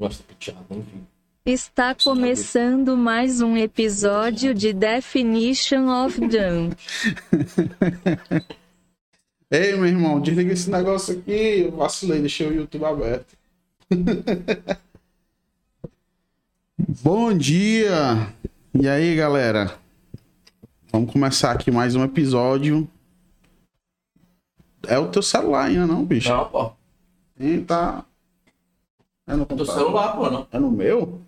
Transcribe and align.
gosto 0.00 0.24
de 0.38 0.50
enfim. 0.50 1.06
Está 1.44 1.94
começando 1.94 2.96
mais 2.96 3.42
um 3.42 3.54
episódio 3.54 4.54
de 4.54 4.72
Definition 4.72 5.88
of 5.88 6.18
Done. 6.18 6.74
Ei, 9.50 9.76
meu 9.76 9.84
irmão, 9.84 10.18
desliga 10.18 10.54
esse 10.54 10.70
negócio 10.70 11.18
aqui. 11.18 11.60
Eu 11.60 11.72
vacilei, 11.72 12.20
deixei 12.20 12.48
o 12.48 12.54
YouTube 12.54 12.84
aberto. 12.86 13.36
Bom 17.02 17.36
dia! 17.36 18.32
E 18.72 18.88
aí, 18.88 19.14
galera? 19.14 19.78
Vamos 20.90 21.12
começar 21.12 21.52
aqui 21.52 21.70
mais 21.70 21.94
um 21.94 22.02
episódio. 22.02 22.88
É 24.86 24.98
o 24.98 25.08
teu 25.08 25.20
celular 25.20 25.66
ainda, 25.66 25.86
não, 25.86 26.06
bicho? 26.06 26.30
Não, 26.30 26.48
pô. 26.48 26.72
Sim, 27.36 27.64
tá. 27.64 28.06
É 29.26 29.32
no 29.32 29.38
Do 29.40 29.46
computador? 29.46 29.74
celular, 29.82 30.16
pô, 30.16 30.30
não. 30.30 30.46
É 30.50 30.58
no 30.58 30.70
meu? 30.70 31.20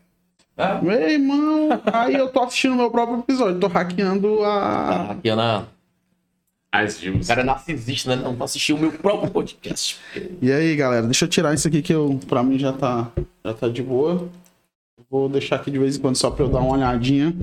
É? 0.56 0.80
Meu 0.80 0.92
irmão, 1.10 1.68
aí 1.92 2.14
eu 2.14 2.28
tô 2.28 2.40
assistindo 2.42 2.74
meu 2.74 2.90
próprio 2.90 3.20
episódio, 3.20 3.58
tô 3.58 3.68
hackeando 3.68 4.44
a. 4.44 5.12
Aqui, 5.12 5.28
Ana. 5.30 5.66
As 6.70 6.98
views. 6.98 7.26
O 7.26 7.28
cara 7.28 7.42
é 7.42 7.44
narcisista, 7.44 8.14
né? 8.16 8.22
Não 8.22 8.34
vou 8.34 8.44
assistir 8.44 8.72
o 8.72 8.78
meu 8.78 8.92
próprio 8.92 9.30
podcast. 9.30 9.98
E 10.40 10.50
aí, 10.50 10.74
galera, 10.74 11.04
deixa 11.06 11.24
eu 11.26 11.28
tirar 11.28 11.52
isso 11.54 11.68
aqui 11.68 11.82
que 11.82 11.92
eu, 11.92 12.18
pra 12.26 12.42
mim 12.42 12.58
já 12.58 12.72
tá, 12.72 13.10
já 13.44 13.52
tá 13.54 13.68
de 13.68 13.82
boa. 13.82 14.28
Vou 15.10 15.28
deixar 15.28 15.56
aqui 15.56 15.70
de 15.70 15.78
vez 15.78 15.96
em 15.96 16.00
quando 16.00 16.16
só 16.16 16.30
pra 16.30 16.44
eu 16.44 16.48
dar 16.48 16.60
uma 16.60 16.72
olhadinha. 16.74 17.34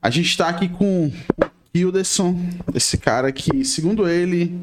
A 0.00 0.10
gente 0.10 0.36
tá 0.36 0.48
aqui 0.48 0.68
com 0.68 1.06
o 1.06 1.12
Hilderson, 1.74 2.36
esse 2.74 2.98
cara 2.98 3.32
que, 3.32 3.64
segundo 3.64 4.06
ele, 4.06 4.58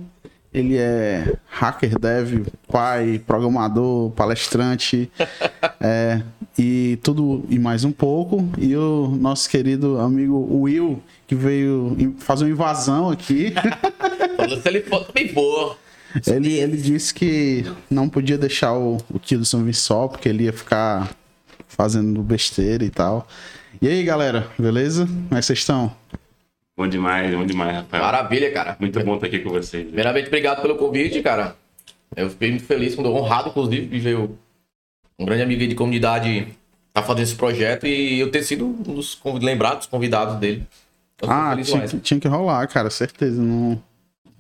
ele 0.54 0.78
é 0.78 1.36
hacker, 1.48 1.98
dev, 2.00 2.48
pai, 2.68 3.22
programador, 3.26 4.10
palestrante, 4.12 5.12
é, 5.80 6.22
e 6.58 6.98
tudo 7.04 7.46
e 7.50 7.60
mais 7.60 7.84
um 7.84 7.92
pouco. 7.92 8.50
E 8.58 8.76
o 8.76 9.08
nosso 9.10 9.50
querido 9.50 10.00
amigo 10.00 10.36
Will, 10.62 11.02
que 11.28 11.36
veio 11.36 12.16
fazer 12.20 12.46
uma 12.46 12.52
invasão 12.52 13.10
aqui. 13.10 13.54
Ele 14.66 14.82
for 14.82 15.06
bem 15.14 15.32
boa. 15.34 15.78
Ele, 16.26 16.54
ele 16.54 16.78
disse 16.78 17.14
que 17.14 17.64
não 17.90 18.10
podia 18.10 18.38
deixar 18.38 18.74
o, 18.74 18.98
o 19.14 19.20
Kilson 19.20 19.64
vir 19.64 19.76
só, 19.76 20.08
porque 20.08 20.28
ele 20.28 20.46
ia 20.46 20.54
ficar 20.54 21.14
fazendo 21.68 22.24
besteira 22.24 22.84
e 22.84 22.90
tal. 22.90 23.28
E 23.80 23.88
aí, 23.88 24.04
galera, 24.04 24.48
beleza? 24.58 25.06
Como 25.06 25.28
é 25.32 25.40
que 25.40 25.46
vocês 25.46 25.60
estão? 25.60 25.96
Bom 26.80 26.88
demais, 26.88 27.36
bom 27.36 27.46
demais, 27.46 27.76
Rafael. 27.76 28.02
Maravilha, 28.02 28.54
cara. 28.54 28.78
Muito 28.80 29.04
bom 29.04 29.16
estar 29.16 29.28
aqui 29.28 29.40
com 29.40 29.50
vocês. 29.50 29.86
Primeiramente, 29.86 30.28
obrigado 30.28 30.62
pelo 30.62 30.78
convite, 30.78 31.22
cara. 31.22 31.58
Eu 32.16 32.30
fiquei 32.30 32.52
muito 32.52 32.64
feliz, 32.64 32.96
quando 32.96 33.12
honrado, 33.14 33.50
inclusive, 33.50 33.86
de 33.86 34.00
ver 34.00 34.18
um 34.18 35.26
grande 35.26 35.44
amigo 35.44 35.68
de 35.68 35.76
comunidade 35.76 36.48
tá 36.94 37.04
fazendo 37.04 37.24
esse 37.24 37.36
projeto 37.36 37.86
e 37.86 38.18
eu 38.22 38.32
ter 38.32 38.44
sido 38.44 38.66
um 38.66 38.82
dos 38.82 39.14
convid- 39.14 39.44
lembrados, 39.44 39.88
convidados 39.88 40.38
dele. 40.38 40.66
Eu 41.22 41.30
Ah, 41.30 41.50
feliz 41.50 41.68
tinha 41.68 41.86
que, 41.86 42.00
tinha 42.00 42.18
que 42.22 42.28
rolar, 42.30 42.66
cara, 42.70 42.90
certeza. 42.90 43.42
Não 43.42 43.84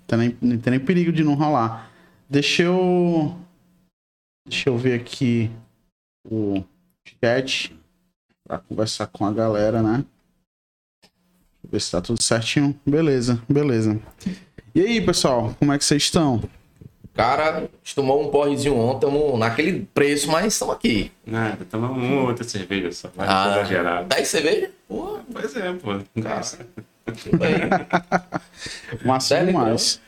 tem, 0.07 0.17
nem, 0.17 0.37
não 0.41 0.57
tem 0.57 0.71
nem 0.71 0.79
perigo 0.79 1.11
de 1.11 1.25
não 1.25 1.33
rolar. 1.33 1.91
Deixa 2.29 2.63
eu. 2.63 3.35
Deixa 4.47 4.69
eu 4.69 4.77
ver 4.77 4.93
aqui 4.93 5.51
o 6.25 6.63
chat 7.21 7.75
pra 8.47 8.59
conversar 8.59 9.07
com 9.07 9.25
a 9.25 9.33
galera, 9.33 9.83
né? 9.83 10.05
Ver 11.71 11.79
se 11.81 11.91
tá 11.91 12.01
tudo 12.01 12.21
certinho. 12.21 12.77
Beleza, 12.85 13.41
beleza. 13.47 13.99
E 14.73 14.81
aí, 14.81 15.01
pessoal, 15.01 15.55
como 15.59 15.71
é 15.73 15.77
que 15.77 15.85
vocês 15.85 16.03
estão? 16.03 16.41
Cara, 17.13 17.57
a 17.57 17.59
gente 17.61 17.95
tomou 17.95 18.25
um 18.25 18.29
porrezinho 18.31 18.77
ontem, 18.77 19.01
tamo 19.01 19.37
naquele 19.37 19.85
preço, 19.93 20.29
mas 20.31 20.53
estamos 20.53 20.75
aqui. 20.75 21.11
Nada, 21.25 21.65
tomar 21.69 21.89
uma 21.91 22.21
outra 22.23 22.43
cerveja 22.43 22.91
só. 22.91 23.09
Vai 23.15 23.27
Ah. 23.29 23.51
exagerado. 23.57 24.07
10 24.07 24.27
cerveja? 24.27 24.71
Pô, 24.87 25.19
Pois 25.31 25.55
é, 25.55 25.73
pô. 25.73 25.99
Cara. 26.23 27.87
Massa 29.03 29.43
demais. 29.45 29.99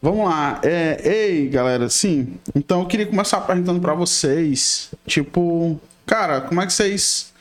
Vamos 0.00 0.24
lá. 0.28 0.60
É, 0.62 1.00
ei, 1.08 1.48
galera, 1.48 1.88
sim. 1.88 2.34
Então 2.54 2.80
eu 2.80 2.86
queria 2.86 3.06
começar 3.06 3.40
perguntando 3.42 3.80
pra 3.80 3.94
vocês, 3.94 4.90
tipo, 5.06 5.80
cara, 6.04 6.40
como 6.42 6.60
é 6.60 6.66
que 6.66 6.72
vocês 6.72 7.32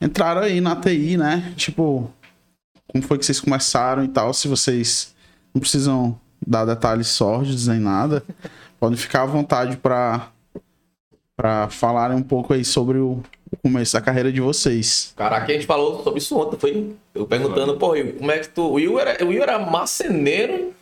entraram 0.00 0.42
aí 0.42 0.60
na 0.60 0.76
TI, 0.76 1.16
né? 1.16 1.52
Tipo, 1.56 2.10
como 2.90 3.02
foi 3.04 3.18
que 3.18 3.24
vocês 3.24 3.40
começaram 3.40 4.04
e 4.04 4.08
tal? 4.08 4.32
Se 4.34 4.48
vocês 4.48 5.14
não 5.54 5.60
precisam 5.60 6.18
dar 6.46 6.64
detalhes 6.64 7.08
sórdidos 7.08 7.66
nem 7.66 7.78
nada, 7.80 8.22
podem 8.78 8.96
ficar 8.96 9.22
à 9.22 9.26
vontade 9.26 9.76
pra 9.76 10.28
para 11.36 11.70
falarem 11.70 12.14
um 12.18 12.22
pouco 12.22 12.52
aí 12.52 12.62
sobre 12.62 12.98
o 12.98 13.22
começo 13.62 13.94
da 13.94 14.00
carreira 14.02 14.30
de 14.30 14.42
vocês. 14.42 15.14
Caraca, 15.16 15.50
a 15.50 15.54
gente 15.54 15.64
falou 15.66 16.02
sobre 16.04 16.18
isso 16.18 16.38
ontem. 16.38 16.58
Foi 16.58 16.94
eu 17.14 17.26
perguntando, 17.26 17.78
pô, 17.78 17.92
Will, 17.92 18.12
como 18.18 18.30
é 18.30 18.38
que 18.40 18.48
tu. 18.50 18.62
O 18.62 18.72
Will 18.74 18.98
era, 19.00 19.24
o 19.24 19.28
Will 19.28 19.42
era 19.42 19.58
marceneiro 19.58 20.74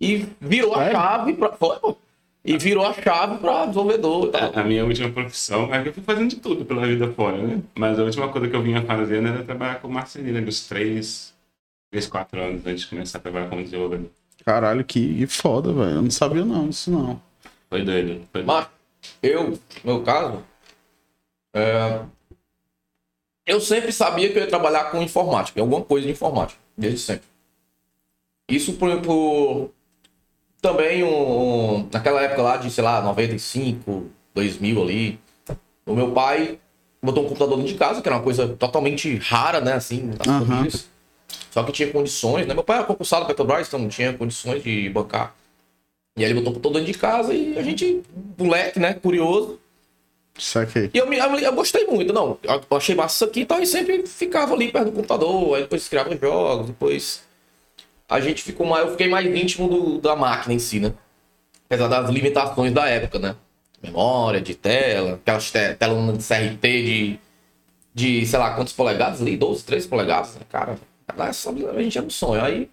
e 0.00 0.24
virou 0.40 0.72
a 0.74 0.78
Sério? 0.78 0.92
chave 0.92 1.32
pra. 1.34 1.52
Foi, 1.52 1.76
pô. 1.80 1.96
E 2.44 2.58
virou 2.58 2.84
a 2.84 2.92
chave 2.92 3.38
pra 3.38 3.66
desenvolvedor 3.66 4.30
tal. 4.30 4.52
A 4.54 4.64
minha 4.64 4.84
última 4.84 5.08
profissão, 5.10 5.72
é 5.72 5.80
que 5.82 5.90
eu 5.90 5.94
fui 5.94 6.02
fazendo 6.02 6.28
de 6.28 6.36
tudo 6.36 6.64
pela 6.64 6.86
vida 6.86 7.12
fora, 7.12 7.38
né? 7.38 7.62
Mas 7.78 7.98
a 7.98 8.02
última 8.02 8.28
coisa 8.28 8.48
que 8.48 8.56
eu 8.56 8.62
vinha 8.62 8.82
fazendo 8.82 9.28
era 9.28 9.44
trabalhar 9.44 9.80
como 9.80 9.94
marceneiro, 9.94 10.40
né? 10.40 10.44
dos 10.44 10.66
3, 10.66 11.32
3, 11.92 12.06
4 12.08 12.40
anos 12.40 12.66
antes 12.66 12.82
de 12.82 12.88
começar 12.88 13.18
a 13.18 13.20
trabalhar 13.20 13.48
como 13.48 13.62
desenvolvedor. 13.62 14.10
Caralho, 14.44 14.84
que, 14.84 15.24
foda, 15.28 15.72
velho. 15.72 15.90
Eu 15.90 16.02
não 16.02 16.10
sabia 16.10 16.44
não 16.44 16.68
isso 16.68 16.90
não. 16.90 17.22
Foi 17.70 17.84
doido. 17.84 18.22
Foi 18.32 18.42
doido. 18.42 18.46
Mas 18.46 18.66
eu, 19.22 19.50
no 19.50 19.58
meu 19.84 20.02
caso, 20.02 20.42
é, 21.54 22.00
eu 23.46 23.60
sempre 23.60 23.92
sabia 23.92 24.30
que 24.30 24.38
eu 24.38 24.42
ia 24.42 24.48
trabalhar 24.48 24.90
com 24.90 25.02
informática, 25.02 25.60
alguma 25.60 25.82
coisa 25.82 26.06
de 26.06 26.12
informática, 26.12 26.60
desde 26.76 26.98
sempre. 26.98 27.26
Isso 28.48 28.74
por, 28.74 29.00
por 29.00 29.70
também 30.62 31.02
um, 31.02 31.08
um- 31.80 31.88
naquela 31.92 32.22
época 32.22 32.40
lá 32.40 32.56
de, 32.56 32.70
sei 32.70 32.82
lá, 32.84 33.02
95, 33.02 34.06
2000 34.34 34.80
ali, 34.82 35.20
o 35.84 35.94
meu 35.94 36.12
pai 36.12 36.58
botou 37.02 37.24
um 37.24 37.26
computador 37.26 37.56
dentro 37.58 37.72
de 37.72 37.78
casa, 37.78 38.00
que 38.00 38.08
era 38.08 38.16
uma 38.16 38.22
coisa 38.22 38.48
totalmente 38.56 39.16
rara, 39.16 39.60
né, 39.60 39.72
assim, 39.74 40.02
nas 40.18 40.28
Aham. 40.28 40.46
famílias. 40.46 40.86
Só 41.50 41.62
que 41.64 41.72
tinha 41.72 41.90
condições, 41.90 42.46
né? 42.46 42.54
Meu 42.54 42.62
pai 42.64 42.78
era 42.78 42.86
concursado 42.86 43.26
Petrobras, 43.26 43.66
então 43.66 43.78
não 43.80 43.88
tinha 43.88 44.12
condições 44.16 44.62
de 44.62 44.88
bancar. 44.88 45.34
E 46.16 46.24
aí 46.24 46.30
ele 46.30 46.34
botou 46.34 46.52
o 46.52 46.54
computador 46.54 46.80
dentro 46.80 46.92
de 46.92 46.98
casa 46.98 47.34
e 47.34 47.58
a 47.58 47.62
gente, 47.62 48.02
moleque, 48.38 48.78
né, 48.78 48.94
curioso. 48.94 49.58
Saquei. 50.38 50.90
E 50.94 50.98
eu, 50.98 51.06
me- 51.08 51.18
eu, 51.18 51.38
eu 51.38 51.52
gostei 51.52 51.86
muito, 51.86 52.12
não. 52.12 52.38
Eu 52.42 52.76
achei 52.76 52.94
massa 52.94 53.16
isso 53.16 53.24
aqui 53.24 53.40
e 53.40 53.44
tal, 53.46 53.60
e 53.60 53.66
sempre 53.66 54.06
ficava 54.06 54.54
ali 54.54 54.70
perto 54.72 54.86
do 54.86 54.92
computador, 54.92 55.56
aí 55.56 55.62
depois 55.62 55.88
criava 55.88 56.16
jogos, 56.16 56.68
depois 56.68 57.22
a 58.12 58.20
gente 58.20 58.42
ficou 58.42 58.66
mais, 58.66 58.84
eu 58.84 58.90
fiquei 58.92 59.08
mais 59.08 59.26
íntimo 59.26 59.68
do- 59.68 59.98
da 60.00 60.14
máquina 60.16 60.54
em 60.54 60.58
si, 60.58 60.80
né? 60.80 60.92
Apesar 61.66 61.88
das 61.88 62.10
limitações 62.10 62.72
da 62.72 62.86
época, 62.88 63.18
né? 63.18 63.36
Memória, 63.82 64.40
de 64.40 64.54
tela, 64.54 65.14
aquelas 65.14 65.50
te, 65.50 65.74
telas 65.74 66.18
de 66.18 66.24
CRT 66.24 66.82
de, 66.82 67.18
de, 67.94 68.26
sei 68.26 68.38
lá, 68.38 68.54
quantos 68.54 68.72
polegadas 68.72 69.20
ali? 69.20 69.36
12, 69.36 69.64
13 69.64 69.88
polegadas, 69.88 70.34
né? 70.36 70.42
Cara, 70.50 70.78
a 71.18 71.82
gente 71.82 71.98
era 71.98 72.06
um 72.06 72.10
sonho. 72.10 72.42
Aí 72.44 72.70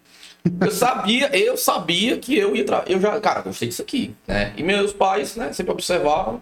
eu 0.60 0.70
sabia, 0.70 1.36
eu 1.36 1.56
sabia 1.56 2.16
que 2.18 2.36
eu 2.36 2.54
ia. 2.56 2.64
Eu 2.86 3.00
já, 3.00 3.20
cara, 3.20 3.42
gostei 3.42 3.68
disso 3.68 3.82
aqui, 3.82 4.14
né? 4.26 4.52
E 4.56 4.62
meus 4.62 4.92
pais, 4.92 5.36
né, 5.36 5.52
sempre 5.52 5.72
observavam. 5.72 6.40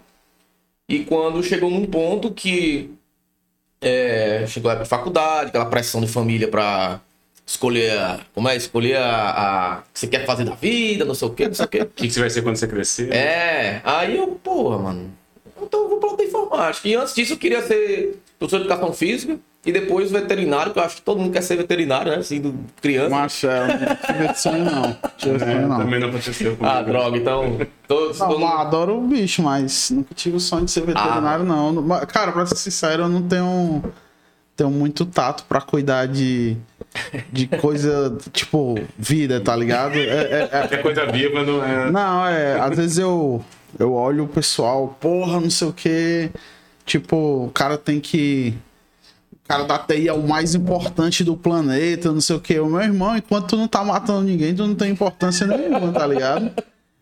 E 0.87 0.99
quando 1.05 1.43
chegou 1.43 1.69
num 1.69 1.85
ponto 1.85 2.31
que 2.31 2.91
é, 3.81 4.45
chegou 4.47 4.71
a 4.71 4.85
faculdade, 4.85 5.49
aquela 5.49 5.65
pressão 5.65 6.01
de 6.01 6.07
família 6.07 6.47
pra 6.47 6.99
escolher, 7.49 7.97
a- 7.97 8.19
como 8.33 8.47
é, 8.47 8.55
escolher 8.55 8.97
a, 8.97 9.31
a 9.31 9.77
o 9.79 9.81
que 9.93 9.99
você 9.99 10.07
quer 10.07 10.25
fazer 10.25 10.43
da 10.45 10.53
vida, 10.55 11.03
não 11.03 11.15
sei 11.15 11.27
o 11.27 11.31
quê, 11.31 11.47
não 11.47 11.53
sei 11.55 11.65
o 11.65 11.67
quê. 11.67 11.81
O 11.81 11.85
que, 11.87 12.07
que 12.07 12.13
você 12.13 12.19
vai 12.19 12.29
ser 12.29 12.41
quando 12.43 12.55
você 12.57 12.67
crescer? 12.67 13.11
É, 13.11 13.81
aí 13.83 14.17
eu, 14.17 14.27
porra, 14.43 14.77
mano, 14.77 15.11
então 15.61 15.81
eu 15.83 15.89
vou 15.89 15.97
pra 15.99 16.09
outra 16.09 16.25
informática. 16.25 16.87
E 16.87 16.95
antes 16.95 17.13
disso 17.15 17.33
eu 17.33 17.37
queria 17.37 17.61
ser 17.63 18.19
professor 18.37 18.59
de 18.59 18.65
educação 18.67 18.93
física 18.93 19.37
e 19.65 19.71
depois 19.73 20.09
veterinário, 20.11 20.71
que 20.71 20.79
eu 20.79 20.83
acho 20.83 20.95
que 20.97 21.01
todo 21.01 21.19
mundo 21.19 21.33
quer 21.33 21.41
ser 21.41 21.57
veterinário, 21.57 22.11
né? 22.11 22.19
Assim, 22.19 22.39
do 22.39 22.53
criança. 22.81 23.47
É, 23.47 23.59
eu 23.59 23.67
não 23.67 24.27
tive 24.27 24.35
sonho 24.35 24.65
não. 24.65 24.97
Tive 25.17 25.35
esse 25.35 25.43
É, 25.45 25.51
sonho 25.51 25.67
não. 25.67 25.77
também 25.79 25.99
não 25.99 26.09
aconteceu 26.09 26.55
comigo. 26.55 26.65
Ah, 26.77 26.81
droga, 26.81 27.17
então. 27.17 27.57
Todos, 27.87 28.19
Não, 28.19 28.27
todo 28.29 28.39
mundo- 28.39 28.53
adoro 28.53 28.97
o 28.99 29.01
bicho, 29.07 29.41
mas 29.43 29.89
nunca 29.89 30.13
tive 30.15 30.37
o 30.37 30.39
sonho 30.39 30.63
de 30.65 30.71
ser 30.71 30.81
veterinário, 30.85 31.43
não. 31.43 31.73
Mas, 31.81 32.05
Cara, 32.05 32.31
pra 32.31 32.45
ser 32.45 32.55
sincero, 32.55 33.03
eu 33.03 33.09
não 33.09 33.21
tenho, 33.23 33.83
tenho 34.55 34.69
muito 34.69 35.05
tato 35.05 35.43
pra 35.43 35.59
cuidar 35.59 36.05
de, 36.07 36.55
de 37.31 37.47
coisa, 37.47 38.17
tipo, 38.31 38.75
vida, 38.97 39.39
tá 39.41 39.55
ligado? 39.55 39.95
É- 39.95 39.99
é- 39.99 40.49
é- 40.51 40.75
a 40.75 40.81
coisa 40.81 41.05
viva 41.05 41.43
não 41.43 41.63
é. 41.63 41.91
não, 41.91 42.25
é, 42.25 42.59
às 42.59 42.75
vezes 42.75 42.97
eu, 42.97 43.43
eu 43.77 43.93
olho 43.93 44.25
o 44.25 44.27
pessoal, 44.27 44.97
porra, 44.99 45.39
não 45.39 45.49
sei 45.49 45.67
o 45.67 45.73
que. 45.73 46.29
Tipo, 46.85 47.45
o 47.45 47.51
cara 47.51 47.77
tem 47.77 47.99
que. 47.99 48.53
O 49.31 49.47
cara 49.47 49.63
da 49.63 49.77
TI 49.79 50.07
é 50.07 50.13
o 50.13 50.27
mais 50.27 50.53
importante 50.53 51.23
do 51.23 51.35
planeta, 51.35 52.11
não 52.11 52.21
sei 52.21 52.35
o 52.35 52.39
que. 52.39 52.59
O 52.59 52.67
meu 52.67 52.81
irmão, 52.81 53.15
enquanto 53.17 53.47
tu 53.47 53.57
não 53.57 53.67
tá 53.67 53.83
matando 53.83 54.21
ninguém, 54.21 54.53
tu 54.53 54.65
não 54.65 54.75
tem 54.75 54.91
importância 54.91 55.45
nenhuma, 55.47 55.91
tá 55.91 56.05
ligado? 56.05 56.51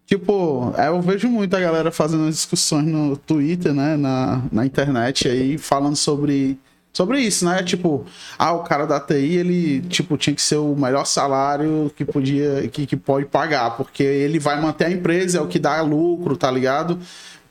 Tipo, 0.05 0.73
é, 0.77 0.87
eu 0.87 1.01
vejo 1.01 1.27
muita 1.27 1.59
galera 1.59 1.91
fazendo 1.91 2.29
discussões 2.29 2.85
no 2.85 3.17
Twitter, 3.17 3.73
né? 3.73 3.97
Na, 3.97 4.41
na 4.49 4.65
internet 4.65 5.27
aí, 5.27 5.57
falando 5.57 5.97
sobre, 5.97 6.57
sobre 6.97 7.19
isso, 7.21 7.45
né? 7.45 7.61
Tipo, 7.61 8.03
ah, 8.39 8.53
o 8.53 8.63
cara 8.63 8.88
da 8.88 8.99
TI, 8.99 9.35
ele, 9.35 9.81
tipo, 9.81 10.17
tinha 10.17 10.35
que 10.35 10.41
ser 10.41 10.55
o 10.55 10.75
melhor 10.75 11.05
salário 11.05 11.91
que 11.95 12.03
podia, 12.03 12.67
que, 12.69 12.88
que 12.88 12.97
pode 12.97 13.27
pagar, 13.27 13.77
porque 13.77 14.01
ele 14.01 14.39
vai 14.39 14.59
manter 14.59 14.85
a 14.85 14.91
empresa, 14.91 15.38
é 15.38 15.41
o 15.41 15.47
que 15.47 15.59
dá 15.59 15.79
lucro, 15.81 16.35
tá 16.35 16.49
ligado? 16.49 16.97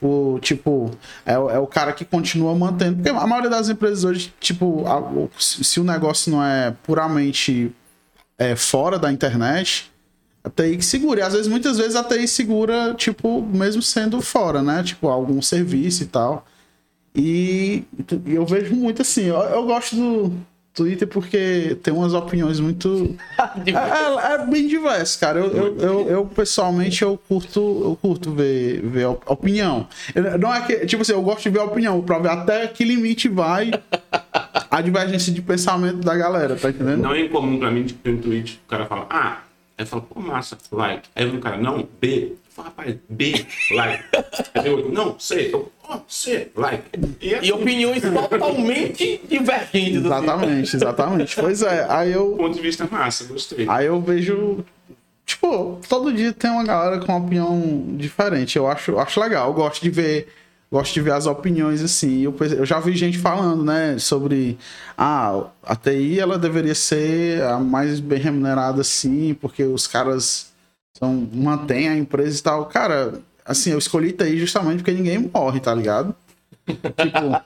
O, 0.02 0.38
tipo, 0.42 0.90
é, 1.24 1.38
o- 1.38 1.48
é 1.48 1.58
o 1.60 1.66
cara 1.66 1.92
que 1.92 2.04
continua 2.04 2.54
mantendo. 2.56 2.96
Porque 2.96 3.08
a 3.08 3.26
maioria 3.26 3.48
das 3.48 3.68
empresas 3.68 4.02
hoje, 4.04 4.34
tipo, 4.40 4.84
a- 4.86 5.28
se 5.38 5.78
o 5.78 5.84
negócio 5.84 6.32
não 6.32 6.42
é 6.44 6.74
puramente 6.82 7.70
é, 8.38 8.54
fora 8.56 8.98
da 8.98 9.10
internet, 9.12 9.90
a 10.44 10.50
TI 10.50 10.76
que 10.76 10.84
segura. 10.84 11.20
E 11.20 11.22
às 11.22 11.32
vezes, 11.32 11.46
muitas 11.48 11.78
vezes, 11.78 11.94
a 11.96 12.02
TI 12.04 12.26
segura, 12.28 12.94
tipo, 12.94 13.40
mesmo 13.42 13.80
sendo 13.80 14.20
fora, 14.20 14.60
né? 14.62 14.82
Tipo, 14.82 15.08
algum 15.08 15.40
serviço 15.40 16.02
e 16.02 16.06
tal. 16.06 16.44
E, 17.16 17.82
eu 18.26 18.44
vejo 18.44 18.74
muito 18.74 19.00
assim. 19.02 19.24
Eu, 19.24 19.36
eu 19.36 19.64
gosto 19.64 19.96
do 19.96 20.32
Twitter 20.74 21.08
porque 21.08 21.76
tem 21.82 21.94
umas 21.94 22.12
opiniões 22.12 22.60
muito. 22.60 23.16
É, 23.66 23.70
é- 23.70 24.34
é 24.34 24.46
bem 24.46 24.66
diverso, 24.68 25.18
cara. 25.18 25.38
Eu, 25.40 25.46
eu, 25.56 25.76
eu, 25.78 26.08
eu, 26.08 26.26
pessoalmente 26.26 27.02
eu 27.02 27.18
curto, 27.28 27.58
eu 27.60 27.98
curto 28.00 28.30
ver, 28.32 28.82
ver 28.82 29.06
op- 29.06 29.24
opinião. 29.30 29.88
Não 30.38 30.52
é 30.54 30.60
que, 30.60 30.84
tipo 30.86 31.00
assim, 31.02 31.12
eu 31.12 31.22
gosto 31.22 31.42
de 31.44 31.50
ver 31.50 31.60
opinião 31.60 32.00
pra 32.02 32.18
ver 32.18 32.28
até 32.30 32.66
que 32.66 32.84
limite 32.84 33.28
vai 33.28 33.70
a 34.70 34.80
divergência 34.82 35.32
de 35.32 35.40
pensamento 35.40 35.98
da 35.98 36.14
galera, 36.16 36.54
tá 36.56 36.68
entendendo? 36.70 37.02
Não 37.02 37.14
é 37.14 37.20
incomum 37.22 37.58
pra 37.58 37.70
mim, 37.70 37.84
tipo, 37.84 38.08
no 38.10 38.18
tweet, 38.18 38.60
o 38.66 38.68
cara 38.68 38.84
fala, 38.86 39.06
ah, 39.08 39.38
aí 39.78 39.84
eu 39.84 39.86
falo, 39.86 40.02
pô, 40.02 40.20
massa, 40.20 40.56
like. 40.70 41.08
Aí 41.16 41.26
o 41.26 41.40
cara, 41.40 41.56
não, 41.56 41.88
B. 42.00 42.34
Rapaz, 42.62 42.96
B, 43.08 43.46
like. 43.72 44.04
Eu, 44.64 44.88
não, 44.90 45.18
C. 45.18 45.50
Eu, 45.52 45.70
ó, 45.84 46.00
C, 46.08 46.50
like. 46.56 46.84
E, 47.20 47.34
assim, 47.34 47.46
E 47.46 47.52
opiniões 47.52 48.02
totalmente 48.02 49.20
divergentes. 49.28 50.04
Exatamente, 50.04 50.76
exatamente. 50.76 51.36
Pois 51.36 51.62
é, 51.62 51.86
aí 51.88 52.12
eu, 52.12 52.34
ponto 52.36 52.54
de 52.54 52.62
vista 52.62 52.88
massa, 52.90 53.24
gostei. 53.24 53.66
aí 53.68 53.86
eu 53.86 54.00
vejo. 54.00 54.64
Tipo, 55.26 55.80
todo 55.88 56.12
dia 56.12 56.32
tem 56.32 56.50
uma 56.50 56.64
galera 56.64 56.98
com 57.00 57.12
uma 57.12 57.24
opinião 57.24 57.84
diferente. 57.96 58.56
Eu 58.56 58.68
acho, 58.68 58.98
acho 58.98 59.20
legal. 59.20 59.48
Eu 59.48 59.54
gosto 59.54 59.82
de 59.82 59.90
ver. 59.90 60.28
Gosto 60.70 60.94
de 60.94 61.00
ver 61.00 61.12
as 61.12 61.26
opiniões 61.26 61.80
assim. 61.82 62.22
Eu, 62.22 62.34
eu 62.40 62.66
já 62.66 62.80
vi 62.80 62.96
gente 62.96 63.18
falando, 63.18 63.64
né, 63.64 63.98
sobre 64.00 64.58
ah, 64.98 65.44
a 65.62 65.76
TI 65.76 66.18
ela 66.18 66.36
deveria 66.36 66.74
ser 66.74 67.40
a 67.42 67.60
mais 67.60 68.00
bem 68.00 68.18
remunerada 68.18 68.80
assim, 68.80 69.32
porque 69.40 69.62
os 69.62 69.86
caras 69.86 70.52
são, 70.98 71.28
mantêm 71.32 71.88
a 71.88 71.96
empresa 71.96 72.38
e 72.38 72.42
tal. 72.42 72.66
Cara, 72.66 73.14
assim, 73.44 73.72
eu 73.72 73.78
escolhi 73.78 74.12
TI 74.12 74.38
justamente 74.38 74.78
porque 74.78 74.92
ninguém 74.92 75.18
morre, 75.32 75.60
tá 75.60 75.74
ligado? 75.74 76.14
Tipo, 76.66 77.40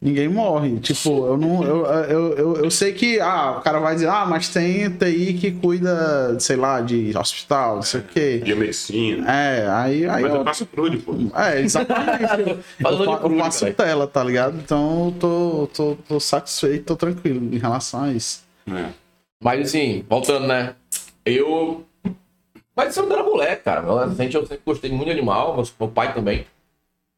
ninguém 0.00 0.28
morre. 0.28 0.78
Tipo, 0.80 1.26
eu 1.26 1.36
não. 1.36 1.62
Eu, 1.62 1.86
eu, 1.86 2.32
eu, 2.36 2.56
eu 2.64 2.70
sei 2.70 2.92
que. 2.92 3.20
Ah, 3.20 3.56
o 3.58 3.60
cara 3.60 3.78
vai 3.78 3.94
dizer, 3.94 4.08
ah, 4.08 4.24
mas 4.26 4.48
tem 4.48 4.90
TI 4.90 5.34
que 5.34 5.52
cuida, 5.52 6.38
sei 6.40 6.56
lá, 6.56 6.80
de 6.80 7.16
hospital, 7.16 7.76
não 7.76 7.82
sei 7.82 8.00
o 8.00 8.04
quê. 8.04 8.40
Biomedicina. 8.44 9.30
É, 9.30 9.68
aí. 9.70 10.08
aí 10.08 10.22
Mas 10.22 10.32
eu- 10.32 10.38
eu 10.38 10.44
faço 10.44 10.66
crude, 10.66 10.98
pô. 10.98 11.14
é, 11.36 11.60
exatamente. 11.60 12.22
Eu, 12.80 12.90
eu, 12.90 12.96
de 12.98 13.02
eu 13.04 13.36
caralho. 13.38 13.74
tela, 13.74 14.06
tá 14.06 14.22
ligado? 14.22 14.56
Então 14.58 15.06
eu 15.06 15.12
tô, 15.20 15.68
tô, 15.74 15.96
tô 16.08 16.20
satisfeito, 16.20 16.84
tô 16.84 16.96
tranquilo 16.96 17.54
em 17.54 17.58
relação 17.58 18.04
a 18.04 18.12
isso. 18.12 18.42
É. 18.68 18.86
Mas 19.42 19.68
assim, 19.68 20.04
voltando, 20.08 20.46
né? 20.46 20.74
Eu. 21.26 21.84
Mas 22.74 22.90
isso 22.90 23.00
eu 23.00 23.12
era 23.12 23.22
moleque, 23.22 23.64
cara. 23.64 23.82
Meu 23.82 23.98
adolescente 23.98 24.36
eu 24.36 24.46
sempre 24.46 24.62
gostei 24.64 24.90
muito 24.90 25.06
de 25.06 25.10
animal, 25.10 25.56
meu, 25.56 25.88
pai 25.88 26.14
também. 26.14 26.46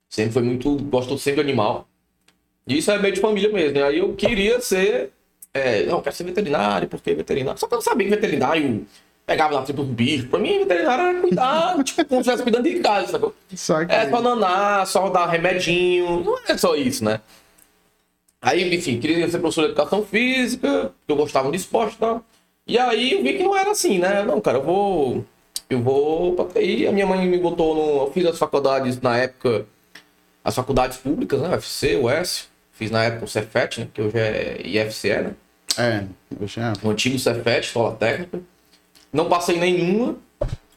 Sempre 0.09 0.33
foi 0.33 0.43
muito. 0.43 0.77
Gostou 0.85 1.19
sempre 1.19 1.43
de 1.45 1.51
animal. 1.51 1.87
E 2.67 2.79
isso 2.79 2.91
é 2.91 2.99
meio 2.99 3.15
de 3.15 3.21
família 3.21 3.53
mesmo. 3.53 3.79
né? 3.79 3.83
Aí 3.85 3.99
eu 3.99 4.15
queria 4.15 4.61
ser. 4.61 5.11
É, 5.53 5.85
não, 5.85 5.97
eu 5.97 6.03
quero 6.03 6.17
ser 6.17 6.25
veterinário, 6.25 6.89
porque 6.89 7.15
veterinário. 7.15 7.61
Só 7.61 7.67
que 7.67 7.75
eu 7.75 7.77
não 7.77 7.83
sabia 7.83 8.07
que 8.09 8.15
veterinário 8.15 8.87
pegava 9.27 9.55
lá 9.55 9.63
tipo 9.65 9.83
um 9.83 9.93
bicho. 9.93 10.29
Pra 10.29 10.39
mim, 10.39 10.61
veterinário 10.61 11.05
era 11.05 11.21
cuidar, 11.21 11.77
tipo, 11.85 12.05
como 12.07 12.25
se 12.25 12.31
estivesse 12.31 12.43
cuidando 12.43 12.65
de 12.65 12.81
casa, 12.81 13.09
sacou? 13.09 13.35
Só 13.55 13.85
que. 13.85 13.93
É 13.93 14.09
só 14.09 14.23
nanar, 14.23 14.87
só 14.87 15.11
dar 15.11 15.27
remedinho. 15.27 16.25
Não 16.25 16.39
é 16.49 16.57
só 16.57 16.75
isso, 16.75 17.05
né? 17.05 17.21
Aí, 18.41 18.75
enfim, 18.75 19.01
queria 19.01 19.29
ser 19.29 19.39
professor 19.39 19.63
de 19.63 19.69
educação 19.73 20.03
física, 20.05 20.93
eu 21.09 21.17
gostava 21.17 21.51
de 21.51 21.57
esporte 21.57 21.97
e 21.97 21.99
tal. 21.99 22.25
E 22.69 22.79
aí 22.79 23.15
eu 23.15 23.23
vi 23.23 23.33
que 23.33 23.43
não 23.43 23.57
era 23.57 23.71
assim, 23.71 23.99
né? 23.99 24.23
Não, 24.23 24.41
cara, 24.43 24.59
eu 24.59 24.63
vou. 24.63 25.25
Eu 25.71 25.83
vou 25.83 26.35
pra 26.35 26.45
TI. 26.45 26.87
A 26.87 26.93
minha 26.93 27.07
mãe 27.07 27.27
me 27.27 27.39
botou 27.39 27.75
no. 27.75 28.03
Eu 28.03 28.13
fiz 28.13 28.27
as 28.27 28.39
faculdades 28.39 29.01
na 29.01 29.17
época, 29.17 29.67
as 30.45 30.55
faculdades 30.55 30.99
públicas, 30.99 31.41
né? 31.41 31.49
UFC, 31.49 31.97
US. 31.97 32.49
Fiz 32.73 32.91
na 32.91 33.03
época 33.05 33.25
o 33.25 33.29
Cefet, 33.29 33.81
né? 33.81 33.89
Que 33.93 34.03
hoje 34.03 34.19
é 34.19 34.61
IFCE, 34.65 35.09
né? 35.09 35.35
É, 35.79 36.05
eu 36.39 36.47
já. 36.47 36.75
o 36.83 36.91
antigo 36.91 37.19
Cefet, 37.19 37.67
escola 37.67 37.97
técnica. 37.97 38.41
Não 39.11 39.29
passei 39.29 39.59
nenhuma. 39.59 40.17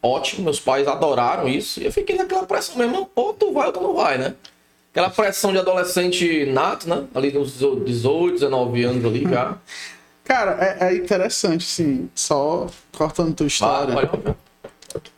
Ótimo, 0.02 0.46
meus 0.46 0.60
pais 0.60 0.88
adoraram 0.88 1.48
isso. 1.48 1.80
E 1.80 1.86
eu 1.86 1.92
fiquei 1.92 2.16
naquela 2.16 2.46
pressão 2.46 2.78
mesmo, 2.78 3.06
pô, 3.06 3.34
tu 3.34 3.52
vai 3.54 3.68
ou 3.68 3.74
tu 3.74 3.82
não 3.82 3.94
vai, 3.94 4.18
né? 4.18 4.34
Aquela 4.92 5.10
pressão 5.10 5.52
de 5.52 5.60
adolescente 5.60 6.46
nato, 6.48 6.90
né? 6.90 7.06
Ali 7.14 7.32
nos 7.32 7.60
18, 7.60 8.34
19 8.34 8.84
anos 8.84 9.06
ali 9.06 9.24
já. 9.30 9.58
Cara, 10.24 10.58
é, 10.60 10.90
é 10.90 10.96
interessante, 10.96 11.66
assim, 11.66 12.10
só 12.16 12.68
cortando 12.92 13.34
tua 13.34 13.48
história. 13.48 13.94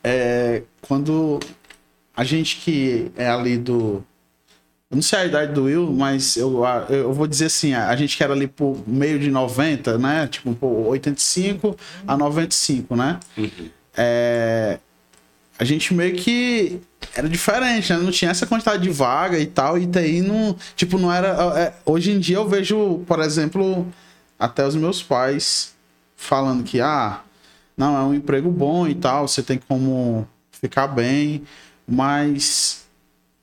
É, 0.03 0.63
quando 0.81 1.39
a 2.15 2.23
gente 2.23 2.57
que 2.57 3.11
é 3.15 3.27
ali 3.27 3.57
do. 3.57 4.03
Eu 4.89 4.95
não 4.95 5.01
sei 5.01 5.19
a 5.19 5.25
idade 5.25 5.53
do 5.53 5.63
Will, 5.63 5.91
mas 5.91 6.38
eu, 6.38 6.63
eu 6.88 7.11
vou 7.11 7.25
dizer 7.25 7.45
assim, 7.45 7.73
a 7.73 7.95
gente 7.95 8.15
que 8.15 8.23
era 8.23 8.33
ali 8.33 8.45
por 8.45 8.77
meio 8.88 9.17
de 9.17 9.31
90, 9.31 9.97
né? 9.97 10.27
Tipo, 10.27 10.53
por 10.53 10.88
85 10.89 11.75
a 12.05 12.15
95, 12.15 12.95
né? 12.95 13.19
É, 13.97 14.77
a 15.57 15.63
gente 15.63 15.94
meio 15.95 16.15
que 16.15 16.79
era 17.15 17.27
diferente, 17.27 17.91
né? 17.91 18.00
Não 18.00 18.11
tinha 18.11 18.29
essa 18.29 18.45
quantidade 18.45 18.83
de 18.83 18.89
vaga 18.89 19.39
e 19.39 19.47
tal, 19.47 19.79
e 19.79 19.88
TI 19.88 20.21
não. 20.21 20.55
Tipo, 20.75 21.00
não 21.00 21.11
era. 21.11 21.29
é, 21.57 21.73
hoje 21.85 22.11
em 22.11 22.19
dia 22.19 22.38
eu 22.38 22.47
vejo, 22.47 23.00
por 23.07 23.19
exemplo, 23.19 23.88
até 24.39 24.65
os 24.68 24.75
meus 24.75 25.01
pais 25.03 25.74
falando 26.15 26.63
que, 26.63 26.81
ah, 26.81 27.21
não, 27.77 27.97
é 27.97 28.01
um 28.03 28.13
emprego 28.13 28.50
bom 28.51 28.88
e 28.88 28.95
tal, 28.95 29.27
você 29.27 29.44
tem 29.44 29.57
como 29.59 30.27
ficar 30.51 30.88
bem, 30.88 31.44
mas. 31.88 32.81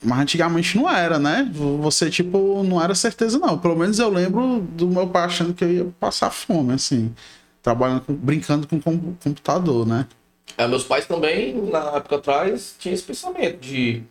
Mas 0.02 0.20
antigamente 0.20 0.76
não 0.78 0.88
era, 0.88 1.18
né? 1.18 1.50
Você, 1.80 2.08
tipo, 2.10 2.62
não 2.62 2.82
era 2.82 2.94
certeza, 2.94 3.38
não. 3.38 3.58
Pelo 3.58 3.76
menos 3.76 3.98
eu 3.98 4.08
lembro 4.08 4.60
do 4.60 4.88
meu 4.88 5.06
pai 5.08 5.24
achando 5.24 5.52
que 5.52 5.62
eu 5.64 5.72
ia 5.72 5.84
passar 6.00 6.30
fome, 6.30 6.72
assim. 6.74 7.14
Trabalhando, 7.62 8.02
com- 8.02 8.14
brincando 8.14 8.66
com 8.66 8.80
com 8.80 9.14
computador, 9.22 9.86
né? 9.86 10.06
É, 10.56 10.66
meus 10.66 10.84
pais 10.84 11.06
também, 11.06 11.54
na 11.70 11.96
época 11.96 12.16
atrás, 12.16 12.74
tinham 12.78 12.94
esse 12.94 13.02
pensamento 13.04 13.60
de 13.60 14.02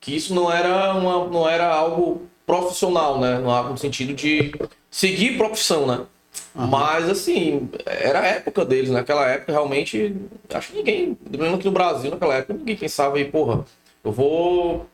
que 0.00 0.14
isso 0.16 0.34
não 0.34 0.50
era, 0.52 0.94
uma, 0.94 1.28
não 1.28 1.48
era 1.48 1.66
algo 1.74 2.28
profissional, 2.46 3.20
né? 3.20 3.38
No 3.38 3.76
sentido 3.78 4.14
de 4.14 4.52
seguir 4.90 5.36
profissão, 5.38 5.86
né? 5.86 6.06
Mas, 6.54 7.08
assim, 7.08 7.68
era 7.86 8.20
a 8.20 8.26
época 8.26 8.64
deles. 8.64 8.90
Naquela 8.90 9.26
época, 9.26 9.52
realmente, 9.52 10.14
acho 10.52 10.70
que 10.72 10.76
ninguém, 10.78 11.16
mesmo 11.30 11.56
aqui 11.56 11.64
no 11.66 11.72
Brasil, 11.72 12.10
naquela 12.10 12.34
época, 12.34 12.54
ninguém 12.54 12.76
pensava 12.76 13.16
aí, 13.16 13.24
porra, 13.24 13.64
eu 14.02 14.12
vou, 14.12 14.86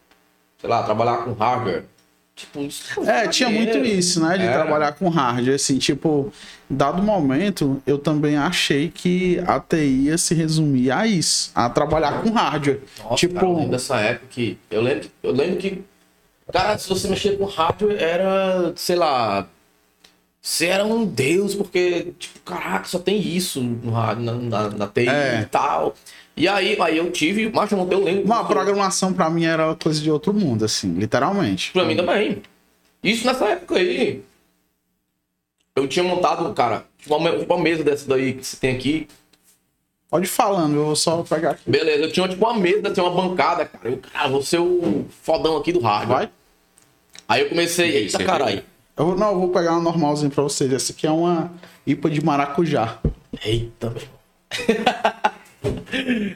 sei 0.61 0.69
lá, 0.69 0.83
trabalhar 0.83 1.19
com 1.19 1.33
hardware. 1.33 1.85
Tipo, 2.35 2.61
isso 2.61 3.01
É, 3.01 3.25
dá 3.25 3.29
tinha 3.29 3.49
muito 3.49 3.79
isso, 3.79 4.21
né? 4.23 4.37
De 4.37 4.45
É. 4.45 4.53
trabalhar 4.53 4.93
com 4.93 5.09
hardware. 5.09 5.55
Assim, 5.55 5.79
tipo, 5.79 6.31
dado 6.69 7.03
momento, 7.03 7.83
eu 7.87 7.97
também 7.99 8.37
achei 8.37 8.91
que 8.91 9.41
a 9.47 9.59
TI 9.59 10.05
ia 10.09 10.19
se 10.19 10.35
resumir 10.35 10.91
a 10.91 11.07
isso, 11.07 11.51
a 11.55 11.71
trabalhar 11.71 12.23
com 12.23 12.31
hardware. 12.31 12.81
Nossa, 13.03 13.15
tipo, 13.15 13.35
cara, 13.37 13.47
eu 13.47 13.55
lembro 13.55 13.71
dessa 13.71 13.97
época 13.97 14.27
que. 14.29 14.59
Eu 14.71 14.83
lembro, 14.83 15.09
eu 15.23 15.33
lembro 15.33 15.57
que. 15.57 15.83
Cara, 16.53 16.77
se 16.77 16.87
você 16.91 17.09
mexer 17.09 17.39
com 17.39 17.47
hardware, 17.47 17.97
era, 17.99 18.73
sei 18.77 18.97
lá. 18.97 19.49
Você 20.47 20.67
era 20.67 20.85
um 20.85 21.05
deus, 21.05 21.57
porque, 21.57 22.15
tipo, 22.21 22.39
caraca, 22.45 22.85
só 22.87 23.01
tem 23.01 23.21
isso 23.21 23.61
no 23.61 23.91
rádio, 23.91 24.23
na, 24.23 24.35
na, 24.35 24.69
na 24.71 24.87
TI 24.87 25.09
É. 25.09 25.41
e 25.41 25.47
tal. 25.47 25.97
E 26.37 26.47
aí, 26.47 26.81
aí 26.81 26.97
eu 26.99 27.11
tive, 27.11 27.51
mas 27.53 27.73
eu 27.73 27.79
não 27.79 27.91
eu 27.91 28.05
lembro. 28.05 28.25
uma 28.27 28.45
programação 28.47 29.13
pra 29.13 29.29
mim 29.29 29.45
era 29.45 29.75
coisa 29.75 30.01
de 30.01 30.09
outro 30.09 30.33
mundo, 30.33 30.65
assim, 30.65 30.95
literalmente. 30.95 31.73
Pra 31.73 31.85
mim 31.85 31.97
também. 31.97 32.43
Isso 33.03 33.27
nessa 33.27 33.45
época 33.47 33.75
aí. 33.75 34.23
Eu 35.75 35.89
tinha 35.89 36.05
montado, 36.05 36.55
cara, 36.55 36.85
tipo 36.97 37.17
uma, 37.17 37.33
uma 37.33 37.59
mesa 37.59 37.83
dessa 37.83 38.09
daí 38.09 38.35
que 38.35 38.47
você 38.47 38.57
tem 38.57 38.77
aqui. 38.77 39.09
Pode 40.09 40.27
ir 40.27 40.29
falando, 40.29 40.77
eu 40.77 40.85
vou 40.87 40.95
só 40.97 41.25
pegar 41.25 41.51
aqui. 41.51 41.69
Beleza, 41.69 42.05
eu 42.05 42.13
tinha 42.13 42.29
tipo 42.29 42.45
uma 42.49 42.57
mesa, 42.57 42.89
tinha 42.93 43.05
uma 43.05 43.21
bancada, 43.21 43.65
cara. 43.65 43.89
Eu, 43.91 43.99
cara, 43.99 44.29
vou 44.29 44.43
ser 44.45 44.61
o 44.61 45.07
fodão 45.25 45.57
aqui 45.57 45.73
do 45.73 45.81
hardware. 45.81 46.07
Vai? 46.19 46.31
Aí 47.29 47.43
eu 47.43 47.49
comecei, 47.49 47.91
eita 47.97 48.23
caralho. 48.23 48.63
Eu 48.97 49.07
vou, 49.07 49.17
não, 49.17 49.29
eu 49.33 49.39
vou 49.41 49.49
pegar 49.51 49.73
uma 49.73 49.83
normalzinha 49.83 50.31
pra 50.31 50.43
vocês. 50.43 50.73
Essa 50.73 50.93
aqui 50.93 51.07
é 51.07 51.11
uma 51.11 51.51
IPA 51.87 52.11
de 52.11 52.25
maracujá. 52.25 52.99
Eita, 53.45 53.91
meu. 53.91 54.03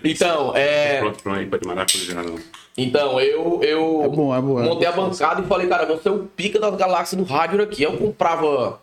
Então, 0.02 0.56
é. 0.56 0.98
Pronto, 1.00 1.22
pronto 1.22 1.38
aí 1.38 1.46
pra 1.46 1.58
de 1.58 1.66
maracujá, 1.66 2.22
não. 2.22 2.36
Então, 2.76 3.20
eu, 3.20 3.60
eu 3.62 4.02
É 4.04 4.08
bom, 4.08 4.34
é 4.34 4.40
bom, 4.40 4.60
é 4.60 4.64
montei 4.64 4.88
a 4.88 4.92
bom. 4.92 5.08
bancada 5.08 5.40
e 5.40 5.44
falei, 5.46 5.68
cara, 5.68 5.86
você 5.86 6.08
é 6.08 6.12
o 6.12 6.20
pica 6.24 6.58
das 6.58 6.74
galáxias 6.76 7.20
do 7.20 7.24
rádio 7.30 7.62
aqui. 7.62 7.82
Eu 7.82 7.96
comprava. 7.96 8.80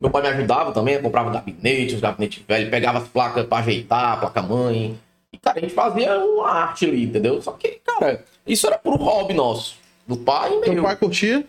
Meu 0.00 0.10
pai 0.10 0.22
me 0.22 0.28
ajudava 0.28 0.72
também, 0.72 0.94
eu 0.94 1.02
comprava 1.02 1.30
gabinete, 1.30 1.94
os 1.94 2.00
gabinetes 2.00 2.42
velhos, 2.46 2.70
pegava 2.70 2.98
as 2.98 3.08
placas 3.08 3.44
pra 3.46 3.58
ajeitar, 3.58 4.20
placa 4.20 4.42
mãe. 4.42 4.98
E, 5.32 5.38
cara, 5.38 5.58
a 5.58 5.60
gente 5.60 5.74
fazia 5.74 6.18
uma 6.18 6.48
arte 6.48 6.86
ali, 6.86 7.04
entendeu? 7.04 7.40
Só 7.42 7.52
que, 7.52 7.80
cara, 7.84 8.24
isso 8.46 8.66
era 8.66 8.78
pro 8.78 8.94
hobby 8.96 9.34
nosso. 9.34 9.76
Do 10.06 10.16
pai 10.16 10.52
e 10.54 10.60
Teu 10.62 10.74
meu. 10.74 10.82
pai 10.84 10.96
curtia? 10.96 11.44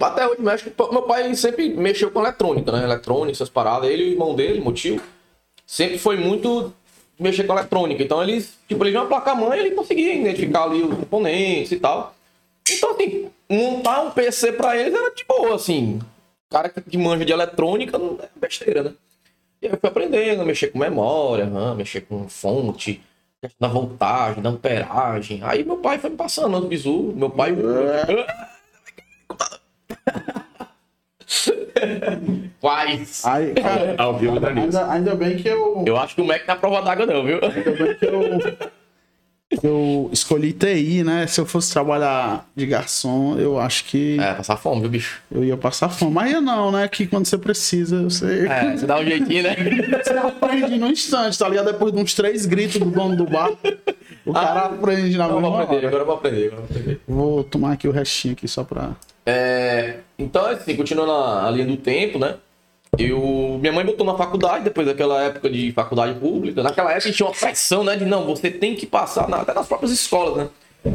Até 0.00 0.26
hoje 0.26 0.40
mexe. 0.40 0.72
Meu 0.90 1.02
pai 1.02 1.34
sempre 1.34 1.68
mexeu 1.70 2.10
com 2.10 2.20
eletrônica, 2.20 2.72
né? 2.72 2.84
Eletrônica, 2.84 3.32
essas 3.32 3.50
paradas. 3.50 3.90
Ele 3.90 4.04
e 4.04 4.08
o 4.08 4.12
irmão 4.12 4.34
dele, 4.34 4.60
meu 4.60 4.72
tio, 4.72 5.00
sempre 5.66 5.98
foi 5.98 6.16
muito 6.16 6.72
mexer 7.18 7.44
com 7.44 7.52
eletrônica. 7.52 8.02
Então 8.02 8.22
eles, 8.22 8.58
tipo, 8.66 8.84
ele 8.84 8.96
uma 8.96 9.06
placa-mãe 9.06 9.58
ele 9.58 9.72
conseguia 9.72 10.14
identificar 10.14 10.64
ali 10.64 10.82
os 10.82 10.94
componentes 10.94 11.72
e 11.72 11.76
tal. 11.78 12.14
Então, 12.68 12.92
assim, 12.92 13.28
montar 13.48 14.02
um 14.02 14.10
PC 14.10 14.52
pra 14.52 14.76
eles 14.76 14.94
era 14.94 15.14
de 15.14 15.24
boa, 15.24 15.54
assim. 15.54 16.00
Cara 16.48 16.68
que 16.68 16.98
manja 16.98 17.24
de 17.24 17.32
eletrônica 17.32 17.98
não 17.98 18.18
é 18.20 18.28
besteira, 18.34 18.82
né? 18.82 18.92
E 19.62 19.66
aí 19.66 19.72
eu 19.72 19.78
fui 19.78 19.88
aprendendo 19.88 20.42
a 20.42 20.44
mexer 20.44 20.68
com 20.68 20.78
memória, 20.78 21.44
né? 21.44 21.74
mexer 21.74 22.00
com 22.00 22.28
fonte, 22.28 23.02
da 23.58 23.68
voltagem, 23.68 24.42
da 24.42 24.50
amperagem. 24.50 25.40
Aí 25.42 25.64
meu 25.64 25.76
pai 25.76 25.98
foi 25.98 26.10
me 26.10 26.16
passando 26.16 26.58
os 26.58 26.64
bizu. 26.64 27.12
Meu 27.14 27.30
pai. 27.30 27.54
Quais? 32.60 33.24
Aí, 33.24 33.54
cara, 33.60 33.94
Ao 33.98 34.18
vivo 34.18 34.38
da 34.40 34.48
ainda, 34.48 34.90
ainda 34.90 35.14
bem 35.14 35.36
que 35.36 35.48
eu. 35.48 35.84
Eu 35.86 35.96
acho 35.96 36.14
que 36.14 36.20
o 36.20 36.24
Mac 36.24 36.42
não 36.46 36.54
é 36.54 36.58
prova 36.58 36.82
d'água, 36.82 37.06
não, 37.06 37.24
viu? 37.24 37.38
Ainda 37.42 37.70
bem 37.72 37.94
que 37.94 38.04
eu. 38.06 38.20
eu 39.62 40.10
escolhi 40.12 40.52
TI, 40.52 41.02
né? 41.02 41.26
Se 41.26 41.40
eu 41.40 41.46
fosse 41.46 41.72
trabalhar 41.72 42.46
de 42.54 42.66
garçom, 42.66 43.36
eu 43.38 43.58
acho 43.58 43.84
que 43.84 44.18
É, 44.20 44.34
passar 44.34 44.56
fome, 44.56 44.80
viu, 44.82 44.90
bicho? 44.90 45.20
eu 45.30 45.42
ia 45.44 45.56
passar 45.56 45.88
fome. 45.88 46.12
Mas 46.12 46.32
ia 46.32 46.40
não, 46.40 46.70
né? 46.70 46.86
Que 46.88 47.06
quando 47.06 47.26
você 47.26 47.38
precisa, 47.38 48.02
você. 48.02 48.46
É, 48.46 48.76
você 48.76 48.86
dá 48.86 48.98
um 48.98 49.04
jeitinho, 49.04 49.42
né? 49.42 49.56
Você 50.04 50.12
aprende 50.12 50.78
no 50.78 50.88
instante, 50.88 51.38
tá 51.38 51.48
ligado? 51.48 51.66
Depois 51.66 51.92
de 51.92 51.98
uns 52.00 52.14
três 52.14 52.44
gritos 52.46 52.78
do 52.78 52.86
dono 52.90 53.16
do 53.16 53.24
bar, 53.24 53.50
o 54.26 54.32
cara 54.32 54.66
aprende 54.66 55.16
na 55.16 55.28
Não, 55.28 55.34
mesma 55.40 55.50
vou 55.50 55.60
aprender, 55.60 55.86
hora. 55.86 55.96
agora 55.96 56.02
eu 56.02 56.06
vou 56.06 56.14
aprender, 56.16 56.46
agora 56.46 56.62
eu 56.62 56.66
vou 56.66 56.76
aprender. 56.76 57.00
Vou 57.08 57.44
tomar 57.44 57.72
aqui 57.72 57.86
o 57.88 57.92
restinho 57.92 58.32
aqui 58.34 58.46
só 58.48 58.64
pra. 58.64 58.90
É, 59.30 59.96
então, 60.18 60.44
assim, 60.46 60.74
continuando 60.74 61.12
a, 61.12 61.48
linha 61.50 61.66
do 61.66 61.76
tempo, 61.76 62.18
né? 62.18 62.34
Eu, 62.98 63.58
minha 63.60 63.72
mãe 63.72 63.84
botou 63.84 64.04
na 64.04 64.16
faculdade, 64.16 64.64
depois 64.64 64.84
daquela 64.86 65.22
época 65.22 65.48
de 65.48 65.70
faculdade 65.70 66.18
pública. 66.18 66.62
Naquela 66.62 66.92
época 66.92 67.12
tinha 67.12 67.26
uma 67.28 67.34
pressão, 67.34 67.84
né? 67.84 67.96
De 67.96 68.04
não, 68.04 68.26
você 68.26 68.50
tem 68.50 68.74
que 68.74 68.86
passar 68.86 69.28
na, 69.28 69.38
até 69.42 69.54
nas 69.54 69.68
próprias 69.68 69.92
escolas, 69.92 70.36
né? 70.36 70.48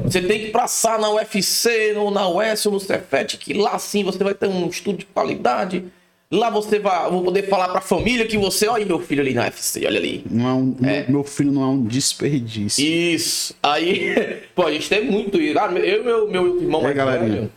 Você 0.04 0.22
tem 0.22 0.40
que 0.42 0.50
passar 0.50 1.00
na 1.00 1.10
UFC, 1.12 1.94
ou 1.96 2.12
na 2.12 2.28
UES, 2.28 2.66
ou 2.66 2.74
no 2.74 2.80
Cefet, 2.80 3.38
que 3.38 3.54
lá 3.54 3.78
sim 3.80 4.04
você 4.04 4.22
vai 4.24 4.34
ter 4.34 4.48
um 4.48 4.68
estudo 4.68 4.98
de 4.98 5.06
qualidade. 5.06 5.86
Lá 6.32 6.50
você 6.50 6.80
vai 6.80 7.10
vou 7.10 7.24
poder 7.24 7.48
falar 7.48 7.70
pra 7.70 7.80
família 7.80 8.26
que 8.26 8.38
você, 8.38 8.68
olha 8.68 8.86
meu 8.86 9.00
filho 9.00 9.22
ali 9.22 9.34
na 9.34 9.44
UFC, 9.44 9.86
olha 9.86 10.00
ali. 10.00 10.26
Não 10.30 10.50
é 10.50 10.54
um, 10.54 10.76
meu, 10.80 11.06
meu 11.08 11.24
filho 11.24 11.52
não 11.52 11.62
é 11.62 11.68
um 11.68 11.84
desperdício. 11.84 12.84
Isso. 12.84 13.56
Aí, 13.62 14.42
pô, 14.56 14.64
a 14.64 14.72
gente 14.72 14.90
tem 14.90 15.06
muito 15.06 15.40
isso. 15.40 15.58
Ah, 15.58 15.72
eu 15.72 16.02
e 16.02 16.04
meu, 16.04 16.28
meu 16.28 16.62
irmão 16.62 16.82
É, 16.82 16.84
mais 16.86 16.96
galerinha. 16.96 17.36
velho. 17.36 17.52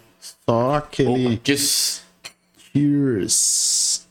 Só 0.49 0.75
aquele. 0.75 1.41
Diz- 1.43 2.03
Cheers. 2.73 4.07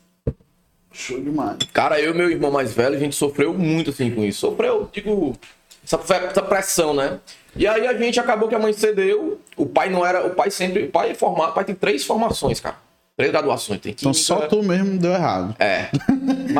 Show 0.92 1.20
demais. 1.20 1.56
Cara, 1.72 2.00
eu 2.00 2.12
e 2.12 2.16
meu 2.16 2.28
irmão 2.30 2.50
mais 2.50 2.72
velho, 2.72 2.96
a 2.96 2.98
gente 2.98 3.14
sofreu 3.14 3.54
muito 3.54 3.90
assim 3.90 4.10
com 4.10 4.24
isso. 4.24 4.40
Sofreu, 4.40 4.88
digo, 4.92 5.36
essa, 5.84 5.96
essa 6.14 6.42
pressão, 6.42 6.92
né? 6.92 7.18
E 7.56 7.66
aí 7.66 7.86
a 7.86 7.96
gente 7.96 8.18
acabou 8.18 8.48
que 8.48 8.54
a 8.54 8.58
mãe 8.58 8.72
cedeu. 8.72 9.40
O 9.56 9.64
pai 9.64 9.88
não 9.90 10.04
era. 10.04 10.26
O 10.26 10.30
pai 10.30 10.50
sempre. 10.50 10.84
O 10.84 10.90
pai 10.90 11.10
é 11.10 11.14
formado. 11.14 11.50
O 11.50 11.54
pai 11.54 11.64
tem 11.64 11.74
três 11.74 12.04
formações, 12.04 12.58
cara. 12.60 12.76
Três 13.16 13.32
graduações. 13.32 13.80
Tem 13.80 13.92
Então 13.92 14.12
química, 14.12 14.24
só 14.24 14.46
tu 14.46 14.62
mesmo 14.62 14.96
deu 14.98 15.12
errado. 15.12 15.54
É. 15.58 15.88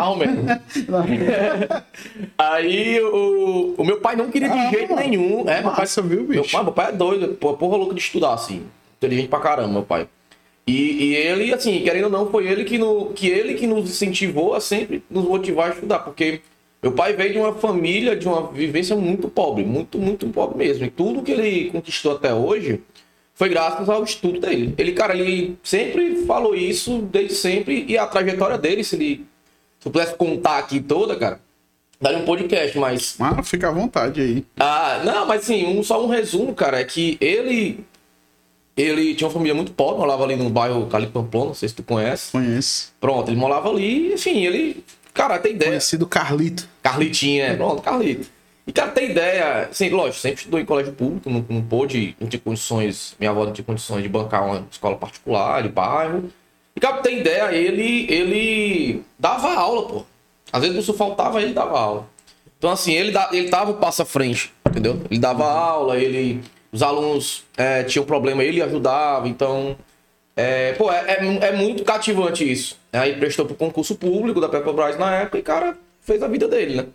Ou 0.00 0.17
menos. 0.17 0.45
Aí 2.37 3.00
o, 3.00 3.75
o 3.79 3.85
meu 3.85 4.00
pai 4.00 4.17
não 4.17 4.31
queria 4.31 4.49
de 4.49 4.59
Ah, 4.59 4.71
jeito 4.71 4.95
nenhum. 4.95 5.49
É, 5.49 5.61
meu 5.62 5.73
pai, 5.73 5.87
viu, 5.87 6.05
meu 6.25 6.43
bicho? 6.43 6.53
pai, 6.53 6.62
meu 6.65 6.73
pai 6.73 6.88
é 6.88 6.93
doido, 6.93 7.29
pô, 7.35 7.55
porra 7.55 7.77
louco 7.77 7.95
de 7.95 8.00
estudar, 8.00 8.35
assim. 8.35 8.67
Inteligente 8.99 9.28
pra 9.28 9.40
caramba, 9.40 9.69
meu 9.69 9.83
pai. 9.83 10.09
E, 10.67 11.05
e 11.07 11.17
ele, 11.17 11.55
assim, 11.55 11.81
querendo 11.83 12.05
ou 12.05 12.11
não, 12.11 12.31
foi 12.31 12.47
ele 12.47 12.64
que, 12.64 12.76
no, 12.76 13.07
que 13.14 13.26
ele 13.28 13.55
que 13.55 13.67
nos 13.67 13.88
incentivou 13.88 14.55
a 14.55 14.61
sempre 14.61 15.02
nos 15.09 15.25
motivar 15.25 15.71
a 15.71 15.75
estudar, 15.75 16.00
porque 16.00 16.40
meu 16.83 16.93
pai 16.93 17.14
veio 17.14 17.33
de 17.33 17.38
uma 17.38 17.55
família, 17.55 18.14
de 18.14 18.28
uma 18.28 18.52
vivência 18.52 18.95
muito 18.95 19.28
pobre, 19.28 19.64
muito, 19.64 19.99
muito 19.99 20.26
pobre 20.28 20.59
mesmo. 20.59 20.85
E 20.85 20.90
tudo 20.90 21.23
que 21.23 21.33
ele 21.33 21.71
conquistou 21.71 22.12
até 22.12 22.35
hoje 22.35 22.83
foi 23.35 23.49
graças 23.49 23.88
ao 23.88 24.05
estudo 24.05 24.40
dele. 24.40 24.75
Ele, 24.76 24.93
cara, 24.93 25.17
ele 25.17 25.57
sempre 25.62 26.25
falou 26.26 26.55
isso 26.55 26.99
desde 27.11 27.35
sempre, 27.35 27.87
e 27.88 27.97
a 27.97 28.07
trajetória 28.07 28.59
dele, 28.59 28.85
se 28.85 28.97
ele 28.97 29.26
se 29.81 29.87
eu 29.88 29.93
pudesse 29.93 30.14
contar 30.17 30.59
aqui 30.59 30.81
toda, 30.81 31.14
cara, 31.17 31.40
daria 32.00 32.19
um 32.19 32.25
podcast, 32.25 32.76
mas 32.78 33.17
Ah, 33.21 33.43
fica 33.45 33.69
à 33.69 33.73
vontade 33.73 34.21
aí. 34.21 34.45
ah, 34.59 35.00
não, 35.05 35.25
mas 35.25 35.43
assim, 35.43 35.67
um, 35.67 35.83
só 35.83 36.05
um 36.05 36.09
resumo, 36.09 36.52
cara, 36.52 36.81
é 36.81 36.85
que 36.85 37.17
ele. 37.21 37.81
Ele 38.78 39.12
tinha 39.12 39.26
uma 39.26 39.35
família 39.35 39.54
muito 39.54 39.73
pobre, 39.73 39.99
morava 39.99 40.23
ali 40.23 40.37
no 40.37 40.49
bairro 40.49 40.87
Cali 40.87 41.08
Pamplona, 41.08 41.47
não 41.47 41.54
sei 41.54 41.68
se 41.68 41.75
tu 41.75 41.82
conhece. 41.82 42.30
Conheço. 42.30 42.92
Pronto, 43.00 43.28
ele 43.28 43.37
morava 43.37 43.68
ali, 43.68 44.14
enfim, 44.14 44.44
ele. 44.44 44.85
Cara, 45.12 45.37
tem 45.40 45.52
ideia. 45.52 45.73
Conhecido 45.73 46.06
Carlito. 46.06 46.68
Carlitinha, 46.80 47.47
é, 47.47 47.56
pronto, 47.56 47.82
Carlito. 47.82 48.28
E, 48.64 48.73
cara, 48.73 48.92
tem 48.92 49.11
ideia. 49.11 49.68
Assim, 49.68 49.88
lógico, 49.88 50.20
sempre 50.20 50.38
estudou 50.38 50.61
em 50.61 50.64
colégio 50.64 50.92
público, 50.92 51.28
não, 51.28 51.44
não 51.49 51.62
pôde, 51.62 52.14
não 52.20 52.28
tinha 52.28 52.38
condições. 52.38 53.16
Minha 53.18 53.32
avó 53.32 53.44
não 53.44 53.52
tinha 53.52 53.64
condições 53.64 54.02
de 54.02 54.08
bancar 54.08 54.47
uma 54.47 54.64
escola 54.70 54.94
particular, 54.94 55.62
de 55.62 55.70
bairro. 55.70 56.30
E, 56.76 56.80
cara, 56.80 57.02
tem 57.02 57.18
ideia, 57.18 57.52
ele, 57.52 58.06
ele 58.08 59.02
dava 59.18 59.54
aula, 59.54 59.88
pô. 59.88 60.04
Às 60.52 60.62
vezes 60.62 60.78
isso 60.78 60.94
faltava, 60.94 61.42
ele 61.42 61.52
dava 61.52 61.80
aula. 61.80 62.06
Então, 62.58 62.70
assim, 62.70 62.92
ele, 62.92 63.11
da, 63.11 63.28
ele 63.32 63.49
dava 63.49 63.73
o 63.73 63.75
passo 63.75 64.02
à 64.02 64.04
frente, 64.04 64.52
entendeu? 64.68 65.00
Ele 65.11 65.18
dava 65.18 65.44
aula, 65.44 65.99
ele. 65.99 66.40
Os 66.71 66.83
alunos 66.83 67.45
é, 67.57 67.83
tinham 67.85 68.05
problema, 68.05 68.43
ele 68.43 68.63
ajudava, 68.63 69.29
então. 69.29 69.77
É, 70.37 70.73
pô, 70.75 70.93
é, 70.93 71.05
é, 71.15 71.49
é 71.49 71.53
muito 71.53 71.83
cativante 71.83 72.51
isso. 72.51 72.79
Aí 72.93 73.17
prestou 73.17 73.45
pro 73.45 73.57
concurso 73.57 73.97
público 73.97 74.41
da 74.41 74.49
Petrobras 74.49 74.97
na 74.97 75.15
época 75.17 75.39
e, 75.39 75.43
cara, 75.43 75.77
fez 76.01 76.23
a 76.23 76.29
vida 76.29 76.47
dele, 76.47 76.77
né? 76.77 76.87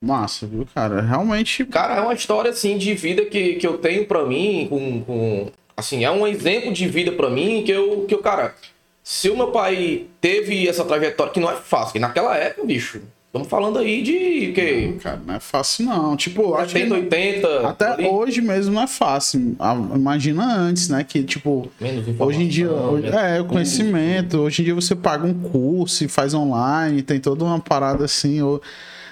Massa, 0.00 0.46
viu, 0.46 0.66
cara? 0.74 1.00
Realmente. 1.00 1.64
Cara, 1.64 1.96
é 1.96 2.00
uma 2.00 2.14
história 2.14 2.50
assim 2.50 2.78
de 2.78 2.94
vida 2.94 3.24
que, 3.24 3.54
que 3.54 3.66
eu 3.66 3.78
tenho 3.78 4.06
pra 4.06 4.24
mim, 4.24 4.66
com, 4.68 5.02
com 5.02 5.50
assim, 5.76 6.04
é 6.04 6.10
um 6.10 6.26
exemplo 6.26 6.72
de 6.72 6.86
vida 6.86 7.12
pra 7.12 7.28
mim 7.30 7.62
que 7.64 7.72
eu, 7.72 8.04
que 8.06 8.14
eu, 8.14 8.18
cara, 8.18 8.54
se 9.02 9.30
o 9.30 9.36
meu 9.36 9.50
pai 9.50 10.06
teve 10.20 10.68
essa 10.68 10.84
trajetória 10.84 11.32
que 11.32 11.40
não 11.40 11.50
é 11.50 11.56
fácil, 11.56 11.94
que 11.94 11.98
naquela 11.98 12.36
época, 12.36 12.66
bicho, 12.66 13.02
estamos 13.36 13.48
falando 13.48 13.78
aí 13.78 14.02
de 14.02 14.52
que 14.52 14.92
Cara, 15.02 15.20
não 15.26 15.34
é 15.34 15.40
fácil, 15.40 15.86
não. 15.86 16.16
Tipo, 16.16 16.42
eu 16.42 16.56
acho 16.56 16.74
que 16.74 16.82
80, 16.82 16.94
80, 16.94 17.68
Até 17.68 17.88
ali, 17.92 18.06
hoje 18.06 18.40
mesmo 18.40 18.74
não 18.74 18.82
é 18.82 18.86
fácil. 18.86 19.54
Ah, 19.58 19.74
Imagina 19.94 20.44
antes, 20.56 20.88
né? 20.88 21.04
Que, 21.04 21.22
tipo, 21.22 21.70
hoje 22.18 22.42
em 22.42 22.48
dia. 22.48 22.70
hoje- 22.70 23.06
é, 23.08 23.40
o 23.40 23.44
conhecimento. 23.44 24.38
Hoje 24.38 24.62
em 24.62 24.64
dia 24.64 24.74
você 24.74 24.94
paga 24.94 25.26
um 25.26 25.34
curso 25.34 26.04
e 26.04 26.08
faz 26.08 26.34
online, 26.34 27.02
tem 27.02 27.20
toda 27.20 27.44
uma 27.44 27.58
parada 27.60 28.04
assim. 28.04 28.40
ou- 28.42 28.60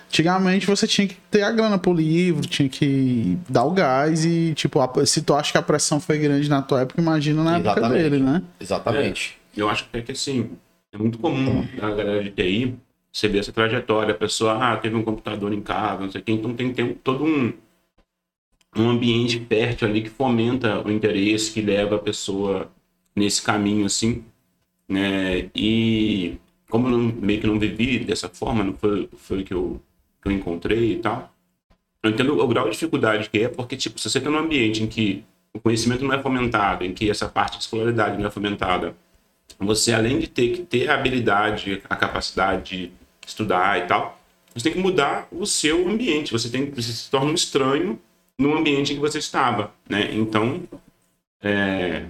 Antigamente 0.09 0.65
você 0.67 0.87
tinha 0.87 1.09
que 1.09 1.17
ter 1.29 1.43
a 1.43 1.51
grana 1.51 1.77
pro 1.77 1.93
livro, 1.93 2.47
tinha 2.47 2.69
que 2.69 3.37
dar 3.49 3.65
o 3.65 3.73
gás 3.73 4.25
e, 4.25 4.53
tipo, 4.55 4.79
a- 4.81 5.07
se 5.07 5.23
tu 5.23 5.35
acha 5.35 5.51
que 5.51 5.59
a 5.59 5.63
pressão 5.63 5.99
foi 5.99 6.19
grande 6.19 6.49
na 6.49 6.63
tua 6.63 6.83
época, 6.83 7.01
imagina 7.01 7.43
na 7.43 7.57
época 7.57 7.71
Exatamente. 7.73 8.03
dele, 8.11 8.19
né? 8.23 8.43
Exatamente. 8.61 9.37
Eu 9.57 9.69
acho 9.69 9.89
que 9.91 9.97
é 9.99 10.03
que 10.03 10.13
assim, 10.13 10.51
é 10.93 10.99
muito 10.99 11.19
comum 11.19 11.65
a 11.83 11.91
galera 11.91 12.23
de 12.23 12.31
TI 12.31 12.77
você 13.15 13.29
ver 13.29 13.39
essa 13.39 13.53
trajetória, 13.53 14.13
a 14.13 14.19
pessoa, 14.19 14.59
ah, 14.61 14.77
teve 14.77 14.97
um 14.97 15.05
computador 15.05 15.53
em 15.53 15.61
casa, 15.61 16.03
não 16.03 16.11
sei 16.11 16.21
o 16.21 16.25
quê, 16.25 16.33
então 16.33 16.53
tem, 16.53 16.75
tem 16.75 16.93
todo 16.95 17.25
um, 17.25 17.53
um 18.77 18.91
ambiente 18.91 19.39
fértil 19.49 19.87
ali 19.87 20.03
que 20.03 20.11
fomenta 20.11 20.85
o 20.85 20.91
interesse, 20.91 21.53
que 21.53 21.61
leva 21.61 21.95
a 21.95 22.01
pessoa 22.01 22.73
nesse 23.15 23.41
caminho, 23.41 23.87
assim, 23.87 24.25
né, 24.89 25.49
e 25.55 26.39
como 26.69 26.89
eu 26.89 26.99
não, 26.99 26.99
meio 26.99 27.41
que 27.41 27.47
não 27.47 27.57
vivi 27.57 28.01
dessa 28.01 28.29
forma, 28.29 28.65
não 28.65 28.75
foi, 28.75 29.09
foi 29.17 29.43
o 29.43 29.45
que 29.45 29.55
eu, 29.55 29.81
que 30.21 30.29
eu 30.29 30.33
encontrei 30.33 30.95
e 30.95 30.97
tal, 30.97 31.33
eu 32.03 32.11
entendo 32.11 32.37
o 32.37 32.49
grau 32.49 32.65
de 32.65 32.73
dificuldade 32.73 33.31
que 33.31 33.39
é, 33.39 33.49
porque, 33.49 33.77
tipo, 33.77 33.99
se 34.01 34.11
você 34.11 34.19
está 34.19 34.29
num 34.29 34.39
ambiente 34.39 34.83
em 34.83 34.89
que 34.89 35.25
o 35.53 35.61
conhecimento 35.61 36.05
não 36.05 36.13
é 36.13 36.21
fomentado, 36.21 36.85
em 36.85 36.93
que 36.93 37.09
essa 37.09 37.29
parte 37.29 37.59
de 37.59 37.63
escolaridade 37.63 38.19
não 38.19 38.27
é 38.27 38.31
fomentada, 38.31 38.97
você 39.57 39.93
além 39.93 40.19
de 40.19 40.27
ter 40.27 40.49
que 40.49 40.63
ter 40.63 40.91
a 40.91 40.95
habilidade, 40.95 41.81
a 41.89 41.95
capacidade 41.95 42.89
de 42.89 43.04
estudar 43.27 43.79
e 43.79 43.87
tal, 43.87 44.19
você 44.55 44.65
tem 44.65 44.73
que 44.73 44.79
mudar 44.79 45.27
o 45.33 45.45
seu 45.47 45.89
ambiente. 45.89 46.33
Você 46.33 46.49
tem 46.49 46.71
você 46.71 46.93
se 46.93 47.11
torna 47.11 47.31
um 47.31 47.35
estranho 47.35 47.99
no 48.39 48.57
ambiente 48.57 48.93
em 48.93 48.97
que 48.97 49.01
você 49.01 49.19
estava, 49.19 49.73
né? 49.89 50.11
Então 50.13 50.63
é, 51.43 52.05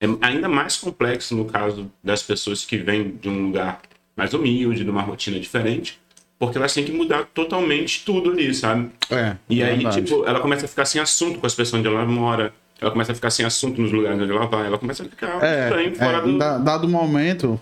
é 0.00 0.06
ainda 0.20 0.48
mais 0.48 0.76
complexo 0.76 1.34
no 1.36 1.44
caso 1.46 1.90
das 2.02 2.22
pessoas 2.22 2.64
que 2.64 2.76
vêm 2.76 3.10
de 3.20 3.28
um 3.28 3.46
lugar 3.46 3.80
mais 4.16 4.32
humilde, 4.34 4.84
de 4.84 4.90
uma 4.90 5.02
rotina 5.02 5.38
diferente, 5.38 5.98
Porque 6.38 6.58
elas 6.58 6.72
têm 6.74 6.84
que 6.84 6.92
mudar 6.92 7.24
totalmente 7.34 8.04
tudo 8.04 8.30
ali, 8.30 8.52
sabe? 8.54 8.90
É. 9.10 9.36
E 9.48 9.62
aí, 9.62 9.76
verdade. 9.76 10.02
tipo, 10.02 10.24
ela 10.26 10.38
começa 10.40 10.66
a 10.66 10.68
ficar 10.68 10.84
sem 10.84 11.00
assunto 11.00 11.38
com 11.38 11.46
as 11.46 11.54
pessoas 11.54 11.78
onde 11.80 11.88
ela 11.88 12.04
mora. 12.04 12.52
Ela 12.78 12.90
começa 12.90 13.12
a 13.12 13.14
ficar 13.14 13.30
sem 13.30 13.44
assunto 13.46 13.80
nos 13.80 13.90
lugares 13.90 14.20
onde 14.20 14.30
ela 14.30 14.46
vai. 14.46 14.66
Ela 14.66 14.76
começa 14.78 15.02
a 15.02 15.06
ficar 15.06 15.42
É, 15.42 15.64
estranho 15.64 15.94
fora 15.94 16.18
é, 16.18 16.20
do. 16.22 16.36
da- 16.38 16.58
dado 16.58 16.86
momento, 16.88 17.58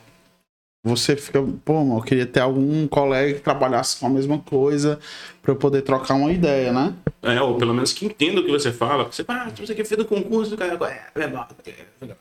você 0.85 1.17
fica, 1.17 1.43
pô, 1.65 1.83
mano, 1.83 1.99
eu 1.99 2.03
queria 2.03 2.27
ter 2.27 2.41
algum 2.41 2.87
colega 2.87 3.33
que 3.35 3.41
trabalhasse 3.41 3.99
com 3.99 4.07
a 4.07 4.11
mesma 4.11 4.39
coisa 4.39 4.99
pra 5.43 5.53
eu 5.53 5.57
poder 5.57 5.81
trocar 5.83 6.15
uma 6.15 6.31
ideia, 6.31 6.73
né? 6.73 6.93
É, 7.23 7.41
ou 7.41 7.57
pelo 7.57 7.73
menos 7.73 7.93
que 7.95 8.05
entenda 8.05 8.41
o 8.41 8.45
que 8.45 8.51
você 8.51 8.71
fala. 8.71 9.05
Você 9.05 9.25
fala, 9.25 9.45
ah, 9.47 9.51
você 9.51 9.73
aqui 9.73 9.83
fez 9.83 9.99
o 10.01 10.05
concurso, 10.05 10.57
cara. 10.57 10.79
É, 11.17 11.23
é, 11.23 11.27
bom, 11.27 11.45
é, 11.67 11.71
é, 11.71 12.11
é. 12.11 12.15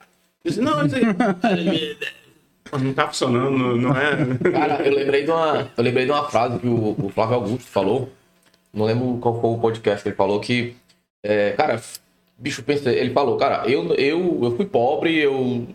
Você, 0.45 0.61
não, 0.61 0.85
isso 0.85 0.95
aí. 0.95 1.97
Não 2.81 2.91
tá 2.93 3.07
funcionando, 3.07 3.51
não- 3.55 3.77
não 3.77 3.91
é. 3.95 4.15
Cara, 4.51 4.81
eu 4.83 4.95
lembrei 4.95 5.23
de 5.25 5.29
uma, 5.29 5.69
eu 5.77 5.83
lembrei 5.83 6.05
de 6.05 6.11
uma 6.11 6.27
frase 6.27 6.57
que 6.57 6.65
o, 6.67 6.95
o 6.97 7.09
Flávio 7.09 7.35
Augusto 7.35 7.65
falou. 7.69 8.09
Não 8.73 8.85
lembro 8.85 9.19
qual 9.21 9.39
foi 9.39 9.49
o 9.51 9.59
podcast 9.59 10.01
que 10.01 10.09
ele 10.09 10.15
falou 10.15 10.39
que, 10.39 10.75
é, 11.21 11.51
cara, 11.51 11.79
bicho, 12.35 12.63
pensa, 12.63 12.91
ele 12.91 13.13
falou, 13.13 13.37
cara, 13.37 13.69
eu, 13.69 13.93
eu, 13.93 14.39
eu 14.43 14.55
fui 14.55 14.65
pobre, 14.65 15.15
eu 15.19 15.67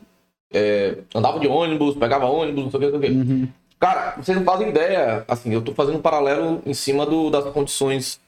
é, 0.53 0.99
andava 1.15 1.39
de 1.39 1.47
ônibus, 1.47 1.97
pegava 1.97 2.27
ônibus, 2.27 2.65
não 2.65 2.71
sei 2.71 2.79
o 2.79 2.83
que, 2.83 2.91
não 2.91 3.01
sei 3.01 3.11
o 3.11 3.25
que. 3.25 3.49
Cara, 3.79 4.17
vocês 4.17 4.37
não 4.37 4.45
fazem 4.45 4.71
ideia, 4.71 5.25
assim, 5.29 5.53
eu 5.53 5.63
tô 5.63 5.73
fazendo 5.73 5.99
um 5.99 6.03
paralelo 6.03 6.61
em 6.67 6.75
cima 6.75 7.07
do, 7.07 7.31
das 7.31 7.45
condições, 7.53 8.21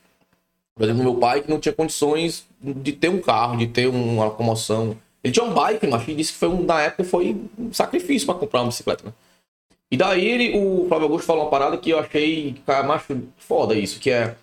por 0.76 0.84
exemplo, 0.84 1.02
meu 1.02 1.16
pai 1.16 1.42
que 1.42 1.50
não 1.50 1.58
tinha 1.58 1.72
condições 1.72 2.46
de 2.60 2.92
ter 2.92 3.08
um 3.08 3.20
carro, 3.20 3.56
de 3.56 3.66
ter 3.66 3.88
uma 3.88 4.26
locomoção. 4.26 4.96
Ele 5.22 5.32
tinha 5.32 5.44
um 5.44 5.52
bike, 5.52 5.86
mas 5.86 6.06
ele 6.06 6.16
disse 6.16 6.32
que 6.32 6.38
foi 6.38 6.48
um, 6.48 6.62
na 6.64 6.80
época 6.80 7.04
foi 7.04 7.36
um 7.58 7.72
sacrifício 7.72 8.26
para 8.26 8.36
comprar 8.36 8.60
uma 8.60 8.68
bicicleta, 8.68 9.04
né? 9.06 9.12
E 9.90 9.96
daí 9.96 10.24
ele, 10.24 10.56
o 10.56 10.86
Flávio 10.86 11.06
Augusto 11.06 11.26
falou 11.26 11.44
uma 11.44 11.50
parada 11.50 11.76
que 11.76 11.90
eu 11.90 11.98
achei, 11.98 12.54
cara, 12.64 12.86
macho, 12.86 13.20
foda 13.36 13.74
isso, 13.74 13.98
que 13.98 14.08
é 14.08 14.36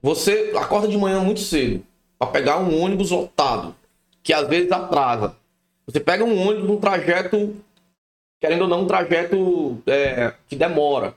você 0.00 0.52
acorda 0.56 0.86
de 0.86 0.96
manhã 0.96 1.20
muito 1.20 1.40
cedo 1.40 1.82
para 2.16 2.28
pegar 2.28 2.58
um 2.58 2.80
ônibus 2.80 3.10
lotado, 3.10 3.74
que 4.22 4.32
às 4.32 4.46
vezes 4.48 4.70
atrasa. 4.70 5.34
Você 5.88 6.00
pega 6.00 6.22
um 6.24 6.46
ônibus 6.48 6.68
num 6.68 6.76
trajeto, 6.76 7.56
querendo 8.40 8.62
ou 8.62 8.68
não, 8.68 8.82
um 8.82 8.86
trajeto 8.86 9.78
é, 9.86 10.34
que 10.46 10.54
demora. 10.54 11.14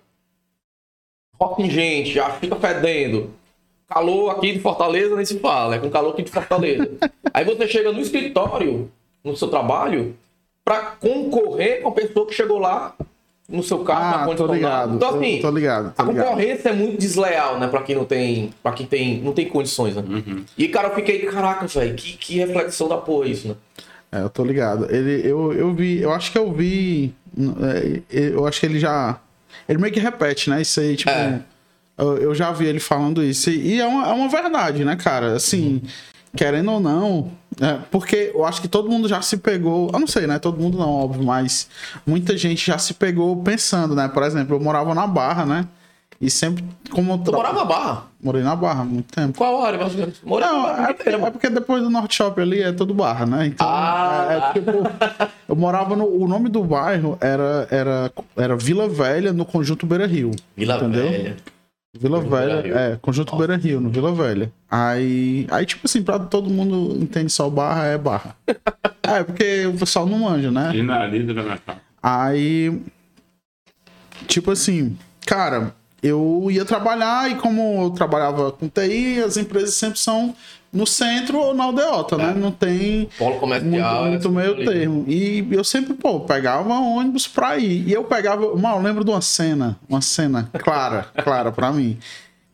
Rock 1.40 1.62
em 1.64 1.70
gente, 1.70 2.14
já 2.14 2.30
fica 2.32 2.56
fedendo. 2.56 3.32
Calor 3.88 4.32
aqui 4.32 4.54
de 4.54 4.60
Fortaleza 4.60 5.16
nem 5.16 5.26
se 5.26 5.40
fala, 5.40 5.76
é 5.76 5.80
com 5.80 5.90
calor 5.90 6.14
aqui 6.14 6.22
de 6.24 6.32
Fortaleza. 6.32 6.90
Aí 7.34 7.44
você 7.44 7.68
chega 7.68 7.92
no 7.92 8.00
escritório, 8.00 8.90
no 9.24 9.36
seu 9.36 9.50
trabalho, 9.50 10.16
para 10.64 10.82
concorrer 11.00 11.82
com 11.82 11.90
a 11.90 11.92
pessoa 11.92 12.26
que 12.26 12.34
chegou 12.34 12.58
lá 12.58 12.96
no 13.50 13.62
seu 13.62 13.84
carro, 13.84 14.02
na 14.04 14.16
Ah, 14.16 14.20
tô 14.20 14.26
condição 14.28 14.54
ligado. 14.54 14.96
Então, 14.96 15.10
tô- 15.12 15.18
assim, 15.18 15.42
tô, 15.42 15.52
ligado, 15.52 15.94
tô 15.94 16.02
a 16.02 16.06
ligado. 16.06 16.26
concorrência 16.28 16.70
é 16.70 16.74
muito 16.74 16.98
desleal, 16.98 17.60
né? 17.60 17.68
Pra 17.68 17.82
quem 17.82 17.96
não 17.98 18.06
tem. 18.06 18.54
para 18.64 18.72
quem 18.72 18.86
tem, 18.86 19.20
não 19.20 19.34
tem 19.34 19.50
condições, 19.50 19.96
né? 19.98 20.04
Uhum. 20.08 20.46
E, 20.58 20.70
cara, 20.70 20.88
eu 20.88 20.96
fiquei, 20.96 21.20
caraca, 21.26 21.68
velho, 21.68 21.94
que, 21.96 22.16
que 22.16 22.38
reflexão 22.38 22.88
da 22.88 22.96
porra 22.96 23.28
isso, 23.28 23.50
né? 23.50 23.56
É, 24.12 24.22
eu 24.22 24.30
tô 24.30 24.44
ligado. 24.44 24.88
Ele, 24.94 25.26
eu, 25.28 25.54
eu 25.54 25.74
vi, 25.74 26.00
eu 26.02 26.12
acho 26.12 26.32
que 26.32 26.38
eu 26.38 26.52
vi. 26.52 27.14
é, 28.12 28.30
Eu 28.34 28.46
acho 28.46 28.60
que 28.60 28.66
ele 28.66 28.80
já. 28.80 29.18
Ele 29.70 29.80
meio 29.80 29.94
que 29.94 30.00
repete, 30.00 30.50
né? 30.50 30.62
Isso 30.62 30.80
aí, 30.80 30.96
tipo. 30.96 31.10
É. 31.12 31.42
Eu, 31.98 32.18
eu 32.18 32.36
já 32.36 32.52
vi 32.52 32.66
ele 32.66 32.80
falando 32.80 33.24
isso. 33.24 33.50
E 33.50 33.80
é 33.80 33.86
uma, 33.86 34.08
é 34.10 34.14
uma 34.14 34.28
verdade, 34.28 34.84
né, 34.84 34.96
cara? 34.96 35.36
Assim, 35.36 35.82
querendo 36.36 36.72
ou 36.72 36.80
não. 36.80 37.32
é, 37.62 37.78
porque 37.92 38.32
eu 38.34 38.44
acho 38.44 38.62
que 38.62 38.68
todo 38.68 38.90
mundo 38.90 39.08
já 39.08 39.22
se 39.22 39.38
pegou. 39.38 39.90
Eu 39.94 40.00
não 40.00 40.08
sei, 40.08 40.26
né? 40.28 40.40
Todo 40.40 40.60
mundo 40.60 40.78
não, 40.78 40.90
óbvio, 40.90 41.24
mas 41.24 41.68
muita 42.06 42.36
gente 42.36 42.66
já 42.66 42.78
se 42.78 42.94
pegou 42.96 43.36
pensando, 43.44 43.94
né? 43.96 44.08
Por 44.08 44.24
exemplo, 44.24 44.56
eu 44.56 44.60
morava 44.60 44.94
na 44.96 45.06
Barra, 45.06 45.46
né? 45.46 45.68
E 46.22 46.30
sempre. 46.30 46.64
Como 46.92 47.14
eu 47.14 47.18
Tu 47.18 47.24
tra- 47.26 47.34
morava 47.38 47.60
na 47.60 47.66
Barra? 47.66 48.04
Morei 48.24 48.44
na 48.44 48.56
Barra 48.56 48.82
há 48.82 48.86
muito 48.86 49.12
tempo. 49.12 49.38
Qual 49.38 49.64
área, 49.66 49.80
mais 49.80 49.94
ou 49.94 50.00
menos? 50.00 50.22
Morava 50.24 50.54
Não, 50.54 50.62
na 50.64 50.68
é 50.70 50.76
Barra. 50.78 50.94
porque, 50.94 51.10
é 51.10 51.32
porque 51.32 51.50
depois 51.50 51.82
do 51.82 51.90
Norte 51.90 52.16
Shopping 52.16 52.42
ali 52.42 52.62
é 52.62 52.72
tudo 52.72 52.94
barra, 52.94 53.26
né? 53.26 53.48
Então, 53.48 53.68
Ah, 53.68 54.28
é, 54.30 54.38
é 54.38 54.54
tipo, 54.54 54.72
eu 55.50 55.56
morava 55.56 55.96
no. 55.96 56.06
O 56.06 56.28
nome 56.28 56.48
do 56.50 56.64
bairro 56.64 57.18
era, 57.20 57.68
era, 57.72 58.12
era 58.38 58.56
Vila 58.56 58.88
Velha, 58.88 59.34
no 59.34 59.46
Conjunto 59.46 59.86
Beira 59.88 60.06
Rio. 60.06 60.30
Vila 60.56 60.76
entendeu? 60.78 61.10
Velha. 61.10 61.38
Vila 61.98 62.18
Conjunto 62.20 62.36
Velha, 62.36 62.62
Beira-Rio. 62.62 62.78
é, 62.78 62.98
Conjunto 63.02 63.36
Beira 63.36 63.58
Rio, 63.58 63.82
no 63.82 63.90
Vila 63.90 64.14
Velha. 64.14 64.52
Aí, 64.70 65.46
aí, 65.52 65.66
tipo 65.66 65.82
assim, 65.86 66.02
pra 66.04 66.20
todo 66.20 66.50
mundo 66.50 66.96
entende 67.02 67.32
só 67.32 67.50
barra, 67.50 67.86
é 67.88 67.98
barra. 67.98 68.36
é, 69.04 69.24
porque 69.24 69.66
o 69.66 69.74
pessoal 69.74 70.06
não 70.06 70.20
manja, 70.20 70.52
né? 70.52 70.72
E 70.76 70.82
na 70.84 71.08
da 71.08 71.44
Natal. 71.44 71.76
Aí, 72.02 72.82
tipo 74.28 74.52
assim, 74.52 74.98
cara, 75.26 75.74
eu 76.02 76.48
ia 76.50 76.66
trabalhar 76.66 77.30
e 77.30 77.36
como 77.36 77.84
eu 77.84 77.90
trabalhava 77.92 78.52
com 78.52 78.68
TI, 78.68 79.22
as 79.22 79.38
empresas 79.38 79.76
sempre 79.76 80.00
são 80.00 80.36
no 80.74 80.88
centro 80.88 81.38
ou 81.38 81.54
na 81.54 81.66
aldeota, 81.66 82.18
né? 82.18 82.34
Não 82.36 82.52
tem 82.52 83.10
Polo 83.18 83.32
muito, 83.32 83.40
comercial. 83.42 84.06
muito 84.06 84.20
essa 84.20 84.30
meio 84.30 84.66
termo. 84.66 85.06
E 85.08 85.46
eu 85.52 85.64
sempre, 85.64 85.94
pô, 85.94 86.22
pegava 86.22 86.74
ônibus 86.74 87.28
pra 87.28 87.58
ir. 87.58 87.88
E 87.88 87.92
eu 87.92 88.04
pegava, 88.06 88.56
mal, 88.56 88.78
eu 88.78 88.84
lembro 88.84 89.04
de 89.04 89.12
uma 89.12 89.22
cena, 89.22 89.78
uma 89.88 90.02
cena 90.02 90.50
clara, 90.60 91.08
clara 91.24 91.52
pra 91.52 91.72
mim. 91.72 91.98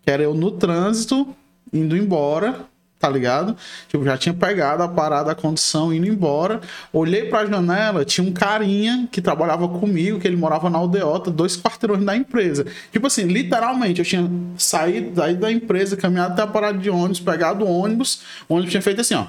Que 0.04 0.12
era 0.12 0.24
eu 0.24 0.34
no 0.34 0.52
trânsito, 0.52 1.28
indo 1.72 1.96
embora, 1.96 2.62
tá 3.00 3.10
ligado? 3.10 3.56
Tipo, 3.88 4.04
já 4.04 4.18
tinha 4.18 4.34
pegado 4.34 4.82
a 4.82 4.88
parada, 4.88 5.32
a 5.32 5.36
condição, 5.36 5.94
indo 5.94 6.08
embora. 6.08 6.62
Olhei 6.92 7.26
pra 7.26 7.46
janela, 7.46 8.04
tinha 8.04 8.28
um 8.28 8.34
carinha 8.34 9.08
que 9.12 9.22
trabalhava 9.22 9.68
comigo, 9.68 10.20
que 10.20 10.28
ele 10.28 10.36
morava 10.36 10.70
na 10.70 10.78
aldeota, 10.78 11.30
dois 11.30 11.56
quarteirões 11.56 12.04
da 12.04 12.16
empresa. 12.16 12.66
Tipo 12.92 13.08
assim, 13.08 13.24
literalmente, 13.24 14.00
eu 14.00 14.06
tinha 14.06 14.30
saído 14.58 15.12
daí 15.12 15.36
da 15.36 15.52
empresa, 15.52 15.96
caminhado 15.96 16.34
até 16.34 16.42
a 16.42 16.48
parada 16.48 16.78
de 16.78 16.90
ônibus, 16.90 17.20
pegado 17.20 17.66
o 17.66 17.70
ônibus, 17.70 18.22
o 18.50 18.56
ônibus 18.56 18.72
tinha 18.72 18.82
feito 18.82 19.02
assim, 19.02 19.16
ó. 19.16 19.26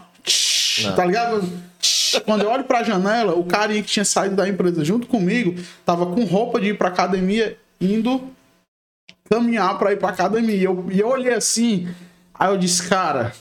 Não. 0.83 0.94
Tá 0.94 1.04
ligado? 1.04 1.48
Quando 2.24 2.42
eu 2.42 2.50
olho 2.50 2.64
pra 2.64 2.83
janela, 2.83 3.35
o 3.35 3.44
carinha 3.44 3.83
que 3.83 3.88
tinha 3.88 4.04
saído 4.04 4.37
da 4.37 4.48
empresa 4.48 4.85
junto 4.85 5.07
comigo 5.07 5.54
tava 5.85 6.07
com 6.07 6.24
roupa 6.24 6.61
de 6.61 6.68
ir 6.68 6.78
pra 6.78 6.88
academia, 6.88 7.57
indo 7.81 8.31
caminhar 9.31 9.78
pra 9.78 9.92
ir 9.92 9.98
pra 9.98 10.09
academia. 10.09 10.57
E 10.57 10.64
eu, 10.64 10.87
e 10.90 11.00
eu 11.00 11.09
olhei 11.09 11.35
assim, 11.35 11.88
aí 12.33 12.48
eu 12.50 12.57
disse, 12.57 12.88
cara, 12.88 13.33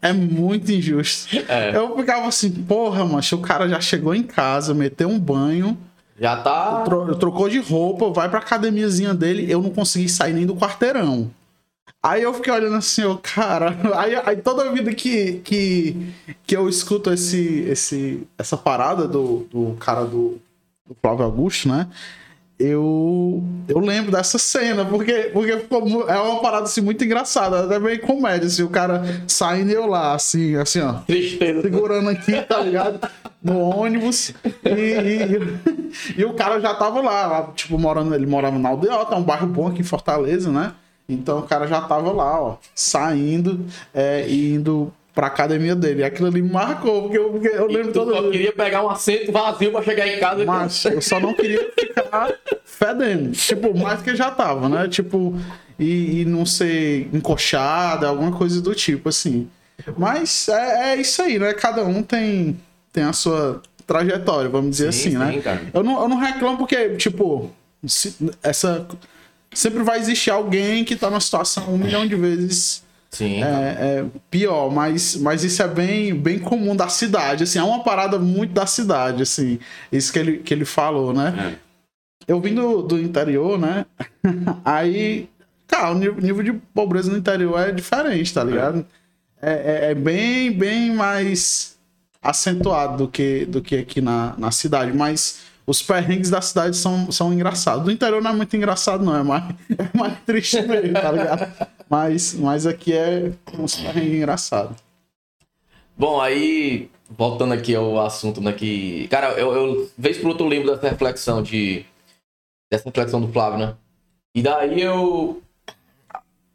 é 0.00 0.12
muito 0.12 0.70
injusto. 0.72 1.36
É. 1.48 1.76
Eu 1.76 1.96
ficava 1.96 2.26
assim, 2.26 2.50
porra, 2.50 3.04
mancho, 3.04 3.36
o 3.36 3.40
cara 3.40 3.68
já 3.68 3.80
chegou 3.80 4.14
em 4.14 4.22
casa, 4.22 4.72
meteu 4.74 5.08
um 5.08 5.18
banho, 5.18 5.76
Já 6.18 6.36
tá. 6.36 6.82
tro- 6.82 7.14
trocou 7.16 7.48
de 7.48 7.58
roupa, 7.58 8.10
vai 8.10 8.28
pra 8.28 8.38
academiazinha 8.38 9.12
dele, 9.14 9.50
eu 9.50 9.60
não 9.62 9.70
consegui 9.70 10.08
sair 10.08 10.32
nem 10.32 10.46
do 10.46 10.54
quarteirão. 10.56 11.30
Aí 12.02 12.22
eu 12.22 12.34
fiquei 12.34 12.52
olhando 12.52 12.74
assim, 12.76 13.02
eu, 13.02 13.16
cara. 13.18 13.76
Aí, 13.96 14.16
aí 14.26 14.36
toda 14.36 14.72
vida 14.72 14.92
que, 14.92 15.34
que, 15.44 16.12
que 16.44 16.56
eu 16.56 16.68
escuto 16.68 17.12
esse, 17.12 17.60
esse, 17.68 18.26
essa 18.36 18.56
parada 18.56 19.06
do, 19.06 19.46
do 19.52 19.76
cara 19.78 20.04
do, 20.04 20.40
do 20.84 20.96
Flávio 21.00 21.24
Augusto, 21.24 21.68
né? 21.68 21.86
Eu, 22.58 23.42
eu 23.66 23.78
lembro 23.80 24.12
dessa 24.12 24.38
cena, 24.38 24.84
porque, 24.84 25.30
porque 25.32 25.56
ficou 25.58 26.08
é 26.08 26.18
uma 26.20 26.40
parada 26.40 26.64
assim, 26.64 26.80
muito 26.80 27.02
engraçada, 27.04 27.64
até 27.64 27.78
meio 27.78 28.00
comédia, 28.02 28.46
assim, 28.46 28.62
o 28.62 28.68
cara 28.68 29.02
saindo 29.26 29.70
eu 29.72 29.86
lá, 29.86 30.14
assim, 30.14 30.54
assim, 30.56 30.80
ó 30.80 30.92
Tristeza. 31.00 31.62
segurando 31.62 32.08
aqui, 32.10 32.40
tá 32.42 32.58
ligado? 32.60 33.00
No 33.42 33.58
ônibus. 33.58 34.32
E, 34.64 34.70
e- 34.70 36.20
e 36.20 36.24
o 36.24 36.34
cara 36.34 36.60
já 36.60 36.72
tava 36.74 37.00
lá, 37.00 37.50
tipo, 37.56 37.76
morando, 37.78 38.14
ele 38.14 38.26
morava 38.26 38.56
na 38.58 38.68
aldeota, 38.68 39.14
é 39.14 39.18
um 39.18 39.22
bairro 39.24 39.46
bom 39.48 39.66
aqui 39.66 39.80
em 39.80 39.84
Fortaleza, 39.84 40.50
né? 40.52 40.72
Então 41.08 41.40
o 41.40 41.42
cara 41.42 41.66
já 41.66 41.80
tava 41.80 42.12
lá, 42.12 42.40
ó, 42.40 42.56
saindo 42.74 43.66
é, 43.92 44.24
e 44.28 44.54
indo 44.54 44.92
pra 45.14 45.26
academia 45.26 45.74
dele. 45.74 46.00
E 46.00 46.04
aquilo 46.04 46.28
ali 46.28 46.40
me 46.42 46.50
marcou, 46.50 47.02
porque 47.02 47.18
eu, 47.18 47.36
eu 47.44 47.70
E 47.70 47.74
lembro 47.74 47.92
tu 47.92 48.00
toda 48.00 48.12
só 48.14 48.20
vez. 48.22 48.32
queria 48.32 48.52
pegar 48.52 48.84
um 48.84 48.90
assento 48.90 49.30
vazio 49.32 49.70
pra 49.72 49.82
chegar 49.82 50.06
em 50.08 50.18
casa. 50.18 50.44
Mas 50.44 50.84
eu 50.86 51.02
só 51.02 51.20
não 51.20 51.34
queria 51.34 51.70
ficar 51.78 52.32
fedendo. 52.64 53.32
Tipo, 53.32 53.76
mais 53.78 54.02
que 54.02 54.14
já 54.16 54.30
tava, 54.30 54.68
né? 54.68 54.88
Tipo, 54.88 55.38
e, 55.78 56.20
e 56.20 56.24
não 56.24 56.46
ser 56.46 57.08
encoxada, 57.12 58.08
alguma 58.08 58.32
coisa 58.32 58.60
do 58.60 58.74
tipo, 58.74 59.08
assim. 59.08 59.48
Mas 59.96 60.48
é, 60.48 60.92
é 60.92 60.96
isso 60.96 61.20
aí, 61.22 61.38
né? 61.38 61.52
Cada 61.54 61.84
um 61.84 62.02
tem, 62.02 62.58
tem 62.92 63.04
a 63.04 63.12
sua 63.12 63.60
trajetória, 63.86 64.48
vamos 64.48 64.70
dizer 64.70 64.92
Sim, 64.92 65.08
assim, 65.08 65.18
né? 65.18 65.32
sim, 65.32 65.40
cara. 65.40 65.60
Eu 65.74 65.82
não, 65.82 66.00
eu 66.02 66.08
não 66.08 66.16
reclamo 66.18 66.56
porque, 66.58 66.90
tipo, 66.96 67.50
essa. 68.42 68.86
Sempre 69.54 69.82
vai 69.82 69.98
existir 69.98 70.30
alguém 70.30 70.82
que 70.82 70.96
tá 70.96 71.10
numa 71.10 71.20
situação 71.20 71.74
um 71.74 71.76
milhão 71.76 72.06
de 72.06 72.14
vezes 72.14 72.81
Sim. 73.12 73.44
é, 73.44 73.46
é 73.46 74.06
pior, 74.30 74.70
mas, 74.70 75.16
mas 75.16 75.44
isso 75.44 75.62
é 75.62 75.68
bem, 75.68 76.14
bem 76.14 76.38
comum 76.38 76.74
da 76.74 76.88
cidade, 76.88 77.44
assim, 77.44 77.58
é 77.58 77.62
uma 77.62 77.84
parada 77.84 78.18
muito 78.18 78.54
da 78.54 78.64
cidade, 78.64 79.22
assim, 79.22 79.58
isso 79.92 80.10
que 80.10 80.18
ele, 80.18 80.38
que 80.38 80.54
ele 80.54 80.64
falou, 80.64 81.12
né? 81.12 81.58
É. 81.58 81.72
Eu 82.26 82.40
vim 82.40 82.54
do, 82.54 82.82
do 82.82 82.98
interior, 82.98 83.58
né? 83.58 83.84
Aí, 84.64 85.28
cara, 85.66 85.90
o 85.90 85.94
nível, 85.94 86.42
de 86.42 86.52
pobreza 86.72 87.10
no 87.10 87.18
interior 87.18 87.60
é 87.60 87.70
diferente, 87.70 88.32
tá 88.32 88.42
ligado? 88.42 88.86
É, 89.40 89.52
é, 89.52 89.90
é 89.90 89.94
bem, 89.94 90.50
bem 90.50 90.94
mais 90.94 91.76
acentuado 92.22 92.96
do 92.98 93.08
que, 93.08 93.44
do 93.44 93.60
que 93.60 93.76
aqui 93.76 94.00
na, 94.00 94.34
na 94.38 94.50
cidade, 94.50 94.96
mas 94.96 95.41
os 95.66 95.82
perrengues 95.82 96.30
da 96.30 96.40
cidade 96.40 96.76
são, 96.76 97.10
são 97.12 97.32
engraçados. 97.32 97.84
Do 97.84 97.90
interior 97.90 98.20
não 98.20 98.32
é 98.32 98.34
muito 98.34 98.56
engraçado, 98.56 99.04
não, 99.04 99.16
é 99.16 99.22
mais, 99.22 99.44
é 99.78 99.96
mais 99.96 100.18
triste 100.24 100.60
mesmo, 100.62 100.92
tá 100.92 101.12
ligado? 101.12 101.52
Mas, 101.88 102.34
mas 102.34 102.66
aqui 102.66 102.92
é 102.92 103.32
uns 103.58 103.76
perrengues 103.76 104.14
engraçados. 104.14 104.76
Bom, 105.96 106.20
aí, 106.20 106.90
voltando 107.08 107.54
aqui 107.54 107.74
ao 107.74 108.00
assunto, 108.00 108.40
né, 108.40 108.52
que... 108.52 109.06
Cara, 109.08 109.32
eu, 109.32 109.52
eu 109.52 109.90
vez 109.96 110.18
por 110.18 110.28
outro 110.28 110.46
lembro 110.46 110.74
dessa 110.74 110.88
reflexão 110.88 111.42
de... 111.42 111.84
Dessa 112.70 112.84
reflexão 112.86 113.20
do 113.20 113.30
Flávio, 113.30 113.58
né? 113.58 113.74
E 114.34 114.42
daí 114.42 114.80
eu... 114.80 115.42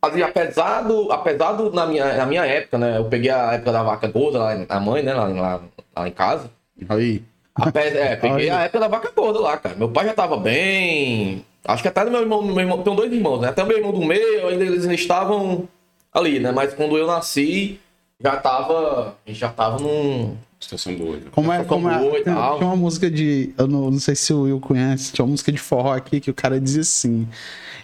Assim, 0.02 0.22
apesar 0.22 0.82
do, 0.84 1.12
apesar 1.12 1.54
do, 1.54 1.72
na 1.72 1.86
minha, 1.86 2.18
na 2.18 2.26
minha 2.26 2.46
época, 2.46 2.78
né? 2.78 2.98
Eu 2.98 3.06
peguei 3.06 3.32
a 3.32 3.54
época 3.54 3.72
da 3.72 3.84
vaca 3.84 4.08
gorda, 4.08 4.40
lá, 4.40 4.66
a 4.70 4.80
mãe, 4.80 5.02
né? 5.02 5.14
Lá, 5.14 5.26
lá, 5.28 5.62
lá 5.96 6.08
em 6.08 6.12
casa. 6.12 6.52
Aí. 6.90 7.24
Ape- 7.60 7.80
é, 7.80 8.16
peguei 8.16 8.50
a 8.50 8.62
época 8.64 8.80
da 8.80 8.88
vaca 8.88 9.12
gorda 9.16 9.40
lá, 9.40 9.58
cara. 9.58 9.76
Meu 9.76 9.90
pai 9.90 10.06
já 10.06 10.14
tava 10.14 10.38
bem. 10.38 11.44
Acho 11.66 11.82
que 11.82 11.88
até 11.90 12.06
meu 12.06 12.22
irmão, 12.22 12.42
meu 12.42 12.60
irmão. 12.60 12.82
Tenho 12.84 12.96
dois 12.96 13.12
irmãos, 13.12 13.42
né? 13.42 13.50
Até 13.50 13.64
o 13.64 13.68
meu 13.68 13.78
irmão 13.78 13.92
do 13.92 14.06
meio, 14.06 14.48
ainda 14.48 14.64
eles 14.64 14.84
ainda 14.84 14.94
estavam 14.96 15.68
ali, 16.14 16.40
né? 16.40 16.52
Mas 16.52 16.74
quando 16.74 16.98
eu 16.98 17.08
nasci, 17.08 17.80
já 18.22 18.38
tava. 18.38 19.16
A 19.26 19.30
gente 19.30 19.40
já 19.40 19.50
tava 19.50 19.80
num. 19.80 20.38
Situação 20.60 20.96
boa. 20.96 21.18
né? 21.18 21.24
Como 21.32 21.54
é, 21.54 21.64
como 21.64 21.90
é, 21.90 22.00
boa 22.00 22.14
tem- 22.16 22.24
tal. 22.24 22.58
tinha 22.58 22.68
uma 22.68 22.76
música 22.76 23.10
de. 23.12 23.54
Eu 23.58 23.68
não, 23.68 23.92
não 23.92 24.00
sei 24.00 24.16
se 24.16 24.34
o 24.34 24.42
Will 24.44 24.60
conhece, 24.60 25.14
tinha 25.14 25.24
uma 25.24 25.32
música 25.32 25.52
de 25.52 25.60
forró 25.60 25.94
aqui 25.94 26.20
que 26.20 26.32
o 26.32 26.34
cara 26.34 26.60
dizia 26.60 26.82
assim: 26.82 27.28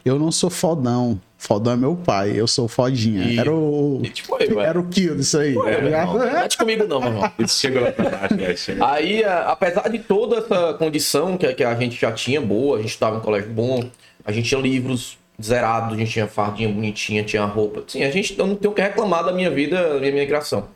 Eu 0.03 0.17
não 0.17 0.31
sou 0.31 0.49
fodão, 0.49 1.21
fodão 1.37 1.73
é 1.73 1.77
meu 1.77 1.95
pai, 1.95 2.33
eu 2.35 2.47
sou 2.47 2.67
fodinha. 2.67 3.23
E- 3.25 3.37
Era 3.37 3.53
o. 3.53 4.01
E, 4.03 4.09
tipo, 4.09 4.35
eu, 4.41 4.59
Era 4.59 4.79
o 4.79 4.87
kill 4.87 5.15
disso 5.15 5.37
aí. 5.37 5.55
é, 5.55 5.69
irmão. 5.85 6.17
Não 6.17 6.33
mete 6.33 6.57
comigo, 6.57 6.87
não, 6.87 6.99
meu 6.99 7.09
irmão. 7.09 7.31
Isso 7.37 7.59
chegou 7.59 7.83
lá 7.83 7.91
pra 7.91 8.09
baixo, 8.09 8.35
né? 8.35 8.55
Chegou. 8.55 8.87
Aí, 8.87 9.23
a- 9.23 9.51
apesar 9.51 9.87
de 9.89 9.99
toda 9.99 10.37
essa 10.37 10.73
condição 10.73 11.37
que, 11.37 11.53
que 11.53 11.63
a 11.63 11.75
gente 11.75 11.99
já 12.01 12.11
tinha 12.11 12.41
boa, 12.41 12.77
a 12.77 12.81
gente 12.81 12.89
estava 12.89 13.17
em 13.17 13.19
um 13.19 13.21
colégio 13.21 13.51
bom, 13.51 13.83
a 14.25 14.31
gente 14.31 14.49
tinha 14.49 14.59
livros 14.59 15.15
zerados, 15.41 15.93
a 15.93 15.97
gente 15.97 16.11
tinha 16.11 16.27
fardinha 16.27 16.69
bonitinha, 16.69 17.23
tinha 17.23 17.45
roupa. 17.45 17.83
Sim, 17.87 18.03
a 18.03 18.09
gente 18.09 18.37
eu 18.37 18.47
não 18.47 18.55
tenho 18.55 18.71
o 18.71 18.75
que 18.75 18.81
reclamar 18.81 19.23
da 19.23 19.31
minha 19.31 19.51
vida, 19.51 19.93
da 19.95 19.99
minha 19.99 20.11
migração. 20.11 20.67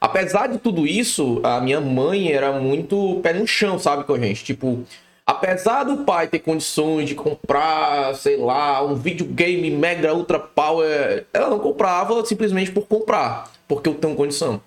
Apesar 0.00 0.46
de 0.46 0.58
tudo 0.58 0.86
isso, 0.86 1.40
a 1.42 1.60
minha 1.60 1.80
mãe 1.80 2.32
era 2.32 2.52
muito 2.52 3.20
pé 3.22 3.34
no 3.34 3.46
chão, 3.46 3.78
sabe, 3.78 4.04
com 4.04 4.14
a 4.14 4.18
gente. 4.18 4.42
Tipo, 4.42 4.80
apesar 5.26 5.84
do 5.84 5.98
pai 5.98 6.26
ter 6.26 6.38
condições 6.38 7.06
de 7.06 7.14
comprar, 7.14 8.14
sei 8.14 8.36
lá, 8.36 8.82
um 8.82 8.94
videogame 8.94 9.70
mega 9.70 10.14
ultra 10.14 10.38
power, 10.38 11.26
ela 11.34 11.50
não 11.50 11.58
comprava 11.58 12.24
simplesmente 12.24 12.70
por 12.70 12.86
comprar, 12.86 13.50
porque 13.68 13.88
eu 13.90 13.94
tenho 13.94 14.14
condição. 14.14 14.60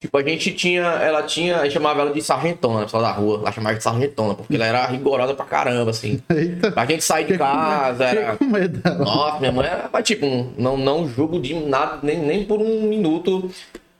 Tipo, 0.00 0.18
a 0.18 0.22
gente 0.24 0.52
tinha, 0.52 0.82
ela 0.82 1.22
tinha, 1.22 1.58
a 1.58 1.62
gente 1.62 1.74
chamava 1.74 2.00
ela 2.00 2.12
de 2.12 2.20
sargentona, 2.20 2.82
pessoal 2.82 3.04
da 3.04 3.12
rua, 3.12 3.38
ela 3.38 3.52
chamava 3.52 3.76
de 3.76 3.84
sargentona, 3.84 4.34
porque 4.34 4.56
ela 4.56 4.66
era 4.66 4.84
rigorosa 4.86 5.32
pra 5.32 5.44
caramba, 5.44 5.92
assim. 5.92 6.20
Eita. 6.28 6.72
A 6.74 6.84
gente 6.84 7.04
sair 7.04 7.24
de 7.24 7.38
casa, 7.38 8.04
era... 8.06 8.36
Com 8.36 8.46
medo 8.46 8.78
dela. 8.78 8.96
Nossa, 8.96 9.38
minha 9.38 9.52
mãe 9.52 9.64
era, 9.64 9.88
mas, 9.92 10.04
tipo, 10.04 10.26
não, 10.58 10.76
não 10.76 11.06
julgo 11.06 11.38
de 11.38 11.54
nada, 11.54 12.00
nem, 12.02 12.18
nem 12.18 12.44
por 12.44 12.60
um 12.60 12.82
minuto, 12.82 13.48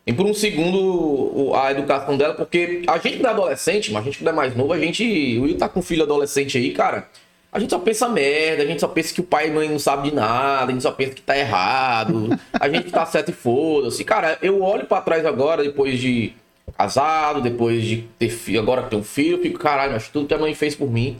nem 0.07 0.15
por 0.17 0.27
um 0.27 0.35
segundo 0.35 1.53
a 1.55 1.71
educação 1.71 2.17
dela, 2.17 2.35
porque 2.35 2.83
a 2.87 2.99
gente 2.99 3.19
que 3.19 3.27
é 3.27 3.29
adolescente, 3.29 3.93
mas 3.93 4.03
a 4.03 4.05
gente 4.05 4.19
que 4.19 4.25
não 4.25 4.33
é 4.33 4.35
mais 4.35 4.57
novo, 4.57 4.73
a 4.73 4.79
gente. 4.79 5.38
O 5.38 5.43
Will 5.43 5.57
tá 5.57 5.69
com 5.69 5.81
um 5.81 5.83
filho 5.83 6.03
adolescente 6.03 6.59
aí, 6.59 6.73
cara. 6.73 7.09
A 7.53 7.59
gente 7.61 7.71
só 7.71 7.79
pensa 7.79 8.09
merda, 8.09 8.62
a 8.62 8.67
gente 8.67 8.81
só 8.81 8.88
pensa 8.88 9.12
que 9.12 9.21
o 9.21 9.25
pai 9.25 9.49
e 9.49 9.51
mãe 9.51 9.69
não 9.69 9.79
sabem 9.79 10.11
de 10.11 10.17
nada, 10.17 10.71
a 10.71 10.73
gente 10.73 10.83
só 10.83 10.91
pensa 10.91 11.12
que 11.12 11.21
tá 11.21 11.37
errado, 11.37 12.31
a 12.53 12.69
gente 12.69 12.91
tá 12.91 13.05
certo 13.05 13.29
e 13.29 13.33
foda-se. 13.33 14.03
Cara, 14.05 14.38
eu 14.41 14.62
olho 14.62 14.87
pra 14.87 15.03
trás 15.03 15.27
agora, 15.27 15.62
depois 15.62 16.01
de 16.01 16.33
casado, 16.77 17.43
depois 17.43 17.85
de 17.85 18.09
ter 18.19 18.31
filho, 18.31 18.59
agora 18.59 18.85
tenho 18.85 19.03
um 19.03 19.05
filho, 19.05 19.37
eu 19.37 19.43
fico, 19.43 19.59
caralho, 19.59 19.93
mas 19.93 20.09
tudo 20.09 20.27
que 20.27 20.33
a 20.33 20.38
mãe 20.38 20.55
fez 20.55 20.75
por 20.75 20.91
mim. 20.91 21.19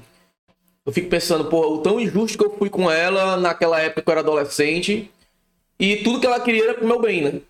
Eu 0.87 0.92
fico 0.92 1.11
pensando, 1.11 1.45
pô, 1.45 1.75
o 1.75 1.79
tão 1.79 2.01
injusto 2.01 2.38
que 2.38 2.45
eu 2.45 2.57
fui 2.57 2.71
com 2.71 2.90
ela 2.90 3.37
naquela 3.37 3.79
época 3.79 4.01
que 4.01 4.09
eu 4.09 4.12
era 4.12 4.21
adolescente. 4.23 5.11
E 5.79 5.97
tudo 5.97 6.18
que 6.18 6.27
ela 6.27 6.40
queria 6.40 6.64
era 6.64 6.75
pro 6.75 6.87
meu 6.87 7.01
bem, 7.01 7.23
né? 7.23 7.40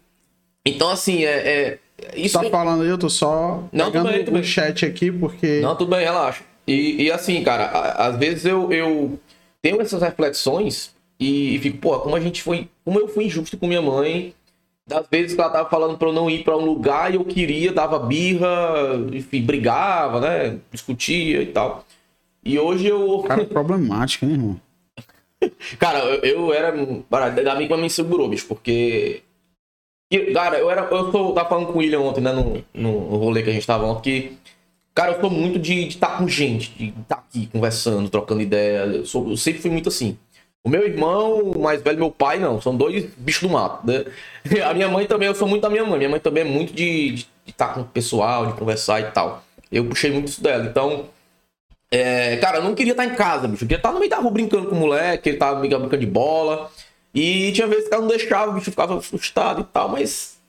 Então, 0.65 0.91
assim, 0.91 1.25
é. 1.25 1.31
é 1.31 1.79
isso 2.17 2.41
Tá 2.41 2.51
falando 2.51 2.83
aí, 2.83 2.89
eu 2.89 2.99
tô 2.99 3.09
só 3.09 3.65
Não, 3.73 3.87
tudo 3.87 3.93
pegando 3.93 4.09
bem, 4.09 4.25
tudo 4.25 4.35
o 4.35 4.39
bem. 4.39 4.45
chat 4.45 4.85
aqui, 4.85 5.11
porque. 5.11 5.61
Não, 5.61 5.77
tudo 5.77 5.91
bem, 5.91 6.05
relaxa. 6.05 6.43
E, 6.67 7.03
e 7.05 7.13
assim, 7.13 7.43
cara, 7.43 7.67
às 7.97 8.17
vezes 8.17 8.45
eu, 8.45 8.73
eu 8.73 9.19
tenho 9.61 9.81
essas 9.81 10.03
reflexões 10.03 10.95
e, 11.19 11.59
fico, 11.61 11.79
pô, 11.79 11.99
como 12.01 12.17
a 12.17 12.21
gente 12.21 12.43
foi. 12.43 12.69
Como 12.85 12.99
eu 12.99 13.09
fui 13.09 13.27
injusto 13.27 13.57
com 13.57 13.67
minha 13.67 13.83
mãe. 13.83 14.35
Das 14.85 15.07
vezes 15.09 15.35
que 15.35 15.41
ela 15.41 15.51
tava 15.51 15.71
falando 15.71 15.97
pra 15.97 16.09
eu 16.09 16.13
não 16.13 16.29
ir 16.29 16.43
pra 16.43 16.57
um 16.57 16.65
lugar 16.65 17.13
e 17.13 17.15
eu 17.15 17.25
queria, 17.25 17.73
dava 17.73 18.01
birra, 18.01 18.49
enfim, 19.13 19.41
brigava, 19.41 20.21
né? 20.21 20.59
Discutia 20.73 21.41
e 21.41 21.47
tal. 21.47 21.85
E 22.45 22.59
hoje 22.59 22.89
eu. 22.89 23.23
Cara, 23.27 23.45
problemática, 23.45 24.27
hein, 24.27 24.33
irmão? 24.33 24.61
Cara, 25.79 26.01
eu, 26.01 26.25
eu 26.25 26.53
era. 26.53 26.73
Da 27.31 27.55
minha 27.55 27.77
me 27.77 27.89
segurou, 27.89 28.29
bicho, 28.29 28.47
porque. 28.49 29.23
E, 30.17 30.33
Cara, 30.33 30.59
eu 30.59 30.71
era. 30.71 30.83
Eu 30.91 31.11
sou, 31.13 31.33
tava 31.35 31.49
falando 31.49 31.67
com 31.69 31.75
o 31.75 31.79
William 31.79 32.01
ontem, 32.01 32.21
né? 32.21 32.33
No, 32.33 32.63
no 32.75 33.17
rolê 33.17 33.43
que 33.43 33.51
a 33.51 33.53
gente 33.53 33.67
tava 33.67 33.85
ontem, 33.87 34.03
que. 34.03 34.39
Cara, 34.95 35.13
eu 35.13 35.21
sou 35.21 35.31
muito 35.31 35.59
de 35.59 35.89
estar 35.89 36.19
com 36.19 36.29
gente, 36.29 36.71
de 36.77 36.95
estar 37.01 37.17
aqui 37.17 37.47
conversando, 37.47 38.11
trocando 38.11 38.43
ideia. 38.43 38.81
Eu, 38.87 39.07
sou- 39.07 39.31
eu 39.31 39.37
sempre 39.37 39.61
fui 39.63 39.71
muito 39.71 39.89
assim. 39.89 40.19
O 40.65 40.69
meu 40.69 40.85
irmão, 40.87 41.41
o 41.41 41.59
mais 41.63 41.83
velho, 41.83 41.99
meu 41.99 42.11
pai, 42.11 42.39
não. 42.39 42.61
São 42.61 42.77
dois 42.77 43.07
bichos 43.17 43.49
do 43.49 43.53
mato, 43.53 43.87
né? 43.87 44.05
A 44.65 44.75
minha 44.75 44.89
mãe 44.89 45.07
também, 45.07 45.29
eu 45.29 45.35
sou 45.35 45.49
muito 45.49 45.63
da 45.63 45.71
minha 45.71 45.85
mãe. 45.85 45.99
Minha 45.99 46.11
mãe 46.11 46.21
também 46.21 46.43
é 46.45 46.47
muito 46.47 46.73
de 46.75 47.27
estar 47.47 47.69
com 47.75 47.81
o 47.81 47.85
pessoal, 47.85 48.47
de 48.47 48.53
conversar 48.55 49.01
e 49.01 49.11
tal. 49.13 49.43
Eu 49.71 49.85
puxei 49.87 50.11
muito 50.13 50.29
isso 50.29 50.43
dela. 50.43 50.65
Então, 50.67 51.07
é, 51.91 52.37
cara, 52.39 52.59
eu 52.59 52.65
não 52.65 52.75
queria 52.75 52.93
estar 52.93 53.05
em 53.05 53.15
casa, 53.15 53.47
bicho. 53.49 53.65
Eu 53.65 53.69
queria 53.69 53.79
estar 53.79 53.93
no 53.93 53.99
meio 53.99 54.11
da 54.11 54.19
rua 54.19 54.31
brincando 54.31 54.67
com 54.69 54.75
o 54.75 54.79
moleque, 54.79 55.29
ele 55.31 55.39
tava 55.39 55.59
brincando 55.61 55.97
de 55.97 56.07
bola. 56.07 56.71
E 57.15 57.53
tinha 57.53 57.67
vezes 57.67 57.89
que 57.89 57.95
ela 57.95 58.03
não 58.03 58.09
deixava, 58.09 58.51
o 58.51 58.55
bicho 58.55 58.71
ficava 58.71 59.01
frustrado 59.03 59.63
e 59.63 59.65
tal, 59.65 59.89
mas. 59.89 60.41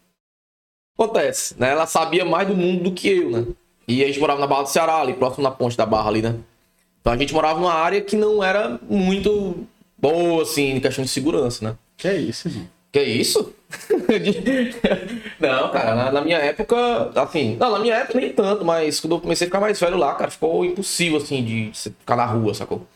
Acontece, 0.98 1.56
né? 1.60 1.72
Ela 1.72 1.88
sabia 1.88 2.24
mais 2.24 2.48
do 2.48 2.56
mundo 2.56 2.84
do 2.84 2.92
que 2.92 3.10
eu, 3.10 3.32
né? 3.32 3.48
E 3.88 4.04
a 4.04 4.08
gente 4.08 4.20
morava 4.20 4.40
na 4.40 4.48
Barra 4.48 4.64
do 4.64 4.70
Ceará, 4.70 4.98
ali 4.98 5.14
próximo 5.14 5.44
da 5.44 5.52
ponte 5.52 5.76
da 5.76 5.86
Barra 5.86 6.10
ali, 6.10 6.22
né? 6.22 6.36
Então 7.02 7.12
a 7.12 7.18
gente 7.18 7.34
morava 7.34 7.60
numa 7.60 7.74
área 7.74 8.00
que 8.00 8.16
não 8.16 8.44
era 8.44 8.80
muito 8.90 9.68
boa, 9.98 10.44
assim, 10.44 10.72
em 10.72 10.80
questão 10.80 11.04
de 11.04 11.10
segurança, 11.10 11.68
né? 11.68 11.76
Que 11.98 12.08
é 12.08 12.16
isso, 12.16 12.48
irmão? 12.48 12.70
Que 12.92 13.02
isso? 13.02 13.54
não, 15.40 15.72
cara, 15.72 15.96
na, 15.96 16.12
na 16.12 16.22
minha 16.22 16.38
época, 16.38 17.12
assim, 17.16 17.58
não, 17.58 17.72
na 17.72 17.80
minha 17.80 17.96
época 17.96 18.20
nem 18.20 18.32
tanto, 18.32 18.64
mas 18.64 19.00
quando 19.00 19.16
eu 19.16 19.20
comecei 19.20 19.46
a 19.46 19.50
ficar 19.50 19.60
mais 19.60 19.80
velho 19.80 19.98
lá, 19.98 20.14
cara, 20.14 20.30
ficou 20.30 20.64
impossível, 20.64 21.18
assim, 21.18 21.44
de 21.44 21.72
ficar 21.74 22.16
na 22.16 22.26
rua, 22.26 22.54
sacou? 22.54 22.88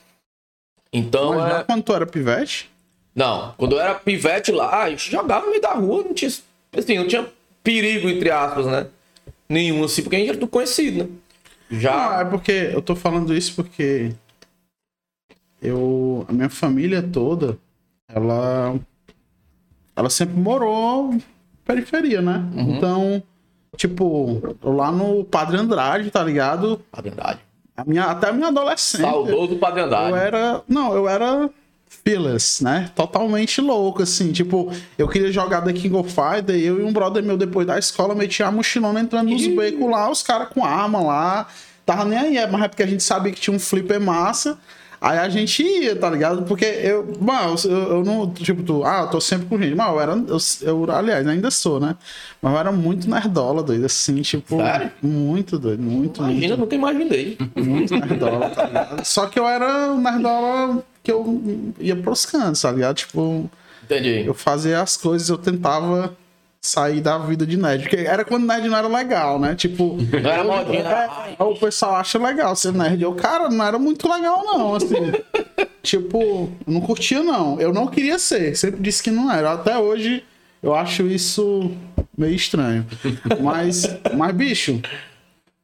Então, 0.94 1.36
Mas 1.36 1.62
é... 1.62 1.64
quando 1.64 1.84
tu 1.84 1.94
era 1.94 2.06
pivete? 2.06 2.70
Não, 3.18 3.56
quando 3.58 3.74
eu 3.74 3.80
era 3.80 3.96
pivete 3.96 4.52
lá, 4.52 4.84
a 4.84 4.90
gente 4.92 5.10
jogava 5.10 5.46
no 5.46 5.50
meio 5.50 5.62
da 5.62 5.74
rua, 5.74 6.04
não 6.04 6.14
tinha, 6.14 6.30
assim, 6.78 7.00
não 7.00 7.08
tinha 7.08 7.28
perigo, 7.64 8.08
entre 8.08 8.30
aspas, 8.30 8.68
né? 8.68 8.86
Nenhum, 9.50 9.84
assim, 9.84 10.04
porque 10.04 10.18
a 10.18 10.20
gente 10.20 10.30
era 10.30 10.38
tudo 10.38 10.52
conhecido, 10.52 11.04
né? 11.04 11.10
Já, 11.72 12.20
é 12.22 12.26
porque 12.26 12.52
eu 12.72 12.80
tô 12.80 12.96
falando 12.96 13.36
isso 13.36 13.56
porque 13.56 14.14
eu, 15.60 16.28
a 16.30 16.32
minha 16.32 16.48
família 16.48 17.02
toda, 17.02 17.58
ela, 18.08 18.76
ela 19.96 20.10
sempre 20.12 20.36
morou 20.40 21.18
periferia, 21.66 22.22
né? 22.22 22.48
Uhum. 22.56 22.78
Então, 22.78 23.24
tipo, 23.76 24.56
lá 24.62 24.92
no 24.92 25.24
Padre 25.24 25.58
Andrade, 25.58 26.12
tá 26.12 26.24
ligado? 26.24 26.80
a 26.94 27.02
verdade. 27.02 27.40
A 27.76 27.84
minha, 27.84 28.06
até 28.06 28.30
a 28.30 28.34
minha 28.34 28.50
adolescência. 28.50 29.10
Saudoso 29.10 29.56
Padre 29.58 29.82
Andrade. 29.82 30.12
Eu 30.12 30.16
era. 30.16 30.64
Não, 30.68 30.94
eu 30.94 31.10
era. 31.10 31.50
Fearless, 32.08 32.64
né? 32.64 32.90
Totalmente 32.96 33.60
louco, 33.60 34.02
assim. 34.02 34.32
Tipo, 34.32 34.72
eu 34.98 35.10
queria 35.10 35.30
jogar 35.30 35.60
The 35.60 35.74
King 35.74 35.94
of 35.98 36.10
Fighter 36.10 36.56
e 36.56 36.66
eu 36.66 36.80
e 36.80 36.84
um 36.84 36.94
brother 36.94 37.22
meu, 37.22 37.36
depois 37.36 37.68
da 37.68 37.78
escola, 37.78 38.16
metia 38.16 38.48
a 38.48 38.52
mochilona 38.52 39.02
entrando 39.02 39.30
nos 39.30 39.46
becos 39.46 39.90
lá, 39.90 40.10
os 40.10 40.24
caras 40.24 40.48
com 40.48 40.64
arma 40.64 41.02
lá. 41.02 41.48
Tava 41.86 42.06
nem 42.06 42.18
aí, 42.18 42.38
é, 42.38 42.48
mas 42.48 42.64
é 42.64 42.68
porque 42.70 42.84
a 42.84 42.88
gente 42.88 43.04
sabia 43.04 43.34
que 43.34 43.42
tinha 43.42 43.54
um 43.54 43.60
flipper 43.60 44.00
massa. 44.00 44.58
Aí 45.00 45.20
a 45.20 45.30
gente 45.30 45.62
ia, 45.62 45.96
tá 45.96 46.10
ligado? 46.10 46.44
Porque 46.44 46.66
eu, 46.66 47.16
mano, 47.20 47.56
eu, 47.66 47.72
eu 47.72 48.04
não, 48.04 48.30
tipo, 48.32 48.64
tu, 48.64 48.84
ah, 48.84 49.02
eu 49.02 49.08
tô 49.10 49.22
sempre 49.22 49.46
com 49.46 49.58
gente. 49.62 49.76
Mas 49.76 49.88
eu 49.88 50.00
era, 50.02 50.12
eu, 50.14 50.38
eu, 50.62 50.92
aliás, 50.92 51.28
ainda 51.28 51.52
sou, 51.52 51.80
né? 51.80 51.96
Mas 52.42 52.54
eu 52.54 52.60
era 52.60 52.72
muito 52.72 53.10
nerdola, 53.10 53.62
doido, 53.62 53.86
assim, 53.86 54.22
tipo, 54.22 54.58
Sério? 54.58 54.92
muito 55.02 55.60
doido, 55.60 55.84
muito, 55.84 56.22
muito. 56.22 56.32
Imagina, 56.32 56.58
nunca 56.58 56.76
imaginei. 56.76 57.38
Muito 57.56 57.96
nerdola, 57.96 58.50
tá 58.50 58.66
ligado? 58.66 59.06
Só 59.06 59.28
que 59.28 59.40
eu 59.40 59.48
era 59.48 59.92
um 59.92 60.02
nerdola 60.02 60.84
que 61.04 61.12
eu 61.12 61.74
ia 61.80 61.96
pros 61.96 62.26
cantos, 62.26 62.62
tá 62.62 62.72
ligado? 62.72 62.96
Tipo, 62.96 63.50
Entendi. 63.84 64.26
eu 64.26 64.34
fazia 64.34 64.82
as 64.82 64.98
coisas, 64.98 65.30
eu 65.30 65.38
tentava 65.38 66.16
sair 66.68 67.02
da 67.02 67.18
vida 67.18 67.46
de 67.46 67.58
nerd. 67.58 67.84
Porque 67.84 67.96
era 67.96 68.26
quando 68.26 68.46
nerd 68.46 68.68
não 68.68 68.78
era 68.78 68.88
legal, 68.88 69.40
né? 69.40 69.56
Tipo. 69.56 69.98
Era 70.14 70.44
modinha, 70.44 70.84
é, 71.40 71.44
o 71.44 71.56
pessoal 71.56 71.96
acha 71.96 72.20
legal 72.20 72.56
ser 72.56 72.74
nerd. 72.74 73.02
Eu, 73.02 73.14
cara, 73.16 73.50
não 73.50 73.64
era 73.64 73.80
muito 73.80 74.12
legal, 74.12 74.44
não, 74.44 74.76
assim. 74.76 75.12
tipo, 75.82 76.52
não 76.66 76.82
curtia, 76.82 77.24
não. 77.24 77.60
Eu 77.60 77.74
não 77.74 77.88
queria 77.88 78.20
ser. 78.20 78.56
Sempre 78.56 78.82
disse 78.82 79.02
que 79.02 79.12
não 79.12 79.32
era. 79.32 79.54
Até 79.54 79.78
hoje 79.78 80.24
eu 80.62 80.76
acho 80.76 81.08
isso 81.08 81.72
meio 82.18 82.36
estranho. 82.36 82.86
Mas, 83.42 83.86
mas 84.16 84.36
bicho, 84.36 84.82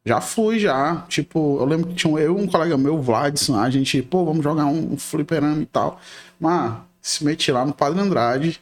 Já 0.06 0.22
fui, 0.22 0.60
já. 0.60 1.06
Tipo, 1.10 1.58
eu 1.60 1.66
lembro 1.66 1.88
que 1.88 1.96
tinha 1.96 2.14
eu 2.20 2.38
e 2.38 2.42
um 2.42 2.48
colega 2.48 2.78
meu, 2.78 2.96
o 2.96 3.02
Vladson, 3.02 3.60
a 3.60 3.70
gente, 3.70 4.02
pô, 4.02 4.26
vamos 4.26 4.44
jogar 4.44 4.66
um, 4.66 4.94
um 4.94 4.98
fliperama 4.98 5.62
e 5.62 5.66
tal. 5.66 6.00
Mas 6.40 6.74
se 7.02 7.26
meti 7.26 7.52
lá 7.52 7.66
no 7.66 7.74
Padre 7.74 8.00
Andrade, 8.00 8.62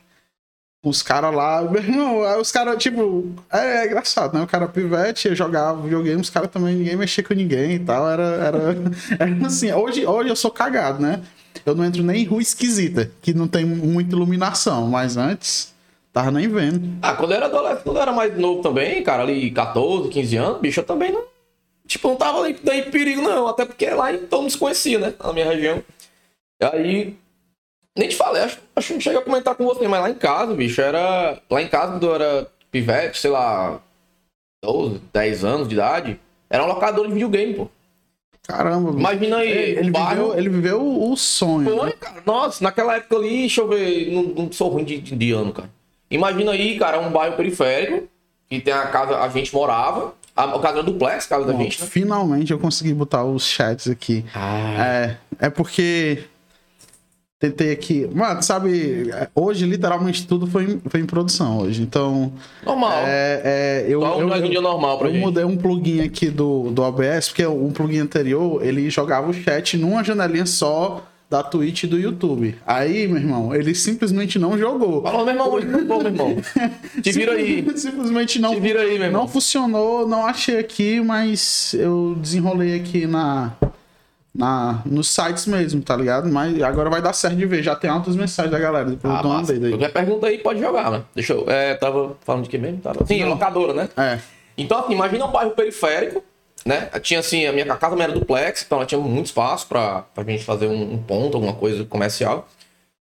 os 0.84 1.04
caras 1.04 1.34
lá, 1.34 1.62
meu 1.62 1.82
irmão, 1.82 2.24
aí 2.24 2.40
os 2.40 2.52
caras, 2.52 2.82
tipo, 2.82 3.30
é, 3.52 3.84
é 3.84 3.86
engraçado, 3.86 4.36
né? 4.36 4.44
O 4.44 4.48
cara 4.48 4.68
pivete, 4.68 5.28
eu 5.28 5.36
jogava 5.36 5.82
videogame, 5.82 6.20
os 6.20 6.30
caras 6.30 6.50
também, 6.50 6.76
ninguém 6.76 6.96
mexia 6.96 7.24
com 7.24 7.36
ninguém 7.36 7.74
e 7.74 7.80
tal. 7.80 8.10
Era, 8.10 8.24
era, 8.24 8.58
era 9.20 9.46
assim, 9.46 9.72
hoje, 9.72 10.06
hoje 10.06 10.30
eu 10.30 10.36
sou 10.36 10.50
cagado, 10.50 11.02
né? 11.02 11.22
Eu 11.64 11.76
não 11.76 11.86
entro 11.86 12.02
nem 12.02 12.24
em 12.24 12.26
rua 12.26 12.42
esquisita, 12.42 13.12
que 13.22 13.34
não 13.34 13.48
tem 13.48 13.64
muita 13.64 14.16
iluminação, 14.16 14.88
mas 14.88 15.18
antes, 15.18 15.72
tava 16.12 16.32
nem 16.32 16.48
vendo. 16.48 16.98
Ah, 17.02 17.14
quando 17.14 17.32
eu 17.32 17.38
era 17.38 17.46
adolescente, 17.46 17.84
quando 17.84 17.98
eu 17.98 18.02
era 18.02 18.12
mais 18.12 18.36
novo 18.36 18.64
também, 18.64 19.04
cara, 19.04 19.22
ali 19.22 19.52
14, 19.52 20.10
15 20.10 20.38
anos, 20.38 20.62
bicho, 20.62 20.80
eu 20.80 20.86
também 20.86 21.12
não. 21.12 21.24
Tipo, 21.86 22.08
não 22.08 22.16
tava 22.16 22.42
nem, 22.42 22.54
em 22.54 22.90
perigo, 22.90 23.22
não. 23.22 23.48
Até 23.48 23.66
porque 23.66 23.88
lá 23.90 24.14
então 24.14 24.42
não 24.42 24.50
se 24.50 24.58
conhecia, 24.58 24.98
né? 24.98 25.14
Na 25.22 25.34
minha 25.34 25.46
região. 25.46 25.84
E 26.60 26.66
aí. 26.66 27.21
Nem 27.98 28.08
te 28.08 28.16
falei, 28.16 28.42
acho, 28.44 28.60
acho 28.76 28.88
que 28.88 28.94
não 28.94 29.02
chega 29.02 29.20
a 29.20 29.22
comentar 29.22 29.54
com 29.56 29.66
você, 29.66 29.88
mas 29.88 30.02
lá 30.02 30.10
em 30.10 30.16
casa, 30.16 30.54
bicho, 30.54 30.80
era. 30.82 31.40
Lá 31.50 31.62
em 31.62 31.68
casa, 31.68 31.92
quando 31.94 32.08
eu 32.08 32.16
era 32.16 32.48
pivete, 32.72 33.20
sei 33.20 33.32
lá, 33.32 33.80
12, 34.64 35.02
10 35.12 35.44
anos 35.44 35.68
de 35.68 35.76
idade, 35.76 36.20
era 36.50 36.64
um 36.64 36.68
locador 36.68 37.08
de 37.08 37.14
videogame, 37.14 37.54
pô. 37.54 37.68
Caramba, 38.44 38.92
Imagina 38.92 39.38
aí, 39.38 39.50
ele, 39.50 39.80
ele 39.80 39.92
bairro- 39.92 40.16
viveu, 40.30 40.38
ele 40.38 40.50
viveu 40.50 40.82
o 41.12 41.16
sonho. 41.16 41.78
Foi, 41.78 41.86
né? 41.90 41.94
cara. 42.00 42.24
Nossa, 42.26 42.64
naquela 42.64 42.96
época 42.96 43.16
ali, 43.18 43.30
deixa 43.42 43.62
eu 43.62 43.68
ver, 43.68 44.12
não, 44.12 44.24
não 44.24 44.52
sou 44.52 44.70
ruim 44.70 44.84
de, 44.84 44.98
de, 45.00 45.16
de 45.16 45.32
ano, 45.32 45.54
cara. 45.54 45.70
Imagina 46.10 46.52
aí, 46.52 46.78
cara, 46.80 47.00
um 47.00 47.12
bairro 47.12 47.36
periférico, 47.38 48.08
que 48.50 48.60
tem 48.60 48.74
a 48.74 48.88
casa, 48.88 49.20
a 49.20 49.30
gente 49.30 49.54
morava, 49.54 50.14
a, 50.36 50.48
casa 50.60 50.80
era 50.80 50.84
duplex, 50.84 51.26
a 51.26 51.30
casa 51.30 51.46
da 51.46 51.54
Bom, 51.54 51.60
gente, 51.64 51.82
né? 51.82 51.88
Finalmente 51.88 52.52
eu 52.52 52.60
consegui 52.60 52.94
botar 52.94 53.24
os 53.24 53.46
chats 53.46 53.88
aqui. 53.88 54.26
É, 54.80 55.16
é 55.40 55.50
porque 55.50 56.24
tentei 57.42 57.72
aqui. 57.72 58.08
Mano, 58.14 58.44
sabe, 58.44 59.10
hoje 59.34 59.66
literalmente 59.66 60.28
tudo 60.28 60.46
foi 60.46 60.64
em, 60.64 60.82
foi 60.88 61.00
em 61.00 61.06
produção 61.08 61.58
hoje. 61.58 61.82
Então, 61.82 62.32
Normal. 62.64 62.94
é, 63.04 63.42
é, 63.44 63.86
eu, 63.90 64.00
Só 64.02 64.18
um 64.20 64.30
eu, 64.30 64.48
dia 64.48 64.62
normal 64.62 65.00
pra 65.00 65.08
eu 65.08 65.14
gente. 65.14 65.24
mudei 65.24 65.44
um 65.44 65.58
plugin 65.58 66.02
aqui 66.02 66.30
do, 66.30 66.70
do 66.70 66.84
OBS, 66.84 67.30
porque 67.30 67.44
um 67.48 67.72
plugin 67.72 67.98
anterior, 67.98 68.64
ele 68.64 68.88
jogava 68.92 69.28
o 69.28 69.34
chat 69.34 69.76
numa 69.76 70.04
janelinha 70.04 70.46
só 70.46 71.04
da 71.28 71.42
Twitch 71.42 71.84
e 71.84 71.88
do 71.88 71.98
YouTube. 71.98 72.56
Aí, 72.68 73.08
meu 73.08 73.18
irmão, 73.18 73.56
ele 73.56 73.74
simplesmente 73.74 74.38
não 74.38 74.56
jogou. 74.56 75.02
Falou, 75.02 75.26
meu 75.26 75.34
irmão, 75.34 75.50
hoje 75.52 75.66
não 75.66 75.88
vou, 75.88 75.98
meu 75.98 76.12
irmão. 76.12 76.36
Te 77.02 77.12
vira 77.12 77.32
aí. 77.32 77.66
Simplesmente 77.76 78.38
não 78.38 78.54
Te 78.54 78.60
vira 78.60 78.82
aí, 78.82 79.00
meu 79.00 79.08
irmão. 79.08 79.22
não 79.22 79.28
funcionou, 79.28 80.08
não 80.08 80.28
achei 80.28 80.60
aqui, 80.60 81.02
mas 81.02 81.74
eu 81.74 82.16
desenrolei 82.22 82.76
aqui 82.76 83.08
na, 83.08 83.54
na 84.34 84.82
nos 84.86 85.10
sites 85.10 85.46
mesmo, 85.46 85.82
tá 85.82 85.96
ligado? 85.96 86.30
Mas 86.30 86.62
agora 86.62 86.90
vai 86.90 87.02
dar 87.02 87.14
certo 87.14 87.36
de 87.36 87.46
ver, 87.46 87.62
já 87.62 87.76
tem 87.76 87.90
altas 87.90 88.16
mensagens 88.16 88.52
da 88.52 88.60
galera. 88.60 88.86
Depois 88.90 89.14
Ah, 89.14 89.22
eu 89.24 89.30
massa. 89.30 89.52
aí. 89.54 89.70
Qualquer 89.70 89.92
pergunta 89.92 90.28
aí, 90.28 90.38
pode 90.38 90.60
jogar, 90.60 90.90
né? 90.92 91.04
Deixa 91.14 91.34
eu... 91.34 91.46
É, 91.50 91.76
tava 91.76 92.16
falando 92.22 92.44
de 92.44 92.50
que 92.50 92.58
mesmo? 92.58 92.80
Tava... 92.80 93.06
Sim, 93.06 93.24
locadora, 93.26 93.74
né? 93.74 93.90
É, 93.98 94.20
Então, 94.58 94.80
assim, 94.80 94.94
imagina 94.94 95.26
um 95.26 95.32
bairro 95.32 95.52
periférico, 95.52 96.24
né? 96.66 96.90
Tinha, 97.02 97.20
assim, 97.20 97.46
a 97.46 97.52
minha 97.52 97.66
casa 97.66 97.90
também 97.90 98.04
era 98.04 98.14
duplex, 98.14 98.64
então 98.66 98.78
ela 98.78 98.86
tinha 98.86 99.00
muito 99.02 99.26
espaço 99.26 99.68
pra, 99.68 100.04
pra 100.14 100.24
gente 100.24 100.44
fazer 100.46 100.68
um, 100.68 100.94
um 100.94 100.98
ponto, 100.98 101.36
alguma 101.36 101.54
coisa 101.54 101.84
comercial. 101.84 102.48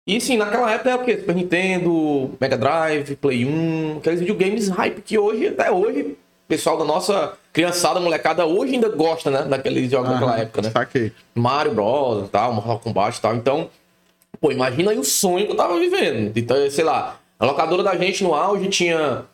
E, 0.06 0.20
sim, 0.20 0.36
naquela 0.36 0.70
época 0.70 0.90
era 0.90 1.02
o 1.02 1.06
quê? 1.06 1.18
Super 1.20 1.34
Nintendo, 1.36 2.32
Mega 2.42 2.58
Drive, 2.58 3.16
Play 3.16 3.46
1, 3.46 3.98
aqueles 4.00 4.20
videogames 4.20 4.68
hype 4.68 5.02
que 5.02 5.18
hoje, 5.18 5.48
até 5.48 5.72
hoje, 5.72 6.18
pessoal 6.48 6.78
da 6.78 6.86
nossa 6.86 7.34
criançada, 7.52 8.00
molecada, 8.00 8.46
hoje 8.46 8.74
ainda 8.74 8.90
gosta, 8.90 9.30
né? 9.30 9.44
Daqueles 9.44 9.90
jogos 9.90 10.10
daquela 10.10 10.34
aham, 10.34 10.42
época, 10.42 10.62
né? 10.62 10.72
Saquei. 10.72 11.12
Mario 11.36 11.74
Bros 11.74 12.26
e 12.26 12.30
tal, 12.30 12.54
Mortal 12.54 12.80
Kombat 12.80 13.18
e 13.18 13.22
tal. 13.22 13.36
Então, 13.36 13.70
pô, 14.40 14.52
imagina 14.52 14.92
aí 14.92 14.98
o 14.98 15.04
sonho 15.04 15.46
que 15.46 15.52
eu 15.52 15.58
tava 15.58 15.80
vivendo. 15.80 16.36
Então, 16.36 16.70
sei 16.70 16.84
lá, 16.84 17.20
a 17.40 17.46
locadora 17.46 17.84
da 17.84 17.96
gente 17.96 18.24
no 18.24 18.34
auge 18.34 18.70
tinha 18.70 19.26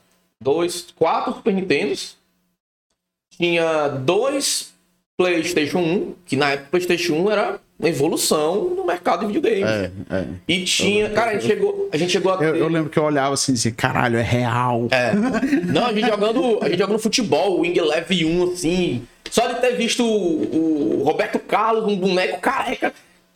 dois, 0.42 0.88
quatro 0.96 1.34
Super 1.34 1.54
Nintendos, 1.54 2.18
tinha 3.38 3.88
dois 3.88 4.74
PlayStation 5.18 5.80
1, 5.80 6.16
que 6.26 6.36
na 6.36 6.52
época 6.52 6.68
o 6.68 6.72
PlayStation 6.72 7.14
1 7.14 7.32
era 7.32 7.60
uma 7.80 7.88
evolução 7.88 8.76
no 8.76 8.86
mercado 8.86 9.22
de 9.26 9.28
videogame. 9.34 9.64
É, 9.64 9.92
é. 10.10 10.26
E 10.48 10.64
tinha, 10.66 11.10
cara, 11.12 11.32
a 11.32 11.34
gente 11.36 11.46
chegou, 11.48 11.90
a 11.94 11.98
gente 11.98 12.12
chegou 12.12 12.34
a 12.34 12.38
ter... 12.38 12.46
Eu, 12.50 12.56
eu 12.58 12.68
lembro 12.68 12.90
que 12.90 13.00
eu 13.00 13.04
olhava 13.04 13.34
assim 13.34 13.52
e 13.54 13.56
dizia, 13.56 13.72
caralho, 13.72 14.18
é 14.18 14.22
real. 14.22 14.88
É. 14.92 15.14
Não, 15.66 15.86
a 15.86 15.94
gente 15.94 16.08
jogando, 16.08 16.60
a 16.62 16.68
gente 16.68 16.78
jogando 16.80 17.00
futebol, 17.00 17.58
o 17.58 17.62
Wing 17.62 17.78
Eleven 17.80 18.26
1, 18.26 18.52
assim. 18.52 19.04
Só 19.32 19.48
de 19.48 19.62
ter 19.62 19.78
visto 19.78 20.04
o, 20.04 21.00
o 21.00 21.04
Roberto 21.04 21.40
Carlos, 21.40 21.86
um 21.86 21.96
boneco 21.98 22.42
careca. 22.42 22.92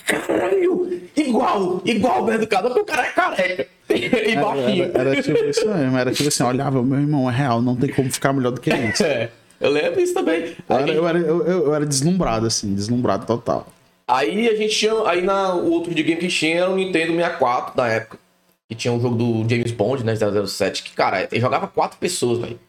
Caralho! 0.05 1.01
Igual, 1.15 1.81
igual 1.85 2.17
o 2.17 2.19
Roberto 2.21 2.47
Carlos, 2.47 2.73
porque 2.73 2.91
o 2.91 2.95
cara 2.95 3.07
é 3.07 3.11
careca. 3.11 3.67
E 3.93 4.35
baixinho. 4.35 4.85
Era, 4.93 5.09
era 5.11 5.21
tipo 5.21 5.37
isso 5.45 5.67
mesmo, 5.69 5.97
era 5.97 6.11
tipo 6.11 6.27
assim, 6.29 6.43
olhava, 6.43 6.81
meu 6.81 6.99
irmão, 6.99 7.29
é 7.29 7.33
real, 7.33 7.61
não 7.61 7.75
tem 7.75 7.89
como 7.91 8.11
ficar 8.11 8.33
melhor 8.33 8.51
do 8.51 8.59
que 8.59 8.73
isso. 8.73 9.03
É, 9.03 9.29
eu 9.61 9.69
lembro 9.69 9.99
isso 10.01 10.13
também. 10.15 10.55
Eu 10.67 10.75
Aí, 10.75 10.83
era, 10.83 10.91
eu, 10.93 11.07
era, 11.07 11.19
eu- 11.19 11.45
eu 11.45 11.75
era 11.75 11.85
deslumbrado, 11.85 12.47
assim, 12.47 12.73
deslumbrado 12.73 13.25
total. 13.27 13.67
Aí 14.07 14.47
a 14.47 14.55
gente 14.55 14.75
tinha. 14.75 14.93
Aí 15.07 15.21
na, 15.21 15.55
o 15.55 15.71
outro 15.71 15.89
videogame 15.89 16.21
que 16.21 16.27
tinha 16.27 16.61
era 16.61 16.69
o 16.69 16.75
Nintendo 16.75 17.13
64 17.13 17.75
da 17.75 17.87
época. 17.87 18.19
Que 18.67 18.75
tinha 18.75 18.93
um 18.93 19.01
jogo 19.01 19.15
do 19.15 19.49
James 19.49 19.71
Bond, 19.71 20.03
né? 20.03 20.13
007. 20.15 20.83
Que, 20.83 20.91
cara, 20.91 21.27
ele 21.29 21.41
jogava 21.41 21.67
quatro 21.67 21.97
pessoas, 21.97 22.39
velho. 22.39 22.59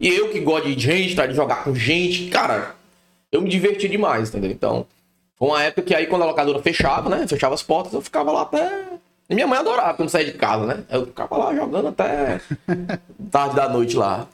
E 0.00 0.08
eu 0.08 0.30
que 0.30 0.40
gosto 0.40 0.72
de 0.72 0.80
gente, 0.80 1.14
tá? 1.14 1.26
De 1.26 1.34
jogar 1.34 1.62
com 1.62 1.74
gente, 1.74 2.30
cara, 2.30 2.74
eu 3.30 3.42
me 3.42 3.50
diverti 3.50 3.86
demais, 3.86 4.30
entendeu? 4.30 4.50
Então, 4.50 4.86
foi 5.36 5.48
uma 5.48 5.62
época 5.62 5.82
que 5.82 5.94
aí 5.94 6.06
quando 6.06 6.22
a 6.22 6.26
locadora 6.26 6.62
fechava, 6.62 7.08
né? 7.10 7.26
Fechava 7.28 7.54
as 7.54 7.62
portas, 7.62 7.92
eu 7.92 8.00
ficava 8.00 8.32
lá 8.32 8.42
até. 8.42 8.84
E 9.28 9.34
minha 9.34 9.46
mãe 9.46 9.58
adorava 9.58 9.94
quando 9.94 10.08
saía 10.08 10.32
de 10.32 10.38
casa, 10.38 10.66
né? 10.66 10.84
Eu 10.90 11.06
ficava 11.06 11.36
lá 11.36 11.54
jogando 11.54 11.88
até 11.88 12.40
tarde 13.30 13.56
da 13.56 13.68
noite 13.68 13.96
lá. 13.96 14.26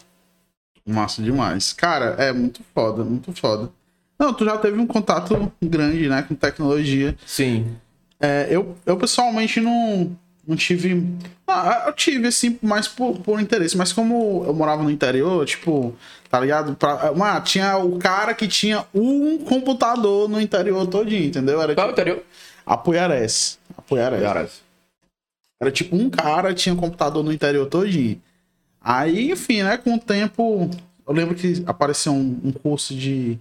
Massa 0.87 1.21
demais. 1.21 1.73
Cara, 1.73 2.15
é 2.19 2.33
muito 2.33 2.63
foda, 2.73 3.05
muito 3.05 3.33
foda. 3.33 3.71
Não, 4.19 4.33
tu 4.33 4.45
já 4.45 4.57
teve 4.57 4.79
um 4.79 4.87
contato 4.87 5.53
grande, 5.63 6.09
né, 6.09 6.23
com 6.23 6.35
tecnologia. 6.35 7.15
Sim. 7.27 7.77
É, 8.19 8.49
eu, 8.51 8.77
eu 8.87 8.97
pessoalmente 8.97 9.61
não, 9.61 10.17
não 10.47 10.57
tive. 10.57 11.07
Ah, 11.47 11.85
eu 11.87 11.93
tive, 11.93 12.29
assim, 12.29 12.59
mais 12.63 12.89
por, 12.89 13.19
por 13.19 13.41
interesse. 13.41 13.77
Mas 13.77 13.93
como 13.93 14.45
eu 14.47 14.55
morava 14.55 14.83
no 14.83 14.91
interior, 14.91 15.45
tipo, 15.45 15.95
tá 16.31 16.41
ligado? 16.41 16.75
Pra, 16.77 17.13
ah, 17.15 17.41
tinha 17.41 17.77
o 17.77 17.99
cara 17.99 18.35
que 18.35 18.49
tinha 18.49 18.85
um 18.95 19.39
computador 19.39 20.29
no 20.29 20.41
interior 20.41 20.87
todinho, 20.87 21.27
entendeu? 21.27 21.61
Era 21.61 21.75
Qual 21.75 21.89
é 21.89 21.91
o 21.91 21.93
tipo, 21.93 22.01
interior? 22.01 22.25
Apoiarés. 22.65 23.59
Apoiarés. 23.77 24.63
Era 25.61 25.71
tipo 25.71 25.97
um 25.97 26.11
cara 26.11 26.53
tinha 26.55 26.75
um 26.75 26.79
computador 26.79 27.23
no 27.23 27.33
interior 27.33 27.67
todinho. 27.67 28.21
Aí, 28.81 29.31
enfim, 29.31 29.63
né, 29.63 29.77
com 29.77 29.95
o 29.95 29.99
tempo, 29.99 30.71
eu 31.07 31.13
lembro 31.13 31.35
que 31.35 31.63
apareceu 31.67 32.13
um, 32.13 32.41
um 32.45 32.53
curso 32.53 32.95
de, 32.95 33.39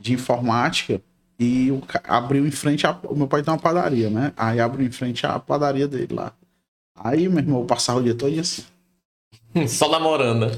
de 0.00 0.14
informática 0.14 1.00
e 1.38 1.70
o, 1.70 1.82
abriu 2.04 2.46
em 2.46 2.50
frente 2.50 2.86
a. 2.86 2.98
O 3.04 3.14
meu 3.14 3.28
pai 3.28 3.42
tem 3.42 3.52
uma 3.52 3.60
padaria, 3.60 4.10
né? 4.10 4.32
Aí 4.36 4.58
abriu 4.58 4.86
em 4.86 4.90
frente 4.90 5.26
à 5.26 5.38
padaria 5.38 5.86
dele 5.86 6.14
lá. 6.14 6.32
Aí, 6.98 7.28
meu 7.28 7.38
irmão, 7.38 7.60
eu 7.60 7.66
passava 7.66 8.00
o 8.00 8.02
dia 8.02 8.14
todo 8.14 8.38
assim. 8.38 8.62
Só 9.68 9.88
namorando. 9.88 10.50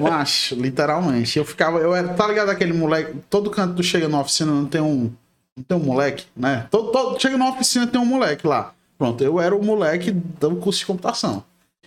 Macho, 0.00 0.54
literalmente. 0.54 1.38
Eu 1.38 1.44
ficava. 1.44 1.78
Eu 1.78 1.94
era, 1.94 2.08
tá 2.14 2.26
ligado 2.26 2.50
aquele 2.50 2.72
moleque? 2.72 3.18
Todo 3.30 3.50
canto 3.50 3.76
tu 3.76 3.82
chega 3.82 4.08
na 4.08 4.20
oficina, 4.20 4.52
não 4.52 4.66
tem 4.66 4.80
um. 4.80 5.12
Não 5.56 5.64
tem 5.64 5.76
um 5.78 5.84
moleque, 5.84 6.26
né? 6.36 6.66
Todo, 6.70 6.90
todo- 6.90 7.20
chega 7.20 7.38
na 7.38 7.48
oficina 7.48 7.86
tem 7.86 8.00
um 8.00 8.04
moleque 8.04 8.46
lá. 8.46 8.74
Pronto, 8.98 9.22
eu 9.22 9.40
era 9.40 9.54
o 9.54 9.64
moleque 9.64 10.10
do 10.10 10.56
curso 10.56 10.80
de 10.80 10.86
computação. 10.86 11.44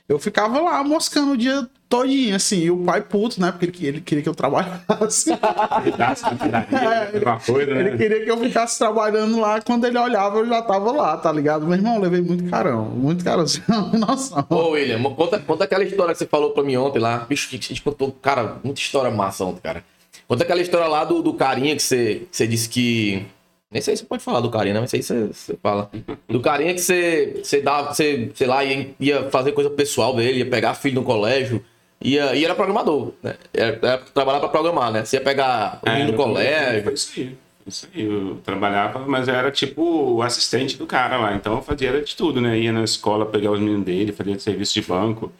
Eu 0.10 0.17
ficava 0.20 0.62
lá 0.62 0.82
moscando 0.84 1.34
o 1.34 1.38
dia 1.38 1.67
todinho, 1.89 2.36
assim, 2.36 2.60
e 2.62 2.72
o 2.72 2.78
pai 2.84 3.02
puto, 3.02 3.41
né? 3.41 3.52
Porque 3.52 3.65
ele, 3.65 3.72
que- 3.74 3.86
ele 3.86 4.02
queria 4.02 4.24
que 4.24 4.30
eu 4.30 4.36
trabalhasse. 4.36 5.32
É, 5.32 7.20
Uma 7.24 7.39
coisa, 7.39 7.72
Ele 7.72 7.91
né? 7.91 7.98
queria 7.98 8.24
que 8.24 8.32
eu 8.32 8.38
ficasse 8.38 8.78
trabalhando 8.78 9.39
lá. 9.39 9.62
Quando 9.62 9.86
ele 9.86 9.98
olhava, 9.98 10.38
eu 10.39 10.48
já 10.48 10.62
tava 10.62 10.91
lá, 10.91 11.17
tá 11.17 11.32
ligado? 11.32 11.65
Meu 11.65 11.76
irmão, 11.76 11.96
eu 11.96 12.02
levei 12.02 12.22
muito 12.22 12.50
carão. 12.50 12.86
Muito 12.86 13.24
carão. 13.24 13.43
Você 13.48 13.62
não 13.67 13.89
tem 13.91 14.00
noção. 14.00 14.46
Ô, 14.50 14.70
William, 14.72 15.02
conta, 15.13 15.39
conta 15.39 15.63
aquela 15.63 15.84
história 15.84 16.13
que 16.13 16.20
você 16.20 16.26
falou 16.28 16.52
pra 16.52 16.63
mim 16.63 16.76
ontem 16.78 17.00
lá. 17.00 17.20
Bicho, 17.28 17.50
que 17.50 17.56
a 17.56 17.60
gente 17.60 17.82
contou, 17.82 18.12
cara, 18.12 18.58
muita 18.63 18.80
história 18.80 19.12
massa 19.12 19.43
ontem, 19.46 19.62
cara. 19.62 19.84
Conta 20.28 20.43
aquela 20.43 20.62
história 20.62 20.88
lá 20.88 21.04
do, 21.06 21.22
do 21.22 21.34
carinha 21.34 21.76
que 21.76 21.82
você, 21.82 22.28
que 22.30 22.36
você 22.38 22.48
disse 22.48 22.67
que. 22.70 23.26
Nem 23.72 23.82
sei 23.82 23.96
se 23.96 24.04
você 24.04 24.08
pode 24.08 24.24
falar 24.24 24.40
do 24.40 24.50
carinha, 24.50 24.76
né? 24.76 24.80
Mas 24.80 24.94
isso 24.94 25.14
aí 25.14 25.28
você, 25.28 25.58
fala. 25.62 25.92
Do 26.28 26.40
carinha 26.40 26.74
que 26.74 26.80
você, 26.80 27.42
você 27.44 27.62
dava, 27.62 27.94
você, 27.94 28.32
sei 28.34 28.48
lá, 28.48 28.64
ia, 28.64 28.96
ia 29.00 29.30
fazer 29.30 29.52
coisa 29.52 29.70
pessoal 29.70 30.16
dele, 30.16 30.40
ia 30.40 30.50
pegar 30.50 30.74
filho 30.74 30.96
no 30.96 31.04
colégio. 31.04 31.64
Ia, 32.02 32.34
e 32.36 32.46
era 32.46 32.56
programador, 32.56 33.12
né? 33.22 33.36
Era, 33.54 33.80
era 33.82 33.98
trabalhar 33.98 34.40
pra 34.40 34.50
programar, 34.50 34.92
né? 34.92 35.04
Você 35.04 35.18
ia 35.18 35.22
pegar 35.22 35.80
o 35.84 35.90
É, 35.90 36.00
no 36.04 36.08
Foi 36.10 36.16
colégio. 36.16 36.94
isso 36.94 37.12
aí. 37.20 37.38
Isso 37.66 37.90
aí. 37.94 38.04
Eu 38.06 38.40
trabalhava, 38.46 39.00
mas 39.00 39.28
eu 39.28 39.34
era 39.36 39.52
tipo 39.52 39.82
o 40.16 40.22
assistente 40.22 40.78
do 40.78 40.86
cara 40.86 41.18
lá. 41.18 41.34
Então 41.36 41.56
eu 41.56 41.62
fazia 41.62 41.90
era 41.90 42.02
de 42.02 42.16
tudo, 42.16 42.40
né? 42.40 42.58
Ia 42.58 42.72
na 42.72 42.84
escola 42.84 43.26
pegar 43.26 43.52
os 43.52 43.60
meninos 43.60 43.84
dele, 43.84 44.14
fazia 44.14 44.40
serviço 44.40 44.76
de 44.76 44.88
banco. 44.88 45.32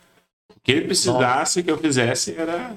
O 0.54 0.60
que 0.62 0.72
ele 0.74 0.82
precisasse 0.86 1.64
que 1.64 1.72
eu 1.72 1.78
fizesse 1.78 2.36
era. 2.38 2.76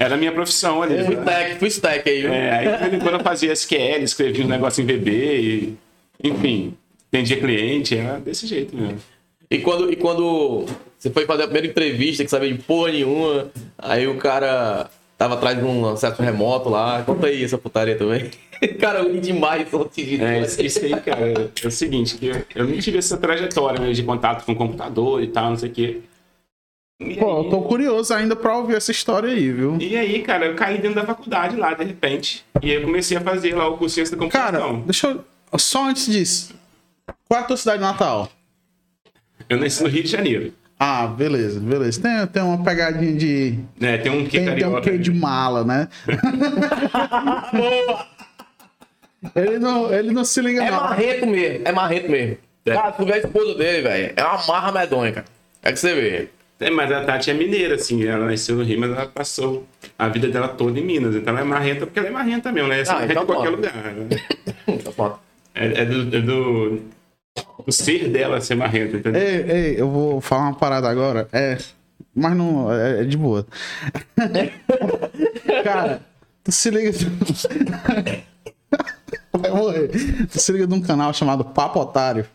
Era 0.00 0.14
a 0.14 0.18
minha 0.18 0.32
profissão 0.32 0.82
ali. 0.82 1.04
Fui 1.04 1.14
né? 1.14 1.20
stack, 1.20 1.58
fui 1.58 1.68
stack 1.68 2.08
aí, 2.08 2.22
viu? 2.22 2.32
É, 2.32 2.50
aí 2.50 2.98
quando 3.00 3.16
eu 3.16 3.20
fazia 3.20 3.52
SQL, 3.52 4.02
escrevia 4.02 4.46
um 4.46 4.48
negócio 4.48 4.82
em 4.82 4.86
VB, 4.86 5.10
e, 5.12 5.76
enfim, 6.24 6.74
atendia 7.08 7.38
cliente, 7.38 7.98
era 7.98 8.18
desse 8.18 8.46
jeito 8.46 8.74
mesmo. 8.74 8.98
E 9.50 9.58
quando, 9.58 9.92
e 9.92 9.96
quando 9.96 10.64
você 10.98 11.10
foi 11.10 11.26
fazer 11.26 11.42
a 11.42 11.46
primeira 11.46 11.66
entrevista, 11.66 12.24
que 12.24 12.30
sabia 12.30 12.50
de 12.50 12.62
porra 12.62 12.92
nenhuma, 12.92 13.48
aí 13.76 14.06
o 14.06 14.16
cara 14.16 14.88
tava 15.18 15.34
atrás 15.34 15.58
de 15.58 15.64
um 15.64 15.86
acesso 15.86 16.22
remoto 16.22 16.70
lá. 16.70 17.02
Conta 17.02 17.26
aí 17.26 17.44
essa 17.44 17.58
putaria 17.58 17.94
também. 17.94 18.30
cara, 18.80 19.00
eu 19.00 19.20
demais. 19.20 19.68
rir. 19.98 20.22
É, 20.22 20.40
isso, 20.64 20.82
aí, 20.82 20.98
cara, 20.98 21.50
é 21.62 21.66
o 21.66 21.70
seguinte, 21.70 22.16
que 22.16 22.28
eu, 22.28 22.42
eu 22.54 22.66
não 22.66 22.78
tive 22.78 22.96
essa 22.96 23.18
trajetória 23.18 23.92
de 23.92 24.02
contato 24.02 24.46
com 24.46 24.52
o 24.52 24.56
computador 24.56 25.22
e 25.22 25.26
tal, 25.26 25.50
não 25.50 25.56
sei 25.58 25.68
o 25.68 25.72
quê. 25.72 26.00
E 27.00 27.16
Pô, 27.16 27.44
eu 27.44 27.50
tô 27.50 27.62
curioso 27.62 28.12
ainda 28.12 28.36
pra 28.36 28.58
ouvir 28.58 28.76
essa 28.76 28.90
história 28.90 29.30
aí, 29.30 29.50
viu? 29.50 29.78
E 29.80 29.96
aí, 29.96 30.20
cara, 30.22 30.44
eu 30.46 30.54
caí 30.54 30.76
dentro 30.78 30.96
da 31.00 31.06
faculdade 31.06 31.56
lá, 31.56 31.72
de 31.72 31.84
repente. 31.84 32.44
E 32.62 32.70
aí 32.70 32.76
eu 32.76 32.82
comecei 32.82 33.16
a 33.16 33.20
fazer 33.22 33.54
lá 33.54 33.66
o 33.68 33.78
curso 33.78 34.02
da 34.02 34.28
Cara, 34.28 34.58
computação. 34.58 34.80
deixa 34.82 35.06
eu. 35.08 35.24
Só 35.58 35.88
antes 35.88 36.06
disso. 36.06 36.54
Qual 37.26 37.40
é 37.40 37.42
a 37.42 37.46
tua 37.46 37.56
cidade 37.56 37.80
natal? 37.80 38.28
Eu 39.48 39.58
nasci 39.58 39.82
no 39.82 39.88
Rio 39.88 40.02
de 40.02 40.10
Janeiro. 40.10 40.52
Ah, 40.78 41.06
beleza, 41.06 41.58
beleza. 41.58 42.00
Tem, 42.02 42.26
tem 42.26 42.42
uma 42.42 42.62
pegadinha 42.62 43.14
de. 43.14 43.58
Né, 43.78 43.96
tem 43.98 44.12
um 44.12 44.26
quê 44.26 44.40
Tem, 44.40 44.54
tem 44.54 44.66
um 44.66 44.80
quê 44.80 44.98
de 44.98 45.10
mala, 45.12 45.64
né? 45.64 45.88
ele, 49.34 49.58
não, 49.58 49.92
ele 49.92 50.10
não 50.12 50.24
se 50.24 50.40
liga, 50.40 50.62
É 50.62 50.70
não. 50.70 50.80
marreto 50.80 51.26
mesmo, 51.26 51.60
é 51.66 51.72
marreto 51.72 52.10
mesmo. 52.10 52.36
É. 52.66 52.74
Cara, 52.74 52.92
tu 52.92 53.04
vê 53.04 53.14
a 53.14 53.18
esposa 53.18 53.54
dele, 53.54 53.82
velho. 53.82 54.12
É 54.16 54.24
uma 54.24 54.46
marra 54.46 54.72
medonha, 54.72 55.12
cara. 55.12 55.26
É 55.62 55.72
que 55.72 55.78
você 55.78 55.94
vê. 55.94 56.28
É, 56.60 56.68
mas 56.70 56.92
a 56.92 57.02
Tati 57.02 57.30
é 57.30 57.34
mineira, 57.34 57.74
assim. 57.76 58.04
Ela 58.04 58.26
nasceu 58.26 58.54
no 58.56 58.62
Rio, 58.62 58.78
mas 58.78 58.90
ela 58.90 59.06
passou 59.06 59.66
a 59.98 60.08
vida 60.08 60.28
dela 60.28 60.48
toda 60.48 60.78
em 60.78 60.84
Minas. 60.84 61.14
Então 61.16 61.32
ela 61.32 61.40
é 61.40 61.44
marrenta 61.44 61.86
porque 61.86 61.98
ela 61.98 62.08
é 62.08 62.12
marrenta 62.12 62.52
mesmo, 62.52 62.68
né? 62.68 62.80
Essa 62.80 62.92
Ah, 62.92 62.94
marrenta 62.96 63.12
então 63.12 63.22
em 63.22 63.26
qualquer 63.26 63.48
lugar. 63.50 63.72
né? 63.74 64.08
Foda. 64.94 65.14
É, 65.54 65.66
é 65.80 65.84
do, 65.86 66.16
é 66.16 66.20
do, 66.20 66.80
do 67.66 67.72
ser 67.72 68.08
dela 68.10 68.40
ser 68.42 68.54
marrenta, 68.56 68.98
entendeu? 68.98 69.20
Ei, 69.22 69.50
ei, 69.50 69.80
eu 69.80 69.88
vou 69.90 70.20
falar 70.20 70.42
uma 70.48 70.54
parada 70.54 70.88
agora. 70.88 71.28
É. 71.32 71.56
Mas 72.14 72.36
não. 72.36 72.70
É, 72.72 73.00
é 73.00 73.04
de 73.04 73.16
boa. 73.16 73.46
Cara, 75.64 76.02
tu 76.44 76.52
se 76.52 76.70
liga. 76.70 76.90
Vai 79.32 79.50
morrer. 79.50 79.88
Tu 80.30 80.38
se 80.38 80.52
liga 80.52 80.66
de 80.66 80.74
um 80.74 80.80
canal 80.80 81.12
chamado 81.14 81.44
Papo 81.44 81.80
Otário. 81.80 82.26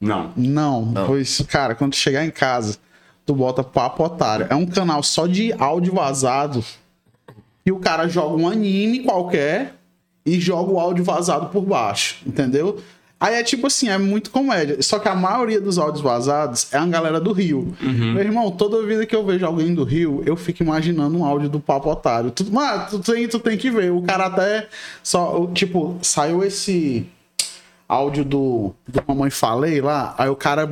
Não. 0.00 0.32
Não, 0.36 0.92
pois, 1.06 1.40
cara, 1.48 1.74
quando 1.74 1.92
tu 1.92 1.96
chegar 1.96 2.24
em 2.24 2.30
casa, 2.30 2.78
tu 3.28 3.34
bota 3.34 3.62
Papo 3.62 4.02
Otário. 4.02 4.46
É 4.48 4.54
um 4.54 4.64
canal 4.64 5.02
só 5.02 5.26
de 5.26 5.52
áudio 5.58 5.92
vazado. 5.92 6.64
E 7.64 7.70
o 7.70 7.78
cara 7.78 8.08
joga 8.08 8.34
um 8.34 8.48
anime 8.48 9.00
qualquer 9.00 9.74
e 10.24 10.40
joga 10.40 10.72
o 10.72 10.80
áudio 10.80 11.04
vazado 11.04 11.48
por 11.48 11.60
baixo, 11.60 12.16
entendeu? 12.26 12.78
Aí 13.20 13.34
é 13.34 13.42
tipo 13.42 13.66
assim, 13.66 13.90
é 13.90 13.98
muito 13.98 14.30
comédia. 14.30 14.80
Só 14.80 14.98
que 14.98 15.08
a 15.08 15.14
maioria 15.14 15.60
dos 15.60 15.76
áudios 15.76 16.00
vazados 16.00 16.72
é 16.72 16.78
a 16.78 16.86
galera 16.86 17.20
do 17.20 17.32
Rio. 17.32 17.76
Meu 18.14 18.22
irmão, 18.22 18.50
toda 18.50 18.82
vida 18.86 19.04
que 19.04 19.14
eu 19.14 19.26
vejo 19.26 19.44
alguém 19.44 19.74
do 19.74 19.84
Rio, 19.84 20.22
eu 20.24 20.34
fico 20.34 20.62
imaginando 20.62 21.18
um 21.18 21.24
áudio 21.24 21.50
do 21.50 21.60
Papo 21.60 21.90
Otário. 21.90 22.30
Tu, 22.30 22.50
mano, 22.50 22.86
tu 22.88 22.98
tem, 23.00 23.28
tu 23.28 23.38
tem 23.38 23.58
que 23.58 23.70
ver. 23.70 23.92
O 23.92 24.00
cara 24.00 24.24
até 24.24 24.68
só, 25.02 25.46
tipo, 25.52 25.98
saiu 26.00 26.42
esse 26.42 27.06
áudio 27.88 28.22
do, 28.24 28.74
do 28.86 29.02
Mamãe 29.08 29.30
Falei 29.30 29.80
lá, 29.80 30.14
aí 30.18 30.28
o 30.28 30.36
cara 30.36 30.70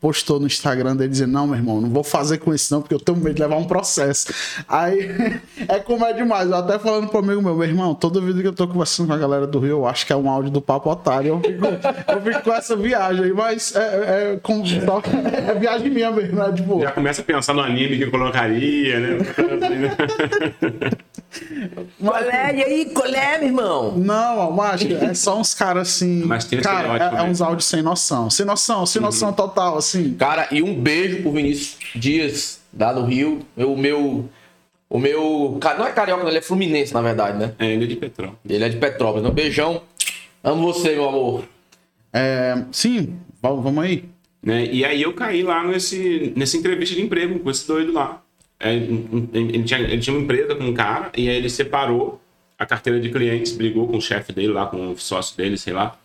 postou 0.00 0.38
no 0.38 0.46
Instagram 0.46 0.94
dele 0.94 1.08
dizendo, 1.10 1.32
não, 1.32 1.46
meu 1.46 1.56
irmão, 1.56 1.80
não 1.80 1.88
vou 1.88 2.04
fazer 2.04 2.36
com 2.38 2.52
isso 2.52 2.72
não, 2.74 2.82
porque 2.82 2.94
eu 2.94 3.00
tenho 3.00 3.16
medo 3.16 3.34
de 3.36 3.40
levar 3.42 3.56
um 3.56 3.64
processo. 3.64 4.28
Aí 4.68 5.08
é 5.66 5.78
comédia 5.80 6.16
demais. 6.22 6.48
Eu 6.50 6.56
até 6.56 6.78
falando 6.78 7.08
pro 7.08 7.20
amigo 7.20 7.40
meu, 7.42 7.54
meu 7.56 7.66
irmão, 7.66 7.94
toda 7.94 8.20
vida 8.20 8.40
que 8.42 8.46
eu 8.48 8.52
tô 8.52 8.68
conversando 8.68 9.06
com 9.08 9.14
a 9.14 9.18
galera 9.18 9.46
do 9.46 9.58
Rio, 9.58 9.70
eu 9.78 9.86
acho 9.86 10.06
que 10.06 10.12
é 10.12 10.16
um 10.16 10.28
áudio 10.28 10.50
do 10.50 10.60
Papo 10.60 10.90
Otário. 10.90 11.28
Eu 11.30 11.40
fico, 11.40 11.64
eu 12.12 12.22
fico 12.22 12.42
com 12.44 12.52
essa 12.52 12.76
viagem 12.76 13.24
aí, 13.24 13.32
mas 13.32 13.74
é, 13.74 14.32
é, 14.34 14.36
com- 14.42 14.64
só- 14.66 15.02
é 15.48 15.54
viagem 15.58 15.88
minha 15.90 16.10
mesmo, 16.10 16.36
né? 16.36 16.52
Tipo, 16.54 16.80
Já 16.82 16.92
começa 16.92 17.22
a 17.22 17.24
pensar 17.24 17.54
no 17.54 17.60
anime 17.62 17.96
que 17.96 18.04
eu 18.04 18.10
colocaria, 18.10 19.00
né? 19.00 19.18
Colé, 22.00 22.54
e 22.56 22.62
aí, 22.64 22.84
colé, 22.86 23.38
meu 23.38 23.46
irmão? 23.48 23.92
Não, 23.96 24.52
macho, 24.52 24.86
é 24.92 25.14
só 25.14 25.38
uns 25.38 25.54
caras 25.54 25.88
assim. 25.88 26.22
Mas 26.24 26.44
tem 26.44 26.57
cara, 26.62 26.92
é, 26.92 27.08
é 27.08 27.10
né? 27.12 27.22
uns 27.24 27.40
áudios 27.40 27.66
sem 27.66 27.82
noção. 27.82 28.28
Sem 28.30 28.44
noção, 28.46 28.86
sem 28.86 29.00
noção 29.00 29.32
total, 29.32 29.76
assim. 29.78 30.14
Cara, 30.14 30.48
e 30.50 30.62
um 30.62 30.74
beijo 30.74 31.22
pro 31.22 31.32
Vinícius 31.32 31.76
Dias, 31.94 32.60
lá 32.78 32.92
no 32.92 33.04
Rio. 33.04 33.40
O 33.56 33.76
meu. 33.76 34.28
O 34.90 34.98
meu. 34.98 35.58
Não 35.78 35.86
é 35.86 35.92
carioca, 35.92 36.22
não, 36.22 36.28
ele 36.30 36.38
é 36.38 36.42
fluminense, 36.42 36.94
na 36.94 37.02
verdade, 37.02 37.38
né? 37.38 37.52
É, 37.58 37.66
ele 37.72 37.84
é 37.84 37.86
de 37.86 37.96
Petrol. 37.96 38.34
Ele 38.48 38.64
é 38.64 38.68
de 38.68 38.76
Petrópolis. 38.76 39.28
Um 39.28 39.32
beijão. 39.32 39.82
Amo 40.42 40.72
você, 40.72 40.94
meu 40.94 41.08
amor. 41.08 41.44
É, 42.12 42.64
sim, 42.72 43.18
va- 43.42 43.50
vamos 43.52 43.84
aí. 43.84 44.04
Né? 44.42 44.66
E 44.66 44.84
aí 44.84 45.02
eu 45.02 45.12
caí 45.12 45.42
lá 45.42 45.64
nesse, 45.64 46.32
nessa 46.36 46.56
entrevista 46.56 46.94
de 46.94 47.02
emprego 47.02 47.38
com 47.40 47.50
esse 47.50 47.66
doido 47.66 47.92
lá. 47.92 48.22
É, 48.60 48.74
ele, 48.74 49.28
ele 49.32 49.62
tinha, 49.64 49.80
ele 49.80 49.98
tinha 49.98 50.14
uma 50.16 50.22
empresa 50.22 50.54
com 50.54 50.64
um 50.64 50.72
cara 50.74 51.10
e 51.16 51.28
aí 51.28 51.36
ele 51.36 51.50
separou 51.50 52.20
a 52.58 52.64
carteira 52.66 52.98
de 52.98 53.10
clientes, 53.10 53.52
brigou 53.52 53.86
com 53.86 53.96
o 53.98 54.00
chefe 54.00 54.32
dele 54.32 54.48
lá, 54.48 54.66
com 54.66 54.92
o 54.92 54.98
sócio 54.98 55.36
dele, 55.36 55.58
sei 55.58 55.72
lá. 55.72 55.96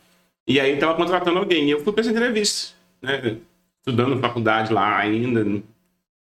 E 0.47 0.59
aí 0.59 0.77
tava 0.77 0.95
contratando 0.95 1.39
alguém. 1.39 1.67
E 1.67 1.71
eu 1.71 1.83
fui 1.83 1.93
pra 1.93 2.01
essa 2.01 2.11
entrevista, 2.11 2.73
né? 3.01 3.37
Estudando 3.79 4.19
faculdade 4.19 4.71
lá 4.73 4.97
ainda, 4.97 5.45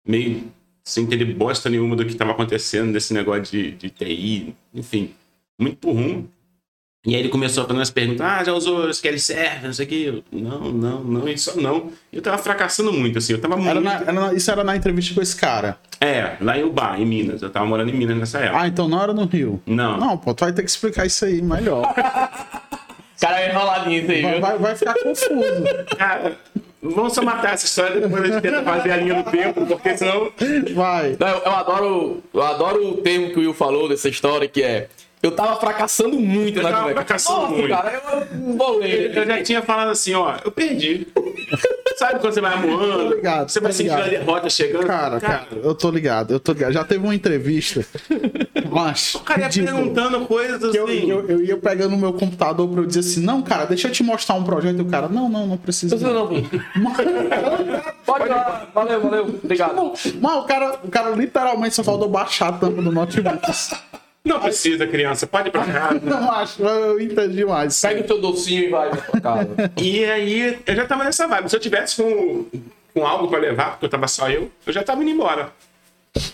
meio 0.07 0.51
sem 0.83 1.05
entender 1.05 1.25
bosta 1.25 1.69
nenhuma 1.69 1.95
do 1.95 2.03
que 2.05 2.11
estava 2.11 2.31
acontecendo 2.31 2.91
desse 2.91 3.13
negócio 3.13 3.43
de, 3.43 3.71
de 3.71 3.89
TI, 3.89 4.53
enfim, 4.73 5.11
muito 5.57 5.77
por 5.77 5.93
rumo. 5.93 6.29
E 7.05 7.15
aí 7.15 7.19
ele 7.21 7.29
começou 7.29 7.63
a 7.63 7.67
fazer 7.67 7.79
umas 7.79 7.89
perguntas, 7.91 8.25
ah, 8.25 8.43
já 8.45 8.53
usou 8.53 8.89
SQL 8.89 9.17
Server, 9.19 9.63
não 9.65 9.73
sei 9.73 9.85
o. 9.85 9.93
Eu, 9.93 10.23
não, 10.41 10.71
não, 10.71 11.03
não, 11.03 11.27
isso 11.27 11.59
não. 11.59 11.91
Eu 12.11 12.21
tava 12.21 12.37
fracassando 12.37 12.93
muito, 12.93 13.17
assim, 13.17 13.33
eu 13.33 13.41
tava 13.41 13.55
muito... 13.57 13.69
Era 13.69 13.81
na- 13.81 13.93
era 14.01 14.11
na- 14.13 14.33
isso 14.33 14.49
era 14.51 14.63
na 14.63 14.75
entrevista 14.75 15.13
com 15.13 15.21
esse 15.21 15.35
cara. 15.35 15.77
É, 15.99 16.37
lá 16.41 16.57
em 16.57 16.63
Ubá, 16.63 16.97
em 16.97 17.05
Minas. 17.05 17.41
Eu 17.41 17.49
tava 17.49 17.65
morando 17.65 17.89
em 17.89 17.93
Minas 17.97 18.17
nessa 18.17 18.39
época. 18.39 18.61
Ah, 18.61 18.67
então 18.69 18.87
não 18.87 19.01
era 19.01 19.13
no 19.13 19.25
Rio. 19.25 19.61
Não. 19.65 19.97
Não, 19.97 20.17
pô, 20.17 20.33
tu 20.33 20.41
vai 20.45 20.53
ter 20.53 20.63
que 20.63 20.69
explicar 20.69 21.05
isso 21.05 21.23
aí 21.25 21.41
melhor. 21.41 21.93
Cara, 23.23 23.39
é 23.41 23.49
enroladinho 23.51 24.01
isso 24.03 24.11
aí, 24.11 24.21
Vai, 24.21 24.31
viu? 24.33 24.41
vai- 24.41 24.57
vai 24.57 24.75
ficar 24.75 24.93
confuso. 24.95 25.35
Cara, 25.97 26.33
vamos 26.81 27.13
só 27.13 27.21
matar 27.21 27.53
essa 27.53 27.65
história, 27.65 28.01
depois 28.01 28.23
a 28.23 28.27
gente 28.27 28.41
tenta 28.41 28.61
fazer 28.63 28.91
a 28.91 28.97
linha 28.97 29.23
do 29.23 29.31
tempo, 29.31 29.65
porque 29.65 29.97
senão... 29.97 30.29
Vai. 30.75 31.15
Não, 31.17 31.27
eu, 31.29 31.37
eu 31.45 31.51
adoro, 31.51 32.23
eu 32.33 32.41
adoro 32.43 32.85
o 32.89 32.97
termo 32.97 33.29
que 33.31 33.37
o 33.37 33.39
Will 33.39 33.53
falou 33.53 33.87
dessa 33.87 34.09
história, 34.09 34.47
que 34.47 34.61
é. 34.61 34.87
Eu 35.23 35.31
tava 35.31 35.55
fracassando 35.55 36.19
muito 36.19 36.59
Eu 36.59 36.63
na 36.63 36.71
tava 36.71 36.91
fracassando 36.91 37.39
Nossa, 37.43 37.53
muito. 37.53 37.69
cara, 37.69 37.93
eu 37.93 38.37
não 38.37 38.57
vou 38.57 38.77
ler. 38.77 39.15
Eu 39.15 39.25
já 39.25 39.41
tinha 39.41 39.61
falado 39.61 39.89
assim, 39.89 40.13
ó, 40.13 40.35
eu 40.43 40.51
perdi. 40.51 41.07
Sabe 41.95 42.19
quando 42.19 42.33
você 42.33 42.41
vai 42.41 42.59
moando? 42.59 43.09
Tô 43.09 43.15
ligado, 43.15 43.49
você 43.49 43.59
vai 43.61 43.71
sentir 43.71 43.91
a 43.91 44.01
derrota 44.01 44.49
chegando? 44.49 44.85
Cara, 44.85 45.21
cara, 45.21 45.47
eu 45.51 45.73
tô 45.73 45.89
ligado, 45.89 46.33
eu 46.33 46.39
tô 46.41 46.51
ligado. 46.51 46.73
Já 46.73 46.83
teve 46.83 47.01
uma 47.05 47.15
entrevista. 47.15 47.85
Mas. 48.69 49.15
o 49.15 49.19
cara 49.21 49.43
ia 49.43 49.49
perguntando 49.49 50.25
coisas 50.25 50.71
que 50.71 50.77
eu, 50.77 50.85
assim. 50.85 51.09
eu, 51.09 51.29
eu 51.29 51.41
ia 51.41 51.55
pegando 51.55 51.91
no 51.91 51.97
meu 51.97 52.11
computador 52.11 52.67
pra 52.67 52.81
eu 52.81 52.85
dizer 52.85 53.01
assim: 53.01 53.21
não, 53.21 53.41
cara, 53.41 53.65
deixa 53.65 53.87
eu 53.87 53.91
te 53.91 54.03
mostrar 54.03 54.35
um 54.35 54.43
projeto. 54.43 54.79
E 54.79 54.81
o 54.81 54.85
cara, 54.85 55.07
não, 55.07 55.29
não, 55.29 55.47
não 55.47 55.57
precisa. 55.57 55.95
Não, 55.95 56.13
não, 56.13 56.31
não. 56.31 56.43
Pode 58.05 58.25
ir 58.25 58.29
lá. 58.29 58.67
Valeu, 58.73 59.01
valeu. 59.01 59.39
Obrigado. 59.41 59.93
Mas 60.19 60.35
o 60.35 60.43
cara, 60.43 60.79
o 60.83 60.89
cara 60.89 61.11
literalmente 61.11 61.75
só 61.75 61.83
faltou 61.83 62.09
baixar 62.09 62.49
a 62.49 62.53
tampa 62.53 62.81
do 62.81 62.91
notebook. 62.91 63.39
Não 64.25 64.39
precisa, 64.39 64.87
criança, 64.87 65.27
pode 65.27 65.49
ir 65.49 65.51
pra 65.51 65.65
casa. 65.65 65.99
Não 66.03 66.31
acho, 66.31 66.63
eu 66.63 66.99
entendi 66.99 67.35
demais. 67.37 67.81
Pega 67.81 68.03
o 68.03 68.07
seu 68.07 68.21
docinho 68.21 68.63
e 68.65 68.69
vai 68.69 68.89
pra 68.89 69.19
casa. 69.19 69.49
E 69.81 70.05
aí, 70.05 70.57
eu 70.65 70.75
já 70.75 70.85
tava 70.85 71.03
nessa 71.03 71.27
vibe. 71.27 71.49
Se 71.49 71.55
eu 71.55 71.59
tivesse 71.59 72.01
com, 72.01 72.45
com 72.93 73.05
algo 73.05 73.27
pra 73.27 73.39
levar, 73.39 73.71
porque 73.71 73.85
eu 73.85 73.89
tava 73.89 74.07
só 74.07 74.29
eu, 74.29 74.49
eu 74.65 74.71
já 74.73 74.81
tava 74.81 75.01
indo 75.01 75.11
embora. 75.11 75.51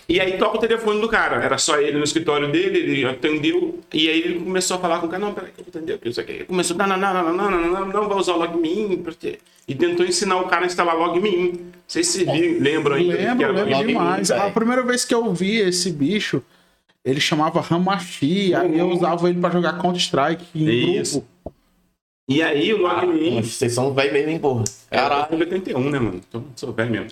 E 0.08 0.20
aí 0.20 0.36
toca 0.36 0.58
o 0.58 0.60
telefone 0.60 1.00
do 1.00 1.08
cara. 1.08 1.42
Era 1.42 1.56
só 1.58 1.80
ele 1.80 1.96
no 1.98 2.04
escritório 2.04 2.52
dele, 2.52 2.78
ele 2.78 3.04
atendeu. 3.06 3.80
E 3.92 4.08
aí 4.08 4.20
ele 4.20 4.40
começou 4.40 4.76
a 4.76 4.80
falar 4.80 5.00
com 5.00 5.06
o 5.06 5.08
cara, 5.08 5.24
não, 5.24 5.32
peraí, 5.34 5.50
que 5.50 5.60
eu 5.60 5.64
vou 5.64 5.70
atender, 5.80 5.98
que 5.98 6.08
isso 6.10 6.20
aqui. 6.20 6.32
Ele 6.32 6.44
começou, 6.44 6.76
não, 6.76 6.86
não, 6.86 6.96
não, 6.98 7.12
não, 7.14 7.32
não, 7.32 7.50
não, 7.50 7.60
não, 7.70 7.86
não, 7.88 8.08
vai 8.08 8.18
usar 8.18 8.34
o 8.34 8.38
LogMeIn. 8.38 8.98
porque- 9.02 9.38
E 9.66 9.74
tentou 9.74 10.04
ensinar 10.06 10.36
o 10.36 10.44
cara 10.48 10.64
a 10.64 10.66
instalar 10.66 10.94
LogMeIn. 10.96 11.52
Não 11.52 11.60
sei 11.88 12.04
se 12.04 12.24
vocês 12.24 12.30
viram- 12.30 12.60
lembram 12.62 12.96
aí. 12.96 13.04
Lembro, 13.08 13.52
lembro 13.52 13.86
demais. 13.86 14.30
A 14.30 14.50
primeira 14.50 14.82
vez 14.82 15.04
que 15.04 15.14
eu 15.14 15.32
vi 15.32 15.56
esse 15.60 15.90
bicho, 15.90 16.42
ele 17.04 17.20
chamava 17.20 17.64
Hamashi, 17.68 18.54
aí 18.54 18.78
eu 18.78 18.90
usava 18.90 19.28
ele 19.28 19.40
pra 19.40 19.50
jogar 19.50 19.78
Counter-Strike 19.80 20.46
em 20.54 20.98
Isso. 21.00 21.20
grupo. 21.20 21.54
E 22.28 22.42
aí 22.42 22.72
o 22.72 22.86
Ah, 22.86 23.02
LogMeIn... 23.02 23.42
vocês 23.42 23.72
são 23.72 23.92
velho 23.92 24.12
mesmo, 24.12 24.30
hein, 24.30 24.38
porra. 24.38 24.64
Caralho, 24.90 25.22
Caralho. 25.30 25.38
81, 25.40 25.90
né, 25.90 25.98
mano? 25.98 26.20
Então, 26.28 26.44
sou 26.54 26.72
velho 26.72 26.90
mesmo. 26.90 27.08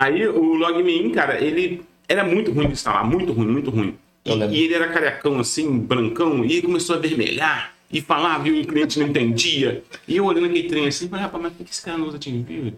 Aí 0.00 0.26
o 0.26 0.54
LogMeIn, 0.54 1.10
cara, 1.10 1.42
ele 1.42 1.82
era 2.06 2.22
muito 2.24 2.52
ruim 2.52 2.66
de 2.66 2.72
instalar, 2.74 3.04
muito 3.04 3.32
ruim, 3.32 3.46
muito 3.46 3.70
ruim. 3.70 3.96
E, 4.24 4.30
Eu 4.30 4.36
lembro. 4.36 4.54
e 4.54 4.64
ele 4.64 4.74
era 4.74 4.88
carecão, 4.88 5.38
assim, 5.38 5.78
brancão, 5.78 6.44
e 6.44 6.52
ele 6.52 6.62
começou 6.62 6.96
a 6.96 6.98
vermelhar, 6.98 7.74
e 7.90 8.00
falava, 8.02 8.46
e 8.46 8.60
o 8.60 8.66
cliente 8.66 8.98
não 8.98 9.06
entendia. 9.06 9.82
E 10.06 10.16
eu 10.18 10.26
olhando 10.26 10.46
aquele 10.46 10.68
trem 10.68 10.86
assim, 10.86 11.08
falei, 11.08 11.24
rapaz, 11.24 11.42
mas 11.44 11.52
por 11.54 11.64
que 11.64 11.70
esse 11.72 11.82
cara 11.82 11.96
não 11.96 12.06
usa 12.08 12.18
TeamViewer? 12.18 12.74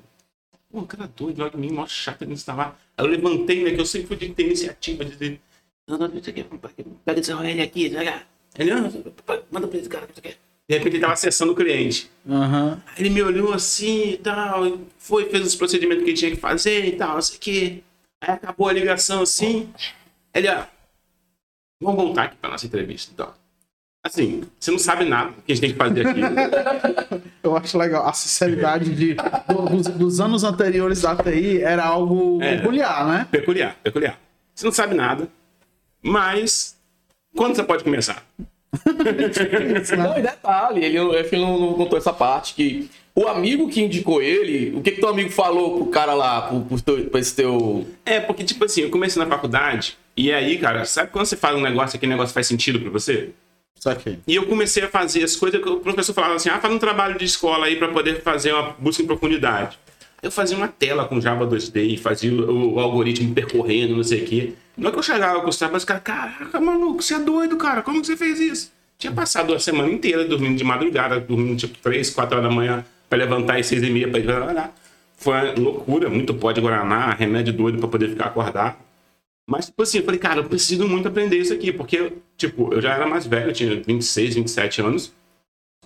Pô, 0.70 0.82
cara 0.82 1.10
doido, 1.16 1.42
LogMeIn, 1.42 1.72
mó 1.72 1.84
chato 1.88 2.24
de 2.24 2.32
instalar. 2.32 2.78
Aí 2.96 3.04
eu 3.04 3.10
levantei, 3.10 3.64
né, 3.64 3.72
que 3.72 3.80
eu 3.80 3.86
sempre 3.86 4.06
fui 4.06 4.16
de 4.16 4.28
ter 4.28 4.46
iniciativa, 4.46 5.04
de 5.04 5.10
dizer, 5.10 5.40
Não, 5.90 5.98
não, 5.98 6.16
isso 6.16 6.30
aqui, 6.30 6.44
pega 7.04 7.18
esse 7.20 7.32
aqui, 7.32 7.84
ele, 7.86 8.72
manda 9.50 9.66
pra 9.66 9.78
esse 9.78 9.88
cara, 9.88 10.06
isso 10.10 10.18
aqui. 10.20 10.36
De 10.68 10.76
repente 10.78 10.94
ele 10.94 11.00
tava 11.00 11.14
acessando 11.14 11.50
o 11.52 11.54
cliente. 11.56 12.08
Aí 12.28 12.80
ele 13.00 13.10
me 13.10 13.20
olhou 13.22 13.52
assim 13.52 14.10
e 14.10 14.16
tal, 14.18 14.78
foi, 14.98 15.28
fez 15.28 15.44
os 15.44 15.56
procedimentos 15.56 16.04
que 16.04 16.10
ele 16.10 16.16
tinha 16.16 16.30
que 16.30 16.36
fazer 16.36 16.84
e 16.86 16.92
tal, 16.92 17.14
não 17.14 17.22
sei 17.22 17.36
o 17.36 17.40
que. 17.40 17.84
Aí 18.22 18.34
acabou 18.34 18.68
a 18.68 18.72
ligação 18.72 19.22
assim. 19.22 19.68
Ele, 20.32 20.48
ó, 20.48 20.62
vamos 21.82 22.00
voltar 22.04 22.24
aqui 22.24 22.36
pra 22.36 22.50
nossa 22.50 22.66
entrevista, 22.66 23.10
então. 23.12 23.32
Assim, 24.06 24.44
você 24.58 24.70
não 24.70 24.78
sabe 24.78 25.04
nada 25.04 25.32
do 25.32 25.42
que 25.42 25.52
a 25.52 25.54
gente 25.56 25.60
tem 25.60 25.72
que 25.72 25.76
fazer 25.76 26.06
aqui. 26.06 26.20
Eu 27.42 27.56
acho 27.56 27.76
legal. 27.76 28.06
A 28.06 28.12
sinceridade 28.12 28.94
de, 28.94 29.14
do- 29.14 29.68
dos, 29.68 29.86
dos 29.88 30.20
anos 30.20 30.42
anteriores 30.44 31.02
da 31.02 31.14
TI 31.16 31.60
era 31.62 31.84
algo 31.84 32.40
Era. 32.40 32.58
peculiar, 32.58 33.06
né? 33.08 33.26
peculiar, 33.30 33.76
peculiar. 33.82 34.18
Você 34.54 34.64
não 34.64 34.72
sabe 34.72 34.94
nada, 34.94 35.28
mas 36.02 36.76
quando 37.36 37.54
você 37.56 37.62
pode 37.62 37.84
começar? 37.84 38.24
Não, 39.98 40.18
e 40.18 40.22
detalhe, 40.22 40.84
ele, 40.84 41.24
que 41.24 41.36
não, 41.36 41.58
não 41.58 41.74
contou 41.74 41.98
essa 41.98 42.12
parte, 42.12 42.54
que 42.54 42.88
o 43.16 43.26
amigo 43.26 43.68
que 43.68 43.82
indicou 43.82 44.22
ele, 44.22 44.76
o 44.76 44.80
que 44.80 44.92
que 44.92 45.00
teu 45.00 45.08
amigo 45.08 45.30
falou 45.30 45.78
pro 45.78 45.86
cara 45.86 46.14
lá, 46.14 46.42
pro, 46.42 46.60
pro 46.60 46.80
teu, 46.80 47.04
pra 47.06 47.18
esse 47.18 47.34
teu... 47.34 47.84
É, 48.06 48.20
porque, 48.20 48.44
tipo 48.44 48.64
assim, 48.64 48.82
eu 48.82 48.90
comecei 48.90 49.20
na 49.20 49.28
faculdade, 49.28 49.98
e 50.16 50.32
aí, 50.32 50.56
cara, 50.58 50.84
sabe 50.84 51.10
quando 51.10 51.26
você 51.26 51.36
faz 51.36 51.56
um 51.56 51.60
negócio, 51.60 51.96
aquele 51.96 52.12
negócio 52.12 52.32
faz 52.32 52.46
sentido 52.46 52.78
pra 52.80 52.90
você? 52.90 53.30
Saquei. 53.80 54.18
E 54.26 54.34
eu 54.34 54.46
comecei 54.46 54.82
a 54.82 54.88
fazer 54.88 55.24
as 55.24 55.34
coisas 55.34 55.60
que 55.60 55.68
o 55.68 55.80
professor 55.80 56.12
falava 56.12 56.34
assim: 56.34 56.50
ah, 56.50 56.60
faz 56.60 56.72
um 56.72 56.78
trabalho 56.78 57.18
de 57.18 57.24
escola 57.24 57.64
aí 57.64 57.76
para 57.76 57.88
poder 57.88 58.20
fazer 58.20 58.52
uma 58.52 58.74
busca 58.78 59.02
em 59.02 59.06
profundidade. 59.06 59.78
Eu 60.22 60.30
fazia 60.30 60.54
uma 60.54 60.68
tela 60.68 61.06
com 61.06 61.18
Java 61.18 61.46
2D, 61.46 61.98
fazia 61.98 62.30
o, 62.30 62.74
o 62.74 62.80
algoritmo 62.80 63.32
percorrendo, 63.34 63.96
não 63.96 64.04
sei 64.04 64.22
o 64.22 64.26
quê. 64.26 64.52
Na 64.80 64.86
hora 64.86 64.92
que 64.92 64.98
eu 64.98 65.02
chegava 65.02 65.40
com 65.42 65.48
os 65.50 65.58
trabalhos, 65.58 65.84
cara, 65.84 66.00
caraca, 66.00 66.58
maluco, 66.58 67.02
você 67.02 67.14
é 67.14 67.18
doido, 67.18 67.54
cara, 67.58 67.82
como 67.82 68.00
que 68.00 68.06
você 68.06 68.16
fez 68.16 68.40
isso? 68.40 68.72
Tinha 68.98 69.12
passado 69.12 69.52
a 69.52 69.60
semana 69.60 69.90
inteira 69.90 70.24
dormindo 70.24 70.56
de 70.56 70.64
madrugada, 70.64 71.20
dormindo 71.20 71.54
tipo 71.54 71.76
3, 71.82 72.08
4 72.08 72.38
horas 72.38 72.48
da 72.48 72.54
manhã, 72.54 72.82
para 73.06 73.18
levantar 73.18 73.58
às 73.58 73.66
6 73.66 73.82
e 73.82 73.90
meia 73.90 74.08
para 74.08 74.20
ir 74.20 74.22
trabalhar. 74.24 74.74
Foi 75.18 75.34
uma 75.34 75.52
loucura, 75.52 76.08
muito 76.08 76.32
pó 76.32 76.50
de 76.50 76.62
Guaraná, 76.62 77.10
remédio 77.10 77.52
doido 77.52 77.78
para 77.78 77.88
poder 77.88 78.08
ficar 78.08 78.26
acordado. 78.28 78.76
Mas, 79.46 79.66
tipo 79.66 79.82
assim, 79.82 79.98
eu 79.98 80.04
falei, 80.04 80.18
cara, 80.18 80.40
eu 80.40 80.44
preciso 80.44 80.88
muito 80.88 81.08
aprender 81.08 81.36
isso 81.36 81.52
aqui, 81.52 81.74
porque, 81.74 82.14
tipo, 82.38 82.72
eu 82.72 82.80
já 82.80 82.94
era 82.94 83.06
mais 83.06 83.26
velho, 83.26 83.50
eu 83.50 83.52
tinha 83.52 83.82
26, 83.82 84.36
27 84.36 84.80
anos. 84.80 85.12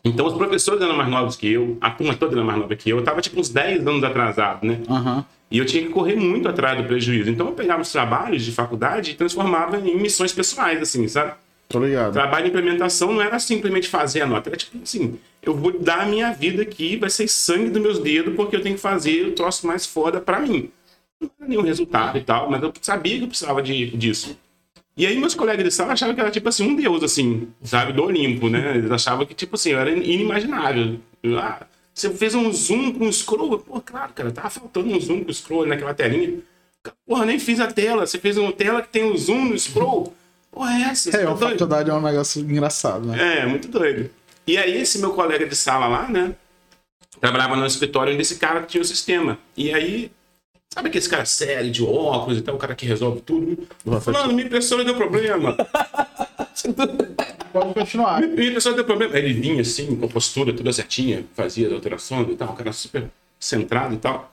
Então, 0.05 0.25
os 0.27 0.35
professores 0.35 0.81
eram 0.81 0.97
mais 0.97 1.11
novos 1.11 1.35
que 1.35 1.51
eu, 1.51 1.77
a 1.81 1.91
turma 1.91 2.15
toda 2.15 2.35
era 2.35 2.45
mais 2.45 2.61
nova 2.61 2.77
que 2.77 2.91
eu. 2.91 2.99
Eu 2.99 3.05
tava, 3.05 3.21
tipo, 3.21 3.41
uns 3.41 3.49
10 3.49 3.85
anos 3.85 4.05
atrasado, 4.05 4.65
né? 4.65 4.81
Aham. 4.89 5.25
E 5.51 5.59
eu 5.59 5.65
tinha 5.65 5.83
que 5.83 5.91
correr 5.91 6.17
muito 6.17 6.49
atrás 6.49 6.77
do 6.77 6.85
prejuízo. 6.85 7.31
Então, 7.31 7.47
eu 7.49 7.53
pegava 7.53 7.83
os 7.83 7.93
trabalhos 7.93 8.45
de 8.45 8.53
faculdade 8.53 9.13
e 9.13 9.15
transformava 9.15 9.79
em 9.79 9.97
missões 9.97 10.33
pessoais, 10.33 10.81
assim, 10.83 11.07
sabe? 11.07 11.35
Tô 11.69 11.79
ligado. 11.81 12.13
Trabalho 12.13 12.45
de 12.45 12.51
implementação 12.51 13.13
não 13.13 13.23
era 13.23 13.39
simplesmente 13.39 13.89
fazer 13.89 14.23
a 14.23 14.27
nota, 14.27 14.51
era 14.51 14.57
tipo 14.57 14.79
assim, 14.83 15.19
eu 15.43 15.55
vou 15.55 15.79
dar 15.79 16.03
a 16.03 16.07
minha 16.07 16.33
vida 16.33 16.63
aqui, 16.63 16.97
vai 16.97 17.11
ser 17.11 17.27
sangue 17.29 17.71
dos 17.71 17.83
meus 17.83 17.99
dedos, 17.99 18.35
porque 18.35 18.57
eu 18.57 18.63
tenho 18.63 18.75
que 18.75 18.81
fazer 18.81 19.27
o 19.27 19.33
troço 19.33 19.67
mais 19.67 19.87
foda 19.87 20.21
pra 20.21 20.41
mim. 20.41 20.71
Não 21.21 21.31
era 21.41 21.49
nenhum 21.49 21.63
resultado 21.63 22.19
e 22.19 22.23
tal, 22.23 22.51
mas 22.51 22.63
eu 22.63 22.73
sabia 22.81 23.17
que 23.19 23.25
eu 23.25 23.29
precisava 23.29 23.63
de, 23.63 23.91
disso. 23.97 24.37
E 24.97 25.07
aí 25.07 25.19
meus 25.19 25.35
colegas 25.35 25.65
de 25.65 25.71
sala 25.71 25.95
achavam 25.95 26.15
que 26.15 26.21
era 26.21 26.31
tipo 26.31 26.49
assim, 26.49 26.69
um 26.69 26.77
deus, 26.77 27.03
assim, 27.03 27.49
sabe, 27.63 27.93
do 27.93 28.05
Olimpo, 28.05 28.49
né? 28.49 28.77
Eles 28.77 28.91
achavam 28.91 29.27
que, 29.27 29.35
tipo 29.35 29.57
assim, 29.57 29.71
eu 29.71 29.79
era 29.79 29.91
inimaginável. 29.91 31.01
Eu, 31.23 31.39
Ah, 31.39 31.67
você 31.95 32.11
fez 32.11 32.35
um 32.35 32.53
zoom 32.53 32.93
com 32.93 33.11
scroll? 33.13 33.59
Pô, 33.59 33.81
claro, 33.81 34.13
cara, 34.13 34.31
tava 34.33 34.51
faltando 34.51 34.89
um 34.89 35.01
zoom 35.01 35.23
com 35.25 35.33
scroll 35.33 35.65
naquela 35.67 35.95
telinha. 35.95 36.39
Porra, 37.07 37.25
nem 37.25 37.39
fiz 37.39 37.61
a 37.61 37.67
tela. 37.69 38.07
Você 38.07 38.19
fez 38.19 38.37
uma 38.37 38.53
tela 38.53 38.83
que 38.83 38.89
tem 38.89 39.05
um 39.05 39.17
zoom 39.17 39.47
no 39.47 39.59
scroll? 39.59 40.13
Porra, 40.51 40.73
é 40.79 40.83
essa? 40.91 41.11
Você 41.11 41.17
É, 41.17 41.25
tá 41.25 41.33
a 41.33 41.37
faculdade 41.37 41.91
é 41.91 41.95
um 41.95 42.01
negócio 42.03 42.41
engraçado, 42.43 43.07
né? 43.07 43.39
É, 43.41 43.47
muito 43.47 43.69
doido. 43.69 44.11
E 44.47 44.59
aí, 44.59 44.77
esse 44.83 44.99
meu 44.99 45.13
colega 45.13 45.47
de 45.47 45.57
sala 45.57 45.87
lá, 45.87 46.09
né? 46.09 46.35
Trabalhava 47.21 47.57
no 47.57 47.65
escritório 47.65 48.17
desse 48.19 48.37
cara 48.37 48.61
que 48.61 48.67
tinha 48.69 48.83
o 48.83 48.85
sistema. 48.85 49.39
E 49.57 49.73
aí, 49.73 50.11
sabe 50.73 50.89
aquele 50.89 51.09
cara 51.09 51.25
sério, 51.25 51.71
de 51.71 51.83
óculos 51.83 52.39
e 52.39 52.43
tal, 52.43 52.57
o 52.57 52.59
cara 52.59 52.75
que 52.75 52.85
resolve 52.85 53.21
tudo? 53.23 53.67
Falando, 54.03 54.35
minha 54.35 54.47
impressora 54.47 54.85
deu 54.85 54.95
problema. 54.95 55.57
Pode 57.53 57.75
continuar. 57.75 58.21
Minha 58.21 58.49
impressora 58.49 58.77
deu 58.77 58.85
problema. 58.85 59.17
Ele 59.19 59.33
vinha 59.33 59.61
assim, 59.61 59.97
com 59.97 60.07
a 60.07 60.09
postura 60.09 60.53
toda 60.53 60.73
certinha, 60.73 61.25
fazia 61.35 61.67
as 61.67 61.73
alterações 61.73 62.29
e 62.31 62.37
tal, 62.37 62.51
o 62.51 62.55
cara 62.55 62.73
super 62.73 63.11
centrado 63.39 63.95
e 63.95 63.99
tal. 63.99 64.33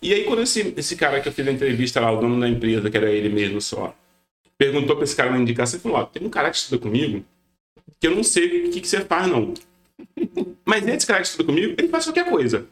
E 0.00 0.12
aí, 0.12 0.24
quando 0.24 0.42
esse, 0.42 0.74
esse 0.76 0.96
cara 0.96 1.20
que 1.20 1.28
eu 1.28 1.32
fiz 1.32 1.46
a 1.46 1.52
entrevista 1.52 2.00
lá, 2.00 2.10
o 2.10 2.20
dono 2.20 2.40
da 2.40 2.48
empresa, 2.48 2.90
que 2.90 2.96
era 2.96 3.10
ele 3.10 3.28
mesmo 3.28 3.60
só, 3.60 3.94
perguntou 4.58 4.96
pra 4.96 5.04
esse 5.04 5.14
cara 5.14 5.30
na 5.30 5.38
indicação, 5.38 5.76
ele 5.76 5.82
falou: 5.82 5.98
Ó, 5.98 6.04
tem 6.04 6.26
um 6.26 6.30
cara 6.30 6.50
que 6.50 6.56
estuda 6.56 6.78
comigo 6.80 7.24
que 8.02 8.08
eu 8.08 8.16
não 8.16 8.24
sei 8.24 8.66
o 8.66 8.70
que, 8.70 8.80
que 8.80 8.88
você 8.88 9.00
faz, 9.02 9.28
não. 9.28 9.54
Mas 10.64 10.86
esse 10.88 11.06
cara 11.06 11.20
que 11.20 11.28
estuda 11.28 11.44
comigo, 11.44 11.74
ele 11.78 11.88
faz 11.88 12.04
qualquer 12.04 12.28
coisa. 12.28 12.66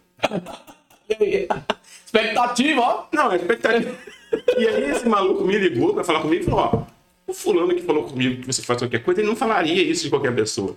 Expectativa, 2.04 2.80
ó. 2.80 3.06
Não, 3.12 3.30
é 3.30 3.36
expectativa. 3.36 3.96
e 4.58 4.66
aí 4.66 4.90
esse 4.90 5.08
maluco 5.08 5.44
me 5.44 5.56
ligou 5.56 5.94
pra 5.94 6.02
falar 6.02 6.22
comigo 6.22 6.42
e 6.42 6.46
falou, 6.46 6.60
ó, 6.60 6.99
o 7.30 7.34
fulano 7.34 7.74
que 7.74 7.82
falou 7.82 8.04
comigo 8.04 8.40
que 8.40 8.46
você 8.46 8.62
faz 8.62 8.78
qualquer 8.78 9.02
coisa, 9.02 9.20
ele 9.20 9.28
não 9.28 9.36
falaria 9.36 9.82
isso 9.82 10.04
de 10.04 10.10
qualquer 10.10 10.34
pessoa. 10.34 10.76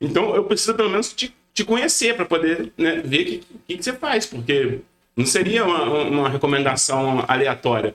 Então 0.00 0.34
eu 0.34 0.44
preciso 0.44 0.74
pelo 0.74 0.90
menos 0.90 1.12
te, 1.12 1.34
te 1.54 1.64
conhecer 1.64 2.16
pra 2.16 2.24
poder 2.24 2.72
né, 2.76 3.00
ver 3.04 3.20
o 3.20 3.24
que, 3.24 3.44
que, 3.68 3.76
que 3.78 3.82
você 3.82 3.92
faz, 3.92 4.26
porque 4.26 4.80
não 5.16 5.26
seria 5.26 5.64
uma, 5.64 5.84
uma 6.02 6.28
recomendação 6.28 7.24
aleatória. 7.28 7.94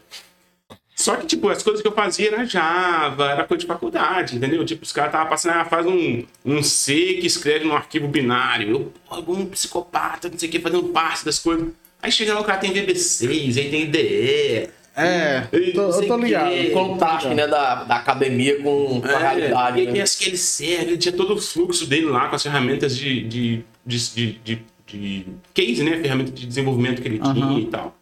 Só 0.96 1.16
que, 1.16 1.28
tipo, 1.28 1.48
as 1.48 1.62
coisas 1.62 1.80
que 1.80 1.88
eu 1.88 1.92
fazia 1.92 2.30
era 2.30 2.44
Java, 2.44 3.30
era 3.30 3.44
coisa 3.44 3.62
de 3.62 3.68
faculdade, 3.68 4.36
entendeu? 4.36 4.66
Tipo, 4.66 4.84
os 4.84 4.92
caras 4.92 5.12
estavam 5.12 5.30
passando, 5.30 5.54
ah, 5.54 5.66
faz 5.66 5.86
um, 5.86 6.26
um 6.44 6.64
C 6.64 7.20
que 7.22 7.28
escreve 7.28 7.66
num 7.66 7.76
arquivo 7.76 8.08
binário. 8.08 8.92
Eu, 9.08 9.24
pô, 9.24 9.34
um 9.34 9.46
psicopata, 9.46 10.28
não 10.28 10.40
sei 10.40 10.50
o 10.50 10.52
que, 10.52 10.60
fazendo 10.60 10.90
parte 10.90 11.24
das 11.24 11.38
coisas. 11.38 11.70
Aí 12.02 12.12
chega 12.12 12.34
lá, 12.34 12.42
o 12.42 12.44
cara 12.44 12.58
tem 12.58 12.74
VB6, 12.74 13.58
aí 13.58 13.70
tem 13.70 13.84
IDE. 13.84 14.70
É, 15.00 15.42
tô- 15.74 15.92
eu 15.92 16.08
tô 16.08 16.18
ligado. 16.18 16.52
O 16.52 16.72
contraste, 16.72 17.28
né, 17.30 17.46
da, 17.48 17.84
da 17.84 17.96
academia 17.98 18.62
com, 18.64 19.00
com 19.00 19.08
a 19.08 19.12
É, 19.12 19.18
realidade, 19.36 19.82
e 19.82 19.86
né? 19.92 20.02
as 20.02 20.16
que 20.16 20.30
ele 20.30 20.38
serve, 20.38 20.86
ele 20.86 20.98
tinha 20.98 21.14
todo 21.14 21.36
o 21.36 21.42
fluxo 21.42 21.86
dele 21.86 22.08
lá 22.08 22.28
com 22.30 22.36
as 22.36 22.42
ferramentas 22.44 22.98
de, 22.98 23.22
de, 23.24 23.64
de, 23.86 23.98
de, 24.14 24.32
de- 24.44 24.62
de 24.88 25.26
case, 25.54 25.84
né? 25.84 25.98
Ferramenta 26.02 26.32
de 26.32 26.46
desenvolvimento 26.48 27.02
que 27.02 27.08
ele 27.08 27.20
tinha 27.20 27.60
e 27.60 27.66
tal. 27.66 27.96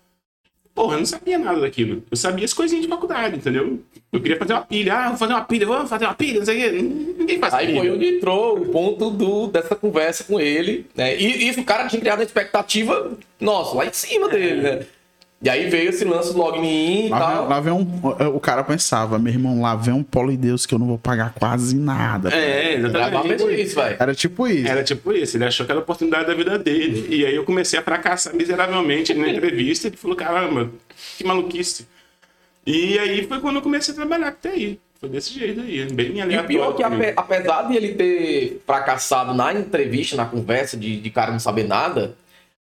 Porra, 0.73 0.95
eu 0.95 0.99
não 0.99 1.05
sabia 1.05 1.37
nada 1.39 1.61
daquilo. 1.61 2.03
Eu 2.11 2.17
sabia 2.17 2.43
as 2.45 2.53
coisinhas 2.53 2.83
de 2.83 2.89
faculdade, 2.89 3.37
entendeu? 3.37 3.79
Eu 4.11 4.21
queria 4.21 4.37
fazer 4.37 4.53
uma 4.53 4.61
pilha. 4.61 4.93
Ah, 4.93 5.07
vou 5.09 5.17
fazer 5.17 5.33
uma 5.33 5.41
pilha, 5.45 5.65
vamos 5.65 5.89
fazer 5.89 6.05
uma 6.05 6.13
pilha, 6.13 6.39
não 6.39 6.45
sei 6.45 6.57
o 6.57 6.59
quê. 6.71 6.81
Ninguém 7.17 7.39
faz 7.39 7.53
Aí 7.53 7.67
pilha. 7.67 7.79
foi 7.79 7.91
onde 7.91 8.05
entrou 8.17 8.57
o 8.59 8.65
ponto 8.67 9.09
do, 9.09 9.47
dessa 9.47 9.73
conversa 9.75 10.25
com 10.25 10.39
ele, 10.39 10.85
né? 10.95 11.15
E 11.17 11.47
isso 11.47 11.61
o 11.61 11.63
cara 11.65 11.87
tinha 11.87 11.99
criado 11.99 12.19
uma 12.19 12.25
expectativa, 12.25 13.17
nossa, 13.39 13.75
lá 13.75 13.85
em 13.85 13.93
cima 13.93 14.27
dele, 14.29 14.61
né? 14.61 14.79
E 15.45 15.49
aí 15.49 15.69
veio 15.69 15.89
esse 15.91 16.03
lance 16.03 16.33
do 16.33 16.39
login 16.39 16.63
in 16.65 17.05
e 17.05 17.09
Lá 17.09 17.19
vem, 17.19 17.35
tal. 17.37 17.47
lá 17.49 17.59
vem 17.59 17.71
um. 17.73 18.01
O 18.33 18.39
cara 18.39 18.63
pensava, 18.63 19.19
meu 19.19 19.31
irmão, 19.31 19.61
lá 19.61 19.75
vem 19.75 19.93
um 19.93 20.01
polideus 20.01 20.65
que 20.65 20.73
eu 20.73 20.79
não 20.79 20.87
vou 20.87 20.97
pagar 20.97 21.35
quase 21.35 21.75
nada. 21.75 22.33
É, 22.33 22.73
exatamente. 22.73 23.27
mesmo 23.27 23.51
isso, 23.51 23.75
velho. 23.75 23.95
Era 23.99 24.15
tipo 24.15 24.47
isso. 24.47 24.67
Era 24.67 24.83
tipo 24.83 25.13
isso, 25.13 25.37
ele 25.37 25.45
achou 25.45 25.63
que 25.63 25.71
era 25.71 25.79
a 25.79 25.83
oportunidade 25.83 26.25
da 26.25 26.33
vida 26.33 26.57
dele. 26.57 27.05
E 27.15 27.23
aí 27.25 27.35
eu 27.35 27.43
comecei 27.43 27.77
a 27.77 27.83
fracassar 27.83 28.33
miseravelmente 28.35 29.13
na 29.13 29.29
entrevista. 29.29 29.87
Ele 29.87 29.95
falou: 29.97 30.15
caramba, 30.17 30.71
que 31.15 31.23
maluquice. 31.23 31.87
E 32.65 32.97
aí 32.97 33.27
foi 33.27 33.39
quando 33.39 33.57
eu 33.57 33.61
comecei 33.61 33.93
a 33.93 33.97
trabalhar 33.97 34.31
com 34.31 34.49
TI. 34.49 34.79
Foi 34.99 35.09
desse 35.09 35.31
jeito 35.31 35.61
aí, 35.61 35.85
bem 35.93 36.07
E 36.15 36.19
o 36.19 36.23
aleatório. 36.23 36.47
pior 36.47 36.71
é 36.71 36.73
que, 36.73 36.83
ape- 36.83 37.13
apesar 37.15 37.61
de 37.67 37.75
ele 37.75 37.89
ter 37.93 38.63
fracassado 38.65 39.33
na 39.35 39.53
entrevista, 39.53 40.15
na 40.15 40.25
conversa, 40.25 40.75
de, 40.75 40.99
de 40.99 41.09
cara 41.11 41.31
não 41.31 41.39
saber 41.39 41.67
nada, 41.67 42.15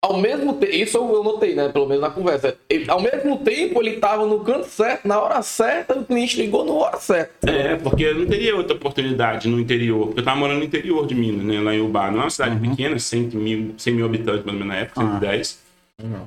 ao 0.03 0.17
mesmo 0.17 0.53
tempo, 0.53 0.73
isso 0.73 0.97
eu 0.97 1.23
notei, 1.23 1.53
né? 1.53 1.69
Pelo 1.69 1.85
menos 1.85 2.01
na 2.01 2.09
conversa. 2.09 2.57
Ele- 2.67 2.89
ao 2.89 2.99
mesmo 2.99 3.37
tempo, 3.37 3.79
ele 3.81 3.97
tava 3.97 4.25
no 4.25 4.39
canto 4.39 4.65
certo, 4.65 5.07
na 5.07 5.21
hora 5.21 5.41
certa, 5.43 5.97
o 5.97 6.03
cliente 6.03 6.41
ligou 6.41 6.65
na 6.65 6.71
hora 6.71 6.97
certa. 6.97 7.49
É, 7.49 7.75
porque 7.75 8.03
eu 8.05 8.15
não 8.15 8.25
teria 8.25 8.55
outra 8.55 8.75
oportunidade 8.75 9.47
no 9.47 9.59
interior. 9.59 10.07
Porque 10.07 10.21
eu 10.21 10.25
tava 10.25 10.37
morando 10.39 10.57
no 10.57 10.65
interior 10.65 11.05
de 11.05 11.13
Minas, 11.13 11.45
né? 11.45 11.59
Lá 11.61 11.75
em 11.75 11.81
Ubá. 11.81 12.09
Não 12.09 12.21
é 12.21 12.23
uma 12.23 12.29
cidade 12.31 12.59
pequena, 12.59 12.97
100 12.97 13.21
mil, 13.33 13.75
100 13.77 13.93
mil 13.93 14.05
habitantes, 14.07 14.43
mais 14.43 14.47
ou 14.47 14.65
menos 14.65 14.67
na 14.67 14.75
época, 14.81 15.01
110. 15.01 15.61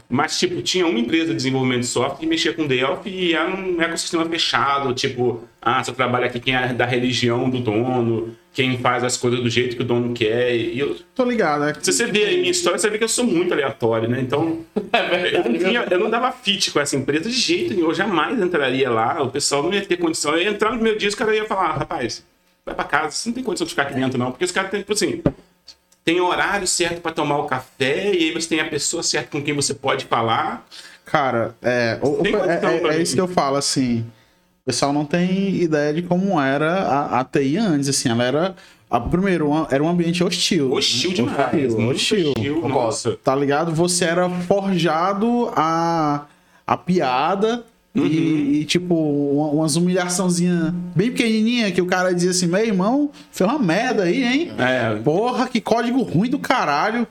Mas, 0.09 0.39
tipo, 0.39 0.61
tinha 0.62 0.87
uma 0.87 0.99
empresa 0.99 1.29
de 1.29 1.35
desenvolvimento 1.37 1.81
de 1.81 1.87
software 1.87 2.18
que 2.20 2.27
mexia 2.27 2.53
com 2.53 2.66
Delphi 2.66 3.11
e 3.11 3.35
era 3.35 3.49
um 3.55 3.81
ecossistema 3.81 4.25
fechado. 4.27 4.93
Tipo, 4.95 5.43
ah, 5.61 5.83
só 5.83 5.93
trabalha 5.93 6.27
aqui 6.27 6.39
quem 6.41 6.55
é 6.55 6.72
da 6.72 6.85
religião 6.87 7.49
do 7.51 7.59
dono, 7.61 8.37
quem 8.53 8.79
faz 8.79 9.03
as 9.03 9.16
coisas 9.16 9.41
do 9.41 9.51
jeito 9.51 9.77
que 9.77 9.83
o 9.83 9.85
dono 9.85 10.12
quer. 10.14 10.55
E 10.55 10.79
eu, 10.79 10.97
Tô 11.14 11.25
ligado, 11.25 11.64
é. 11.64 11.75
se 11.75 11.93
você 11.93 12.07
ver 12.07 12.27
aí 12.27 12.39
minha 12.39 12.51
história, 12.51 12.79
você 12.79 12.89
vê 12.91 12.99
que 12.99 13.05
eu 13.05 13.09
sou 13.09 13.25
muito 13.25 13.53
aleatório, 13.53 14.09
né? 14.09 14.20
Então, 14.20 14.61
É 14.93 15.37
eu 15.37 15.45
não, 15.51 15.59
tinha- 15.59 15.87
eu 15.91 15.99
não 15.99 16.09
dava 16.11 16.31
fit 16.31 16.70
com 16.70 16.79
essa 16.81 16.97
empresa 16.97 17.29
de 17.29 17.35
jeito 17.37 17.75
nenhum. 17.75 17.89
Eu 17.89 17.95
jamais 17.95 18.41
entraria 18.41 18.89
lá. 18.91 19.20
O 19.22 19.31
pessoal 19.31 19.62
não 19.62 19.72
ia 19.72 19.85
ter 19.85 19.97
condição. 19.97 20.33
Eu 20.37 20.43
ia 20.43 20.51
entrar 20.51 20.72
no 20.77 20.81
meu 20.83 20.97
dia, 20.97 21.09
os 21.09 21.14
caras 21.16 21.35
iam 21.37 21.47
falar: 21.47 21.72
rapaz, 21.79 22.25
vai 22.64 22.75
pra 22.75 22.85
casa, 22.85 23.11
você 23.11 23.29
não 23.29 23.35
tem 23.35 23.43
condição 23.43 23.64
de 23.64 23.70
ficar 23.70 23.83
aqui 23.83 23.95
dentro, 23.95 24.16
não. 24.18 24.31
Porque 24.31 24.45
os 24.45 24.53
caras 24.53 24.70
têm, 24.70 24.81
tipo 24.81 24.93
assim, 24.93 25.20
tem 26.05 26.21
horário 26.21 26.67
certo 26.67 27.01
pra 27.01 27.13
tomar 27.13 27.39
o 27.39 27.45
café, 27.47 28.13
e 28.15 28.25
aí 28.29 28.33
você 28.33 28.49
tem 28.49 28.61
a 28.61 28.69
pessoa 28.69 29.03
certa 29.03 29.31
com 29.31 29.43
quem 29.43 29.55
você 29.55 29.73
pode 29.75 30.05
falar. 30.05 30.67
Cara, 31.05 31.55
é, 31.63 31.99
o- 32.03 32.21
é, 32.27 32.55
é- 32.77 32.81
pra 32.81 32.95
é 32.95 33.03
isso 33.03 33.15
que 33.15 33.21
eu 33.21 33.29
falo, 33.29 33.57
assim. 33.57 34.01
O 34.63 34.67
pessoal 34.67 34.93
não 34.93 35.05
tem 35.05 35.57
ideia 35.57 35.93
de 35.93 36.03
como 36.03 36.41
era 36.41 36.73
a, 36.83 37.21
a 37.21 37.25
TI 37.25 37.57
antes, 37.59 37.89
assim, 37.89 38.09
ela 38.09 38.25
era. 38.25 38.57
A, 38.91 39.01
primeiro, 39.01 39.49
uma- 39.49 39.67
era 39.71 39.83
um 39.83 39.89
ambiente 39.89 40.23
hostil. 40.23 40.73
Hostil 40.73 41.13
demais. 41.13 41.75
Hostil, 41.75 41.91
hostil. 41.91 42.31
hostil, 42.37 42.69
nossa. 42.69 43.17
Tá 43.23 43.35
ligado? 43.35 43.75
Você 43.75 44.05
era 44.05 44.29
forjado 44.29 45.51
a, 45.57 46.27
a 46.67 46.77
piada 46.77 47.65
Uhum. 47.95 48.07
e, 48.07 48.61
e, 48.61 48.65
tipo, 48.65 48.93
uma- 48.95 49.49
umas 49.51 49.77
humilhaçãozinhas 49.77 50.73
bem 50.97 51.11
pequenininha 51.13 51.71
que 51.71 51.81
o 51.81 51.87
cara 51.87 52.13
dizia 52.13 52.31
assim: 52.31 52.47
meu 52.47 52.59
irmão, 52.65 53.11
fez 53.31 53.49
uma 53.49 53.59
merda 53.59 54.03
aí, 54.05 54.25
hein? 54.25 54.53
É, 54.59 54.97
Porra, 54.97 55.47
que 55.49 55.61
código 55.61 56.03
ruim 56.03 56.29
do 56.29 56.39
caralho. 56.39 57.07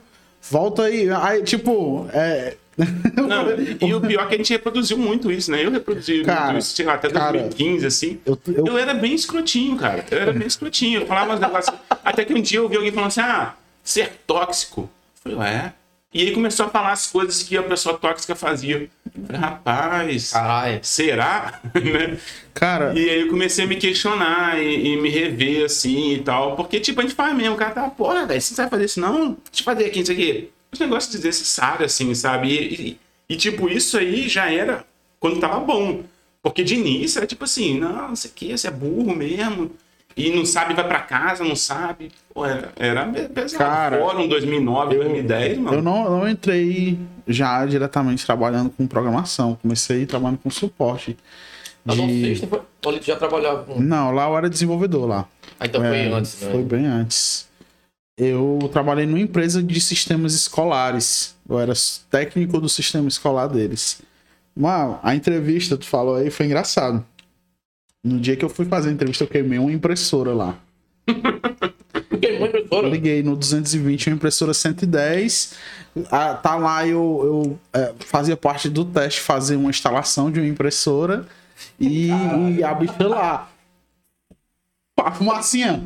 Volta 0.50 0.82
aí. 0.82 1.08
Aí, 1.08 1.42
tipo, 1.42 2.06
é. 2.12 2.56
Não, 2.76 3.46
e 3.88 3.94
o 3.94 4.00
pior 4.00 4.24
é 4.24 4.26
que 4.26 4.34
a 4.34 4.36
gente 4.38 4.52
reproduziu 4.52 4.98
muito 4.98 5.30
isso, 5.32 5.50
né? 5.50 5.64
Eu 5.64 5.70
reproduzi 5.70 6.22
Cara, 6.22 6.52
muito 6.52 6.58
isso, 6.64 6.74
sei 6.76 6.84
lá, 6.84 6.94
até 6.94 7.08
cara, 7.08 7.32
2015, 7.38 7.86
assim. 7.86 8.18
eu- 8.26 8.38
Eu, 8.48 8.66
eu- 8.66 8.78
era 8.78 8.92
bem 8.92 9.14
escrotinho, 9.14 9.76
cara. 9.76 10.04
Eu 10.10 10.18
era 10.18 10.32
bem 10.34 10.46
escrotinho. 10.46 11.00
Eu 11.00 11.06
falava 11.06 11.32
uns 11.34 11.40
negócios. 11.40 11.74
Até 12.04 12.24
que 12.26 12.34
um 12.34 12.42
dia 12.42 12.58
eu 12.58 12.64
ouvi 12.64 12.76
alguém 12.76 12.92
falando 12.92 13.06
assim: 13.08 13.20
ah, 13.20 13.54
ser 13.82 14.20
tóxico. 14.26 14.82
Eu 14.82 15.32
falei, 15.32 15.38
ué. 15.38 15.72
E 16.14 16.22
aí 16.22 16.30
começou 16.32 16.66
a 16.66 16.68
falar 16.68 16.92
as 16.92 17.08
coisas 17.08 17.42
que 17.42 17.56
a 17.56 17.62
pessoa 17.64 17.98
tóxica 17.98 18.36
fazia. 18.36 18.88
Eu 19.16 19.26
falei, 19.26 19.40
rapaz, 19.40 20.30
Caralho. 20.30 20.78
será? 20.82 21.60
Né? 21.74 22.16
Cara, 22.54 22.96
E 22.96 23.10
aí 23.10 23.20
eu 23.22 23.28
comecei 23.28 23.64
a 23.64 23.66
me 23.66 23.74
questionar 23.74 24.62
e, 24.62 24.92
e 24.92 24.96
me 24.96 25.08
rever 25.08 25.64
assim 25.64 26.12
e 26.14 26.18
tal. 26.20 26.54
Porque, 26.54 26.78
tipo, 26.78 27.00
a 27.00 27.02
gente 27.02 27.16
faz 27.16 27.34
mesmo, 27.36 27.54
o 27.54 27.58
cara 27.58 27.72
tá, 27.72 27.90
porra, 27.90 28.24
velho, 28.26 28.40
você 28.40 28.52
não 28.52 28.56
sabe 28.56 28.70
fazer 28.70 28.84
isso, 28.84 29.00
não? 29.00 29.30
Deixa 29.50 29.60
eu 29.60 29.64
fazer 29.64 29.86
aqui 29.86 30.00
isso 30.00 30.12
aqui. 30.12 30.50
Os 30.72 30.78
negócios 30.78 31.12
desnecessários, 31.12 31.92
assim, 31.92 32.14
sabe? 32.14 32.48
E, 32.48 32.74
e- 32.90 32.98
e, 33.30 33.36
tipo, 33.36 33.68
isso 33.68 33.98
aí 33.98 34.28
já 34.28 34.48
era 34.52 34.84
quando 35.18 35.40
tava 35.40 35.58
bom. 35.60 36.04
Porque 36.42 36.62
de 36.62 36.74
início 36.76 37.18
era 37.18 37.26
tipo 37.26 37.42
assim, 37.44 37.78
não, 37.80 38.12
isso 38.12 38.26
aqui, 38.28 38.56
você 38.56 38.68
é 38.68 38.70
burro 38.70 39.16
mesmo. 39.16 39.72
E 40.16 40.30
não 40.30 40.46
sabe, 40.46 40.74
vai 40.74 40.86
pra 40.86 41.00
casa, 41.00 41.42
não 41.42 41.56
sabe. 41.56 42.10
Pô, 42.32 42.44
era, 42.46 42.72
era 42.76 43.06
pesado. 43.06 43.64
Cara, 43.64 43.98
Fórum 43.98 44.28
2009, 44.28 44.96
2010, 44.96 45.58
mano. 45.58 45.76
eu 45.78 45.82
não, 45.82 46.04
não 46.18 46.28
entrei 46.28 46.98
já 47.26 47.66
diretamente 47.66 48.24
trabalhando 48.24 48.70
com 48.70 48.86
programação. 48.86 49.58
Comecei 49.60 50.06
trabalhando 50.06 50.38
com 50.38 50.50
suporte. 50.50 51.16
Não 51.84 51.94
De- 52.06 52.20
sei 52.22 52.36
se 52.36 52.46
foi. 52.46 52.60
Olha, 52.86 52.98
tu 52.98 53.06
já 53.06 53.16
trabalhava 53.16 53.64
com. 53.64 53.80
Não, 53.80 54.10
lá 54.12 54.28
eu 54.28 54.36
era 54.38 54.48
desenvolvedor 54.48 55.06
lá. 55.08 55.26
Ah, 55.58 55.66
então 55.66 55.80
foi 55.80 55.96
É, 55.98 56.12
antes, 56.12 56.40
né? 56.40 56.50
Foi 56.52 56.62
bem 56.62 56.86
antes. 56.86 57.48
Eu 58.16 58.70
trabalhei 58.72 59.06
numa 59.06 59.18
empresa 59.20 59.60
de 59.62 59.80
sistemas 59.80 60.34
escolares. 60.34 61.34
Eu 61.48 61.58
era 61.58 61.72
técnico 62.10 62.60
do 62.60 62.68
sistema 62.68 63.08
escolar 63.08 63.48
deles. 63.48 64.00
Mas 64.56 64.96
a 65.02 65.14
entrevista, 65.16 65.76
tu 65.76 65.84
falou 65.84 66.14
aí, 66.14 66.30
foi 66.30 66.46
engraçado. 66.46 67.04
No 68.04 68.20
dia 68.20 68.36
que 68.36 68.44
eu 68.44 68.50
fui 68.50 68.66
fazer 68.66 68.90
a 68.90 68.92
entrevista, 68.92 69.24
eu 69.24 69.28
queimei 69.28 69.58
uma 69.58 69.72
impressora 69.72 70.34
lá. 70.34 70.58
Queimou 72.20 72.44
a 72.44 72.48
impressora. 72.48 72.86
Eu 72.86 72.90
liguei 72.90 73.22
no 73.22 73.34
220, 73.34 74.08
uma 74.08 74.16
impressora 74.16 74.52
110. 74.52 75.54
Ah, 76.10 76.34
tá 76.34 76.54
lá, 76.56 76.86
eu, 76.86 77.58
eu 77.72 77.80
é, 77.80 77.94
fazia 78.00 78.36
parte 78.36 78.68
do 78.68 78.84
teste, 78.84 79.20
fazer 79.20 79.56
uma 79.56 79.70
instalação 79.70 80.30
de 80.30 80.38
uma 80.38 80.46
impressora. 80.46 81.26
E, 81.80 82.08
e 82.58 82.62
a 82.62 82.74
bicha 82.74 83.08
lá. 83.08 83.50
Pá, 84.94 85.10
fumacinha. 85.10 85.82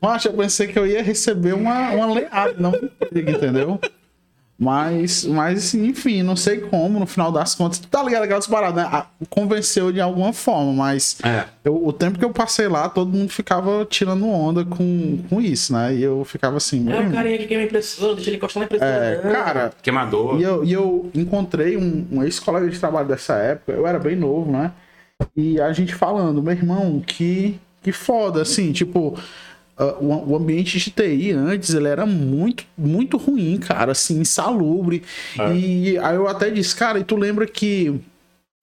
Macho, 0.00 0.28
eu 0.28 0.34
pensei 0.34 0.68
que 0.68 0.78
eu 0.78 0.86
ia 0.86 1.02
receber 1.02 1.52
uma, 1.54 1.90
uma 1.90 2.14
leada, 2.14 2.54
não 2.58 2.72
entendeu? 3.12 3.80
Mas, 4.60 5.24
mas, 5.24 5.72
enfim, 5.72 6.20
não 6.24 6.34
sei 6.34 6.58
como, 6.58 6.98
no 6.98 7.06
final 7.06 7.30
das 7.30 7.54
contas. 7.54 7.78
Tá 7.78 8.02
ligado 8.02 8.24
aquelas 8.24 8.46
paradas, 8.48 8.90
né? 8.90 9.04
Convenceu 9.30 9.92
de 9.92 10.00
alguma 10.00 10.32
forma, 10.32 10.72
mas 10.72 11.16
É. 11.24 11.44
eu- 11.64 11.86
o 11.86 11.92
tempo 11.92 12.18
que 12.18 12.24
eu 12.24 12.30
passei 12.30 12.66
lá, 12.66 12.88
todo 12.88 13.08
mundo 13.16 13.30
ficava 13.30 13.86
tirando 13.88 14.26
onda 14.28 14.64
com, 14.64 15.18
com 15.30 15.40
isso, 15.40 15.72
né? 15.72 15.94
E 15.94 16.02
eu 16.02 16.24
ficava 16.24 16.56
assim, 16.56 16.90
É 16.90 16.92
o 16.92 16.96
irmão. 16.96 17.12
carinha 17.12 17.38
que 17.38 17.46
queima 17.46 17.62
a 17.62 17.66
impressora, 17.66 18.14
deixa 18.16 18.30
ele 18.30 18.36
encostar 18.38 18.60
na 18.60 18.64
impressora. 18.66 18.90
É, 18.90 19.22
não. 19.24 19.32
cara, 19.32 19.72
Queimador. 19.80 20.40
e 20.40 20.42
eu, 20.42 20.64
e 20.64 20.72
eu 20.72 21.08
encontrei 21.14 21.76
um, 21.76 22.04
um 22.10 22.22
ex-colega 22.24 22.68
de 22.68 22.80
trabalho 22.80 23.06
dessa 23.06 23.34
época, 23.34 23.70
eu 23.72 23.86
era 23.86 24.00
bem 24.00 24.16
novo, 24.16 24.50
né? 24.50 24.72
E 25.36 25.60
a 25.60 25.72
gente 25.72 25.94
falando, 25.94 26.42
meu 26.42 26.52
irmão, 26.52 27.00
que, 27.06 27.60
que 27.80 27.92
foda, 27.92 28.42
assim, 28.42 28.72
tipo, 28.72 29.16
ah, 29.78 29.96
o, 30.00 30.32
o 30.32 30.36
ambiente 30.36 30.78
de 30.78 30.90
TI 30.90 31.30
antes, 31.32 31.72
ele 31.74 31.88
era 31.88 32.04
muito, 32.04 32.64
muito 32.76 33.16
ruim, 33.16 33.56
cara, 33.58 33.92
assim, 33.92 34.20
insalubre. 34.20 35.02
E 35.54 35.96
aí 35.98 36.14
eu 36.16 36.26
até 36.28 36.50
disse, 36.50 36.74
cara, 36.74 36.98
e 36.98 37.04
tu 37.04 37.16
lembra 37.16 37.46
que. 37.46 38.00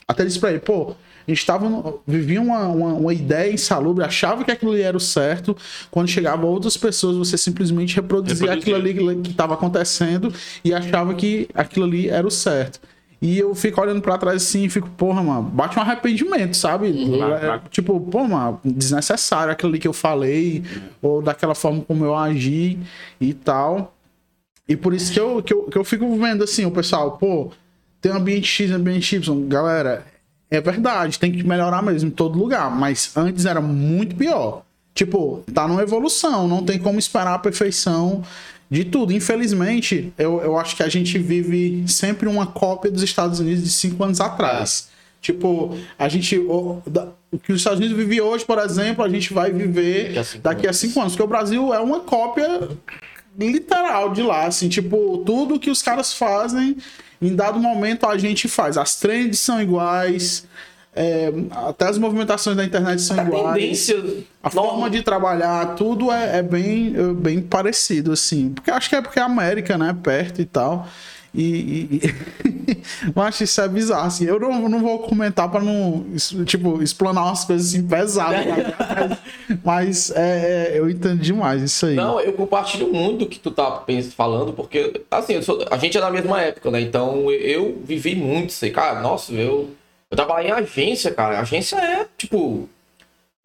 Até 0.08 0.24
disse 0.24 0.40
pra 0.40 0.52
ele, 0.52 0.60
pô, 0.60 0.92
a 1.28 1.32
gente 1.32 1.44
tava. 1.46 1.68
no- 1.68 2.00
vivia 2.06 2.40
uma, 2.40 2.68
uma, 2.68 2.94
uma 2.94 3.14
ideia 3.14 3.52
insalubre, 3.52 4.04
achava 4.06 4.44
que 4.44 4.52
aquilo 4.52 4.72
ali 4.72 4.82
era 4.82 4.96
o 4.96 5.00
certo. 5.00 5.58
Quando 5.90 6.08
chegava 6.08 6.46
outras 6.46 6.78
pessoas, 6.78 7.18
você 7.18 7.38
simplesmente 7.38 7.96
reproduzia 7.96 8.52
Reproduzia. 8.52 8.76
aquilo 8.88 9.10
ali 9.10 9.22
que 9.22 9.32
estava 9.32 9.56
acontecendo 9.56 10.32
e 10.64 10.74
achava 10.74 11.14
que 11.16 11.48
aquilo 11.56 11.86
ali 11.86 12.08
era 12.10 12.28
o 12.28 12.32
certo. 12.32 12.80
E 13.26 13.40
eu 13.40 13.56
fico 13.56 13.82
olhando 13.82 14.02
pra 14.04 14.20
trás 14.20 14.44
assim 14.44 14.66
e 14.66 14.70
fico, 14.70 14.88
porra, 14.92 15.24
mano, 15.24 15.42
bate 15.42 15.80
um 15.80 15.82
arrependimento, 15.82 16.56
sabe? 16.56 16.92
Bate, 17.18 17.44
É, 17.44 17.48
bate. 17.48 17.70
tipo, 17.72 18.00
pô, 18.00 18.24
mano, 18.28 18.60
desnecessário 18.64 19.52
aquilo 19.52 19.72
ali 19.72 19.80
que 19.80 19.88
eu 19.88 19.94
falei, 19.94 20.64
ou 21.02 21.24
daquela 21.24 21.56
forma 21.56 21.82
como 21.82 22.06
eu 22.06 22.16
agi 22.16 22.78
e 23.20 23.34
tal. 23.34 23.96
E 24.70 24.76
por 24.76 24.94
isso 24.94 25.12
que 25.12 25.20
eu, 25.20 25.42
que 25.42 25.52
eu, 25.52 25.64
que 25.64 25.76
eu 25.78 25.84
fico 25.84 26.16
vendo 26.18 26.44
assim, 26.44 26.66
o 26.66 26.72
pessoal, 26.72 27.18
pô, 27.18 27.52
tem 28.00 28.12
ambiente 28.12 28.46
X, 28.48 28.70
ambiente 28.70 29.16
Y. 29.16 29.48
Galera, 29.48 30.06
é 30.52 30.62
verdade, 30.62 31.18
tem 31.18 31.32
que 31.32 31.42
melhorar 31.44 31.82
mesmo 31.82 32.10
em 32.10 32.12
todo 32.12 32.38
lugar, 32.38 32.70
mas 32.70 33.18
antes 33.18 33.48
era 33.48 33.60
muito 33.60 34.16
pior. 34.16 34.62
Tipo, 34.94 35.44
tá 35.52 35.68
numa 35.68 35.82
evolução, 35.82 36.48
não 36.48 36.64
tem 36.64 36.78
como 36.78 37.00
esperar 37.00 37.34
a 37.34 37.40
perfeição 37.40 38.22
de 38.70 38.84
tudo. 38.86 39.14
Infelizmente, 39.14 40.12
eu, 40.18 40.42
eu 40.42 40.58
acho 40.58 40.76
que 40.76 40.84
a 40.84 40.90
gente 40.90 41.18
vive 41.18 41.84
sempre 41.88 42.28
uma 42.28 42.48
cópia 42.48 42.90
dos 42.92 43.04
Estados 43.04 43.40
Unidos 43.40 43.64
de 43.64 43.70
cinco 43.70 44.04
anos 44.04 44.20
atrás. 44.22 44.90
Tipo, 45.22 45.76
a 45.98 46.08
gente. 46.08 46.38
O, 46.38 46.82
da- 46.86 47.08
o 47.32 47.40
que 47.40 47.52
os 47.52 47.60
Estados 47.60 47.80
Unidos 47.80 47.98
vive 47.98 48.22
hoje, 48.22 48.46
por 48.46 48.58
exemplo, 48.60 49.04
a 49.04 49.10
gente 49.10 49.34
vai 49.34 49.52
viver 49.52 50.14
Daqui 50.14 50.18
a 50.20 50.24
cinco 50.24 50.44
daqui 50.44 50.66
a 50.66 50.70
anos. 50.70 50.78
cinco 50.78 51.00
anos. 51.02 51.14
Porque 51.14 51.24
o 51.24 51.28
Brasil 51.28 51.74
é 51.74 51.80
uma 51.80 52.00
cópia 52.02 52.70
literal 53.38 54.14
de 54.14 54.22
lá, 54.22 54.46
assim, 54.46 54.70
tipo, 54.70 55.22
tudo 55.26 55.60
que 55.60 55.70
os 55.70 55.82
caras 55.82 56.14
fazem, 56.14 56.78
em 57.22 57.36
dado 57.36 57.60
momento 57.60 58.06
a 58.06 58.18
gente 58.18 58.48
faz. 58.48 58.78
As 58.78 58.96
trends 58.98 59.40
são 59.40 59.62
iguais, 59.62 60.46
é, 60.46 60.54
até 61.52 61.86
as 61.90 61.98
movimentações 61.98 62.56
da 62.56 62.64
internet 62.64 63.02
são 63.02 63.20
A 63.20 63.24
iguais. 63.24 63.54
tendência. 63.54 64.04
A 64.42 64.50
forma 64.50 64.90
de 64.90 65.02
trabalhar, 65.02 65.76
tudo 65.76 66.12
é, 66.12 66.38
é 66.40 66.42
bem, 66.44 66.94
é 66.98 67.14
bem 67.14 67.42
parecido, 67.42 68.12
assim. 68.12 68.50
Porque 68.50 68.72
acho 68.72 68.90
que 68.90 68.96
é 68.96 69.02
porque 69.02 69.20
é 69.20 69.24
América, 69.24 69.78
né? 69.78 69.96
Perto 70.02 70.42
e 70.42 70.46
tal. 70.46 70.88
E. 71.34 72.00
e. 72.02 72.16
Mas 73.14 73.42
isso 73.42 73.60
é 73.60 73.68
bizarro, 73.68 74.08
assim. 74.08 74.26
Eu 74.26 74.40
não, 74.40 74.70
não 74.70 74.80
vou 74.80 75.00
comentar 75.00 75.50
pra 75.52 75.60
não, 75.60 76.06
tipo, 76.46 76.82
explanar 76.82 77.26
umas 77.26 77.44
coisas 77.44 77.68
assim 77.70 77.86
pesadas. 77.86 78.46
né? 78.46 79.18
mas 79.64 80.12
é, 80.12 80.72
é, 80.76 80.80
eu 80.80 80.90
entendo 80.90 81.20
demais 81.22 81.62
isso 81.62 81.86
aí. 81.88 81.96
Não, 81.96 82.20
eu 82.22 82.34
compartilho 82.34 82.92
muito 82.92 83.20
do 83.20 83.26
que 83.28 83.38
tu 83.40 83.52
tá 83.52 83.84
falando, 84.16 84.54
porque, 84.54 85.02
assim, 85.12 85.42
sou- 85.42 85.66
a 85.70 85.78
gente 85.78 85.98
é 85.98 86.02
da 86.02 86.10
mesma 86.10 86.42
época, 86.42 86.72
né? 86.72 86.80
Então 86.82 87.30
eu 87.32 87.80
vivi 87.84 88.16
muito 88.16 88.50
isso 88.52 88.64
aí. 88.66 88.72
Cara, 88.72 89.02
nossa, 89.02 89.34
eu, 89.34 89.70
eu 90.16 90.26
trabalhei 90.26 90.50
em 90.50 90.54
agência, 90.54 91.12
cara. 91.12 91.40
Agência 91.40 91.76
é, 91.76 92.08
tipo, 92.18 92.70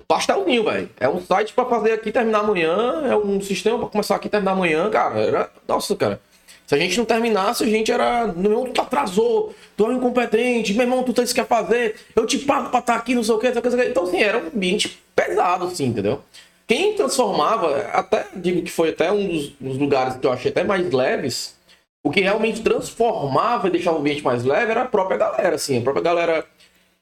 pastelzinho, 0.07 0.65
velho. 0.65 0.89
É 0.99 1.09
um 1.09 1.21
site 1.21 1.53
pra 1.53 1.65
fazer 1.65 1.93
aqui 1.93 2.13
terminar 2.13 2.41
amanhã, 2.41 3.03
é 3.07 3.17
um 3.17 3.41
sistema 3.41 3.79
pra 3.79 3.89
começar 3.89 4.15
aqui 4.15 4.29
terminar 4.29 4.53
amanhã, 4.53 4.89
cara. 4.89 5.19
Era, 5.19 5.51
nossa, 5.67 5.97
cara. 5.97 6.21
Se 6.67 6.77
a 6.77 6.79
gente 6.79 6.97
não 6.97 7.05
terminasse, 7.05 7.65
a 7.65 7.67
gente 7.67 7.91
era. 7.91 8.29
Meu 8.29 8.53
irmão, 8.53 8.73
tu 8.73 8.81
atrasou, 8.81 9.53
tu 9.77 9.91
é 9.91 9.95
incompetente, 9.95 10.73
meu 10.73 10.83
irmão, 10.83 11.03
tu 11.03 11.13
tá 11.13 11.25
isso 11.25 11.35
que 11.35 11.41
quer 11.41 11.47
fazer, 11.47 11.97
eu 12.15 12.25
te 12.25 12.39
pago 12.39 12.71
pra 12.71 12.79
estar 12.79 12.95
aqui, 12.95 13.03
o 13.03 13.05
que, 13.07 13.15
não 13.17 13.25
sei 13.25 13.35
o 13.35 13.39
que, 13.39 13.51
não 13.51 13.71
sei 13.71 13.81
o 13.81 13.83
que. 13.83 13.89
Então, 13.89 14.05
assim, 14.05 14.23
era 14.23 14.39
um 14.39 14.47
ambiente 14.47 15.03
pesado, 15.17 15.65
assim, 15.67 15.87
entendeu? 15.87 16.23
Quem 16.69 16.95
transformava, 16.95 17.81
até 17.93 18.27
digo 18.37 18.63
que 18.63 18.71
foi 18.71 18.91
até 18.91 19.11
um 19.11 19.27
dos, 19.27 19.49
dos 19.61 19.77
lugares 19.77 20.17
que 20.17 20.25
eu 20.25 20.33
achei 20.33 20.53
até 20.53 20.63
mais 20.63 20.89
leves, 20.93 21.57
o 22.03 22.11
que 22.11 22.21
realmente 22.21 22.63
transformava 22.63 23.69
e 23.69 23.71
deixava 23.71 23.97
o 23.97 24.01
ambiente 24.01 24.23
mais 24.23 24.45
leve 24.45 24.71
era 24.71 24.83
a 24.83 24.87
própria 24.87 25.17
galera, 25.17 25.57
assim. 25.57 25.79
A 25.79 25.83
própria 25.83 26.03
galera, 26.03 26.47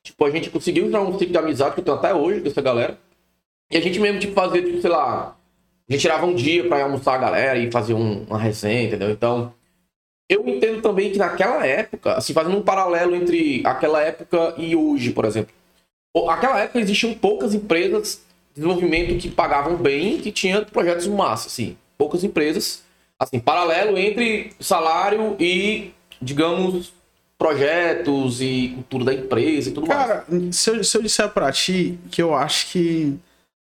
tipo, 0.03 0.25
a 0.25 0.31
gente 0.31 0.51
conseguiu 0.51 0.87
entrar 0.87 1.01
num 1.05 1.19
ciclo 1.19 1.33
de 1.33 1.39
amizade 1.39 1.75
que 1.75 1.81
eu 1.81 1.85
tenho 1.85 1.97
até 1.97 2.15
hoje 2.15 2.41
com 2.41 2.49
essa 2.49 2.63
galera. 2.63 2.99
E 3.71 3.77
a 3.77 3.81
gente 3.81 4.01
mesmo, 4.01 4.19
tipo, 4.19 4.33
fazia, 4.35 4.63
tipo, 4.63 4.81
sei 4.81 4.91
lá, 4.91 5.37
a 5.89 5.93
gente 5.93 6.01
tirava 6.01 6.27
um 6.27 6.35
dia 6.35 6.65
ir 6.65 6.73
almoçar 6.73 7.15
a 7.15 7.19
galera 7.19 7.59
e 7.59 7.71
fazer 7.71 7.95
um- 7.95 8.25
uma 8.25 8.39
resenha, 8.39 8.85
entendeu? 8.85 9.11
Então, 9.11 9.53
eu 10.29 10.47
entendo 10.49 10.83
também 10.83 11.11
que 11.11 11.19
naquela 11.19 11.67
época, 11.67 12.15
assim, 12.15 12.33
fazendo 12.33 12.57
um 12.57 12.63
paralelo 12.63 13.15
entre 13.15 13.63
aquela 13.65 14.03
época 14.03 14.55
e 14.59 14.77
hoje, 14.77 15.11
por 15.13 15.25
exemplo. 15.25 15.55
Aquela 16.29 16.61
época 16.61 16.81
existiam 16.81 17.15
poucas 17.15 17.55
empresas 17.55 18.23
de 18.55 18.61
desenvolvimento 18.63 19.17
que 19.19 19.31
pagavam 19.31 19.77
bem, 19.77 20.19
que 20.19 20.33
tinham 20.33 20.65
projetos 20.65 21.07
massa, 21.07 21.47
assim. 21.47 21.77
Poucas 21.97 22.25
empresas, 22.25 22.83
assim, 23.19 23.39
paralelo 23.39 23.97
entre 23.97 24.51
salário 24.61 25.37
e, 25.39 25.93
digamos, 26.21 26.93
projetos 27.39 28.41
e 28.43 28.73
cultura 28.75 29.05
da 29.07 29.15
empresa 29.15 29.71
e 29.71 29.73
tudo 29.73 29.87
mais. 29.87 30.01
Cara, 30.01 30.25
se 30.53 30.71
eu, 30.71 30.83
se 30.85 30.97
eu 30.99 31.03
disser 31.03 31.29
pra 31.31 31.53
ti 31.53 31.99
que 32.11 32.21
eu 32.21 32.35
acho 32.35 32.67
que. 32.71 33.17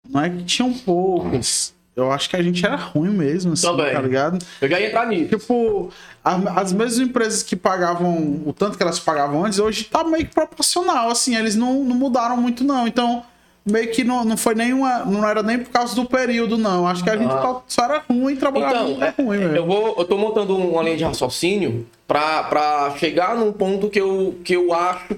Não 0.09 0.21
é 0.21 0.29
que 0.29 0.43
tinham 0.45 0.73
poucos. 0.75 1.73
Eu 1.95 2.11
acho 2.11 2.29
que 2.31 2.35
a 2.37 2.43
gente 2.43 2.65
era 2.65 2.75
ruim 2.75 3.11
mesmo, 3.11 3.53
assim, 3.53 3.67
Também. 3.67 3.93
tá 3.93 4.01
ligado? 4.01 4.45
Eu 4.63 4.69
já 4.69 4.81
ia 4.81 4.89
entrar 4.89 5.07
nisso. 5.07 5.29
Tipo, 5.39 5.91
a- 6.25 6.61
as 6.61 6.73
mesmas 6.73 6.99
empresas 6.99 7.43
que 7.43 7.55
pagavam 7.55 8.43
o 8.47 8.53
tanto 8.53 8.77
que 8.79 8.83
elas 8.83 8.99
pagavam 8.99 9.45
antes, 9.45 9.59
hoje 9.59 9.85
tá 9.85 10.03
meio 10.03 10.27
que 10.27 10.35
proporcional, 10.35 11.11
assim, 11.11 11.37
eles 11.37 11.55
não, 11.55 11.85
não 11.85 11.95
mudaram 11.95 12.37
muito, 12.39 12.65
não. 12.65 12.89
Então, 12.89 13.23
meio 13.65 13.91
que 13.91 14.03
não, 14.05 14.25
não 14.25 14.37
foi 14.37 14.55
nenhuma. 14.55 15.05
Não 15.05 15.27
era 15.29 15.43
nem 15.43 15.59
por 15.59 15.71
causa 15.71 15.95
do 15.95 16.05
período, 16.05 16.57
não. 16.59 16.87
Acho 16.87 17.03
que 17.05 17.11
a 17.11 17.17
gente 17.17 17.31
Ah. 17.33 17.41
só, 17.43 17.65
só 17.69 17.85
era 17.85 18.03
ruim 18.11 18.37
trabalhava 18.37 18.75
Então, 18.75 18.87
muito 18.89 19.05
é, 19.05 19.15
ruim, 19.23 19.39
velho. 19.39 19.57
eu 19.57 19.67
vou, 19.67 19.95
eu 19.99 20.05
tô 20.05 20.17
montando 20.19 20.57
uma 20.57 20.83
linha 20.83 20.97
de 20.97 21.05
raciocínio 21.05 21.87
pra, 22.07 22.45
pra 22.45 22.95
chegar 22.99 23.37
num 23.37 23.53
ponto 23.53 23.89
que 23.89 24.01
eu, 24.01 24.37
que 24.45 24.55
eu 24.55 24.73
acho 24.75 25.17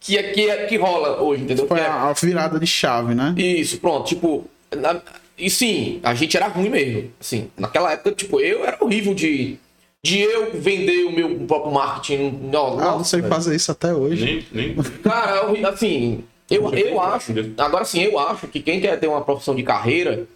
que 0.00 0.16
é, 0.16 0.22
que 0.24 0.48
é 0.48 0.66
que 0.66 0.76
rola 0.76 1.20
hoje, 1.22 1.42
entendeu? 1.42 1.66
Foi 1.66 1.78
Que 1.78 1.82
é- 1.84 1.86
a, 1.88 2.10
a 2.10 2.12
virada 2.12 2.60
de 2.60 2.66
chave, 2.66 3.14
né? 3.14 3.34
Isso, 3.36 3.78
pronto, 3.78 4.06
tipo. 4.06 4.44
na- 4.76 5.00
e 5.38 5.50
sim, 5.50 6.00
a 6.02 6.14
gente 6.14 6.34
era 6.36 6.46
ruim 6.48 6.68
mesmo. 6.70 7.10
Assim, 7.20 7.48
naquela 7.58 7.92
época, 7.92 8.12
tipo, 8.12 8.40
eu 8.40 8.64
era 8.64 8.76
horrível 8.80 9.14
de. 9.14 9.58
De 10.04 10.20
eu 10.20 10.52
vender 10.54 11.04
o 11.04 11.10
meu 11.10 11.34
próprio 11.48 11.72
marketing. 11.72 12.38
Não, 12.52 12.78
Ah, 12.78 12.92
não 12.92 13.02
sei 13.04 13.20
velho. 13.20 13.34
fazer 13.34 13.56
isso 13.56 13.72
até 13.72 13.92
hoje. 13.92 14.46
Nem, 14.52 14.66
nem... 14.74 14.74
Cara, 15.02 15.32
é 15.32 15.40
horrível, 15.40 15.68
assim, 15.68 16.22
eu, 16.50 16.72
eu 16.74 17.00
acho. 17.00 17.32
Agora 17.58 17.84
sim, 17.84 18.02
eu 18.02 18.18
acho 18.18 18.46
que 18.48 18.60
quem 18.60 18.80
quer 18.80 18.98
ter 18.98 19.06
uma 19.08 19.20
profissão 19.22 19.54
de 19.54 19.62
carreira 19.62 20.26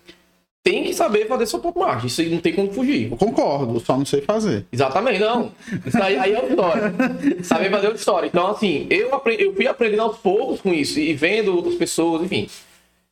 tem 0.63 0.85
que 0.85 0.93
saber 0.93 1.27
fazer 1.27 1.47
seu 1.47 1.59
próprio 1.59 1.83
marketing. 1.85 2.07
Isso 2.07 2.23
não 2.25 2.39
tem 2.39 2.53
como 2.53 2.71
fugir. 2.73 3.11
Eu 3.11 3.17
concordo, 3.17 3.81
só 3.81 3.97
não 3.97 4.05
sei 4.05 4.21
fazer. 4.21 4.67
Exatamente, 4.71 5.19
não. 5.19 5.53
Isso 5.87 6.03
aí, 6.03 6.19
aí 6.19 6.33
é 6.35 6.37
outra 6.37 6.51
história. 6.51 6.95
Saber 7.43 7.71
fazer 7.71 7.87
outra 7.87 7.99
história. 8.01 8.27
Então, 8.27 8.47
assim, 8.49 8.87
eu, 8.91 9.15
apre- 9.15 9.37
eu 9.41 9.55
fui 9.55 9.67
aprendendo 9.67 10.03
aos 10.03 10.19
poucos 10.19 10.61
com 10.61 10.75
isso 10.75 10.99
e 11.01 11.15
vendo 11.15 11.55
outras 11.57 11.77
pessoas, 11.77 12.23
enfim. 12.23 12.47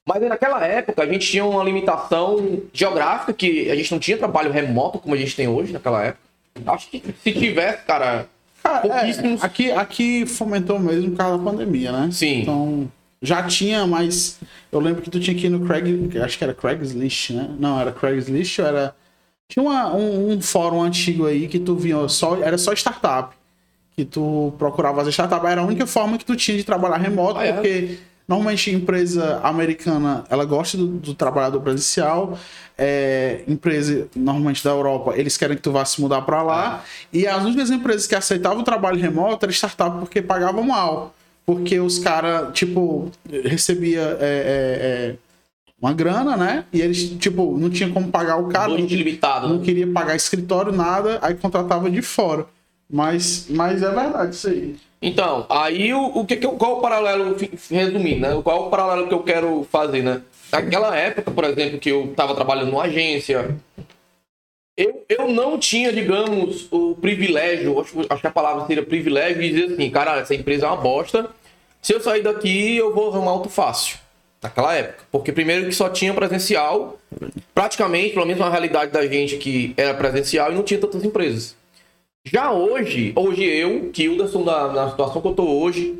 Mas 0.06 0.22
naquela 0.22 0.62
época 0.66 1.02
a 1.02 1.06
gente 1.06 1.26
tinha 1.26 1.44
uma 1.44 1.62
limitação 1.64 2.60
geográfica, 2.72 3.32
que 3.32 3.70
a 3.70 3.74
gente 3.76 3.92
não 3.92 3.98
tinha 3.98 4.16
trabalho 4.18 4.50
remoto 4.52 4.98
como 4.98 5.14
a 5.14 5.18
gente 5.18 5.34
tem 5.36 5.48
hoje 5.48 5.72
naquela 5.72 6.02
época. 6.04 6.22
Acho 6.66 6.90
que 6.90 7.02
se 7.22 7.32
tivesse, 7.32 7.84
cara. 7.84 8.26
Cara, 8.68 8.78
é, 8.86 8.88
pouquíssimos. 8.88 9.42
aqui, 9.44 9.70
aqui 9.72 10.26
fomentou 10.26 10.78
mesmo 10.78 11.10
por 11.10 11.16
causa 11.18 11.38
da 11.38 11.44
pandemia, 11.50 11.92
né? 11.92 12.08
Sim. 12.12 12.42
Então, 12.42 12.92
já 13.22 13.42
tinha, 13.44 13.86
mas 13.86 14.38
eu 14.70 14.78
lembro 14.80 15.02
que 15.02 15.10
tu 15.10 15.18
tinha 15.18 15.36
que 15.36 15.46
ir 15.46 15.50
no 15.50 15.66
Craig, 15.66 16.10
acho 16.22 16.38
que 16.38 16.44
era 16.44 16.54
Craigslist, 16.54 17.30
né? 17.30 17.48
Não, 17.58 17.80
era 17.80 17.90
Craigslist 17.92 18.58
ou 18.60 18.66
era... 18.66 18.94
Tinha 19.50 19.62
uma- 19.62 19.94
um, 19.94 20.32
um 20.32 20.40
fórum 20.42 20.82
antigo 20.82 21.26
aí 21.26 21.48
que 21.48 21.58
tu 21.58 21.74
vinha 21.74 22.06
só, 22.08 22.36
era 22.36 22.58
só 22.58 22.72
startup. 22.74 23.34
Que 23.96 24.04
tu 24.04 24.52
procurava 24.58 24.98
fazer 24.98 25.10
startup, 25.10 25.44
era 25.46 25.60
a 25.62 25.64
única 25.64 25.86
forma 25.86 26.16
que 26.18 26.24
tu 26.24 26.36
tinha 26.36 26.56
de 26.56 26.62
trabalhar 26.64 26.98
remoto, 26.98 27.40
Ah, 27.40 27.46
é? 27.46 27.96
Normalmente 28.28 28.70
a 28.70 28.72
empresa 28.74 29.40
americana, 29.42 30.24
ela 30.28 30.44
gosta 30.44 30.76
do, 30.76 30.86
do 30.86 31.14
trabalhador 31.14 31.60
presencial, 31.62 32.38
é, 32.76 33.42
empresa 33.48 34.06
normalmente 34.14 34.62
da 34.62 34.70
Europa, 34.70 35.14
eles 35.16 35.36
querem 35.36 35.56
que 35.56 35.62
tu 35.62 35.72
vá 35.72 35.84
se 35.84 36.00
mudar 36.00 36.22
para 36.22 36.42
lá, 36.42 36.84
e 37.12 37.26
as 37.26 37.42
únicas 37.42 37.70
empresas 37.70 38.06
que 38.06 38.14
aceitavam 38.14 38.60
o 38.60 38.64
trabalho 38.64 39.00
remoto 39.00 39.46
era 39.46 39.52
startup 39.52 39.98
porque 39.98 40.20
pagavam 40.20 40.62
mal. 40.62 41.14
Porque 41.46 41.80
os 41.80 41.98
caras, 41.98 42.52
tipo, 42.52 43.10
recebia 43.26 44.18
é, 44.20 44.20
é, 44.20 45.14
é, 45.14 45.16
uma 45.80 45.94
grana, 45.94 46.36
né? 46.36 46.66
E 46.70 46.82
eles, 46.82 47.08
tipo, 47.18 47.56
não 47.56 47.70
tinha 47.70 47.88
como 47.88 48.10
pagar 48.10 48.36
o 48.36 48.48
cara, 48.48 48.68
não, 48.68 48.76
Budget 48.76 49.02
limitado. 49.02 49.48
não 49.48 49.56
Né? 49.56 49.64
queria 49.64 49.86
pagar 49.86 50.14
escritório, 50.14 50.72
nada, 50.72 51.18
aí 51.22 51.34
contratava 51.34 51.90
de 51.90 52.02
fora. 52.02 52.44
Mas, 52.90 53.46
mas 53.48 53.82
é 53.82 53.90
verdade 53.90 54.34
isso 54.34 54.46
aí. 54.48 54.76
Então, 55.00 55.46
aí 55.48 55.94
o, 55.94 56.06
o 56.18 56.26
que, 56.26 56.36
que 56.36 56.46
eu- 56.46 56.52
qual 56.52 56.78
o 56.78 56.80
paralelo, 56.80 57.36
resumindo, 57.70 58.20
né? 58.20 58.40
Qual 58.42 58.66
o 58.66 58.70
paralelo 58.70 59.06
que 59.06 59.14
eu 59.14 59.22
quero 59.22 59.66
fazer, 59.70 60.02
né? 60.02 60.22
Naquela 60.50 60.96
época, 60.96 61.30
por 61.30 61.44
exemplo, 61.44 61.78
que 61.78 61.90
eu 61.90 62.06
estava 62.06 62.34
trabalhando 62.34 62.70
numa 62.70 62.84
agência, 62.84 63.54
eu, 64.76 65.04
eu 65.08 65.28
não 65.28 65.58
tinha, 65.58 65.92
digamos, 65.92 66.66
o 66.72 66.94
privilégio, 66.94 67.80
acho, 67.80 68.00
acho 68.08 68.20
que 68.20 68.26
a 68.26 68.30
palavra 68.32 68.66
seria 68.66 68.82
privilégio, 68.82 69.40
de 69.42 69.50
dizer 69.50 69.74
assim, 69.74 69.90
cara, 69.90 70.18
essa 70.20 70.34
empresa 70.34 70.66
é 70.66 70.68
uma 70.68 70.76
bosta, 70.76 71.30
se 71.82 71.92
eu 71.92 72.00
sair 72.00 72.22
daqui 72.22 72.76
eu 72.76 72.94
vou 72.94 73.12
arrumar 73.12 73.32
auto 73.32 73.48
fácil. 73.48 73.98
Naquela 74.40 74.72
época. 74.72 75.04
Porque 75.10 75.32
primeiro 75.32 75.66
que 75.66 75.72
só 75.74 75.88
tinha 75.88 76.14
presencial, 76.14 76.96
praticamente, 77.52 78.14
pelo 78.14 78.24
menos 78.24 78.40
na 78.40 78.48
realidade 78.48 78.92
da 78.92 79.04
gente 79.04 79.36
que 79.36 79.74
era 79.76 79.92
presencial 79.94 80.52
e 80.52 80.54
não 80.54 80.62
tinha 80.62 80.78
tantas 80.80 81.02
empresas. 81.02 81.56
Já 82.30 82.52
hoje, 82.52 83.12
hoje 83.16 83.42
eu, 83.44 83.90
Kilderson, 83.90 84.44
na, 84.44 84.68
na 84.68 84.90
situação 84.90 85.20
que 85.20 85.28
eu 85.28 85.34
tô 85.34 85.44
hoje, 85.44 85.98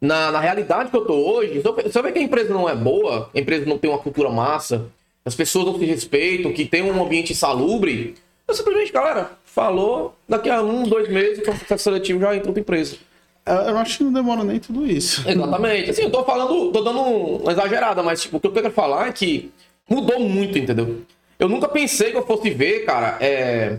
na, 0.00 0.32
na 0.32 0.40
realidade 0.40 0.90
que 0.90 0.96
eu 0.96 1.04
tô 1.04 1.14
hoje, 1.14 1.62
eu 1.64 2.02
ver 2.02 2.12
que 2.12 2.18
a 2.18 2.22
empresa 2.22 2.52
não 2.52 2.68
é 2.68 2.74
boa, 2.74 3.30
a 3.34 3.38
empresa 3.38 3.64
não 3.64 3.78
tem 3.78 3.90
uma 3.90 3.98
cultura 3.98 4.28
massa, 4.28 4.86
as 5.24 5.34
pessoas 5.34 5.66
não 5.66 5.78
se 5.78 5.84
respeitam, 5.84 6.52
que 6.52 6.64
tem 6.64 6.82
um 6.82 7.02
ambiente 7.02 7.32
insalubre, 7.32 8.16
eu 8.46 8.54
simplesmente, 8.54 8.92
galera, 8.92 9.32
falou, 9.44 10.16
daqui 10.28 10.50
a 10.50 10.62
um, 10.62 10.82
dois 10.84 11.08
meses, 11.08 11.38
o 11.38 11.42
processo 11.42 11.84
seletivo 11.84 12.20
já 12.20 12.34
entra 12.34 12.46
em 12.46 12.48
outra 12.48 12.60
empresa. 12.60 12.96
Eu 13.46 13.54
eu 13.54 13.78
acho 13.78 13.98
que 13.98 14.04
não 14.04 14.12
demora 14.12 14.42
nem 14.42 14.58
tudo 14.58 14.86
isso. 14.86 15.26
Exatamente. 15.28 15.90
Assim, 15.90 16.02
eu 16.02 16.10
tô 16.10 16.24
falando, 16.24 16.72
tô 16.72 16.82
dando 16.82 17.00
uma 17.00 17.52
exagerada, 17.52 18.02
mas 18.02 18.20
tipo, 18.20 18.36
o 18.36 18.40
que 18.40 18.46
eu 18.46 18.52
quero 18.52 18.70
falar 18.70 19.08
é 19.08 19.12
que 19.12 19.50
mudou 19.88 20.20
muito, 20.20 20.58
entendeu? 20.58 21.02
Eu 21.38 21.48
nunca 21.48 21.68
pensei 21.68 22.10
que 22.10 22.16
eu 22.16 22.26
fosse 22.26 22.50
ver, 22.50 22.84
cara, 22.84 23.16
é. 23.20 23.78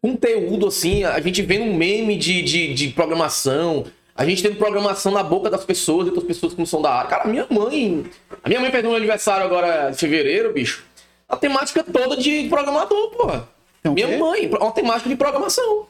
Conteúdo, 0.00 0.66
assim, 0.66 1.04
a 1.04 1.18
gente 1.20 1.42
vendo 1.42 1.64
um 1.64 1.74
meme 1.74 2.16
de, 2.16 2.42
de, 2.42 2.74
de 2.74 2.88
programação, 2.88 3.84
a 4.14 4.24
gente 4.24 4.42
tendo 4.42 4.56
programação 4.56 5.12
na 5.12 5.22
boca 5.22 5.48
das 5.50 5.64
pessoas, 5.64 6.06
e 6.06 6.10
outras 6.10 6.26
pessoas 6.26 6.52
que 6.52 6.58
não 6.58 6.66
são 6.66 6.80
da 6.82 6.92
área. 6.92 7.10
Cara, 7.10 7.26
minha 7.28 7.46
mãe. 7.50 8.04
A 8.42 8.48
minha 8.48 8.60
mãe 8.60 8.70
fez 8.70 8.84
um 8.84 8.94
aniversário 8.94 9.44
agora 9.46 9.90
de 9.90 9.96
fevereiro, 9.98 10.52
bicho. 10.52 10.84
A 11.28 11.36
temática 11.36 11.84
toda 11.84 12.16
de 12.16 12.48
programador, 12.48 13.10
porra. 13.10 13.48
Tem 13.82 13.92
o 13.92 13.94
minha 13.94 14.08
quê? 14.08 14.16
mãe, 14.16 14.48
uma 14.48 14.72
temática 14.72 15.08
de 15.08 15.16
programação. 15.16 15.86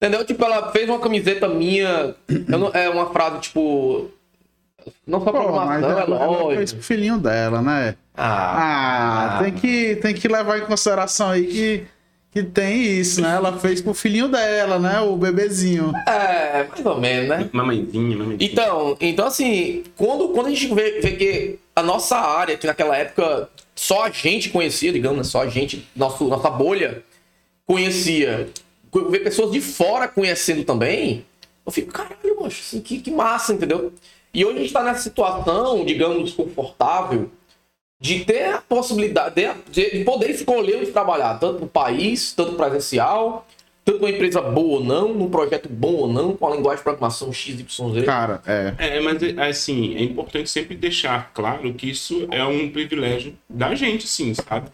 Entendeu? 0.00 0.24
Tipo, 0.24 0.44
ela 0.44 0.70
fez 0.72 0.88
uma 0.88 0.98
camiseta 1.00 1.48
minha. 1.48 2.14
não- 2.46 2.70
é 2.74 2.88
uma 2.90 3.10
frase, 3.12 3.40
tipo. 3.40 4.10
Não 5.06 5.18
só 5.18 5.32
Pô, 5.32 5.40
programação, 5.40 5.88
é 5.88 5.92
ela, 5.92 6.00
ela 6.02 6.18
fez 6.18 6.40
lógico. 6.40 6.74
pro 6.76 6.82
filhinho 6.86 7.18
dela, 7.18 7.60
né? 7.62 7.96
Ah, 8.14 9.38
Ah, 9.38 9.42
tem, 9.42 9.52
que, 9.52 9.96
tem 9.96 10.14
que 10.14 10.28
levar 10.28 10.58
em 10.58 10.66
consideração 10.66 11.30
aí 11.30 11.44
que, 11.46 11.86
que 12.36 12.42
tem 12.42 12.82
isso, 12.82 13.22
né? 13.22 13.34
Ela 13.34 13.58
fez 13.58 13.80
pro 13.80 13.94
filhinho 13.94 14.28
dela, 14.28 14.78
né? 14.78 15.00
O 15.00 15.16
bebezinho. 15.16 15.90
é, 16.06 16.64
mais 16.64 16.84
ou 16.84 17.00
menos, 17.00 17.28
né? 17.30 17.48
Mamãezinha, 17.50 18.14
mamãezinha. 18.14 18.50
Então, 18.50 18.96
então 19.00 19.26
assim, 19.26 19.84
quando, 19.96 20.28
quando 20.28 20.48
a 20.48 20.50
gente 20.50 20.74
vê, 20.74 21.00
vê 21.00 21.12
que 21.12 21.58
a 21.74 21.82
nossa 21.82 22.18
área, 22.18 22.58
que 22.58 22.66
naquela 22.66 22.94
época 22.94 23.48
só 23.74 24.04
a 24.04 24.10
gente 24.10 24.50
conhecia, 24.50 24.92
digamos, 24.92 25.16
né, 25.16 25.24
só 25.24 25.42
a 25.42 25.48
gente, 25.48 25.88
nosso, 25.96 26.28
nossa 26.28 26.50
bolha 26.50 27.02
conhecia, 27.66 28.50
ver 29.10 29.20
pessoas 29.20 29.50
de 29.50 29.62
fora 29.62 30.06
conhecendo 30.06 30.62
também, 30.62 31.24
eu 31.64 31.72
fico, 31.72 31.90
caralho, 31.90 32.38
macho, 32.38 32.60
assim, 32.60 32.80
que, 32.80 33.00
que 33.00 33.10
massa, 33.10 33.54
entendeu? 33.54 33.94
E 34.34 34.44
hoje 34.44 34.58
a 34.58 34.60
gente 34.60 34.72
tá 34.74 34.82
nessa 34.82 35.00
situação, 35.00 35.86
digamos, 35.86 36.32
confortável, 36.32 37.30
de 38.00 38.24
ter 38.24 38.44
a 38.54 38.58
possibilidade 38.60 39.34
de, 39.70 39.90
de 39.98 40.04
poder 40.04 40.30
escolher 40.30 40.76
onde 40.76 40.90
trabalhar, 40.92 41.34
tanto 41.38 41.60
no 41.60 41.66
país, 41.66 42.32
tanto 42.32 42.52
presencial, 42.54 43.46
tanto 43.84 43.98
uma 44.00 44.10
empresa 44.10 44.42
boa 44.42 44.78
ou 44.80 44.84
não, 44.84 45.14
num 45.14 45.30
projeto 45.30 45.68
bom 45.68 45.92
ou 45.94 46.12
não, 46.12 46.36
com 46.36 46.46
a 46.46 46.54
linguagem 46.54 46.78
de 46.78 46.82
programação 46.82 47.32
XYZ. 47.32 48.04
Cara, 48.04 48.42
é. 48.46 48.74
É, 48.78 49.00
mas 49.00 49.16
assim, 49.38 49.94
é 49.96 50.02
importante 50.02 50.50
sempre 50.50 50.74
deixar 50.76 51.30
claro 51.32 51.72
que 51.72 51.88
isso 51.90 52.26
é 52.30 52.44
um 52.44 52.68
privilégio 52.68 53.34
da 53.48 53.74
gente, 53.74 54.06
sim, 54.06 54.34
sabe? 54.34 54.68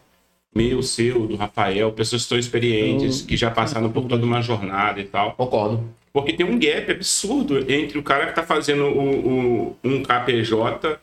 Meu, 0.55 0.83
seu, 0.83 1.27
do 1.27 1.37
Rafael, 1.37 1.93
pessoas 1.93 2.23
que 2.23 2.25
estão 2.27 2.39
experientes, 2.39 3.23
que 3.23 3.37
já 3.39 3.51
passaram 3.51 3.91
por 3.91 4.05
toda 4.05 4.25
uma 4.27 4.43
jornada 4.43 5.01
e 5.01 5.05
tal. 5.05 5.33
Concordo. 5.33 5.83
Porque 6.13 6.35
tem 6.35 6.45
um 6.45 6.59
gap 6.59 6.91
absurdo 6.91 7.59
entre 7.73 7.97
o 7.99 8.03
cara 8.03 8.27
que 8.27 8.35
tá 8.35 8.43
fazendo 8.43 8.85
o, 8.85 9.29
o- 9.71 9.77
um 9.83 10.03
KPJ 10.03 10.99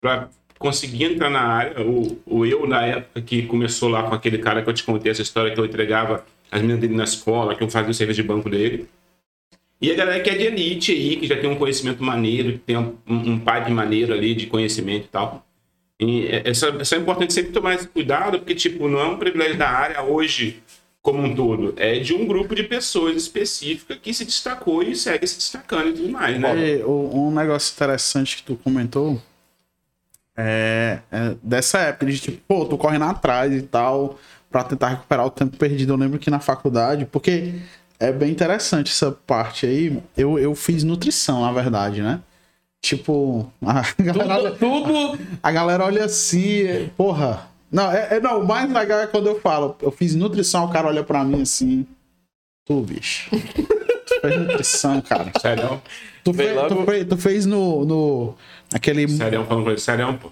para 0.00 0.28
conseguir 0.64 1.04
entrar 1.04 1.28
na 1.28 1.40
área, 1.42 1.82
o, 1.86 2.18
o 2.24 2.46
eu 2.46 2.66
na 2.66 2.82
época 2.86 3.20
que 3.20 3.42
começou 3.42 3.88
lá 3.90 4.02
com 4.04 4.14
aquele 4.14 4.38
cara 4.38 4.62
que 4.62 4.68
eu 4.70 4.72
te 4.74 4.82
contei 4.82 5.12
essa 5.12 5.20
história 5.22 5.52
que 5.52 5.60
eu 5.60 5.64
entregava 5.66 6.24
as 6.50 6.60
meninas 6.62 6.80
dele 6.80 6.94
na 6.94 7.04
escola, 7.04 7.54
que 7.54 7.62
eu 7.62 7.68
fazia 7.68 7.90
o 7.90 7.94
serviço 7.94 8.22
de 8.22 8.26
banco 8.26 8.48
dele. 8.48 8.88
E 9.80 9.90
a 9.90 9.94
galera 9.94 10.22
que 10.22 10.30
é 10.30 10.34
de 10.34 10.44
elite 10.44 10.92
aí, 10.92 11.16
que 11.16 11.26
já 11.26 11.36
tem 11.36 11.50
um 11.50 11.56
conhecimento 11.56 12.02
maneiro, 12.02 12.52
que 12.52 12.58
tem 12.58 12.76
um, 12.78 12.94
um 13.06 13.38
pai 13.38 13.64
de 13.64 13.70
maneiro 13.70 14.14
ali, 14.14 14.34
de 14.34 14.46
conhecimento 14.46 15.04
e 15.04 15.08
tal. 15.08 15.46
E 16.00 16.26
é, 16.26 16.36
é 16.48 16.94
é 16.94 16.98
importante 16.98 17.32
sempre 17.34 17.52
tomar 17.52 17.74
esse 17.74 17.86
cuidado, 17.88 18.38
porque, 18.38 18.54
tipo, 18.54 18.88
não 18.88 18.98
é 19.00 19.04
um 19.06 19.18
privilégio 19.18 19.56
da 19.58 19.68
área 19.68 20.02
hoje 20.02 20.62
como 21.02 21.22
um 21.22 21.34
todo. 21.34 21.74
É 21.76 21.98
de 21.98 22.14
um 22.14 22.26
grupo 22.26 22.54
de 22.54 22.62
pessoas 22.62 23.14
específica 23.16 23.94
que 23.96 24.14
se 24.14 24.24
destacou 24.24 24.82
e 24.82 24.96
segue 24.96 25.26
se 25.26 25.36
destacando 25.36 25.90
e 25.90 25.92
tudo 25.92 26.08
mais, 26.08 26.40
né? 26.40 26.48
O- 26.84 27.26
um 27.28 27.30
negócio 27.30 27.74
interessante 27.74 28.38
que 28.38 28.42
tu 28.42 28.56
comentou 28.56 29.20
é, 30.36 30.98
é 31.10 31.34
dessa 31.42 31.78
época 31.78 32.06
de 32.06 32.18
tipo, 32.18 32.40
pô, 32.46 32.64
tô 32.66 32.76
correndo 32.78 33.04
atrás 33.04 33.52
e 33.52 33.62
tal, 33.62 34.18
pra 34.50 34.64
tentar 34.64 34.88
recuperar 34.88 35.26
o 35.26 35.30
tempo 35.30 35.56
perdido. 35.56 35.92
Eu 35.92 35.96
lembro 35.96 36.18
que 36.18 36.30
na 36.30 36.40
faculdade, 36.40 37.06
porque 37.06 37.54
é 37.98 38.12
bem 38.12 38.30
interessante 38.30 38.90
essa 38.90 39.10
parte 39.12 39.66
aí. 39.66 40.02
Eu, 40.16 40.38
eu 40.38 40.54
fiz 40.54 40.82
nutrição, 40.84 41.42
na 41.42 41.52
verdade, 41.52 42.02
né? 42.02 42.20
Tipo, 42.82 43.50
a 43.64 43.82
galera, 44.02 44.50
Tudo, 44.52 44.84
tudo 45.16 45.18
a 45.42 45.50
galera 45.52 45.84
olha 45.84 46.04
assim, 46.04 46.90
porra. 46.96 47.48
Não, 47.72 47.90
é, 47.90 48.16
é- 48.16 48.20
não, 48.20 48.40
o 48.40 48.46
mais 48.46 48.70
legal 48.72 49.00
é 49.00 49.06
quando 49.06 49.26
eu 49.26 49.40
falo, 49.40 49.74
eu 49.80 49.90
fiz 49.90 50.14
nutrição, 50.14 50.64
o 50.66 50.70
cara 50.70 50.88
olha 50.88 51.02
pra 51.02 51.24
mim 51.24 51.42
assim. 51.42 51.86
Tu, 52.66 52.80
bicho. 52.80 53.30
Tu 53.30 54.20
fez 54.20 54.36
nutrição, 54.38 55.00
cara. 55.00 55.30
Sério? 55.40 55.82
Tu, 56.22 56.32
fez, 56.32 56.68
tu, 56.68 56.84
fez, 56.84 57.06
tu 57.08 57.16
fez 57.18 57.46
no. 57.46 57.84
no 57.84 58.34
aquele, 58.74 59.08
Sério, 59.08 59.44
falando 59.44 59.64
com 59.64 59.70
ele. 59.70 59.80
Sério, 59.80 60.18
pô. 60.20 60.30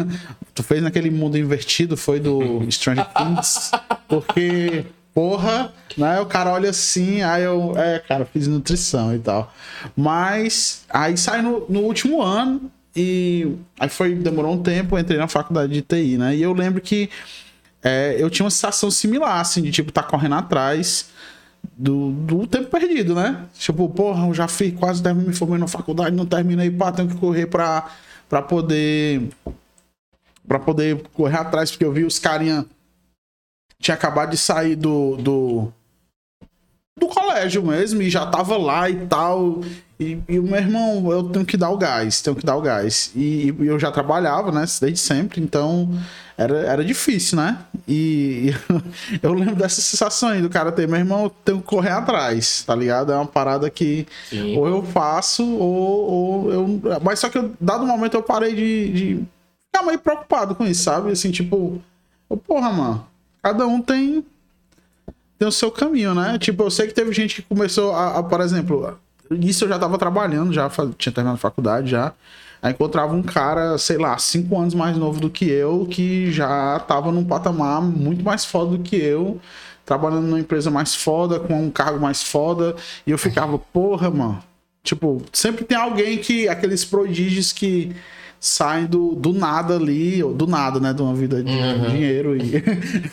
tu 0.54 0.62
fez 0.62 0.82
naquele 0.82 1.10
mundo 1.10 1.36
invertido, 1.36 1.96
foi 1.96 2.20
do 2.20 2.64
Stranger 2.70 3.06
Things. 3.12 3.70
Porque, 4.08 4.84
porra, 5.12 5.72
né? 5.96 6.20
O 6.20 6.26
cara 6.26 6.52
olha 6.52 6.70
assim, 6.70 7.22
aí 7.22 7.42
eu. 7.42 7.74
É, 7.76 7.98
cara, 7.98 8.24
fiz 8.24 8.46
nutrição 8.46 9.14
e 9.14 9.18
tal. 9.18 9.52
Mas 9.96 10.84
aí 10.88 11.16
sai 11.16 11.42
no, 11.42 11.66
no 11.68 11.80
último 11.80 12.22
ano. 12.22 12.70
E 12.94 13.56
aí 13.78 13.88
foi, 13.88 14.14
demorou 14.14 14.54
um 14.54 14.62
tempo, 14.62 14.96
eu 14.96 15.00
entrei 15.00 15.18
na 15.18 15.28
faculdade 15.28 15.72
de 15.72 15.82
TI, 15.82 16.18
né? 16.18 16.34
E 16.34 16.42
eu 16.42 16.52
lembro 16.52 16.80
que 16.80 17.08
é, 17.82 18.16
eu 18.18 18.28
tinha 18.28 18.44
uma 18.44 18.50
sensação 18.50 18.90
similar, 18.90 19.40
assim, 19.40 19.62
de 19.62 19.70
tipo, 19.70 19.92
tá 19.92 20.02
correndo 20.02 20.34
atrás 20.34 21.08
do, 21.62 22.12
do 22.12 22.46
tempo 22.46 22.70
perdido, 22.70 23.14
né? 23.14 23.46
Tipo, 23.54 23.88
porra, 23.88 24.26
eu 24.26 24.34
já 24.34 24.46
fiz, 24.48 24.78
quase 24.78 25.02
me 25.14 25.32
formei 25.32 25.58
na 25.58 25.66
faculdade, 25.66 26.14
não 26.14 26.26
terminei, 26.26 26.70
pá, 26.70 26.92
tenho 26.92 27.08
que 27.08 27.16
correr 27.16 27.46
pra, 27.46 27.90
pra 28.28 28.42
poder. 28.42 29.30
pra 30.46 30.58
poder 30.58 31.02
correr 31.14 31.38
atrás, 31.38 31.70
porque 31.70 31.84
eu 31.84 31.92
vi 31.92 32.04
os 32.04 32.18
carinha. 32.18 32.66
Tinha 33.78 33.94
acabado 33.94 34.30
de 34.30 34.36
sair 34.36 34.76
do. 34.76 35.16
do 35.16 35.72
do 36.98 37.08
colégio 37.08 37.64
mesmo 37.64 38.02
e 38.02 38.10
já 38.10 38.26
tava 38.26 38.58
lá 38.58 38.90
e 38.90 39.06
tal. 39.06 39.62
E, 40.00 40.18
e 40.26 40.38
o 40.38 40.42
meu 40.42 40.56
irmão, 40.56 41.12
eu 41.12 41.24
tenho 41.24 41.44
que 41.44 41.58
dar 41.58 41.68
o 41.68 41.76
gás, 41.76 42.22
tenho 42.22 42.34
que 42.34 42.44
dar 42.44 42.56
o 42.56 42.62
gás. 42.62 43.12
E, 43.14 43.54
e 43.60 43.66
eu 43.66 43.78
já 43.78 43.92
trabalhava, 43.92 44.50
né, 44.50 44.64
desde 44.80 44.98
sempre, 44.98 45.42
então 45.42 45.90
era, 46.38 46.58
era 46.60 46.82
difícil, 46.82 47.36
né? 47.36 47.58
E, 47.86 48.54
eu 49.22 49.34
lembro 49.34 49.56
dessa 49.56 49.82
sensação 49.82 50.30
aí 50.30 50.40
do 50.40 50.48
cara 50.48 50.72
ter, 50.72 50.88
meu 50.88 50.98
irmão, 50.98 51.24
eu 51.24 51.30
tenho 51.30 51.58
que 51.58 51.66
correr 51.66 51.90
atrás, 51.90 52.64
tá 52.66 52.74
ligado? 52.74 53.12
É 53.12 53.14
uma 53.16 53.26
parada 53.26 53.68
que 53.68 54.06
Sim. 54.30 54.56
ou 54.56 54.66
eu 54.66 54.82
faço 54.82 55.44
ou, 55.44 56.10
ou 56.10 56.52
eu. 56.52 56.80
Mas 57.02 57.18
só 57.18 57.28
que 57.28 57.36
eu, 57.36 57.52
dado 57.60 57.86
momento 57.86 58.14
eu 58.14 58.22
parei 58.22 58.54
de, 58.54 58.92
de 58.92 59.24
ficar 59.66 59.84
meio 59.84 59.98
preocupado 59.98 60.54
com 60.54 60.66
isso, 60.66 60.82
sabe? 60.84 61.12
Assim, 61.12 61.30
tipo, 61.30 61.78
ô, 62.26 62.38
porra, 62.38 62.72
mano, 62.72 63.06
cada 63.42 63.66
um 63.66 63.82
tem 63.82 64.24
tem 65.38 65.46
o 65.48 65.52
seu 65.52 65.70
caminho, 65.70 66.14
né? 66.14 66.38
Tipo, 66.38 66.62
eu 66.62 66.70
sei 66.70 66.86
que 66.86 66.94
teve 66.94 67.12
gente 67.12 67.36
que 67.36 67.48
começou 67.48 67.92
a, 67.92 68.18
a, 68.18 68.22
por 68.22 68.40
exemplo, 68.40 68.98
isso 69.30 69.64
eu 69.64 69.68
já 69.68 69.78
tava 69.78 69.96
trabalhando, 69.98 70.52
já 70.52 70.70
tinha 70.98 71.12
terminado 71.12 71.36
a 71.36 71.38
faculdade 71.38 71.90
já. 71.90 72.12
Aí 72.62 72.72
encontrava 72.72 73.14
um 73.14 73.22
cara, 73.22 73.78
sei 73.78 73.96
lá, 73.96 74.18
cinco 74.18 74.58
anos 74.58 74.74
mais 74.74 74.96
novo 74.96 75.20
do 75.20 75.30
que 75.30 75.46
eu, 75.46 75.86
que 75.90 76.30
já 76.30 76.78
tava 76.80 77.10
num 77.10 77.24
patamar 77.24 77.80
muito 77.80 78.22
mais 78.22 78.44
foda 78.44 78.76
do 78.76 78.82
que 78.82 78.96
eu, 78.96 79.40
trabalhando 79.86 80.26
numa 80.26 80.40
empresa 80.40 80.70
mais 80.70 80.94
foda, 80.94 81.40
com 81.40 81.64
um 81.64 81.70
cargo 81.70 81.98
mais 81.98 82.22
foda, 82.22 82.76
e 83.06 83.10
eu 83.10 83.18
ficava, 83.18 83.58
porra, 83.58 84.10
mano. 84.10 84.42
Tipo, 84.82 85.22
sempre 85.32 85.64
tem 85.64 85.76
alguém 85.76 86.18
que. 86.18 86.48
aqueles 86.48 86.84
prodígios 86.84 87.52
que 87.52 87.94
saem 88.38 88.86
do, 88.86 89.14
do 89.14 89.32
nada 89.32 89.76
ali, 89.76 90.22
ou 90.22 90.32
do 90.32 90.46
nada, 90.46 90.80
né? 90.80 90.92
De 90.92 91.02
uma 91.02 91.14
vida 91.14 91.42
de 91.42 91.52
dinheiro 91.90 92.36
e. 92.36 92.62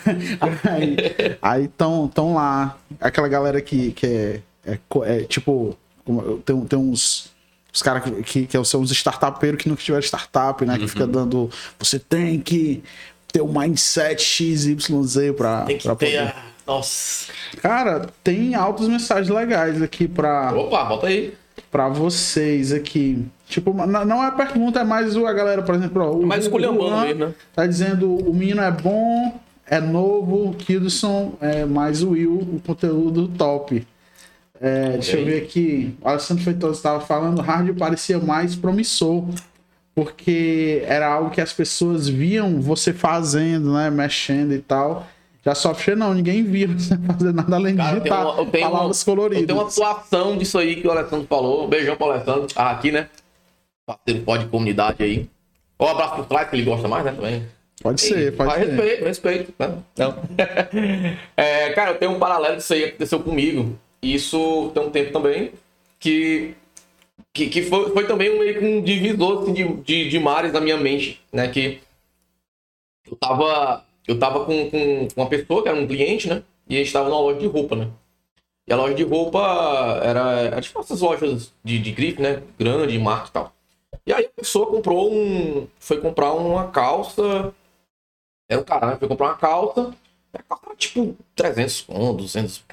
aí 0.64 0.96
aí 1.42 1.68
tão, 1.68 2.08
tão 2.08 2.34
lá. 2.34 2.76
Aquela 3.00 3.28
galera 3.28 3.60
que, 3.60 3.92
que 3.92 4.06
é, 4.06 4.40
é, 4.66 4.78
é, 5.04 5.20
tipo. 5.24 5.76
Tem, 6.44 6.60
tem 6.66 6.78
uns. 6.78 7.30
Os 7.72 7.82
caras 7.82 8.02
que, 8.24 8.46
que, 8.46 8.64
são 8.64 8.80
uns 8.80 8.90
startupeiros 8.90 9.62
que 9.62 9.68
nunca 9.68 9.82
tiveram 9.82 10.02
startup, 10.02 10.64
né? 10.64 10.78
Que 10.78 10.88
fica 10.88 11.06
dando. 11.06 11.50
Você 11.78 11.98
tem 11.98 12.40
que 12.40 12.82
ter 13.32 13.40
o 13.42 13.46
mindset 13.48 14.22
XYZ 14.22 15.32
pra, 15.36 15.62
tem 15.62 15.76
que 15.76 15.82
pra 15.84 15.94
ter 15.94 16.06
poder. 16.06 16.18
a... 16.18 16.34
Nossa. 16.66 17.32
Cara, 17.62 18.08
tem 18.22 18.54
altas 18.54 18.88
mensagens 18.88 19.28
legais 19.28 19.80
aqui 19.80 20.06
pra 20.06 20.52
Opa, 20.54 20.84
bota 20.84 21.06
aí. 21.06 21.32
pra 21.70 21.88
vocês 21.88 22.72
aqui. 22.72 23.24
Tipo, 23.48 23.72
não 23.72 24.22
é 24.22 24.30
pergunta, 24.30 24.80
é 24.80 24.84
mais 24.84 25.16
o- 25.16 25.26
a 25.26 25.32
galera, 25.32 25.62
por 25.62 25.74
exemplo, 25.74 26.02
ó, 26.02 26.10
o, 26.12 26.26
Mais 26.26 26.44
o 26.44 26.48
esculhambando 26.48 27.00
mesmo, 27.06 27.26
né? 27.26 27.34
Tá 27.54 27.66
dizendo 27.66 28.14
o 28.14 28.34
menino 28.34 28.60
é 28.60 28.70
bom, 28.70 29.40
é 29.66 29.80
novo, 29.80 30.54
Kildson 30.58 31.34
é 31.40 31.64
mais 31.64 32.02
o 32.02 32.10
Will, 32.10 32.34
o 32.36 32.60
conteúdo 32.66 33.28
top. 33.28 33.86
É, 34.60 34.90
deixa 34.90 35.16
eu 35.18 35.24
ver 35.24 35.42
aqui. 35.44 35.94
O 36.00 36.08
Alessandro 36.08 36.42
Feitosa 36.44 36.76
estava 36.76 37.00
falando, 37.00 37.40
hard 37.40 37.76
parecia 37.78 38.18
mais 38.18 38.56
promissor. 38.56 39.24
Porque 39.94 40.82
era 40.86 41.08
algo 41.12 41.30
que 41.30 41.40
as 41.40 41.52
pessoas 41.52 42.08
viam 42.08 42.60
você 42.60 42.92
fazendo, 42.92 43.74
né? 43.74 43.90
Mexendo 43.90 44.52
e 44.52 44.58
tal. 44.60 45.06
Já 45.44 45.54
software 45.54 45.96
não, 45.96 46.14
ninguém 46.14 46.44
via 46.44 46.68
você 46.68 46.96
fazer 47.06 47.32
nada 47.32 47.56
além 47.56 47.72
de 47.72 47.78
Cara, 47.78 47.96
digitar 47.98 48.22
uma- 48.24 48.46
tenho 48.46 48.64
uma- 48.66 48.70
palavras 48.72 49.02
coloridas. 49.04 49.42
Eu 49.42 49.46
tenho 49.48 49.58
uma 49.60 49.68
atuação 49.68 50.36
disso 50.38 50.58
aí 50.58 50.76
que 50.76 50.86
o 50.86 50.90
Alessandro 50.90 51.26
falou. 51.28 51.66
Beijão 51.66 51.96
pro 51.96 52.10
Alessandro. 52.12 52.46
Ah, 52.54 52.70
aqui, 52.70 52.92
né? 52.92 53.08
Parceiro 53.86 54.20
pode 54.24 54.46
comunidade 54.46 55.02
aí. 55.02 55.28
Ó, 55.78 55.86
um 55.86 55.90
abraço 55.90 56.14
pro 56.16 56.24
Clyde, 56.24 56.50
que 56.50 56.56
ele 56.56 56.64
gosta 56.64 56.86
mais, 56.86 57.04
né? 57.04 57.12
Também. 57.12 57.46
Pode 57.82 58.00
ser, 58.00 58.36
pode 58.36 58.50
Mas 58.50 58.58
ser. 58.66 58.70
respeito, 58.74 59.04
respeito. 59.04 59.54
Né? 59.58 59.72
Não. 59.96 60.14
É, 61.36 61.70
cara, 61.70 61.92
eu 61.92 61.98
tenho 61.98 62.12
um 62.12 62.18
paralelo 62.18 62.56
disso 62.56 62.72
aí 62.72 62.80
que 62.82 62.88
aconteceu 62.88 63.20
comigo. 63.20 63.78
Isso 64.02 64.70
tem 64.72 64.82
um 64.82 64.90
tempo 64.90 65.12
também. 65.12 65.52
Que, 65.98 66.54
que, 67.32 67.48
que 67.48 67.62
foi, 67.62 67.90
foi 67.90 68.06
também 68.06 68.30
um 68.30 68.38
meio 68.38 68.58
que 68.58 68.64
um 68.64 68.82
divisor 68.82 69.42
assim, 69.42 69.52
de, 69.52 69.64
de, 69.82 70.08
de 70.08 70.18
mares 70.18 70.52
na 70.52 70.60
minha 70.60 70.76
mente, 70.76 71.20
né? 71.32 71.48
Que 71.48 71.80
eu 73.10 73.16
tava, 73.16 73.84
eu 74.06 74.18
tava 74.18 74.44
com, 74.44 74.70
com 74.70 75.08
uma 75.16 75.28
pessoa 75.28 75.62
que 75.62 75.68
era 75.68 75.78
um 75.78 75.86
cliente, 75.86 76.28
né? 76.28 76.42
E 76.68 76.76
a 76.76 76.78
gente 76.78 76.92
tava 76.92 77.08
numa 77.08 77.20
loja 77.20 77.40
de 77.40 77.46
roupa, 77.46 77.74
né? 77.74 77.90
E 78.68 78.72
a 78.72 78.76
loja 78.76 78.94
de 78.94 79.02
roupa 79.02 79.40
era, 80.02 80.40
era 80.40 80.60
tipo 80.60 80.78
essas 80.78 81.00
lojas 81.00 81.52
de, 81.64 81.78
de 81.78 81.90
grife, 81.90 82.20
né? 82.20 82.42
Grande, 82.58 82.98
marca 82.98 83.28
e 83.28 83.32
tal. 83.32 83.52
E 84.06 84.12
aí 84.12 84.26
a 84.26 84.30
pessoa 84.30 84.66
comprou 84.66 85.12
um. 85.12 85.66
Foi 85.78 86.00
comprar 86.00 86.32
uma 86.34 86.70
calça. 86.70 87.54
Era 88.48 88.60
um 88.60 88.64
cara, 88.64 88.86
né? 88.88 88.96
Foi 88.96 89.08
comprar 89.08 89.28
uma 89.28 89.36
calça. 89.36 89.94
A 90.34 90.42
calça 90.42 90.66
era 90.66 90.76
tipo 90.76 91.16
300 91.34 91.80
conto, 91.82 92.22
200. 92.22 92.64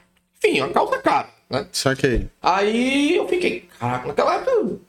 Enfim, 0.45 0.61
uma 0.61 0.69
calça 0.69 0.97
cara, 0.99 1.27
né? 1.49 1.65
Saquei. 1.71 2.27
Aí 2.41 3.15
eu 3.15 3.27
fiquei, 3.27 3.67
caraca, 3.79 4.07
naquela 4.07 4.35
época 4.35 4.51
eu 4.51 4.81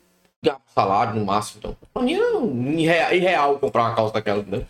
ganhava 0.43 0.61
salário 0.73 1.15
no 1.19 1.25
máximo. 1.25 1.59
Então, 1.59 1.77
pra 1.93 2.01
mim 2.03 2.13
era 2.15 2.35
irreal, 2.79 3.13
irreal 3.13 3.59
comprar 3.59 3.83
uma 3.83 3.95
calça 3.95 4.13
daquela, 4.13 4.43
né? 4.47 4.61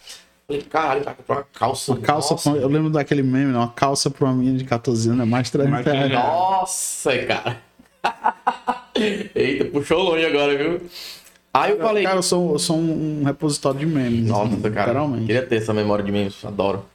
Falei, 0.48 0.62
caralho, 0.64 1.04
vai 1.04 1.14
comprar 1.14 1.36
uma 1.38 1.46
calça. 1.54 1.92
Uma 1.92 2.02
calça, 2.02 2.34
nossa, 2.34 2.52
pra- 2.52 2.60
eu 2.62 2.68
lembro 2.70 2.90
daquele 2.90 3.22
meme, 3.22 3.52
né? 3.52 3.58
Uma 3.58 3.68
calça 3.72 4.10
pra 4.10 4.26
uma 4.28 4.34
menina 4.34 4.58
de 4.58 4.64
14 4.64 5.10
anos 5.10 5.22
é 5.24 5.26
mais 5.26 5.50
300 5.50 5.72
Mais 5.72 5.84
300 5.86 6.10
reais. 6.10 6.26
Nossa, 6.26 7.18
cara. 7.26 7.62
Eita, 9.36 9.66
puxou 9.66 10.02
longe 10.04 10.26
agora, 10.26 10.58
viu? 10.58 10.82
Aí 11.54 11.72
eu 11.72 11.80
falei, 11.80 12.04
Cara, 12.04 12.18
eu 12.18 12.24
sou, 12.24 12.54
eu 12.54 12.60
sou 12.60 12.78
um 12.78 13.24
repositório 13.26 13.80
de 13.80 13.86
memes. 13.86 14.28
Nossa, 14.28 14.54
assim, 14.54 14.62
cara. 14.62 14.86
Literalmente. 14.88 15.26
Queria 15.26 15.46
ter 15.46 15.56
essa 15.58 15.74
memória 15.74 16.04
de 16.06 16.12
memes, 16.12 16.44
adoro. 16.46 16.86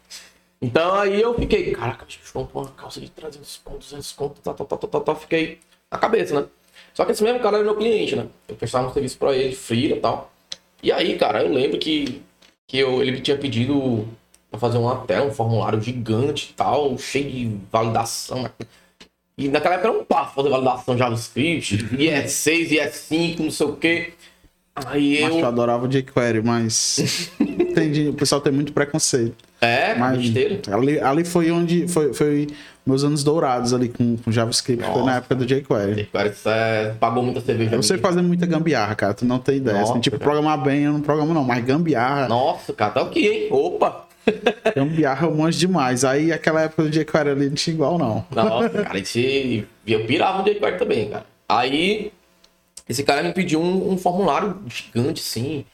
Então 0.63 0.95
aí 0.95 1.21
eu 1.21 1.35
fiquei, 1.35 1.73
caraca, 1.73 2.05
bicho, 2.05 2.21
comprou 2.33 2.63
uma 2.63 2.71
calça 2.71 3.01
de 3.01 3.11
300 3.11 3.57
pontos, 3.59 3.89
200 3.91 4.13
conto, 4.13 4.41
tá, 4.41 4.55
tá, 4.55 4.65
tá, 4.65 4.77
tá, 4.77 4.87
tá, 4.87 5.01
tá, 5.01 5.15
fiquei 5.17 5.59
na 5.91 5.99
cabeça, 5.99 6.41
né? 6.41 6.47
Só 6.95 7.05
que 7.05 7.11
esse 7.11 7.25
mesmo 7.25 7.41
cara 7.41 7.57
era 7.57 7.65
meu 7.65 7.77
cliente, 7.77 8.15
né? 8.15 8.29
Eu 8.47 8.55
prestava 8.55 8.87
um 8.87 8.93
serviço 8.93 9.19
pra 9.19 9.35
ele, 9.35 9.57
freela 9.57 9.97
e 9.97 10.01
tal. 10.01 10.33
E 10.81 10.93
aí, 10.93 11.19
cara, 11.19 11.43
eu 11.43 11.53
lembro 11.53 11.79
que, 11.81 12.23
que 12.69 12.79
eu, 12.79 13.03
ele 13.03 13.21
tinha 13.21 13.37
pedido 13.37 14.07
pra 14.51 14.61
fazer 14.61 14.79
uma 14.79 15.05
tela, 15.05 15.27
um 15.27 15.33
formulário 15.33 15.81
gigante 15.81 16.51
e 16.51 16.55
tal, 16.55 16.97
cheio 16.97 17.29
de 17.29 17.57
validação. 17.71 18.49
E 19.37 19.49
naquela 19.49 19.75
época 19.75 19.89
era 19.89 19.99
um 19.99 20.05
passo 20.05 20.35
fazer 20.35 20.49
validação 20.49 20.97
JavaScript, 20.97 21.77
IS6, 21.77 22.71
IS5, 22.71 23.39
não 23.41 23.51
sei 23.51 23.67
o 23.67 23.77
quê. 23.77 24.13
Aí 24.75 25.21
Mas 25.21 25.35
eu 25.35 25.41
eu. 25.41 25.47
adorava 25.47 25.85
o 25.85 25.89
jQuery, 25.89 26.43
mas. 26.43 27.31
Entendi. 27.39 28.09
O 28.09 28.15
pessoal 28.15 28.41
tem 28.41 28.53
muito 28.53 28.73
preconceito. 28.73 29.37
É, 29.61 29.95
Mas 29.95 30.19
besteira. 30.19 30.61
ali, 30.75 30.99
ali 30.99 31.25
foi 31.25 31.51
onde. 31.51 31.87
Foi, 31.87 32.13
foi 32.13 32.49
meus 32.85 33.05
anos 33.05 33.23
dourados 33.23 33.73
ali 33.73 33.89
com, 33.89 34.17
com 34.17 34.33
JavaScript. 34.33 34.83
Foi 34.85 34.95
na 34.97 35.01
Nossa. 35.01 35.19
época 35.19 35.35
do 35.37 35.47
jQuery. 35.47 36.09
Isso 36.31 36.49
é... 36.49 36.95
pagou 36.99 37.23
muita 37.23 37.41
cerveja. 37.41 37.77
Eu 37.77 37.83
sei 37.83 37.99
fazer 37.99 38.23
muita 38.23 38.47
gambiarra, 38.47 38.95
cara. 38.95 39.15
Tu 39.15 39.25
não 39.25 39.39
tem 39.39 39.59
ideia. 39.59 39.79
Nossa, 39.79 39.93
assim, 39.93 40.01
tipo, 40.01 40.19
cara. 40.19 40.31
programar 40.31 40.63
bem, 40.63 40.85
eu 40.85 40.93
não 40.93 41.01
programo, 41.01 41.33
não. 41.33 41.45
Mas 41.45 41.65
gambiarra. 41.65 42.27
Nossa, 42.29 42.73
cara, 42.73 42.93
tá 42.93 43.03
aqui, 43.03 43.27
hein? 43.27 43.49
Opa! 43.51 44.07
Gambiarra 44.77 45.27
eu 45.27 45.35
manjo 45.35 45.59
demais. 45.59 46.05
Aí 46.05 46.33
aquela 46.33 46.63
época 46.63 46.85
do 46.85 46.91
jQuery 46.91 47.31
ali 47.31 47.49
não 47.49 47.55
tinha 47.55 47.75
igual, 47.75 47.99
não. 47.99 48.25
Nossa, 48.31 48.69
cara, 48.69 48.99
esse... 48.99 49.67
eu 49.87 50.07
pirava 50.07 50.39
no 50.39 50.45
jQuery 50.45 50.79
também, 50.79 51.09
cara. 51.09 51.27
Aí, 51.49 52.13
esse 52.89 53.03
cara 53.05 53.23
me 53.23 53.33
pediu 53.33 53.61
um, 53.61 53.93
um 53.93 53.99
formulário 53.99 54.61
gigante, 54.67 55.21
assim, 55.21 55.65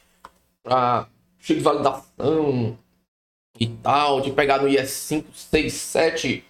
pra 0.62 1.06
cheio 1.38 1.58
de 1.58 1.64
validação 1.64 2.78
e 3.58 3.66
tal, 3.66 4.20
de 4.20 4.30
pegar 4.32 4.60
no 4.62 4.68
IS5, 4.68 5.24
6, 5.32 5.72
7, 5.72 6.44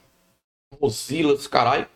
Mozilla, 0.80 1.36
caralho. 1.48 1.86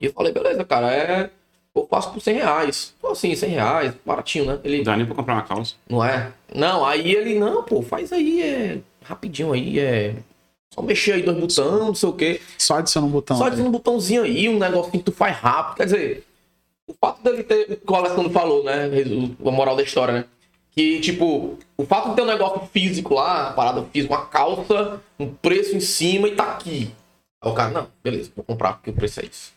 E 0.00 0.06
eu 0.06 0.12
falei, 0.12 0.32
beleza, 0.32 0.64
cara, 0.64 0.92
é. 0.94 1.30
Eu 1.74 1.86
faço 1.88 2.12
por 2.12 2.20
100 2.20 2.34
reais. 2.34 2.94
Pô, 3.00 3.08
assim, 3.12 3.34
100 3.34 3.48
reais, 3.50 3.94
baratinho, 4.04 4.44
né? 4.44 4.60
Ele, 4.62 4.78
Não 4.78 4.84
dá 4.84 4.96
nem 4.96 5.06
pra 5.06 5.14
comprar 5.14 5.34
uma 5.34 5.42
calça. 5.42 5.74
não 5.88 6.04
é? 6.04 6.32
Não, 6.54 6.84
aí 6.84 7.14
ele, 7.14 7.38
não, 7.38 7.62
pô, 7.62 7.80
faz 7.80 8.12
aí, 8.12 8.42
é. 8.42 8.78
Rapidinho 9.02 9.52
aí, 9.52 9.78
é. 9.78 10.16
Só 10.74 10.82
mexer 10.82 11.12
aí 11.12 11.22
dois 11.22 11.36
botões, 11.38 11.80
não 11.80 11.94
sei 11.94 12.08
o 12.08 12.12
quê. 12.12 12.40
Só 12.58 12.76
adiciona 12.76 13.06
um 13.06 13.10
botão. 13.10 13.36
Só 13.36 13.48
de 13.48 13.60
um 13.62 13.70
botãozinho 13.70 14.22
aí, 14.22 14.48
um 14.48 14.58
negocinho 14.58 14.92
que 14.92 15.10
tu 15.10 15.12
faz 15.12 15.36
rápido. 15.36 15.76
Quer 15.76 15.84
dizer, 15.84 16.26
o 16.92 16.96
fato 17.00 17.22
dele 17.22 17.42
ter, 17.42 17.72
o 17.72 17.76
que 17.86 17.92
o 17.92 17.96
Alessandro 17.96 18.30
falou, 18.30 18.62
né? 18.62 18.88
A 19.44 19.50
moral 19.50 19.74
da 19.76 19.82
história, 19.82 20.14
né? 20.14 20.24
Que, 20.70 21.00
tipo, 21.00 21.58
o 21.76 21.84
fato 21.84 22.10
de 22.10 22.16
ter 22.16 22.22
um 22.22 22.26
negócio 22.26 22.68
físico 22.72 23.14
lá, 23.14 23.46
uma 23.48 23.52
parada 23.52 23.82
física, 23.92 24.14
uma 24.14 24.26
calça, 24.26 25.00
um 25.18 25.28
preço 25.28 25.76
em 25.76 25.80
cima 25.80 26.28
e 26.28 26.34
tá 26.34 26.44
aqui. 26.44 26.90
Aí 27.42 27.50
o 27.50 27.54
cara, 27.54 27.70
não, 27.70 27.88
beleza, 28.02 28.30
vou 28.34 28.44
comprar 28.44 28.74
porque 28.74 28.90
o 28.90 28.94
preço 28.94 29.20
é 29.20 29.24
isso. 29.24 29.52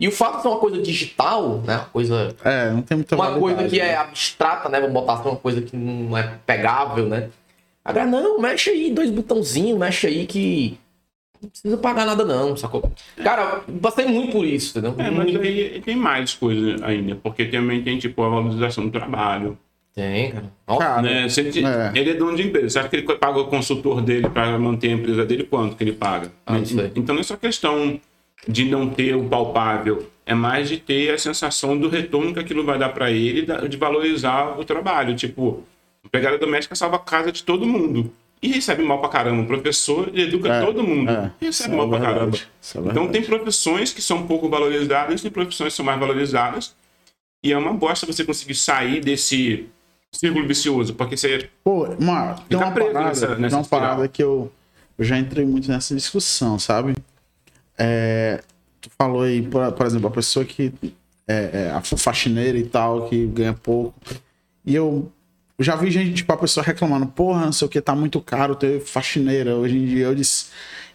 E 0.00 0.06
o 0.06 0.12
fato 0.12 0.36
de 0.36 0.42
ser 0.42 0.48
uma 0.48 0.58
coisa 0.58 0.80
digital, 0.80 1.58
né? 1.58 1.76
Uma 1.76 1.84
coisa 1.86 2.36
É, 2.44 2.70
não 2.70 2.82
tem 2.82 2.96
muita 2.98 3.16
uma 3.16 3.38
coisa 3.38 3.66
que 3.66 3.80
é 3.80 3.86
né? 3.86 3.96
abstrata, 3.96 4.68
né? 4.68 4.80
Vamos 4.80 4.94
botar 4.94 5.14
assim, 5.14 5.28
uma 5.28 5.36
coisa 5.36 5.60
que 5.62 5.76
não 5.76 6.16
é 6.16 6.38
pegável, 6.46 7.06
né? 7.06 7.30
Agora, 7.84 8.06
não, 8.06 8.38
mexe 8.38 8.70
aí, 8.70 8.92
dois 8.92 9.10
botãozinhos, 9.10 9.78
mexe 9.78 10.06
aí 10.06 10.26
que 10.26 10.78
não 11.42 11.50
precisa 11.50 11.76
pagar 11.78 12.06
nada 12.06 12.24
não, 12.24 12.56
sacou? 12.56 12.90
Cara, 13.22 13.62
passei 13.80 14.06
muito 14.06 14.32
por 14.32 14.44
isso, 14.44 14.78
entendeu? 14.78 14.94
É, 14.98 15.10
mas 15.10 15.36
aí 15.36 15.82
tem 15.84 15.96
mais 15.96 16.34
coisas 16.34 16.82
ainda, 16.82 17.16
porque 17.16 17.44
também 17.46 17.82
tem, 17.82 17.98
tipo, 17.98 18.22
a 18.22 18.28
valorização 18.28 18.84
do 18.84 18.90
trabalho. 18.90 19.58
Tem, 19.94 20.30
cara. 20.30 20.52
Nossa, 20.66 20.84
Cara, 20.84 21.02
né? 21.02 21.28
Se 21.28 21.40
ele, 21.40 21.66
é. 21.66 21.92
ele 21.94 22.10
é 22.10 22.14
dono 22.14 22.36
de 22.36 22.46
empresa. 22.46 22.70
Você 22.70 22.78
acha 22.78 22.88
que 22.88 22.96
ele 22.96 23.02
paga 23.16 23.40
o 23.40 23.46
consultor 23.46 24.00
dele 24.00 24.28
para 24.28 24.56
manter 24.56 24.90
a 24.90 24.92
empresa 24.92 25.26
dele? 25.26 25.42
Quanto 25.42 25.74
que 25.74 25.82
ele 25.82 25.92
paga? 25.92 26.30
Ah, 26.46 26.52
não. 26.52 26.90
Então 26.94 27.14
não 27.16 27.20
é 27.20 27.24
só 27.24 27.36
questão 27.36 28.00
de 28.46 28.64
não 28.64 28.88
ter 28.88 29.16
o 29.16 29.24
palpável, 29.24 30.08
é 30.24 30.34
mais 30.34 30.68
de 30.68 30.76
ter 30.76 31.12
a 31.12 31.18
sensação 31.18 31.76
do 31.76 31.88
retorno 31.88 32.32
que 32.32 32.38
aquilo 32.38 32.64
vai 32.64 32.78
dar 32.78 32.90
para 32.90 33.10
ele, 33.10 33.46
de 33.68 33.76
valorizar 33.76 34.58
o 34.58 34.64
trabalho. 34.64 35.16
Tipo, 35.16 35.64
empregada 36.04 36.38
doméstica 36.38 36.74
salva 36.74 36.96
a 36.96 37.00
casa 37.00 37.32
de 37.32 37.42
todo 37.42 37.66
mundo. 37.66 38.12
E 38.40 38.48
recebe 38.52 38.82
mal 38.84 39.00
pra 39.00 39.08
caramba. 39.08 39.42
O 39.42 39.46
professor 39.46 40.08
ele 40.08 40.22
educa 40.22 40.48
É, 40.52 40.64
todo 40.64 40.82
mundo. 40.84 41.10
é. 41.10 41.32
E 41.40 41.46
recebe 41.46 41.74
é 41.74 41.76
mal 41.76 41.88
pra 41.88 41.98
verdade. 41.98 42.46
caramba. 42.74 42.88
É 42.88 42.90
Então 42.90 43.08
tem 43.08 43.22
profissões 43.22 43.92
que 43.92 44.00
são 44.00 44.26
pouco 44.26 44.48
valorizadas, 44.48 45.20
tem 45.22 45.30
profissões 45.30 45.72
que 45.72 45.76
são 45.76 45.84
mais 45.84 45.98
valorizadas. 45.98 46.74
E 47.42 47.52
é 47.52 47.58
uma 47.58 47.72
bosta 47.72 48.06
você 48.06 48.24
conseguir 48.24 48.54
sair 48.54 49.00
desse 49.00 49.66
círculo 50.12 50.46
vicioso, 50.46 50.94
porque 50.94 51.16
você 51.16 51.50
Pô, 51.62 51.86
mano, 52.00 52.36
tem 52.48 52.56
uma 52.58 52.70
parada, 52.72 53.00
nessa- 53.04 53.34
nessa 53.36 53.56
uma 53.56 53.64
parada 53.64 54.08
que 54.08 54.22
eu, 54.22 54.50
eu 54.96 55.04
já 55.04 55.18
entrei 55.18 55.44
muito 55.44 55.68
nessa 55.70 55.94
discussão, 55.94 56.58
sabe? 56.58 56.94
É, 57.76 58.42
tu 58.80 58.90
falou 58.98 59.22
aí, 59.22 59.42
por, 59.42 59.70
por 59.72 59.86
exemplo, 59.86 60.08
a 60.08 60.10
pessoa 60.10 60.44
que 60.44 60.72
é, 61.26 61.66
é 61.66 61.70
a 61.70 61.80
faxineira 61.82 62.56
e 62.58 62.64
tal, 62.64 63.08
que 63.08 63.26
ganha 63.26 63.52
pouco. 63.52 63.94
E 64.64 64.74
eu 64.74 65.10
já 65.64 65.74
vi 65.74 65.90
gente, 65.90 66.14
tipo, 66.14 66.32
a 66.32 66.36
pessoa 66.36 66.64
reclamando, 66.64 67.06
porra, 67.06 67.46
não 67.46 67.52
sei 67.52 67.66
o 67.66 67.70
que, 67.70 67.80
tá 67.80 67.94
muito 67.94 68.20
caro 68.20 68.54
ter 68.54 68.80
faxineira 68.80 69.56
hoje 69.56 69.76
em 69.76 69.86
dia. 69.86 70.06
Eu 70.06 70.14
disse. 70.14 70.46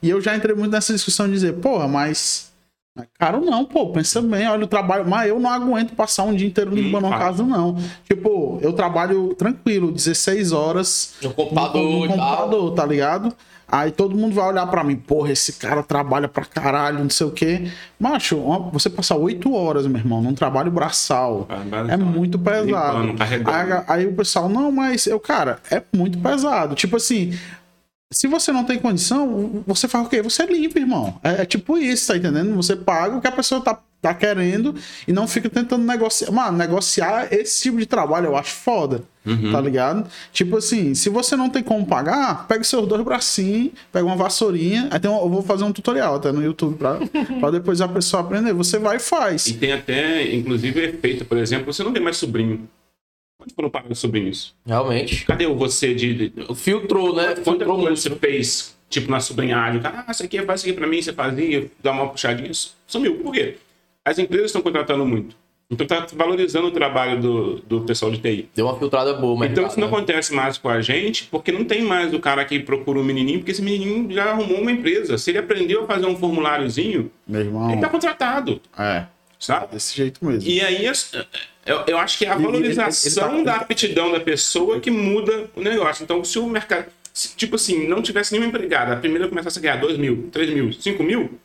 E 0.01 0.09
eu 0.09 0.21
já 0.21 0.35
entrei 0.35 0.55
muito 0.55 0.71
nessa 0.71 0.93
discussão 0.93 1.27
de 1.27 1.33
dizer, 1.33 1.53
porra, 1.53 1.87
mas. 1.87 2.53
não 2.95 3.03
é 3.03 3.07
Caro 3.19 3.41
não, 3.41 3.65
pô, 3.65 3.91
pensa 3.91 4.21
bem, 4.21 4.47
olha 4.47 4.63
o 4.63 4.67
trabalho, 4.67 5.05
mas 5.07 5.27
eu 5.27 5.39
não 5.39 5.49
aguento 5.49 5.95
passar 5.95 6.23
um 6.23 6.33
dia 6.33 6.47
inteiro 6.47 6.73
limpando 6.73 7.07
uma 7.07 7.17
casa, 7.17 7.43
não. 7.43 7.77
Tipo, 8.07 8.57
eu 8.61 8.71
trabalho 8.71 9.33
tranquilo, 9.35 9.91
16 9.91 10.53
horas 10.53 11.15
No 11.21 11.33
computador 11.33 11.83
no 11.83 12.07
computador, 12.07 12.71
tá 12.73 12.85
ligado? 12.85 13.35
Aí 13.73 13.89
todo 13.89 14.15
mundo 14.15 14.35
vai 14.35 14.49
olhar 14.49 14.67
pra 14.67 14.83
mim, 14.83 14.95
porra, 14.95 15.31
esse 15.31 15.53
cara 15.53 15.81
trabalha 15.81 16.27
pra 16.27 16.45
caralho, 16.45 16.99
não 16.99 17.09
sei 17.09 17.25
o 17.25 17.31
quê. 17.31 17.71
Macho, 17.99 18.37
você 18.71 18.87
passar 18.87 19.15
8 19.15 19.51
horas, 19.51 19.87
meu 19.87 19.97
irmão, 19.97 20.21
num 20.21 20.35
trabalho 20.35 20.69
braçal, 20.69 21.47
é 21.89 21.97
muito 21.97 22.37
pesado. 22.37 22.99
Limpando, 22.99 23.17
carregando. 23.17 23.73
Aí, 23.73 23.83
aí 23.87 24.05
o 24.05 24.13
pessoal, 24.13 24.47
não, 24.47 24.71
mas 24.71 25.07
eu, 25.07 25.19
cara, 25.19 25.57
é 25.71 25.81
muito 25.91 26.19
pesado. 26.19 26.75
Tipo 26.75 26.97
assim, 26.97 27.35
se 28.11 28.27
você 28.27 28.51
não 28.51 28.63
tem 28.63 28.77
condição, 28.77 29.63
você 29.65 29.87
faz 29.87 30.05
o 30.05 30.09
quê? 30.09 30.21
Você 30.21 30.45
limpa, 30.45 30.77
irmão. 30.77 31.19
É, 31.23 31.41
é 31.41 31.45
tipo 31.45 31.75
isso, 31.75 32.09
tá 32.09 32.15
entendendo? 32.15 32.55
Você 32.55 32.75
paga 32.75 33.17
o 33.17 33.21
que 33.21 33.27
a 33.27 33.31
pessoa 33.31 33.59
tá, 33.59 33.79
tá 33.99 34.13
querendo 34.13 34.75
e 35.07 35.11
não 35.11 35.27
fica 35.27 35.49
tentando 35.49 35.83
negociar. 35.83 36.31
Mano, 36.31 36.59
negociar 36.59 37.33
esse 37.33 37.63
tipo 37.63 37.79
de 37.79 37.87
trabalho 37.87 38.27
eu 38.27 38.37
acho 38.37 38.53
foda. 38.53 39.01
Tá 39.51 39.61
ligado? 39.61 40.09
Tipo 40.33 40.57
assim, 40.57 40.93
se 40.93 41.09
você 41.09 41.35
não 41.35 41.49
tem 41.49 41.63
como 41.63 41.85
pagar, 41.85 42.45
pega 42.47 42.61
os 42.61 42.67
seus 42.67 42.85
dois 42.87 43.01
bracinhos, 43.03 43.71
pega 43.91 44.05
uma 44.05 44.15
vassourinha. 44.17 44.89
Aí 44.91 44.99
tem 44.99 45.09
um- 45.09 45.17
eu 45.21 45.29
vou 45.29 45.41
fazer 45.41 45.63
um 45.63 45.71
tutorial 45.71 46.15
até 46.15 46.31
no 46.31 46.43
YouTube 46.43 46.75
pra, 46.77 46.97
pra 47.39 47.49
depois 47.51 47.79
a 47.79 47.87
pessoa 47.87 48.21
aprender. 48.21 48.51
Você 48.53 48.77
vai 48.77 48.97
e 48.97 48.99
faz. 48.99 49.47
E 49.47 49.53
tem 49.53 49.71
até, 49.71 50.33
inclusive, 50.35 50.79
efeito, 50.83 51.23
por 51.25 51.37
exemplo, 51.37 51.71
você 51.71 51.83
não 51.83 51.93
tem 51.93 52.03
mais 52.03 52.17
sobrinho. 52.17 52.67
Onde 53.41 53.53
foram 53.53 53.69
parar 53.69 53.91
os 53.91 53.99
sobrinhos? 53.99 54.53
Realmente. 54.65 55.25
Cadê 55.25 55.45
o 55.45 55.55
você 55.55 55.93
de. 55.93 56.29
de- 56.29 56.55
Filtrou, 56.55 57.15
né? 57.15 57.27
Quanta 57.35 57.43
Filtrou 57.43 57.77
coisa 57.79 57.95
você 58.01 58.09
fez, 58.11 58.75
tipo, 58.89 59.09
na 59.11 59.19
sobrinhagem? 59.19 59.81
Ah, 59.83 60.05
isso 60.09 60.23
aqui 60.23 60.41
faz 60.43 60.61
isso 60.61 60.69
aqui 60.69 60.77
pra 60.77 60.87
mim, 60.87 61.01
você 61.01 61.11
fazia, 61.13 61.69
dá 61.81 61.91
uma 61.91 62.09
puxadinha. 62.09 62.51
Sumiu. 62.87 63.15
Por 63.19 63.33
quê? 63.33 63.55
As 64.05 64.19
empresas 64.19 64.47
estão 64.47 64.61
contratando 64.61 65.05
muito. 65.05 65.35
Então 65.73 65.85
tá 65.87 66.07
valorizando 66.13 66.67
o 66.67 66.71
trabalho 66.71 67.19
do, 67.21 67.55
do 67.59 67.81
pessoal 67.81 68.11
de 68.11 68.17
TI. 68.19 68.49
Deu 68.55 68.65
uma 68.67 68.77
filtrada 68.77 69.13
boa, 69.13 69.37
mas. 69.37 69.51
Então 69.51 69.65
isso 69.67 69.79
não 69.79 69.87
acontece 69.87 70.33
mais 70.33 70.57
com 70.57 70.69
a 70.69 70.81
gente, 70.81 71.25
porque 71.25 71.51
não 71.51 71.63
tem 71.65 71.81
mais 71.81 72.13
o 72.13 72.19
cara 72.19 72.43
que 72.45 72.59
procura 72.59 72.99
um 72.99 73.03
menininho, 73.03 73.39
porque 73.39 73.51
esse 73.51 73.61
menininho 73.61 74.11
já 74.11 74.31
arrumou 74.31 74.61
uma 74.61 74.71
empresa. 74.71 75.17
Se 75.17 75.31
ele 75.31 75.39
aprendeu 75.39 75.83
a 75.83 75.87
fazer 75.87 76.05
um 76.05 76.15
formuláriozinho, 76.15 77.11
Meu 77.27 77.41
irmão. 77.41 77.71
ele 77.71 77.81
tá 77.81 77.89
contratado, 77.89 78.61
É, 78.77 79.05
sabe? 79.39 79.73
desse 79.73 79.95
jeito 79.97 80.23
mesmo. 80.25 80.49
E 80.49 80.61
aí, 80.61 80.85
eu, 81.65 81.83
eu 81.87 81.97
acho 81.97 82.17
que 82.17 82.25
é 82.25 82.29
a 82.29 82.35
valorização 82.35 83.29
ele- 83.29 83.35
ele 83.37 83.45
tá- 83.45 83.51
da 83.55 83.61
aptidão 83.61 84.11
da 84.11 84.19
pessoa 84.19 84.79
que 84.79 84.91
muda 84.91 85.49
o 85.55 85.61
negócio. 85.61 86.03
Então, 86.03 86.23
se 86.23 86.37
o 86.39 86.45
mercado, 86.47 86.85
se, 87.13 87.35
tipo 87.35 87.55
assim, 87.55 87.87
não 87.87 88.01
tivesse 88.01 88.31
nenhuma 88.31 88.49
empregada, 88.49 88.93
a 88.93 88.97
primeira 88.97 89.27
começasse 89.27 89.59
a 89.59 89.61
ganhar 89.61 89.77
2 89.77 89.97
mil, 89.97 90.29
3 90.31 90.49
mil, 90.49 90.73
5 90.73 91.01
mil, 91.03 91.39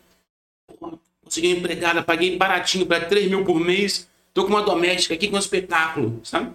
pô, 0.80 0.98
consegui 1.24 1.48
uma 1.48 1.58
empregada, 1.58 2.02
paguei 2.02 2.36
baratinho 2.36 2.86
para 2.86 3.04
3 3.04 3.28
mil 3.28 3.44
por 3.44 3.60
mês, 3.60 4.08
tô 4.38 4.44
com 4.44 4.50
uma 4.50 4.62
doméstica 4.62 5.14
aqui 5.14 5.26
com 5.26 5.34
um 5.34 5.40
espetáculo, 5.40 6.20
sabe? 6.22 6.52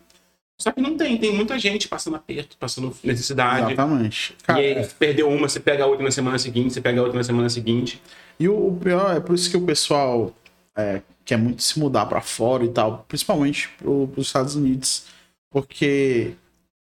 Só 0.58 0.72
que 0.72 0.80
não 0.80 0.96
tem, 0.96 1.18
tem 1.18 1.36
muita 1.36 1.60
gente 1.60 1.90
passando 1.90 2.16
aperto, 2.16 2.56
passando 2.58 2.96
necessidade. 3.04 3.74
Exatamente. 3.74 4.36
E 4.40 4.44
Cara, 4.44 4.60
aí, 4.60 4.88
perdeu 4.98 5.28
uma, 5.28 5.50
você 5.50 5.60
pega 5.60 5.84
a 5.84 5.88
outra 5.88 6.04
na 6.04 6.12
semana 6.12 6.40
seguinte, 6.40 6.74
você 6.74 6.80
pega 6.80 7.02
a 7.02 7.04
outra 7.04 7.18
na 7.18 7.24
semana 7.24 7.50
seguinte. 7.50 8.02
E 8.40 8.48
o, 8.48 8.78
pior 8.82 9.18
é 9.18 9.20
por 9.20 9.36
isso 9.36 9.50
que 9.50 9.58
o 9.58 9.66
pessoal 9.66 10.34
é, 10.78 11.02
quer 11.26 11.38
muito 11.38 11.62
se 11.62 11.78
mudar 11.78 12.06
pra 12.06 12.22
fora 12.22 12.64
e 12.64 12.70
tal, 12.70 13.04
principalmente 13.06 13.68
pro, 13.78 14.08
pros 14.08 14.28
Estados 14.28 14.56
Unidos, 14.56 15.08
porque 15.52 16.36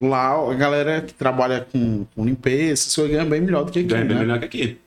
lá 0.01 0.31
a 0.51 0.53
galera 0.55 1.01
que 1.01 1.13
trabalha 1.13 1.67
com, 1.71 2.05
com 2.15 2.25
limpeza, 2.25 2.95
coisas 2.95 3.11
ganha 3.11 3.25
bem 3.25 3.41
melhor 3.41 3.63
do 3.63 3.71
que 3.71 3.79
aqui, 3.79 3.87
Ganha 3.87 4.05
bem 4.05 4.15
né? 4.15 4.21
melhor 4.21 4.39
que 4.39 4.45
aqui. 4.45 4.77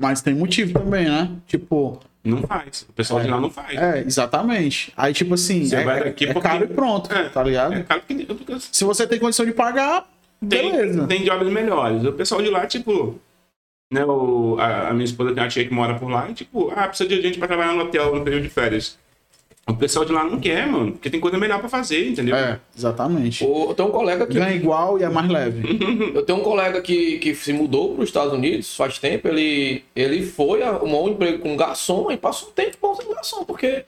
Mas 0.00 0.22
tem 0.22 0.34
motivo 0.34 0.72
também, 0.72 1.04
né? 1.06 1.30
Tipo, 1.46 2.00
Não 2.24 2.42
faz. 2.42 2.82
O 2.88 2.92
pessoal 2.92 3.20
de 3.20 3.28
lá 3.28 3.40
não 3.40 3.48
faz. 3.50 3.76
é, 3.78 4.00
exatamente. 4.00 4.92
Aí, 4.96 5.12
tipo 5.14 5.34
assim, 5.34 5.64
Você 5.64 5.76
é, 5.76 5.84
vai 5.84 6.04
daqui 6.04 6.26
é 6.26 6.32
porque- 6.32 6.48
caro 6.48 6.64
e 6.64 6.68
pronto, 6.68 7.12
É, 7.12 7.28
tá 7.28 7.42
ligado? 7.42 7.74
É 7.74 7.82
caro 7.82 8.02
que 8.06 8.26
Se 8.72 8.84
você 8.84 9.06
tem 9.06 9.18
condição 9.18 9.46
de 9.46 9.52
pagar, 9.52 10.06
tem, 10.46 10.72
beleza. 10.72 11.06
tem 11.06 11.24
jobs 11.24 11.48
melhores. 11.50 12.04
O 12.04 12.12
pessoal 12.12 12.42
de 12.42 12.50
lá, 12.50 12.66
tipo, 12.66 13.18
né, 13.92 14.04
o, 14.04 14.56
a, 14.58 14.88
a 14.88 14.92
minha 14.92 15.04
esposa 15.04 15.32
tem 15.32 15.42
uma 15.42 15.48
tia 15.48 15.66
que 15.66 15.72
mora 15.72 15.98
por 15.98 16.10
lá 16.10 16.28
e, 16.28 16.34
tipo, 16.34 16.70
ah, 16.76 16.86
precisa 16.88 17.08
de 17.08 17.22
gente 17.22 17.38
pra 17.38 17.48
trabalhar 17.48 17.72
no 17.72 17.84
hotel 17.84 18.14
no 18.14 18.22
período 18.24 18.42
de 18.42 18.50
férias. 18.50 18.98
O 19.68 19.74
pessoal 19.76 20.04
de 20.04 20.12
lá 20.12 20.24
não 20.24 20.40
quer, 20.40 20.66
mano, 20.66 20.92
porque 20.92 21.10
tem 21.10 21.20
coisa 21.20 21.36
melhor 21.36 21.60
pra 21.60 21.68
fazer, 21.68 22.08
entendeu? 22.08 22.34
É, 22.34 22.58
exatamente. 22.76 23.44
O- 23.44 23.66
Eu 23.70 23.74
tenho 23.74 23.88
um 23.88 23.92
colega 23.92 24.26
que. 24.26 24.34
Ganha 24.34 24.54
igual 24.54 24.98
e 24.98 25.02
é 25.04 25.08
mais 25.08 25.28
leve. 25.28 25.62
Eu 26.14 26.22
tenho 26.24 26.38
um 26.38 26.42
colega 26.42 26.80
que, 26.80 27.18
que 27.18 27.34
se 27.34 27.52
mudou 27.52 27.94
para 27.94 28.02
os 28.02 28.08
Estados 28.08 28.32
Unidos 28.32 28.74
faz 28.74 28.98
tempo. 28.98 29.28
Ele, 29.28 29.84
ele 29.94 30.22
foi, 30.24 30.62
arrumou 30.62 31.06
um 31.06 31.10
emprego 31.10 31.40
como 31.40 31.56
garçom 31.56 32.10
e 32.10 32.16
passou 32.16 32.48
um 32.48 32.52
tempo 32.52 32.76
bom 32.80 32.94
sendo 32.94 33.14
garçom, 33.14 33.44
porque 33.44 33.84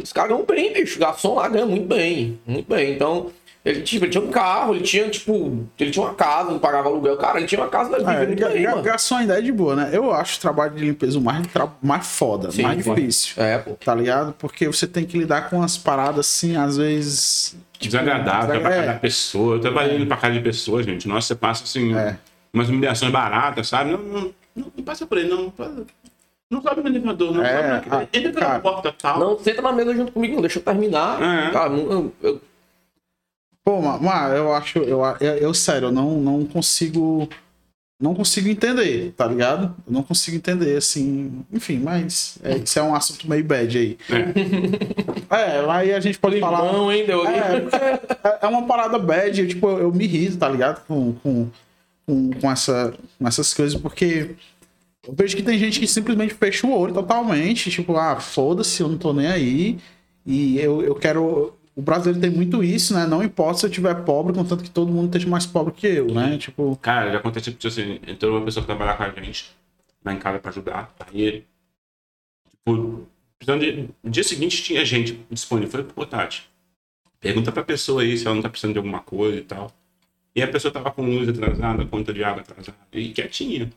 os 0.00 0.12
caras 0.12 0.30
ganham 0.30 0.44
bem, 0.46 0.72
bicho. 0.72 0.98
Garçom 0.98 1.34
lá 1.34 1.48
ganha 1.48 1.66
muito 1.66 1.86
bem, 1.88 2.38
muito 2.46 2.68
bem. 2.68 2.92
Então, 2.92 3.32
ele, 3.68 3.82
tipo, 3.82 4.04
ele 4.04 4.12
tinha 4.12 4.22
um 4.22 4.30
carro, 4.30 4.74
ele 4.76 4.84
tinha, 4.84 5.10
tipo, 5.10 5.66
ele 5.78 5.90
tinha 5.90 6.04
uma 6.04 6.14
casa, 6.14 6.52
não 6.52 6.58
pagava 6.60 6.88
aluguel. 6.88 7.16
Cara, 7.16 7.38
ele 7.38 7.48
tinha 7.48 7.60
uma 7.60 7.68
casa 7.68 7.90
da 7.90 7.98
vida 7.98 8.12
É, 8.12 8.26
muito 8.26 8.38
ga- 8.40 8.48
bem, 8.48 8.62
ga- 8.62 8.70
mano. 8.70 8.82
garçom 8.84 9.16
ainda 9.16 9.36
é 9.36 9.40
de 9.42 9.50
boa, 9.50 9.74
né? 9.74 9.90
Eu 9.92 10.12
acho 10.12 10.38
o 10.38 10.40
trabalho 10.40 10.72
de 10.74 10.84
limpeza 10.84 11.18
o 11.18 11.20
mais, 11.20 11.44
mais 11.82 12.06
foda, 12.06 12.52
Sim, 12.52 12.62
mais 12.62 12.82
difícil. 12.84 13.42
É, 13.42 13.58
pô. 13.58 13.72
Tá 13.72 13.92
ligado? 13.94 14.32
Porque 14.38 14.68
você 14.68 14.86
tem 14.86 15.04
que 15.04 15.18
lidar 15.18 15.50
com 15.50 15.60
as 15.62 15.76
paradas 15.76 16.20
assim, 16.26 16.56
às 16.56 16.76
vezes. 16.76 17.56
Desagradável, 17.80 18.46
Desagra- 18.56 18.60
pra 18.60 18.70
é. 18.70 18.76
casa 18.80 18.92
da 18.92 18.98
pessoa. 19.00 19.56
Eu 19.56 19.60
trabalhei 19.60 19.96
indo 19.96 20.06
pra 20.06 20.16
casa 20.16 20.34
de 20.34 20.40
pessoas, 20.40 20.86
gente. 20.86 21.08
Nossa, 21.08 21.26
você 21.26 21.34
passa 21.34 21.64
assim, 21.64 21.92
É. 21.96 22.16
umas 22.54 22.68
humilhações 22.68 23.10
baratas, 23.10 23.66
sabe? 23.68 23.90
Não, 23.90 23.98
não, 23.98 24.20
não, 24.54 24.72
não 24.76 24.84
passa 24.84 25.04
por 25.06 25.18
aí, 25.18 25.28
não. 25.28 25.52
Não 26.48 26.62
sobe 26.62 26.80
no 26.80 26.88
elevador, 26.88 27.32
não. 27.34 27.44
É, 27.44 27.80
sobe 27.80 27.86
ah, 27.90 27.96
na... 27.96 28.02
Entra 28.12 28.32
pela 28.32 28.46
cara. 28.46 28.60
porta 28.60 28.94
tal. 28.96 29.18
Não, 29.18 29.38
senta 29.40 29.60
na 29.60 29.72
mesa 29.72 29.92
junto 29.92 30.12
comigo, 30.12 30.34
não 30.36 30.40
deixa 30.42 30.60
eu 30.60 30.62
terminar. 30.62 31.20
É. 31.20 31.50
Cara, 31.50 31.72
eu, 31.72 32.12
eu- 32.22 32.40
Pô, 33.66 33.80
mas 33.82 34.32
eu 34.32 34.54
acho. 34.54 34.78
Eu, 34.78 35.02
eu, 35.20 35.26
eu, 35.38 35.52
sério, 35.52 35.88
eu 35.88 35.92
não, 35.92 36.20
não 36.20 36.44
consigo 36.44 37.28
não 38.00 38.14
consigo 38.14 38.48
entender, 38.48 39.12
tá 39.16 39.26
ligado? 39.26 39.74
Eu 39.86 39.92
não 39.92 40.02
consigo 40.04 40.36
entender, 40.36 40.76
assim. 40.76 41.44
Enfim, 41.52 41.80
mas 41.80 42.38
é, 42.44 42.58
isso 42.58 42.78
é 42.78 42.82
um 42.82 42.94
assunto 42.94 43.28
meio 43.28 43.42
bad 43.42 43.76
aí. 43.76 43.98
É, 45.28 45.68
aí 45.68 45.92
a 45.92 45.98
gente 45.98 46.16
pode 46.18 46.38
falar. 46.38 46.64
Limão, 46.64 46.92
hein, 46.92 47.04
deu 47.06 47.26
É, 47.26 47.56
é- 48.22 48.38
é 48.42 48.46
uma 48.46 48.66
parada 48.66 48.98
bad, 49.00 49.40
eu, 49.40 49.48
tipo, 49.48 49.68
eu, 49.68 49.78
eu 49.80 49.92
me 49.92 50.04
irrito, 50.04 50.36
tá 50.36 50.48
ligado? 50.48 50.84
Com, 50.86 51.14
com, 51.14 51.48
com, 52.06 52.30
com 52.40 52.50
essa, 52.52 52.94
com 53.18 53.26
essas 53.26 53.52
coisas, 53.52 53.80
porque 53.80 54.36
eu 55.08 55.12
vejo 55.12 55.34
que 55.34 55.42
tem 55.42 55.58
gente 55.58 55.80
que 55.80 55.88
simplesmente 55.88 56.34
fecha 56.34 56.66
o 56.68 56.78
olho 56.78 56.94
totalmente, 56.94 57.68
tipo, 57.70 57.96
ah, 57.96 58.20
foda-se, 58.20 58.80
eu 58.80 58.88
não 58.88 58.98
tô 58.98 59.12
nem 59.12 59.26
aí. 59.26 59.78
E 60.24 60.60
eu, 60.60 60.82
eu 60.82 60.94
quero. 60.94 61.52
O 61.76 61.82
brasileiro 61.82 62.18
tem 62.18 62.30
muito 62.30 62.64
isso, 62.64 62.94
né? 62.94 63.06
Não 63.06 63.22
importa 63.22 63.60
se 63.60 63.66
eu 63.66 63.70
tiver 63.70 63.94
pobre, 64.02 64.32
contanto 64.32 64.64
que 64.64 64.70
todo 64.70 64.90
mundo 64.90 65.06
esteja 65.06 65.28
mais 65.28 65.44
pobre 65.44 65.74
que 65.74 65.86
eu, 65.86 66.06
né? 66.06 66.38
Tipo, 66.38 66.74
Cara, 66.80 67.12
já 67.12 67.18
aconteceu, 67.18 67.52
tipo 67.52 67.68
assim, 67.68 68.00
entrou 68.06 68.38
uma 68.38 68.44
pessoa 68.46 68.62
que 68.62 68.66
trabalhar 68.66 68.96
com 68.96 69.02
a 69.02 69.22
gente 69.22 69.54
lá 70.02 70.14
em 70.14 70.18
casa 70.18 70.38
pra 70.38 70.50
ajudar. 70.50 70.94
Aí, 70.98 71.44
tipo, 72.50 73.06
precisando 73.38 73.60
de, 73.60 73.90
no 74.02 74.10
dia 74.10 74.24
seguinte 74.24 74.62
tinha 74.62 74.82
gente 74.86 75.20
disponível. 75.30 75.70
Falei, 75.70 75.86
pô, 75.86 76.06
Tati, 76.06 76.48
pergunta 77.20 77.52
pra 77.52 77.62
pessoa 77.62 78.00
aí 78.00 78.16
se 78.16 78.24
ela 78.26 78.34
não 78.34 78.42
tá 78.42 78.48
precisando 78.48 78.72
de 78.72 78.78
alguma 78.78 79.00
coisa 79.00 79.36
e 79.36 79.42
tal. 79.42 79.70
E 80.34 80.42
a 80.42 80.48
pessoa 80.48 80.72
tava 80.72 80.90
com 80.90 81.02
luz 81.02 81.28
atrasada, 81.28 81.84
conta 81.84 82.12
de 82.12 82.24
água 82.24 82.40
atrasada, 82.40 82.78
e 82.90 83.10
quietinha. 83.10 83.70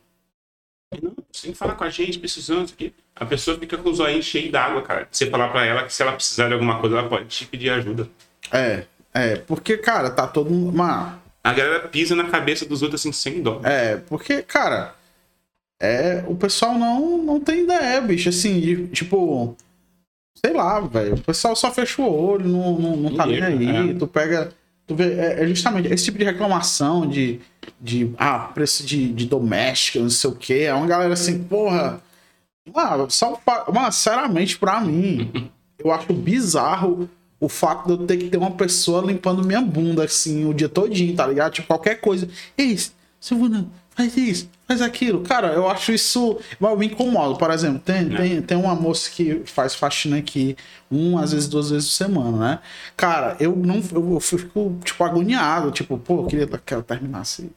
Você 1.40 1.48
tem 1.48 1.52
que 1.54 1.58
falar 1.58 1.76
com 1.76 1.86
a 1.86 1.90
gente, 1.90 2.20
precisando, 2.20 2.66
isso 2.66 2.74
aqui. 2.74 2.94
A 3.16 3.26
pessoa 3.26 3.58
fica 3.58 3.78
com 3.78 3.90
os 3.90 4.02
olhinhos 4.02 4.26
cheios 4.26 4.52
d'água, 4.52 4.82
cara. 4.82 5.08
Você 5.10 5.30
falar 5.30 5.48
pra 5.48 5.66
ela 5.66 5.84
que 5.84 5.94
se 5.94 6.02
ela 6.02 6.12
precisar 6.12 6.48
de 6.48 6.54
alguma 6.54 6.80
coisa, 6.80 6.98
ela 6.98 7.08
pode 7.08 7.26
te 7.28 7.46
pedir 7.46 7.70
ajuda. 7.70 8.10
é, 8.52 8.84
é, 9.14 9.36
porque, 9.38 9.78
cara, 9.78 10.10
tá 10.10 10.28
todo 10.28 10.50
mundo. 10.50 10.78
Mano, 10.78 11.20
A 11.42 11.54
galera 11.54 11.88
pisa 11.88 12.14
na 12.14 12.26
cabeça 12.26 12.66
dos 12.66 12.82
outros 12.82 13.02
assim, 13.02 13.14
sem 13.14 13.42
dó. 13.42 13.62
É, 13.64 13.96
porque, 13.96 14.42
cara, 14.42 14.94
é, 15.82 16.24
o 16.28 16.36
pessoal 16.36 16.78
não, 16.78 17.18
não 17.18 17.40
tem 17.40 17.64
ideia, 17.64 18.02
bicho, 18.02 18.28
assim, 18.28 18.60
de, 18.60 18.88
tipo, 18.90 19.56
sei 20.46 20.54
lá, 20.54 20.82
velho, 20.82 21.16
o 21.16 21.22
pessoal 21.22 21.56
só 21.56 21.72
fecha 21.72 22.02
o 22.02 22.14
olho, 22.14 22.46
não, 22.46 22.78
não, 22.78 22.98
não 22.98 23.16
tá 23.16 23.26
nem 23.26 23.42
aí, 23.42 23.92
é. 23.92 23.94
tu 23.94 24.06
pega, 24.06 24.52
tu 24.90 24.96
vê, 24.96 25.14
é, 25.14 25.44
é 25.44 25.48
justamente 25.48 25.88
esse 25.94 26.06
tipo 26.06 26.18
de 26.18 26.26
reclamação 26.26 27.08
de, 27.08 27.40
de 27.80 28.12
ah, 28.18 28.40
preço 28.40 28.84
de, 28.84 29.14
de 29.14 29.28
doméstico, 29.28 30.00
não 30.00 30.10
sei 30.10 30.30
o 30.32 30.36
que, 30.36 30.64
é 30.64 30.74
uma 30.74 30.88
galera 30.88 31.14
assim, 31.14 31.44
porra, 31.44 32.02
mano, 32.74 33.08
só, 33.12 33.40
mano, 33.72 33.92
sinceramente, 33.92 34.58
pra 34.58 34.82
mim, 34.82 35.52
eu 35.78 35.92
acho 35.92 36.12
bizarro 36.12 37.08
o 37.40 37.48
fato 37.48 37.86
de 37.86 37.92
eu 37.92 38.08
ter 38.08 38.18
que 38.18 38.30
ter 38.30 38.38
uma 38.38 38.50
pessoa 38.50 39.06
limpando 39.06 39.46
minha 39.46 39.62
bunda, 39.62 40.04
assim, 40.04 40.44
o 40.46 40.56
dia 40.56 40.68
todinho, 40.68 41.16
tá 41.16 41.28
ligado? 41.28 41.54
Tipo, 41.54 41.68
qualquer 41.68 42.02
coisa. 42.02 42.28
Ei, 42.58 42.78
Silvana, 43.20 43.68
faz 44.00 44.18
isso, 44.18 44.50
faz 44.68 44.82
aquilo. 44.82 45.22
Cara, 45.22 45.50
eu 45.50 45.68
acho 45.70 45.92
isso. 45.92 46.40
Eu 46.62 46.78
me 46.78 46.86
incomodo. 46.88 47.38
Por 47.38 47.52
exemplo, 47.52 47.80
tem, 47.80 48.10
tem, 48.10 48.42
tem 48.42 48.58
uma 48.58 48.74
moça 48.76 49.10
que 49.10 49.42
faz 49.46 49.76
faxina 49.76 50.18
aqui 50.18 50.56
uma, 50.90 51.24
às 51.24 51.34
vezes 51.34 51.48
duas 51.48 51.70
vezes 51.70 51.90
por 51.90 51.94
semana, 51.96 52.38
né? 52.38 52.60
Cara, 52.98 53.36
eu 53.40 53.56
não. 53.56 53.82
Eu, 53.94 54.20
fico, 54.20 54.76
tipo, 54.84 55.04
agoniado. 55.04 55.70
Tipo, 55.72 55.98
pô, 55.98 56.22
eu 56.22 56.26
queria 56.28 56.48
que 56.48 56.74
ela 56.74 56.82
terminasse. 56.84 57.52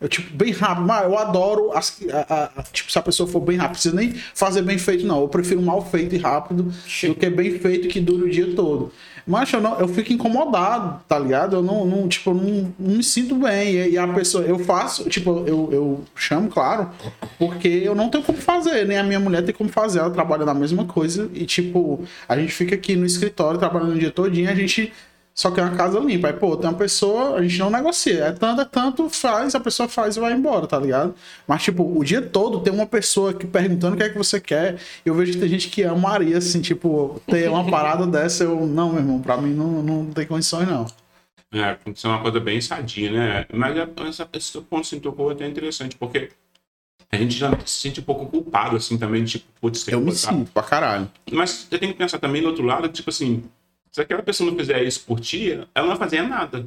Eu, 0.00 0.08
tipo, 0.08 0.34
bem 0.36 0.52
rápido. 0.52 0.86
Mas 0.86 1.04
eu 1.04 1.16
adoro. 1.18 1.72
As, 1.72 1.96
a- 2.12 2.34
a- 2.34 2.50
a- 2.60 2.62
tipo, 2.64 2.90
se 2.90 2.98
a 2.98 3.02
pessoa 3.02 3.28
for 3.28 3.40
bem 3.40 3.56
rápido, 3.56 3.72
precisa 3.74 3.94
nem 3.96 4.12
fazer 4.34 4.62
bem 4.62 4.78
feito, 4.78 5.06
não. 5.06 5.20
Eu 5.20 5.28
prefiro 5.28 5.62
mal 5.62 5.84
feito 5.84 6.14
e 6.14 6.18
rápido 6.18 6.64
do 6.64 7.14
que 7.14 7.30
bem 7.30 7.58
feito 7.58 7.88
que 7.88 8.00
dure 8.00 8.24
o 8.24 8.30
dia 8.30 8.54
todo. 8.54 8.92
Mas 9.26 9.52
eu, 9.52 9.60
não, 9.60 9.78
eu 9.78 9.88
fico 9.88 10.12
incomodado, 10.12 11.00
tá 11.08 11.18
ligado? 11.18 11.56
Eu 11.56 11.62
não, 11.62 11.84
não 11.84 12.08
tipo, 12.08 12.32
não, 12.32 12.72
não 12.78 12.96
me 12.96 13.02
sinto 13.02 13.34
bem. 13.36 13.74
E, 13.74 13.90
e 13.90 13.98
a 13.98 14.06
pessoa, 14.08 14.44
eu 14.44 14.58
faço, 14.58 15.08
tipo, 15.08 15.44
eu, 15.46 15.68
eu 15.72 16.04
chamo, 16.14 16.48
claro, 16.48 16.90
porque 17.38 17.68
eu 17.68 17.94
não 17.94 18.08
tenho 18.08 18.24
como 18.24 18.38
fazer, 18.38 18.86
nem 18.86 18.98
a 18.98 19.02
minha 19.02 19.20
mulher 19.20 19.42
tem 19.42 19.54
como 19.54 19.70
fazer. 19.70 20.00
Ela 20.00 20.10
trabalha 20.10 20.44
na 20.44 20.54
mesma 20.54 20.84
coisa 20.84 21.30
e, 21.34 21.44
tipo, 21.46 22.04
a 22.28 22.36
gente 22.36 22.52
fica 22.52 22.74
aqui 22.74 22.96
no 22.96 23.06
escritório 23.06 23.58
trabalhando 23.58 23.94
o 23.94 23.98
dia 23.98 24.10
todinho, 24.10 24.50
a 24.50 24.54
gente 24.54 24.92
só 25.34 25.50
quer 25.50 25.62
uma 25.62 25.76
casa 25.76 25.98
limpa. 26.00 26.28
Aí, 26.28 26.32
pô, 26.34 26.56
tem 26.56 26.68
uma 26.68 26.76
pessoa, 26.76 27.36
a 27.36 27.42
gente 27.42 27.58
não 27.58 27.70
negocia. 27.70 28.24
É 28.26 28.32
tanto, 28.32 28.60
é 28.60 28.64
tanto, 28.64 29.08
faz, 29.08 29.54
a 29.54 29.60
pessoa 29.60 29.88
faz 29.88 30.16
e 30.16 30.20
vai 30.20 30.32
embora, 30.32 30.66
tá 30.66 30.78
ligado? 30.78 31.14
Mas, 31.46 31.62
tipo, 31.62 31.82
o 31.82 32.04
dia 32.04 32.20
todo 32.20 32.60
tem 32.60 32.72
uma 32.72 32.86
pessoa 32.86 33.32
que 33.32 33.46
perguntando 33.46 33.94
o 33.94 33.96
que 33.96 34.02
é 34.02 34.08
que 34.08 34.18
você 34.18 34.40
quer. 34.40 34.78
Eu 35.04 35.14
vejo 35.14 35.32
que 35.32 35.38
tem 35.38 35.48
gente 35.48 35.68
que 35.68 35.82
amaria, 35.84 36.38
assim, 36.38 36.60
tipo, 36.60 37.20
ter 37.26 37.48
uma 37.48 37.64
parada 37.70 38.06
dessa. 38.06 38.44
Eu, 38.44 38.66
não, 38.66 38.90
meu 38.90 38.98
irmão, 39.00 39.20
pra 39.20 39.36
mim 39.36 39.54
não, 39.54 39.82
não 39.82 40.06
tem 40.06 40.26
condições, 40.26 40.68
não. 40.68 40.86
É, 41.52 41.74
que 41.74 41.98
ser 42.00 42.06
uma 42.06 42.20
coisa 42.22 42.38
bem 42.38 42.60
sadia, 42.60 43.10
né? 43.10 43.46
Mas 43.52 43.76
é- 43.76 43.88
essa, 44.08 44.28
esse 44.32 44.52
ponto 44.60 44.82
que 44.82 44.88
você 44.88 45.00
tocou 45.00 45.30
é 45.30 45.34
até 45.34 45.48
interessante, 45.48 45.96
porque 45.96 46.30
a 47.10 47.16
gente 47.16 47.36
já 47.36 47.50
se 47.66 47.80
sente 47.80 47.98
um 48.00 48.04
pouco 48.04 48.26
culpado, 48.26 48.76
assim, 48.76 48.96
também, 48.96 49.24
tipo, 49.24 49.44
putz, 49.60 49.82
tem 49.84 49.94
Eu 49.94 50.00
que 50.00 50.06
me 50.06 50.12
sinto 50.12 50.50
pra 50.52 50.62
caralho. 50.62 51.10
Mas 51.32 51.50
você 51.68 51.78
tem 51.78 51.88
que 51.90 51.98
pensar 51.98 52.18
também 52.20 52.40
do 52.40 52.48
outro 52.48 52.64
lado, 52.64 52.88
que, 52.88 52.94
tipo 52.94 53.10
assim, 53.10 53.42
se 53.92 54.00
aquela 54.00 54.22
pessoa 54.22 54.50
não 54.50 54.56
fizer 54.58 54.82
isso 54.82 55.00
por 55.06 55.20
ti, 55.20 55.52
ela 55.74 55.86
não 55.86 55.88
vai 55.88 55.96
fazer 55.96 56.22
nada. 56.22 56.66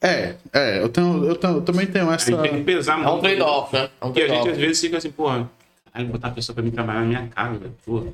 É, 0.00 0.36
é, 0.52 0.82
eu, 0.82 0.88
tenho, 0.88 1.24
eu, 1.24 1.34
tenho, 1.34 1.54
eu 1.54 1.60
também 1.62 1.86
tenho 1.86 2.08
A 2.10 2.14
essa. 2.14 2.30
gente 2.30 2.40
tem 2.42 2.58
que 2.58 2.62
pesar 2.64 2.94
É 3.00 3.02
muito. 3.02 3.14
um 3.16 3.20
trade-off, 3.20 3.74
né? 3.74 3.88
É 4.00 4.04
um 4.04 4.08
Porque 4.12 4.22
a 4.22 4.28
gente 4.28 4.48
às 4.50 4.56
vezes 4.56 4.80
fica 4.80 4.96
assim, 4.98 5.10
porra, 5.10 5.50
aí 5.92 6.04
vou 6.04 6.12
botar 6.12 6.28
a 6.28 6.30
pessoa 6.30 6.54
pra 6.54 6.62
mim 6.62 6.70
trabalhar 6.70 7.00
na 7.00 7.06
minha 7.06 7.26
casa, 7.28 7.58
velho, 7.58 7.74
porra. 7.84 8.06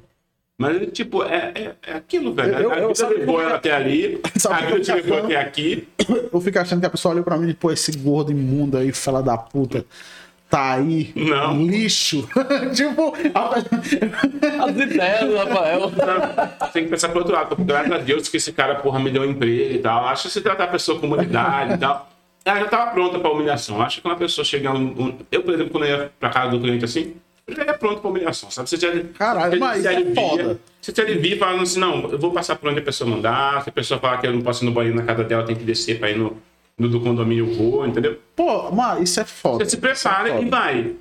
Mas, 0.56 0.92
tipo, 0.92 1.22
é, 1.24 1.52
é, 1.54 1.74
é 1.82 1.92
aquilo, 1.94 2.32
velho. 2.32 2.54
Eu- 2.54 2.60
eu- 2.60 2.70
a 2.72 2.78
eu- 2.78 2.88
vida 2.94 3.08
levou 3.08 3.40
ela 3.42 3.52
é? 3.52 3.54
até 3.56 3.72
ali, 3.72 4.20
a 4.48 4.60
vida 4.60 4.78
é 4.86 4.92
é 4.92 4.94
levou 4.94 5.18
até 5.18 5.36
aqui. 5.36 5.88
Eu 6.32 6.40
fico 6.40 6.58
achando 6.58 6.80
que 6.80 6.86
a 6.86 6.90
pessoa 6.90 7.12
olha 7.14 7.24
pra 7.24 7.36
mim 7.36 7.50
e, 7.50 7.54
pô, 7.54 7.72
esse 7.72 7.90
gordo 7.98 8.30
imundo 8.30 8.78
aí, 8.78 8.92
fela 8.92 9.20
da 9.22 9.36
puta, 9.36 9.84
tá 10.54 10.74
aí, 10.74 11.12
Não. 11.16 11.66
lixo. 11.66 12.28
tipo, 12.74 13.12
a... 13.34 14.64
As 14.64 14.76
ideias 14.76 15.28
do 15.28 15.36
Rafael. 15.36 15.92
Tem 16.72 16.84
que 16.84 16.90
pensar 16.90 17.08
pro 17.08 17.18
outro 17.18 17.34
lado. 17.34 17.56
Graças 17.58 17.90
a 17.90 17.98
Deus 17.98 18.28
que 18.28 18.36
esse 18.36 18.52
cara, 18.52 18.76
porra, 18.76 19.00
me 19.00 19.10
deu 19.10 19.22
um 19.22 19.24
emprego 19.24 19.74
e 19.74 19.78
tal. 19.78 20.06
Acho 20.06 20.24
que 20.28 20.30
se 20.30 20.40
tratar 20.40 20.64
a 20.64 20.68
pessoa 20.68 20.98
com 21.00 21.06
humanidade 21.08 21.74
e 21.74 21.78
tal. 21.78 22.08
Ela 22.44 22.60
já 22.60 22.66
tava 22.68 22.90
pronta 22.92 23.18
pra 23.18 23.30
humilhação. 23.32 23.82
Acho 23.82 23.96
que 23.96 24.02
quando 24.02 24.14
a 24.14 24.18
pessoa 24.18 24.44
chegar. 24.44 24.74
Um, 24.74 24.84
um- 24.86 25.18
Eu, 25.32 25.42
por 25.42 25.54
exemplo, 25.54 25.72
quando 25.72 25.84
eu 25.86 25.98
ia 25.98 26.12
pra 26.20 26.28
casa 26.28 26.50
do 26.50 26.60
cliente 26.60 26.84
assim, 26.84 27.14
eu 27.48 27.56
já 27.56 27.64
ia 27.64 27.74
pronto 27.74 28.00
pra 28.00 28.10
humilhação, 28.10 28.50
sabe? 28.50 28.68
Você 28.68 28.76
já, 28.76 28.88
Caralho, 29.18 29.52
você 29.52 29.58
mas 29.58 29.82
se 29.82 29.88
é 29.88 29.96
alivia, 29.96 30.14
foda. 30.14 30.60
Você 30.80 30.92
te 30.92 31.00
alivia 31.00 31.38
falando 31.38 31.62
assim, 31.62 31.80
não, 31.80 32.10
eu 32.10 32.18
vou 32.18 32.30
passar 32.30 32.54
por 32.56 32.70
onde 32.70 32.78
a 32.78 32.82
pessoa 32.82 33.08
mandar. 33.10 33.62
Se 33.64 33.70
a 33.70 33.72
pessoa 33.72 33.98
falar 33.98 34.18
que 34.18 34.26
eu 34.26 34.32
não 34.32 34.42
posso 34.42 34.62
ir 34.62 34.66
no 34.66 34.72
banheiro 34.72 34.96
na 34.96 35.02
casa 35.04 35.24
dela, 35.24 35.42
tem 35.44 35.56
que 35.56 35.64
descer 35.64 35.98
pra 35.98 36.10
ir 36.10 36.18
no, 36.18 36.36
no 36.78 36.88
do 36.88 37.00
condomínio, 37.00 37.54
vou, 37.54 37.86
entendeu? 37.86 38.20
Pô, 38.34 38.70
mas 38.70 39.10
isso 39.10 39.20
é 39.20 39.24
foda. 39.24 39.64
Você 39.64 39.70
se 39.70 39.76
prepara 39.76 40.30
é 40.30 40.42
e 40.42 40.48
vai. 40.48 40.94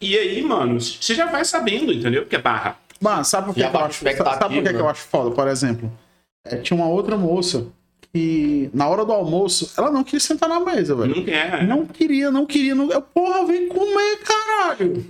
E 0.00 0.16
aí, 0.16 0.42
mano, 0.42 0.80
você 0.80 1.14
já 1.14 1.26
vai 1.26 1.44
sabendo, 1.44 1.92
entendeu? 1.92 2.22
Porque 2.22 2.36
é 2.36 2.40
barra. 2.40 2.76
Mano, 3.00 3.24
sabe 3.24 3.46
por 3.46 3.54
que, 3.54 3.60
Já 3.60 3.70
que 3.70 3.76
eu 3.76 3.80
acho, 3.80 4.04
sabe 4.04 4.54
por 4.54 4.62
que, 4.62 4.72
que 4.72 4.80
eu 4.80 4.88
acho 4.88 5.02
foda, 5.02 5.30
por 5.30 5.48
exemplo? 5.48 5.90
É, 6.44 6.56
tinha 6.56 6.76
uma 6.76 6.88
outra 6.88 7.16
moça 7.16 7.66
que, 8.12 8.70
na 8.72 8.88
hora 8.88 9.04
do 9.04 9.12
almoço, 9.12 9.72
ela 9.76 9.90
não 9.90 10.04
queria 10.04 10.20
sentar 10.20 10.48
na 10.48 10.60
mesa, 10.60 10.94
velho. 10.94 11.16
Não 11.16 11.24
quer. 11.24 11.66
Não 11.66 11.86
queria, 11.86 12.30
não 12.30 12.46
queria. 12.46 12.74
Não... 12.74 12.90
Eu, 12.90 13.02
porra, 13.02 13.44
vem 13.44 13.68
comer, 13.68 14.18
caralho. 14.18 15.04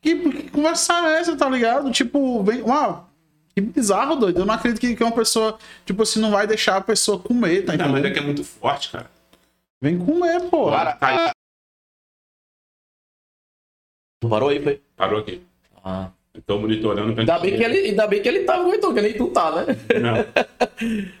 Que, 0.00 0.16
que 0.16 0.50
conversa 0.50 0.92
é 1.08 1.20
essa, 1.20 1.36
tá 1.36 1.48
ligado? 1.48 1.90
Tipo, 1.90 2.42
vem. 2.42 2.62
Uau, 2.62 3.08
que 3.54 3.60
bizarro, 3.60 4.16
doido. 4.16 4.40
Eu 4.40 4.46
não 4.46 4.54
acredito 4.54 4.80
que, 4.80 4.96
que 4.96 5.04
uma 5.04 5.12
pessoa, 5.12 5.56
tipo 5.86 6.02
assim, 6.02 6.20
não 6.20 6.30
vai 6.30 6.46
deixar 6.46 6.76
a 6.76 6.80
pessoa 6.80 7.18
comer, 7.18 7.64
tá 7.64 7.76
Não, 7.76 7.86
mas 7.86 7.96
é 7.96 7.98
entendendo? 7.98 8.12
que 8.12 8.18
é 8.18 8.22
muito 8.22 8.44
forte, 8.44 8.90
cara. 8.90 9.08
Vem 9.84 9.98
comer, 9.98 10.48
porra. 10.48 10.96
Para. 10.96 11.30
Tu 14.18 14.28
parou 14.30 14.48
aí, 14.48 14.62
foi? 14.62 14.80
Parou 14.96 15.20
aqui. 15.20 15.42
Ah. 15.84 16.10
Tô 16.46 16.58
monitorando 16.58 17.20
Ainda 17.20 17.38
bem 17.38 17.54
que 17.54 17.62
ele, 17.62 17.88
ainda 17.90 18.06
bem 18.06 18.22
que 18.22 18.28
ele 18.28 18.44
tá 18.44 18.54
aguentou, 18.56 18.94
que 18.94 19.02
nem 19.02 19.12
tu 19.14 19.28
tá, 19.28 19.52
né? 19.52 19.66
Não. 20.00 20.24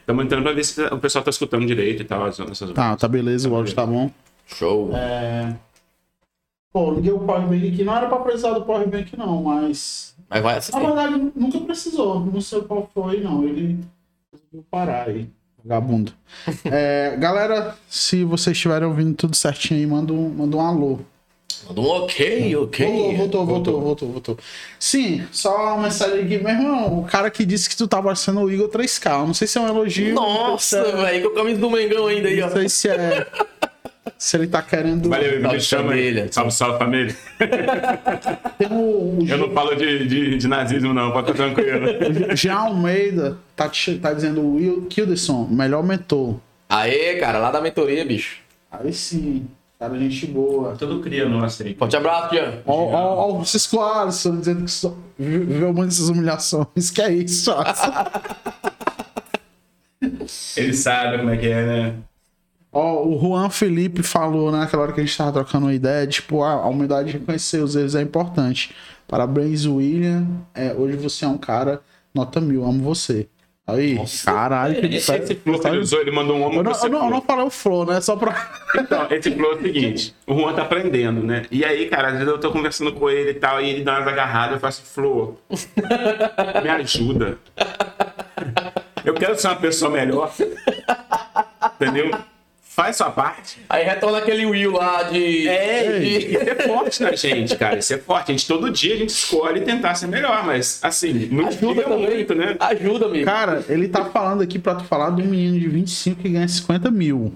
Tô 0.06 0.14
monitorando 0.14 0.46
pra 0.46 0.54
ver 0.54 0.64
se 0.64 0.82
o 0.82 0.98
pessoal 0.98 1.22
tá 1.22 1.28
escutando 1.30 1.66
direito 1.66 2.00
e 2.00 2.04
tal. 2.06 2.26
Essas... 2.26 2.50
essas- 2.50 2.72
Tá, 2.72 2.96
tá 2.96 3.06
beleza, 3.06 3.50
o 3.50 3.54
áudio 3.54 3.74
tá 3.74 3.84
bom. 3.84 4.10
Show. 4.46 4.90
É. 4.96 5.54
Pô, 6.72 6.90
liguei 6.94 7.12
o 7.12 7.18
Powerbank 7.20 7.68
aqui. 7.68 7.84
Não 7.84 7.94
era 7.94 8.08
pra 8.08 8.18
precisar 8.20 8.54
do 8.54 8.64
Powerbank, 8.64 9.14
não, 9.14 9.42
mas. 9.42 10.16
Mas 10.30 10.42
vai 10.42 10.52
Na 10.54 10.58
assistir. 10.58 10.80
verdade, 10.80 11.32
nunca 11.36 11.60
precisou. 11.60 12.20
Não 12.24 12.40
sei 12.40 12.62
qual 12.62 12.90
foi, 12.94 13.20
não. 13.20 13.44
Ele 13.46 13.78
resolveu 14.32 14.64
parar 14.70 15.08
aí. 15.08 15.28
Vagabundo. 15.64 16.12
É, 16.64 17.16
galera, 17.18 17.74
se 17.88 18.22
vocês 18.24 18.56
estiverem 18.56 18.86
ouvindo 18.86 19.14
tudo 19.14 19.34
certinho 19.34 19.80
aí, 19.80 19.86
manda 19.86 20.12
um, 20.12 20.28
manda 20.28 20.56
um 20.56 20.60
alô. 20.60 20.98
Manda 21.66 21.80
um 21.80 21.86
ok, 21.88 22.54
ok. 22.56 22.86
Voltou, 22.86 23.16
voltou, 23.16 23.46
voltou, 23.46 23.80
voltou, 23.80 24.08
voltou. 24.12 24.38
Sim, 24.78 25.24
só 25.32 25.74
uma 25.74 25.84
mensagem 25.84 26.20
aqui, 26.24 26.36
meu 26.38 26.50
irmão. 26.50 27.00
O 27.00 27.04
cara 27.04 27.30
que 27.30 27.46
disse 27.46 27.70
que 27.70 27.76
tu 27.76 27.88
tava 27.88 28.14
sendo 28.14 28.40
o 28.40 28.50
Igor 28.52 28.68
3K. 28.68 29.20
Eu 29.20 29.26
Não 29.26 29.32
sei 29.34 29.46
se 29.48 29.56
é 29.56 29.60
um 29.62 29.68
elogio. 29.68 30.14
Nossa, 30.14 30.76
é- 30.78 30.92
velho, 30.96 31.30
com 31.30 31.38
a 31.38 31.42
camisa 31.42 31.60
do 31.60 31.70
Mengão 31.70 32.06
ainda 32.06 32.28
aí, 32.28 32.42
ó. 32.42 32.46
Não 32.48 32.52
sei 32.56 32.68
se 32.68 32.88
é. 32.90 33.26
se 34.18 34.36
ele 34.36 34.46
tá 34.46 34.62
querendo. 34.62 35.08
Valeu, 35.08 35.40
Salve, 35.40 35.56
me 35.56 35.60
chama 35.60 35.88
família. 35.90 36.28
Salve, 36.30 36.50
salve, 36.52 36.78
família. 36.78 37.16
Tem 38.58 38.68
o, 38.70 39.18
o 39.20 39.26
Eu 39.28 39.38
não 39.38 39.50
falo 39.52 39.74
de, 39.74 40.06
de, 40.06 40.36
de 40.38 40.48
nazismo, 40.48 40.92
não. 40.94 41.10
Pode 41.12 41.32
ficar 41.32 41.44
tranquilo. 41.44 41.86
Jean 42.36 42.54
Almeida 42.56 43.38
tá, 43.56 43.68
te- 43.68 43.98
tá 43.98 44.12
dizendo 44.12 44.40
o 44.40 44.54
Will 44.56 44.86
Kilderson, 44.86 45.46
melhor 45.50 45.82
mentor. 45.82 46.36
Aê, 46.68 47.16
cara, 47.16 47.38
lá 47.38 47.50
da 47.50 47.60
mentoria, 47.60 48.04
bicho. 48.04 48.38
Aí 48.70 48.92
sim. 48.92 49.46
Cara, 49.78 49.98
gente 49.98 50.26
boa. 50.26 50.76
Tudo 50.76 51.00
cria 51.00 51.28
nossa 51.28 51.62
aí. 51.64 51.74
Forte 51.74 51.96
abraço, 51.96 52.34
Jean. 52.34 52.54
Ó, 52.66 52.72
ó, 52.74 53.28
ó, 53.30 53.38
o 53.40 53.44
Cisco 53.44 53.80
Alisson 53.80 54.38
dizendo 54.38 54.64
que 54.64 54.70
só 54.70 54.94
vi- 55.18 55.38
viveu 55.40 55.72
muitas 55.74 55.98
humilhações. 56.08 56.90
Que 56.94 57.02
é 57.02 57.12
isso? 57.12 57.52
Ele 60.56 60.72
sabe 60.74 61.18
como 61.18 61.30
é 61.30 61.36
que 61.36 61.46
é, 61.48 61.66
né? 61.66 61.94
Ó, 62.74 63.06
o 63.06 63.18
Juan 63.20 63.48
Felipe 63.50 64.02
falou 64.02 64.50
né, 64.50 64.58
naquela 64.58 64.82
hora 64.82 64.92
que 64.92 65.00
a 65.00 65.04
gente 65.04 65.16
tava 65.16 65.30
trocando 65.32 65.66
uma 65.66 65.74
ideia, 65.74 66.04
tipo, 66.08 66.42
a, 66.42 66.54
a 66.54 66.66
humildade 66.66 67.12
de 67.12 67.18
reconhecer 67.18 67.62
os 67.62 67.76
erros 67.76 67.94
é 67.94 68.02
importante. 68.02 68.74
Parabéns, 69.06 69.64
William. 69.64 70.26
É, 70.52 70.74
hoje 70.74 70.96
você 70.96 71.24
é 71.24 71.28
um 71.28 71.38
cara 71.38 71.80
nota 72.12 72.40
mil, 72.40 72.64
amo 72.64 72.82
você. 72.82 73.28
Aí, 73.66 73.94
Nossa. 73.94 74.30
caralho, 74.30 74.78
que 74.78 74.94
Esse, 74.96 75.14
esse 75.14 75.34
flow 75.36 75.58
que 75.58 75.66
ele 75.66 75.78
usou, 75.78 75.98
ele 76.00 76.10
mandou 76.10 76.36
um 76.36 76.42
homem 76.42 76.58
eu 76.58 76.64
não, 76.64 76.74
você 76.74 76.86
eu, 76.86 76.90
não, 76.90 76.98
eu 76.98 77.04
flow. 77.04 77.14
não 77.14 77.22
falei 77.22 77.44
o 77.46 77.50
flow, 77.50 77.86
né? 77.86 78.00
Só 78.00 78.14
pra. 78.14 78.60
Então, 78.76 79.06
esse 79.10 79.30
flow 79.30 79.52
é 79.52 79.54
o 79.54 79.62
seguinte, 79.62 80.14
o 80.26 80.34
Juan 80.38 80.52
tá 80.52 80.62
aprendendo, 80.62 81.22
né? 81.22 81.46
E 81.50 81.64
aí, 81.64 81.88
cara, 81.88 82.08
às 82.08 82.14
vezes 82.14 82.28
eu 82.28 82.38
tô 82.38 82.50
conversando 82.50 82.92
com 82.92 83.08
ele 83.08 83.30
e 83.30 83.34
tal, 83.34 83.62
e 83.62 83.70
ele 83.70 83.82
dá 83.82 83.98
umas 83.98 84.08
agarradas, 84.08 84.54
eu 84.54 84.60
faço, 84.60 84.82
Flor, 84.82 85.36
me 86.62 86.68
ajuda. 86.68 87.38
Eu 89.02 89.14
quero 89.14 89.38
ser 89.38 89.46
uma 89.46 89.56
pessoa 89.56 89.90
melhor. 89.90 90.30
Entendeu? 91.80 92.10
Faz 92.74 92.96
sua 92.96 93.08
parte. 93.08 93.58
Aí 93.68 93.84
retorna 93.84 94.18
aquele 94.18 94.44
Will 94.46 94.72
lá 94.72 95.04
de. 95.04 95.46
É, 95.46 95.98
de- 96.00 96.36
é 96.36 96.54
forte 96.66 97.02
na 97.04 97.12
gente, 97.14 97.54
cara. 97.56 97.78
Isso 97.78 97.94
é 97.94 97.98
forte. 97.98 98.32
A 98.32 98.34
gente, 98.34 98.48
todo 98.48 98.68
dia 98.68 98.94
a 98.94 98.96
gente 98.98 99.10
escolhe 99.10 99.60
tentar 99.60 99.94
ser 99.94 100.08
melhor, 100.08 100.44
mas 100.44 100.80
assim, 100.82 101.12
não 101.30 101.46
Ajuda 101.46 101.74
fica 101.82 101.88
também. 101.88 102.10
muito, 102.16 102.34
né? 102.34 102.56
Ajuda, 102.58 103.06
amigo. 103.06 103.24
Cara, 103.24 103.64
ele 103.68 103.86
tá 103.86 104.04
falando 104.06 104.42
aqui 104.42 104.58
pra 104.58 104.74
tu 104.74 104.82
falar 104.84 105.10
de 105.10 105.22
um 105.22 105.26
menino 105.26 105.56
de 105.60 105.68
25 105.68 106.20
que 106.22 106.28
ganha 106.28 106.48
50 106.48 106.90
mil. 106.90 107.32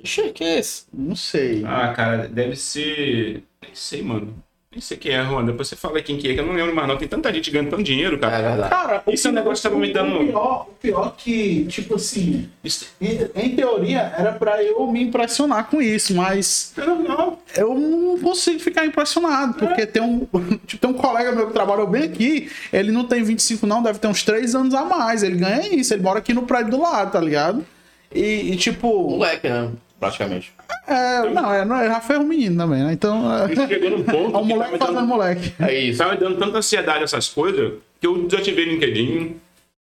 Ixi, 0.00 0.30
que 0.30 0.44
é 0.44 0.58
esse? 0.60 0.84
Não 0.94 1.16
sei. 1.16 1.64
Ah, 1.66 1.92
cara, 1.92 2.28
deve 2.28 2.54
ser. 2.54 3.42
Nem 3.60 3.74
sei, 3.74 4.02
mano. 4.02 4.32
Nem 4.72 4.80
sei 4.80 4.96
quem 4.96 5.10
é, 5.12 5.24
Juan. 5.24 5.44
Depois 5.44 5.66
você 5.66 5.74
fala 5.74 6.00
quem 6.00 6.16
que 6.16 6.28
é, 6.30 6.34
que 6.34 6.38
eu 6.38 6.46
não 6.46 6.52
lembro 6.52 6.72
mais, 6.72 6.86
não. 6.86 6.96
Tem 6.96 7.08
tanta 7.08 7.32
gente 7.34 7.50
ganhando 7.50 7.70
tanto 7.70 7.82
dinheiro, 7.82 8.14
É 8.14 8.18
cara. 8.20 8.48
verdade. 8.50 8.70
Cara, 8.70 9.02
Isso 9.08 9.26
é 9.26 9.30
um 9.32 9.34
negócio 9.34 9.56
que 9.62 9.68
tava 9.68 9.80
me 9.80 9.92
dando- 9.92 10.20
O 10.20 10.26
pior, 10.26 10.66
o 10.68 10.72
pior 10.80 11.14
que, 11.16 11.64
tipo 11.64 11.96
assim, 11.96 12.48
Isso 12.62 12.86
em, 13.00 13.18
em 13.34 13.56
teoria 13.56 14.14
era 14.16 14.30
pra 14.30 14.62
eu 14.62 14.86
me 14.86 15.02
impressionar 15.02 15.66
com 15.68 15.82
isso, 15.82 16.14
mas 16.14 16.72
é 16.78 16.86
normal. 16.86 17.42
eu 17.56 17.74
não 17.74 18.16
consigo 18.20 18.60
ficar 18.60 18.86
impressionado, 18.86 19.54
porque 19.54 19.84
tem 19.86 20.02
um, 20.02 20.24
tipo, 20.64 20.80
tem 20.80 20.90
um 20.90 20.94
colega 20.94 21.32
meu 21.32 21.48
que 21.48 21.52
trabalhou 21.52 21.88
bem 21.88 22.04
aqui, 22.04 22.48
ele 22.72 22.92
não 22.92 23.02
tem 23.04 23.24
25 23.24 23.66
não, 23.66 23.82
deve 23.82 23.98
ter 23.98 24.06
uns 24.06 24.22
3 24.22 24.54
anos 24.54 24.72
a 24.72 24.84
mais, 24.84 25.24
ele 25.24 25.34
ganha 25.36 25.66
isso, 25.74 25.92
ele 25.92 26.02
mora 26.04 26.20
aqui 26.20 26.32
no 26.32 26.42
prédio 26.42 26.70
do 26.70 26.80
lado, 26.80 27.10
tá 27.10 27.20
ligado? 27.20 27.66
E, 28.14 28.52
e, 28.52 28.56
tipo, 28.56 29.10
Moleque, 29.10 29.48
né? 29.48 29.68
Praticamente. 30.00 30.52
é, 30.88 31.28
não, 31.28 31.52
é, 31.52 31.64
não, 31.64 31.84
já 31.84 32.00
foi 32.00 32.16
um 32.18 32.24
menino 32.24 32.56
também, 32.56 32.82
né? 32.82 32.92
Então, 32.92 33.30
é, 33.32 33.54
chegou 33.68 33.90
num 33.90 34.02
ponto 34.02 34.16
é 34.16 34.28
um 34.28 34.32
tá 34.32 34.42
moleque 34.42 34.72
me 34.72 34.78
fazendo 34.78 34.94
dando, 34.96 35.06
moleque. 35.06 35.54
É 35.60 35.78
isso. 35.78 35.98
tá 35.98 36.10
me 36.10 36.16
dando 36.16 36.38
tanta 36.38 36.58
ansiedade 36.58 37.04
essas 37.04 37.28
coisas 37.28 37.74
que 38.00 38.06
eu 38.06 38.26
desativei 38.26 38.66
o 38.66 38.70
LinkedIn. 38.72 39.36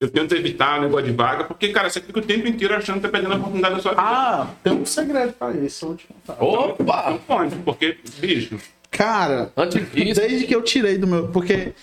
Eu 0.02 0.10
tento 0.10 0.34
evitar 0.34 0.80
o 0.80 0.84
negócio 0.84 1.06
de 1.06 1.12
vaga, 1.12 1.44
porque, 1.44 1.70
cara, 1.70 1.90
você 1.90 2.02
fica 2.02 2.20
o 2.20 2.24
tempo 2.24 2.48
inteiro 2.48 2.74
achando 2.74 2.96
que 2.96 3.02
tá 3.02 3.10
perdendo 3.10 3.34
a 3.34 3.38
oportunidade 3.38 3.76
da 3.76 3.82
sua 3.82 3.92
vida. 3.92 4.02
Ah, 4.02 4.48
tem 4.64 4.74
um 4.74 4.86
segredo 4.86 5.34
pra 5.34 5.52
isso, 5.52 5.86
eu 5.86 5.90
vou 5.90 5.98
te 5.98 6.08
contar. 6.08 6.44
Opa! 6.44 7.10
Não 7.12 7.18
pode, 7.20 7.56
porque, 7.58 7.98
bicho, 8.18 8.58
Cara, 8.92 9.52
Antes 9.56 9.92
disso, 9.92 10.20
desde 10.20 10.48
que 10.48 10.56
eu 10.56 10.62
tirei 10.62 10.98
do 10.98 11.08
meu. 11.08 11.28
Porque 11.28 11.74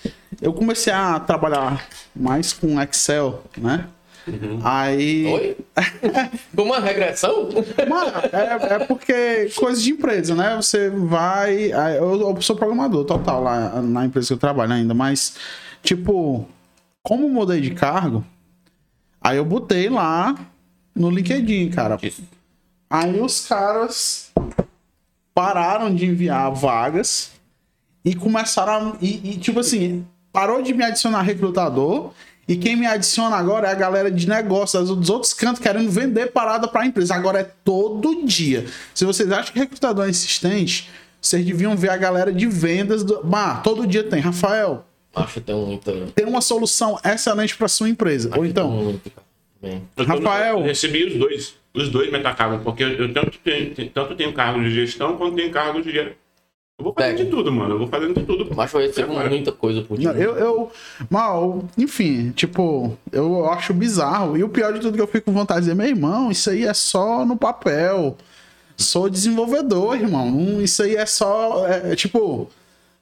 eu 0.41 0.53
comecei 0.53 0.91
a 0.91 1.19
trabalhar 1.19 1.87
mais 2.15 2.53
com 2.53 2.81
Excel, 2.81 3.43
né? 3.57 3.87
Aí. 4.63 5.25
Oi? 5.25 5.57
Uma 6.57 6.79
regressão? 6.79 7.49
Mano, 7.89 8.11
é, 8.31 8.73
é 8.75 8.79
porque 8.85 9.49
coisa 9.55 9.81
de 9.81 9.91
empresa, 9.91 10.35
né? 10.35 10.55
Você 10.55 10.89
vai. 10.89 11.71
eu 11.97 12.41
sou 12.41 12.55
programador 12.55 13.05
total 13.05 13.43
lá 13.43 13.81
na 13.81 14.05
empresa 14.05 14.27
que 14.27 14.33
eu 14.33 14.37
trabalho 14.37 14.73
ainda, 14.73 14.93
mas, 14.93 15.35
tipo, 15.81 16.47
como 17.01 17.25
eu 17.25 17.29
mudei 17.29 17.61
de 17.61 17.71
cargo, 17.71 18.23
aí 19.21 19.37
eu 19.37 19.45
botei 19.45 19.89
lá 19.89 20.35
no 20.93 21.09
LinkedIn, 21.09 21.69
cara. 21.69 21.97
Aí 22.89 23.19
os 23.19 23.47
caras 23.47 24.31
pararam 25.33 25.93
de 25.93 26.05
enviar 26.05 26.51
vagas 26.51 27.31
e 28.03 28.15
começaram 28.15 28.93
a. 28.93 28.97
E, 29.01 29.31
e, 29.31 29.37
tipo 29.37 29.59
assim, 29.59 30.05
parou 30.31 30.61
de 30.61 30.73
me 30.73 30.83
adicionar 30.83 31.21
recrutador. 31.21 32.11
E 32.47 32.55
quem 32.55 32.75
me 32.77 32.85
adiciona 32.85 33.35
agora 33.35 33.67
é 33.67 33.71
a 33.71 33.75
galera 33.75 34.09
de 34.09 34.27
negócios 34.27 34.87
dos 34.89 35.09
outros 35.09 35.33
cantos 35.33 35.61
querendo 35.61 35.89
vender 35.89 36.31
parada 36.31 36.67
para 36.67 36.81
a 36.81 36.85
empresa. 36.85 37.13
Agora 37.13 37.39
é 37.41 37.43
todo 37.63 38.25
dia. 38.25 38.65
Se 38.93 39.03
vocês 39.03 39.29
acham 39.31 39.51
que 39.53 39.59
recrutador 39.59 40.05
é 40.05 40.09
insistente, 40.09 40.89
vocês 41.21 41.45
deviam 41.45 41.75
ver 41.75 41.89
a 41.89 41.97
galera 41.97 42.31
de 42.31 42.47
vendas. 42.47 43.03
Do... 43.03 43.21
Bah, 43.23 43.55
todo 43.63 43.85
dia 43.85 44.03
tem. 44.03 44.21
Rafael, 44.21 44.85
Acho 45.13 45.33
que 45.33 45.41
tem 45.41 45.55
muita. 45.55 45.91
tem 46.15 46.25
uma 46.25 46.39
solução 46.41 46.97
excelente 47.03 47.55
para 47.57 47.67
sua 47.67 47.89
empresa. 47.89 48.29
Ou 48.37 48.45
então, 48.45 48.97
tô- 49.95 50.03
Rafael. 50.03 50.59
Eu 50.59 50.63
recebi 50.63 51.03
os 51.05 51.15
dois. 51.15 51.55
Os 51.73 51.89
dois 51.89 52.09
me 52.09 52.17
atacavam, 52.17 52.59
porque 52.59 52.81
eu, 52.83 52.89
eu 52.93 53.13
tanto, 53.13 53.37
tenho, 53.43 53.89
tanto 53.89 54.15
tenho 54.15 54.33
cargo 54.33 54.59
de 54.63 54.71
gestão 54.73 55.17
quanto 55.17 55.35
tenho 55.35 55.51
cargo 55.51 55.81
de. 55.81 56.13
Eu 56.79 56.83
vou 56.83 56.93
fazendo 56.93 57.17
Pega. 57.17 57.25
de 57.25 57.31
tudo, 57.31 57.51
mano. 57.51 57.73
Eu 57.73 57.79
vou 57.79 57.87
fazendo 57.87 58.13
de 58.13 58.23
tudo. 58.23 58.55
Mas 58.55 58.71
recebo 58.71 59.11
Agora. 59.13 59.29
muita 59.29 59.51
coisa 59.51 59.81
por 59.81 59.97
dia. 59.97 60.11
eu, 60.11 60.35
eu, 60.35 60.71
mal, 61.09 61.65
enfim, 61.75 62.29
tipo, 62.31 62.95
eu 63.11 63.49
acho 63.49 63.73
bizarro. 63.73 64.37
E 64.37 64.43
o 64.43 64.49
pior 64.49 64.71
de 64.73 64.79
tudo 64.79 64.95
que 64.95 65.01
eu 65.01 65.07
fico 65.07 65.25
com 65.25 65.31
vontade 65.33 65.61
de 65.61 65.65
dizer, 65.65 65.75
meu 65.75 65.87
irmão, 65.87 66.29
isso 66.29 66.51
aí 66.51 66.65
é 66.65 66.73
só 66.75 67.25
no 67.25 67.35
papel. 67.35 68.15
Sou 68.77 69.09
desenvolvedor, 69.09 69.95
irmão. 69.95 70.61
Isso 70.61 70.83
aí 70.83 70.95
é 70.95 71.05
só, 71.07 71.65
é, 71.67 71.93
é 71.93 71.95
tipo, 71.95 72.47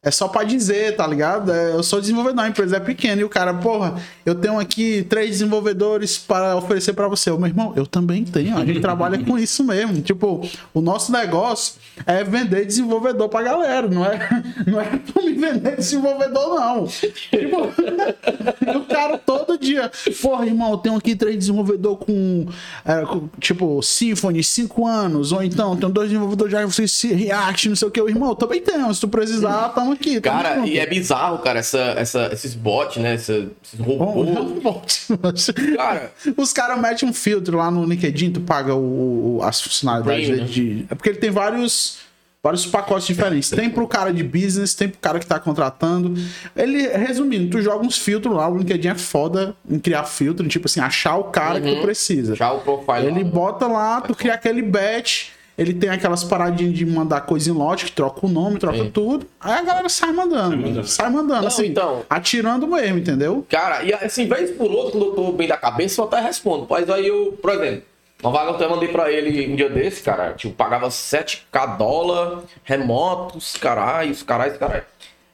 é 0.05 0.11
só 0.11 0.27
pra 0.27 0.43
dizer, 0.43 0.95
tá 0.95 1.07
ligado? 1.07 1.51
É, 1.51 1.71
eu 1.71 1.81
sou 1.81 1.99
desenvolvedor, 1.99 2.45
a 2.45 2.47
empresa 2.47 2.77
é 2.77 2.79
pequena. 2.79 3.21
E 3.21 3.23
o 3.23 3.29
cara, 3.29 3.55
porra, 3.55 3.95
eu 4.23 4.35
tenho 4.35 4.59
aqui 4.59 5.03
três 5.09 5.31
desenvolvedores 5.31 6.15
para 6.15 6.55
oferecer 6.55 6.93
pra 6.93 7.07
você. 7.07 7.31
O 7.31 7.39
meu 7.39 7.47
irmão, 7.47 7.73
eu 7.75 7.87
também 7.87 8.23
tenho. 8.23 8.55
A 8.55 8.63
gente 8.63 8.79
trabalha 8.79 9.17
com 9.17 9.35
isso 9.35 9.63
mesmo. 9.63 9.99
Tipo, 10.03 10.47
o 10.75 10.79
nosso 10.79 11.11
negócio 11.11 11.73
é 12.05 12.23
vender 12.23 12.65
desenvolvedor 12.65 13.27
pra 13.29 13.41
galera. 13.41 13.87
Não 13.87 14.05
é, 14.05 14.43
não 14.67 14.79
é 14.79 14.91
me 15.23 15.33
vender 15.33 15.75
desenvolvedor, 15.77 16.53
não. 16.53 16.85
Tipo, 16.85 17.63
o 18.77 18.85
cara 18.85 19.17
todo 19.17 19.57
dia, 19.57 19.91
porra, 20.21 20.45
irmão, 20.45 20.73
eu 20.73 20.77
tenho 20.77 20.95
aqui 20.95 21.15
três 21.15 21.35
desenvolvedores 21.35 22.05
com, 22.05 22.45
é, 22.85 23.01
com, 23.01 23.27
tipo, 23.39 23.81
Symfony, 23.81 24.43
cinco 24.43 24.85
anos. 24.85 25.31
Ou 25.31 25.41
então, 25.43 25.75
tenho 25.75 25.91
dois 25.91 26.09
desenvolvedores 26.09 26.51
já 26.51 26.63
que 26.63 27.13
React, 27.15 27.69
não 27.69 27.75
sei 27.75 27.87
o 27.87 27.91
que. 27.91 27.99
O 27.99 28.07
irmão, 28.07 28.29
eu 28.29 28.35
também 28.35 28.61
tenho. 28.61 28.93
Se 28.93 29.01
tu 29.01 29.07
precisar, 29.07 29.69
tamo 29.69 29.94
aqui. 29.95 30.21
tamo 30.21 30.35
Cara, 30.37 30.55
junto. 30.57 30.67
e 30.67 30.79
é 30.79 30.85
bizarro, 30.85 31.39
cara, 31.39 31.59
essa, 31.59 31.79
essa, 31.97 32.29
esses 32.31 32.53
bots, 32.53 32.97
né? 33.01 33.15
essa- 33.15 33.47
esses 33.63 33.79
robôs. 33.79 35.07
Cara, 35.75 36.11
Os 36.37 36.53
caras 36.53 36.79
metem 36.79 37.07
um 37.09 37.13
filtro 37.13 37.57
lá 37.57 37.69
no 37.71 37.83
LinkedIn, 37.85 38.31
tu 38.31 38.41
paga 38.41 38.73
o, 38.75 39.39
as 39.43 39.61
funcionalidades 39.61 40.49
de. 40.49 40.85
É 40.89 40.95
porque 40.95 41.09
ele 41.09 41.17
tem 41.19 41.29
vários. 41.31 42.03
Vários 42.43 42.63
pacotes 42.63 43.07
diferentes. 43.07 43.49
Tem 43.49 43.71
pro 43.71 43.87
cara 43.87 44.13
de 44.13 44.23
business, 44.23 44.75
tem 44.75 44.87
pro 44.87 44.99
cara 44.99 45.17
que 45.17 45.25
tá 45.25 45.39
contratando. 45.39 46.13
Ele, 46.55 46.87
resumindo, 46.89 47.49
tu 47.49 47.59
joga 47.59 47.83
uns 47.83 47.97
filtros 47.97 48.35
lá, 48.35 48.47
o 48.47 48.55
LinkedIn 48.59 48.89
é 48.89 48.93
foda 48.95 49.55
em 49.67 49.79
criar 49.79 50.03
filtro, 50.03 50.47
tipo 50.47 50.67
assim, 50.67 50.79
achar 50.79 51.15
o 51.17 51.23
cara 51.23 51.59
que 51.59 51.73
tu 51.75 51.81
precisa. 51.81 52.35
já 52.35 52.51
o 52.51 52.59
profile. 52.59 53.07
Ele 53.07 53.23
bota 53.23 53.65
lá, 53.65 53.99
tu 53.99 54.13
cria 54.13 54.35
aquele 54.35 54.61
batch, 54.61 55.29
ele 55.57 55.73
tem 55.73 55.89
aquelas 55.89 56.23
paradinhas 56.23 56.73
de 56.73 56.85
mandar 56.85 57.21
coisa 57.21 57.49
em 57.49 57.53
lote, 57.53 57.85
que 57.85 57.91
troca 57.91 58.25
o 58.25 58.29
nome, 58.29 58.59
troca 58.59 58.77
Sim. 58.79 58.91
tudo. 58.91 59.25
Aí 59.39 59.53
a 59.53 59.61
galera 59.61 59.87
sai 59.89 60.11
mandando, 60.11 60.57
mandando. 60.57 60.87
sai 60.87 61.09
mandando, 61.09 61.41
Não, 61.41 61.47
assim, 61.47 61.67
então- 61.67 62.03
atirando 62.09 62.67
mesmo, 62.67 62.97
entendeu? 62.99 63.45
Cara, 63.49 63.83
e 63.83 63.93
assim, 63.93 64.27
vez 64.27 64.51
por 64.51 64.69
outro, 64.71 64.91
quando 64.99 65.05
eu 65.05 65.11
tô 65.13 65.31
bem 65.31 65.47
da 65.47 65.55
cabeça, 65.57 66.01
eu 66.01 66.05
até 66.05 66.19
respondo. 66.19 66.67
Mas 66.69 66.89
aí 66.89 67.07
eu, 67.07 67.37
por 67.41 67.51
exemplo, 67.51 67.83
uma 68.23 68.31
vaga 68.31 68.49
eu 68.51 68.55
até 68.55 68.67
mandei 68.67 68.89
pra 68.89 69.11
ele 69.11 69.51
um 69.51 69.55
dia 69.55 69.69
desse, 69.69 70.01
cara. 70.01 70.33
Tipo, 70.33 70.53
pagava 70.55 70.89
7k 70.89 71.77
dólar, 71.77 72.41
remotos, 72.63 73.55
caralho, 73.55 74.11
os 74.11 74.23
caralho, 74.23 74.57
caralho. 74.57 74.83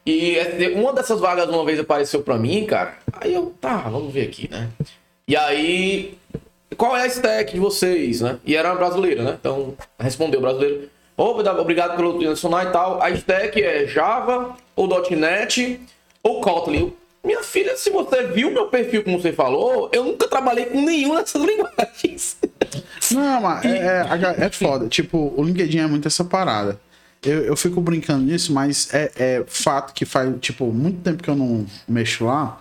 E 0.06 0.32
esse- 0.36 0.70
uma 0.74 0.92
dessas 0.94 1.20
vagas 1.20 1.48
uma 1.50 1.64
vez 1.66 1.80
apareceu 1.80 2.22
pra 2.22 2.38
mim, 2.38 2.66
cara. 2.66 2.96
Aí 3.14 3.34
eu, 3.34 3.54
tá, 3.62 3.78
vamos 3.78 4.12
ver 4.14 4.24
aqui, 4.28 4.50
né? 4.52 4.68
E 5.28 5.36
aí, 5.36 6.18
qual 6.76 6.96
é 6.96 7.04
a 7.04 7.08
stack 7.08 7.54
de 7.54 7.60
vocês, 7.60 8.22
né? 8.22 8.38
E 8.46 8.56
era 8.56 8.74
brasileira, 8.76 9.24
né? 9.24 9.38
Então, 9.40 9.76
respondeu 10.00 10.42
brasileiro. 10.42 10.90
Ô, 11.18 11.38
obrigado 11.60 11.96
pelo 11.96 12.20
adicionar 12.20 12.66
e 12.66 12.72
tal. 12.72 13.02
A 13.02 13.12
stack 13.12 13.62
é 13.62 13.86
Java, 13.86 14.56
ou 14.76 14.88
.NET, 15.12 15.80
ou 16.24 16.42
Kotlin. 16.42 16.94
Minha 17.24 17.44
filha, 17.44 17.78
se 17.78 17.92
você 17.92 18.24
viu 18.24 18.50
meu 18.50 18.68
perfil 18.68 19.04
como 19.04 19.22
você 19.22 19.32
falou, 19.32 19.90
eu 19.94 20.04
nunca 20.04 20.28
trabalhei 20.28 20.66
com 20.66 20.82
nenhuma 20.82 21.22
dessas 21.22 21.42
linguagens. 21.46 22.38
Não, 23.12 23.42
mas 23.42 23.66
é, 23.66 24.08
é, 24.40 24.46
é 24.46 24.50
foda. 24.50 24.88
Tipo, 24.88 25.32
o 25.38 25.44
LinkedIn 25.44 25.80
é 25.80 25.88
muito 25.88 26.08
essa 26.08 26.24
parada. 26.24 26.80
Eu, 27.24 27.44
eu 27.44 27.56
fico 27.56 27.80
brincando 27.80 28.24
nisso, 28.24 28.52
mas 28.52 28.92
é, 28.92 29.12
é 29.16 29.44
fato 29.46 29.94
que 29.94 30.06
faz, 30.06 30.34
tipo, 30.40 30.66
muito 30.72 31.02
tempo 31.02 31.22
que 31.22 31.30
eu 31.30 31.36
não 31.36 31.68
mexo 31.88 32.26
lá. 32.26 32.60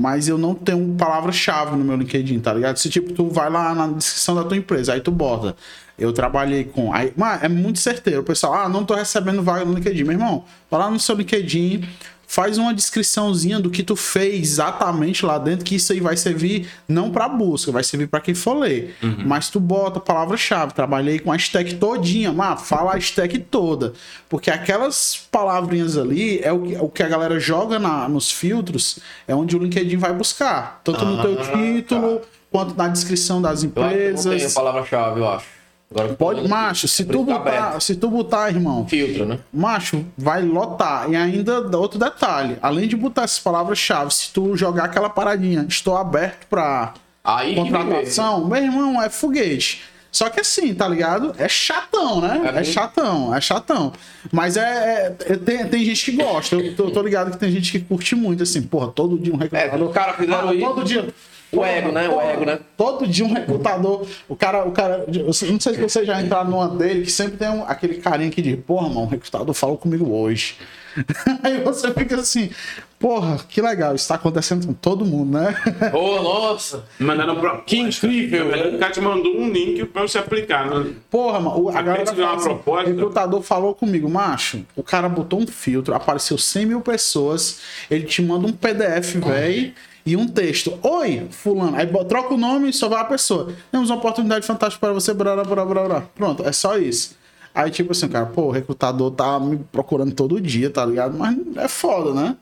Mas 0.00 0.28
eu 0.28 0.38
não 0.38 0.54
tenho 0.54 0.94
palavra-chave 0.96 1.76
no 1.76 1.84
meu 1.84 1.94
LinkedIn, 1.96 2.40
tá 2.40 2.54
ligado? 2.54 2.78
Se 2.78 2.88
tipo, 2.88 3.12
tu 3.12 3.28
vai 3.28 3.50
lá 3.50 3.74
na 3.74 3.86
descrição 3.88 4.34
da 4.34 4.42
tua 4.42 4.56
empresa, 4.56 4.94
aí 4.94 5.00
tu 5.00 5.10
bota. 5.10 5.54
Eu 5.98 6.10
trabalhei 6.14 6.64
com. 6.64 6.90
Aí, 6.94 7.12
mano, 7.14 7.38
é 7.42 7.48
muito 7.48 7.78
certeiro. 7.78 8.22
O 8.22 8.24
pessoal, 8.24 8.54
ah, 8.54 8.68
não 8.68 8.82
tô 8.82 8.94
recebendo 8.94 9.42
vaga 9.42 9.66
no 9.66 9.74
LinkedIn. 9.74 10.04
Meu 10.04 10.12
irmão, 10.12 10.44
vai 10.70 10.80
lá 10.80 10.90
no 10.90 10.98
seu 10.98 11.14
LinkedIn, 11.14 11.86
faz 12.32 12.58
uma 12.58 12.72
descriçãozinha 12.72 13.58
do 13.58 13.68
que 13.68 13.82
tu 13.82 13.96
fez 13.96 14.52
exatamente 14.52 15.26
lá 15.26 15.36
dentro, 15.36 15.64
que 15.64 15.74
isso 15.74 15.92
aí 15.92 15.98
vai 15.98 16.16
servir 16.16 16.68
não 16.86 17.10
para 17.10 17.28
busca, 17.28 17.72
vai 17.72 17.82
servir 17.82 18.06
para 18.06 18.20
quem 18.20 18.36
for 18.36 18.54
ler. 18.54 18.94
Mas 19.26 19.48
tu 19.50 19.58
bota 19.58 19.98
a 19.98 20.00
palavra-chave, 20.00 20.72
trabalhei 20.72 21.18
com 21.18 21.32
a 21.32 21.36
stack 21.36 21.74
todinha, 21.74 22.32
mas 22.32 22.62
fala 22.68 22.94
a 22.94 22.98
stack 22.98 23.36
toda, 23.40 23.94
porque 24.28 24.48
aquelas 24.48 25.26
palavrinhas 25.28 25.98
ali 25.98 26.38
é 26.40 26.52
o 26.52 26.62
que, 26.62 26.76
o 26.76 26.88
que 26.88 27.02
a 27.02 27.08
galera 27.08 27.40
joga 27.40 27.80
na, 27.80 28.08
nos 28.08 28.30
filtros, 28.30 29.00
é 29.26 29.34
onde 29.34 29.56
o 29.56 29.58
LinkedIn 29.58 29.96
vai 29.96 30.12
buscar, 30.12 30.80
tanto 30.84 31.04
no 31.04 31.20
teu 31.20 31.36
Ah, 31.40 31.58
título 31.58 32.20
quanto 32.48 32.76
na 32.76 32.86
descrição 32.86 33.42
das 33.42 33.64
Eu 33.64 33.70
acho 33.70 33.74
que 33.74 33.80
não 33.80 33.84
tem 33.84 33.92
a 33.98 34.34
empresas. 34.34 34.54
palavra-chave, 34.54 35.18
eu 35.18 35.28
acho. 35.28 35.59
Agora, 35.92 36.14
Pode, 36.14 36.46
macho, 36.46 36.86
se 36.86 37.04
tu 37.04 37.24
botar, 37.24 37.36
aberto. 37.40 37.80
se 37.80 37.96
tu 37.96 38.08
botar, 38.08 38.48
irmão, 38.48 38.86
Filtro, 38.86 39.26
né? 39.26 39.40
Macho, 39.52 40.04
vai 40.16 40.40
lotar. 40.40 41.10
E 41.10 41.16
ainda 41.16 41.76
outro 41.76 41.98
detalhe. 41.98 42.56
Além 42.62 42.86
de 42.86 42.94
botar 42.96 43.24
essas 43.24 43.40
palavras-chave, 43.40 44.14
se 44.14 44.30
tu 44.32 44.56
jogar 44.56 44.84
aquela 44.84 45.10
paradinha, 45.10 45.66
estou 45.68 45.96
aberto 45.96 46.46
pra 46.48 46.94
Aí 47.24 47.56
contratação, 47.56 48.46
meu 48.46 48.62
irmão, 48.62 49.02
é 49.02 49.10
foguete. 49.10 49.82
Só 50.12 50.28
que 50.28 50.40
assim, 50.40 50.72
tá 50.74 50.86
ligado? 50.86 51.34
É 51.38 51.48
chatão, 51.48 52.20
né? 52.20 52.52
É 52.54 52.60
É, 52.60 52.64
chatão, 52.64 53.34
é 53.34 53.40
chatão. 53.40 53.92
Mas 54.32 54.56
é. 54.56 55.14
é- 55.26 55.36
tem, 55.36 55.66
tem 55.66 55.84
gente 55.84 56.04
que 56.12 56.16
gosta. 56.22 56.54
Eu 56.56 56.74
tô, 56.76 56.90
tô 56.90 57.02
ligado 57.02 57.32
que 57.32 57.36
tem 57.38 57.50
gente 57.50 57.70
que 57.72 57.80
curte 57.80 58.14
muito, 58.14 58.42
assim, 58.44 58.62
porra, 58.62 58.88
todo 58.88 59.18
dia 59.18 59.32
um 59.32 59.36
recrutador. 59.36 59.88
os 59.88 59.94
caras 59.94 60.16
fizeram 60.16 60.48
Ah, 60.48 60.54
isso. 60.54 60.64
Todo 60.66 60.84
dia. 60.84 61.08
O 61.52 61.64
ego, 61.64 61.90
né? 61.90 62.08
O 62.08 62.20
ego, 62.20 62.44
né? 62.44 62.58
Todo 62.76 63.06
dia 63.06 63.24
um 63.24 63.32
recrutador. 63.32 64.06
O 64.28 64.36
cara, 64.36 64.64
o 64.66 64.72
cara. 64.72 65.04
eu 65.12 65.24
Não 65.26 65.32
sei 65.32 65.58
se 65.58 65.80
você 65.80 66.04
já 66.04 66.20
entraram 66.22 66.50
numa 66.50 66.68
dele 66.68 67.02
que 67.04 67.10
sempre 67.10 67.36
tem 67.38 67.48
um- 67.48 67.64
aquele 67.64 67.94
carinha 67.94 68.30
que 68.30 68.40
diz, 68.40 68.58
porra, 68.64 68.88
mano, 68.88 69.02
o 69.02 69.06
recrutador 69.06 69.52
falou 69.54 69.76
comigo 69.76 70.08
hoje. 70.12 70.56
Aí 71.44 71.60
você 71.62 71.92
fica 71.94 72.16
assim, 72.16 72.50
porra, 72.98 73.38
que 73.48 73.60
legal, 73.62 73.94
isso 73.94 74.08
tá 74.08 74.16
acontecendo 74.16 74.66
com 74.66 74.72
todo 74.72 75.04
mundo, 75.04 75.38
né? 75.38 75.54
Ô, 75.92 76.20
nossa! 76.20 76.84
Mandaram 76.98 77.36
pro... 77.36 77.62
Que 77.62 77.78
incrível? 77.78 78.48
O 78.74 78.78
cara 78.78 78.92
te 78.92 79.00
mandou 79.00 79.32
um 79.36 79.48
link 79.50 79.84
pra 79.86 80.02
você 80.02 80.18
aplicar. 80.18 80.68
Né? 80.68 80.92
Porra, 81.08 81.38
mano, 81.40 81.62
o- 81.62 81.68
a 81.68 81.72
Acabei 81.72 81.92
galera 82.04 82.12
ver 82.12 82.22
uma 82.22 82.28
fala 82.30 82.36
assim, 82.40 82.48
proposta. 82.48 82.90
o 82.90 82.92
recrutador 82.92 83.42
falou 83.42 83.74
comigo, 83.74 84.10
macho, 84.10 84.64
o 84.74 84.82
cara 84.82 85.08
botou 85.08 85.40
um 85.40 85.46
filtro, 85.46 85.94
apareceu 85.94 86.36
100 86.36 86.66
mil 86.66 86.80
pessoas, 86.80 87.60
ele 87.88 88.04
te 88.04 88.20
manda 88.20 88.48
um 88.48 88.52
PDF, 88.52 89.14
velho, 89.16 89.72
e 90.04 90.16
um 90.16 90.26
texto. 90.26 90.78
Oi, 90.82 91.26
fulano. 91.30 91.76
Aí 91.76 91.86
troca 92.04 92.34
o 92.34 92.38
nome 92.38 92.70
e 92.70 92.72
só 92.72 92.88
vai 92.88 93.00
a 93.00 93.04
pessoa. 93.04 93.52
Temos 93.70 93.90
uma 93.90 93.98
oportunidade 93.98 94.46
fantástica 94.46 94.86
para 94.86 94.92
você, 94.94 95.12
blá, 95.12 95.42
blá, 95.44 95.64
blá. 95.64 96.00
Pronto, 96.14 96.46
é 96.46 96.52
só 96.52 96.76
isso. 96.78 97.16
Aí, 97.54 97.70
tipo 97.70 97.92
assim, 97.92 98.08
cara, 98.08 98.26
pô, 98.26 98.42
o 98.42 98.50
recrutador 98.50 99.10
tá 99.10 99.38
me 99.40 99.58
procurando 99.72 100.14
todo 100.14 100.40
dia, 100.40 100.70
tá 100.70 100.84
ligado? 100.86 101.18
Mas 101.18 101.36
é 101.56 101.66
foda, 101.68 102.14
né? 102.14 102.36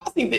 Assim, 0.00 0.30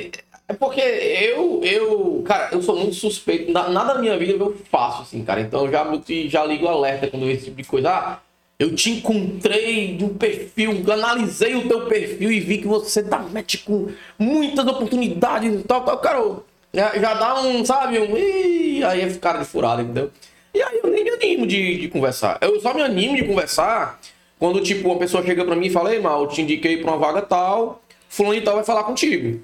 é 0.47 0.53
porque 0.53 0.79
eu, 0.81 1.61
eu, 1.63 2.23
cara, 2.25 2.49
eu 2.53 2.61
sou 2.61 2.75
muito 2.77 2.95
suspeito. 2.95 3.51
Na- 3.51 3.69
Nada 3.69 3.95
na 3.95 3.99
minha 4.01 4.17
vida 4.17 4.33
eu 4.33 4.57
faço, 4.71 5.01
assim, 5.03 5.23
cara. 5.23 5.41
Então 5.41 5.65
eu 5.65 5.71
já, 5.71 5.85
já 6.27 6.45
ligo 6.45 6.67
alerta 6.67 7.07
quando 7.07 7.23
eu 7.23 7.31
esse 7.31 7.45
tipo 7.45 7.61
de 7.61 7.67
coisa. 7.67 7.89
Ah, 7.91 8.19
eu 8.59 8.73
te 8.75 8.89
encontrei 8.91 9.97
no 9.99 10.09
perfil, 10.09 10.83
analisei 10.91 11.55
o 11.55 11.67
teu 11.67 11.85
perfil 11.85 12.31
e 12.31 12.39
vi 12.39 12.57
que 12.57 12.67
você 12.67 13.03
dá 13.03 13.19
match 13.19 13.63
com 13.63 13.89
muitas 14.17 14.65
oportunidades 14.65 15.61
e 15.61 15.63
tal, 15.63 15.83
tal. 15.83 15.99
Cara, 15.99 16.37
já, 16.73 16.97
já 16.97 17.13
dá 17.13 17.41
um, 17.41 17.63
sabe, 17.63 17.99
um. 17.99 18.17
Ih, 18.17 18.83
aí 18.83 19.01
é 19.01 19.09
cara 19.15 19.39
de 19.39 19.45
furada, 19.45 19.83
entendeu? 19.83 20.11
E 20.53 20.61
aí 20.61 20.79
eu 20.83 20.89
nem 20.89 21.03
me 21.03 21.11
animo 21.11 21.45
de, 21.45 21.77
de 21.77 21.87
conversar. 21.87 22.39
Eu 22.41 22.59
só 22.59 22.73
me 22.73 22.81
animo 22.81 23.15
de 23.15 23.25
conversar 23.25 23.99
quando, 24.39 24.61
tipo, 24.61 24.89
uma 24.89 24.97
pessoa 24.97 25.23
chega 25.23 25.45
pra 25.45 25.55
mim 25.55 25.67
e 25.67 25.71
fala, 25.71 25.93
ei, 25.93 25.99
mal, 25.99 26.27
te 26.27 26.41
indiquei 26.41 26.77
pra 26.77 26.91
uma 26.91 26.97
vaga 26.97 27.21
tal, 27.21 27.81
fulano 28.09 28.35
e 28.35 28.41
tal 28.41 28.55
vai 28.55 28.63
falar 28.63 28.83
contigo. 28.85 29.39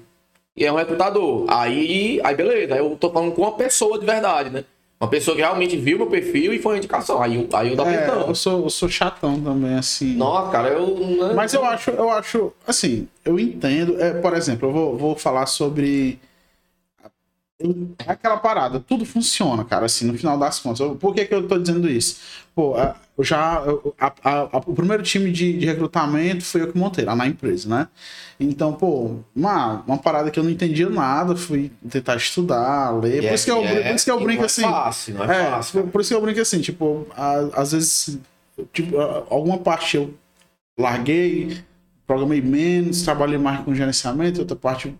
E 0.56 0.64
é 0.64 0.72
um 0.72 0.76
recrutador. 0.76 1.46
Aí, 1.48 2.20
aí 2.24 2.34
beleza, 2.34 2.74
aí 2.74 2.80
eu 2.80 2.96
tô 2.96 3.10
falando 3.10 3.32
com 3.32 3.42
uma 3.42 3.52
pessoa 3.52 3.98
de 3.98 4.06
verdade, 4.06 4.50
né? 4.50 4.64
Uma 5.04 5.10
pessoa 5.10 5.34
que 5.36 5.42
realmente 5.42 5.76
viu 5.76 5.98
meu 5.98 6.06
perfil 6.06 6.50
e 6.54 6.58
foi 6.58 6.72
uma 6.72 6.78
indicação. 6.78 7.20
Aí, 7.22 7.34
eu- 7.36 7.46
aí 7.52 7.68
eu 7.70 7.76
dou 7.76 7.86
É, 7.86 8.06
atenção. 8.06 8.26
eu 8.28 8.34
sou, 8.34 8.64
eu 8.64 8.70
sou 8.70 8.88
chatão 8.88 9.38
também, 9.38 9.74
assim. 9.74 10.14
Nossa, 10.16 10.50
cara, 10.50 10.68
eu. 10.70 11.34
Mas 11.34 11.52
eu 11.52 11.62
acho, 11.62 11.90
eu 11.90 12.10
acho, 12.10 12.52
assim, 12.66 13.06
eu 13.22 13.38
entendo. 13.38 14.00
É, 14.02 14.14
por 14.14 14.32
exemplo, 14.34 14.68
eu 14.68 14.72
vou, 14.72 14.96
vou 14.96 15.14
falar 15.16 15.44
sobre 15.44 16.18
aquela 18.06 18.38
parada. 18.38 18.80
Tudo 18.80 19.04
funciona, 19.04 19.62
cara, 19.64 19.84
assim, 19.86 20.06
no 20.06 20.16
final 20.16 20.38
das 20.38 20.58
contas. 20.58 20.96
Por 20.98 21.14
que, 21.14 21.24
que 21.26 21.34
eu 21.34 21.46
tô 21.46 21.58
dizendo 21.58 21.88
isso? 21.88 22.16
Pô, 22.54 22.74
a- 22.76 22.96
eu 23.16 23.22
já. 23.24 23.62
eu- 23.66 23.94
a- 24.00 24.12
a- 24.24 24.62
o 24.66 24.74
primeiro 24.74 25.02
time 25.02 25.30
de, 25.30 25.56
de 25.58 25.66
recrutamento 25.66 26.44
foi 26.44 26.62
eu 26.62 26.72
que 26.72 26.78
montei 26.78 27.04
lá 27.04 27.14
na 27.14 27.26
empresa, 27.26 27.68
né? 27.68 27.88
Então, 28.40 28.72
pô, 28.72 29.18
uma, 29.34 29.82
uma 29.86 29.98
parada 29.98 30.30
que 30.30 30.38
eu 30.38 30.42
não 30.44 30.50
entendia 30.50 30.88
nada, 30.90 31.36
fui 31.36 31.70
tentar 31.88 32.16
estudar, 32.16 32.90
ler. 32.98 33.22
Por 33.22 33.28
é- 33.28 33.34
isso 33.34 33.44
que 33.44 33.50
eu, 33.52 33.64
é- 33.64 33.82
por 33.88 33.94
isso 33.94 34.04
que 34.04 34.10
eu 34.10 34.18
brinco 34.20 34.36
não 34.38 34.42
é 34.42 34.46
assim. 34.46 34.62
fácil, 34.62 35.14
não 35.14 35.24
é, 35.24 35.42
É, 35.46 35.50
fácil. 35.50 35.82
por, 35.82 35.90
por 35.92 36.00
isso 36.00 36.10
que 36.10 36.16
eu 36.16 36.20
brinco 36.20 36.40
assim, 36.40 36.60
tipo, 36.60 37.06
a- 37.16 37.48
às 37.54 37.72
vezes, 37.72 38.18
tipo, 38.72 38.96
alguma 39.30 39.58
parte 39.58 39.96
eu 39.96 40.12
larguei, 40.78 41.58
programei 42.06 42.40
menos, 42.40 43.02
trabalhei 43.02 43.38
mais 43.38 43.60
com 43.64 43.74
gerenciamento, 43.74 44.40
outra 44.40 44.56
parte 44.56 44.94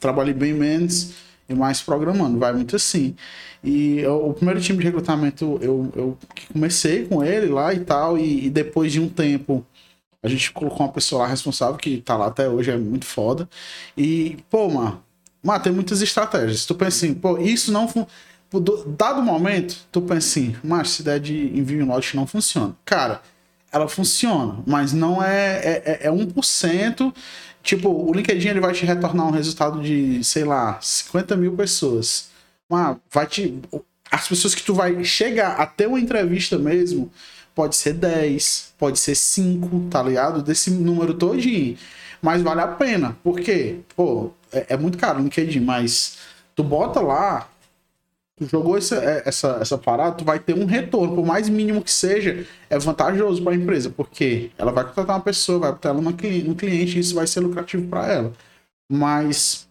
trabalhei 0.00 0.34
bem 0.34 0.52
menos 0.52 1.12
e 1.48 1.54
mais 1.54 1.80
programando, 1.82 2.38
vai 2.38 2.52
muito 2.52 2.76
assim. 2.76 3.14
E 3.62 3.98
eu- 4.00 4.28
o 4.30 4.34
primeiro 4.34 4.60
time 4.60 4.78
de 4.78 4.84
recrutamento 4.84 5.58
eu, 5.62 5.90
eu 5.96 6.18
comecei 6.52 7.06
com 7.06 7.22
ele 7.24 7.46
lá 7.48 7.72
e 7.74 7.80
tal, 7.80 8.18
e, 8.18 8.46
e 8.46 8.50
depois 8.50 8.92
de 8.92 9.00
um 9.00 9.08
tempo 9.08 9.64
a 10.22 10.28
gente 10.28 10.52
colocou 10.52 10.80
uma 10.86 10.92
pessoa 10.92 11.22
lá 11.22 11.28
responsável 11.28 11.76
que 11.76 12.00
tá 12.00 12.16
lá 12.16 12.26
até 12.28 12.48
hoje, 12.48 12.70
é 12.70 12.76
muito 12.78 13.04
foda. 13.06 13.48
E, 13.96 14.38
pô, 14.50 14.68
mano, 14.70 15.02
mano, 15.42 15.62
tem 15.62 15.72
muitas 15.72 16.00
estratégias. 16.02 16.64
Tu 16.66 16.74
pensa 16.74 16.96
assim, 17.06 17.14
pô, 17.14 17.38
isso 17.38 17.70
não. 17.72 17.86
Dado 18.96 19.20
momento, 19.22 19.76
tu 19.90 20.00
pensa 20.00 20.18
assim, 20.28 20.54
mas 20.62 20.88
essa 20.92 21.02
ideia 21.02 21.20
de 21.20 21.34
envio 21.58 21.80
em 21.82 21.86
lote 21.86 22.14
não 22.16 22.26
funciona. 22.26 22.74
Cara, 22.84 23.20
ela 23.72 23.88
funciona, 23.88 24.58
mas 24.66 24.92
não 24.92 25.22
é, 25.22 25.56
é, 25.56 25.82
é- 25.84 26.06
é 26.06 26.10
1%. 26.10 27.12
Tipo, 27.64 27.88
o 27.88 28.12
LinkedIn 28.12 28.48
ele 28.48 28.60
vai 28.60 28.74
te 28.74 28.84
retornar 28.84 29.26
um 29.26 29.30
resultado 29.30 29.80
de, 29.80 30.22
sei 30.22 30.44
lá, 30.44 30.78
50 30.82 31.34
mil 31.34 31.56
pessoas. 31.56 32.28
Mas 32.68 32.98
vai 33.10 33.26
te. 33.26 33.58
As 34.10 34.28
pessoas 34.28 34.54
que 34.54 34.62
tu 34.62 34.74
vai 34.74 35.02
chegar 35.02 35.52
até 35.58 35.88
uma 35.88 35.98
entrevista 35.98 36.58
mesmo, 36.58 37.10
pode 37.54 37.74
ser 37.74 37.94
10, 37.94 38.74
pode 38.78 38.98
ser 39.00 39.14
5, 39.14 39.88
tá 39.90 40.02
ligado? 40.02 40.42
Desse 40.42 40.70
número 40.70 41.14
todinho. 41.14 41.78
Mas 42.20 42.42
vale 42.42 42.60
a 42.60 42.68
pena. 42.68 43.16
Por 43.24 43.40
quê? 43.40 43.80
Pô, 43.96 44.30
é, 44.52 44.74
é 44.74 44.76
muito 44.76 44.98
caro 44.98 45.20
o 45.20 45.22
LinkedIn, 45.22 45.60
mas 45.60 46.18
tu 46.54 46.62
bota 46.62 47.00
lá, 47.00 47.48
tu 48.36 48.46
jogou 48.46 48.76
essa, 48.76 48.96
é, 48.96 49.22
essa, 49.26 49.58
essa 49.60 49.78
parada, 49.78 50.16
tu 50.16 50.24
vai 50.24 50.38
ter 50.38 50.54
um 50.54 50.64
retorno, 50.64 51.14
por 51.14 51.24
mais 51.24 51.48
mínimo 51.48 51.82
que 51.82 51.90
seja, 51.90 52.46
é 52.68 52.78
vantajoso 52.78 53.42
para 53.42 53.52
a 53.52 53.56
empresa, 53.56 53.90
porque 53.90 54.50
ela 54.58 54.72
vai 54.72 54.84
contratar 54.84 55.16
uma 55.16 55.22
pessoa, 55.22 55.58
vai 55.60 55.72
botar 55.72 55.90
ela 55.90 56.00
no 56.00 56.12
cliente, 56.12 56.48
no 56.48 56.54
cliente 56.54 56.98
isso 56.98 57.14
vai 57.14 57.26
ser 57.26 57.40
lucrativo 57.40 57.88
para 57.88 58.12
ela. 58.12 58.32
Mas 58.90 59.68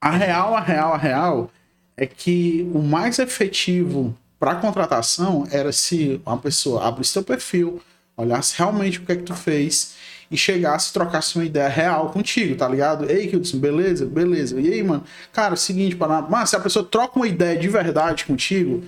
a 0.00 0.10
real, 0.10 0.54
a 0.54 0.60
real, 0.60 0.92
a 0.92 0.96
real 0.96 1.50
é 1.96 2.06
que 2.06 2.68
o 2.74 2.82
mais 2.82 3.18
efetivo 3.18 4.16
para 4.38 4.54
contratação 4.56 5.46
era 5.50 5.72
se 5.72 6.20
uma 6.24 6.38
pessoa 6.38 6.86
abrisse 6.86 7.12
seu 7.12 7.22
perfil, 7.22 7.82
olhasse 8.16 8.56
realmente 8.56 8.98
o 8.98 9.04
que 9.04 9.12
é 9.12 9.16
que 9.16 9.22
tu 9.22 9.34
fez 9.34 9.94
e 10.30 10.36
chegasse 10.36 10.90
e 10.90 10.92
trocasse 10.92 11.36
uma 11.36 11.44
ideia 11.44 11.68
real 11.68 12.10
contigo, 12.10 12.54
tá 12.54 12.68
ligado? 12.68 13.10
Ei, 13.10 13.26
Kilson, 13.26 13.58
beleza? 13.58 14.06
Beleza. 14.06 14.60
E 14.60 14.72
aí, 14.72 14.82
mano? 14.82 15.02
Cara, 15.32 15.56
seguinte, 15.56 15.96
para... 15.96 16.22
Mas 16.22 16.50
se 16.50 16.56
a 16.56 16.60
pessoa 16.60 16.84
troca 16.84 17.16
uma 17.18 17.26
ideia 17.26 17.58
de 17.58 17.68
verdade 17.68 18.24
contigo, 18.24 18.84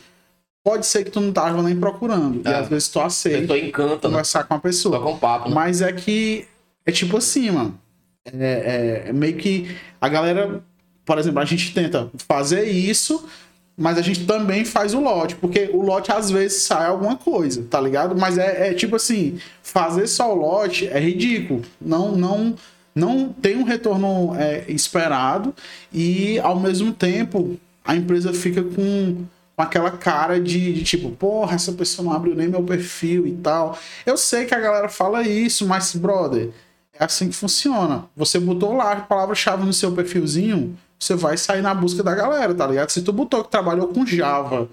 pode 0.64 0.86
ser 0.86 1.02
que 1.04 1.10
tu 1.10 1.20
não 1.20 1.32
tava 1.32 1.60
nem 1.62 1.74
procurando. 1.78 2.42
E 2.44 2.48
É. 2.48 2.54
às 2.54 2.68
vezes 2.68 2.88
tu 2.88 3.00
aceita 3.00 3.58
encanta, 3.58 4.08
né? 4.08 4.12
conversar 4.14 4.44
com 4.44 4.54
a 4.54 4.58
pessoa. 4.60 5.00
Com 5.00 5.18
papo, 5.18 5.48
né? 5.48 5.54
Mas 5.54 5.82
é 5.82 5.92
que 5.92 6.46
é 6.86 6.92
tipo 6.92 7.16
assim, 7.16 7.50
mano. 7.50 7.78
É, 8.24 9.02
é- 9.06 9.08
é 9.08 9.12
meio 9.12 9.36
que 9.36 9.76
a 10.00 10.08
galera, 10.08 10.62
por 11.04 11.18
exemplo, 11.18 11.40
a 11.40 11.44
gente 11.44 11.74
tenta 11.74 12.08
fazer 12.28 12.64
isso, 12.70 13.26
mas 13.76 13.96
a 13.98 14.02
gente 14.02 14.26
também 14.26 14.64
faz 14.64 14.94
o 14.94 15.00
lote, 15.00 15.34
porque 15.36 15.70
o 15.72 15.82
lote 15.82 16.12
às 16.12 16.30
vezes 16.30 16.62
sai 16.62 16.86
alguma 16.86 17.16
coisa, 17.16 17.64
tá 17.70 17.80
ligado? 17.80 18.16
Mas 18.16 18.38
é, 18.38 18.68
é 18.70 18.74
tipo 18.74 18.96
assim, 18.96 19.38
fazer 19.62 20.06
só 20.06 20.32
o 20.32 20.38
lote 20.38 20.86
é 20.86 21.00
ridículo. 21.00 21.62
Não, 21.80 22.12
não, 22.12 22.54
não 22.94 23.28
tem 23.30 23.56
um 23.56 23.64
retorno 23.64 24.34
é, 24.36 24.64
esperado 24.68 25.54
e 25.92 26.38
ao 26.40 26.60
mesmo 26.60 26.92
tempo 26.92 27.58
a 27.84 27.96
empresa 27.96 28.32
fica 28.32 28.62
com 28.62 29.24
aquela 29.56 29.90
cara 29.90 30.40
de, 30.40 30.72
de 30.72 30.84
tipo, 30.84 31.10
porra, 31.10 31.54
essa 31.54 31.72
pessoa 31.72 32.04
não 32.04 32.12
abriu 32.12 32.34
nem 32.34 32.48
meu 32.48 32.62
perfil 32.62 33.26
e 33.26 33.32
tal. 33.32 33.78
Eu 34.04 34.16
sei 34.16 34.44
que 34.44 34.54
a 34.54 34.60
galera 34.60 34.88
fala 34.88 35.22
isso, 35.22 35.66
mas, 35.66 35.94
brother, 35.94 36.50
é 36.98 37.04
assim 37.04 37.28
que 37.28 37.36
funciona. 37.36 38.04
Você 38.16 38.38
botou 38.38 38.74
lá 38.74 38.92
a 38.92 38.96
palavra-chave 38.96 39.64
no 39.64 39.72
seu 39.72 39.92
perfilzinho, 39.92 40.76
você 41.02 41.14
vai 41.14 41.36
sair 41.36 41.62
na 41.62 41.74
busca 41.74 42.02
da 42.02 42.14
galera, 42.14 42.54
tá 42.54 42.66
ligado? 42.66 42.90
Se 42.90 43.02
tu 43.02 43.12
botou 43.12 43.42
que 43.44 43.50
trabalhou 43.50 43.88
com 43.88 44.06
Java 44.06 44.68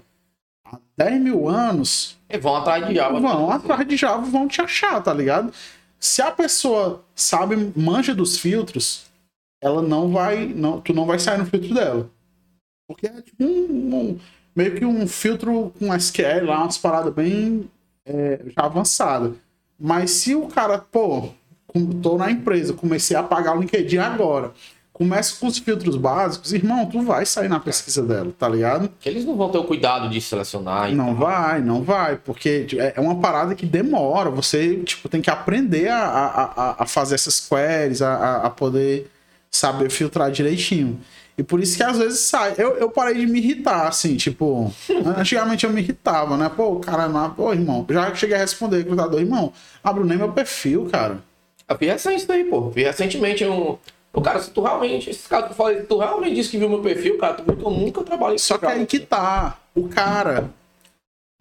há 0.66 0.78
10 0.96 1.20
mil 1.20 1.48
anos, 1.48 2.16
E 2.28 2.38
vão 2.38 2.56
atrás 2.56 2.86
de 2.86 2.94
Java. 2.94 3.18
vão 3.20 3.50
atrás 3.50 3.86
de 3.88 3.96
Java, 3.96 4.22
vão 4.26 4.46
te 4.46 4.60
achar, 4.60 5.02
tá 5.02 5.12
ligado? 5.12 5.52
Se 5.98 6.22
a 6.22 6.30
pessoa 6.30 7.04
sabe, 7.14 7.72
manja 7.76 8.14
dos 8.14 8.38
filtros, 8.38 9.06
ela 9.62 9.82
não 9.82 10.10
vai, 10.12 10.46
não, 10.46 10.80
tu 10.80 10.94
não 10.94 11.04
vai 11.04 11.18
sair 11.18 11.38
no 11.38 11.46
filtro 11.46 11.74
dela. 11.74 12.08
Porque 12.88 13.06
é 13.06 13.20
tipo 13.22 13.44
um, 13.44 13.94
um- 13.94 14.18
meio 14.56 14.74
que 14.76 14.84
um 14.84 15.06
filtro 15.06 15.72
com 15.78 15.92
SQL 15.94 16.46
lá, 16.46 16.62
umas 16.62 16.78
paradas 16.78 17.12
bem 17.12 17.68
é, 18.06 18.40
já 18.46 18.64
avançadas. 18.64 19.32
Mas 19.78 20.10
se 20.12 20.34
o 20.34 20.46
cara, 20.48 20.78
pô, 20.78 21.28
tô 22.02 22.16
na 22.16 22.30
empresa, 22.30 22.72
comecei 22.72 23.16
a 23.16 23.22
pagar 23.22 23.56
o 23.56 23.60
LinkedIn 23.60 23.98
agora, 23.98 24.52
começa 25.00 25.34
com 25.40 25.46
os 25.46 25.56
filtros 25.56 25.96
básicos, 25.96 26.52
irmão, 26.52 26.84
tu 26.84 27.00
vai 27.00 27.24
sair 27.24 27.48
na 27.48 27.58
pesquisa 27.58 28.02
dela, 28.02 28.30
tá 28.38 28.46
ligado? 28.46 28.90
Que 29.00 29.08
eles 29.08 29.24
não 29.24 29.34
vão 29.34 29.48
ter 29.48 29.56
o 29.56 29.64
cuidado 29.64 30.10
de 30.10 30.20
selecionar. 30.20 30.90
e 30.92 30.94
Não 30.94 31.14
vai, 31.14 31.62
não 31.62 31.82
vai, 31.82 32.16
porque 32.16 32.64
tipo, 32.64 32.82
é 32.82 32.92
é 32.94 33.00
uma 33.00 33.14
parada 33.18 33.54
que 33.54 33.64
demora. 33.64 34.28
Você 34.28 34.76
tipo, 34.84 35.08
tem 35.08 35.22
que 35.22 35.30
aprender 35.30 35.88
a, 35.88 36.04
a, 36.04 36.82
a- 36.82 36.86
fazer 36.86 37.14
essas 37.14 37.40
queries, 37.40 38.02
a, 38.02 38.42
a- 38.42 38.50
poder 38.50 39.10
saber 39.50 39.90
filtrar 39.90 40.30
direitinho. 40.30 41.00
E 41.38 41.42
por 41.42 41.60
isso 41.60 41.78
que 41.78 41.82
às 41.82 41.96
vezes 41.96 42.20
sai. 42.20 42.52
Eu, 42.58 42.76
eu 42.76 42.90
parei 42.90 43.14
de 43.14 43.26
me 43.26 43.38
irritar, 43.38 43.88
assim, 43.88 44.16
tipo. 44.16 44.70
Antigamente 45.16 45.64
eu 45.64 45.70
me 45.70 45.80
irritava, 45.80 46.36
né? 46.36 46.50
Pô, 46.54 46.72
o 46.74 46.80
cara 46.80 47.08
não. 47.08 47.30
Pô, 47.30 47.54
irmão, 47.54 47.86
já 47.88 48.14
cheguei 48.14 48.36
a 48.36 48.40
responder, 48.40 48.84
cruzador, 48.84 49.18
irmão, 49.18 49.50
abre 49.82 50.04
nem 50.04 50.18
meu 50.18 50.30
perfil, 50.30 50.90
cara. 50.92 51.20
Eu 51.66 51.78
fiz 51.78 51.88
recente 51.88 52.16
isso 52.18 52.28
daí, 52.28 52.44
pô. 52.44 52.70
Fiz 52.70 52.84
recentemente 52.84 53.46
um. 53.46 53.78
O 54.12 54.20
cara, 54.20 54.40
se 54.40 54.50
tu 54.50 54.60
realmente. 54.62 55.08
Esse 55.10 55.28
cara 55.28 55.44
que 55.44 55.52
eu 55.52 55.56
falei, 55.56 55.82
tu 55.82 55.98
realmente 55.98 56.34
disse 56.34 56.50
que 56.50 56.58
viu 56.58 56.68
meu 56.68 56.80
perfil, 56.80 57.16
cara, 57.18 57.34
tu 57.34 57.44
viu 57.44 57.56
que 57.56 57.64
eu 57.64 57.70
nunca 57.70 58.02
trabalhei 58.02 58.36
com 58.36 58.42
Só 58.42 58.58
que 58.58 58.66
aí 58.66 58.84
que 58.86 58.98
tá. 59.00 59.56
O 59.74 59.88
cara. 59.88 60.50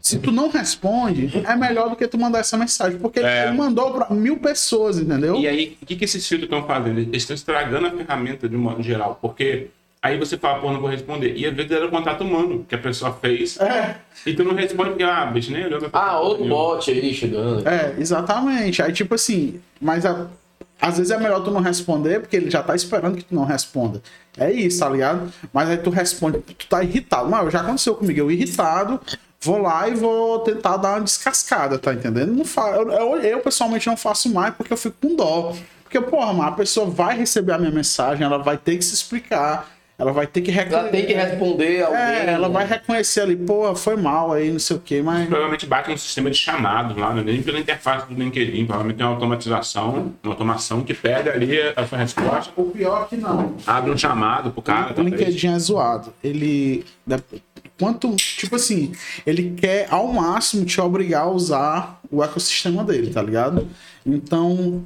Se 0.02 0.18
tu 0.18 0.32
não 0.32 0.50
responde, 0.50 1.30
é 1.46 1.56
melhor 1.58 1.90
do 1.90 1.96
que 1.96 2.08
tu 2.08 2.18
mandar 2.18 2.40
essa 2.40 2.56
mensagem. 2.58 2.98
Porque 3.00 3.20
ele- 3.20 3.28
É. 3.28 3.48
ele 3.48 3.58
mandou 3.58 3.92
pra 3.92 4.10
mil 4.12 4.38
pessoas, 4.38 4.98
entendeu? 4.98 5.36
E 5.36 5.46
aí, 5.48 5.78
o 5.82 5.86
que, 5.86 5.96
que 5.98 6.06
esses 6.06 6.26
filtros 6.26 6.46
estão 6.50 6.66
fazendo? 6.66 7.00
Eles 7.00 7.24
estão 7.24 7.34
estragando 7.36 7.88
a 7.88 7.92
ferramenta 7.92 8.48
de 8.48 8.56
um 8.56 8.60
modo 8.60 8.82
geral. 8.82 9.20
Porque 9.22 9.68
aí 10.02 10.18
você 10.18 10.38
fala, 10.38 10.60
pô, 10.62 10.72
não 10.72 10.80
vou 10.80 10.90
responder. 10.90 11.36
E 11.36 11.46
às 11.46 11.54
vezes 11.54 11.70
era 11.72 11.86
o 11.86 11.90
contato 11.90 12.24
humano 12.24 12.66
que 12.70 12.76
a 12.76 12.78
pessoa 12.78 13.12
fez. 13.20 13.60
É. 13.60 13.98
E 14.26 14.34
tu 14.34 14.44
não 14.46 14.54
responde 14.56 14.92
porque, 14.92 15.04
ah, 15.04 15.26
bicho, 15.26 15.52
nem 15.52 15.66
olhou 15.66 15.82
meu 15.82 15.90
Ah, 15.92 16.18
outro 16.22 16.46
bot 16.46 16.90
aí 16.90 17.14
chegando. 17.14 17.68
É, 17.68 17.96
exatamente. 18.00 18.82
Aí, 18.82 18.94
tipo 18.94 19.16
assim, 19.16 19.60
mas 19.82 20.06
a- 20.06 20.28
às 20.82 20.98
vezes 20.98 21.12
é 21.12 21.18
melhor 21.18 21.44
tu 21.44 21.52
não 21.52 21.62
responder, 21.62 22.22
porque 22.22 22.36
ele 22.36 22.50
já 22.50 22.64
tá 22.64 22.76
esperando 22.76 23.18
que 23.18 23.24
tu 23.24 23.36
não 23.36 23.44
responda. 23.44 24.02
É 24.38 24.52
isso, 24.52 24.80
tá 24.80 24.90
ligado? 24.90 25.32
Mas 25.52 25.70
aí 25.70 25.78
tu 25.78 25.90
responde, 25.90 26.40
tu 26.40 26.68
tá 26.68 26.84
irritado. 26.84 27.30
Mas 27.30 27.52
já 27.52 27.62
aconteceu 27.62 27.96
comigo, 27.96 28.20
eu 28.20 28.32
irritado, 28.32 29.00
vou 29.42 29.58
lá 29.58 29.88
e 29.88 29.96
vou 29.96 30.40
tentar 30.40 30.78
dar 30.78 30.94
uma 30.94 31.02
descascada, 31.02 31.78
tá 31.78 31.94
entendendo? 31.94 32.34
Não 32.34 32.46
fa... 32.46 32.70
eu, 32.72 32.92
eu, 32.92 33.16
eu, 33.18 33.40
pessoalmente 33.42 33.88
não 33.88 33.98
faço 33.98 34.34
mais 34.34 34.54
porque 34.54 34.72
eu 34.72 34.78
fico 34.78 34.96
com 35.02 35.16
dó. 35.16 35.54
Porque, 35.84 36.00
porra, 36.00 36.34
mano, 36.34 36.50
a 36.50 36.52
pessoa 36.52 36.88
vai 36.88 37.18
receber 37.18 37.54
a 37.54 37.58
minha 37.58 37.72
mensagem, 37.72 38.24
ela 38.24 38.38
vai 38.38 38.58
ter 38.58 38.78
que 38.78 38.86
se 38.86 38.94
explicar, 38.94 39.68
ela 40.00 40.14
vai 40.14 40.26
ter 40.26 40.40
que 40.42 40.50
Ela 40.50 40.62
reconhecer. 40.64 40.90
tem 40.92 41.06
que 41.06 41.14
responder 41.14 41.84
alguém. 41.84 42.00
É, 42.00 42.30
ela 42.32 42.48
né? 42.48 42.54
vai 42.54 42.66
reconhecer 42.66 43.20
ali, 43.22 43.36
pô, 43.36 43.76
foi 43.76 43.98
mal 43.98 44.32
aí, 44.32 44.50
não 44.50 44.58
sei 44.58 44.78
o 44.78 44.80
quê, 44.80 45.02
mas. 45.04 45.28
Provavelmente 45.28 45.66
bate 45.66 45.92
no 45.92 45.98
sistema 45.98 46.32
de 46.32 46.38
chamados 46.38 46.96
lá, 46.96 47.14
né? 47.14 47.22
nem 47.22 47.44
pela 47.44 47.60
interface 47.60 48.08
do 48.08 48.14
LinkedIn. 48.14 48.66
Provavelmente 48.66 48.98
tem 48.98 49.06
uma 49.06 49.14
automatização, 49.14 50.14
uma 50.24 50.32
automação 50.34 50.82
que 50.84 50.94
pega 50.94 51.34
ali 51.34 51.60
a 51.76 51.86
sua 51.86 51.98
resposta, 51.98 52.52
O 52.56 52.64
pior 52.72 53.04
é 53.04 53.06
que 53.10 53.18
não. 53.18 53.56
abre 53.68 53.92
um 53.92 53.98
chamado 53.98 54.52
pro 54.52 54.62
cara. 54.62 54.92
o 54.92 54.96
talvez. 54.96 55.20
LinkedIn 55.20 55.48
é 55.54 55.60
zoado. 55.60 56.14
Ele. 56.24 56.86
Quanto. 57.78 58.16
Tipo 58.16 58.56
assim, 58.56 58.94
ele 59.26 59.52
quer 59.58 59.88
ao 59.90 60.08
máximo 60.08 60.66
te 60.66 60.80
obrigar 60.80 61.24
a 61.24 61.30
usar 61.30 62.00
o 62.10 62.24
ecossistema 62.24 62.84
dele, 62.84 63.12
tá 63.12 63.22
ligado? 63.22 63.68
Então, 64.06 64.84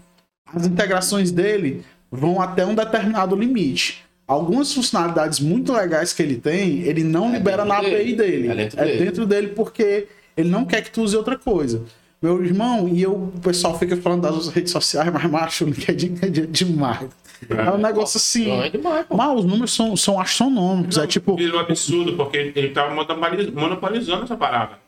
as 0.54 0.66
integrações 0.66 1.32
dele 1.32 1.84
vão 2.12 2.42
até 2.42 2.66
um 2.66 2.76
determinado 2.76 3.36
limite. 3.36 4.04
Algumas 4.28 4.74
funcionalidades 4.74 5.40
muito 5.40 5.74
legais 5.74 6.14
que 6.14 6.24
ele 6.24 6.38
tem, 6.38 6.80
ele 6.84 7.04
não 7.04 7.30
É 7.30 7.34
libera 7.38 7.66
na 7.66 7.82
dele. 7.82 7.96
API 7.96 8.16
dele. 8.16 8.48
É 8.48 8.56
dentro 8.56 8.80
é 8.80 8.86
dele. 8.86 9.06
dentro 9.06 9.26
dele 9.26 9.48
porque 9.50 10.08
ele 10.38 10.50
não 10.50 10.64
quer 10.66 10.82
que 10.82 10.92
tu 10.92 11.02
use 11.02 11.16
outra 11.16 11.38
coisa. 11.38 11.84
Meu 12.22 12.44
irmão, 12.44 12.88
e 12.88 13.02
eu, 13.02 13.12
o 13.14 13.40
pessoal 13.42 13.78
fica 13.78 13.98
falando 13.98 14.22
das 14.22 14.48
redes 14.48 14.72
sociais, 14.72 15.12
mas 15.12 15.24
macho, 15.30 15.66
o 15.66 15.68
LinkedIn 15.68 16.16
é 16.22 16.30
demais. 16.30 17.10
É 17.50 17.70
um 17.72 17.78
negócio 17.78 18.16
assim. 18.18 18.48
Não, 18.48 18.64
é 18.64 18.70
demais. 18.70 19.06
Mas 19.14 19.40
os 19.40 19.44
números 19.44 19.74
são, 19.74 19.98
são 19.98 20.18
astronômicos. 20.18 20.98
é 20.98 21.06
tipo, 21.06 21.36
Virou 21.36 21.60
absurdo, 21.60 22.14
porque 22.16 22.54
ele 22.56 22.70
tava 22.70 22.96
monopoli- 22.96 23.52
monopolizando 23.52 24.24
essa 24.24 24.38
parada. 24.38 24.80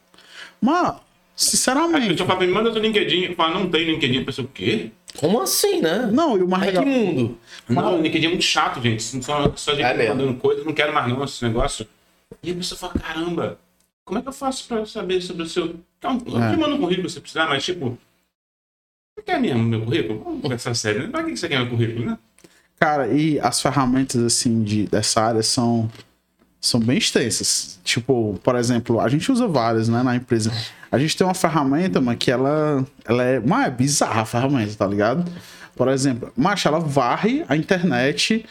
mas, 0.61 0.87
A 0.87 0.99
sinceramente. 1.35 2.07
pessoa 2.07 2.25
fala, 2.27 2.39
me 2.39 2.47
manda 2.47 2.71
seu 2.71 2.81
LinkedIn. 2.81 3.23
Eu 3.25 3.35
falo, 3.35 3.55
não 3.59 3.69
tem 3.69 3.83
LinkedIn. 3.83 4.21
A 4.21 4.25
pessoa, 4.25 4.45
o 4.45 4.49
quê? 4.53 4.91
Como 5.19 5.41
assim, 5.41 5.81
né? 5.81 6.09
Não, 6.11 6.37
e 6.37 6.43
o 6.43 6.47
mais 6.47 6.63
Ai, 6.63 6.71
que 6.71 6.79
legal. 6.79 6.85
mundo. 7.13 7.37
Não, 7.69 7.99
o 7.99 8.01
LinkedIn 8.01 8.25
é 8.25 8.29
muito 8.29 8.43
chato, 8.43 8.81
gente. 8.81 9.01
Só, 9.23 9.51
só 9.55 9.71
gente 9.73 9.83
É 9.85 10.09
mandando 10.09 10.35
coisa, 10.35 10.63
não 10.63 10.73
quero 10.73 10.93
mais 10.93 11.07
não 11.07 11.23
esse 11.23 11.43
negócio. 11.43 11.87
E 12.43 12.51
a 12.51 12.55
pessoa 12.55 12.77
fala, 12.77 12.93
caramba, 12.93 13.59
como 14.03 14.19
é 14.19 14.21
que 14.21 14.27
eu 14.27 14.33
faço 14.33 14.67
pra 14.67 14.85
saber 14.85 15.21
sobre 15.21 15.43
o 15.43 15.49
seu... 15.49 15.75
Então, 15.97 16.21
eu 16.25 16.41
É. 16.43 16.51
te 16.51 16.57
mando 16.57 16.75
um 16.75 16.79
currículo 16.79 17.09
se 17.09 17.19
precisar, 17.19 17.47
mas 17.47 17.63
tipo... 17.63 17.97
Você 19.17 19.23
quer 19.25 19.39
mesmo 19.39 19.63
meu 19.63 19.81
currículo? 19.83 20.21
Vamos 20.23 20.41
conversar 20.41 20.75
sério, 20.75 21.03
né? 21.03 21.07
Pra 21.09 21.23
que 21.23 21.35
você 21.37 21.47
quer 21.47 21.59
meu 21.59 21.69
currículo, 21.69 22.05
né? 22.05 22.17
Cara, 22.77 23.07
e 23.07 23.39
as 23.39 23.61
ferramentas, 23.61 24.21
assim, 24.21 24.61
de, 24.63 24.85
dessa 24.87 25.21
área 25.21 25.41
são, 25.41 25.89
são 26.59 26.79
bem 26.79 26.97
extensas. 26.97 27.79
Tipo, 27.83 28.39
por 28.43 28.55
exemplo, 28.55 28.99
a 28.99 29.07
gente 29.07 29.31
usa 29.31 29.47
várias, 29.47 29.87
né, 29.87 30.01
na 30.03 30.15
empresa. 30.15 30.51
A 30.91 30.97
gente 30.97 31.15
tem 31.15 31.25
uma 31.25 31.33
ferramenta, 31.33 31.99
mas 32.01 32.17
que 32.17 32.31
ela, 32.31 32.85
ela 33.05 33.23
é, 33.23 33.39
mas 33.39 33.67
é 33.67 33.71
bizarra 33.71 34.21
a 34.21 34.25
ferramenta, 34.25 34.73
tá 34.75 34.87
ligado? 34.87 35.29
Por 35.75 35.87
exemplo, 35.89 36.31
macho, 36.35 36.67
ela 36.67 36.79
varre 36.79 37.43
a 37.49 37.55
internet, 37.55 38.45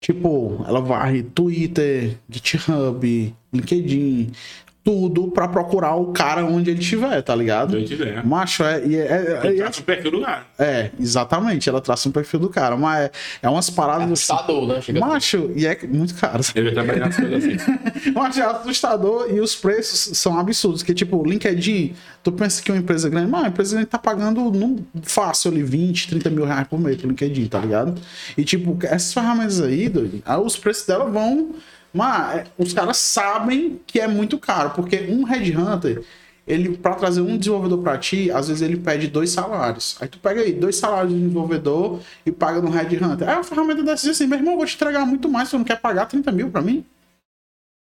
tipo, 0.00 0.64
ela 0.68 0.80
varre 0.80 1.22
Twitter, 1.22 2.18
GitHub, 2.28 3.34
LinkedIn, 3.52 4.32
tudo 4.82 5.30
pra 5.30 5.46
procurar 5.46 5.94
o 5.94 6.12
cara 6.12 6.44
onde 6.44 6.70
ele 6.70 6.80
estiver, 6.80 7.20
tá 7.22 7.34
ligado? 7.34 7.76
Eu 7.76 7.84
tiver. 7.84 8.24
Macho, 8.24 8.64
é, 8.64 8.78
é, 8.78 8.78
é, 8.78 9.40
Ele 9.44 9.60
é, 9.60 9.62
traça 9.62 9.80
o 9.80 9.84
perfil 9.84 10.10
do 10.10 10.20
cara. 10.22 10.46
é, 10.58 10.90
exatamente, 10.98 11.68
ela 11.68 11.80
traça 11.80 12.08
um 12.08 12.12
perfil 12.12 12.40
do 12.40 12.48
cara, 12.48 12.76
mas 12.76 13.04
é, 13.04 13.10
é 13.42 13.48
umas 13.48 13.68
paradas 13.68 14.10
assim. 14.10 14.32
Assustador, 14.32 14.66
né? 14.66 14.80
Chega 14.80 15.00
Macho, 15.00 15.50
e 15.54 15.66
é 15.66 15.78
muito 15.86 16.14
caro. 16.14 16.42
Eu 16.54 16.64
já 16.64 16.72
trabalhei 16.72 17.00
nas 17.00 17.16
coisas 17.16 17.44
assim. 17.44 18.10
Macho, 18.12 18.40
é 18.40 18.44
assustador 18.44 19.26
e 19.30 19.40
os 19.40 19.54
preços 19.54 20.16
são 20.16 20.38
absurdos. 20.38 20.82
Que, 20.82 20.94
tipo, 20.94 21.22
LinkedIn, 21.24 21.94
tu 22.22 22.32
pensa 22.32 22.62
que 22.62 22.72
uma 22.72 22.78
empresa 22.78 23.08
grande, 23.08 23.30
mas 23.30 23.44
a 23.44 23.48
empresa 23.48 23.74
grande 23.74 23.88
tá 23.90 23.98
pagando 23.98 24.50
num, 24.50 24.78
fácil 25.02 25.50
ali 25.50 25.62
20, 25.62 26.08
30 26.08 26.30
mil 26.30 26.44
reais 26.44 26.66
por 26.66 26.80
mês 26.80 26.96
pro 26.96 27.08
LinkedIn, 27.08 27.46
tá 27.46 27.58
ligado? 27.58 27.94
E, 28.36 28.44
tipo, 28.44 28.78
essas 28.82 29.12
ferramentas 29.12 29.60
aí, 29.60 29.88
doido, 29.88 30.22
aí 30.24 30.40
os 30.40 30.56
preços 30.56 30.86
dela 30.86 31.04
vão. 31.04 31.54
Mas 31.92 32.36
é, 32.36 32.46
os 32.58 32.72
caras 32.72 32.96
sabem 32.96 33.80
que 33.86 34.00
é 34.00 34.06
muito 34.06 34.38
caro, 34.38 34.70
porque 34.70 35.06
um 35.08 35.24
headhunter, 35.24 36.04
ele, 36.46 36.76
pra 36.76 36.94
trazer 36.94 37.20
um 37.20 37.36
desenvolvedor 37.36 37.82
pra 37.82 37.98
ti, 37.98 38.30
às 38.30 38.48
vezes 38.48 38.62
ele 38.62 38.76
pede 38.76 39.08
dois 39.08 39.30
salários. 39.30 39.96
Aí 40.00 40.08
tu 40.08 40.18
pega 40.18 40.40
aí, 40.40 40.52
dois 40.52 40.76
salários 40.76 41.12
de 41.12 41.18
desenvolvedor 41.18 42.00
e 42.24 42.30
paga 42.30 42.60
no 42.60 42.70
headhunter. 42.70 43.28
Aí 43.28 43.36
a 43.36 43.42
ferramenta 43.42 43.82
dessa 43.82 44.06
diz 44.06 44.16
assim, 44.16 44.26
meu 44.26 44.38
irmão, 44.38 44.52
eu 44.54 44.58
vou 44.58 44.66
te 44.66 44.76
entregar 44.76 45.04
muito 45.04 45.28
mais, 45.28 45.48
você 45.48 45.56
não 45.56 45.64
quer 45.64 45.80
pagar 45.80 46.06
30 46.06 46.30
mil 46.32 46.50
pra 46.50 46.62
mim? 46.62 46.84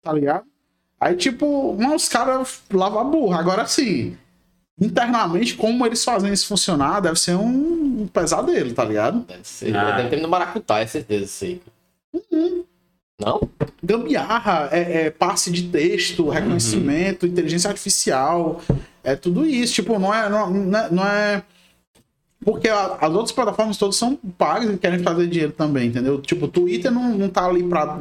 Tá 0.02 0.12
ligado? 0.12 0.44
Aí, 1.00 1.16
tipo, 1.16 1.76
mas 1.78 2.02
os 2.02 2.08
caras 2.08 2.62
lavam 2.72 3.00
a 3.00 3.04
burra. 3.04 3.40
Agora 3.40 3.66
sim, 3.66 4.16
internamente, 4.80 5.54
como 5.54 5.84
eles 5.86 6.04
fazem 6.04 6.32
isso 6.32 6.46
funcionar, 6.46 7.00
deve 7.00 7.18
ser 7.18 7.36
um, 7.36 8.06
pesadelo, 8.06 8.72
tá 8.72 8.84
ligado? 8.84 9.20
Deve 9.20 9.44
ser. 9.44 9.76
Ah. 9.76 9.96
Deve 9.96 10.10
ter 10.10 10.20
no 10.20 10.28
Maracutá, 10.28 10.80
é 10.80 10.86
certeza, 10.86 11.24
isso 11.24 11.44
aí. 11.44 11.62
Não? 13.20 13.48
Gambiarra, 13.82 14.68
é, 14.72 15.06
é 15.06 15.10
passe 15.10 15.50
de 15.50 15.64
texto, 15.68 16.28
reconhecimento, 16.28 17.26
inteligência 17.26 17.68
artificial, 17.68 18.60
é 19.04 19.14
tudo 19.14 19.46
isso. 19.46 19.74
Tipo, 19.74 19.98
não 19.98 20.12
é. 20.12 20.28
Não, 20.28 20.50
não 20.50 20.78
é, 20.78 20.90
não 20.90 21.04
é- 21.06 21.42
Porque 22.44 22.68
a- 22.68 22.98
as 23.00 23.10
outras 23.12 23.30
plataformas 23.32 23.76
todas 23.76 23.94
são 23.96 24.16
pagas 24.36 24.74
e 24.74 24.76
querem 24.78 24.98
fazer 24.98 25.28
dinheiro 25.28 25.52
também, 25.52 25.88
entendeu? 25.88 26.20
Tipo, 26.20 26.46
o 26.46 26.48
Twitter 26.48 26.90
não, 26.90 27.16
não 27.16 27.28
tá 27.28 27.46
ali 27.46 27.62
pra 27.62 28.00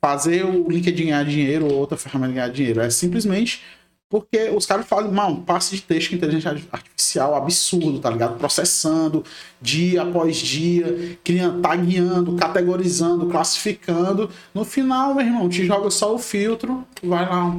fazer 0.00 0.44
o 0.44 0.68
LinkedIn 0.68 1.04
ganhar 1.06 1.24
dinheiro 1.24 1.64
ou 1.66 1.72
outra 1.78 1.96
ferramenta 1.96 2.34
ganhar 2.34 2.48
dinheiro. 2.50 2.80
É 2.80 2.90
simplesmente 2.90 3.62
porque 4.08 4.48
os 4.50 4.64
caras 4.64 4.86
fazem 4.86 5.12
mano, 5.12 5.36
um 5.36 5.42
passe 5.42 5.76
de 5.76 5.82
texto 5.82 6.10
com 6.10 6.16
inteligência 6.16 6.50
artificial 6.72 7.34
absurdo, 7.34 7.98
tá 7.98 8.10
ligado? 8.10 8.38
Processando 8.38 9.22
dia 9.60 10.02
após 10.02 10.36
dia, 10.38 11.18
criando, 11.22 11.60
tagueando, 11.60 12.36
categorizando, 12.36 13.26
classificando. 13.26 14.30
No 14.54 14.64
final, 14.64 15.14
meu 15.14 15.26
irmão, 15.26 15.48
te 15.48 15.64
joga 15.66 15.90
só 15.90 16.14
o 16.14 16.18
filtro, 16.18 16.86
vai 17.02 17.28
lá, 17.28 17.54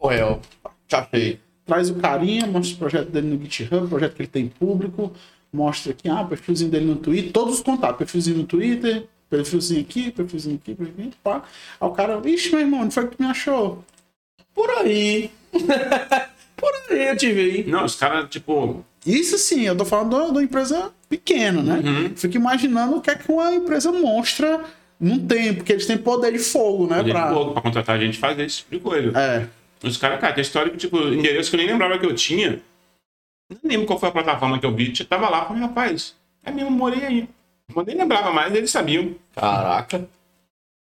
Morreu. 0.00 0.40
Te 0.86 0.96
achei. 0.96 1.40
traz 1.66 1.90
o 1.90 1.96
carinha, 1.96 2.46
mostra 2.46 2.74
o 2.76 2.78
projeto 2.78 3.10
dele 3.10 3.28
no 3.28 3.42
GitHub, 3.42 3.86
o 3.86 3.88
projeto 3.88 4.14
que 4.14 4.22
ele 4.22 4.28
tem 4.28 4.48
público, 4.48 5.12
mostra 5.52 5.92
aqui, 5.92 6.08
ah, 6.08 6.22
o 6.22 6.28
perfilzinho 6.28 6.70
dele 6.70 6.86
no 6.86 6.96
Twitter, 6.96 7.32
todos 7.32 7.56
os 7.56 7.60
contatos, 7.60 7.98
perfilzinho 7.98 8.38
no 8.38 8.44
Twitter, 8.44 9.06
perfilzinho 9.28 9.80
aqui, 9.80 10.10
perfilzinho 10.10 10.56
aqui, 10.56 10.74
perfilzinho 10.74 11.08
aqui, 11.08 11.18
pá. 11.22 11.42
Aí 11.80 11.88
o 11.88 11.90
cara, 11.90 12.20
ixi, 12.28 12.50
meu 12.50 12.60
irmão, 12.60 12.84
não 12.84 12.90
foi 12.90 13.04
o 13.04 13.08
que 13.08 13.16
tu 13.16 13.22
me 13.22 13.28
achou? 13.28 13.84
Por 14.58 14.70
aí. 14.70 15.30
Por 16.56 16.72
aí 16.90 17.08
eu 17.10 17.16
te 17.16 17.32
vi. 17.32 17.64
Não, 17.70 17.84
os 17.84 17.94
caras, 17.94 18.28
tipo. 18.28 18.84
Isso 19.06 19.38
sim, 19.38 19.62
eu 19.62 19.76
tô 19.76 19.84
falando 19.84 20.10
de 20.10 20.32
uma 20.32 20.42
empresa 20.42 20.90
pequena, 21.08 21.62
né? 21.62 21.76
Uhum. 21.76 22.16
Fico 22.16 22.36
imaginando 22.36 22.96
o 22.96 23.00
que 23.00 23.08
é 23.08 23.14
que 23.14 23.30
uma 23.30 23.54
empresa 23.54 23.92
monstra 23.92 24.64
não 24.98 25.16
tem, 25.24 25.54
porque 25.54 25.72
eles 25.72 25.86
têm 25.86 25.96
poder 25.96 26.32
de 26.32 26.40
fogo, 26.40 26.88
né? 26.88 27.04
Pra... 27.04 27.32
Pra... 27.32 27.44
pra 27.52 27.62
contratar 27.62 27.96
a 27.96 28.00
gente 28.00 28.18
fazer 28.18 28.44
esse 28.44 28.58
tipo 28.58 28.74
de 28.74 28.80
coisa. 28.80 29.16
É. 29.16 29.46
Os 29.86 29.96
caras, 29.96 30.20
cara, 30.20 30.32
tem 30.32 30.42
história 30.42 30.72
que, 30.72 30.76
tipo, 30.76 30.98
endereço 30.98 31.50
que 31.50 31.56
eu 31.56 31.58
nem 31.58 31.68
lembrava 31.68 31.96
que 31.96 32.04
eu 32.04 32.14
tinha. 32.16 32.60
Não 33.48 33.60
lembro 33.62 33.86
qual 33.86 34.00
foi 34.00 34.08
a 34.08 34.12
plataforma 34.12 34.58
que 34.58 34.66
eu 34.66 34.74
vi. 34.74 34.92
Tava 35.04 35.28
lá, 35.28 35.44
falei, 35.44 35.62
rapaz, 35.62 36.16
é 36.42 36.50
mesmo, 36.50 36.72
morei 36.72 37.04
aí. 37.04 37.28
Eu 37.74 37.84
nem 37.84 37.96
lembrava 37.96 38.32
mais, 38.32 38.52
eles 38.52 38.72
sabiam. 38.72 39.14
Caraca. 39.36 40.08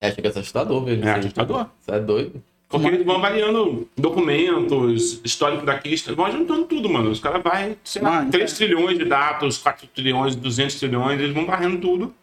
É, 0.02 0.10
chega 0.10 0.30
a 0.30 0.32
ser 0.32 0.40
assustador, 0.40 0.84
velho. 0.84 1.09
É 1.09 1.12
assustador. 1.12 1.68
Você 1.80 1.93
é 1.93 2.01
doido. 2.01 2.43
Porque 2.72 2.88
eles 2.88 3.04
vão 3.04 3.16
avaliando 3.16 3.86
documentos, 3.96 5.20
histórico 5.22 5.66
daqui, 5.66 5.94
vão 6.16 6.32
juntando 6.32 6.64
tudo, 6.64 6.88
mano. 6.88 7.10
Os 7.10 7.20
caras 7.20 7.42
vão, 7.42 7.76
sei 7.84 8.00
lá, 8.00 8.10
Mano, 8.12 8.30
3 8.30 8.50
é. 8.50 8.54
trilhões 8.56 8.98
de 8.98 9.04
dados, 9.04 9.58
4 9.58 9.86
trilhões, 9.88 10.34
200 10.34 10.76
trilhões, 10.76 11.20
eles 11.20 11.34
vão 11.34 11.44
varrendo 11.44 11.78
tudo 11.78 12.14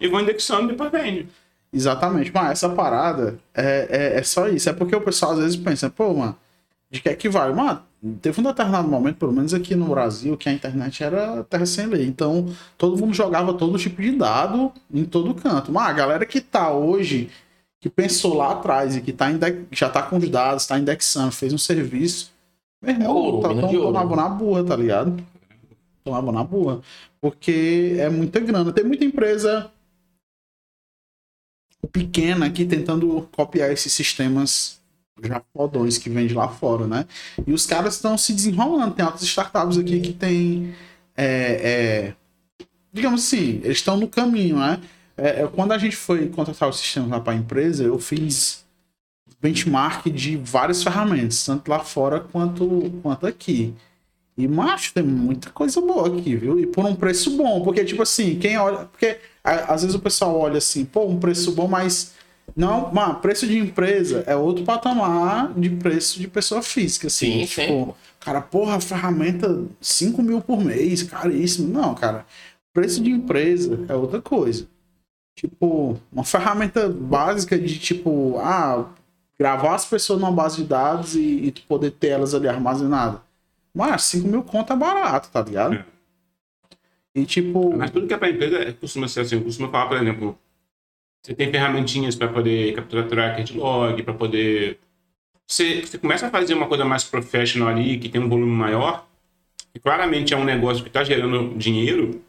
e 0.00 0.08
vão 0.08 0.20
indexando 0.20 0.64
e 0.64 0.68
depois 0.72 0.90
vende. 0.90 1.28
Exatamente, 1.72 2.30
mas 2.34 2.50
essa 2.50 2.68
parada 2.68 3.38
é, 3.54 4.12
é, 4.14 4.18
é 4.18 4.22
só 4.24 4.48
isso. 4.48 4.68
É 4.68 4.72
porque 4.72 4.96
o 4.96 5.00
pessoal 5.00 5.32
às 5.32 5.38
vezes 5.38 5.56
pensa, 5.56 5.88
pô, 5.88 6.12
mano, 6.12 6.36
de 6.90 7.00
que 7.00 7.08
é 7.08 7.14
que 7.14 7.28
vale? 7.28 7.54
Mano, 7.54 7.82
teve 8.20 8.40
um 8.40 8.44
determinado 8.44 8.86
momento, 8.86 9.16
pelo 9.16 9.32
menos 9.32 9.54
aqui 9.54 9.74
no 9.74 9.86
Brasil, 9.86 10.36
que 10.36 10.48
a 10.48 10.52
internet 10.52 11.02
era 11.02 11.42
terra 11.44 11.66
sem 11.66 11.86
lei. 11.86 12.04
Então, 12.04 12.48
todo 12.76 12.96
mundo 12.96 13.14
jogava 13.14 13.54
todo 13.54 13.78
tipo 13.78 14.00
de 14.00 14.12
dado 14.12 14.72
em 14.92 15.04
todo 15.04 15.34
canto. 15.34 15.72
Mas 15.72 15.88
a 15.88 15.92
galera 15.92 16.26
que 16.26 16.40
tá 16.40 16.70
hoje, 16.70 17.30
que 17.84 17.90
pensou 17.90 18.32
lá 18.32 18.52
atrás 18.52 18.96
e 18.96 19.02
que 19.02 19.12
tá 19.12 19.30
inde- 19.30 19.66
já 19.70 19.90
tá 19.90 20.02
com 20.02 20.16
os 20.16 20.26
dados, 20.30 20.64
tá 20.64 20.78
indexando, 20.78 21.30
fez 21.30 21.52
um 21.52 21.58
serviço, 21.58 22.32
meu 22.80 22.94
irmão, 22.94 23.14
ouro, 23.14 23.40
tá, 23.42 23.48
tão 23.54 23.70
tomava 23.70 24.16
na 24.16 24.26
burra, 24.26 24.64
tá 24.64 24.74
ligado? 24.74 25.22
Tomava 26.02 26.32
na 26.32 26.42
burra. 26.42 26.80
Porque 27.20 27.96
é 27.98 28.08
muita 28.08 28.40
grana. 28.40 28.72
Tem 28.72 28.82
muita 28.82 29.04
empresa 29.04 29.70
pequena 31.92 32.46
aqui 32.46 32.64
tentando 32.64 33.28
copiar 33.36 33.70
esses 33.70 33.92
sistemas 33.92 34.80
já 35.22 35.42
fodões 35.52 35.98
que 35.98 36.08
vende 36.08 36.32
lá 36.32 36.48
fora, 36.48 36.86
né? 36.86 37.06
E 37.46 37.52
os 37.52 37.66
caras 37.66 37.96
estão 37.96 38.16
se 38.16 38.32
desenrolando. 38.32 38.94
Tem 38.94 39.04
outras 39.04 39.24
startups 39.24 39.76
aqui 39.76 40.00
que 40.00 40.12
tem. 40.14 40.74
é, 41.14 41.26
é, 42.08 42.14
digamos 42.90 43.22
assim, 43.24 43.60
eles 43.62 43.76
estão 43.76 43.98
no 43.98 44.08
caminho, 44.08 44.58
né? 44.58 44.80
É, 45.16 45.42
é, 45.42 45.46
quando 45.46 45.72
a 45.72 45.78
gente 45.78 45.96
foi 45.96 46.28
contratar 46.28 46.68
o 46.68 46.72
sistema 46.72 47.06
lá 47.06 47.20
para 47.20 47.32
a 47.32 47.36
empresa, 47.36 47.84
eu 47.84 47.98
fiz 47.98 48.64
benchmark 49.40 50.06
de 50.10 50.36
várias 50.36 50.82
ferramentas, 50.82 51.44
tanto 51.44 51.68
lá 51.68 51.80
fora 51.80 52.20
quanto, 52.20 52.92
quanto 53.02 53.26
aqui. 53.26 53.74
E, 54.36 54.48
macho, 54.48 54.92
tem 54.92 55.02
muita 55.02 55.50
coisa 55.50 55.80
boa 55.80 56.08
aqui, 56.08 56.34
viu? 56.34 56.58
E 56.58 56.66
por 56.66 56.84
um 56.84 56.94
preço 56.94 57.36
bom. 57.36 57.62
Porque, 57.62 57.84
tipo 57.84 58.02
assim, 58.02 58.36
quem 58.36 58.58
olha. 58.58 58.86
Porque 58.86 59.18
às 59.44 59.82
vezes 59.82 59.94
o 59.94 60.00
pessoal 60.00 60.36
olha 60.36 60.58
assim, 60.58 60.84
pô, 60.84 61.06
um 61.06 61.18
preço 61.20 61.52
bom, 61.52 61.68
mas. 61.68 62.12
Não, 62.54 62.92
mano, 62.92 63.16
preço 63.16 63.46
de 63.46 63.58
empresa 63.58 64.22
é 64.26 64.36
outro 64.36 64.64
patamar 64.64 65.52
de 65.54 65.70
preço 65.70 66.20
de 66.20 66.28
pessoa 66.28 66.62
física, 66.62 67.06
assim. 67.06 67.46
Sim, 67.46 67.46
tipo, 67.46 67.86
sim. 67.86 67.94
cara, 68.20 68.40
porra, 68.40 68.80
ferramenta 68.80 69.64
5 69.80 70.22
mil 70.22 70.40
por 70.40 70.62
mês, 70.62 71.02
caríssimo. 71.02 71.72
Não, 71.72 71.94
cara. 71.94 72.26
Preço 72.72 73.00
de 73.00 73.10
empresa 73.10 73.84
é 73.88 73.94
outra 73.94 74.20
coisa. 74.20 74.66
Tipo, 75.34 76.00
uma 76.12 76.24
ferramenta 76.24 76.88
básica 76.88 77.58
de 77.58 77.78
tipo, 77.78 78.38
ah, 78.38 78.88
gravar 79.38 79.74
as 79.74 79.84
pessoas 79.84 80.20
numa 80.20 80.30
base 80.30 80.58
de 80.58 80.64
dados 80.64 81.16
e, 81.16 81.46
e 81.46 81.50
tu 81.50 81.62
poder 81.62 81.90
ter 81.90 82.08
elas 82.08 82.34
ali 82.34 82.48
armazenadas. 82.48 83.20
Mas 83.74 84.02
5 84.04 84.28
mil 84.28 84.42
conto 84.44 84.72
é 84.72 84.76
barato, 84.76 85.28
tá 85.30 85.42
ligado? 85.42 85.74
É. 85.74 85.84
E 87.14 87.26
tipo. 87.26 87.76
Mas 87.76 87.90
tudo 87.90 88.06
que 88.06 88.14
é 88.14 88.16
para 88.16 88.30
empresa 88.30 88.58
é- 88.58 88.72
costuma 88.72 89.08
ser 89.08 89.20
assim. 89.20 89.36
Eu 89.36 89.42
costumo 89.42 89.70
falar, 89.70 89.88
por 89.88 89.96
exemplo, 89.96 90.38
você 91.22 91.34
tem 91.34 91.50
ferramentinhas 91.50 92.14
para 92.14 92.28
poder 92.28 92.74
capturar 92.74 93.36
cat 93.36 93.56
log, 93.56 94.02
para 94.02 94.14
poder. 94.14 94.78
Você, 95.46 95.82
você 95.82 95.98
começa 95.98 96.26
a 96.26 96.30
fazer 96.30 96.54
uma 96.54 96.66
coisa 96.66 96.84
mais 96.84 97.04
professional 97.04 97.68
ali, 97.68 97.98
que 97.98 98.08
tem 98.08 98.20
um 98.20 98.28
volume 98.28 98.52
maior, 98.52 99.06
e 99.74 99.78
claramente 99.78 100.32
é 100.32 100.36
um 100.36 100.44
negócio 100.44 100.82
que 100.82 100.88
está 100.88 101.04
gerando 101.04 101.56
dinheiro. 101.56 102.22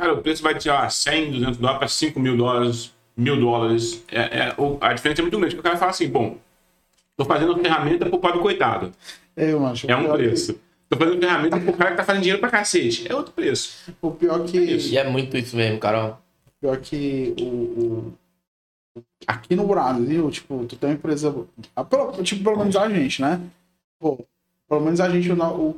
Cara, 0.00 0.14
o 0.14 0.22
preço 0.22 0.42
vai 0.42 0.54
de 0.54 0.62
sei 0.62 0.72
lá, 0.72 0.88
100, 0.88 1.32
200 1.32 1.56
dólares 1.58 1.78
para 1.78 1.88
5 1.88 2.18
mil 2.18 2.36
dólares, 2.36 2.90
mil 3.16 3.38
dólares. 3.38 4.02
É, 4.10 4.20
é- 4.48 4.54
o- 4.56 4.78
a 4.80 4.92
diferença 4.94 5.20
é 5.20 5.22
muito 5.22 5.38
grande. 5.38 5.54
Porque 5.54 5.68
o 5.68 5.70
cara 5.70 5.76
fala 5.78 5.90
assim: 5.90 6.08
bom, 6.08 6.38
tô 7.16 7.24
fazendo 7.24 7.54
ferramenta 7.58 8.06
pro 8.06 8.18
pobre 8.18 8.40
coitado. 8.40 8.92
Eu 9.36 9.64
acho. 9.66 9.90
É 9.90 9.94
um 9.96 10.00
o 10.00 10.02
pior 10.04 10.16
que- 10.16 10.22
preço. 10.24 10.60
Tô 10.88 10.96
fazendo 10.96 11.20
ferramenta 11.20 11.60
pro 11.60 11.72
cara 11.74 11.90
que 11.92 11.96
tá 11.98 12.04
fazendo 12.04 12.22
dinheiro 12.22 12.40
pra 12.40 12.50
cacete. 12.50 13.06
É 13.10 13.14
outro 13.14 13.32
preço. 13.32 13.92
O 14.02 14.10
pior 14.10 14.42
que. 14.44 14.58
E 14.58 14.96
é 14.98 15.08
muito 15.08 15.36
isso 15.36 15.54
mesmo, 15.56 15.78
cara. 15.78 16.16
Pior 16.60 16.76
que 16.78 17.34
o, 17.40 17.44
o- 17.44 18.14
aqui 19.26 19.54
no 19.54 19.66
Brasil, 19.66 20.30
tipo, 20.30 20.64
tu 20.64 20.76
tem 20.76 20.90
uma 20.90 20.94
empresa. 20.96 21.34
ah, 21.76 21.84
tipo, 22.24 22.42
pelo 22.42 22.56
menos 22.58 22.74
a 22.74 22.88
gente, 22.88 23.20
né? 23.22 23.40
Pô, 24.00 24.18
pelo 24.70 24.80
menos 24.82 25.00
a 25.00 25.10
gente, 25.10 25.28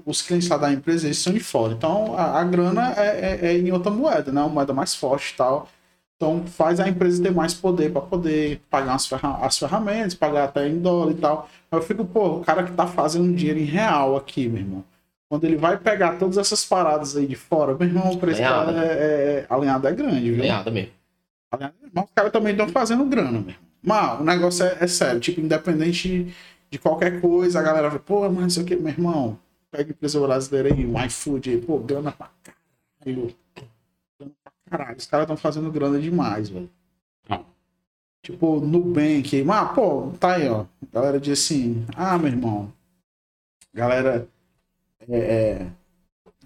os 0.06 0.22
clientes 0.22 0.48
lá 0.50 0.58
da 0.58 0.70
empresa, 0.72 1.08
eles 1.08 1.18
são 1.18 1.32
de 1.32 1.40
fora. 1.40 1.72
Então 1.72 2.14
a, 2.16 2.40
a 2.40 2.44
grana 2.44 2.92
é, 2.96 3.40
é- 3.42 3.46
é 3.54 3.58
em 3.58 3.72
outra 3.72 3.90
moeda, 3.90 4.30
né? 4.30 4.42
Uma 4.42 4.50
moeda 4.50 4.74
mais 4.74 4.94
forte 4.94 5.32
e 5.32 5.36
tal. 5.36 5.68
Então 6.16 6.44
faz 6.46 6.78
a 6.78 6.88
empresa 6.88 7.22
ter 7.22 7.32
mais 7.32 7.54
poder 7.54 7.90
para 7.90 8.02
poder 8.02 8.60
pagar 8.70 8.94
as, 8.94 9.06
ferra 9.06 9.38
as 9.44 9.58
ferramentas, 9.58 10.14
pagar 10.14 10.44
até 10.44 10.68
em 10.68 10.78
dólar 10.78 11.12
e 11.12 11.14
tal. 11.16 11.48
Aí 11.70 11.78
Eu 11.78 11.82
fico, 11.82 12.04
pô, 12.04 12.36
o 12.38 12.44
cara 12.44 12.62
que 12.64 12.72
tá 12.72 12.86
fazendo 12.86 13.34
dinheiro 13.34 13.58
em 13.58 13.64
real 13.64 14.14
aqui, 14.16 14.48
meu 14.48 14.60
irmão. 14.60 14.84
Quando 15.28 15.44
ele 15.44 15.56
vai 15.56 15.78
pegar 15.78 16.18
todas 16.18 16.36
essas 16.36 16.64
paradas 16.64 17.16
aí 17.16 17.26
de 17.26 17.34
fora, 17.34 17.74
meu 17.74 17.88
irmão, 17.88 18.12
o 18.12 18.18
preço 18.18 18.42
Alinhado. 18.42 18.72
é, 18.78 18.84
é, 18.84 19.46
alinhado 19.48 19.88
é 19.88 19.92
grande, 19.92 20.30
viu? 20.30 20.42
Ganhada 20.42 20.70
mesmo. 20.70 20.92
Mas 21.92 22.04
os 22.04 22.10
caras 22.14 22.32
também 22.32 22.52
estão 22.52 22.68
fazendo 22.68 23.04
grana, 23.06 23.32
mesmo. 23.40 23.56
Mas 23.82 24.20
o 24.20 24.24
negócio 24.24 24.64
é, 24.64 24.76
é 24.80 24.86
sério, 24.86 25.18
tipo, 25.20 25.40
independente 25.40 26.08
de 26.08 26.34
qualquer 26.78 27.20
coisa, 27.20 27.60
a 27.60 27.62
galera 27.62 27.88
vai, 27.90 27.98
pô, 27.98 28.22
mas 28.30 28.42
não 28.42 28.50
sei 28.50 28.62
o 28.62 28.66
que, 28.66 28.76
meu 28.76 28.88
irmão, 28.92 29.38
pega 29.70 29.90
empresa 29.92 30.20
brasileira 30.20 30.72
aí, 30.74 30.86
um 30.86 31.04
iFood 31.06 31.50
aí, 31.50 31.60
pô, 31.60 31.78
grana 31.78 32.12
pra 32.12 32.30
caralho. 32.42 33.34
Grana 34.18 34.32
pra 34.44 34.52
caralho. 34.70 34.96
Os 34.98 35.06
caras 35.06 35.24
estão 35.24 35.36
fazendo 35.36 35.70
grana 35.72 36.00
demais, 36.00 36.48
velho. 36.48 36.70
Tipo, 38.22 38.60
Nubank, 38.60 39.42
mas, 39.42 39.72
pô, 39.74 40.12
tá 40.18 40.34
aí, 40.36 40.48
ó. 40.48 40.60
A 40.62 40.66
galera 40.92 41.20
diz 41.20 41.40
assim, 41.40 41.84
ah, 41.96 42.16
meu 42.16 42.28
irmão, 42.28 42.72
galera 43.74 44.28
é, 45.08 45.18
é, 45.18 45.66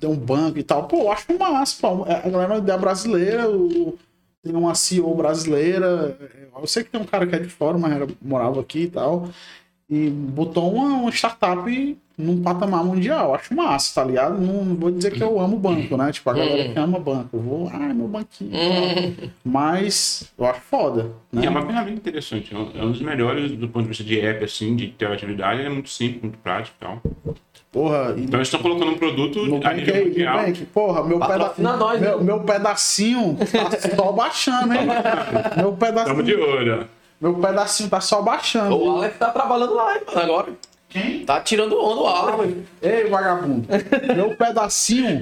tem 0.01 0.11
um 0.11 0.17
banco 0.19 0.59
e 0.59 0.65
tal. 0.65 0.89
Pô, 0.89 0.99
eu 1.05 1.13
acho 1.13 1.39
massa, 1.39 1.77
pô. 1.81 2.05
A 2.05 2.29
galera 2.31 2.55
é 2.55 2.57
uma 2.57 2.63
ideia 2.63 2.79
brasileira, 2.79 3.51
o- 3.51 3.99
tem 4.43 4.55
uma 4.55 4.75
CEO 4.75 5.15
brasileira. 5.15 6.19
Eu 6.57 6.67
sei 6.67 6.85
que 6.85 6.91
tem 6.91 7.01
um 7.01 7.07
cara 7.07 7.27
que 7.27 7.35
é 7.37 7.39
de 7.41 7.49
fora, 7.49 7.79
mas 7.79 7.93
era, 7.93 8.07
morava 8.23 8.61
aqui 8.61 8.83
e 8.85 8.91
tal. 8.91 9.29
E 9.89 10.11
botou 10.11 10.73
uma, 10.73 10.97
uma 11.03 11.11
startup 11.11 11.97
num 12.19 12.43
patamar 12.43 12.85
mundial. 12.85 13.35
Acho 13.35 13.55
massa, 13.55 14.01
tá 14.01 14.05
ligado? 14.05 14.39
Não, 14.41 14.65
não 14.65 14.75
vou 14.75 14.91
dizer 14.91 15.13
que 15.13 15.23
eu 15.23 15.39
amo 15.39 15.57
banco, 15.57 15.97
né? 15.97 16.11
Tipo, 16.11 16.31
a 16.31 16.35
galera 16.35 16.69
que 16.73 16.79
ama 16.79 16.99
banco. 16.99 17.37
Eu 17.37 17.41
vou, 17.41 17.71
ah, 17.73 17.79
meu 17.95 18.09
banquinho. 18.09 18.51
e 18.53 18.59
tal. 18.59 19.27
Hum, 19.27 19.31
Mas 19.45 20.33
eu 20.37 20.47
acho 20.47 20.61
foda. 20.63 21.13
Né? 21.31 21.43
E 21.43 21.47
é 21.47 21.51
uma 21.51 21.65
ferramenta 21.65 21.99
interessante. 21.99 22.55
É 22.55 22.59
um 22.59 22.71
é 22.75 22.81
dos 22.81 23.01
melhores 23.01 23.53
do 23.53 23.69
ponto 23.69 23.83
de 23.83 23.89
vista 23.89 24.05
de 24.05 24.19
app, 24.19 24.45
assim, 24.45 24.75
de 24.75 24.87
interatividade. 24.87 25.61
Ele 25.61 25.69
é 25.69 25.73
muito 25.73 25.91
simples, 25.91 26.23
muito 26.23 26.39
prático 26.39 26.77
e 26.81 26.85
tal. 26.85 27.03
Porra, 27.71 28.15
e 28.17 28.23
Então 28.23 28.39
eles 28.39 28.49
estão 28.49 28.61
colocando 28.61 28.93
um 28.93 28.97
produto 28.97 29.41
a 29.41 29.47
Nubank 29.47 29.77
nível 29.77 29.95
aí, 29.95 30.05
mundial. 30.07 30.39
Nubank, 30.39 30.65
porra, 30.67 31.05
meu, 31.05 31.21
peda... 31.21 31.55
Nós, 31.59 32.01
meu, 32.01 32.25
meu 32.25 32.41
pedacinho 32.41 33.37
tá 33.37 33.95
só 33.95 34.13
baixando, 34.13 34.73
hein? 34.73 34.87
Meu 35.57 35.73
Estamos 35.73 36.25
de 36.25 36.33
pedacinho, 36.33 36.41
olho. 36.41 36.96
Meu 37.21 37.35
pedacinho 37.35 37.89
tá 37.89 38.01
só 38.01 38.23
baixando. 38.23 38.77
O 38.77 38.99
Alex 38.99 39.19
tá 39.19 39.31
trabalhando 39.31 39.75
lá, 39.75 39.95
hein, 39.95 40.03
mano, 40.07 40.21
agora. 40.21 40.53
Quem? 40.89 41.27
Tá 41.27 41.41
tirando 41.41 41.79
onda 41.79 42.01
o 42.01 42.07
Alex. 42.07 42.57
Ei, 42.81 43.09
vagabundo. 43.09 43.67
Meu 44.15 44.37
pedacinho 44.37 45.21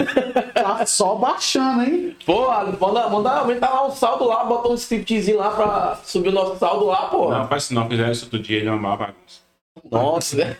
tá 0.52 0.84
só 0.86 1.14
baixando, 1.14 1.82
hein? 1.82 2.16
Pô, 2.26 2.50
Alex, 2.50 2.78
manda, 2.78 3.08
manda 3.08 3.30
aumentar 3.30 3.70
lá 3.70 3.86
um 3.86 3.90
saldo 3.90 4.24
lá, 4.24 4.44
bota 4.44 4.68
um 4.68 4.74
scriptzinho 4.74 5.38
lá 5.38 5.50
pra 5.50 5.98
subir 6.04 6.28
o 6.28 6.32
nosso 6.32 6.58
saldo 6.58 6.84
lá, 6.84 7.08
pô. 7.08 7.30
Não, 7.30 7.48
faz 7.48 7.64
isso 7.64 7.74
não. 7.74 7.88
Fizer 7.88 8.10
isso 8.10 8.26
outro 8.26 8.38
dia, 8.38 8.58
ele 8.58 8.68
é 8.68 8.72
uma 8.72 8.96
bagunça. 8.96 9.40
Nossa, 9.90 10.36
né? 10.36 10.56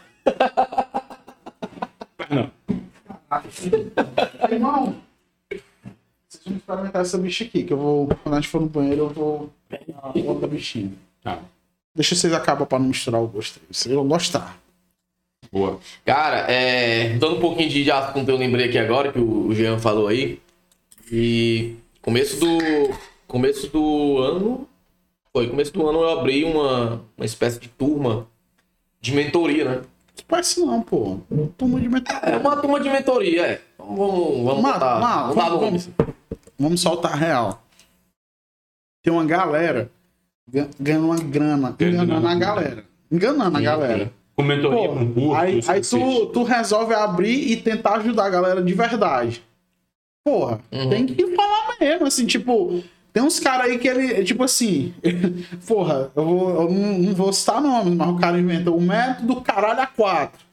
Não. 2.31 2.51
Irmão, 4.51 4.97
vocês 6.29 6.45
vão 6.47 6.57
experimentar 6.57 7.03
essa 7.03 7.19
bicha 7.19 7.45
aqui, 7.45 7.65
que 7.65 7.73
eu 7.73 7.77
vou, 7.77 8.09
quando 8.23 8.35
a 8.35 8.41
gente 8.41 8.49
for 8.49 8.61
no 8.61 8.69
banheiro, 8.69 9.03
eu 9.03 9.09
vou 9.11 9.53
pegar 9.69 10.13
outra 10.29 10.49
bichinha. 10.49 10.93
Tá. 11.25 11.41
Deixa 11.97 12.15
vocês 12.15 12.33
acabar 12.33 12.67
pra 12.67 12.79
não 12.79 12.87
misturar 12.89 13.21
o 13.21 13.27
gosto. 13.27 13.61
Vocês 13.71 13.93
vão 13.93 14.07
gostar. 14.07 14.57
Boa. 15.51 15.81
Cara, 16.05 16.51
é, 16.51 17.17
dando 17.19 17.37
um 17.37 17.41
pouquinho 17.41 17.69
de 17.71 17.91
assunto, 17.91 18.29
eu 18.29 18.37
lembrei 18.37 18.69
aqui 18.69 18.79
agora 18.79 19.11
que 19.13 19.19
o 19.19 19.53
Jean 19.55 19.79
falou 19.79 20.09
aí. 20.09 20.41
E 21.11 21.77
começo 22.03 22.39
do 22.39 22.49
começo 23.27 23.69
do 23.69 24.19
ano. 24.19 24.69
Foi, 25.33 25.49
começo 25.49 25.73
do 25.73 25.89
ano 25.89 26.01
eu 26.01 26.19
abri 26.21 26.45
uma, 26.45 27.03
uma 27.17 27.27
espécie 27.27 27.59
de 27.59 27.69
turma 27.69 28.27
de 29.01 29.13
mentoria, 29.13 29.65
né? 29.65 29.83
Parece 30.29 30.61
não, 30.61 30.81
pô. 30.81 31.19
Turma 31.59 31.81
de 31.81 31.89
metal. 31.89 32.21
É 32.23 32.37
uma 32.37 32.57
turma 32.57 32.81
de 32.81 32.89
mentoria, 32.89 33.47
é. 33.47 33.63
Então, 33.75 33.95
Vamos, 33.97 34.45
vamos, 34.45 34.63
Mas- 34.63 34.73
botar, 34.75 34.99
mas- 35.01 35.35
vamos 35.35 35.61
vamos-. 35.61 35.91
Vamos 36.59 36.81
soltar 36.81 37.13
a 37.13 37.17
real. 37.17 37.63
Tem 39.03 39.13
uma 39.13 39.25
galera 39.25 39.91
ganhando 40.79 41.07
uma 41.07 41.17
grana, 41.17 41.75
enganando 41.81 42.27
a 42.29 42.35
galera. 42.35 42.85
Enganando 43.11 43.57
a 43.57 43.61
galera. 43.61 44.13
Com 44.37 44.43
mentoria, 44.43 44.89
Pô, 44.89 44.95
com 44.97 45.13
curso. 45.15 45.35
aí 45.37 45.61
aí 45.69 45.81
tu, 45.81 46.27
tu 46.27 46.43
resolve 46.43 46.93
abrir 46.93 47.53
e 47.53 47.57
tentar 47.57 47.97
ajudar 47.99 48.25
a 48.27 48.31
galera 48.31 48.63
de 48.63 48.75
verdade. 48.75 49.43
Porra, 50.27 50.61
Uhum. 50.73 50.91
tem 50.91 51.07
que 51.07 51.27
falar 51.37 51.77
mesmo, 51.81 52.07
assim, 52.07 52.27
tipo, 52.27 52.83
tem 53.13 53.23
uns 53.23 53.39
caras 53.39 53.67
aí 53.67 53.79
que 53.79 53.87
ele, 53.87 54.25
tipo 54.25 54.43
assim, 54.43 54.93
porra, 55.69 56.11
eu, 56.17 56.25
vou, 56.25 56.63
eu 56.63 56.71
não, 56.71 56.99
não 56.99 57.15
vou 57.15 57.33
citar 57.33 57.61
nomes, 57.61 57.95
mas 57.95 58.09
o 58.09 58.17
cara 58.17 58.39
inventa 58.39 58.71
o 58.71 58.81
método 58.81 59.41
caralho 59.41 59.81
a 59.81 59.87
4. 59.87 60.45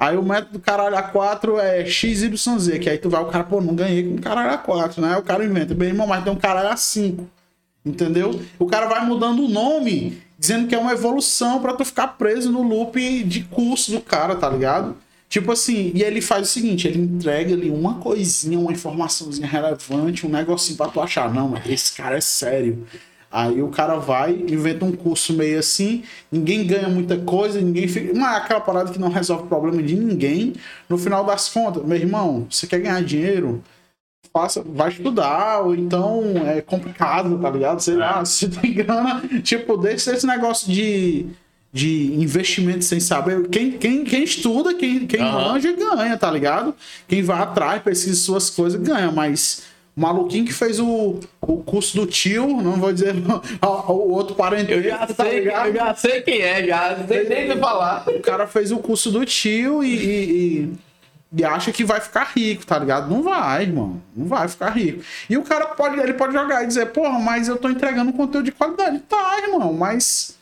Aí 0.00 0.16
o 0.16 0.22
método 0.22 0.58
caralho 0.58 0.96
a 0.96 1.02
4 1.02 1.58
é 1.60 1.84
XYZ, 1.84 2.78
que 2.80 2.88
aí 2.90 2.98
tu 2.98 3.08
vai, 3.10 3.22
o 3.22 3.26
cara, 3.26 3.44
pô, 3.44 3.60
não 3.60 3.74
ganhei 3.74 4.02
com 4.08 4.16
caralho 4.18 4.52
a 4.52 4.58
4, 4.58 5.00
né? 5.02 5.14
Aí 5.14 5.20
o 5.20 5.24
cara 5.24 5.44
inventa, 5.44 5.74
bem, 5.74 5.88
irmão, 5.88 6.06
mas 6.06 6.24
tem 6.24 6.32
um 6.32 6.36
caralho 6.36 6.68
a 6.70 6.76
5. 6.76 7.28
Entendeu? 7.88 8.40
O 8.58 8.66
cara 8.66 8.86
vai 8.86 9.04
mudando 9.04 9.44
o 9.44 9.48
nome, 9.48 10.18
dizendo 10.38 10.68
que 10.68 10.74
é 10.74 10.78
uma 10.78 10.92
evolução 10.92 11.60
pra 11.60 11.72
tu 11.72 11.84
ficar 11.84 12.08
preso 12.08 12.52
no 12.52 12.62
loop 12.62 13.24
de 13.24 13.44
curso 13.44 13.90
do 13.90 14.00
cara, 14.00 14.36
tá 14.36 14.48
ligado? 14.48 14.96
Tipo 15.28 15.52
assim, 15.52 15.92
e 15.94 16.02
ele 16.02 16.22
faz 16.22 16.48
o 16.48 16.50
seguinte, 16.50 16.88
ele 16.88 17.00
entrega 17.00 17.52
ali 17.52 17.68
uma 17.68 17.96
coisinha, 17.96 18.58
uma 18.58 18.72
informaçãozinha 18.72 19.46
relevante, 19.46 20.26
um 20.26 20.30
negocinho 20.30 20.76
pra 20.76 20.88
tu 20.88 21.00
achar, 21.00 21.32
não, 21.32 21.54
esse 21.66 21.92
cara 21.92 22.16
é 22.16 22.20
sério. 22.20 22.86
Aí 23.30 23.60
o 23.60 23.68
cara 23.68 23.96
vai, 23.96 24.32
inventa 24.32 24.86
um 24.86 24.92
curso 24.92 25.34
meio 25.34 25.58
assim, 25.58 26.02
ninguém 26.32 26.66
ganha 26.66 26.88
muita 26.88 27.18
coisa, 27.18 27.60
ninguém 27.60 27.86
fica. 27.86 28.14
Mas 28.18 28.34
é 28.34 28.36
aquela 28.38 28.60
parada 28.60 28.90
que 28.90 28.98
não 28.98 29.10
resolve 29.10 29.44
o 29.44 29.46
problema 29.46 29.82
de 29.82 29.94
ninguém. 29.94 30.54
No 30.88 30.96
final 30.96 31.24
das 31.24 31.50
contas, 31.50 31.84
meu 31.84 31.98
irmão, 31.98 32.46
você 32.50 32.66
quer 32.66 32.80
ganhar 32.80 33.02
dinheiro? 33.02 33.62
Faça, 34.32 34.62
vai 34.66 34.90
estudar, 34.90 35.60
ou 35.60 35.74
então 35.74 36.22
é 36.46 36.60
complicado, 36.60 37.38
tá 37.38 37.50
ligado? 37.50 37.80
Sei 37.80 37.94
lá, 37.96 38.24
se 38.24 38.48
tem 38.48 38.72
grana, 38.72 39.22
tipo, 39.42 39.76
deixa 39.76 40.12
esse 40.12 40.26
negócio 40.26 40.70
de, 40.72 41.26
de 41.72 42.12
investimento 42.14 42.84
sem 42.84 43.00
saber. 43.00 43.48
Quem, 43.48 43.72
quem, 43.72 44.04
quem 44.04 44.22
estuda, 44.24 44.74
quem, 44.74 45.06
quem 45.06 45.20
Aham. 45.20 45.52
manja, 45.52 45.72
ganha, 45.72 46.16
tá 46.16 46.30
ligado? 46.30 46.74
Quem 47.06 47.22
vai 47.22 47.38
atrás, 47.40 47.82
pesquisa 47.82 48.16
suas 48.16 48.50
coisas, 48.50 48.80
ganha, 48.80 49.10
mas. 49.10 49.62
O 49.96 50.00
maluquinho 50.00 50.44
que 50.44 50.52
fez 50.52 50.78
o, 50.78 51.18
o 51.42 51.56
curso 51.56 51.96
do 51.96 52.06
tio, 52.06 52.46
não 52.62 52.74
vou 52.74 52.92
dizer 52.92 53.16
o, 53.60 53.92
o 53.92 54.10
outro 54.12 54.36
parente 54.36 54.70
Eu 54.70 54.80
já, 54.80 55.04
tá 55.04 55.24
sei, 55.24 55.40
ligado? 55.40 55.66
eu 55.66 55.74
já 55.74 55.92
sei 55.96 56.20
quem 56.22 56.40
é, 56.40 56.64
já. 56.64 56.96
Não 56.96 57.08
sei 57.08 57.28
nem 57.28 57.50
o 57.50 57.54
que 57.54 57.60
falar. 57.60 58.04
O 58.08 58.20
cara 58.20 58.46
fez 58.46 58.70
o 58.70 58.78
curso 58.78 59.10
do 59.10 59.26
tio 59.26 59.82
e, 59.82 59.88
e- 59.92 60.30
e- 60.62 60.72
e 61.36 61.44
acha 61.44 61.70
que 61.72 61.84
vai 61.84 62.00
ficar 62.00 62.32
rico, 62.34 62.64
tá 62.64 62.78
ligado? 62.78 63.08
Não 63.10 63.22
vai, 63.22 63.62
irmão. 63.62 64.00
Não 64.16 64.26
vai 64.26 64.48
ficar 64.48 64.70
rico. 64.70 65.02
E 65.28 65.36
o 65.36 65.42
cara 65.42 65.66
pode, 65.66 65.98
ele 66.00 66.14
pode 66.14 66.32
jogar 66.32 66.64
e 66.64 66.66
dizer, 66.66 66.86
porra, 66.86 67.18
mas 67.18 67.48
eu 67.48 67.56
tô 67.56 67.68
entregando 67.68 68.12
conteúdo 68.12 68.46
de 68.46 68.52
qualidade. 68.52 69.00
Tá, 69.00 69.38
irmão, 69.42 69.72
mas. 69.72 70.36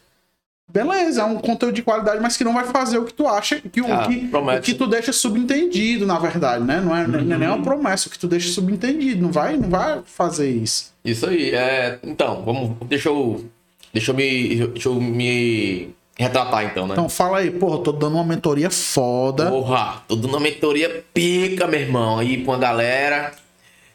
Beleza, 0.69 1.23
é 1.23 1.25
um 1.25 1.37
conteúdo 1.37 1.75
de 1.75 1.83
qualidade, 1.83 2.21
mas 2.21 2.37
que 2.37 2.43
não 2.45 2.53
vai 2.53 2.65
fazer 2.65 2.99
o 2.99 3.05
que 3.05 3.15
tu 3.15 3.27
acha, 3.27 3.61
que, 3.61 3.81
o, 3.81 3.93
Ah, 3.93 4.07
que, 4.07 4.27
promete. 4.27 4.59
o 4.59 4.63
que 4.63 4.75
tu 4.75 4.87
deixa 4.89 5.13
subentendido, 5.13 6.05
na 6.05 6.19
verdade, 6.19 6.65
né? 6.65 6.81
Não 6.81 6.95
é, 6.95 7.07
não 7.07 7.19
é 7.35 7.39
nem 7.39 7.49
uma 7.49 7.63
promessa, 7.63 8.09
o 8.09 8.11
que 8.11 8.19
tu 8.19 8.27
deixa 8.27 8.51
subentendido. 8.51 9.23
Não 9.23 9.31
vai, 9.33 9.57
não 9.57 9.71
vai 9.71 10.03
fazer 10.05 10.51
isso. 10.51 10.93
Isso 11.05 11.27
aí, 11.29 11.51
é. 11.55 11.99
Então, 12.03 12.43
vamos. 12.45 12.77
Deixa 12.89 13.09
eu. 13.09 13.45
Deixa 13.93 14.11
eu 14.11 14.17
me. 14.17 14.67
Deixa 14.69 14.89
eu 14.89 14.95
me 15.01 15.95
retratar 16.19 16.65
então, 16.65 16.87
né? 16.87 16.95
Então 16.95 17.09
fala 17.09 17.39
aí, 17.39 17.51
porra, 17.51 17.77
eu 17.77 17.83
tô 17.83 17.93
dando 17.93 18.15
uma 18.15 18.25
mentoria 18.25 18.71
foda. 18.71 19.51
Porra, 19.51 20.03
tudo 20.09 20.29
na 20.29 20.41
mentoria 20.41 21.05
pica, 21.13 21.67
meu 21.67 21.81
irmão, 21.81 22.19
aí 22.19 22.43
com 22.43 22.53
a 22.53 22.59
galera. 22.59 23.33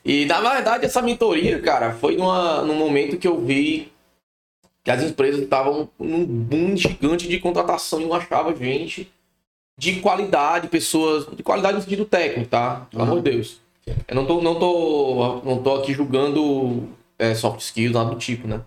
E 0.05 0.25
na 0.25 0.39
verdade, 0.39 0.85
essa 0.85 1.01
mentoria, 1.01 1.59
cara, 1.59 1.93
foi 1.93 2.15
numa, 2.15 2.61
num 2.61 2.75
momento 2.75 3.17
que 3.17 3.27
eu 3.27 3.39
vi 3.39 3.91
que 4.83 4.91
as 4.91 5.03
empresas 5.03 5.41
estavam 5.41 5.89
num 5.99 6.25
boom 6.25 6.75
gigante 6.75 7.27
de 7.27 7.39
contratação 7.39 8.01
e 8.01 8.05
não 8.05 8.13
achava 8.13 8.55
gente 8.55 9.11
de 9.77 9.99
qualidade, 9.99 10.67
pessoas 10.67 11.25
de 11.35 11.43
qualidade 11.43 11.75
no 11.75 11.81
sentido 11.81 12.05
técnico, 12.05 12.49
tá? 12.49 12.87
Pelo 12.91 13.03
amor 13.03 13.21
de 13.21 13.31
Deus. 13.31 13.59
Eu 14.07 14.15
não 14.15 14.25
tô, 14.25 14.41
não 14.41 14.59
tô, 14.59 15.41
não 15.43 15.57
tô 15.61 15.75
aqui 15.75 15.93
julgando 15.93 16.87
é, 17.17 17.33
soft 17.33 17.61
skills, 17.61 17.93
nada 17.93 18.11
do 18.11 18.17
tipo, 18.17 18.47
né? 18.47 18.61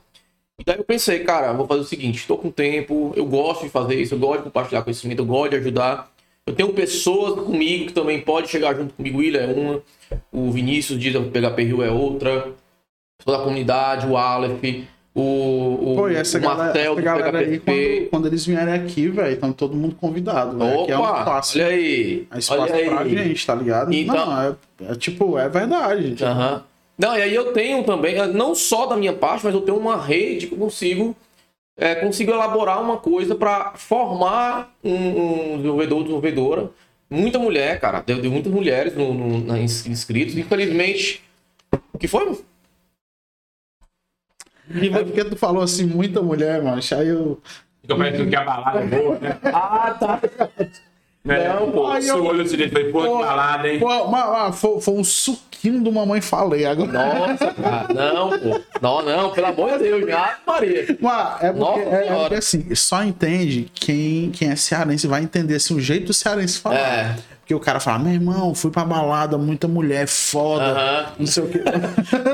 E 0.59 0.65
daí 0.65 0.77
eu 0.79 0.85
pensei, 0.85 1.21
cara, 1.25 1.53
vou 1.53 1.67
fazer 1.67 1.81
o 1.81 1.85
seguinte, 1.85 2.17
estou 2.19 2.39
com 2.39 2.51
tempo, 2.51 3.13
eu 3.17 3.27
gosto 3.27 3.65
de 3.65 3.71
fazer 3.71 3.97
isso, 4.01 4.15
eu 4.15 4.19
gosto 4.19 4.39
de 4.39 4.45
compartilhar 4.45 4.83
conhecimento, 4.83 5.21
eu 5.23 5.27
gosto 5.27 5.51
de 5.51 5.57
ajudar. 5.57 6.11
Eu 6.47 6.55
tenho 6.55 6.73
pessoas 6.73 7.35
comigo 7.45 7.87
que 7.87 7.93
também 7.93 8.21
podem 8.21 8.49
chegar 8.49 8.75
junto 8.77 8.95
comigo, 8.95 9.17
o 9.19 9.21
William 9.21 9.41
é 9.41 9.53
uma, 9.53 9.83
o 10.31 10.51
Vinícius 10.53 10.99
diz 11.01 11.15
o 11.17 11.23
PHP 11.25 11.63
Rio 11.65 11.83
é 11.83 11.91
outra, 11.91 12.53
toda 13.25 13.39
a 13.39 13.43
comunidade, 13.43 14.07
o 14.07 14.17
Aleph, 14.17 14.63
o, 15.13 15.21
o, 15.23 15.95
Pô, 15.97 16.09
e 16.09 16.15
essa 16.17 16.39
o 16.39 16.41
galera, 16.41 16.65
Marcel 16.65 16.83
essa 16.93 16.95
do 17.01 17.03
galera 17.05 17.39
aí, 17.39 17.59
PHP. 17.59 17.65
quando, 17.65 18.11
quando 18.11 18.27
eles 18.27 18.47
vierem 18.47 18.75
aqui, 18.75 19.09
velho, 19.09 19.35
estão 19.35 19.53
todo 19.53 19.75
mundo 19.75 19.97
convidado, 19.97 20.57
velho. 20.59 20.83
Aqui 20.83 20.93
é 20.93 20.99
um 20.99 21.03
Opa, 21.03 21.19
espaço, 21.21 21.59
olha 21.59 21.67
aí, 21.67 22.29
é 22.31 22.39
espaço 22.39 22.61
olha 22.63 22.75
aí. 22.75 22.89
pra 22.91 23.05
gente, 23.09 23.47
tá 23.47 23.55
ligado? 23.55 23.93
Então- 23.93 24.15
Não, 24.15 24.41
é, 24.43 24.55
é 24.91 24.95
tipo, 24.95 25.37
é 25.39 25.49
verdade. 25.49 26.11
Tipo, 26.15 26.25
Aham. 26.25 26.63
Não, 26.97 27.17
e 27.17 27.23
aí 27.23 27.35
eu 27.35 27.53
tenho 27.53 27.83
também, 27.85 28.17
eh, 28.17 28.27
não 28.29 28.55
só 28.55 28.87
da 28.87 28.97
minha 28.97 29.13
parte, 29.13 29.45
mas 29.45 29.55
eu 29.55 29.63
tenho 29.63 29.77
uma 29.79 29.97
rede 29.97 30.47
que 30.47 30.55
eu 30.55 30.59
consigo, 30.59 31.17
eh, 31.77 31.97
consigo 31.97 32.31
elaborar 32.31 32.81
uma 32.81 32.99
coisa 32.99 33.35
para 33.35 33.75
formar 33.75 34.73
um, 34.83 34.95
um 34.95 35.57
desenvolvedor, 35.57 36.03
desenvolvedora. 36.03 36.71
Muita 37.11 37.39
mulher, 37.39 37.81
cara, 37.81 38.01
deu, 38.01 38.21
deu 38.21 38.31
muitas 38.31 38.53
mulheres 38.53 38.95
no, 38.95 39.13
no, 39.13 39.57
inscritos. 39.59 40.37
Infelizmente, 40.37 41.23
o 41.93 41.99
que 41.99 42.09
foi? 42.09 42.41
É 44.71 45.05
porque 45.05 45.25
tu 45.25 45.37
falou 45.37 45.63
assim, 45.63 45.85
muita 45.85 46.23
mulher, 46.23 46.63
mano. 46.63 46.81
Aí 46.97 47.09
eu. 47.09 47.41
Fica 47.83 47.97
parecendo 47.97 48.31
que 48.31 48.37
a 48.37 48.45
balada 48.45 48.81
é 48.81 48.87
boa, 48.87 49.19
né? 49.19 49.39
Ah, 49.45 49.95
tá. 50.01 50.21
Né? 51.25 51.49
Não, 51.49 51.71
pô, 51.71 51.87
Aí 51.87 52.03
Seu 52.03 52.19
eu- 52.19 52.25
olho 52.27 52.47
se 52.47 52.57
foi, 52.69 52.85
pô, 52.93 53.01
que 53.01 53.07
Pô, 53.09 53.19
balada, 53.21 53.67
hein? 53.69 53.79
Pô, 53.81 54.09
mas, 54.09 54.27
mas 54.31 54.61
foi, 54.61 54.81
foi 54.83 54.95
um 54.95 55.03
suquinho 55.03 55.81
do 55.83 55.91
mamãe 55.91 56.21
falei 56.21 56.67
agora. 56.67 56.93
Nossa, 56.93 57.47
cara, 57.55 57.95
não, 57.95 58.29
pô. 58.39 58.61
Não, 58.83 59.03
não, 59.03 59.31
pelo 59.31 59.47
amor 59.47 59.73
de 59.73 59.85
Deus, 59.85 60.07
já, 60.07 60.37
Maria. 60.47 60.85
Mas 61.01 61.43
é 61.43 61.51
porque, 61.53 61.59
Nossa 61.59 61.81
é, 61.97 62.07
é 62.09 62.15
porque, 62.15 62.35
assim, 62.35 62.75
só 62.75 63.03
entende 63.03 63.71
quem, 63.73 64.31
quem 64.33 64.51
é 64.51 64.57
cearense, 64.57 65.07
vai 65.07 65.23
entender 65.23 65.55
assim, 65.55 65.75
o 65.75 65.81
jeito 65.81 66.07
do 66.09 66.13
cearense 66.13 66.59
falar. 66.61 66.77
É. 66.77 67.17
Porque 67.41 67.55
o 67.55 67.61
cara 67.61 67.81
fala, 67.81 67.99
meu 68.01 68.13
irmão, 68.13 68.55
fui 68.55 68.71
pra 68.71 68.85
balada, 68.85 69.37
muita 69.39 69.67
mulher, 69.69 70.07
foda, 70.07 70.65
Aham. 70.65 71.07
não 71.19 71.27
sei 71.27 71.43
o 71.45 71.49
que. 71.49 71.59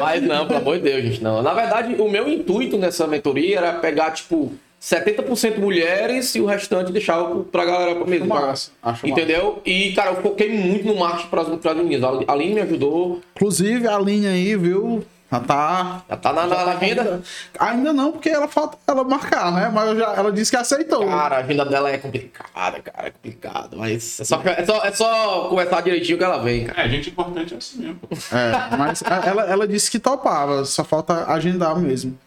Mas 0.01 0.23
não, 0.23 0.47
pelo 0.49 0.61
amor 0.61 0.77
de 0.79 0.83
Deus, 0.85 1.03
gente, 1.03 1.23
não. 1.23 1.43
Na 1.43 1.53
verdade, 1.55 1.95
o 2.01 2.09
meu 2.11 2.29
intuito 2.29 2.77
nessa 2.79 3.07
mentoria 3.09 3.59
era 3.59 3.73
pegar, 3.75 4.13
tipo, 4.13 4.53
70% 4.81 5.59
mulheres 5.59 6.35
e 6.35 6.41
o 6.41 6.47
restante 6.47 6.91
deixar 6.91 7.23
pra 7.53 7.67
galera 7.67 7.95
pra 7.95 8.07
mesmo. 8.07 8.27
Massa, 8.27 8.71
acho 8.83 9.07
Entendeu? 9.07 9.61
E, 9.65 9.93
cara, 9.93 10.13
eu 10.13 10.23
foquei 10.23 10.49
muito 10.51 10.87
no 10.87 10.97
marketing 10.97 11.29
pras, 11.29 11.49
pras 11.61 11.77
meninas. 11.77 12.25
A 12.27 12.33
Aline 12.33 12.55
me 12.55 12.61
ajudou. 12.63 13.21
Inclusive, 13.37 13.87
a 13.87 13.99
linha 13.99 14.31
aí, 14.31 14.57
viu? 14.57 15.05
Já 15.31 15.39
tá. 15.39 16.03
Já 16.09 16.17
tá 16.17 16.33
na, 16.33 16.47
na, 16.47 16.65
na 16.65 16.73
agenda. 16.73 17.23
Ainda 17.59 17.93
não, 17.93 18.11
porque 18.11 18.29
ela 18.29 18.49
falta 18.49 18.77
ela 18.87 19.05
marcar, 19.05 19.53
né? 19.53 19.71
Mas 19.73 19.97
já, 19.97 20.15
ela 20.15 20.33
disse 20.33 20.51
que 20.51 20.57
aceitou. 20.57 21.07
Cara, 21.07 21.37
a 21.37 21.39
agenda 21.39 21.65
dela 21.65 21.91
é 21.91 21.99
complicada, 21.99 22.81
cara. 22.81 23.09
É 23.09 23.11
complicado. 23.11 23.77
Mas 23.77 24.19
é 24.19 24.25
só, 24.25 24.43
é 24.45 24.65
só, 24.65 24.85
é 24.85 24.93
só 24.93 25.49
conversar 25.49 25.83
direitinho 25.83 26.19
que 26.19 26.25
ela 26.25 26.39
vem, 26.39 26.65
cara. 26.65 26.83
É, 26.83 26.89
gente 26.89 27.11
importante 27.11 27.55
é 27.55 27.59
assim 27.59 27.79
mesmo. 27.79 28.01
É, 28.33 28.77
mas 28.77 29.03
ela, 29.03 29.43
ela 29.45 29.69
disse 29.69 29.91
que 29.91 30.01
topava, 30.01 30.65
só 30.65 30.83
falta 30.83 31.31
agendar 31.31 31.79
mesmo. 31.79 32.19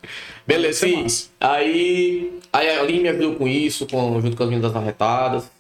Beleza, 0.46 0.88
sim. 0.88 1.06
Aí, 1.40 2.40
aí 2.52 2.70
a 2.70 2.82
Aline 2.82 3.00
me 3.04 3.10
ajudou 3.10 3.36
com 3.36 3.48
isso, 3.48 3.88
com, 3.88 4.20
junto 4.22 4.36
com 4.36 4.44
as 4.44 4.50
meninas 4.50 4.72
das 4.72 4.82
arretadas. 4.82 5.52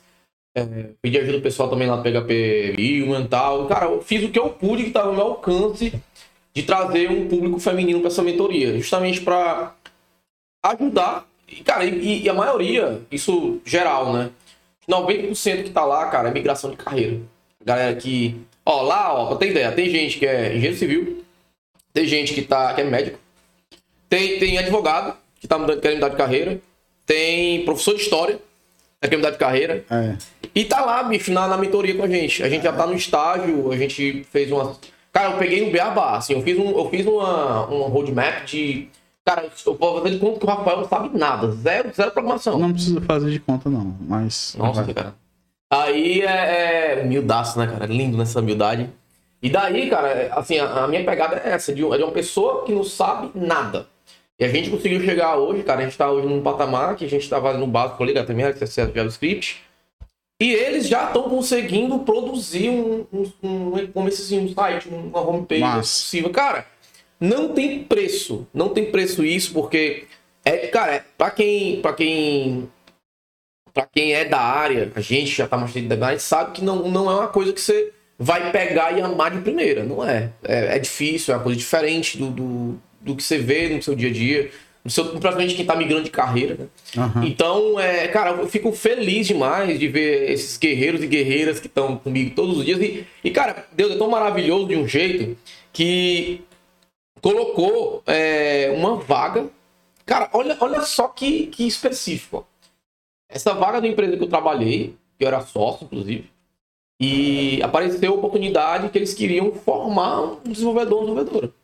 É, 0.55 0.65
pedi 1.01 1.17
ajuda 1.17 1.33
pro 1.33 1.43
pessoal 1.43 1.69
também 1.69 1.87
lá 1.87 1.97
no 1.97 2.03
PHP 2.03 2.75
Human 2.77 3.23
e 3.23 3.27
tal. 3.27 3.67
Cara, 3.67 3.85
eu 3.85 4.01
fiz 4.01 4.23
o 4.23 4.29
que 4.29 4.37
eu 4.37 4.49
pude 4.49 4.83
que 4.83 4.91
tava 4.91 5.07
no 5.07 5.15
meu 5.15 5.25
alcance 5.25 5.93
de 6.53 6.63
trazer 6.63 7.09
um 7.09 7.27
público 7.27 7.59
feminino 7.59 7.99
para 7.99 8.09
essa 8.09 8.21
mentoria. 8.21 8.77
Justamente 8.77 9.21
para 9.21 9.75
ajudar. 10.63 11.27
E, 11.47 11.63
cara, 11.63 11.85
e, 11.85 12.23
e 12.23 12.29
a 12.29 12.33
maioria, 12.33 13.01
isso 13.11 13.61
geral, 13.65 14.13
né? 14.13 14.29
90% 14.89 15.63
que 15.63 15.69
tá 15.69 15.85
lá, 15.85 16.07
cara, 16.07 16.29
é 16.29 16.33
migração 16.33 16.71
de 16.71 16.77
carreira. 16.77 17.19
Galera 17.63 17.95
que. 17.95 18.35
Ó, 18.65 18.81
lá, 18.81 19.13
ó, 19.13 19.27
pra 19.27 19.37
ter 19.37 19.51
ideia, 19.51 19.71
tem 19.71 19.89
gente 19.89 20.19
que 20.19 20.25
é 20.25 20.49
engenheiro 20.49 20.77
civil, 20.77 21.25
tem 21.91 22.05
gente 22.05 22.33
que, 22.33 22.41
tá, 22.41 22.73
que 22.73 22.79
é 22.79 22.83
médico, 22.85 23.19
tem, 24.13 24.37
tem 24.39 24.57
advogado 24.59 25.15
que 25.39 25.47
tá 25.47 25.57
mudando, 25.57 25.81
querendo 25.81 25.95
mudar 25.97 26.09
de 26.09 26.15
carreira, 26.15 26.59
tem 27.05 27.65
professor 27.65 27.95
de 27.95 28.01
história 28.01 28.39
que 29.01 29.09
quer 29.09 29.17
mudar 29.17 29.31
de 29.31 29.37
carreira, 29.37 29.83
É. 29.89 30.15
e 30.53 30.63
tá 30.63 30.85
lá, 30.85 31.03
bicho, 31.03 31.31
na, 31.33 31.47
na 31.47 31.57
mentoria 31.57 31.95
com 31.95 32.03
a 32.03 32.07
gente. 32.07 32.43
A 32.43 32.47
gente 32.49 32.63
já 32.63 32.71
tá 32.71 32.85
no 32.85 32.93
estágio, 32.93 33.71
a 33.71 33.75
gente 33.77 34.23
fez 34.31 34.51
uma. 34.51 34.77
Cara, 35.11 35.31
eu 35.31 35.37
peguei 35.37 35.61
um 35.67 35.71
beabá, 35.71 36.17
assim, 36.17 36.33
eu 36.33 36.41
fiz, 36.43 36.57
um, 36.57 36.69
eu 36.77 36.89
fiz 36.89 37.05
uma, 37.05 37.65
uma 37.65 37.89
roadmap 37.89 38.45
de. 38.45 38.87
Cara, 39.25 39.49
eu 39.65 39.73
vou 39.75 39.97
fazer 39.97 40.11
de 40.11 40.19
conta 40.19 40.39
que 40.39 40.45
o 40.45 40.49
Rafael 40.49 40.77
não 40.77 40.87
sabe 40.87 41.17
nada. 41.17 41.51
Zero, 41.51 41.91
zero 41.93 42.11
programação. 42.11 42.59
Não 42.59 42.71
precisa 42.71 43.01
fazer 43.01 43.31
de 43.31 43.39
conta, 43.39 43.69
não. 43.69 43.95
Mas. 44.01 44.55
Nossa, 44.57 44.83
vai. 44.83 44.93
cara. 44.93 45.15
Aí 45.69 46.21
é, 46.21 46.99
é 46.99 47.01
humildaço, 47.03 47.57
né, 47.57 47.65
cara? 47.67 47.85
Lindo 47.87 48.17
nessa 48.17 48.39
humildade. 48.39 48.89
E 49.41 49.49
daí, 49.49 49.89
cara, 49.89 50.07
é, 50.09 50.31
assim, 50.33 50.57
a, 50.59 50.83
a 50.83 50.87
minha 50.87 51.03
pegada 51.03 51.41
é 51.43 51.49
essa, 51.49 51.73
de, 51.73 51.83
é 51.83 51.97
de 51.97 52.03
uma 52.03 52.11
pessoa 52.11 52.63
que 52.63 52.71
não 52.71 52.83
sabe 52.83 53.31
nada. 53.35 53.87
E 54.39 54.45
a 54.45 54.47
gente 54.47 54.69
conseguiu 54.69 55.01
chegar 55.01 55.37
hoje, 55.37 55.63
cara, 55.63 55.81
a 55.81 55.83
gente 55.83 55.97
tá 55.97 56.09
hoje 56.11 56.27
num 56.27 56.41
patamar 56.41 56.95
que 56.95 57.05
a 57.05 57.09
gente 57.09 57.29
tá 57.29 57.41
fazendo 57.41 57.63
o 57.63 57.67
básico 57.67 58.01
ali, 58.01 58.11
HTML, 58.17 58.53
CSS, 58.53 58.91
JavaScript. 58.93 59.61
E 60.41 60.51
eles 60.51 60.87
já 60.87 61.07
estão 61.07 61.29
conseguindo 61.29 61.99
produzir 61.99 62.69
um, 62.69 63.05
um, 63.13 63.31
um 63.43 63.77
e-commerce, 63.77 64.37
um 64.37 64.53
site, 64.53 64.89
uma 64.89 65.21
homepage 65.21 65.61
Massa. 65.61 65.79
possível. 65.79 66.29
Cara, 66.31 66.65
não 67.19 67.49
tem 67.49 67.83
preço. 67.83 68.47
Não 68.53 68.69
tem 68.69 68.91
preço 68.91 69.23
isso, 69.23 69.53
porque 69.53 70.05
é, 70.43 70.67
cara, 70.67 70.95
é, 70.95 71.03
pra 71.17 71.31
quem, 71.31 71.81
pra 71.81 71.93
quem 71.93 72.67
Pra 73.73 73.87
quem 73.91 74.13
é 74.13 74.23
da 74.23 74.39
área, 74.39 74.91
a 74.93 75.01
gente 75.01 75.31
já 75.31 75.47
tá 75.47 75.57
mais 75.57 75.73
dentro 75.73 75.97
da 75.97 76.05
área, 76.05 76.19
sabe 76.19 76.51
que 76.51 76.63
não, 76.63 76.87
não 76.89 77.09
é 77.09 77.15
uma 77.15 77.27
coisa 77.27 77.51
que 77.51 77.59
você 77.59 77.91
vai 78.19 78.51
pegar 78.51 78.91
e 78.91 79.01
amar 79.01 79.31
de 79.31 79.41
primeira. 79.41 79.83
Não 79.83 80.07
é. 80.07 80.29
É, 80.43 80.75
é 80.75 80.79
difícil, 80.79 81.33
é 81.33 81.37
uma 81.37 81.43
coisa 81.43 81.57
diferente 81.57 82.15
do, 82.19 82.29
do, 82.29 82.79
do 83.03 83.15
que 83.15 83.21
você 83.21 83.37
vê 83.37 83.69
no 83.69 83.81
seu 83.81 83.95
dia 83.95 84.09
a 84.09 84.13
dia. 84.13 84.51
No 84.83 84.91
seu, 84.91 85.05
principalmente 85.05 85.55
quem 85.55 85.65
tá 85.65 85.77
migrando 85.77 86.03
de 86.03 86.11
carreira, 86.11 86.55
né? 86.55 86.67
Aham. 86.97 87.25
Então, 87.25 87.79
é, 87.79 88.07
cara, 88.09 88.31
eu 88.31 88.47
fico 88.49 88.71
feliz 88.73 89.27
demais 89.27 89.79
de 89.79 89.87
ver 89.87 90.31
esses 90.31 90.57
guerreiros 90.57 91.01
e 91.01 91.07
guerreiras 91.07 91.59
que 91.59 91.67
estão 91.67 91.95
comigo 91.97 92.35
todos 92.35 92.57
os 92.57 92.65
dias. 92.65 92.81
E, 92.81 93.07
e, 93.23 93.31
cara, 93.31 93.65
Deus 93.71 93.93
é 93.93 93.97
tão 93.97 94.09
maravilhoso 94.09 94.67
de 94.67 94.75
um 94.75 94.85
jeito 94.85 95.37
que 95.71 96.41
colocou 97.21 98.03
é, 98.05 98.73
uma 98.75 98.97
vaga. 98.97 99.47
Cara, 100.05 100.29
olha, 100.33 100.57
olha 100.59 100.81
só 100.81 101.07
que, 101.07 101.47
que 101.47 101.65
específico. 101.65 102.45
Essa 103.29 103.53
vaga 103.53 103.79
da 103.79 103.87
empresa 103.87 104.17
que 104.17 104.23
eu 104.23 104.27
trabalhei, 104.27 104.97
que 105.17 105.23
eu 105.23 105.27
era 105.29 105.39
sócio, 105.39 105.85
inclusive, 105.85 106.29
e 106.99 107.61
apareceu 107.63 108.11
a 108.11 108.15
oportunidade 108.15 108.89
que 108.89 108.97
eles 108.97 109.13
queriam 109.13 109.51
formar 109.53 110.21
um 110.45 110.51
desenvolvedor, 110.51 111.03
uma 111.05 111.23
desenvolvedora. 111.23 111.62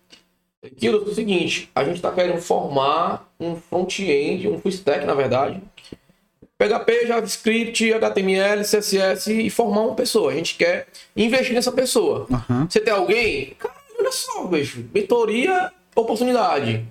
Aquilo 0.61 0.97
é 0.97 1.09
o 1.09 1.15
seguinte, 1.15 1.69
a 1.73 1.83
gente 1.85 1.97
está 1.97 2.11
querendo 2.11 2.41
formar 2.41 3.31
um 3.39 3.55
front-end, 3.55 4.49
um 4.49 4.59
full 4.59 4.71
stack, 4.71 5.05
na 5.05 5.13
verdade, 5.13 5.61
PHP, 6.59 7.07
JavaScript, 7.07 7.93
HTML, 7.93 8.63
CSS 8.63 9.31
e 9.31 9.49
formar 9.49 9.83
uma 9.83 9.95
pessoa. 9.95 10.31
A 10.31 10.35
gente 10.35 10.57
quer 10.57 10.87
investir 11.15 11.53
nessa 11.53 11.71
pessoa. 11.71 12.27
Aham. 12.29 12.67
Você 12.69 12.81
tem 12.81 12.93
alguém? 12.93 13.55
Cara, 13.57 13.73
olha 13.97 14.11
só, 14.11 14.45
bicho. 14.45 14.83
Mentoria, 14.93 15.71
oportunidade. 15.95 16.85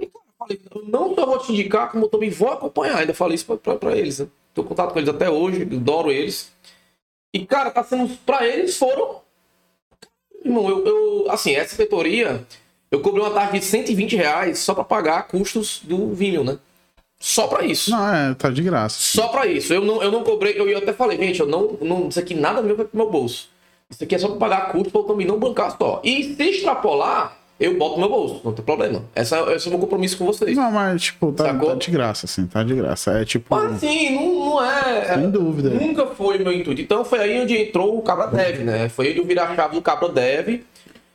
E, 0.00 0.06
cara, 0.06 0.24
eu 0.26 0.32
falei, 0.36 0.60
eu 0.74 0.82
não 0.88 1.14
só 1.14 1.24
vou 1.24 1.38
te 1.38 1.52
indicar, 1.52 1.92
como 1.92 2.06
eu 2.06 2.08
também 2.08 2.30
vou 2.30 2.50
acompanhar. 2.50 2.98
Ainda 2.98 3.14
falei 3.14 3.36
isso 3.36 3.46
pra 3.56 3.96
eles. 3.96 4.18
Né? 4.18 4.26
Tô 4.52 4.62
em 4.62 4.66
contato 4.66 4.92
com 4.92 4.98
eles 4.98 5.08
até 5.08 5.30
hoje, 5.30 5.62
adoro 5.62 6.10
eles. 6.10 6.50
E, 7.32 7.46
cara, 7.46 7.70
tá 7.70 7.84
sendo. 7.84 8.12
Pra 8.26 8.44
eles 8.44 8.76
foram. 8.76 9.20
Irmão, 10.44 10.68
eu, 10.68 10.84
eu. 10.84 11.30
Assim, 11.30 11.54
essa 11.54 11.80
mentoria, 11.80 12.44
eu 12.90 13.00
cobrei 13.00 13.22
uma 13.22 13.30
taxa 13.30 13.52
de 13.52 13.64
120 13.64 14.16
reais 14.16 14.58
só 14.58 14.74
pra 14.74 14.84
pagar 14.84 15.28
custos 15.28 15.80
do 15.82 16.14
Vimeo, 16.14 16.44
né? 16.44 16.58
Só 17.20 17.48
pra 17.48 17.64
isso. 17.64 17.90
Não, 17.90 18.14
é, 18.14 18.34
tá 18.34 18.48
de 18.48 18.62
graça. 18.62 18.96
Só 18.98 19.28
pra 19.28 19.46
isso. 19.46 19.72
Eu 19.74 19.84
não, 19.84 20.02
eu 20.02 20.10
não 20.10 20.22
cobrei, 20.22 20.54
eu, 20.58 20.78
até 20.78 20.92
falei, 20.92 21.18
gente, 21.18 21.40
eu 21.40 21.46
não, 21.46 21.76
não. 21.80 22.08
Isso 22.08 22.20
aqui 22.20 22.34
nada 22.34 22.62
meu 22.62 22.76
vai 22.76 22.86
pro 22.86 22.96
meu 22.96 23.10
bolso. 23.10 23.48
Isso 23.90 24.04
aqui 24.04 24.14
é 24.14 24.18
só 24.18 24.28
pra 24.28 24.36
pagar 24.36 24.72
custo 24.72 24.90
pra 24.90 25.00
eu 25.00 25.04
também 25.04 25.26
não 25.26 25.38
bancar 25.38 25.76
só. 25.76 26.00
E 26.04 26.34
se 26.34 26.42
extrapolar, 26.42 27.36
eu 27.58 27.76
boto 27.76 27.94
no 27.94 28.00
meu 28.00 28.08
bolso, 28.08 28.40
não 28.44 28.52
tem 28.52 28.64
problema. 28.64 29.02
Essa, 29.14 29.40
esse 29.52 29.66
é 29.66 29.68
o 29.68 29.72
meu 29.72 29.80
compromisso 29.80 30.16
com 30.16 30.26
vocês. 30.26 30.56
Não, 30.56 30.70
mas, 30.70 31.02
tipo, 31.02 31.32
tá, 31.32 31.52
tá 31.52 31.74
de 31.74 31.90
graça, 31.90 32.26
assim, 32.26 32.46
tá 32.46 32.62
de 32.62 32.74
graça. 32.74 33.10
É 33.18 33.24
tipo. 33.24 33.56
Mas 33.56 33.72
assim, 33.72 34.14
não, 34.14 34.50
não 34.50 34.64
é. 34.64 35.14
Sem 35.14 35.30
dúvida. 35.30 35.70
Nunca 35.70 36.06
foi 36.06 36.38
meu 36.38 36.52
intuito. 36.52 36.80
Então 36.80 37.04
foi 37.04 37.18
aí 37.18 37.40
onde 37.40 37.56
entrou 37.56 37.98
o 37.98 38.02
Cabra 38.02 38.28
Dev, 38.28 38.60
né? 38.60 38.88
Foi 38.88 39.06
aí 39.06 39.10
onde 39.12 39.20
eu 39.20 39.26
virei 39.26 39.42
a 39.42 39.56
chave 39.56 39.74
do 39.74 39.82
Cabra 39.82 40.08
Dev. 40.08 40.60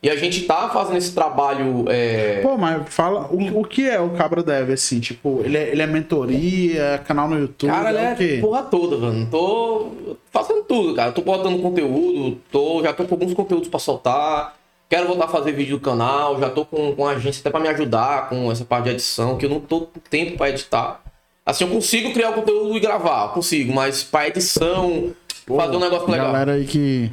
E 0.03 0.09
a 0.09 0.17
gente 0.17 0.41
tá 0.41 0.67
fazendo 0.67 0.97
esse 0.97 1.13
trabalho. 1.13 1.85
é, 1.87 2.41
Pô, 2.41 2.57
mas 2.57 2.83
fala, 2.93 3.29
o, 3.31 3.61
o 3.61 3.63
que 3.63 3.89
é 3.89 4.01
o 4.01 4.09
Cabra 4.09 4.43
Dev, 4.43 4.71
assim? 4.71 4.99
Tipo, 4.99 5.41
ele 5.45 5.57
é, 5.57 5.69
ele 5.69 5.81
é 5.81 5.87
mentoria, 5.87 7.01
canal 7.07 7.29
no 7.29 7.39
YouTube, 7.39 7.69
Cara, 7.69 7.89
ele 7.89 7.99
é 7.99 8.37
é 8.37 8.41
porra 8.41 8.63
toda, 8.63 8.97
mano. 8.97 9.25
Tô 9.31 9.91
fazendo 10.29 10.63
tudo, 10.63 10.93
cara. 10.93 11.13
Tô 11.13 11.21
botando 11.21 11.61
conteúdo, 11.61 12.37
tô, 12.51 12.83
já 12.83 12.91
tô 12.91 13.05
com 13.05 13.15
alguns 13.15 13.33
conteúdos 13.33 13.69
pra 13.69 13.79
soltar. 13.79 14.57
Quero 14.89 15.07
voltar 15.07 15.25
a 15.25 15.29
fazer 15.29 15.53
vídeo 15.53 15.77
do 15.77 15.81
canal, 15.81 16.37
já 16.37 16.49
tô 16.49 16.65
com, 16.65 16.93
com 16.93 17.07
a 17.07 17.11
agência 17.11 17.39
até 17.39 17.49
pra 17.49 17.61
me 17.61 17.69
ajudar 17.69 18.27
com 18.27 18.51
essa 18.51 18.65
parte 18.65 18.83
de 18.83 18.89
edição, 18.91 19.37
que 19.37 19.45
eu 19.45 19.49
não 19.49 19.61
tô 19.61 19.81
com 19.81 20.01
tempo 20.09 20.35
pra 20.37 20.49
editar. 20.49 21.01
Assim, 21.45 21.63
eu 21.63 21.69
consigo 21.69 22.11
criar 22.11 22.31
o 22.31 22.33
conteúdo 22.33 22.75
e 22.75 22.79
gravar, 22.81 23.29
consigo, 23.29 23.73
mas 23.73 24.03
pra 24.03 24.27
edição, 24.27 25.13
fazer 25.47 25.77
um 25.77 25.79
negócio 25.79 26.11
legal. 26.11 26.27
Galera 26.27 26.53
aí 26.55 26.65
que 26.65 27.09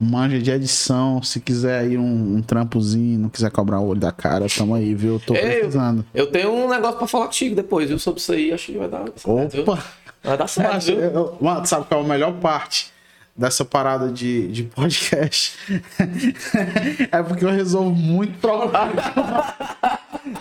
manja 0.00 0.38
de 0.38 0.50
edição, 0.50 1.22
se 1.22 1.38
quiser 1.40 1.80
aí 1.80 1.98
um, 1.98 2.36
um 2.36 2.42
trampozinho, 2.42 3.18
não 3.18 3.28
quiser 3.28 3.50
cobrar 3.50 3.80
o 3.80 3.86
olho 3.88 4.00
da 4.00 4.10
cara, 4.10 4.46
tamo 4.48 4.74
aí, 4.74 4.94
viu? 4.94 5.20
Tô 5.24 5.34
É, 5.34 5.56
eu- 5.56 5.60
precisando. 5.60 6.04
Eu 6.14 6.26
tenho 6.28 6.50
um 6.52 6.68
negócio 6.68 6.96
pra 6.98 7.06
falar 7.06 7.26
contigo 7.26 7.54
depois, 7.54 7.88
viu? 7.88 7.98
Sobre 7.98 8.18
isso 8.20 8.32
aí, 8.32 8.50
acho 8.52 8.72
que 8.72 8.78
vai 8.78 8.88
dar 8.88 9.04
certo, 9.14 9.52
viu? 9.52 9.62
Opa! 9.62 9.78
Vai 10.22 10.36
dar 10.38 10.46
certo, 10.48 10.72
Mas, 10.72 10.86
viu? 10.86 10.98
eu- 11.00 11.36
mano, 11.40 11.66
sabe 11.66 11.84
qual 11.86 12.00
é 12.00 12.04
a 12.04 12.08
melhor 12.08 12.32
parte 12.34 12.90
dessa 13.36 13.64
parada 13.64 14.08
de, 14.10 14.48
de 14.48 14.62
podcast? 14.64 15.52
é 17.10 17.22
porque 17.22 17.44
eu 17.44 17.50
resolvo 17.50 17.90
muito 17.90 18.38
problema. 18.38 18.90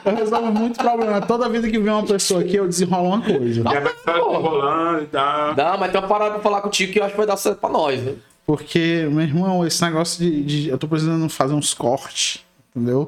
eu 0.06 0.16
resolvo 0.16 0.52
muito 0.52 0.78
problema. 0.78 1.22
Toda 1.22 1.48
vida 1.50 1.70
que 1.70 1.80
vem 1.80 1.92
uma 1.94 2.04
pessoa 2.06 2.42
aqui, 2.42 2.56
eu 2.56 2.68
desenrolo 2.68 3.08
uma 3.10 3.22
coisa. 3.22 3.62
Estar 3.62 4.18
enrolando 4.18 5.04
e 5.04 5.06
tá. 5.08 5.52
Dá, 5.54 5.78
mas 5.78 5.92
tem 5.92 6.02
uma 6.02 6.08
parada 6.08 6.32
pra 6.32 6.40
falar 6.42 6.62
contigo 6.62 6.92
que 6.94 7.00
eu 7.00 7.04
acho 7.04 7.12
que 7.12 7.18
vai 7.18 7.28
dar 7.28 7.38
certo 7.38 7.60
pra 7.60 7.70
nós, 7.70 8.02
né? 8.02 8.14
Porque, 8.50 9.08
meu 9.12 9.22
irmão, 9.22 9.64
esse 9.68 9.80
negócio 9.84 10.18
de, 10.24 10.44
de- 10.44 10.70
Eu 10.70 10.78
tô 10.80 10.88
precisando 10.88 11.30
fazer 11.30 11.54
uns 11.54 11.72
cortes, 11.72 12.44
entendeu? 12.76 13.08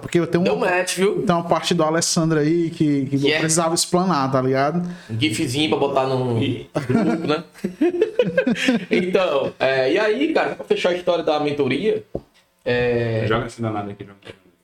Porque 0.00 0.18
eu 0.18 0.26
tenho 0.26 0.42
Deu 0.42 0.54
uma, 0.54 0.66
match, 0.68 0.96
viu? 0.96 1.22
tem 1.24 1.32
uma 1.36 1.44
parte 1.44 1.72
do 1.72 1.84
Alessandro 1.84 2.40
aí 2.40 2.68
que, 2.70 3.06
que 3.06 3.14
eu 3.14 3.20
Yeah. 3.20 3.38
precisava 3.38 3.76
explanar, 3.76 4.32
tá 4.32 4.42
ligado? 4.42 4.82
Um 5.08 5.20
gifzinho 5.20 5.68
pra 5.68 5.78
botar 5.78 6.08
no 6.08 6.34
grupo, 6.34 7.26
né? 7.28 7.44
então, 8.90 9.52
é, 9.60 9.92
e 9.92 9.98
aí, 10.00 10.32
cara, 10.34 10.56
pra 10.56 10.64
fechar 10.64 10.90
a 10.90 10.94
história 10.94 11.22
da 11.22 11.38
mentoria, 11.38 12.04
é, 12.64 13.24
Joga 13.28 13.46
esse 13.46 13.62
danado 13.62 13.88
aqui, 13.88 14.04
joga. 14.04 14.16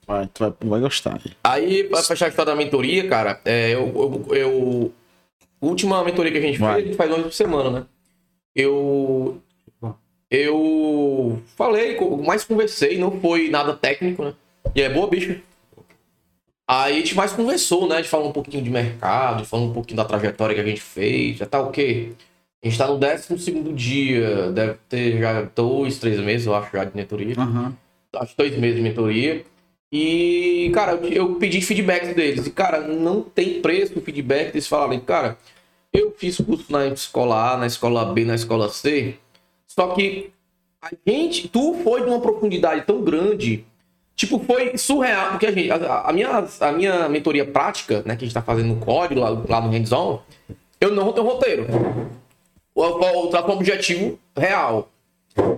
Vai, 0.05 0.27
tu 0.33 0.39
vai, 0.43 0.53
vai 0.69 0.79
gostar. 0.81 1.17
aí, 1.43 1.85
pra 1.85 2.03
fechar 2.03 2.25
a 2.25 2.29
história 2.29 2.51
da 2.51 2.57
mentoria, 2.57 3.07
cara, 3.07 3.39
é, 3.45 3.69
eu, 3.73 4.25
eu, 4.29 4.35
eu- 4.35 4.93
a 5.61 5.65
última 5.65 6.03
mentoria 6.03 6.29
que 6.31 6.37
a 6.37 6.41
gente 6.41 6.59
Vai. 6.59 6.73
fez, 6.73 6.83
a 6.83 6.87
gente 6.87 6.97
faz 6.97 7.09
uma 7.09 7.15
vez 7.17 7.27
por 7.27 7.33
semana, 7.33 7.69
né? 7.69 7.85
Eu, 8.55 9.41
eu 10.29 11.41
falei, 11.55 11.97
mais 12.23 12.43
conversei, 12.43 12.97
não 12.97 13.19
foi 13.19 13.49
nada 13.49 13.73
técnico, 13.73 14.23
né? 14.23 14.33
E 14.75 14.81
é 14.81 14.89
boa, 14.89 15.07
bicho. 15.07 15.39
Aí 16.67 16.93
a 16.93 16.99
gente 16.99 17.15
mais 17.15 17.33
conversou, 17.33 17.87
né? 17.87 17.95
A 17.95 17.97
gente 17.97 18.11
falou 18.11 18.29
um 18.29 18.31
pouquinho 18.31 18.63
de 18.63 18.69
mercado, 18.69 19.43
falou 19.43 19.67
um 19.67 19.73
pouquinho 19.73 19.97
da 19.97 20.05
trajetória 20.05 20.53
que 20.53 20.61
a 20.61 20.65
gente 20.65 20.81
fez, 20.81 21.37
já 21.37 21.45
tá 21.47 21.59
o 21.59 21.71
quê? 21.71 22.11
A 22.63 22.67
gente 22.67 22.77
tá 22.77 22.87
no 22.87 22.97
12 22.97 23.73
dia, 23.73 24.51
deve 24.51 24.77
ter 24.87 25.17
já 25.19 25.41
dois, 25.55 25.97
três 25.97 26.19
meses, 26.19 26.45
eu 26.45 26.53
acho, 26.53 26.71
já 26.71 26.83
de 26.83 26.95
mentoria. 26.95 27.33
Aham. 27.37 27.75
Acho 28.13 28.37
dois 28.37 28.55
meses 28.57 28.75
de 28.75 28.81
mentoria. 28.81 29.43
E, 29.91 30.69
cara, 30.73 30.91
eu, 30.91 31.09
eu 31.09 31.35
pedi 31.35 31.61
feedback 31.61 32.13
deles. 32.13 32.45
E, 32.45 32.51
cara, 32.51 32.81
não 32.81 33.21
tem 33.21 33.61
preço 33.61 33.97
o 33.97 34.01
feedback. 34.01 34.49
Eles 34.49 34.67
falaram, 34.67 34.99
cara, 34.99 35.37
eu 35.91 36.13
fiz 36.15 36.37
curso 36.37 36.71
na 36.71 36.87
escola 36.87 37.53
A, 37.53 37.57
na 37.57 37.65
escola 37.65 38.05
B, 38.13 38.25
na 38.25 38.35
escola 38.35 38.69
C. 38.69 39.15
Só 39.69 39.93
que 39.93 40.31
a 40.81 40.89
gente, 41.05 41.47
tu 41.47 41.75
foi 41.83 42.03
de 42.03 42.09
uma 42.09 42.19
profundidade 42.19 42.85
tão 42.85 43.01
grande. 43.01 43.65
Tipo, 44.15 44.39
foi 44.39 44.77
surreal. 44.77 45.31
Porque 45.31 45.45
a, 45.45 45.51
gente, 45.51 45.71
a, 45.71 46.01
a 46.01 46.13
minha, 46.13 46.45
a 46.59 46.71
minha 46.71 47.07
mentoria 47.07 47.45
prática, 47.45 48.01
né, 48.05 48.15
que 48.15 48.23
a 48.23 48.27
gente 48.27 48.33
tá 48.33 48.41
fazendo 48.41 48.67
no 48.67 48.77
código, 48.77 49.21
lá, 49.21 49.29
lá 49.29 49.61
no 49.61 49.69
hands-on, 49.69 50.21
eu 50.81 50.93
não 50.93 51.13
tenho 51.13 51.27
roteiro. 51.27 51.67
O, 52.73 52.81
o, 52.81 53.25
o, 53.25 53.27
trato 53.27 53.49
um 53.49 53.55
objetivo 53.55 54.19
real. 54.35 54.89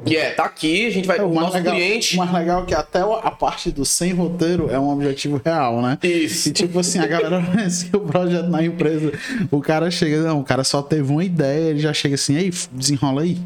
Que 0.06 0.18
é, 0.18 0.32
tá 0.32 0.44
aqui, 0.44 0.86
a 0.86 0.90
gente 0.92 1.08
vai. 1.08 1.18
É, 1.18 1.24
o 1.24 1.30
mais 1.30 1.48
nosso 1.48 1.58
legal, 1.58 1.76
cliente. 1.76 2.16
o 2.16 2.18
mais 2.20 2.34
legal 2.34 2.64
é 2.64 2.66
que 2.66 2.76
até 2.76 3.00
a 3.00 3.32
parte 3.32 3.72
do 3.72 3.86
sem 3.86 4.12
roteiro 4.12 4.70
é 4.70 4.78
um 4.78 4.92
objetivo 4.92 5.42
real, 5.44 5.82
né? 5.82 5.98
Isso. 6.04 6.50
E 6.50 6.52
tipo 6.52 6.78
assim, 6.78 7.00
a 7.00 7.08
galera 7.08 7.42
o 7.94 8.00
projeto 8.02 8.48
na 8.48 8.64
empresa, 8.64 9.12
o 9.50 9.60
cara 9.60 9.90
chega, 9.90 10.22
não, 10.22 10.42
o 10.42 10.44
cara 10.44 10.64
só 10.64 10.82
teve 10.82 11.12
uma 11.12 11.24
ideia, 11.24 11.70
ele 11.70 11.80
já 11.80 11.94
chega 11.94 12.16
assim, 12.16 12.36
ei, 12.36 12.52
desenrola 12.72 13.22
aí. 13.22 13.40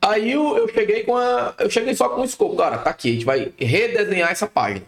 Aí 0.00 0.32
eu, 0.32 0.56
eu 0.56 0.68
cheguei 0.68 1.02
com 1.02 1.16
a. 1.16 1.54
Eu 1.58 1.70
cheguei 1.70 1.94
só 1.94 2.08
com 2.08 2.20
o 2.20 2.24
escopo, 2.24 2.56
cara, 2.56 2.78
tá 2.78 2.90
aqui, 2.90 3.10
a 3.10 3.12
gente 3.12 3.24
vai 3.24 3.52
redesenhar 3.58 4.30
essa 4.30 4.46
página. 4.46 4.84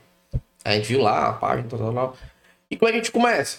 A 0.65 0.75
gente 0.75 0.89
viu 0.89 1.03
lá 1.03 1.29
a 1.29 1.33
página, 1.33 1.69
tal, 1.69 1.79
tal, 1.79 1.95
tal. 1.95 2.17
E 2.71 2.77
como 2.77 2.89
é 2.89 2.93
que 2.93 2.99
a 2.99 3.03
gente 3.03 3.13
começa? 3.13 3.59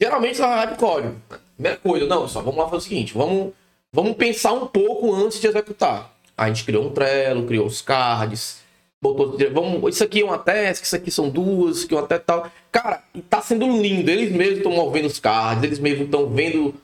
Geralmente 0.00 0.40
ela 0.40 0.56
vai 0.56 0.66
pro 0.68 0.76
código. 0.76 1.16
Primeira 1.54 1.78
coisa, 1.78 2.06
não, 2.06 2.26
só 2.26 2.40
vamos 2.40 2.58
lá 2.58 2.64
fazer 2.64 2.76
o 2.76 2.80
seguinte, 2.80 3.12
vamos, 3.12 3.52
vamos 3.92 4.16
pensar 4.16 4.52
um 4.52 4.66
pouco 4.66 5.14
antes 5.14 5.38
de 5.38 5.46
executar. 5.46 6.10
A 6.36 6.48
gente 6.48 6.64
criou 6.64 6.86
um 6.86 6.90
Trello, 6.90 7.46
criou 7.46 7.66
os 7.66 7.82
cards, 7.82 8.60
botou, 9.00 9.36
vamos, 9.52 9.94
isso 9.94 10.02
aqui 10.02 10.22
é 10.22 10.24
uma 10.24 10.38
task, 10.38 10.84
isso 10.84 10.96
aqui 10.96 11.10
são 11.10 11.28
duas, 11.28 11.76
isso 11.76 11.84
aqui 11.84 11.94
é 11.94 11.98
uma 11.98 12.06
task 12.06 12.24
tal. 12.24 12.50
Cara, 12.72 13.02
tá 13.28 13.42
sendo 13.42 13.66
lindo. 13.66 14.10
Eles 14.10 14.32
mesmos 14.32 14.56
estão 14.58 14.72
movendo 14.72 15.04
os 15.06 15.20
cards, 15.20 15.62
eles 15.62 15.78
mesmos 15.78 16.06
estão 16.06 16.26
vendo 16.30 16.74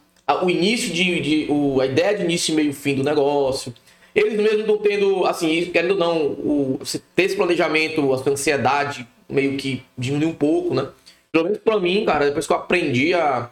o 0.43 0.51
início 0.51 0.93
de, 0.93 1.21
de- 1.21 1.47
o, 1.51 1.81
a 1.81 1.87
ideia 1.87 2.17
de 2.17 2.25
início, 2.25 2.55
meio 2.55 2.71
e 2.71 2.73
fim 2.73 2.95
do 2.95 3.05
negócio. 3.05 3.73
Eles 4.15 4.35
mesmos 4.35 4.61
estão 4.61 4.79
tendo, 4.79 5.27
assim, 5.27 5.51
isso, 5.53 5.71
querendo 5.71 5.93
ou 5.93 5.99
não, 5.99 6.17
o, 6.27 6.81
ter 7.15 7.25
esse 7.25 7.37
planejamento, 7.37 8.13
a 8.13 8.19
sua 8.19 8.33
ansiedade 8.33 9.07
meio 9.29 9.57
que 9.57 9.83
diminui 9.97 10.29
um 10.29 10.35
pouco, 10.35 10.75
né? 10.75 10.89
Pelo 11.31 11.45
menos 11.45 11.59
pra 11.59 11.79
mim, 11.79 12.05
cara, 12.05 12.25
depois 12.27 12.47
que 12.47 12.53
eu 12.53 12.57
aprendi 12.57 13.13
a 13.13 13.51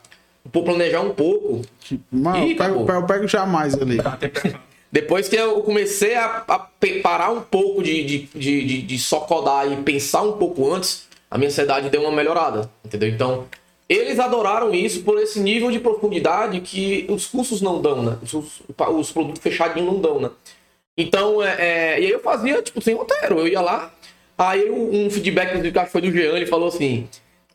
planejar 0.50 1.00
um 1.00 1.10
pouco, 1.10 1.62
Mano, 2.10 2.48
eu 2.50 2.56
pego, 2.56 2.90
eu 2.90 3.06
pego 3.06 3.28
jamais 3.28 3.74
ali. 3.74 3.98
depois 4.90 5.28
que 5.28 5.36
eu 5.36 5.60
comecei 5.62 6.14
a, 6.14 6.44
a 6.48 6.58
parar 7.02 7.30
um 7.30 7.40
pouco 7.42 7.82
de, 7.82 8.02
de, 8.04 8.18
de, 8.34 8.64
de, 8.64 8.82
de 8.82 8.98
só 8.98 9.20
codar 9.20 9.70
e 9.70 9.76
pensar 9.82 10.22
um 10.22 10.32
pouco 10.32 10.72
antes, 10.72 11.08
a 11.30 11.36
minha 11.36 11.48
ansiedade 11.48 11.90
deu 11.90 12.00
uma 12.02 12.12
melhorada, 12.12 12.70
entendeu? 12.84 13.08
Então, 13.08 13.44
eles 13.88 14.18
adoraram 14.18 14.74
isso 14.74 15.02
por 15.02 15.20
esse 15.20 15.40
nível 15.40 15.70
de 15.70 15.78
profundidade 15.78 16.60
que 16.60 17.06
os 17.08 17.26
cursos 17.26 17.60
não 17.60 17.80
dão, 17.80 18.02
né? 18.02 18.18
Os, 18.22 18.32
os, 18.32 18.62
os 18.68 19.12
produtos 19.12 19.42
fechadinhos 19.42 19.92
não 19.92 20.00
dão, 20.00 20.20
né? 20.20 20.30
Então, 20.96 21.42
é, 21.42 21.56
é, 21.58 22.00
e 22.00 22.06
aí 22.06 22.10
eu 22.10 22.20
fazia, 22.20 22.62
tipo, 22.62 22.80
sem 22.80 22.94
roteiro. 22.94 23.40
Eu 23.40 23.48
ia 23.48 23.60
lá, 23.60 23.92
aí 24.38 24.70
um 24.70 25.10
feedback 25.10 25.50
acho 25.56 25.86
que 25.86 25.92
foi 25.92 26.00
do 26.00 26.10
Jean, 26.10 26.36
ele 26.36 26.46
falou 26.46 26.68
assim, 26.68 27.08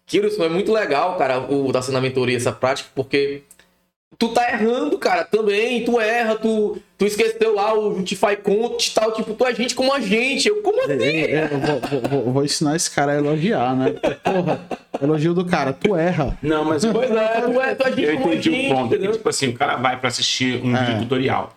Kilson, 0.05 0.43
é 0.43 0.49
muito 0.49 0.71
legal, 0.71 1.17
cara, 1.17 1.39
o 1.39 1.71
da 1.71 1.79
a 1.79 2.01
mentoria, 2.01 2.37
essa 2.37 2.51
prática, 2.51 2.89
porque 2.93 3.43
tu 4.17 4.29
tá 4.29 4.51
errando, 4.51 4.97
cara, 4.97 5.23
também, 5.23 5.83
tu 5.85 5.99
erra, 5.99 6.35
tu, 6.35 6.77
tu 6.99 7.05
esqueceu 7.05 7.55
lá 7.55 7.73
o 7.73 7.95
Justify 7.97 8.35
Content 8.35 8.87
e 8.87 8.91
tal, 8.93 9.11
tipo, 9.13 9.33
tu 9.33 9.45
é 9.45 9.55
gente 9.55 9.73
como 9.73 9.91
a 9.91 9.99
gente. 9.99 10.47
Eu, 10.49 10.57
como 10.61 10.79
assim? 10.83 10.93
É, 11.01 11.31
é, 11.31 11.49
eu 11.51 11.57
vou, 11.59 12.09
vou- 12.09 12.33
vou- 12.33 12.45
ensinar 12.45 12.75
esse 12.75 12.91
cara 12.91 13.13
a 13.13 13.15
elogiar, 13.15 13.75
né? 13.75 13.95
Porra, 14.23 14.59
elogio 15.01 15.33
do 15.33 15.45
cara, 15.45 15.73
tu 15.73 15.95
erra. 15.95 16.37
Não, 16.43 16.63
mas 16.65 16.83
Pois 16.91 17.09
é, 17.09 17.41
tu 17.41 17.59
é, 17.61 17.73
tu 17.75 17.87
é 17.87 17.91
gente 17.91 18.01
eu 18.03 18.17
como 18.17 18.29
a 18.29 18.35
entendi 18.35 18.51
gente, 18.51 18.71
o 18.71 18.75
ponto. 18.75 18.97
Que, 18.99 19.07
tipo 19.07 19.29
assim, 19.29 19.47
o 19.47 19.53
cara 19.53 19.75
vai 19.77 19.97
pra 19.99 20.09
assistir 20.09 20.61
um 20.63 20.75
É. 20.75 20.83
vídeo 20.85 21.01
tutorial 21.03 21.55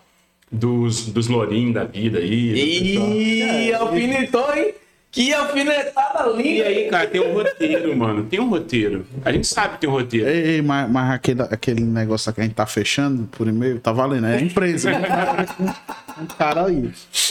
dos, 0.51 1.07
dos 1.07 1.27
Lorim 1.27 1.71
da 1.71 1.83
vida 1.83 2.19
aí. 2.19 3.67
Ih, 3.67 3.73
alfinetou, 3.73 4.55
hein? 4.55 4.73
Que 5.13 5.31
alfinetada 5.31 6.27
linda. 6.31 6.41
E 6.41 6.61
aí, 6.63 6.89
cara, 6.89 7.05
tem 7.07 7.21
um 7.21 7.33
roteiro, 7.33 7.95
mano. 7.95 8.23
Tem 8.23 8.39
um 8.39 8.49
roteiro. 8.49 9.05
A 9.23 9.31
gente 9.31 9.45
sabe 9.45 9.75
que 9.75 9.81
tem 9.81 9.89
um 9.89 9.93
roteiro. 9.93 10.27
Ei, 10.27 10.55
ei, 10.55 10.61
mas, 10.63 10.89
mas 10.89 11.11
aquele, 11.11 11.43
aquele 11.43 11.83
negócio 11.83 12.33
que 12.33 12.41
a 12.41 12.43
gente 12.43 12.55
tá 12.55 12.65
fechando 12.65 13.27
por 13.27 13.47
e-mail, 13.47 13.79
tá 13.79 13.91
valendo, 13.91 14.25
é 14.25 14.41
empresa. 14.41 14.89
um 16.19 16.25
cara 16.25 16.65
aí. 16.65 16.89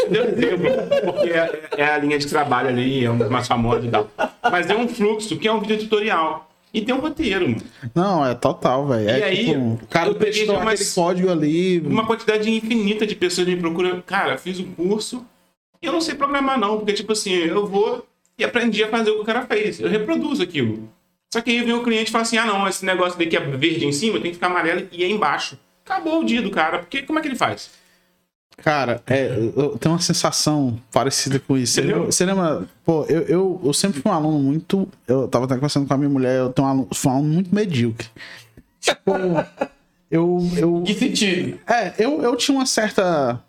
Deu 0.08 0.24
exemplo, 0.28 0.70
porque 1.06 1.30
é, 1.30 1.70
é 1.76 1.84
a 1.84 1.98
linha 1.98 2.20
de 2.20 2.28
trabalho 2.28 2.68
ali, 2.68 3.04
é 3.04 3.10
um 3.10 3.18
dos 3.18 3.28
mais 3.28 3.48
famosos 3.48 3.84
e 3.84 3.88
tal. 3.88 4.08
Mas 4.48 4.70
é 4.70 4.76
um 4.76 4.86
fluxo 4.86 5.36
que 5.36 5.48
é 5.48 5.52
um 5.52 5.58
vídeo 5.58 5.78
tutorial. 5.78 6.52
E 6.72 6.80
tem 6.80 6.94
um 6.94 7.00
roteiro, 7.00 7.48
mano. 7.48 7.62
Não, 7.92 8.24
é 8.24 8.32
total, 8.34 8.86
velho. 8.86 9.10
É 9.10 9.18
E 9.18 9.22
aí, 9.24 9.44
tipo, 9.46 9.58
o 9.58 9.86
cara 9.90 10.08
eu 10.08 10.14
peguei 10.14 10.46
testou 10.46 10.56
aquele 10.56 10.84
código 10.94 11.30
ali. 11.30 11.80
Uma 11.80 12.06
quantidade 12.06 12.48
infinita 12.48 13.04
de 13.04 13.16
pessoas 13.16 13.48
me 13.48 13.56
procuram. 13.56 14.00
Cara, 14.06 14.38
fiz 14.38 14.60
o 14.60 14.64
curso 14.64 15.26
e 15.31 15.31
eu 15.86 15.92
não 15.92 16.00
sei 16.00 16.14
programar, 16.14 16.58
não. 16.58 16.78
Porque, 16.78 16.92
tipo 16.92 17.12
assim, 17.12 17.32
eu 17.32 17.66
vou 17.66 18.06
e 18.38 18.44
aprendi 18.44 18.82
a 18.82 18.88
fazer 18.88 19.10
o 19.10 19.16
que 19.16 19.20
o 19.22 19.24
cara 19.24 19.46
fez. 19.46 19.78
Eu 19.80 19.88
reproduzo 19.88 20.42
aquilo. 20.42 20.88
Só 21.32 21.40
que 21.40 21.50
aí 21.50 21.62
vem 21.62 21.74
o 21.74 21.82
cliente 21.82 22.08
e 22.08 22.12
fala 22.12 22.22
assim: 22.22 22.36
ah, 22.36 22.44
não, 22.46 22.66
esse 22.68 22.84
negócio 22.84 23.18
daqui 23.18 23.36
é 23.36 23.40
verde 23.40 23.86
em 23.86 23.92
cima, 23.92 24.14
tem 24.20 24.30
que 24.30 24.34
ficar 24.34 24.48
amarelo 24.48 24.86
e 24.92 25.02
é 25.02 25.08
embaixo. 25.10 25.58
Acabou 25.84 26.20
o 26.20 26.24
dia 26.24 26.42
do 26.42 26.50
cara. 26.50 26.78
Porque 26.80 27.02
como 27.02 27.18
é 27.18 27.22
que 27.22 27.28
ele 27.28 27.36
faz? 27.36 27.70
Cara, 28.58 29.02
é, 29.06 29.28
eu 29.56 29.76
tenho 29.78 29.94
uma 29.94 30.00
sensação 30.00 30.78
parecida 30.92 31.40
com 31.40 31.56
isso. 31.56 31.72
Você 31.74 31.80
Entendeu? 31.80 31.96
lembra, 31.96 32.12
você 32.12 32.24
lembra- 32.26 32.68
pô, 32.84 33.04
eu, 33.08 33.22
eu, 33.22 33.60
eu 33.64 33.72
sempre 33.72 34.00
fui 34.02 34.10
um 34.12 34.14
aluno 34.14 34.38
muito. 34.38 34.86
Eu 35.08 35.26
tava 35.26 35.46
até 35.46 35.54
conversando 35.54 35.86
com 35.88 35.94
a 35.94 35.96
minha 35.96 36.10
mulher, 36.10 36.38
eu 36.38 36.50
tenho 36.52 36.68
um 36.68 36.70
aluno, 36.70 36.88
fui 36.92 37.10
um 37.10 37.14
aluno 37.14 37.32
muito 37.34 37.52
medíocre. 37.54 38.06
Tipo, 38.78 39.12
eu. 40.10 40.38
eu 40.56 40.82
Que 40.86 40.94
sentido? 40.94 41.58
é, 41.66 41.94
eu, 41.98 42.20
eu 42.22 42.36
tinha 42.36 42.56
uma 42.56 42.66
certa 42.66 43.42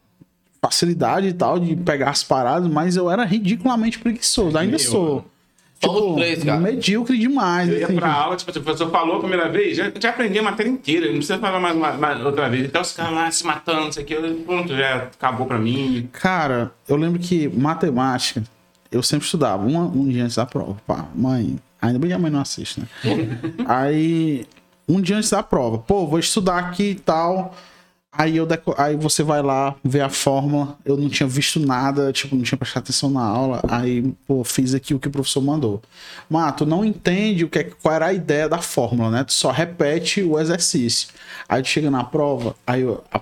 facilidade 0.64 1.28
e 1.28 1.34
tal 1.34 1.60
de 1.60 1.76
pegar 1.76 2.10
as 2.10 2.24
paradas, 2.24 2.70
mas 2.70 2.96
eu 2.96 3.10
era 3.12 3.24
ridiculamente 3.26 4.00
preguiçoso. 4.00 4.58
Ainda 4.58 4.72
Meu, 4.72 4.80
sou. 4.80 5.26
Tipo, 5.80 5.94
Somos 5.96 6.16
três, 6.16 6.44
cara. 6.46 6.60
medíocre 6.62 7.18
demais. 7.18 7.68
Eu 7.68 7.78
ia 7.80 7.86
assim. 7.88 7.96
pra 7.98 8.14
aula, 8.14 8.38
tipo, 8.38 8.50
o 8.52 8.62
professor 8.62 8.90
falou 8.90 9.18
a 9.18 9.20
primeira 9.20 9.50
vez, 9.50 9.76
já, 9.76 9.92
já 10.00 10.12
aprendi 10.12 10.40
a 10.40 10.44
matéria 10.44 10.70
inteira, 10.70 11.08
não 11.08 11.16
precisa 11.16 11.38
falar 11.40 11.60
mais, 11.60 11.76
uma- 11.76 11.92
mais 11.94 12.26
outra 12.26 12.50
vez. 12.50 12.66
Então 12.66 12.82
os 12.82 12.94
caras 12.94 13.14
lá 13.14 13.30
se 13.30 13.46
matando, 13.46 13.82
não 13.82 13.92
sei 13.92 14.04
o 14.04 14.06
que, 14.06 14.14
eu, 14.14 14.36
pronto, 14.46 14.74
já 14.74 14.96
acabou 14.96 15.46
pra 15.46 15.60
mim. 15.60 16.08
Cara, 16.14 16.72
eu 16.88 16.96
lembro 16.96 17.20
que 17.20 17.50
matemática, 17.50 18.42
eu 18.90 19.04
sempre 19.04 19.26
estudava 19.26 19.62
um, 19.66 19.78
um 19.78 20.08
dia 20.08 20.24
antes 20.24 20.38
da 20.38 20.46
prova. 20.46 20.78
Pá, 20.88 21.06
mãe, 21.14 21.58
ainda 21.82 22.00
bem 22.00 22.08
que 22.12 22.14
a 22.16 22.20
mãe 22.20 22.32
não 22.32 22.40
assiste, 22.40 22.80
né? 22.80 22.88
Aí, 23.68 24.46
um 24.88 25.02
dia 25.02 25.18
antes 25.18 25.30
da 25.32 25.44
prova, 25.44 25.80
pô, 25.80 26.08
vou 26.08 26.18
estudar 26.20 26.60
aqui 26.60 26.92
e 26.92 26.96
tal. 26.96 27.54
Aí, 28.16 28.38
eu 28.38 28.46
deco- 28.46 28.76
aí 28.78 28.96
você 28.96 29.24
vai 29.24 29.42
lá 29.42 29.76
ver 29.84 30.02
a 30.02 30.10
fórmula. 30.10 30.78
Eu 30.86 30.96
não 30.96 31.10
tinha 31.10 31.28
visto 31.28 31.60
nada, 31.60 32.14
tipo, 32.14 32.36
não 32.36 32.44
tinha 32.44 32.58
prestado 32.58 32.84
atenção 32.84 33.10
na 33.10 33.24
aula. 33.26 33.60
Aí, 33.68 34.04
pô, 34.28 34.44
fiz 34.44 34.76
aqui 34.76 34.94
o 34.94 35.00
que 35.00 35.08
o 35.08 35.12
professor 35.12 35.42
mandou. 35.42 35.82
Mas 36.30 36.56
tu 36.56 36.66
não 36.66 36.86
entende 36.86 37.44
o 37.44 37.50
que 37.50 37.60
é, 37.60 37.64
qual 37.64 37.96
era 37.96 38.06
a 38.08 38.14
ideia 38.14 38.48
da 38.48 38.60
fórmula, 38.60 39.10
né? 39.10 39.24
Tu 39.24 39.34
só 39.34 39.50
repete 39.52 40.22
o 40.22 40.40
exercício. 40.40 41.08
Aí 41.50 41.62
tu 41.64 41.68
chega 41.70 41.90
na 41.90 42.04
prova, 42.04 42.56
aí 42.68 42.82
eu- 42.82 43.04
a- 43.12 43.20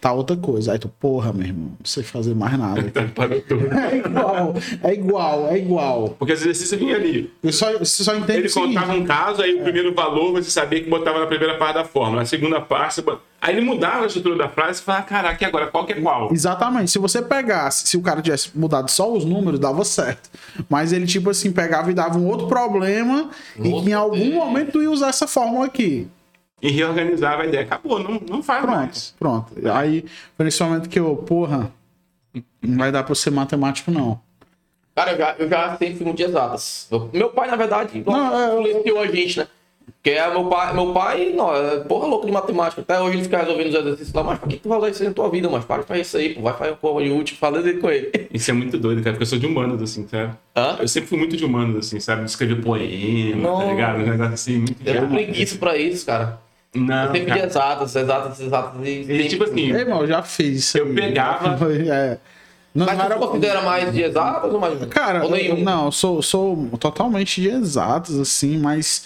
tá 0.00 0.12
outra 0.12 0.36
coisa. 0.36 0.72
Aí 0.72 0.78
tu, 0.78 0.88
porra, 0.88 1.32
meu 1.32 1.46
irmão, 1.46 1.72
não 1.78 1.84
sei 1.84 2.02
fazer 2.02 2.34
mais 2.34 2.58
nada. 2.58 2.82
Parou 3.14 3.40
tudo. 3.40 3.68
É 3.72 3.96
igual, 3.96 4.54
é 4.82 4.94
igual, 4.94 5.48
é 5.48 5.58
igual. 5.58 6.08
Porque 6.18 6.32
os 6.32 6.40
exercícios 6.40 6.78
vinham 6.78 6.96
ali. 6.96 7.32
Eu 7.42 7.52
só, 7.52 7.78
você 7.78 8.04
só 8.04 8.14
entende 8.14 8.40
Ele 8.40 8.50
contava 8.50 8.92
um 8.92 9.04
caso, 9.04 9.42
aí 9.42 9.54
o 9.54 9.62
primeiro 9.62 9.94
valor 9.94 10.32
você 10.32 10.50
sabia 10.50 10.82
que 10.82 10.88
botava 10.88 11.20
na 11.20 11.26
primeira 11.26 11.56
parte 11.56 11.74
da 11.74 11.84
fórmula, 11.84 12.20
na 12.20 12.26
segunda 12.26 12.60
parte, 12.60 12.96
você 12.96 13.04
aí 13.40 13.56
ele 13.56 13.64
mudava 13.64 14.04
a 14.04 14.06
estrutura 14.06 14.36
da 14.36 14.48
frase 14.48 14.80
e 14.80 14.84
falava, 14.84 15.04
caraca, 15.04 15.44
e 15.44 15.46
agora 15.46 15.66
qual 15.68 15.86
que 15.86 15.92
é 15.92 16.00
qual? 16.00 16.30
Exatamente. 16.32 16.90
Se 16.90 16.98
você 16.98 17.22
pegasse, 17.22 17.86
se 17.86 17.96
o 17.96 18.02
cara 18.02 18.20
tivesse 18.20 18.50
mudado 18.54 18.90
só 18.90 19.12
os 19.12 19.24
números, 19.24 19.60
dava 19.60 19.84
certo. 19.84 20.28
Mas 20.68 20.92
ele, 20.92 21.06
tipo 21.06 21.30
assim, 21.30 21.52
pegava 21.52 21.90
e 21.90 21.94
dava 21.94 22.18
um 22.18 22.26
outro 22.26 22.46
problema 22.46 23.30
e 23.56 23.62
que 23.62 23.90
em 23.90 23.94
algum 23.94 24.34
momento 24.34 24.72
tu 24.72 24.82
ia 24.82 24.90
usar 24.90 25.08
essa 25.08 25.26
fórmula 25.26 25.66
aqui. 25.66 26.08
E 26.60 26.70
reorganizava 26.70 27.42
a 27.42 27.46
ideia. 27.46 27.62
Acabou, 27.64 27.98
não, 28.00 28.20
não 28.28 28.42
faz 28.42 28.62
Pronto, 28.62 28.76
mais. 28.76 29.14
pronto. 29.18 29.52
Aí, 29.72 30.04
foi 30.36 30.44
nesse 30.44 30.62
momento 30.62 30.88
que 30.88 30.98
eu, 30.98 31.14
porra, 31.16 31.70
não 32.62 32.78
vai 32.78 32.90
dar 32.90 33.02
pra 33.04 33.12
eu 33.12 33.16
ser 33.16 33.30
matemático, 33.30 33.90
não. 33.90 34.20
Cara, 34.94 35.12
eu 35.12 35.18
já, 35.18 35.34
eu 35.38 35.48
já 35.48 35.76
sempre 35.76 35.94
fui 35.96 36.04
muito 36.06 36.16
de 36.16 36.24
exatas. 36.24 36.88
Eu- 36.90 37.08
meu 37.12 37.30
pai, 37.30 37.48
na 37.48 37.54
verdade, 37.56 38.02
Não, 38.04 38.36
é, 38.36 38.50
eu- 38.54 38.60
influenciou 38.66 39.00
a 39.00 39.06
gente, 39.06 39.38
né? 39.38 39.46
Porque 39.86 40.10
é 40.10 40.28
meu 40.30 40.44
pai, 40.46 40.74
meu 40.74 40.92
pai, 40.92 41.32
não, 41.34 41.54
é 41.54 41.78
porra 41.80 42.06
louca 42.06 42.26
de 42.26 42.32
matemática. 42.32 42.82
Até 42.82 43.00
hoje 43.00 43.14
ele 43.16 43.22
fica 43.22 43.38
resolvendo 43.38 43.68
os 43.68 43.74
exercícios 43.74 44.12
lá, 44.12 44.22
mas 44.22 44.38
pra 44.38 44.48
que 44.48 44.56
tu 44.58 44.68
vai 44.68 44.78
usar 44.78 44.90
isso 44.90 45.02
aí 45.02 45.08
na 45.08 45.14
tua 45.14 45.30
vida, 45.30 45.48
mas 45.48 45.64
para 45.64 45.80
de 45.82 45.88
fazer 45.88 46.00
isso 46.02 46.16
aí, 46.16 46.34
pô, 46.34 46.42
vai 46.42 46.52
fazer 46.54 46.70
uma 46.72 46.76
porra 46.76 47.04
de 47.04 47.10
útil, 47.10 47.36
fala 47.38 47.62
dele 47.62 47.78
com 47.78 47.88
ele. 47.90 48.10
Isso 48.32 48.50
é 48.50 48.54
muito 48.54 48.76
doido, 48.78 48.98
cara, 49.02 49.12
porque 49.12 49.22
eu 49.22 49.26
sou 49.26 49.38
de 49.38 49.46
humanos, 49.46 49.80
assim, 49.80 50.06
sabe? 50.06 50.34
Hã? 50.54 50.76
Eu 50.80 50.88
sempre 50.88 51.08
fui 51.08 51.16
muito 51.18 51.36
de 51.36 51.44
humanos, 51.44 51.86
assim, 51.86 51.98
sabe? 52.00 52.24
Escrever 52.24 52.60
poema, 52.62 53.36
Não. 53.42 53.58
tá 53.58 53.64
ligado? 53.64 54.00
Um 54.00 54.06
negócio 54.10 54.34
assim, 54.34 54.58
muito 54.58 54.76
Eu 54.84 54.94
tenho 54.94 55.08
preguiça 55.08 55.56
pra 55.58 55.76
isso, 55.76 56.04
cara. 56.04 56.38
Eu 56.74 56.82
Não, 56.82 57.06
sempre 57.06 57.20
de 57.20 57.26
cara. 57.26 57.46
exatas, 57.46 57.96
exatas, 57.96 58.40
exatas. 58.40 58.86
E, 58.86 58.88
E, 59.10 59.28
tipo 59.28 59.44
assim, 59.44 59.72
Ei, 59.72 59.80
irmão, 59.80 60.02
eu 60.02 60.06
já 60.06 60.22
fiz 60.22 60.58
isso 60.58 60.78
Eu 60.78 60.86
aí. 60.86 60.94
pegava- 60.94 61.56
É. 61.72 62.18
Não, 62.74 62.84
Mas 62.86 62.98
não 62.98 63.04
era- 63.06 63.14
considera 63.16 63.62
mais 63.62 63.92
de 63.92 64.02
exatas 64.02 64.52
ou 64.52 64.60
mais 64.60 64.84
Cara, 64.86 65.24
ou 65.24 65.34
eu- 65.36 65.56
não, 65.56 65.86
eu 65.86 65.92
sou, 65.92 66.20
sou 66.22 66.68
totalmente 66.78 67.40
de 67.40 67.48
exatos, 67.48 68.18
assim, 68.20 68.58
mas 68.58 69.04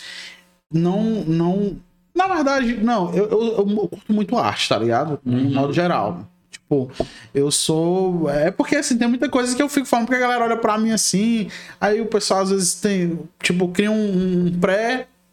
não. 0.72 1.00
não 1.26 1.76
na 2.14 2.26
verdade, 2.28 2.76
não, 2.82 3.14
eu, 3.14 3.24
eu, 3.30 3.42
eu 3.58 3.88
curto 3.88 4.12
muito 4.12 4.36
arte, 4.36 4.68
tá 4.68 4.76
ligado? 4.78 5.18
No 5.24 5.50
modo 5.50 5.72
geral. 5.72 6.26
Tipo, 6.50 6.90
eu 7.32 7.50
sou. 7.50 8.28
É 8.28 8.50
porque 8.50 8.76
assim, 8.76 8.98
tem 8.98 9.08
muita 9.08 9.28
coisa 9.30 9.56
que 9.56 9.62
eu 9.62 9.68
fico 9.68 9.86
falando, 9.86 10.06
porque 10.06 10.22
a 10.22 10.26
galera 10.26 10.44
olha 10.44 10.56
pra 10.56 10.76
mim 10.76 10.90
assim, 10.90 11.48
aí 11.80 12.00
o 12.02 12.06
pessoal 12.06 12.40
às 12.42 12.50
vezes 12.50 12.74
tem. 12.74 13.18
Tipo, 13.42 13.68
cria 13.68 13.90
um, 13.90 13.94
um 13.94 14.50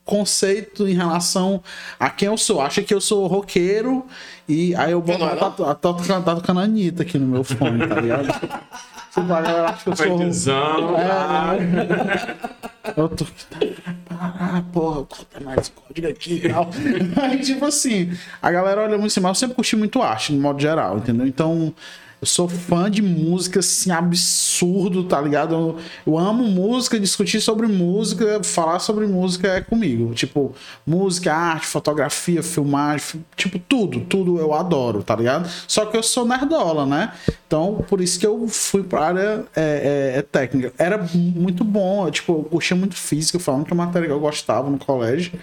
pré-conceito 0.09 0.87
em 0.87 0.93
relação 0.93 1.61
a 1.99 2.09
quem 2.09 2.27
eu 2.27 2.37
sou. 2.37 2.59
Acha 2.61 2.81
que 2.81 2.93
eu 2.93 2.99
sou 2.99 3.27
roqueiro 3.27 4.05
e 4.47 4.75
aí 4.75 4.91
eu 4.91 5.01
boto. 5.01 5.19
não 5.19 5.29
é, 5.29 5.35
não? 5.35 5.51
tá, 5.51 5.75
tá 5.75 5.75
tocando- 5.75 6.59
a 6.59 6.63
Anitta 6.63 7.03
aqui 7.03 7.17
no 7.19 7.27
meu 7.27 7.43
fone, 7.43 7.87
tá 7.87 7.95
ligado? 8.01 8.27
Tipo, 9.11 9.33
a 9.33 9.41
galera 9.41 9.69
acha 9.69 9.83
que 9.83 9.89
eu 9.89 9.95
sou. 9.95 10.17
Partizão, 10.19 10.95
É. 10.99 12.35
Eu 12.95 13.09
tô. 13.09 13.25
Ah, 14.11 14.61
porra, 14.71 15.03
conta 15.05 15.39
mais 15.43 15.69
código 15.69 16.07
aqui 16.07 16.41
e 16.45 16.49
tal. 16.49 16.69
Aí, 17.23 17.39
tipo 17.39 17.65
assim, 17.65 18.11
a 18.39 18.51
galera 18.51 18.81
olha 18.81 18.97
muito 18.99 19.07
assim, 19.07 19.19
mas 19.19 19.29
eu 19.29 19.35
sempre 19.35 19.55
curti 19.55 19.75
muito 19.75 19.99
arte, 20.01 20.31
no 20.31 20.39
modo 20.39 20.61
geral, 20.61 20.97
entendeu? 20.99 21.25
Então, 21.25 21.73
Eu 22.21 22.27
sou 22.27 22.49
fã 22.49 22.91
de 22.91 23.01
música, 23.01 23.59
assim, 23.61 23.91
absurdo, 23.91 25.05
tá 25.05 25.21
ligado? 25.21 25.53
Eu, 25.55 25.77
eu 26.05 26.17
amo 26.17 26.43
música, 26.43 26.99
discutir 26.99 27.39
sobre 27.39 27.65
música, 27.65 28.43
falar 28.43 28.79
sobre 28.79 29.07
música 29.07 29.47
é 29.47 29.61
comigo. 29.61 30.13
Tipo, 30.13 30.53
música, 30.85 31.33
arte, 31.33 31.65
fotografia, 31.67 32.43
filmagem, 32.43 32.99
fi- 32.99 33.21
tipo, 33.37 33.57
tudo, 33.57 34.01
tudo 34.01 34.37
eu 34.37 34.53
adoro, 34.53 35.01
tá 35.01 35.15
ligado? 35.15 35.49
Só 35.65 35.85
que 35.85 35.95
eu 35.95 36.03
sou 36.03 36.25
nerdola, 36.25 36.85
né? 36.85 37.13
Então, 37.47 37.85
por 37.87 38.01
isso 38.01 38.19
que 38.19 38.25
eu 38.27 38.47
fui 38.49 38.83
pra 38.83 39.05
área 39.07 39.45
é, 39.55 40.13
é, 40.15 40.19
é 40.19 40.21
técnica. 40.21 40.73
Era 40.77 40.97
muito 41.13 41.63
bom, 41.63 42.05
eu, 42.05 42.11
tipo, 42.11 42.33
eu 42.33 42.43
curtia 42.43 42.75
muito 42.75 42.95
física, 42.95 43.39
falando 43.39 43.65
que 43.65 43.73
matéria 43.73 44.07
que 44.07 44.13
eu 44.13 44.19
gostava 44.19 44.69
no 44.69 44.77
colégio. 44.77 45.39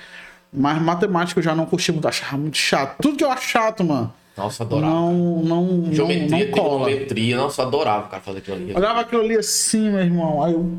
Mas 0.53 0.81
matemática 0.81 1.39
eu 1.41 1.45
já 1.45 1.55
não 1.55 1.65
curtia 1.67 1.93
muito, 1.93 2.07
achava 2.07 2.37
muito 2.37 2.57
chato. 2.57 2.97
Tudo 3.01 3.17
que 3.17 3.25
eu 3.25 3.31
acho 3.31 3.49
chato, 3.49 3.83
mano. 3.83 4.13
Nossa, 4.37 4.63
adorava. 4.65 4.93
Não, 4.93 5.13
não, 5.43 5.63
não, 5.65 5.93
Geometria, 5.95 6.45
não 6.47 6.51
cola. 6.53 6.85
trigonometria, 6.85 7.37
nossa, 7.37 7.63
eu 7.63 7.67
adorava, 7.67 8.09
cara, 8.09 8.23
fazer 8.23 8.39
aquilo 8.39 8.57
ali. 8.57 8.75
Olhava 8.75 9.01
aquilo 9.01 9.23
ali 9.23 9.37
assim, 9.37 9.91
meu 9.91 10.01
irmão. 10.01 10.43
Aí 10.45 10.53
eu. 10.53 10.73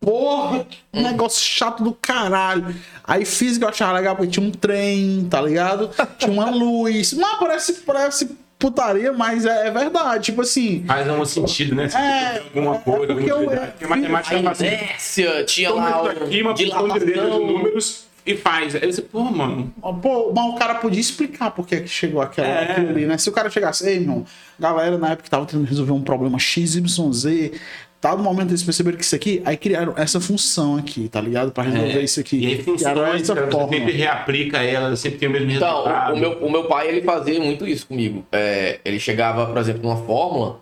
Porra, 0.00 0.64
que 0.64 0.78
negócio 1.02 1.40
chato 1.44 1.82
do 1.82 1.92
caralho. 1.92 2.72
Aí 3.02 3.24
física 3.24 3.64
eu 3.64 3.68
achava 3.70 3.94
legal 3.94 4.14
porque 4.14 4.30
tinha 4.30 4.46
um 4.46 4.50
trem, 4.52 5.26
tá 5.28 5.40
ligado? 5.42 5.90
Tinha 6.18 6.30
uma 6.30 6.50
luz. 6.50 7.12
Mas 7.14 7.38
parece, 7.38 7.72
parece 7.80 8.30
putaria, 8.60 9.12
mas 9.12 9.44
é, 9.44 9.66
é 9.66 9.70
verdade. 9.72 10.26
Tipo 10.26 10.42
assim. 10.42 10.84
Faz 10.86 11.08
um 11.10 11.24
sentido, 11.24 11.74
né? 11.74 11.88
Se 11.88 11.96
É, 11.96 12.38
alguma 12.44 12.76
é 12.76 12.78
coisa, 12.78 13.06
porque 13.12 13.28
alguma 13.28 13.28
eu- 13.28 13.36
utilidade. 13.46 13.72
Porque 13.72 13.86
matemática 13.88 14.36
A 14.36 14.38
é 14.38 14.42
inércia, 14.42 15.44
tinha 15.44 15.74
lá 15.74 16.00
isso 16.02 16.10
aqui, 16.24 16.42
uma 16.42 16.50
o 16.52 16.54
de 16.54 16.62
e 16.62 16.66
dilatação. 16.66 17.40
números 17.46 18.04
e 18.32 18.36
faz. 18.36 18.74
Aí 18.74 18.92
você, 18.92 19.02
pô, 19.02 19.22
mano. 19.24 19.72
Pô, 20.02 20.32
mas 20.34 20.44
o 20.46 20.54
cara 20.56 20.76
podia 20.76 21.00
explicar 21.00 21.50
por 21.50 21.66
que 21.66 21.80
que 21.80 21.88
chegou 21.88 22.20
aquela, 22.20 22.48
É. 22.48 22.70
aquilo 22.72 22.90
ali, 22.90 23.06
né? 23.06 23.18
Se 23.18 23.28
o 23.28 23.32
cara 23.32 23.48
chegasse, 23.50 23.88
ei, 23.88 23.96
irmão, 23.96 24.24
galera 24.58 24.96
na 24.98 25.10
época 25.12 25.28
tava 25.28 25.46
tentando 25.46 25.66
resolver 25.66 25.92
um 25.92 26.02
problema 26.02 26.38
XYZ, 26.38 27.52
tá 28.00 28.14
no 28.16 28.22
momento 28.22 28.50
eles 28.50 28.62
perceberam 28.62 28.96
que 28.96 29.04
isso 29.04 29.16
aqui, 29.16 29.42
aí 29.44 29.56
criaram 29.56 29.92
essa 29.96 30.20
função 30.20 30.76
aqui, 30.76 31.08
tá 31.08 31.20
ligado? 31.20 31.50
Pra 31.50 31.64
resolver 31.64 32.00
isso 32.02 32.20
aqui. 32.20 32.36
É. 32.36 32.48
E 32.48 32.52
aí 32.54 32.62
funciona, 32.62 33.08
essa 33.16 33.34
cara, 33.34 33.46
você 33.46 33.52
forma. 33.52 33.72
sempre 33.72 33.92
reaplica 33.92 34.58
ela, 34.58 34.94
sempre 34.96 35.18
tem 35.18 35.28
o 35.28 35.32
mesmo 35.32 35.50
Então, 35.50 35.84
resultado. 35.84 36.12
o, 36.12 36.16
o 36.16 36.20
meu, 36.20 36.32
o 36.46 36.50
meu 36.52 36.64
pai, 36.64 36.88
ele 36.88 37.02
fazia 37.02 37.40
muito 37.40 37.66
isso 37.66 37.86
comigo. 37.88 38.24
É, 38.30 38.78
ele 38.84 39.00
chegava, 39.00 39.46
por 39.46 39.58
exemplo, 39.58 39.82
numa 39.82 39.96
fórmula 39.96 40.60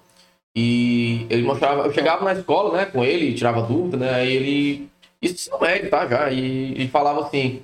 e 0.57 1.27
ele 1.29 1.43
mostrava... 1.43 1.83
Eu 1.83 1.93
chegava 1.93 2.25
na 2.25 2.33
escola, 2.33 2.77
né, 2.79 2.87
com 2.87 3.05
ele, 3.05 3.35
tirava 3.35 3.61
dúvida, 3.63 3.97
né, 3.99 4.15
aí 4.15 4.33
ele... 4.35 4.89
Isso 5.27 5.35
ensino 5.51 5.59
médio, 5.61 5.91
tá, 5.91 6.07
já. 6.07 6.31
E 6.31 6.73
ele 6.73 6.89
falava 6.89 7.27
assim, 7.27 7.63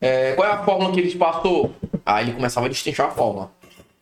é, 0.00 0.32
qual 0.32 0.48
é 0.48 0.52
a 0.52 0.64
fórmula 0.64 0.92
que 0.92 1.00
ele 1.00 1.10
te 1.10 1.16
passou? 1.16 1.72
Aí 2.04 2.24
ele 2.26 2.32
começava 2.32 2.66
a 2.66 2.68
destrinchar 2.68 3.06
a 3.08 3.10
fórmula. 3.10 3.50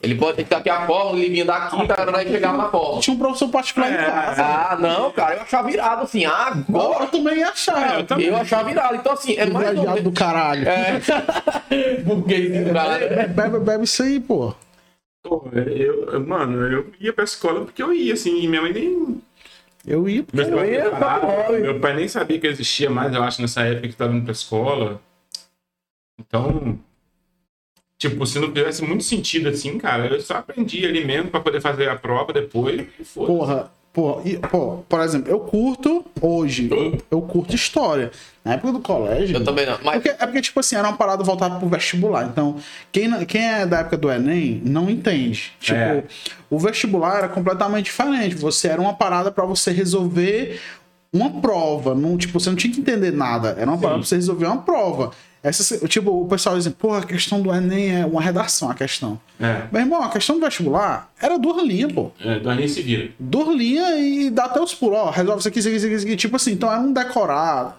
Ele 0.03 0.17
pode 0.17 0.37
ter 0.37 0.45
que 0.45 0.55
aqui 0.55 0.69
a 0.69 0.87
fórmula, 0.87 1.19
ele 1.19 1.31
vinha 1.31 1.47
daqui, 1.47 1.87
cara, 1.89 2.23
e 2.23 2.29
chegava 2.31 2.59
na 2.59 2.69
fórmula. 2.69 3.01
Tinha 3.01 3.15
um 3.17 3.19
professor 3.19 3.49
particular 3.49 3.91
em 3.91 3.95
É. 3.95 4.05
casa. 4.05 4.45
Ah, 4.45 4.77
não, 4.79 5.11
cara, 5.11 5.37
eu 5.37 5.41
achava 5.43 5.67
virado 5.71 6.03
assim, 6.03 6.27
agora 6.27 7.05
Eu 7.05 7.09
também 7.11 7.39
ia 7.39 7.49
achar. 7.49 8.01
eu 8.01 8.05
também. 8.07 8.27
eu 8.27 8.37
achava 8.37 8.65
virado. 8.69 8.97
Então, 8.97 9.13
assim, 9.15 9.35
é 9.39 9.47
mais 9.47 9.71
Viajado 9.71 10.03
do 10.03 10.13
caralho. 10.13 10.69
É. 10.69 11.01
Burguês 12.05 12.51
virado. 12.51 12.99
Bebe, 12.99 13.27
bebe, 13.29 13.59
bebe 13.61 13.85
isso 13.85 14.03
aí, 14.03 14.21
pô. 14.21 14.55
Pô, 15.23 15.49
eu, 15.55 16.11
eu- 16.13 16.21
mano, 16.27 16.67
eu 16.71 16.87
ia 17.01 17.13
pra 17.13 17.25
escola 17.25 17.61
porque 17.63 17.83
eu 17.83 17.91
ia, 17.91 18.13
assim, 18.13 18.43
e 18.43 18.47
minha 18.49 18.61
mãe 18.61 18.75
nem. 18.75 19.23
Eu 19.87 20.09
ia. 20.09 20.25
Meu 20.33 20.57
pai, 20.57 20.73
ia 20.73 20.89
hobby. 20.89 21.61
meu 21.61 21.81
pai 21.81 21.95
nem 21.95 22.09
sabia 22.09 22.41
que 22.41 22.47
existia 22.47 22.89
mais, 22.89 23.15
eu 23.15 23.23
acho, 23.23 23.43
nessa 23.43 23.63
época 23.63 23.89
que 23.89 23.97
tava 23.97 24.15
indo 24.15 24.25
pra 24.25 24.33
escola. 24.33 25.01
Então. 26.19 26.79
Tipo, 27.99 28.27
se 28.27 28.39
não 28.39 28.53
tivesse 28.53 28.83
muito 28.83 29.05
sentido 29.05 29.49
assim, 29.49 29.79
cara, 29.79 30.07
eu 30.07 30.21
só 30.21 30.35
aprendi 30.35 30.85
ali 30.85 31.05
mesmo 31.05 31.31
pra 31.31 31.41
poder 31.41 31.61
fazer 31.61 31.89
a 31.89 31.97
prova 31.97 32.33
depois. 32.33 32.87
E 32.99 33.05
foda. 33.05 33.27
Porra, 33.27 33.73
porra, 33.95 34.23
e, 34.29 34.37
pô, 34.37 34.79
por 34.89 35.01
exemplo, 35.01 35.31
eu 35.31 35.39
curto 35.39 36.05
hoje, 36.21 36.69
eu, 37.11 37.23
curto 37.23 37.55
história. 37.55 38.11
Na 38.45 38.55
época 38.55 38.73
do 38.73 38.81
colégio. 38.81 39.37
Eu 39.37 39.45
também 39.45 39.65
não. 39.65 39.79
Mas 39.83 39.95
Porque, 39.95 40.09
é 40.11 40.27
porque, 40.27 40.43
tipo 40.43 40.61
assim, 40.61 40.77
era 40.77 40.87
uma 40.87 40.97
parada 40.99 41.25
voltada 41.25 41.59
pro 41.59 41.67
vestibular. 41.67 42.25
Então, 42.27 42.57
quem, 42.93 43.25
quem 43.25 43.41
é 43.43 43.65
da 43.65 43.79
época 43.79 43.97
do 43.97 44.11
Enem 44.11 44.61
não 44.63 44.91
entende. 44.91 45.53
Tipo, 45.61 45.79
É. 45.79 46.05
o 46.51 46.59
vestibular 46.59 47.17
era 47.19 47.29
completamente 47.29 47.87
diferente. 47.87 48.35
Você 48.35 48.69
era 48.69 48.83
uma 48.83 48.93
parada 48.93 49.31
pra 49.33 49.47
você 49.47 49.71
resolver 49.71 50.61
uma 51.11 51.41
prova. 51.41 51.95
Não, 51.95 52.19
tipo, 52.19 52.39
você 52.39 52.51
não 52.51 52.57
tinha 52.57 52.75
que 52.75 52.81
entender 52.81 53.13
nada. 53.13 53.57
Era 53.59 53.71
uma 53.71 53.79
parada 53.79 54.01
pra 54.01 54.07
você 54.07 54.17
resolver 54.17 54.45
uma 54.45 54.59
prova. 54.61 55.13
Essa, 55.45 55.87
tipo, 55.87 56.11
o 56.23 56.27
pessoal 56.27 56.57
dizia, 56.57 56.73
porra, 56.73 57.01
a 57.01 57.05
questão 57.05 57.43
do 57.43 57.55
Enem 57.55 58.01
é 58.01 58.07
uma 58.07 58.23
redação, 58.23 58.71
a 58.71 58.75
questão. 58.75 59.21
É, 59.39 59.69
Meu 59.71 59.83
irmão, 59.83 60.03
a 60.03 60.09
questão 60.09 60.39
do 60.39 60.45
vestibular 60.47 61.13
era 61.21 61.39
duas 61.39 61.63
linhas, 61.63 61.93
pô. 61.93 62.11
é, 62.19 62.39
do 62.41 62.49
Aninha 62.49 62.67
se 62.67 62.81
vira. 62.81 63.11
Duas 63.21 63.55
linhas 63.55 63.91
e 64.01 64.31
dá 64.31 64.47
até 64.47 64.59
os 64.59 64.75
pulos. 64.75 64.97
Ó, 64.97 65.11
resolve 65.11 65.41
isso 65.41 65.49
aqui, 65.49 65.59
isso 65.59 65.69
aqui, 65.69 65.77
isso 65.77 65.87
aqui, 65.87 65.95
isso 65.97 66.07
aqui. 66.07 66.17
Tipo 66.17 66.37
assim, 66.37 66.53
então 66.53 66.73
era 66.73 66.81
um 66.81 66.95
decorado. 66.95 67.75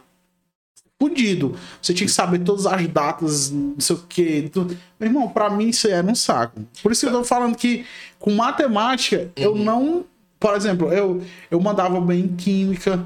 Fudido. 1.01 1.57
Você 1.81 1.93
tinha 1.93 2.07
que 2.07 2.13
saber 2.13 2.39
todas 2.39 2.65
as 2.65 2.87
datas, 2.87 3.49
não 3.51 3.79
sei 3.79 3.95
o 3.95 3.99
quê. 4.07 4.49
tudo. 4.51 4.77
Meu 4.99 5.09
irmão, 5.09 5.27
pra 5.27 5.49
mim 5.49 5.69
isso 5.69 5.87
era 5.87 6.05
um 6.05 6.15
saco. 6.15 6.61
Por 6.81 6.91
isso 6.91 7.01
que 7.05 7.11
eu 7.13 7.17
tô 7.19 7.23
falando 7.25 7.55
que 7.57 7.83
com 8.19 8.31
matemática, 8.31 9.29
eu 9.35 9.55
não. 9.55 10.05
Por 10.39 10.55
exemplo, 10.55 10.93
eu, 10.93 11.21
eu 11.49 11.59
mandava 11.59 11.99
bem 11.99 12.21
em 12.21 12.35
química. 12.35 13.03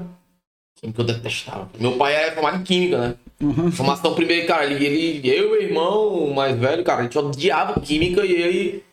Química 0.76 1.00
eu 1.00 1.06
detestava. 1.06 1.68
Meu 1.78 1.96
pai 1.96 2.14
era 2.14 2.32
formado 2.34 2.58
em 2.58 2.62
química, 2.62 2.98
né? 2.98 3.14
Uhum. 3.42 3.72
Formação 3.72 4.14
primeiro, 4.14 4.46
cara, 4.46 4.66
ele, 4.66 4.84
ele, 4.84 5.30
eu 5.30 5.46
e 5.46 5.50
meu 5.50 5.62
irmão, 5.62 6.08
o 6.08 6.34
mais 6.34 6.58
velho, 6.58 6.84
cara, 6.84 7.00
a 7.00 7.02
gente 7.04 7.18
odiava 7.18 7.80
química 7.80 8.24
e 8.24 8.32
ele. 8.32 8.84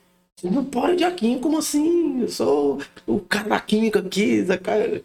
Não 0.44 0.64
pode 0.64 0.94
odiar 0.94 1.16
química, 1.16 1.42
como 1.42 1.58
assim? 1.58 2.22
Eu 2.22 2.30
sou 2.30 2.78
o 3.08 3.20
cara 3.20 3.50
da 3.50 3.60
química 3.60 4.00
aqui, 4.00 4.46
cara. 4.62 5.02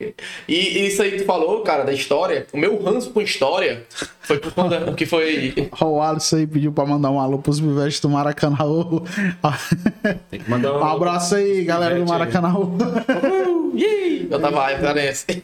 E, 0.47 0.55
e 0.55 0.87
isso 0.87 1.01
aí 1.01 1.13
que 1.13 1.17
tu 1.21 1.25
falou, 1.25 1.63
cara, 1.63 1.85
da 1.85 1.93
história. 1.93 2.47
O 2.53 2.59
meu 2.59 2.81
ranço 2.83 3.11
com 3.11 3.21
história 3.23 3.87
foi 4.21 4.39
por 4.39 4.53
conta 4.53 4.83
porque 4.83 5.07
foi. 5.07 5.55
O 5.81 6.03
Alisson 6.03 6.37
aí 6.37 6.47
pediu 6.47 6.71
pra 6.71 6.85
mandar 6.85 7.11
um 7.11 7.19
alô 7.19 7.39
pros 7.39 7.59
vivetes 7.59 7.99
do 7.99 8.11
Maracanã. 8.11 8.59
Tem 10.31 10.41
que 10.41 10.51
mandar 10.51 10.75
Um 10.75 10.85
abraço 10.85 11.35
aí, 11.35 11.65
galera 11.65 11.95
do 11.95 12.03
aí. 12.03 12.09
Maracanã. 12.09 12.53
Eu 14.31 14.39
tava 14.39 14.67
referência. 14.67 15.43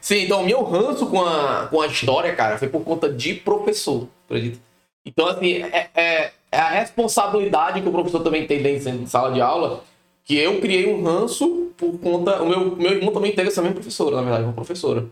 Sim, 0.00 0.24
então 0.24 0.44
meu 0.44 0.62
ranço 0.62 1.06
com 1.06 1.20
a, 1.20 1.66
com 1.66 1.80
a 1.80 1.86
história, 1.86 2.34
cara, 2.34 2.58
foi 2.58 2.68
por 2.68 2.82
conta 2.84 3.08
de 3.12 3.34
professor, 3.34 4.08
acredita? 4.26 4.58
Então, 5.04 5.26
assim, 5.26 5.62
é, 5.62 5.88
é- 5.94 6.32
é 6.50 6.58
a 6.58 6.68
responsabilidade 6.70 7.80
que 7.82 7.88
o 7.88 7.92
professor 7.92 8.20
também 8.22 8.46
tem 8.46 8.62
dentro 8.62 8.90
de 8.98 9.08
sala 9.08 9.32
de 9.32 9.40
aula, 9.40 9.84
que 10.24 10.36
eu 10.36 10.60
criei 10.60 10.92
um 10.92 11.02
ranço 11.02 11.72
por 11.76 11.98
conta. 11.98 12.42
O 12.42 12.48
meu, 12.48 12.76
meu 12.76 12.92
irmão 12.92 13.12
também 13.12 13.32
teve 13.34 13.48
essa 13.48 13.62
mesma 13.62 13.74
professora, 13.76 14.16
na 14.16 14.22
verdade, 14.22 14.44
uma 14.44 14.52
professora. 14.52 15.06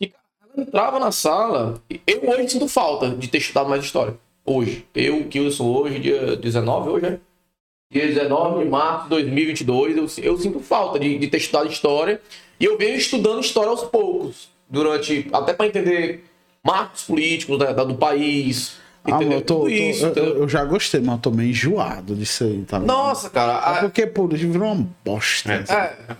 E 0.00 0.12
ela 0.42 0.64
entrava 0.66 0.98
na 0.98 1.12
sala, 1.12 1.80
eu 2.06 2.28
hoje 2.28 2.48
sinto 2.50 2.68
falta 2.68 3.10
de 3.10 3.28
ter 3.28 3.38
estudado 3.38 3.68
mais 3.68 3.84
história. 3.84 4.16
Hoje. 4.44 4.84
Eu, 4.94 5.28
que 5.28 5.38
eu 5.38 5.50
sou 5.50 5.82
hoje, 5.82 5.98
dia 5.98 6.36
19, 6.36 6.90
hoje 6.90 7.06
é? 7.06 7.18
Dia 7.90 8.06
19 8.06 8.64
de 8.64 8.70
março 8.70 9.04
de 9.04 9.10
2022, 9.10 10.18
eu, 10.18 10.24
eu 10.24 10.36
sinto 10.38 10.60
falta 10.60 10.98
de, 10.98 11.18
de 11.18 11.26
ter 11.28 11.38
estudado 11.38 11.70
história. 11.70 12.20
E 12.60 12.64
eu 12.64 12.76
venho 12.78 12.96
estudando 12.96 13.40
história 13.40 13.70
aos 13.70 13.84
poucos, 13.84 14.48
durante. 14.68 15.28
até 15.32 15.52
para 15.52 15.66
entender 15.66 16.24
marcos 16.64 17.04
políticos 17.04 17.58
né, 17.58 17.72
da- 17.72 17.84
do 17.84 17.94
país. 17.94 18.76
Ah, 19.04 19.12
Entendeu? 19.12 19.38
eu, 19.38 19.42
tô, 19.44 19.54
Tudo 19.60 19.64
tô- 19.68 19.74
isso. 19.74 20.06
eu- 20.06 20.38
eu 20.38 20.48
já 20.48 20.64
gostei, 20.64 21.00
mas 21.00 21.14
eu 21.14 21.20
tô 21.20 21.30
meio 21.30 21.50
enjoado 21.50 22.14
disso 22.14 22.44
aí, 22.44 22.64
tá? 22.66 22.78
Nossa, 22.78 23.30
cara. 23.30 23.52
É 23.52 23.78
a- 23.78 23.80
porque, 23.80 24.06
pô, 24.06 24.26
virou 24.28 24.72
uma 24.72 24.86
bosta. 25.04 25.52
É. 25.52 25.72
é, 25.72 26.16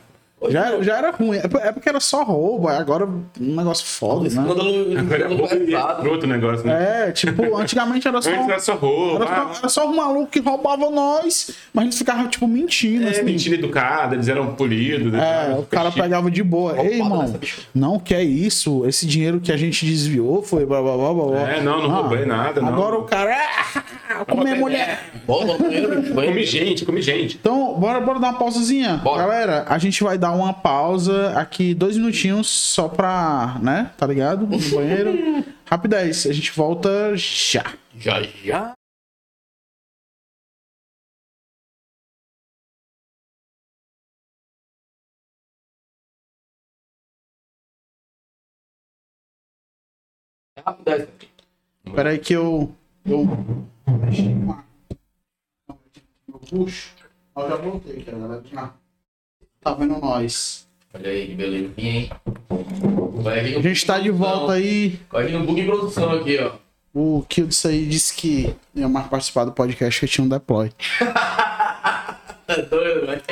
Já, 0.48 0.66
era- 0.66 0.82
já 0.82 0.96
era 0.98 1.10
ruim. 1.10 1.36
É 1.38 1.48
por- 1.48 1.60
é 1.60 1.72
porque 1.72 1.88
era 1.88 1.98
só 1.98 2.22
roubo, 2.22 2.68
aí 2.68 2.76
agora 2.76 3.06
um 3.06 3.26
negócio 3.40 3.84
foda, 3.84 4.22
né? 4.22 4.28
escândalo, 4.28 4.98
Agora 4.98 5.24
é 5.24 5.26
roubo 6.06 6.24
e 6.24 6.26
negócio, 6.26 6.66
né? 6.66 7.08
É, 7.08 7.12
tipo, 7.12 7.42
antigamente 7.58 8.06
era 8.06 8.22
só. 8.22 8.30
Antes 8.30 8.48
era 8.48 8.58
só 8.60 8.74
roubo. 8.74 9.16
Era 9.16 9.24
ah, 9.24 9.52
só, 9.52 9.58
era 9.58 9.68
só 9.68 9.88
um 9.90 9.96
maluco 9.96 10.26
que 10.28 10.38
roubava 10.38 10.88
nós, 10.90 11.50
mas 11.72 11.84
eles 11.86 11.98
ficavam, 11.98 12.28
tipo, 12.28 12.46
mentindo. 12.46 13.06
É, 13.06 13.10
assim. 13.10 13.22
mentira 13.24 13.56
educada, 13.56 14.14
eles 14.14 14.28
eram 14.28 14.54
polidos. 14.54 15.12
É, 15.12 15.56
o 15.58 15.64
cara 15.64 15.90
pegava 15.90 16.30
de 16.30 16.42
boa. 16.42 16.70
Roubada 16.72 16.88
Ei, 16.88 17.00
irmão, 17.00 17.32
bicha. 17.32 17.62
não, 17.74 17.98
que 17.98 18.14
é 18.14 18.22
isso? 18.22 18.86
Esse 18.86 19.06
dinheiro 19.06 19.40
que 19.40 19.50
a 19.50 19.56
gente 19.56 19.84
desviou 19.84 20.42
foi 20.42 20.64
blá 20.64 20.80
blá 20.80 20.96
blá 20.96 21.14
blá. 21.14 21.24
blá. 21.26 21.50
É, 21.50 21.60
não, 21.60 21.82
não 21.82 21.90
roubei 21.90 22.24
nada, 22.24 22.60
não. 22.60 22.68
Agora 22.68 22.96
o 22.98 23.02
cara. 23.04 23.36
Ah, 24.10 24.24
comer 24.24 24.54
mulher. 24.54 25.00
Bola 25.26 25.58
bicho, 25.58 25.64
banheiro. 26.14 26.14
Comi 26.14 26.44
gente, 26.44 26.84
comi 26.84 27.02
gente. 27.02 27.36
Então, 27.40 27.74
bora, 27.74 28.00
bora 28.00 28.18
dar 28.18 28.30
uma 28.30 28.38
pausazinha. 28.38 28.96
Bora. 28.98 29.22
Galera, 29.22 29.64
a 29.68 29.78
gente 29.78 30.02
vai 30.02 30.16
dar 30.16 30.27
uma 30.32 30.52
pausa 30.52 31.38
aqui, 31.38 31.74
dois 31.74 31.96
minutinhos, 31.96 32.48
só 32.48 32.88
pra, 32.88 33.58
né? 33.62 33.92
Tá 33.96 34.06
ligado? 34.06 34.46
No 34.46 34.58
banheiro. 34.70 35.44
Rapidez, 35.66 36.26
a 36.26 36.32
gente 36.32 36.50
volta 36.52 37.14
já. 37.16 37.64
Já, 37.96 38.22
já. 38.22 38.72
Espera 51.84 52.10
aí 52.10 52.18
que 52.18 52.32
eu. 52.34 52.74
Eu. 53.04 53.24
Mexi 54.00 54.22
com 54.44 54.52
a- 54.52 54.64
Eu 56.28 56.38
puxo. 56.38 56.94
Eu 57.36 57.48
já 57.48 57.56
voltei, 57.56 58.04
cara, 58.04 58.18
galera. 58.18 58.74
Tá 59.60 59.74
vendo 59.74 59.98
nós. 59.98 60.66
Olha 60.94 61.10
aí, 61.10 61.26
que 61.28 61.34
beleza, 61.34 61.72
hein? 61.76 62.10
A 63.56 63.60
gente 63.60 63.86
tá 63.86 63.98
de 63.98 64.10
volta 64.10 64.52
aí. 64.54 65.00
Vir 65.12 65.32
no 65.32 65.44
bug 65.44 65.60
em 65.60 65.66
produção 65.66 66.10
aqui, 66.12 66.38
ó. 66.38 66.52
O 66.94 67.22
Kildes 67.28 67.64
aí 67.66 67.86
disse 67.86 68.14
que 68.14 68.54
ia 68.74 68.88
mais 68.88 69.06
participar 69.08 69.44
do 69.44 69.52
podcast 69.52 70.00
que 70.00 70.06
tinha 70.06 70.24
um 70.24 70.28
deploy. 70.28 70.70
Tá 70.98 72.20
doido, 72.70 73.06
velho. 73.06 73.22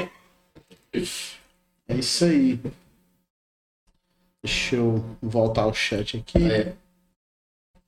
É 1.89 1.95
isso 1.95 2.25
aí. 2.25 2.61
Deixa 4.45 4.77
eu 4.77 5.05
voltar 5.23 5.63
ao 5.63 5.75
chat 5.75 6.19
aqui. 6.19 6.45
É. 6.51 6.73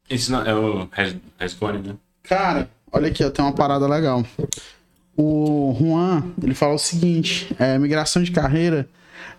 Esse 0.08 0.32
não, 0.32 0.44
é 0.44 0.54
o 0.54 0.88
Res- 0.90 1.16
Resgone, 1.38 1.86
né? 1.86 1.94
Cara, 2.22 2.70
olha 2.90 3.08
aqui, 3.08 3.22
ó, 3.22 3.30
tem 3.30 3.44
uma 3.44 3.52
parada 3.54 3.86
legal. 3.86 4.24
O 5.20 5.74
Juan, 5.76 6.22
ele 6.40 6.54
fala 6.54 6.74
o 6.74 6.78
seguinte: 6.78 7.52
é, 7.58 7.76
migração 7.76 8.22
de 8.22 8.30
carreira 8.30 8.88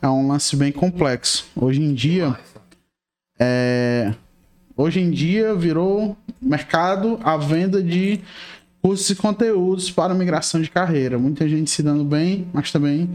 é 0.01 0.07
um 0.09 0.27
lance 0.27 0.53
bem 0.57 0.73
complexo. 0.73 1.45
Hoje 1.55 1.81
em 1.81 1.93
dia, 1.93 2.37
é, 3.39 4.13
hoje 4.75 4.99
em 4.99 5.09
dia 5.09 5.55
virou 5.55 6.17
mercado 6.41 7.17
a 7.23 7.37
venda 7.37 7.81
de 7.81 8.19
cursos 8.81 9.09
e 9.09 9.15
conteúdos 9.15 9.89
para 9.89 10.13
migração 10.13 10.61
de 10.61 10.69
carreira. 10.69 11.17
Muita 11.17 11.47
gente 11.47 11.71
se 11.71 11.81
dando 11.81 12.03
bem, 12.03 12.45
mas 12.51 12.73
também 12.73 13.09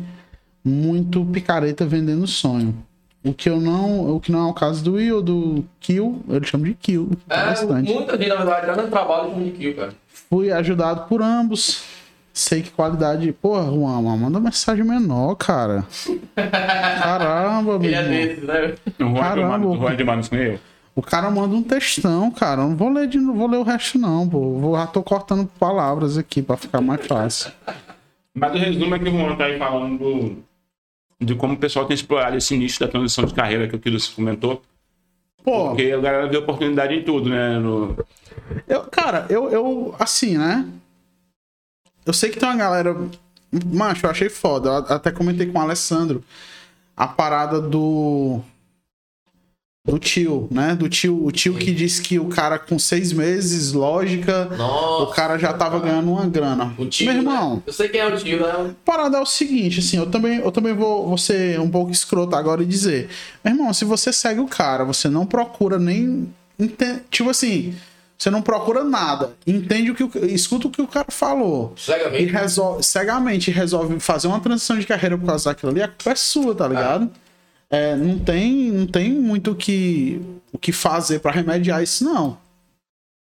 muito 0.64 1.22
picareta 1.26 1.84
vendendo 1.84 2.26
sonho. 2.26 2.74
O 3.22 3.34
que 3.34 3.50
eu 3.50 3.60
não, 3.60 4.16
o 4.16 4.20
que 4.20 4.32
não 4.32 4.46
é 4.46 4.50
o 4.50 4.54
caso 4.54 4.82
do 4.82 4.94
Will, 4.94 5.20
do 5.20 5.64
Kill, 5.80 6.22
eu 6.28 6.42
chamo 6.44 6.64
de 6.64 6.72
Kill. 6.72 7.10
É, 7.28 7.44
bastante. 7.44 7.92
muita 7.92 8.16
gente, 8.16 8.28
na 8.28 8.36
verdade, 8.36 8.66
tá 8.66 8.74
dando 8.74 8.90
trabalho 8.90 9.32
com 9.32 9.42
de 9.42 9.50
kill, 9.50 9.76
cara. 9.76 9.94
Fui 10.08 10.50
ajudado 10.50 11.06
por 11.08 11.20
ambos. 11.22 11.93
Sei 12.36 12.62
que 12.62 12.70
qualidade. 12.73 13.32
Porra, 13.32 13.65
Juan, 13.70 14.02
mas 14.02 14.20
manda 14.20 14.40
mensagem 14.40 14.85
menor, 14.85 15.36
cara. 15.36 15.85
Caramba, 17.02 17.78
meu 17.78 17.85
Ele 17.89 17.94
é 17.94 18.01
irmão. 18.01 18.12
desse, 18.12 18.40
né? 18.44 18.74
O 18.98 19.05
Juan 19.11 19.20
Caramba. 19.23 19.59
de- 19.61 19.66
o 19.66 19.77
Juan 19.77 19.97
de 19.97 20.05
Manos 20.05 20.28
com 20.28 20.36
eu. 20.36 20.59
O 20.97 21.02
cara 21.02 21.31
manda 21.31 21.55
um 21.55 21.62
textão, 21.62 22.31
cara. 22.31 22.62
Eu 22.62 22.69
não 22.70 22.77
vou 22.77 22.89
ler, 22.89 23.06
de, 23.09 23.19
não 23.19 23.35
vou 23.35 23.47
ler 23.48 23.59
o 23.59 23.62
resto, 23.62 23.98
não, 23.98 24.28
pô. 24.28 24.59
Vou, 24.59 24.77
já 24.77 24.86
tô 24.86 25.02
cortando 25.02 25.48
palavras 25.59 26.19
aqui 26.19 26.43
pra 26.43 26.56
ficar 26.56 26.81
mais 26.81 27.05
fácil. 27.06 27.52
Mas 28.35 28.52
o 28.55 28.59
resumo 28.59 28.94
é 28.94 28.98
que 28.98 29.09
o 29.09 29.12
Juan 29.12 29.36
tá 29.36 29.44
aí 29.44 29.59
falando 29.59 29.98
do- 29.98 30.36
de 31.24 31.35
como 31.36 31.55
o 31.55 31.59
pessoal 31.59 31.85
tem 31.86 31.94
explorado 31.94 32.36
esse 32.36 32.56
nicho 32.56 32.81
da 32.81 32.89
transição 32.89 33.24
de 33.24 33.32
carreira 33.35 33.69
que 33.69 33.77
o 33.77 33.78
Kilo 33.78 33.97
comentou. 34.15 34.61
Pô, 35.44 35.69
Porque 35.69 35.93
a 35.93 35.98
galera 36.01 36.27
vê 36.28 36.36
oportunidade 36.39 36.94
em 36.94 37.02
tudo, 37.02 37.28
né? 37.28 37.59
No... 37.59 37.97
eu, 38.66 38.81
cara, 38.85 39.27
eu, 39.28 39.51
eu. 39.51 39.94
Assim, 39.98 40.36
né? 40.39 40.66
Eu 42.05 42.12
sei 42.12 42.31
que 42.31 42.39
tem 42.39 42.48
uma 42.48 42.56
galera. 42.56 42.97
Macho, 43.72 44.06
eu 44.06 44.10
achei 44.10 44.28
foda. 44.28 44.68
Eu 44.70 44.97
até 44.97 45.10
comentei 45.10 45.47
com 45.47 45.59
o 45.59 45.62
Alessandro 45.62 46.22
a 46.97 47.06
parada 47.06 47.60
do. 47.60 48.40
Do 49.86 49.98
tio, 49.98 50.48
né? 50.51 50.74
Do 50.74 50.89
tio, 50.89 51.26
o 51.26 51.31
tio 51.31 51.55
que 51.56 51.70
disse 51.70 52.01
que 52.01 52.18
o 52.18 52.31
cara 52.31 52.59
com 52.59 52.78
seis 52.78 53.12
meses, 53.12 53.74
lógica, 53.74 54.47
Nossa. 54.47 55.02
o 55.02 55.06
cara 55.14 55.36
já 55.36 55.52
tava 55.52 55.78
ganhando 55.78 56.10
uma 56.10 56.26
grana. 56.26 56.74
O 56.78 56.86
tio, 56.86 57.05
Meu 57.05 57.16
irmão, 57.16 57.56
né? 57.56 57.62
Eu 57.66 57.72
sei 57.74 57.90
quem 57.90 58.01
é 58.01 58.06
o 58.06 58.16
tio, 58.16 58.40
né? 58.40 58.51
a 58.51 58.70
parada 58.82 59.18
é 59.18 59.20
o 59.20 59.26
seguinte, 59.26 59.81
assim, 59.81 59.98
eu 59.98 60.06
também, 60.06 60.39
eu 60.39 60.51
também 60.51 60.72
vou, 60.72 61.06
vou 61.06 61.18
ser 61.18 61.60
um 61.60 61.70
pouco 61.70 61.93
escroto 61.93 62.35
agora 62.35 62.62
e 62.62 62.66
dizer, 62.66 63.10
meu 63.44 63.52
irmão, 63.52 63.74
se 63.74 63.85
você 63.85 64.10
segue 64.10 64.40
o 64.40 64.48
cara, 64.48 64.86
você 64.86 65.10
não 65.10 65.26
procura 65.26 65.78
nem. 65.78 66.32
Tipo 67.10 67.28
assim, 67.28 67.74
você 68.16 68.30
não 68.30 68.40
procura 68.42 68.84
nada, 68.84 69.34
entende 69.46 69.90
o 69.90 69.94
que 69.94 70.04
o, 70.04 70.10
escuta 70.26 70.68
o 70.68 70.70
que 70.70 70.80
o 70.80 70.86
cara 70.86 71.08
falou. 71.10 71.74
E 71.76 71.80
Cegamente. 71.80 72.24
resolve, 72.32 72.82
cegamente 72.82 73.50
resolve 73.50 74.00
fazer 74.00 74.28
uma 74.28 74.40
transição 74.40 74.78
de 74.78 74.86
carreira 74.86 75.18
por 75.18 75.26
causa 75.26 75.50
daquilo 75.50 75.72
ali, 75.72 75.82
a 75.82 75.88
culpa 75.88 76.10
é 76.10 76.14
sua, 76.14 76.54
tá 76.54 76.66
ligado? 76.68 77.10
É, 77.70 77.96
não, 77.96 78.18
tem, 78.18 78.70
não 78.70 78.86
tem 78.86 79.10
muito 79.12 79.50
o 79.50 79.54
que, 79.56 80.20
o 80.52 80.58
que 80.58 80.70
fazer 80.70 81.18
pra 81.18 81.32
remediar 81.32 81.82
isso, 81.82 82.04
não. 82.04 82.38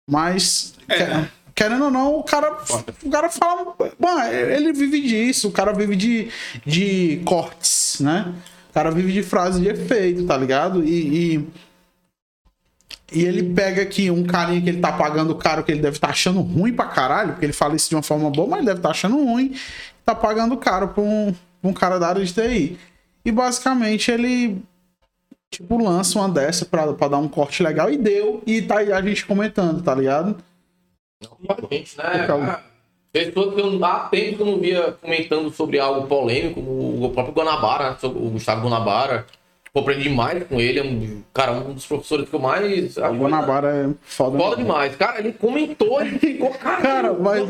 Mas, 0.09 0.75
que- 0.89 1.29
querendo 1.55 1.85
ou 1.85 1.91
não, 1.91 2.17
o 2.17 2.23
cara, 2.25 2.57
o 3.05 3.11
cara 3.11 3.29
fala. 3.29 3.75
Bom, 3.99 4.23
ele 4.33 4.73
vive 4.73 5.01
disso, 5.03 5.49
o 5.49 5.53
cara 5.53 5.73
vive 5.73 5.95
de, 5.95 6.29
de 6.67 7.21
cortes, 7.25 7.99
né? 8.01 8.33
O 8.71 8.73
cara 8.73 8.91
vive 8.91 9.13
de 9.13 9.23
frase 9.23 9.61
de 9.61 9.69
efeito, 9.69 10.25
tá 10.27 10.37
ligado? 10.37 10.83
E. 10.85 11.35
e 11.37 11.49
e 13.13 13.25
ele 13.25 13.43
pega 13.55 13.83
aqui 13.83 14.11
um 14.11 14.25
carinha 14.25 14.61
que 14.61 14.69
ele 14.69 14.81
tá 14.81 14.93
pagando 14.93 15.35
caro, 15.35 15.65
que 15.65 15.73
ele 15.73 15.81
deve 15.81 15.97
estar 15.97 16.11
achando 16.11 16.41
ruim 16.41 16.73
pra 16.73 16.87
caralho, 16.87 17.33
porque 17.33 17.47
ele 17.47 17.53
fala 17.53 17.75
isso 17.75 17.89
de 17.89 17.97
uma 17.97 18.03
forma 18.03 18.31
boa, 18.31 18.49
mas 18.49 18.59
ele 18.59 18.67
deve 18.67 18.79
estar 18.79 18.91
achando 18.91 19.17
ruim. 19.17 19.55
Tá 20.05 20.15
pagando 20.15 20.57
caro 20.57 20.89
pra 20.89 21.03
um, 21.03 21.35
pra 21.61 21.71
um 21.71 21.73
cara 21.73 21.99
da 21.99 22.09
área 22.09 22.25
de 22.25 22.33
TI. 22.33 22.79
E 23.25 23.33
basicamente 23.33 24.11
ele, 24.11 24.63
tipo, 25.51 25.83
lança 25.83 26.19
uma 26.19 26.29
dessa 26.29 26.65
pra, 26.65 26.93
pra 26.93 27.09
dar 27.09 27.19
um 27.19 27.29
corte 27.29 27.63
legal 27.63 27.91
e 27.91 27.97
deu. 27.97 28.43
E 28.47 28.63
tá 28.63 28.79
aí 28.79 28.93
a 28.93 29.03
gente 29.03 29.27
comentando, 29.27 29.83
tá 29.83 29.95
ligado? 29.95 30.37
Gente, 31.71 31.99
né? 31.99 32.27
Cara? 32.27 32.71
Pessoas 33.13 33.55
que 33.55 33.61
eu, 33.61 33.85
há 33.85 34.01
tempo 34.09 34.37
que 34.37 34.43
eu 34.43 34.47
não 34.47 34.61
via 34.61 34.93
comentando 34.93 35.51
sobre 35.51 35.81
algo 35.81 36.07
polêmico, 36.07 36.61
o 36.61 37.11
próprio 37.13 37.35
Guanabara, 37.35 37.99
o 38.05 38.31
Gustavo 38.31 38.63
Guanabara. 38.63 39.27
Pô, 39.73 39.81
aprendi 39.81 40.03
demais 40.05 40.43
com 40.49 40.61
ele, 40.61 40.81
é 40.81 40.83
um, 40.83 41.23
cara, 41.33 41.53
um 41.53 41.73
dos 41.73 41.87
professores 41.87 42.29
que 42.29 42.35
eu 42.35 42.41
mais. 42.41 42.97
O 42.97 43.01
Guanabara 43.15 43.69
é 43.69 43.89
foda. 44.03 44.37
Foda 44.37 44.57
demais. 44.57 44.97
Cara, 44.97 45.21
ele 45.21 45.33
comentou, 45.33 46.01
ele 46.01 46.19
ficou, 46.19 46.51
cara. 46.51 46.83
Cara, 46.83 47.13
mas-. 47.13 47.49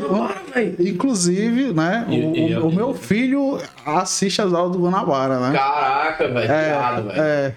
Inclusive, 0.79 1.73
né? 1.73 2.05
o, 2.07 2.11
E- 2.11 2.49
e- 2.51 2.55
o- 2.57 2.67
o 2.67 2.71
meu 2.71 2.93
filho 2.93 3.57
assiste 3.85 4.41
as 4.41 4.53
aulas 4.53 4.73
do 4.77 4.83
Guanabara, 4.83 5.39
né? 5.39 5.57
Caraca, 5.57 6.27
velho. 6.27 6.37
Obrigado, 6.53 7.03
velho. 7.07 7.21
É, 7.21 7.45
é. 7.47 7.55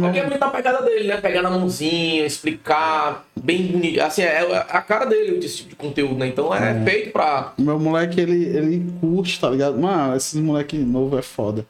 Porque 0.00 0.18
é 0.18 0.26
muito 0.26 0.42
a 0.42 0.50
pegada 0.50 0.82
dele, 0.82 1.06
né? 1.08 1.16
Pegar 1.18 1.42
na 1.42 1.50
mãozinha, 1.50 2.26
explicar 2.26 3.24
bem 3.40 3.62
bonito. 3.68 4.00
Assim, 4.00 4.22
é 4.22 4.40
a 4.68 4.80
cara 4.82 5.04
dele 5.06 5.38
esse 5.44 5.58
tipo 5.58 5.70
de 5.70 5.76
conteúdo, 5.76 6.16
né? 6.16 6.26
Então 6.26 6.52
é, 6.52 6.82
feito 6.84 7.12
pra. 7.12 7.52
O 7.58 7.62
meu 7.62 7.78
moleque, 7.78 8.20
ele, 8.20 8.44
ele 8.44 8.92
curte, 9.00 9.38
tá 9.40 9.48
ligado? 9.50 9.78
Mano, 9.78 10.16
esses 10.16 10.34
moleque 10.40 10.76
novo 10.76 11.16
é 11.16 11.22
foda. 11.22 11.64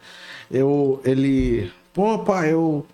Eu, 0.51 1.01
ele... 1.05 1.71
Pô, 2.01 2.18
pai, 2.20 2.51
eu 2.51 2.86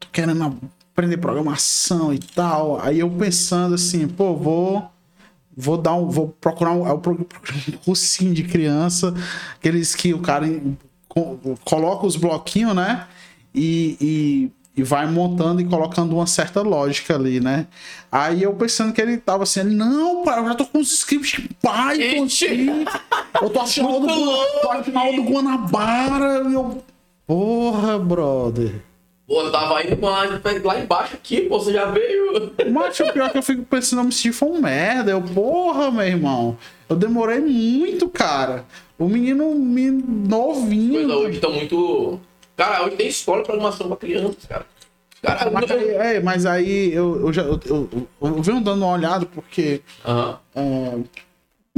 tô 0.00 0.08
querendo 0.10 0.58
aprender 0.92 1.18
programação 1.18 2.10
e 2.10 2.18
tal. 2.18 2.80
Aí 2.80 3.00
eu 3.00 3.10
pensando 3.10 3.74
assim, 3.74 4.08
pô, 4.08 4.34
vou... 4.34 4.90
Vou 5.54 5.76
dar 5.76 5.92
um... 5.92 6.08
Vou 6.08 6.28
procurar 6.40 6.70
um, 6.70 6.84
procuro 7.00 7.28
um 7.68 7.76
cursinho 7.84 8.32
de 8.32 8.44
criança. 8.44 9.12
Aqueles 9.56 9.94
que 9.94 10.14
o 10.14 10.20
cara 10.20 10.46
co- 11.06 11.38
coloca 11.66 12.06
os 12.06 12.16
bloquinhos, 12.16 12.74
né? 12.74 13.06
E... 13.54 13.98
e 14.00 14.58
e 14.78 14.82
vai 14.84 15.10
montando 15.10 15.60
e 15.60 15.64
colocando 15.64 16.14
uma 16.14 16.26
certa 16.28 16.62
lógica 16.62 17.16
ali, 17.16 17.40
né? 17.40 17.66
Aí 18.12 18.44
eu 18.44 18.54
pensando 18.54 18.92
que 18.92 19.00
ele 19.00 19.18
tava 19.18 19.42
assim, 19.42 19.64
não, 19.64 20.22
pai, 20.22 20.38
eu 20.38 20.44
já 20.44 20.54
tô 20.54 20.64
com 20.66 20.78
os 20.78 20.92
scripts, 20.92 21.44
contigo. 22.16 22.84
Eu 23.42 23.50
tô 23.50 23.60
achando 23.60 23.98
do, 24.06 24.14
louco, 24.14 24.60
tô 24.62 24.70
achando 24.70 25.16
do 25.16 25.22
Guanabara. 25.24 26.48
E 26.48 26.54
eu, 26.54 26.80
porra, 27.28 27.98
brother. 27.98 28.82
Pô, 29.26 29.50
tava 29.50 29.84
indo 29.84 30.00
lá, 30.00 30.24
lá 30.64 30.80
embaixo 30.80 31.14
aqui, 31.14 31.42
pô, 31.42 31.60
você 31.60 31.70
já 31.70 31.84
veio. 31.84 32.50
Mas 32.72 32.98
o 32.98 33.12
pior 33.12 33.26
é 33.26 33.28
que 33.28 33.36
eu 33.36 33.42
fico 33.42 33.62
pensando, 33.62 34.02
me 34.02 34.10
senti 34.10 34.32
foi 34.32 34.48
um 34.48 34.60
merda. 34.60 35.10
Eu, 35.10 35.20
porra, 35.20 35.90
meu 35.90 36.06
irmão. 36.06 36.56
Eu 36.88 36.96
demorei 36.96 37.38
muito, 37.38 38.08
cara. 38.08 38.64
O 38.98 39.06
menino, 39.06 39.54
menino 39.54 40.02
novinho. 40.26 40.94
Coisa 40.94 41.14
hoje 41.16 41.34
estão 41.34 41.52
muito. 41.52 42.18
Cara, 42.56 42.86
hoje 42.86 42.96
tem 42.96 43.08
escola 43.08 43.42
de 43.42 43.44
programação 43.44 43.86
pra 43.88 43.96
crianças, 43.98 44.46
cara. 44.48 44.66
Cara, 45.20 45.50
Mas 45.50 45.70
aí, 45.70 45.90
é, 45.90 46.20
mas 46.20 46.46
aí 46.46 46.94
eu, 46.94 47.26
eu 47.26 47.32
já 47.32 47.42
eu, 47.42 47.60
eu, 47.66 47.88
eu, 47.92 48.08
eu 48.22 48.42
venho 48.42 48.60
dando 48.60 48.84
uma 48.84 48.94
olhada 48.94 49.26
porque. 49.26 49.82
Aham. 50.06 50.38
é, 50.54 50.98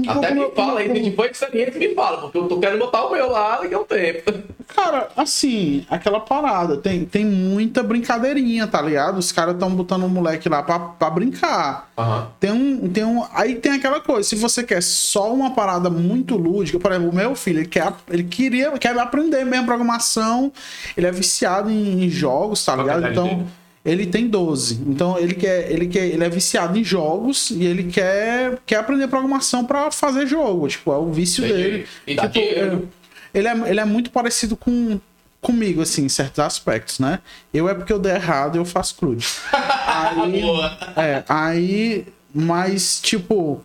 Até 0.09 0.29
como- 0.29 0.49
me 0.49 0.55
fala 0.55 0.81
aí, 0.81 1.05
se 1.05 1.11
for 1.17 1.27
experiente, 1.27 1.79
me 1.79 1.95
fala, 1.95 2.19
porque 2.19 2.39
eu 2.39 2.49
tô 2.49 2.59
querendo 2.59 2.79
botar 2.79 3.05
o 3.07 3.13
meu 3.13 3.31
lá 3.31 3.59
daqui 3.59 3.75
a 3.75 3.79
um 3.79 3.85
tempo. 3.85 4.33
Cara, 4.69 5.09
assim, 5.17 5.85
aquela 5.91 6.21
parada, 6.21 6.77
tem, 6.77 7.05
tem 7.05 7.25
muita 7.25 7.83
brincadeirinha, 7.83 8.67
tá 8.67 8.81
ligado? 8.81 9.19
Os 9.19 9.33
caras 9.33 9.55
estão 9.55 9.71
botando 9.71 10.05
o 10.05 10.09
moleque 10.09 10.49
lá 10.49 10.63
pra, 10.63 10.79
pra 10.79 11.11
brincar. 11.11 11.91
Aham. 11.99 12.29
Tem 12.39 12.53
um, 12.53 12.89
tem 12.89 13.05
um. 13.05 13.25
Aí 13.35 13.57
tem 13.57 13.73
aquela 13.73 14.01
coisa, 14.01 14.29
se 14.29 14.37
você 14.37 14.63
quer 14.63 14.83
só 14.83 15.33
uma 15.33 15.51
parada 15.51 15.91
muito 15.91 16.37
lúdica, 16.37 16.79
por 16.79 16.93
exemplo, 16.93 17.11
o 17.11 17.15
meu 17.15 17.35
filho, 17.35 17.59
ele 17.61 17.69
quer, 17.69 17.93
ele 18.09 18.25
queria, 18.25 18.71
quer 18.79 18.97
aprender 18.99 19.45
mesmo 19.45 19.67
programação, 19.67 20.53
ele 20.97 21.07
é 21.07 21.13
viciado 21.13 21.71
em, 21.71 22.05
em 22.05 22.09
jogos, 22.09 22.65
tá 22.65 22.77
ligado? 22.77 23.07
Então? 23.09 23.47
Ele 23.85 24.07
tem 24.07 24.29
12. 24.29 24.81
Então 24.87 25.19
ele 25.19 25.35
quer, 25.35 25.71
ele 25.71 25.87
quer, 25.87 26.07
ele 26.07 26.23
é 26.25 26.29
viciado 26.29 26.79
em 26.79 26.85
jogos 26.85 27.51
e 27.51 27.65
ele 27.65 27.85
quer, 27.85 28.59
quer 28.67 28.77
aprender 28.77 29.09
programação 29.09 29.65
pra 29.65 29.91
fazer 29.91 30.27
jogo, 30.27 30.69
tipo, 30.69 30.93
é 30.93 30.97
o 30.99 31.11
vício 31.13 31.45
Entendi. 31.45 31.63
dele. 31.63 31.87
E 32.07 32.15
dá 32.15 32.23
Tipo, 32.29 32.35
dinheiro. 32.47 32.89
é- 33.35 33.39
ele 33.39 33.49
é, 33.49 33.71
ele 33.71 33.81
é 33.81 33.85
muito 33.85 34.11
parecido 34.11 34.57
com 34.57 35.01
comigo, 35.41 35.81
assim, 35.81 36.05
em 36.05 36.09
certos 36.11 36.39
aspectos, 36.41 36.99
né? 36.99 37.19
Eu 37.55 37.67
é 37.69 37.73
porque 37.75 37.93
eu 37.93 37.99
dei 37.99 38.13
errado 38.13 38.57
e 38.57 38.59
eu 38.59 38.65
faço 38.67 38.95
crude. 38.97 39.27
Aí, 39.87 40.43
é, 40.97 41.25
aí, 41.29 42.07
mas, 42.35 43.01
tipo, 43.01 43.63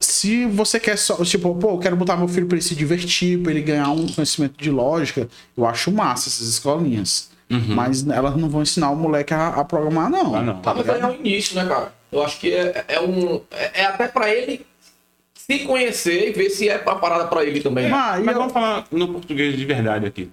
se 0.00 0.46
você 0.46 0.80
quer 0.80 0.96
só, 0.96 1.22
tipo, 1.24 1.54
pô, 1.56 1.72
eu 1.72 1.78
quero 1.78 1.96
botar 1.96 2.16
meu 2.16 2.26
filho 2.28 2.46
pra 2.46 2.56
ele 2.56 2.64
se 2.64 2.74
divertir, 2.74 3.38
pra 3.42 3.52
ele 3.52 3.60
ganhar 3.60 3.90
um 3.90 4.06
conhecimento 4.08 4.54
de 4.56 4.70
lógica, 4.70 5.28
eu 5.56 5.66
acho 5.66 5.92
massa 5.92 6.28
essas 6.28 6.48
escolinhas. 6.48 7.29
Mas 7.50 8.06
elas 8.08 8.36
não 8.36 8.48
vão 8.48 8.62
ensinar 8.62 8.90
o 8.90 8.96
moleque 8.96 9.34
a, 9.34 9.48
a 9.48 9.64
programar, 9.64 10.08
não. 10.08 10.34
Ah, 10.36 10.42
não. 10.42 10.60
Tá, 10.60 10.72
mas 10.74 10.88
aí 10.88 11.00
é 11.00 11.06
o 11.06 11.14
início, 11.14 11.56
né, 11.56 11.66
cara? 11.66 11.92
Eu 12.12 12.22
acho 12.22 12.38
que 12.38 12.52
é, 12.52 12.84
é 12.88 13.00
um. 13.00 13.40
É, 13.50 13.80
é 13.82 13.84
até 13.86 14.06
pra 14.08 14.32
ele 14.32 14.64
se 15.34 15.60
conhecer 15.60 16.28
e 16.28 16.32
ver 16.32 16.50
se 16.50 16.68
é 16.68 16.78
uma 16.80 16.96
parada 16.96 17.26
pra 17.26 17.44
ele 17.44 17.60
também. 17.60 17.86
Ah, 17.90 18.16
Mas 18.22 18.28
eu- 18.28 18.34
vamos 18.34 18.52
falar 18.52 18.84
no 18.92 19.08
português 19.08 19.56
de 19.56 19.64
verdade 19.64 20.06
aqui. 20.06 20.30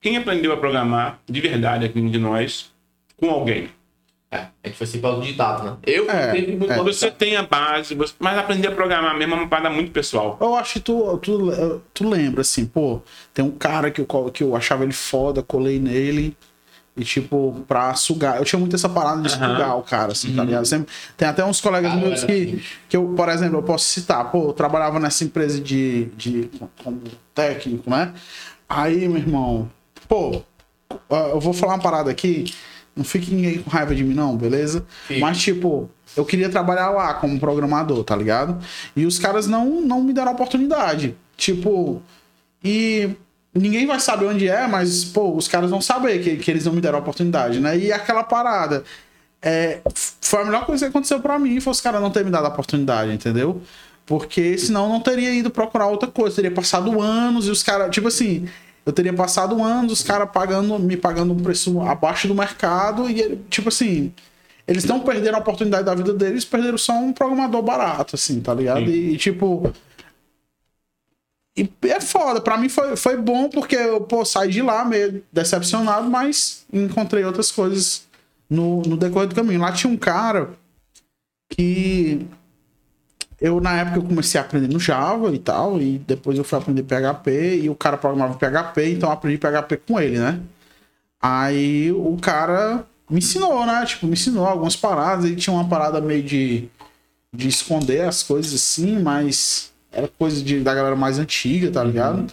Quem 0.00 0.16
aprendeu 0.16 0.52
a 0.52 0.56
programar 0.56 1.18
de 1.28 1.40
verdade 1.40 1.84
aqui 1.86 2.00
de 2.08 2.18
nós 2.18 2.70
com 3.16 3.28
alguém? 3.30 3.68
É, 4.30 4.38
a 4.64 4.66
gente 4.66 4.76
foi 4.76 4.86
sempre 4.86 5.20
ditado, 5.20 5.64
né? 5.64 5.76
Eu 5.86 6.10
É, 6.10 6.32
sempre 6.32 6.56
muito 6.56 6.72
é. 6.72 6.82
Você 6.82 7.10
tem 7.10 7.36
a 7.36 7.42
base, 7.44 7.96
mas 8.18 8.38
aprender 8.38 8.68
a 8.68 8.72
programar 8.72 9.16
mesmo 9.16 9.34
é 9.34 9.38
uma 9.38 9.48
parada 9.48 9.70
muito 9.70 9.92
pessoal. 9.92 10.36
Eu 10.40 10.56
acho 10.56 10.74
que 10.74 10.80
tu, 10.80 11.16
tu, 11.18 11.80
tu 11.94 12.08
lembra, 12.08 12.40
assim, 12.40 12.66
pô, 12.66 13.00
tem 13.32 13.44
um 13.44 13.50
cara 13.52 13.90
que 13.92 14.00
eu, 14.00 14.06
que 14.32 14.42
eu 14.42 14.56
achava 14.56 14.82
ele 14.82 14.92
foda, 14.92 15.42
colei 15.42 15.78
nele. 15.78 16.36
E, 16.96 17.02
tipo, 17.02 17.64
pra 17.66 17.92
sugar. 17.94 18.36
Eu 18.38 18.44
tinha 18.44 18.58
muito 18.58 18.76
essa 18.76 18.88
parada 18.88 19.20
de 19.20 19.28
Aham. 19.34 19.52
sugar 19.52 19.76
o 19.76 19.82
cara, 19.82 20.12
assim, 20.12 20.32
tá 20.34 20.44
ligado? 20.44 20.64
Sempre, 20.64 20.92
tem 21.16 21.26
até 21.26 21.44
uns 21.44 21.60
colegas 21.60 21.92
Ah, 21.92 21.96
meus 21.96 22.22
era 22.22 22.26
que, 22.32 22.62
que 22.88 22.96
eu, 22.96 23.14
por 23.16 23.28
exemplo, 23.28 23.58
eu 23.58 23.62
posso 23.64 23.86
citar. 23.86 24.30
Pô, 24.30 24.48
eu 24.48 24.52
trabalhava 24.52 25.00
nessa 25.00 25.24
empresa 25.24 25.60
de, 25.60 26.04
de 26.16 26.48
como 26.84 27.00
técnico, 27.34 27.90
né? 27.90 28.14
Aí, 28.68 29.08
meu 29.08 29.18
irmão, 29.18 29.68
pô, 30.08 30.40
eu 31.10 31.40
vou 31.40 31.52
falar 31.52 31.74
uma 31.74 31.82
parada 31.82 32.10
aqui. 32.12 32.44
Não 32.94 33.02
fique 33.02 33.34
ninguém 33.34 33.58
com 33.60 33.70
raiva 33.70 33.92
de 33.92 34.04
mim, 34.04 34.14
não, 34.14 34.36
beleza? 34.36 34.86
Fique. 35.08 35.18
Mas, 35.20 35.38
tipo, 35.42 35.90
eu 36.16 36.24
queria 36.24 36.48
trabalhar 36.48 36.90
lá 36.90 37.14
como 37.14 37.40
programador, 37.40 38.04
tá 38.04 38.14
ligado? 38.14 38.56
E 38.94 39.04
os 39.04 39.18
caras 39.18 39.48
não, 39.48 39.80
não 39.80 40.00
me 40.00 40.12
deram 40.12 40.28
a 40.28 40.34
oportunidade. 40.34 41.16
Tipo, 41.36 42.00
e 42.62 43.10
ninguém 43.54 43.86
vai 43.86 44.00
saber 44.00 44.26
onde 44.26 44.48
é, 44.48 44.66
mas, 44.66 45.04
pô, 45.04 45.34
os 45.34 45.46
caras 45.48 45.70
vão 45.70 45.80
saber 45.80 46.18
que, 46.22 46.36
que 46.36 46.50
eles 46.50 46.64
não 46.64 46.72
me 46.72 46.80
deram 46.80 46.98
a 46.98 47.00
oportunidade, 47.00 47.60
né? 47.60 47.76
E 47.78 47.92
aquela 47.92 48.24
parada. 48.24 48.84
É, 49.40 49.80
foi 50.20 50.42
a 50.42 50.44
melhor 50.44 50.64
coisa 50.64 50.86
que 50.86 50.90
aconteceu 50.90 51.20
pra 51.20 51.38
mim, 51.38 51.60
foi 51.60 51.70
os 51.70 51.80
caras 51.80 52.00
não 52.00 52.10
terem 52.10 52.26
me 52.26 52.32
dado 52.32 52.46
a 52.46 52.48
oportunidade, 52.48 53.12
entendeu? 53.12 53.60
Porque 54.06 54.56
senão 54.58 54.84
eu 54.84 54.88
não 54.88 55.00
teria 55.00 55.34
ido 55.34 55.50
procurar 55.50 55.86
outra 55.86 56.10
coisa, 56.10 56.36
teria 56.36 56.50
passado 56.50 57.00
anos 57.00 57.46
e 57.46 57.50
os 57.50 57.62
caras, 57.62 57.90
tipo 57.94 58.08
assim, 58.08 58.48
eu 58.84 58.92
teria 58.92 59.12
passado 59.12 59.62
anos, 59.62 59.92
os 59.92 60.02
caras 60.02 60.28
pagando, 60.30 60.78
me 60.78 60.96
pagando 60.96 61.32
um 61.32 61.38
preço 61.38 61.80
abaixo 61.80 62.28
do 62.28 62.34
mercado 62.34 63.08
e, 63.08 63.36
tipo 63.48 63.68
assim, 63.68 64.12
eles 64.66 64.84
não 64.84 65.00
perderam 65.00 65.38
a 65.38 65.40
oportunidade 65.40 65.84
da 65.84 65.94
vida 65.94 66.12
deles, 66.12 66.44
perderam 66.44 66.78
só 66.78 66.92
um 66.92 67.12
programador 67.12 67.62
barato, 67.62 68.16
assim, 68.16 68.40
tá 68.40 68.54
ligado? 68.54 68.82
E, 68.90 69.14
e, 69.14 69.16
tipo. 69.16 69.72
E 71.56 71.70
é 71.82 72.00
foda, 72.00 72.40
pra 72.40 72.56
mim 72.56 72.68
foi, 72.68 72.96
foi 72.96 73.16
bom 73.16 73.48
porque 73.48 73.76
eu 73.76 74.00
pô, 74.00 74.24
saí 74.24 74.50
de 74.50 74.60
lá 74.60 74.84
meio 74.84 75.22
decepcionado, 75.32 76.10
mas 76.10 76.66
encontrei 76.72 77.24
outras 77.24 77.52
coisas 77.52 78.06
no, 78.50 78.82
no 78.82 78.96
decorrer 78.96 79.28
do 79.28 79.34
caminho. 79.34 79.60
Lá 79.60 79.70
tinha 79.70 79.92
um 79.92 79.96
cara 79.96 80.50
que 81.48 82.26
eu, 83.40 83.60
na 83.60 83.78
época, 83.78 83.98
eu 83.98 84.02
comecei 84.02 84.40
a 84.40 84.44
aprender 84.44 84.72
no 84.72 84.80
Java 84.80 85.32
e 85.34 85.38
tal, 85.38 85.80
e 85.80 85.98
depois 85.98 86.38
eu 86.38 86.44
fui 86.44 86.58
aprender 86.58 86.82
PHP, 86.82 87.60
e 87.62 87.70
o 87.70 87.74
cara 87.74 87.98
programava 87.98 88.38
PHP, 88.38 88.92
então 88.92 89.10
eu 89.10 89.12
aprendi 89.12 89.36
PHP 89.36 89.76
com 89.86 90.00
ele, 90.00 90.18
né? 90.18 90.40
Aí 91.20 91.92
o 91.92 92.16
cara 92.16 92.86
me 93.10 93.18
ensinou, 93.18 93.66
né? 93.66 93.84
Tipo, 93.84 94.06
me 94.06 94.14
ensinou 94.14 94.46
algumas 94.46 94.76
paradas, 94.76 95.26
ele 95.26 95.36
tinha 95.36 95.52
uma 95.54 95.68
parada 95.68 96.00
meio 96.00 96.22
de, 96.22 96.68
de 97.32 97.48
esconder 97.48 98.02
as 98.08 98.22
coisas 98.22 98.54
assim, 98.54 98.98
mas 98.98 99.73
era 99.94 100.08
coisa 100.18 100.42
de, 100.42 100.60
da 100.60 100.74
galera 100.74 100.96
mais 100.96 101.18
antiga, 101.18 101.70
tá 101.70 101.82
ligado? 101.84 102.26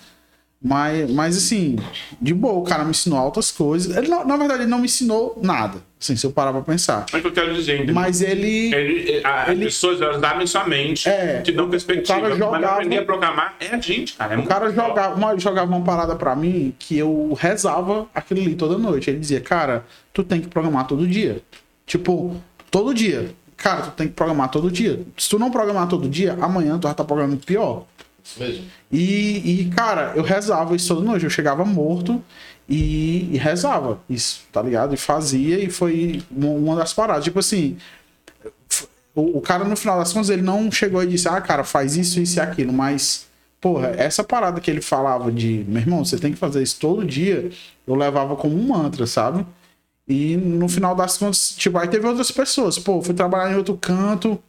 Mas, 0.63 1.09
mas 1.09 1.35
assim, 1.38 1.75
de 2.21 2.35
boa, 2.35 2.53
o 2.59 2.63
cara 2.63 2.83
me 2.83 2.91
ensinou 2.91 3.17
altas 3.17 3.49
coisas. 3.49 3.97
Ele, 3.97 4.07
na 4.09 4.38
verdade, 4.38 4.61
ele 4.61 4.69
não 4.69 4.77
me 4.77 4.85
ensinou 4.85 5.39
nada, 5.41 5.79
assim, 5.99 6.15
se 6.15 6.23
eu 6.23 6.31
parar 6.31 6.51
pra 6.51 6.61
pensar. 6.61 7.07
É 7.11 7.17
o 7.17 7.21
que 7.21 7.25
eu 7.27 7.31
quero 7.31 7.51
dizer, 7.55 7.77
entendeu? 7.77 7.95
Mas 7.95 8.21
ele. 8.21 8.71
Ele, 8.71 9.21
a- 9.25 9.41
as 9.43 9.49
ele- 9.49 9.65
pessoas 9.65 9.99
elas 9.99 10.21
abrem 10.21 10.45
sua 10.45 10.67
mente, 10.67 11.09
É, 11.09 11.41
te 11.41 11.51
dão 11.51 11.67
perspectiva. 11.67 12.15
o 12.19 12.21
cara 12.21 12.29
Mas 12.29 12.38
jogava- 12.38 12.73
aprender 12.75 12.97
a 12.99 13.05
programar 13.05 13.55
é 13.59 13.67
a 13.73 13.79
gente, 13.79 14.13
cara. 14.13 14.35
É 14.35 14.38
O 14.38 14.43
cara 14.45 14.69
jogava 14.71 15.15
uma, 15.15 15.39
jogava 15.39 15.75
uma 15.75 15.83
parada 15.83 16.15
pra 16.15 16.35
mim 16.35 16.75
que 16.77 16.95
eu 16.95 17.35
rezava 17.39 18.05
aquilo 18.13 18.41
ali 18.41 18.53
toda 18.53 18.77
noite. 18.77 19.09
Ele 19.09 19.17
dizia, 19.19 19.41
cara, 19.41 19.83
tu 20.13 20.23
tem 20.23 20.39
que 20.41 20.47
programar 20.47 20.85
todo 20.85 21.07
dia. 21.07 21.41
Tipo, 21.88 22.35
todo 22.69 22.93
dia. 22.93 23.31
Cara, 23.61 23.83
tu 23.83 23.91
tem 23.91 24.07
que 24.07 24.13
programar 24.13 24.49
todo 24.49 24.71
dia. 24.71 25.05
Se 25.15 25.29
tu 25.29 25.38
não 25.38 25.51
programar 25.51 25.88
todo 25.88 26.09
dia, 26.09 26.35
amanhã 26.41 26.79
tu 26.79 26.83
vai 26.83 26.93
estar 26.93 27.03
programando 27.03 27.45
pior. 27.45 27.85
Isso 28.23 28.39
mesmo. 28.39 28.65
E, 28.91 29.61
e, 29.61 29.69
cara, 29.69 30.13
eu 30.15 30.23
rezava 30.23 30.75
isso 30.75 30.88
toda 30.88 31.05
noite. 31.05 31.25
Eu 31.25 31.29
chegava 31.29 31.63
morto 31.63 32.23
e, 32.67 33.29
e 33.31 33.38
rezava 33.38 33.99
isso, 34.09 34.41
tá 34.51 34.63
ligado? 34.63 34.95
E 34.95 34.97
fazia, 34.97 35.63
e 35.63 35.69
foi 35.69 36.23
uma, 36.31 36.75
das 36.75 36.91
paradas. 36.91 37.23
Tipo 37.23 37.38
assim, 37.38 37.77
o, 39.13 39.38
o 39.38 39.41
cara, 39.41 39.63
no 39.63 39.75
final 39.75 39.99
das 39.99 40.11
contas, 40.11 40.31
ele 40.31 40.41
não 40.41 40.71
chegou 40.71 41.03
e 41.03 41.07
disse, 41.07 41.27
ah, 41.27 41.39
cara, 41.39 41.63
faz 41.63 41.95
isso, 41.95 42.19
isso 42.19 42.39
e 42.39 42.41
aquilo, 42.41 42.73
mas. 42.73 43.29
Porra, 43.59 43.93
essa 43.95 44.23
parada 44.23 44.59
que 44.59 44.71
ele 44.71 44.81
falava 44.81 45.31
de, 45.31 45.63
meu 45.67 45.81
irmão, 45.81 46.03
você 46.03 46.17
tem 46.17 46.33
que 46.33 46.39
fazer 46.39 46.63
isso 46.63 46.79
todo 46.79 47.05
dia, 47.05 47.51
eu 47.85 47.93
levava 47.93 48.35
como 48.35 48.57
um 48.57 48.69
mantra, 48.69 49.05
sabe? 49.05 49.45
E 50.11 50.38
no 50.38 50.67
final 50.67 50.95
das 50.95 51.17
contas, 51.17 51.55
tipo, 51.57 51.77
aí 51.77 51.88
teve 51.88 52.05
outras 52.05 52.31
pessoas. 52.31 52.77
Pô, 52.77 53.01
fui 53.01 53.13
trabalhar 53.13 53.51
em 53.51 53.55
outro 53.55 53.77
canto, 53.77 54.41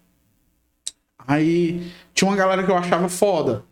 Aí 1.27 1.91
tinha 2.15 2.29
uma 2.29 2.37
galera 2.37 2.63
que 2.63 2.71
eu 2.71 2.77
achava 2.77 3.09
foda. 3.09 3.63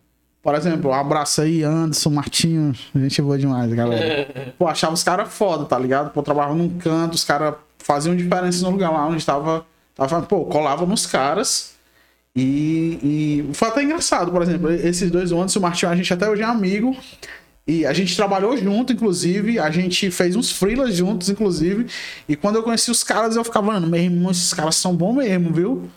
Por 0.42 0.54
exemplo, 0.54 0.90
um 0.90 0.94
abraço 0.94 1.42
aí, 1.42 1.62
Anderson, 1.62 2.10
Martinho. 2.10 2.74
Gente 2.94 3.20
boa 3.20 3.38
demais, 3.38 3.72
galera. 3.74 4.52
Pô, 4.58 4.66
achava 4.66 4.94
os 4.94 5.02
caras 5.02 5.32
foda, 5.32 5.66
tá 5.66 5.78
ligado? 5.78 6.12
Pô, 6.12 6.22
trabalhava 6.22 6.54
num 6.54 6.78
canto, 6.78 7.14
os 7.14 7.24
caras 7.24 7.54
faziam 7.78 8.16
diferença 8.16 8.62
no 8.62 8.70
lugar 8.70 8.90
lá 8.90 9.06
onde 9.06 9.24
tava. 9.24 9.66
tava 9.94 10.22
pô, 10.22 10.46
colava 10.46 10.86
nos 10.86 11.04
caras. 11.06 11.74
E, 12.34 13.44
e 13.50 13.54
foi 13.54 13.68
até 13.68 13.82
engraçado, 13.82 14.30
por 14.30 14.40
exemplo, 14.40 14.70
esses 14.70 15.10
dois, 15.10 15.32
o 15.32 15.36
Anderson 15.36 15.58
e 15.58 15.60
o 15.60 15.62
Martinho, 15.62 15.90
a 15.90 15.96
gente 15.96 16.12
até 16.14 16.30
hoje 16.30 16.42
é 16.42 16.44
amigo. 16.44 16.96
E 17.70 17.86
a 17.86 17.92
gente 17.92 18.16
trabalhou 18.16 18.56
junto, 18.56 18.92
inclusive. 18.92 19.58
A 19.58 19.70
gente 19.70 20.10
fez 20.10 20.34
uns 20.34 20.50
freelas 20.50 20.94
juntos, 20.96 21.28
inclusive. 21.28 21.86
E 22.28 22.34
quando 22.34 22.56
eu 22.56 22.62
conheci 22.62 22.90
os 22.90 23.04
caras, 23.04 23.36
eu 23.36 23.44
ficava, 23.44 23.66
mano, 23.72 23.86
meu 23.86 24.00
irmão, 24.00 24.30
esses 24.30 24.52
caras 24.52 24.74
são 24.76 24.94
bons 24.96 25.14
mesmo, 25.14 25.52
viu? 25.52 25.88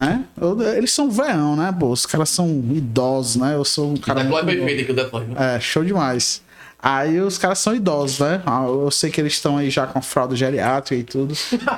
Né? 0.00 0.24
Eu- 0.38 0.60
eles 0.74 0.92
são 0.92 1.08
veão, 1.10 1.56
né, 1.56 1.74
pô? 1.78 1.88
Os 1.90 2.04
caras 2.04 2.28
são 2.28 2.48
idosos, 2.74 3.36
né? 3.36 3.54
Eu 3.54 3.64
sou 3.64 3.92
um 3.92 3.96
cara. 3.96 4.20
O 4.20 4.22
deploy 4.24 4.42
é 4.42 4.44
perfeito 4.44 4.82
aqui, 4.82 4.92
o 4.92 4.94
deploy. 4.94 5.24
É, 5.36 5.58
show 5.60 5.84
demais. 5.84 6.42
Aí 6.78 7.18
os 7.20 7.38
caras 7.38 7.58
são 7.60 7.74
idosos, 7.74 8.18
né? 8.18 8.42
Ah, 8.44 8.64
Eu 8.66 8.90
sei 8.90 9.10
que 9.10 9.20
eles 9.20 9.32
estão 9.32 9.56
aí 9.56 9.70
já 9.70 9.86
com 9.86 10.02
fralda 10.02 10.36
geriátrica 10.36 10.94
e 11.00 11.04
tudo. 11.04 11.34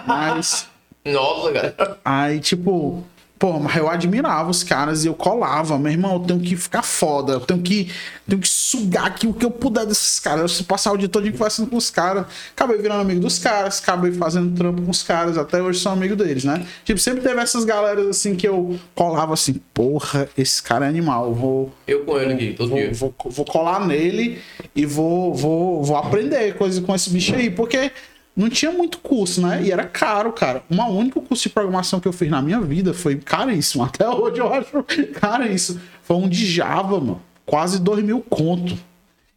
Mas. 0.06 0.66
Nossa, 1.06 1.52
cara. 1.52 1.98
Aí, 2.04 2.40
tipo, 2.40 3.04
pô, 3.38 3.58
mas 3.58 3.76
eu 3.76 3.88
admirava 3.88 4.50
os 4.50 4.62
caras 4.62 5.04
e 5.04 5.06
eu 5.08 5.14
colava. 5.14 5.78
Meu 5.78 5.92
irmão, 5.92 6.14
eu 6.14 6.20
tenho 6.20 6.40
que 6.40 6.56
ficar 6.56 6.82
foda. 6.82 7.34
Eu 7.34 7.40
tenho 7.40 7.62
que, 7.62 7.90
tenho 8.28 8.40
que 8.40 8.48
sugar 8.48 9.06
aqui 9.06 9.26
o 9.26 9.32
que 9.32 9.44
eu 9.44 9.50
puder 9.50 9.86
desses 9.86 10.18
caras. 10.18 10.58
Eu 10.58 10.64
passar 10.66 10.92
o 10.92 10.96
dia 10.96 11.08
todo 11.08 11.30
conversando 11.30 11.68
com 11.70 11.76
os 11.76 11.90
caras. 11.90 12.26
Acabei 12.52 12.78
virando 12.78 13.00
amigo 13.00 13.20
dos 13.20 13.38
caras, 13.38 13.80
acabei 13.80 14.12
fazendo 14.12 14.56
trampo 14.56 14.82
com 14.82 14.90
os 14.90 15.02
caras. 15.02 15.38
Até 15.38 15.62
hoje 15.62 15.78
sou 15.78 15.92
amigo 15.92 16.16
deles, 16.16 16.44
né? 16.44 16.66
Tipo, 16.84 16.98
sempre 16.98 17.22
teve 17.22 17.40
essas 17.40 17.64
galeras 17.64 18.06
assim 18.08 18.34
que 18.34 18.48
eu 18.48 18.78
colava 18.94 19.34
assim, 19.34 19.54
porra, 19.72 20.28
esse 20.36 20.62
cara 20.62 20.86
é 20.86 20.88
animal. 20.88 21.26
eu 21.28 21.34
Vou, 21.34 21.72
Eu 21.86 22.04
com 22.04 22.18
ele 22.18 22.32
aqui, 22.32 22.54
todo 22.54 22.70
vou, 22.70 22.78
dia. 22.78 22.92
vou, 22.92 23.14
vou 23.26 23.44
colar 23.44 23.86
nele 23.86 24.40
e 24.74 24.84
vou, 24.84 25.32
vou, 25.34 25.84
vou 25.84 25.96
aprender 25.96 26.54
coisas 26.56 26.84
com 26.84 26.94
esse 26.94 27.10
bicho 27.10 27.34
aí, 27.34 27.50
porque 27.50 27.92
não 28.38 28.48
tinha 28.48 28.70
muito 28.70 28.98
curso, 28.98 29.44
né? 29.44 29.64
E 29.64 29.72
era 29.72 29.84
caro, 29.84 30.32
cara. 30.32 30.62
Uma 30.70 30.86
única 30.86 31.20
curso 31.20 31.42
de 31.42 31.48
programação 31.48 31.98
que 31.98 32.06
eu 32.06 32.12
fiz 32.12 32.30
na 32.30 32.40
minha 32.40 32.60
vida 32.60 32.94
foi 32.94 33.16
caríssimo. 33.16 33.82
Até 33.84 34.08
hoje 34.08 34.38
eu 34.38 34.54
acho 34.54 34.84
caríssimo. 35.12 35.80
Foi 36.02 36.16
um 36.16 36.28
de 36.28 36.46
Java, 36.46 37.00
mano. 37.00 37.20
Quase 37.44 37.80
dois 37.80 38.04
mil 38.04 38.20
conto. 38.20 38.78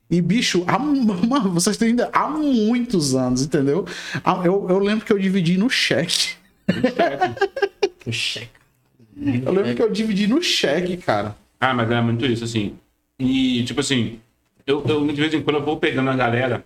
E, 0.08 0.22
bicho, 0.22 0.64
há, 0.68 0.78
mano, 0.78 1.52
vocês 1.52 1.78
têm 1.78 1.90
ainda 1.90 2.12
há 2.14 2.30
muitos 2.30 3.16
anos, 3.16 3.42
entendeu? 3.42 3.88
Eu, 4.46 4.68
eu 4.70 4.78
lembro 4.78 5.04
que 5.04 5.12
eu 5.12 5.18
dividi 5.18 5.58
no 5.58 5.68
cheque. 5.68 6.36
Um 8.06 8.12
cheque. 8.14 8.50
Eu 9.18 9.52
lembro 9.52 9.76
que 9.76 9.82
eu 9.82 9.92
dividi 9.92 10.28
no 10.28 10.44
cheque, 10.44 10.96
cara. 10.98 11.36
Ah, 11.60 11.74
mas 11.74 11.90
é 11.90 12.00
muito 12.02 12.24
isso, 12.24 12.44
assim. 12.44 12.76
E, 13.18 13.64
tipo 13.64 13.80
assim, 13.80 14.20
eu, 14.68 14.84
eu 14.88 15.08
de 15.08 15.20
vez 15.20 15.34
em 15.34 15.42
quando 15.42 15.56
eu 15.56 15.66
vou 15.66 15.78
pegando 15.78 16.10
a 16.12 16.16
galera 16.16 16.64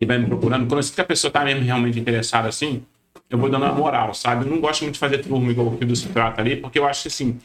e 0.00 0.06
vai 0.06 0.18
me 0.18 0.26
procurando. 0.26 0.66
Quando 0.66 0.78
eu 0.78 0.82
sinto 0.82 0.94
que 0.94 1.00
a 1.00 1.04
pessoa 1.04 1.30
tá 1.30 1.44
mesmo 1.44 1.62
realmente 1.62 1.98
interessada, 1.98 2.48
assim, 2.48 2.82
eu 3.30 3.38
vou 3.38 3.48
dando 3.50 3.64
uma 3.64 3.72
moral, 3.72 4.14
sabe? 4.14 4.44
Eu 4.44 4.50
não 4.50 4.60
gosto 4.60 4.82
muito 4.82 4.94
de 4.94 5.00
fazer 5.00 5.18
turma 5.18 5.50
igual 5.50 5.68
o 5.68 5.76
que 5.76 5.96
se 5.96 6.08
trata 6.08 6.40
ali, 6.40 6.56
porque 6.56 6.78
eu 6.78 6.86
acho 6.86 7.02
que, 7.02 7.08
assim, 7.08 7.38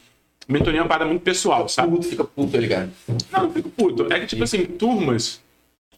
mentoria 0.48 0.80
é 0.80 0.82
uma 0.82 0.88
parada 0.88 1.08
muito 1.08 1.22
pessoal, 1.22 1.68
sabe? 1.68 1.90
Puto, 1.90 2.06
fica 2.06 2.24
puto 2.24 2.56
ele, 2.56 2.68
cara. 2.68 2.90
Não, 3.30 3.44
eu 3.44 3.52
fico 3.52 3.70
puto. 3.70 4.12
É 4.12 4.20
que, 4.20 4.26
tipo 4.26 4.44
assim, 4.44 4.64
turmas, 4.64 5.40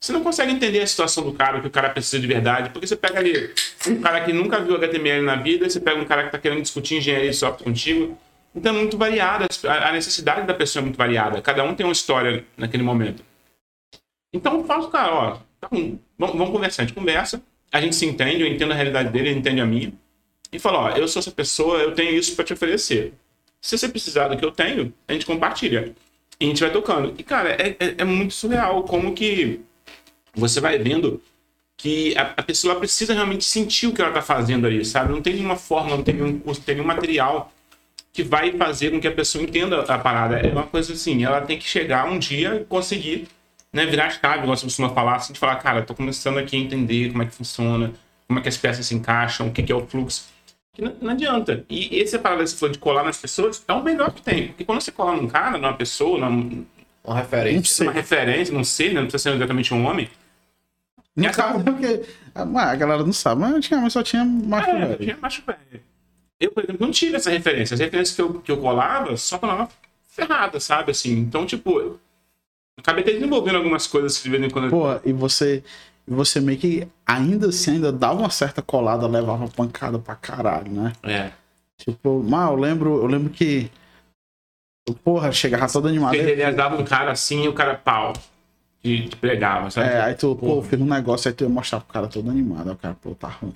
você 0.00 0.12
não 0.12 0.22
consegue 0.22 0.52
entender 0.52 0.80
a 0.80 0.86
situação 0.86 1.24
do 1.24 1.32
cara, 1.32 1.58
o 1.58 1.60
que 1.60 1.66
o 1.66 1.70
cara 1.70 1.90
precisa 1.90 2.20
de 2.20 2.26
verdade, 2.26 2.70
porque 2.70 2.86
você 2.86 2.96
pega 2.96 3.18
ali 3.18 3.50
um 3.88 4.00
cara 4.00 4.20
que 4.22 4.32
nunca 4.32 4.60
viu 4.60 4.76
HTML 4.76 5.24
na 5.24 5.36
vida, 5.36 5.68
você 5.68 5.80
pega 5.80 6.00
um 6.00 6.04
cara 6.04 6.24
que 6.24 6.32
tá 6.32 6.38
querendo 6.38 6.62
discutir 6.62 6.96
engenharia 6.96 7.30
de 7.30 7.36
software 7.36 7.64
contigo, 7.64 8.16
Então 8.54 8.74
é 8.74 8.78
muito 8.78 8.96
variada, 8.96 9.46
a 9.66 9.88
a 9.88 9.92
necessidade 9.92 10.46
da 10.46 10.54
pessoa 10.54 10.80
é 10.80 10.84
muito 10.84 10.96
variada. 10.96 11.42
Cada 11.42 11.64
um 11.64 11.74
tem 11.74 11.84
uma 11.84 11.92
história 11.92 12.44
naquele 12.56 12.82
momento. 12.82 13.22
Então 14.32 14.58
eu 14.58 14.64
falo, 14.64 14.88
cara, 14.88 15.12
ó, 15.14 15.38
tá 15.68 15.76
vamos, 16.18 16.36
vamos 16.36 16.50
conversar. 16.50 16.82
A 16.82 16.86
gente 16.86 16.94
conversa, 16.94 17.42
a 17.72 17.80
gente 17.80 17.94
se 17.94 18.06
entende, 18.06 18.42
eu 18.42 18.48
entendo 18.48 18.72
a 18.72 18.74
realidade 18.74 19.10
dele, 19.10 19.30
ele 19.30 19.38
entende 19.38 19.60
a 19.60 19.66
minha. 19.66 19.92
E 20.52 20.58
fala, 20.58 20.78
ó, 20.78 20.90
eu 20.90 21.08
sou 21.08 21.20
essa 21.20 21.30
pessoa, 21.30 21.78
eu 21.78 21.92
tenho 21.92 22.14
isso 22.14 22.36
para 22.36 22.44
te 22.44 22.52
oferecer. 22.52 23.12
Se 23.60 23.76
você 23.76 23.88
precisar 23.88 24.28
do 24.28 24.36
que 24.36 24.44
eu 24.44 24.52
tenho, 24.52 24.92
a 25.08 25.12
gente 25.12 25.26
compartilha. 25.26 25.94
E 26.38 26.44
a 26.44 26.48
gente 26.48 26.60
vai 26.60 26.70
tocando. 26.70 27.14
E, 27.18 27.22
cara, 27.22 27.50
é, 27.50 27.76
é, 27.80 27.94
é 27.98 28.04
muito 28.04 28.34
surreal 28.34 28.84
como 28.84 29.14
que 29.14 29.60
você 30.34 30.60
vai 30.60 30.78
vendo 30.78 31.20
que 31.76 32.16
a, 32.16 32.34
a 32.36 32.42
pessoa 32.42 32.76
precisa 32.76 33.14
realmente 33.14 33.44
sentir 33.44 33.86
o 33.86 33.92
que 33.92 34.00
ela 34.00 34.12
tá 34.12 34.22
fazendo 34.22 34.66
ali, 34.66 34.84
sabe? 34.84 35.12
Não 35.12 35.20
tem 35.20 35.34
nenhuma 35.34 35.56
forma, 35.56 35.96
não 35.96 36.02
tem 36.02 36.14
nenhum 36.14 36.38
curso, 36.38 36.60
não 36.60 36.66
tem 36.66 36.74
nenhum 36.76 36.86
material 36.86 37.52
que 38.12 38.22
vai 38.22 38.52
fazer 38.52 38.90
com 38.90 39.00
que 39.00 39.08
a 39.08 39.12
pessoa 39.12 39.42
entenda 39.42 39.80
a 39.82 39.98
parada. 39.98 40.36
É 40.36 40.52
uma 40.52 40.62
coisa 40.62 40.92
assim, 40.92 41.24
ela 41.24 41.40
tem 41.40 41.58
que 41.58 41.68
chegar 41.68 42.08
um 42.08 42.18
dia 42.18 42.60
e 42.60 42.64
conseguir 42.64 43.26
né, 43.74 43.84
virar 43.86 44.06
a 44.06 44.10
chave, 44.10 44.42
igual 44.44 44.56
você 44.56 44.64
costuma 44.64 44.88
falar, 44.90 45.16
assim, 45.16 45.32
de 45.32 45.38
falar, 45.38 45.56
cara, 45.56 45.82
tô 45.82 45.94
começando 45.94 46.38
aqui 46.38 46.56
a 46.56 46.60
entender 46.60 47.10
como 47.10 47.22
é 47.22 47.26
que 47.26 47.32
funciona, 47.34 47.92
como 48.26 48.38
é 48.38 48.42
que 48.42 48.48
as 48.48 48.56
peças 48.56 48.86
se 48.86 48.94
encaixam, 48.94 49.48
o 49.48 49.52
que, 49.52 49.62
que 49.62 49.72
é 49.72 49.74
o 49.74 49.86
fluxo. 49.86 50.26
Que 50.72 50.80
não, 50.82 50.94
não 51.02 51.10
adianta. 51.10 51.64
E 51.68 51.98
esse 51.98 52.18
parada 52.18 52.42
que 52.42 52.50
você 52.50 52.56
falou 52.56 52.72
de 52.72 52.78
colar 52.78 53.04
nas 53.04 53.16
pessoas 53.20 53.62
é 53.66 53.72
o 53.72 53.82
melhor 53.82 54.12
que 54.12 54.22
tem. 54.22 54.48
Porque 54.48 54.64
quando 54.64 54.80
você 54.80 54.90
cola 54.90 55.16
num 55.20 55.28
cara, 55.28 55.58
numa 55.58 55.74
pessoa, 55.74 56.18
numa, 56.18 56.64
Uma 57.04 57.16
referência. 57.16 57.84
numa 57.84 57.92
referência, 57.92 58.54
não 58.54 58.64
sei, 58.64 58.88
né, 58.88 58.94
não 59.00 59.02
precisa 59.08 59.30
ser 59.30 59.36
exatamente 59.36 59.74
um 59.74 59.84
homem, 59.86 60.08
caso, 61.32 61.60
é 61.60 61.62
porque. 61.62 62.02
ah, 62.34 62.70
A 62.70 62.74
galera 62.74 63.04
não 63.04 63.12
sabe, 63.12 63.40
mas 63.40 63.54
antigamente 63.54 63.92
só 63.92 64.02
tinha 64.02 64.24
macho 64.24 64.70
É, 64.70 64.86
velho. 64.86 64.98
tinha 64.98 65.16
macho 65.20 65.42
velho. 65.46 65.82
Eu, 66.40 66.50
por 66.50 66.64
exemplo, 66.64 66.84
não 66.84 66.92
tive 66.92 67.16
essa 67.16 67.30
referência. 67.30 67.74
As 67.74 67.80
referências 67.80 68.14
que 68.16 68.22
eu, 68.22 68.34
que 68.40 68.50
eu 68.50 68.58
colava 68.58 69.16
só 69.16 69.38
colava 69.38 69.68
ferrada, 70.08 70.58
sabe? 70.58 70.90
Assim, 70.90 71.12
então, 71.18 71.46
tipo, 71.46 71.98
acabei 72.84 73.02
até 73.02 73.12
desenvolvendo 73.12 73.56
algumas 73.56 73.86
coisas 73.86 74.22
de 74.22 74.28
vez 74.28 74.42
em 74.42 74.50
quando. 74.50 74.70
Pô, 74.70 74.84
e 75.04 75.12
você. 75.12 75.64
E 76.06 76.12
você 76.12 76.38
meio 76.38 76.58
que 76.58 76.86
ainda 77.06 77.48
assim 77.48 77.72
ainda 77.72 77.90
dava 77.90 78.20
uma 78.20 78.28
certa 78.28 78.60
colada, 78.60 79.06
levava 79.06 79.48
pancada 79.48 79.98
pra 79.98 80.14
caralho, 80.14 80.70
né? 80.70 80.92
É. 81.02 81.30
Tipo, 81.78 82.22
mas 82.22 82.50
eu 82.50 82.56
lembro, 82.56 82.96
eu 82.98 83.06
lembro 83.06 83.30
que. 83.30 83.70
Porra, 85.02 85.32
chegava 85.32 85.66
todo 85.72 85.88
animado. 85.88 86.14
Ele 86.14 86.52
dava 86.52 86.76
um 86.76 86.84
cara 86.84 87.10
assim 87.10 87.44
e 87.44 87.48
o 87.48 87.54
cara 87.54 87.74
pau. 87.74 88.12
E 88.82 89.08
te 89.08 89.16
pregava, 89.16 89.70
sabe? 89.70 89.88
É, 89.88 90.02
aí 90.02 90.14
tu, 90.14 90.36
pô, 90.36 90.56
Porra. 90.56 90.68
fiz 90.68 90.78
um 90.78 90.84
negócio, 90.84 91.28
aí 91.28 91.34
tu 91.34 91.44
ia 91.44 91.48
mostrar 91.48 91.80
pro 91.80 91.90
cara 91.90 92.06
todo 92.06 92.30
animado. 92.30 92.68
Aí 92.68 92.74
o 92.74 92.76
cara, 92.76 92.94
pô, 93.00 93.14
tá 93.14 93.28
ruim. 93.28 93.54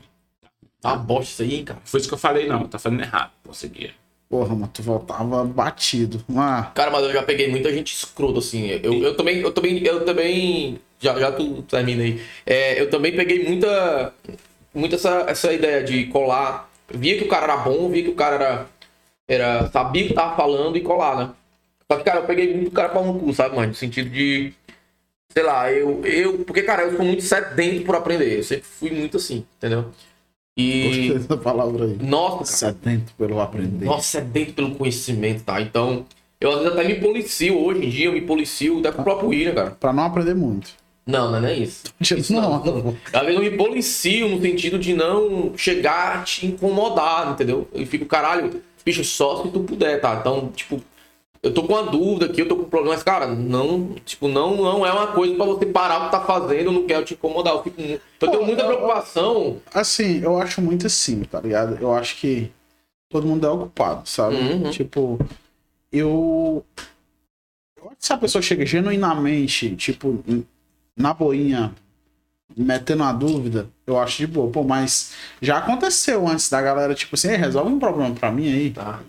Tá 0.80 0.96
bosta 0.96 1.42
isso 1.42 1.42
aí, 1.42 1.64
cara. 1.64 1.80
Foi 1.84 2.00
isso 2.00 2.09
que 2.09 2.14
eu 2.14 2.18
falei, 2.18 2.48
não, 2.48 2.66
tá 2.66 2.78
fazendo 2.78 3.02
errado. 3.02 3.32
Conseguia. 3.44 3.92
Porra, 4.28 4.55
mas 4.55 4.70
tu 4.74 4.82
voltava 4.82 5.42
batido. 5.44 6.22
Ah, 6.36 6.70
Cara, 6.74 6.90
mas 6.90 7.02
eu 7.05 7.12
já 7.12 7.22
peguei 7.22 7.48
muita 7.48 7.72
gente 7.72 7.94
escrota, 7.94 8.40
assim. 8.40 8.68
Eu, 8.82 8.92
eu 9.02 9.16
também, 9.16 9.38
eu 9.38 9.50
também, 9.52 9.82
eu 9.84 10.05
também. 10.05 10.78
Já, 11.00 11.18
já 11.18 11.32
tu 11.32 11.62
termina 11.62 12.02
aí. 12.02 12.20
É, 12.44 12.80
eu 12.80 12.90
também 12.90 13.14
peguei 13.16 13.48
muita. 13.48 14.12
Muita 14.74 14.96
essa, 14.96 15.24
essa 15.28 15.52
ideia 15.52 15.82
de 15.82 16.06
colar. 16.06 16.70
Via 16.90 17.16
que 17.18 17.24
o 17.24 17.28
cara 17.28 17.44
era 17.44 17.56
bom, 17.56 17.88
via 17.88 18.02
que 18.02 18.10
o 18.10 18.14
cara 18.14 18.34
era. 18.34 18.66
era 19.28 19.70
sabia 19.70 20.05
o 20.05 20.09
que 20.09 20.14
tava 20.14 20.36
falando 20.36 20.76
e 20.76 20.82
colar, 20.82 21.16
né? 21.16 21.30
Só 21.90 21.96
que, 21.98 22.05
cara, 22.05 22.20
eu 22.20 22.26
peguei 22.26 22.55
muito 22.55 22.70
cara 22.70 22.90
pra 22.90 23.00
um 23.00 23.18
cu, 23.18 23.32
sabe, 23.32 23.56
mano? 23.56 23.68
No 23.68 23.74
sentido 23.74 24.10
de. 24.10 24.52
Sei 25.32 25.42
lá, 25.42 25.72
eu. 25.72 26.05
eu 26.05 26.44
porque, 26.44 26.62
cara, 26.62 26.82
eu 26.82 26.96
sou 26.96 27.05
muito 27.05 27.22
sedento 27.22 27.84
por 27.84 27.96
aprender. 27.96 28.38
Eu 28.38 28.42
sempre 28.44 28.64
fui 28.66 28.90
muito 28.90 29.16
assim, 29.16 29.46
entendeu? 29.56 29.90
E. 30.59 30.82
gostei 30.89 31.10
dessa 31.14 31.36
palavra 31.36 31.85
aí. 31.85 31.97
Nossa. 32.01 32.72
Sedento 32.72 33.12
pelo 33.16 33.40
aprender. 33.40 33.86
Nossa, 33.86 34.18
é 34.18 34.20
dentro 34.20 34.55
pelo 34.55 34.74
conhecimento, 34.74 35.44
tá? 35.44 35.60
Então, 35.60 36.05
eu 36.40 36.51
às 36.51 36.59
vezes 36.59 36.72
até 36.72 36.89
me 36.89 36.97
policio 36.97 37.56
hoje 37.56 37.86
em 37.86 37.89
dia, 37.89 38.06
eu 38.06 38.12
me 38.12 38.20
policio 38.20 38.80
até 38.80 38.90
com 38.90 39.02
o 39.02 39.05
próprio 39.05 39.28
William, 39.28 39.55
cara. 39.55 39.70
Pra 39.70 39.93
não 39.93 40.02
aprender 40.02 40.35
muito. 40.35 40.70
Não, 41.06 41.30
não 41.30 41.48
é 41.48 41.55
isso. 41.55 41.85
Isso 42.01 42.32
Não. 42.35 42.94
Às 43.12 43.20
vezes 43.22 43.36
eu 43.36 43.40
me 43.40 43.56
policio 43.56 44.28
no 44.28 44.43
sentido 44.43 44.78
de 44.78 44.93
não 44.93 45.56
chegar 45.56 46.18
a 46.18 46.22
te 46.22 46.47
incomodar, 46.47 47.32
entendeu? 47.32 47.66
Eu 47.72 47.86
fico, 47.86 48.05
caralho, 48.05 48.60
bicho, 48.85 49.02
só 49.05 49.43
se 49.43 49.51
tu 49.51 49.60
puder, 49.60 50.01
tá? 50.01 50.18
Então, 50.20 50.51
tipo, 50.55 50.82
eu 51.43 51.52
tô 51.55 51.62
com 51.62 51.73
uma 51.74 51.85
dúvida 51.90 52.27
aqui, 52.27 52.40
eu 52.43 52.48
tô 52.48 52.56
com 52.56 52.62
um 52.62 52.69
problema, 52.69 52.94
mas, 52.94 53.02
cara, 53.02 53.27
não, 53.27 53.94
tipo, 54.05 54.27
não, 54.28 54.56
não 54.56 54.85
é 54.86 54.93
uma 54.93 55.09
coisa 55.09 55.35
pra 55.36 55.44
você 55.47 55.66
parar 55.66 56.01
o 56.02 56.05
que 56.06 56.10
tá 56.12 56.20
fazendo, 56.20 56.73
não 56.73 56.86
quero 56.86 57.05
te 57.05 57.15
incomodar. 57.15 57.55
Eu, 57.55 57.62
fico, 57.62 57.81
mu- 57.81 57.89
eu 57.89 58.01
tenho 58.20 58.39
Pô, 58.40 58.44
muita 58.44 58.62
eu- 58.62 58.66
preocupação. 58.69 59.60
Assim, 59.73 60.20
eu 60.23 60.36
acho 60.39 60.60
muito 60.60 60.86
assim, 60.86 61.23
tá 61.23 61.40
ligado? 61.40 61.77
Eu 61.81 61.94
acho 61.94 62.16
que 62.16 62.51
todo 63.09 63.27
mundo 63.27 63.47
é 63.47 63.51
ocupado, 63.51 64.09
sabe? 64.09 64.36
Uhum. 64.36 64.70
Tipo, 64.70 65.19
eu. 65.93 66.65
Se 67.98 68.12
a 68.12 68.19
pessoa 68.19 68.43
chega 68.43 68.66
genuinamente, 68.66 69.74
tipo, 69.77 70.23
na 70.97 71.15
boinha, 71.15 71.74
metendo 72.56 73.02
a 73.05 73.12
dúvida, 73.12 73.69
eu 73.86 73.98
acho 73.98 74.19
de 74.19 74.27
boa. 74.27 74.51
Pô, 74.51 74.62
mas 74.65 75.12
já 75.40 75.59
aconteceu 75.59 76.27
antes 76.27 76.48
da 76.51 76.60
galera, 76.60 76.94
tipo 76.94 77.15
assim, 77.15 77.28
"Ei, 77.28 77.36
resolve 77.36 77.73
um 77.73 77.78
problema 77.78 78.15
pra 78.15 78.31
mim 78.32 78.48
aí. 78.52 78.70
Tá. 78.70 79.01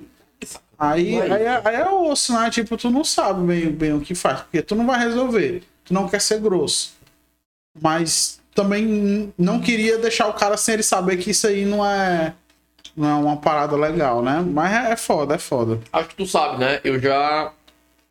Aí, 0.79 1.21
aí, 1.21 1.43
é- 1.43 1.61
aí 1.65 1.75
é 1.75 1.89
osso, 1.89 2.33
né? 2.33 2.49
Tipo, 2.49 2.77
tu 2.77 2.89
não 2.89 3.03
sabe 3.03 3.45
bem, 3.45 3.69
bem 3.69 3.93
o 3.93 3.99
que 3.99 4.15
faz, 4.15 4.41
porque 4.41 4.61
tu 4.61 4.75
não 4.75 4.85
vai 4.87 4.97
resolver. 4.99 5.61
Tu 5.83 5.93
não 5.93 6.07
quer 6.07 6.21
ser 6.21 6.39
grosso. 6.39 6.93
Mas 7.81 8.39
também 8.55 9.33
não 9.37 9.59
queria 9.59 9.97
deixar 9.97 10.27
o 10.27 10.33
cara 10.33 10.55
sem 10.57 10.75
ele 10.75 10.83
saber 10.83 11.17
que 11.17 11.31
isso 11.31 11.47
aí 11.47 11.65
não 11.65 11.85
é, 11.85 12.33
não 12.95 13.09
é 13.09 13.13
uma 13.15 13.37
parada 13.37 13.75
legal, 13.75 14.21
né? 14.21 14.41
Mas 14.41 14.71
é, 14.71 14.91
é 14.93 14.95
foda, 14.95 15.35
é 15.35 15.37
foda. 15.37 15.79
Acho 15.91 16.09
que 16.09 16.15
tu 16.15 16.25
sabe, 16.25 16.59
né? 16.59 16.79
Eu 16.83 16.99
já 16.99 17.51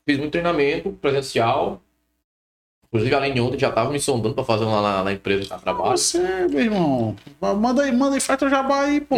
fiz 0.06 0.18
muito 0.18 0.32
treinamento 0.32 0.90
presencial. 0.92 1.80
Inclusive, 2.90 3.14
além 3.14 3.34
de 3.34 3.40
ontem, 3.42 3.58
já 3.58 3.70
tava 3.70 3.90
me 3.90 4.00
sondando 4.00 4.34
pra 4.34 4.42
fazer 4.42 4.64
um 4.64 4.70
lá 4.74 4.80
na, 4.80 5.04
na 5.04 5.12
empresa 5.12 5.44
que 5.46 5.52
eu 5.52 5.58
trabalho. 5.58 5.90
Você, 5.90 6.18
meu 6.48 6.60
irmão, 6.60 7.14
manda 7.38 7.82
aí, 7.82 7.92
manda 7.92 8.14
aí, 8.14 8.20
faz 8.20 8.38
teu 8.38 8.48
jabá 8.48 8.80
aí, 8.84 8.98
pô. 9.02 9.16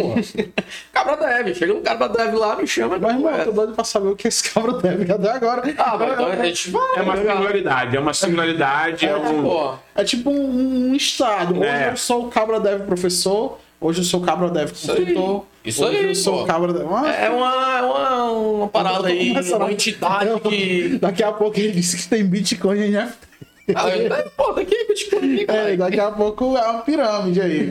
Cabra 0.91 1.15
deve, 1.15 1.55
chega 1.55 1.73
um 1.73 1.81
cara 1.81 1.97
da 1.99 2.07
deve 2.09 2.35
lá, 2.35 2.57
me 2.57 2.67
chama. 2.67 2.99
Mas, 2.99 3.13
irmão, 3.15 3.31
eu 3.31 3.45
tô 3.45 3.51
doido 3.53 3.73
pra 3.73 3.85
saber 3.85 4.09
o 4.09 4.15
que 4.15 4.27
esse 4.27 4.51
cabra 4.51 4.73
deve 4.73 5.09
até 5.09 5.31
agora. 5.31 5.61
Ah, 5.77 5.97
mas 5.97 6.11
então 6.13 6.25
a 6.27 6.35
gente 6.45 6.69
vai. 6.69 6.81
É 6.97 7.01
uma 7.01 7.15
né, 7.15 7.21
singularidade, 7.31 7.95
é 7.95 7.99
uma 8.01 8.13
singularidade, 8.13 9.05
é, 9.05 9.09
É, 9.09 9.15
um. 9.17 9.41
pô. 9.43 9.73
É 9.95 10.03
tipo 10.03 10.29
um, 10.29 10.89
um 10.89 10.93
estado. 10.93 11.53
Hoje 11.57 11.65
É. 11.69 11.91
eu 11.91 11.97
sou 11.97 12.25
o 12.25 12.29
cabra 12.29 12.59
deve 12.59 12.83
professor, 12.83 13.57
hoje 13.79 14.01
eu 14.01 14.03
sou 14.03 14.19
o 14.21 14.23
cabra 14.25 14.49
deve 14.49 14.73
Isso 14.73 14.91
aí. 14.91 14.97
consultor. 15.05 15.45
Isso 15.63 15.85
hoje 15.85 15.95
aí, 15.97 16.05
eu 16.07 16.15
sou 16.15 16.37
pô. 16.39 16.43
o 16.43 16.45
cabra 16.45 16.73
deve... 16.73 16.85
Ah, 16.93 17.07
É 17.15 17.29
uma, 17.29 17.77
é 17.77 17.81
uma, 17.83 18.31
uma 18.31 18.67
parada 18.67 19.07
aí, 19.07 19.31
uma 19.31 19.71
entidade 19.71 20.39
que. 20.41 20.97
Daqui 20.99 21.23
a 21.23 21.31
pouco 21.31 21.57
ele 21.57 21.71
disse 21.71 21.95
que 21.95 22.07
tem 22.09 22.25
Bitcoin 22.25 22.77
e 22.81 22.89
NFT. 22.89 23.30
É, 23.75 24.21
pô, 24.35 24.51
daqui 24.53 24.75
é 24.75 24.85
Bitcoin, 24.87 25.39
É, 25.41 25.45
cara. 25.45 25.77
daqui 25.77 25.99
a 25.99 26.11
pouco 26.11 26.57
é 26.57 26.61
uma 26.69 26.81
pirâmide 26.81 27.41
aí. 27.41 27.69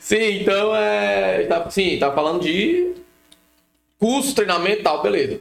Sim, 0.00 0.40
então 0.42 0.74
é. 0.74 1.44
Tá, 1.46 1.70
sim, 1.70 1.98
tá 1.98 2.12
falando 2.12 2.40
de 2.42 2.92
curso, 3.98 4.34
treinamento 4.34 4.80
e 4.80 4.82
tal, 4.82 5.02
beleza. 5.02 5.40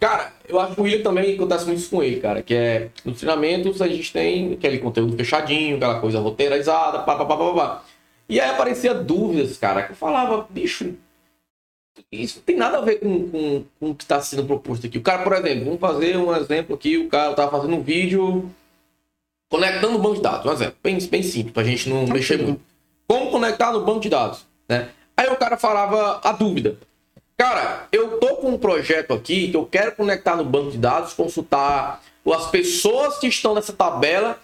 Cara, 0.00 0.32
eu 0.48 0.58
acho 0.60 0.74
que 0.74 0.80
o 0.80 0.84
William 0.84 1.02
também 1.02 1.34
acontece 1.34 1.66
muito 1.66 1.78
isso 1.78 1.90
com 1.90 2.02
ele, 2.02 2.20
cara. 2.20 2.42
Que 2.42 2.54
é 2.54 2.88
nos 3.04 3.18
treinamentos 3.18 3.80
a 3.82 3.88
gente 3.88 4.12
tem 4.12 4.54
aquele 4.54 4.78
conteúdo 4.78 5.16
fechadinho, 5.16 5.76
aquela 5.76 6.00
coisa 6.00 6.18
roteirizada, 6.18 7.00
pá, 7.00 7.16
pá, 7.16 7.24
pá, 7.24 7.36
pá, 7.36 7.52
pá. 7.54 7.82
E 8.28 8.40
aí 8.40 8.50
aparecia 8.50 8.92
dúvidas, 8.92 9.56
cara, 9.56 9.82
que 9.84 9.92
eu 9.92 9.96
falava, 9.96 10.46
bicho, 10.50 10.94
isso 12.10 12.36
não 12.38 12.44
tem 12.44 12.56
nada 12.56 12.78
a 12.78 12.80
ver 12.80 13.00
com, 13.00 13.30
com, 13.30 13.64
com 13.78 13.90
o 13.90 13.94
que 13.94 14.04
está 14.04 14.20
sendo 14.20 14.44
proposto 14.44 14.86
aqui. 14.86 14.98
O 14.98 15.02
cara, 15.02 15.22
por 15.22 15.32
exemplo, 15.32 15.64
vamos 15.64 15.80
fazer 15.80 16.16
um 16.16 16.34
exemplo 16.34 16.74
aqui, 16.74 16.98
o 16.98 17.08
cara 17.08 17.34
tava 17.34 17.50
fazendo 17.50 17.76
um 17.76 17.82
vídeo 17.82 18.50
conectando 19.48 19.96
o 19.96 19.98
banco 19.98 20.16
de 20.16 20.22
dados, 20.22 20.46
um 20.46 20.52
exemplo, 20.52 20.76
bem, 20.82 20.98
bem 21.08 21.22
simples, 21.22 21.52
pra 21.52 21.64
gente 21.64 21.88
não 21.88 22.06
mexer 22.06 22.38
muito. 22.40 22.60
Como 23.06 23.30
conectar 23.30 23.72
no 23.72 23.84
banco 23.84 24.00
de 24.00 24.08
dados, 24.08 24.44
né? 24.68 24.88
Aí 25.16 25.28
o 25.28 25.36
cara 25.36 25.56
falava 25.56 26.20
a 26.22 26.32
dúvida. 26.32 26.76
Cara, 27.36 27.86
eu 27.92 28.18
tô 28.18 28.36
com 28.36 28.50
um 28.50 28.58
projeto 28.58 29.12
aqui 29.12 29.50
que 29.50 29.56
eu 29.56 29.64
quero 29.64 29.92
conectar 29.94 30.36
no 30.36 30.44
banco 30.44 30.70
de 30.70 30.78
dados, 30.78 31.12
consultar 31.12 32.02
as 32.34 32.50
pessoas 32.50 33.18
que 33.18 33.28
estão 33.28 33.54
nessa 33.54 33.72
tabela, 33.72 34.38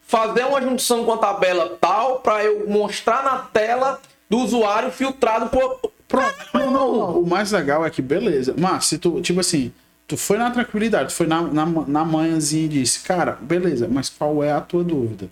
fazer 0.00 0.44
uma 0.44 0.62
junção 0.62 1.04
com 1.04 1.12
a 1.12 1.18
tabela 1.18 1.76
tal 1.80 2.20
para 2.20 2.44
eu 2.44 2.68
mostrar 2.68 3.22
na 3.22 3.38
tela 3.38 4.00
do 4.30 4.38
usuário 4.38 4.90
filtrado 4.90 5.48
por 5.48 5.92
Pronto. 6.08 6.34
Não, 6.54 6.70
não. 6.70 7.20
O 7.20 7.26
mais 7.26 7.52
legal 7.52 7.84
é 7.84 7.90
que, 7.90 8.00
beleza. 8.00 8.54
Mas 8.56 8.86
se 8.86 8.98
tu, 8.98 9.20
tipo 9.20 9.40
assim, 9.40 9.72
tu 10.06 10.16
foi 10.16 10.38
na 10.38 10.50
tranquilidade, 10.50 11.08
tu 11.08 11.16
foi 11.16 11.26
na, 11.26 11.42
na, 11.42 11.66
na 11.66 12.04
manhãzinha 12.04 12.66
e 12.66 12.68
disse, 12.68 13.00
cara, 13.00 13.38
beleza, 13.40 13.88
mas 13.90 14.08
qual 14.08 14.42
é 14.42 14.52
a 14.52 14.60
tua 14.60 14.84
dúvida? 14.84 15.28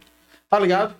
Tá 0.51 0.59
ligado? 0.59 0.95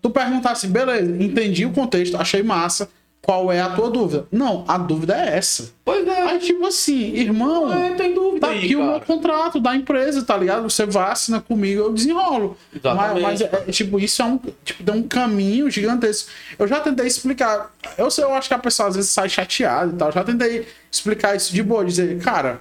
Tu 0.00 0.10
perguntar 0.10 0.52
assim, 0.52 0.68
beleza, 0.68 1.10
entendi 1.22 1.64
o 1.64 1.72
contexto, 1.72 2.16
achei 2.16 2.42
massa. 2.42 2.88
Qual 3.24 3.50
é 3.50 3.58
a 3.58 3.70
tua 3.70 3.90
dúvida? 3.90 4.26
Não, 4.30 4.64
a 4.68 4.76
dúvida 4.76 5.14
é 5.16 5.38
essa. 5.38 5.70
Pois 5.82 6.06
é. 6.06 6.22
Aí, 6.24 6.38
tipo 6.40 6.66
assim, 6.66 7.14
irmão, 7.14 7.72
É, 7.72 7.94
tem 7.94 8.12
dúvida 8.12 8.46
tá 8.46 8.52
aí, 8.52 8.58
aqui 8.66 8.76
o 8.76 8.82
meu 8.82 8.92
cara. 8.92 9.04
contrato 9.06 9.58
da 9.60 9.74
empresa, 9.74 10.22
tá 10.22 10.36
ligado? 10.36 10.68
Você 10.68 10.84
vai, 10.84 11.10
assina 11.10 11.40
comigo, 11.40 11.80
eu 11.80 11.92
desenrolo. 11.92 12.54
Mas, 12.70 12.80
Exatamente. 12.84 13.22
mas 13.22 13.40
é, 13.40 13.64
é, 13.66 13.72
tipo, 13.72 13.98
isso 13.98 14.20
é 14.20 14.24
um, 14.26 14.38
tipo, 14.62 14.84
tem 14.84 14.94
um 14.94 15.02
caminho 15.02 15.70
gigantesco. 15.70 16.30
Eu 16.58 16.68
já 16.68 16.80
tentei 16.80 17.06
explicar. 17.06 17.72
Eu 17.96 18.10
sei, 18.10 18.24
eu 18.24 18.34
acho 18.34 18.46
que 18.48 18.54
a 18.54 18.58
pessoa 18.58 18.90
às 18.90 18.96
vezes 18.96 19.10
sai 19.10 19.28
chateada 19.30 19.90
e 19.90 19.96
tal. 19.96 20.12
Já 20.12 20.22
tentei 20.22 20.66
explicar 20.92 21.34
isso 21.34 21.50
de 21.50 21.62
boa, 21.62 21.82
dizer, 21.82 22.18
cara, 22.20 22.60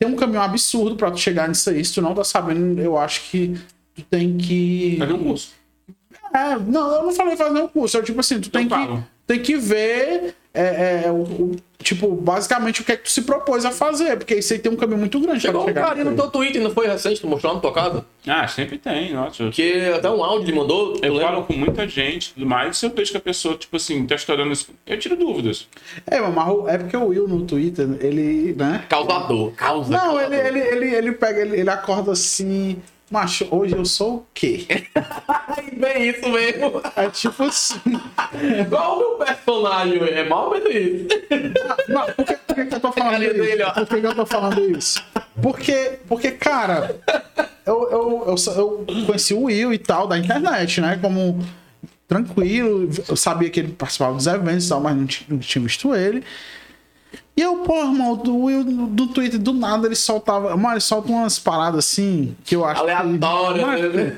tem 0.00 0.08
um 0.08 0.16
caminho 0.16 0.40
absurdo 0.42 0.96
pra 0.96 1.12
tu 1.12 1.18
chegar 1.18 1.48
nisso 1.48 1.70
aí. 1.70 1.84
Se 1.84 1.94
tu 1.94 2.02
não 2.02 2.12
tá 2.12 2.24
sabendo, 2.24 2.80
eu 2.82 2.98
acho 2.98 3.30
que 3.30 3.56
tu 3.94 4.02
tem 4.02 4.36
que. 4.36 4.96
Fazer 4.98 5.12
um 5.12 5.22
curso. 5.22 5.50
É, 6.34 6.58
não, 6.58 6.92
eu 6.96 7.02
não 7.04 7.12
falei 7.12 7.36
fazer 7.36 7.60
um 7.62 7.68
curso. 7.68 7.96
Eu, 7.96 8.02
tipo 8.02 8.18
assim, 8.18 8.40
tu 8.40 8.50
tem 8.50 8.64
Eu 8.64 8.68
que, 8.68 8.74
falo. 8.74 9.06
Tem 9.26 9.40
que 9.40 9.56
ver, 9.56 10.34
é, 10.54 11.02
é, 11.06 11.10
o, 11.10 11.16
o- 11.22 11.56
tipo, 11.82 12.08
basicamente 12.14 12.80
o 12.80 12.84
que 12.84 12.92
é 12.92 12.96
que 12.96 13.04
tu 13.04 13.10
se 13.10 13.22
propôs 13.22 13.64
a 13.64 13.70
fazer. 13.70 14.16
Porque 14.16 14.34
isso 14.36 14.52
aí 14.52 14.58
tem 14.58 14.70
um 14.72 14.76
caminho 14.76 14.98
muito 14.98 15.18
grande 15.20 15.40
Chegou 15.40 15.68
um 15.68 15.72
carinha 15.74 16.04
no 16.04 16.14
teu 16.16 16.30
Twitter, 16.30 16.60
não 16.62 16.70
foi 16.70 16.86
recente, 16.86 17.20
tu 17.20 17.26
mostrou 17.28 17.58
tua 17.60 17.72
casa? 17.72 18.04
Ah, 18.26 18.46
sempre 18.48 18.78
tem, 18.78 19.12
nossa. 19.12 19.44
Porque 19.44 19.92
até 19.94 20.08
um 20.10 20.22
áudio 20.24 20.48
ele 20.48 20.56
mandou, 20.58 20.98
Eu 21.02 21.12
lembra? 21.14 21.28
falo 21.28 21.44
com 21.44 21.52
muita 21.52 21.86
gente 21.86 22.28
e 22.30 22.34
tudo 22.34 22.46
mais, 22.46 22.76
se 22.76 22.86
eu 22.86 22.90
vejo 22.90 23.10
que 23.10 23.16
a 23.16 23.20
pessoa, 23.20 23.56
tipo 23.56 23.76
assim, 23.76 24.04
tá 24.06 24.14
estourando 24.14 24.52
isso, 24.52 24.68
eu 24.86 24.98
tiro 24.98 25.16
dúvidas. 25.16 25.68
É, 26.06 26.20
mas 26.20 26.68
é 26.68 26.78
porque 26.78 26.96
o 26.96 27.06
Will 27.08 27.28
no 27.28 27.42
Twitter, 27.44 27.86
ele, 28.00 28.54
né? 28.56 28.84
Causador, 28.88 29.52
causa. 29.52 29.90
Não, 29.90 29.98
causador. 30.16 30.32
ele, 30.32 30.58
ele, 30.60 30.68
ele, 30.86 30.94
ele 30.94 31.12
pega, 31.12 31.40
ele, 31.40 31.60
ele 31.60 31.70
acorda 31.70 32.12
assim. 32.12 32.76
Macho, 33.08 33.46
hoje 33.52 33.76
eu 33.76 33.84
sou 33.84 34.16
o 34.16 34.26
quê? 34.34 34.66
Bem 35.78 36.08
isso 36.10 36.28
mesmo. 36.28 36.82
É 36.96 37.08
tipo 37.08 37.44
assim. 37.44 37.78
Qual 38.68 38.96
o 38.96 38.98
meu 39.18 39.26
personagem? 39.26 40.02
É 40.08 40.28
mal 40.28 40.48
ou 40.48 40.56
isso? 40.56 41.06
Não, 41.88 42.04
por 42.06 42.24
que, 42.24 42.34
por 42.36 42.54
que 42.56 42.64
que 42.66 42.74
eu 42.74 42.80
tô 42.80 42.92
falando 42.92 43.22
isso? 43.22 43.34
dele. 43.34 43.64
Por 43.64 43.86
que, 43.86 44.00
que 44.00 44.06
eu 44.06 44.14
tô 44.14 44.26
falando 44.26 44.76
isso? 44.76 45.04
Porque, 45.40 45.98
porque 46.08 46.30
cara, 46.32 46.96
eu, 47.64 47.88
eu, 47.92 48.24
eu, 48.26 48.34
eu 48.56 49.06
conheci 49.06 49.34
o 49.34 49.42
Will 49.44 49.72
e 49.72 49.78
tal 49.78 50.08
da 50.08 50.18
internet, 50.18 50.80
né? 50.80 50.98
Como 51.00 51.38
tranquilo, 52.08 52.88
eu 53.08 53.16
sabia 53.16 53.50
que 53.50 53.60
ele 53.60 53.72
participava 53.72 54.14
dos 54.16 54.26
eventos 54.26 54.66
e 54.66 54.68
tal, 54.68 54.80
mas 54.80 54.96
não, 54.96 55.06
ti- 55.06 55.26
não 55.28 55.38
tinha 55.38 55.62
visto 55.62 55.94
ele. 55.94 56.24
E 57.36 57.42
eu, 57.42 57.58
pô, 57.58 57.76
irmão, 57.80 58.16
do 58.16 58.88
do 58.88 59.06
Twitter, 59.08 59.38
do 59.38 59.52
nada 59.52 59.86
ele 59.86 59.94
soltava. 59.94 60.56
Mano, 60.56 60.74
ele 60.74 60.80
solta 60.80 61.12
umas 61.12 61.38
paradas 61.38 61.80
assim 61.80 62.34
que 62.44 62.56
eu 62.56 62.64
acho 62.64 62.82
que. 62.82 62.90
Aleatório, 62.90 63.66
Mas, 63.66 63.94
né? 63.94 64.16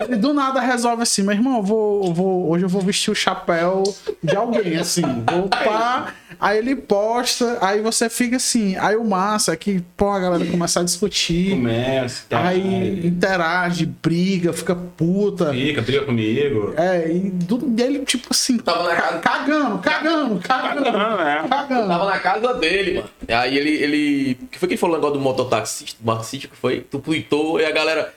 Ele 0.00 0.16
do 0.16 0.32
nada 0.32 0.60
resolve 0.60 1.02
assim, 1.02 1.22
meu 1.22 1.32
irmão, 1.32 1.56
eu 1.58 1.62
vou, 1.62 2.04
eu 2.06 2.12
vou, 2.14 2.50
hoje 2.50 2.64
eu 2.64 2.68
vou 2.68 2.80
vestir 2.82 3.10
o 3.10 3.14
chapéu 3.14 3.82
de 4.22 4.34
alguém, 4.36 4.76
assim. 4.78 5.02
Vou 5.30 5.48
pá, 5.48 6.14
aí 6.40 6.58
ele 6.58 6.74
posta, 6.76 7.58
aí 7.60 7.80
você 7.80 8.08
fica 8.08 8.36
assim. 8.36 8.76
Aí 8.76 8.96
o 8.96 9.04
massa 9.04 9.52
é 9.52 9.56
que, 9.56 9.80
pô, 9.96 10.10
a 10.10 10.18
galera 10.20 10.44
começa 10.46 10.80
a 10.80 10.82
discutir. 10.84 11.50
Começa, 11.50 12.24
tá. 12.28 12.48
Aí 12.48 13.06
interage, 13.06 13.86
briga, 13.86 14.52
fica 14.52 14.74
puta. 14.74 15.52
Fica, 15.52 15.82
briga 15.82 16.04
comigo. 16.04 16.74
É, 16.76 17.10
e 17.10 17.30
do, 17.30 17.72
e 17.78 17.82
ele, 17.82 17.98
tipo 18.04 18.28
assim, 18.30 18.58
Tava 18.58 18.84
na 18.88 18.94
ca- 18.96 19.18
casa- 19.18 19.40
cagando, 19.40 19.78
cagando, 19.78 20.38
cagando, 20.40 20.92
Não, 20.92 21.20
é. 21.20 21.48
cagando. 21.48 21.88
Tava 21.88 22.04
na 22.06 22.18
casa 22.18 22.54
dele, 22.54 22.94
mano. 22.98 23.10
E 23.28 23.32
aí 23.32 23.56
ele. 23.56 23.70
ele... 23.70 24.38
O 24.42 24.46
que 24.46 24.58
foi 24.58 24.68
que 24.68 24.74
ele 24.74 24.80
falou 24.80 24.96
o 24.96 24.98
negócio 24.98 25.18
do 25.18 25.22
mototaxista? 25.22 25.96
Do 26.00 26.14
taxista 26.14 26.48
que 26.48 26.56
foi? 26.56 26.80
Tu 26.80 26.98
tweetou 26.98 27.60
e 27.60 27.64
a 27.64 27.70
galera. 27.70 28.12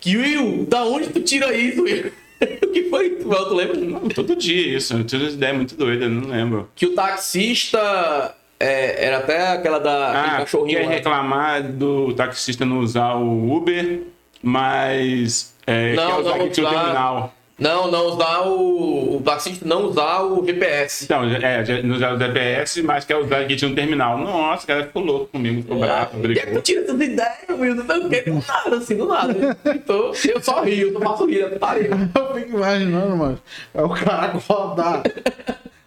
Que 0.00 0.16
Will, 0.16 0.64
da 0.66 0.84
onde 0.84 1.08
tu 1.08 1.20
tira 1.20 1.54
isso, 1.54 1.82
Will? 1.82 2.12
O 2.40 2.68
que 2.72 2.84
foi? 2.84 3.10
Tu, 3.16 3.28
tu 3.28 3.54
lembra? 3.54 3.76
Não, 3.76 4.08
todo 4.10 4.36
dia 4.36 4.76
isso. 4.76 4.94
Eu 4.94 5.02
tive 5.04 5.24
umas 5.24 5.34
ideias 5.34 5.56
muito 5.56 5.74
doidas, 5.74 6.08
não 6.08 6.28
lembro. 6.30 6.70
Que 6.76 6.86
o 6.86 6.94
taxista 6.94 8.32
é, 8.60 9.06
era 9.06 9.18
até 9.18 9.48
aquela 9.54 9.80
da. 9.80 10.10
Ah, 10.36 10.36
cachorrinho. 10.38 10.78
quer 10.78 10.88
reclamar 10.88 11.62
do 11.72 12.12
taxista 12.14 12.64
não 12.64 12.78
usar 12.78 13.14
o 13.14 13.52
Uber, 13.56 14.02
mas 14.40 15.52
é, 15.66 15.94
Não, 15.94 16.06
quer 16.06 16.20
usar 16.20 16.38
não 16.38 16.46
aqui 16.46 16.60
usar. 16.60 16.70
terminal. 16.70 17.34
Não, 17.58 17.90
não 17.90 18.06
usar 18.06 18.42
o. 18.42 19.16
O 19.16 19.20
taxista 19.20 19.64
não 19.66 19.86
usar 19.86 20.22
o 20.22 20.46
GPS. 20.46 21.04
Então, 21.04 21.24
é, 21.24 21.82
não 21.82 21.96
usar 21.96 22.12
o 22.14 22.16
DPS, 22.16 22.82
mas 22.82 23.04
quer 23.04 23.16
usar 23.16 23.40
aqui 23.40 23.56
tinha 23.56 23.68
um 23.70 23.74
terminal. 23.74 24.16
Nossa, 24.16 24.62
o 24.64 24.66
cara 24.66 24.84
ficou 24.86 25.02
louco 25.02 25.26
comigo, 25.26 25.62
ficou 25.62 25.78
bravo, 25.80 26.12
E 26.12 26.16
aí 26.16 26.20
tu 26.22 26.42
brigou. 26.42 26.62
tira 26.62 26.82
essas 26.82 27.00
ideias, 27.00 27.48
Will, 27.50 27.74
não 27.74 27.84
sei 27.86 27.98
o 27.98 28.08
que, 28.08 28.30
do 28.30 28.44
nada, 28.46 28.76
assim, 28.76 28.96
do 28.96 29.06
nada. 29.08 29.54
Tweetou, 29.56 30.12
eu 30.28 30.40
só 30.42 30.62
rio, 30.62 30.92
eu 30.94 31.00
faço 31.00 31.26
rir, 31.26 31.42
é 31.42 31.48
putaria. 31.48 31.90
Eu 31.90 32.34
fico 32.34 32.56
imaginando, 32.56 33.16
mano. 33.16 33.40
É 33.74 33.82
o 33.82 33.88
cara 33.88 34.26
acordar. 34.26 35.02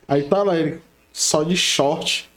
Aí 0.07 0.23
tá 0.23 0.43
lá 0.43 0.57
ele, 0.57 0.80
só 1.14 1.43
de 1.43 1.56
short. 1.56 2.30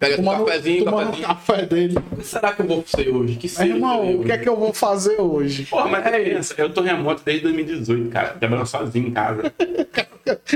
Pega 0.00 0.14
um 0.14 0.24
Tomando, 0.24 0.44
cafezinho, 0.46 0.84
tomando 0.86 1.02
o 1.02 1.04
cafezinho. 1.10 1.28
café 1.28 1.66
dele. 1.66 1.98
O 2.10 2.16
que 2.16 2.24
será 2.26 2.52
que 2.54 2.62
eu 2.62 2.66
vou 2.66 2.82
ser 2.86 3.08
hoje? 3.10 3.36
Que 3.36 3.48
cedo 3.50 3.68
irmão, 3.68 4.02
eu 4.10 4.20
o 4.20 4.24
que 4.24 4.32
é 4.32 4.38
que 4.38 4.48
eu 4.48 4.56
vou 4.56 4.72
fazer 4.72 5.20
hoje? 5.20 5.66
Porra, 5.66 5.88
mas 5.88 6.06
é 6.06 6.38
isso. 6.38 6.54
Eu 6.56 6.72
tô 6.72 6.80
remoto 6.80 7.22
desde 7.22 7.42
2018, 7.42 8.08
cara. 8.10 8.28
Trabalhando 8.28 8.66
sozinho 8.66 9.08
em 9.08 9.10
casa. 9.10 9.52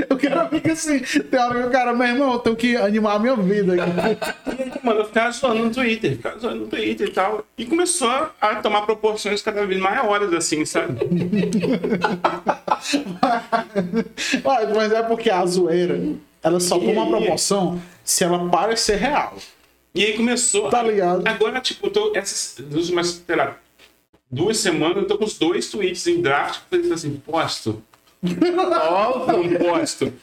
O 0.09 0.17
cara 0.17 0.47
fica 0.49 0.71
assim, 0.73 0.99
tem 0.99 1.39
hora 1.39 1.61
que 1.61 1.67
o 1.67 1.71
cara, 1.71 1.93
meu 1.93 2.07
irmão, 2.07 2.33
eu 2.33 2.39
tenho 2.39 2.55
que 2.55 2.75
animar 2.75 3.17
a 3.17 3.19
minha 3.19 3.35
vida 3.35 3.73
aqui. 3.73 3.91
E 4.57 4.61
aí, 4.63 4.71
mano, 4.81 5.01
eu 5.01 5.05
ficava 5.05 5.31
zoando 5.31 5.65
no 5.65 5.69
Twitter, 5.69 6.11
ficava 6.13 6.39
zoando 6.39 6.61
no 6.61 6.67
Twitter 6.67 7.07
e 7.07 7.11
tal. 7.11 7.45
E 7.55 7.65
começou 7.65 8.09
a 8.41 8.55
tomar 8.55 8.81
proporções 8.81 9.43
cada 9.43 9.63
vez 9.65 9.79
maiores, 9.79 10.33
assim, 10.33 10.65
sabe? 10.65 10.97
Mas 14.75 14.91
é 14.91 15.03
porque 15.03 15.29
a 15.29 15.45
zoeira, 15.45 15.99
ela 16.45 16.59
só 16.59 16.77
E 16.77 16.79
toma 16.85 16.91
uma 17.03 17.17
aí? 17.17 17.23
proporção 17.23 17.81
se 18.03 18.23
ela 18.23 18.47
parecer 18.49 18.95
real. 18.97 19.35
E 19.93 20.03
aí 20.05 20.13
começou. 20.13 20.69
Tá 20.69 20.83
ligado? 20.83 21.27
Agora, 21.27 21.59
tipo, 21.59 21.87
eu 21.87 21.91
tô. 21.91 22.11
Essas 22.15 22.55
duas, 22.59 22.89
mas, 22.91 23.23
sei 23.25 23.35
lá, 23.35 23.57
duas 24.29 24.57
semanas 24.57 24.97
eu 24.97 25.07
tô 25.07 25.17
com 25.17 25.25
os 25.25 25.37
dois 25.39 25.69
tweets 25.69 26.05
em 26.07 26.21
draft. 26.21 26.59
Eu 26.71 26.79
falei 26.79 26.93
assim, 26.93 27.11
posto. 27.25 27.81
Nossa, 28.21 29.33
Não 29.33 29.49
posto. 29.57 30.13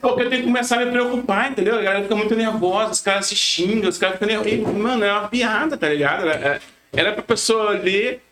Porque 0.00 0.22
eu 0.22 0.30
tenho 0.30 0.42
que 0.42 0.48
começar 0.48 0.80
a 0.80 0.84
me 0.84 0.90
preocupar, 0.90 1.50
entendeu? 1.50 1.78
A 1.78 1.82
galera 1.82 2.02
fica 2.02 2.16
muito 2.16 2.34
nervosa, 2.34 2.92
os 2.92 3.00
caras 3.00 3.26
se 3.26 3.36
xingam, 3.36 3.88
os 3.88 3.98
caras 3.98 4.18
ficam 4.18 4.28
nervosos. 4.28 4.74
Mano, 4.76 5.04
é 5.04 5.12
uma 5.12 5.28
piada, 5.28 5.76
tá 5.76 5.88
ligado? 5.88 6.28
Era, 6.28 6.60
era 6.92 7.12
pra 7.12 7.22
pessoa 7.22 7.70
ler. 7.72 8.22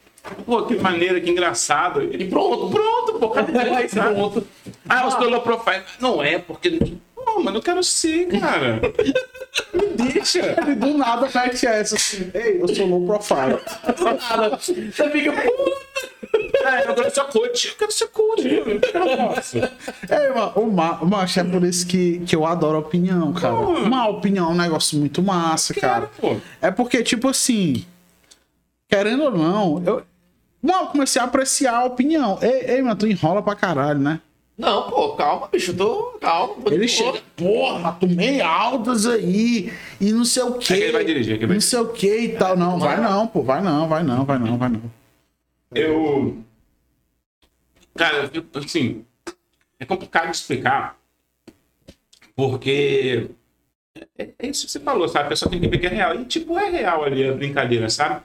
Pô, 0.44 0.62
que 0.64 0.74
maneira, 0.76 1.20
que 1.20 1.30
engraçado. 1.30 2.02
e 2.02 2.24
pronto, 2.26 2.68
pronto, 2.70 3.12
pô, 3.18 3.32
Aí, 3.76 3.88
sabe? 3.88 4.14
pronto. 4.14 4.46
Ah, 4.88 5.06
o 5.06 5.10
seu 5.10 5.28
low 5.28 5.40
profile. 5.42 5.82
Não 6.00 6.22
é, 6.22 6.38
porque. 6.38 6.78
Pô, 7.14 7.40
mano, 7.42 7.58
eu 7.58 7.62
quero 7.62 7.82
ser, 7.84 8.26
cara. 8.40 8.80
Me 9.74 9.86
deixa. 10.12 10.40
Ele 10.62 10.74
do 10.76 10.96
nada 10.96 11.28
mete 11.34 11.66
essa 11.66 11.96
assim, 11.96 12.30
ei, 12.32 12.60
eu 12.62 12.68
sou 12.74 12.86
low 12.86 13.04
profile. 13.06 13.58
Do 13.96 14.04
nada. 14.04 14.56
Você 14.56 14.74
fica. 15.10 15.32
É, 16.64 16.88
eu 16.90 17.10
sou 17.10 17.24
coach. 17.26 17.68
Eu 17.68 17.74
quero 17.76 17.92
ser 17.92 18.08
coach, 18.08 18.42
mano. 18.64 20.52
O 20.56 20.66
ma- 20.70 20.98
macho, 21.04 21.40
é 21.40 21.44
por 21.44 21.62
isso 21.64 21.86
que, 21.86 22.20
que 22.20 22.34
eu 22.36 22.46
adoro 22.46 22.78
opinião, 22.78 23.32
cara. 23.32 23.54
Uma 23.54 24.08
opinião 24.08 24.48
é 24.50 24.52
um 24.52 24.56
negócio 24.56 24.98
muito 24.98 25.22
massa, 25.22 25.74
cara. 25.74 26.10
pô. 26.20 26.36
É 26.60 26.70
porque, 26.70 27.02
tipo 27.02 27.28
assim, 27.28 27.84
querendo 28.88 29.24
ou 29.24 29.30
não, 29.30 29.82
eu, 29.86 30.02
não, 30.62 30.80
eu 30.82 30.86
comecei 30.88 31.20
a 31.20 31.24
apreciar 31.24 31.74
a 31.76 31.84
opinião. 31.84 32.38
Ei, 32.42 32.76
ei, 32.76 32.82
mano, 32.82 32.96
tu 32.96 33.06
enrola 33.06 33.42
pra 33.42 33.54
caralho, 33.54 33.98
né? 34.00 34.20
Não, 34.58 34.90
pô, 34.90 35.14
calma, 35.14 35.46
bicho, 35.46 35.70
eu 35.70 35.76
tô 35.76 36.18
calma. 36.20 36.64
tô 36.64 36.72
Ele 36.72 36.88
chega, 36.88 37.22
porra, 37.36 37.92
tomei 37.92 38.40
altas 38.40 39.06
aí, 39.06 39.72
e 40.00 40.10
não 40.10 40.24
sei 40.24 40.42
o 40.42 40.54
que. 40.54 40.72
É 40.72 40.76
que 40.76 40.82
ele 40.82 40.92
vai 40.92 41.04
dirigir, 41.04 41.36
é 41.36 41.38
que 41.38 41.46
vai 41.46 41.54
Não 41.54 41.60
sei 41.60 41.78
o 41.78 41.92
que 41.92 42.18
e 42.18 42.36
tal. 42.36 42.56
Não, 42.56 42.76
vai 42.76 43.00
não, 43.00 43.28
pô, 43.28 43.40
vai 43.40 43.62
não, 43.62 43.88
vai 43.88 44.02
não, 44.02 44.24
vai 44.24 44.38
não, 44.38 44.58
vai 44.58 44.68
não. 44.68 44.82
Eu. 45.72 46.38
Cara, 47.96 48.28
eu, 48.34 48.44
assim. 48.56 49.04
É 49.78 49.84
complicado 49.84 50.30
de 50.30 50.36
explicar. 50.36 50.98
Porque. 52.34 53.30
É, 54.18 54.30
é 54.40 54.46
isso 54.48 54.66
que 54.66 54.72
você 54.72 54.80
falou, 54.80 55.08
sabe? 55.08 55.26
A 55.26 55.28
pessoa 55.28 55.48
tem 55.48 55.60
que 55.60 55.68
ver 55.68 55.78
que 55.78 55.86
é 55.86 55.90
real. 55.90 56.16
E, 56.16 56.24
tipo, 56.24 56.58
é 56.58 56.68
real 56.68 57.04
ali 57.04 57.28
a 57.28 57.32
brincadeira, 57.32 57.88
sabe? 57.88 58.22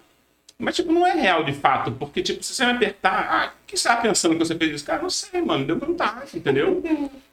Mas, 0.64 0.76
tipo, 0.76 0.92
não 0.92 1.06
é 1.06 1.14
real 1.14 1.44
de 1.44 1.54
fato. 1.54 1.92
Porque, 1.92 2.22
tipo, 2.22 2.42
se 2.44 2.54
você 2.54 2.66
me 2.66 2.72
apertar. 2.72 3.28
Ah, 3.30 3.54
o 3.62 3.68
que 3.68 3.78
você 3.78 3.88
tá 3.88 3.98
pensando 3.98 4.34
que 4.34 4.40
você 4.40 4.56
fez 4.56 4.76
isso? 4.76 4.86
Cara, 4.86 5.02
não 5.02 5.10
sei, 5.10 5.42
mano. 5.42 5.66
Deu 5.66 5.78
vontade, 5.78 6.38
entendeu? 6.38 6.82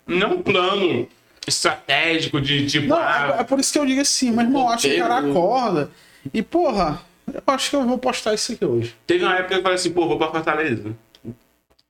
Não 0.06 0.26
é 0.26 0.30
um 0.30 0.42
plano 0.42 1.08
estratégico 1.46 2.40
de, 2.40 2.66
tipo. 2.66 2.88
Não, 2.88 2.98
ah, 2.98 3.36
é, 3.38 3.40
é 3.40 3.44
por 3.44 3.60
isso 3.60 3.72
que 3.72 3.78
eu 3.78 3.86
digo 3.86 4.00
assim, 4.00 4.30
meu 4.30 4.42
irmão, 4.42 4.68
acho 4.68 4.88
que 4.88 4.96
o 4.96 4.98
cara 4.98 5.18
acorda 5.18 5.90
e, 6.34 6.42
porra, 6.42 7.00
eu 7.32 7.42
acho 7.46 7.70
que 7.70 7.76
eu 7.76 7.86
vou 7.86 7.98
postar 7.98 8.34
isso 8.34 8.52
aqui 8.52 8.64
hoje. 8.64 8.94
Teve 9.06 9.24
uma 9.24 9.34
época 9.34 9.48
que 9.48 9.54
eu 9.54 9.62
falei 9.62 9.76
assim, 9.76 9.92
pô, 9.92 10.08
vou 10.08 10.18
pra 10.18 10.30
Fortaleza. 10.30 10.96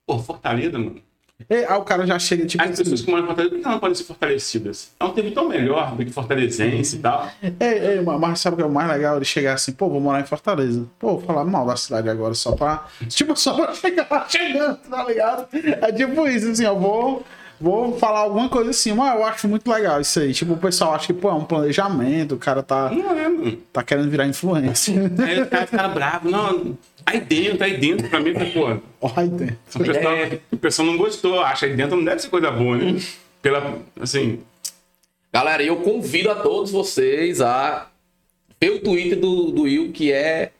Pô, 0.05 0.19
Fortaleza, 0.19 0.77
mano. 0.77 1.01
E 1.49 1.55
aí 1.55 1.77
o 1.77 1.81
cara 1.83 2.05
já 2.05 2.17
chega, 2.19 2.45
tipo 2.45 2.63
As 2.63 2.69
assim, 2.71 2.83
pessoas 2.83 3.01
que 3.01 3.11
moram 3.11 3.23
em 3.23 3.27
Fortaleza, 3.27 3.49
por 3.51 3.59
que 3.59 3.63
elas 3.65 3.73
não 3.73 3.79
podem 3.79 3.95
ser 3.95 4.03
fortalecidas? 4.03 4.91
É 4.99 5.03
um 5.05 5.09
termo 5.11 5.31
tão 5.31 5.47
melhor 5.49 5.95
do 5.95 6.05
que 6.05 6.11
fortalezense 6.11 6.95
e 6.97 6.99
tal. 6.99 7.27
ei, 7.41 7.51
ei, 7.59 8.01
mas- 8.01 8.39
sabe 8.39 8.53
o 8.55 8.57
que 8.57 8.63
é 8.63 8.65
o 8.65 8.71
mais 8.71 8.87
legal? 8.89 9.15
Ele 9.15 9.25
chegar 9.25 9.53
assim, 9.53 9.71
pô, 9.71 9.89
vou 9.89 9.99
morar 10.01 10.21
em 10.21 10.25
Fortaleza. 10.25 10.85
Pô, 10.99 11.17
vou 11.17 11.21
falar 11.21 11.43
mal 11.45 11.65
da 11.65 11.75
cidade 11.75 12.09
agora, 12.09 12.33
só 12.33 12.53
pra. 12.53 12.85
Tipo, 13.09 13.35
só 13.35 13.53
pra 13.53 13.73
chegar 13.73 14.07
lá 14.09 14.25
chegando, 14.29 14.77
tá 14.89 15.03
ligado? 15.03 15.47
É 15.53 15.91
tipo 15.91 16.27
isso, 16.27 16.49
assim, 16.51 16.65
eu 16.65 16.77
vou. 16.79 17.23
vou 17.59 17.97
falar 17.99 18.19
alguma 18.21 18.49
coisa 18.49 18.71
assim, 18.71 18.91
mas 18.93 19.13
eu 19.15 19.23
acho 19.25 19.47
muito 19.47 19.69
legal 19.71 20.01
isso 20.01 20.19
aí. 20.19 20.33
Tipo, 20.33 20.53
o 20.53 20.57
pessoal 20.57 20.95
acha 20.95 21.07
que, 21.07 21.13
pô, 21.13 21.29
é 21.29 21.33
um 21.33 21.43
planejamento, 21.43 22.33
o 22.35 22.37
cara 22.39 22.63
tá, 22.63 22.89
Não 22.89 23.11
é, 23.17 23.29
mano. 23.29 23.57
tá 23.71 23.83
querendo 23.83 24.09
virar 24.09 24.25
influência. 24.27 24.95
Aí 25.25 25.41
o 25.41 25.47
cara 25.47 25.67
fica 25.67 25.87
bravo. 25.87 26.29
Não, 26.31 26.75
aí 27.11 27.21
dentro, 27.21 27.63
aí 27.63 27.77
dentro, 27.77 28.09
pra 28.09 28.19
mim, 28.19 28.33
pô, 28.53 28.65
Olha 29.01 29.13
aí 29.17 29.29
dentro. 29.29 29.57
o 29.75 29.79
pessoal, 29.83 30.15
o 30.51 30.57
pessoal 30.57 30.85
não 30.87 30.97
gostou, 30.97 31.39
acha 31.41 31.65
aí 31.65 31.75
dentro 31.75 31.95
não 31.97 32.03
deve 32.05 32.21
ser 32.21 32.29
coisa 32.29 32.49
boa, 32.51 32.77
né? 32.77 32.99
Pela, 33.41 33.79
assim, 33.99 34.39
Galera, 35.33 35.63
eu 35.63 35.77
convido 35.77 36.29
a 36.29 36.35
todos 36.35 36.71
vocês 36.71 37.39
a 37.41 37.87
ver 38.61 38.71
o 38.71 38.79
Twitter 38.79 39.17
do, 39.19 39.51
do 39.51 39.61
Will, 39.63 39.91
que 39.91 40.11
é. 40.11 40.51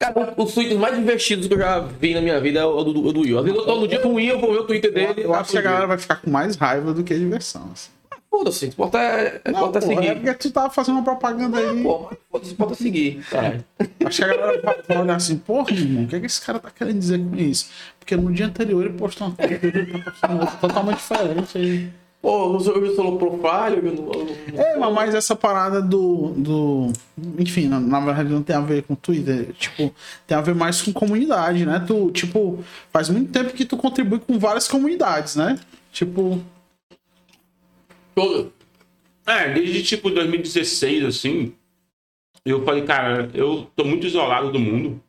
Cara, 0.00 0.34
um- 0.36 0.42
os 0.42 0.54
tweets 0.54 0.76
mais 0.78 0.96
divertidos 0.96 1.46
que 1.46 1.52
eu 1.54 1.58
já 1.58 1.78
vi 1.78 2.14
na 2.14 2.20
minha 2.22 2.40
vida 2.40 2.60
é 2.60 2.64
o 2.64 2.82
do, 2.82 2.92
do, 2.92 3.12
do 3.12 3.20
Will. 3.20 3.38
Às 3.38 3.44
vezes 3.44 3.58
eu 3.58 3.66
tô 3.66 3.76
no 3.78 3.86
dia 3.86 4.02
ruim, 4.02 4.24
eu 4.26 4.40
vou 4.40 4.50
ver 4.52 4.60
o 4.60 4.64
Twitter 4.64 4.92
dele. 4.92 5.14
Eu 5.24 5.34
acho 5.34 5.50
que 5.52 5.58
a 5.58 5.62
galera 5.62 5.86
vai 5.86 5.98
ficar 5.98 6.16
com 6.16 6.30
mais 6.30 6.56
raiva 6.56 6.92
do 6.94 7.04
que 7.04 7.14
diversão. 7.14 7.70
Assim. 7.72 7.90
Foda-se, 8.32 8.64
o 8.64 8.68
importa 8.68 8.98
é, 8.98 9.42
Não, 9.52 9.66
é 9.66 9.72
pô, 9.72 9.78
é 9.78 9.80
seguir. 9.82 10.14
porque 10.14 10.34
tu 10.34 10.50
tava 10.50 10.70
fazendo 10.70 10.94
uma 10.96 11.04
propaganda 11.04 11.58
aí. 11.58 11.82
Pô, 11.82 12.08
foda-se, 12.30 12.52
importa 12.52 12.74
seguir. 12.74 13.22
Caralho. 13.30 13.62
Acho 14.06 14.16
que 14.18 14.24
a 14.24 14.28
galera 14.36 14.62
vai- 14.62 14.76
olhar 14.98 15.16
assim, 15.16 15.36
porra, 15.36 15.70
irmão, 15.70 16.04
o 16.04 16.08
que, 16.08 16.16
é 16.16 16.20
que 16.20 16.26
esse 16.26 16.40
cara 16.40 16.58
tá 16.58 16.70
querendo 16.70 16.98
dizer 16.98 17.18
com 17.22 17.36
isso? 17.36 17.68
Porque 18.00 18.16
no 18.16 18.32
dia 18.32 18.46
anterior 18.46 18.86
ele 18.86 18.94
postou 18.94 19.26
uma 19.26 19.36
coisa, 19.36 19.60
tá 20.20 20.46
totalmente 20.60 20.96
diferente 20.96 21.58
aí. 21.58 21.90
Pô, 22.22 22.58
sou 22.60 22.78
low 22.78 23.18
profile, 23.18 23.82
não. 23.82 24.04
não- 24.06 24.62
É, 24.64 24.76
mas 24.92 25.12
essa 25.14 25.34
parada 25.36 25.82
do. 25.82 26.28
do 26.36 26.92
enfim, 27.38 27.66
na, 27.68 27.80
na 27.80 28.00
verdade 28.00 28.28
não 28.30 28.42
tem 28.44 28.54
a 28.56 28.60
ver 28.60 28.84
com 28.84 28.94
Twitter. 28.94 29.52
Tipo, 29.58 29.92
tem 30.26 30.38
a 30.38 30.40
ver 30.40 30.54
mais 30.54 30.80
com 30.80 30.92
comunidade, 30.92 31.66
né? 31.66 31.84
Tu, 31.86 32.10
tipo, 32.12 32.64
faz 32.92 33.10
muito 33.10 33.30
tempo 33.30 33.52
que 33.52 33.64
tu 33.64 33.76
contribui 33.76 34.20
com 34.20 34.38
várias 34.38 34.68
comunidades, 34.68 35.34
né? 35.36 35.58
Tipo, 35.92 36.40
Todo. 38.14 38.52
É, 39.26 39.52
desde 39.52 39.82
tipo 39.82 40.10
2016, 40.10 41.04
assim, 41.04 41.54
eu 42.44 42.64
falei, 42.64 42.82
cara, 42.82 43.30
eu 43.34 43.70
tô 43.76 43.84
muito 43.84 44.06
isolado 44.06 44.50
do 44.50 44.58
mundo. 44.58 45.00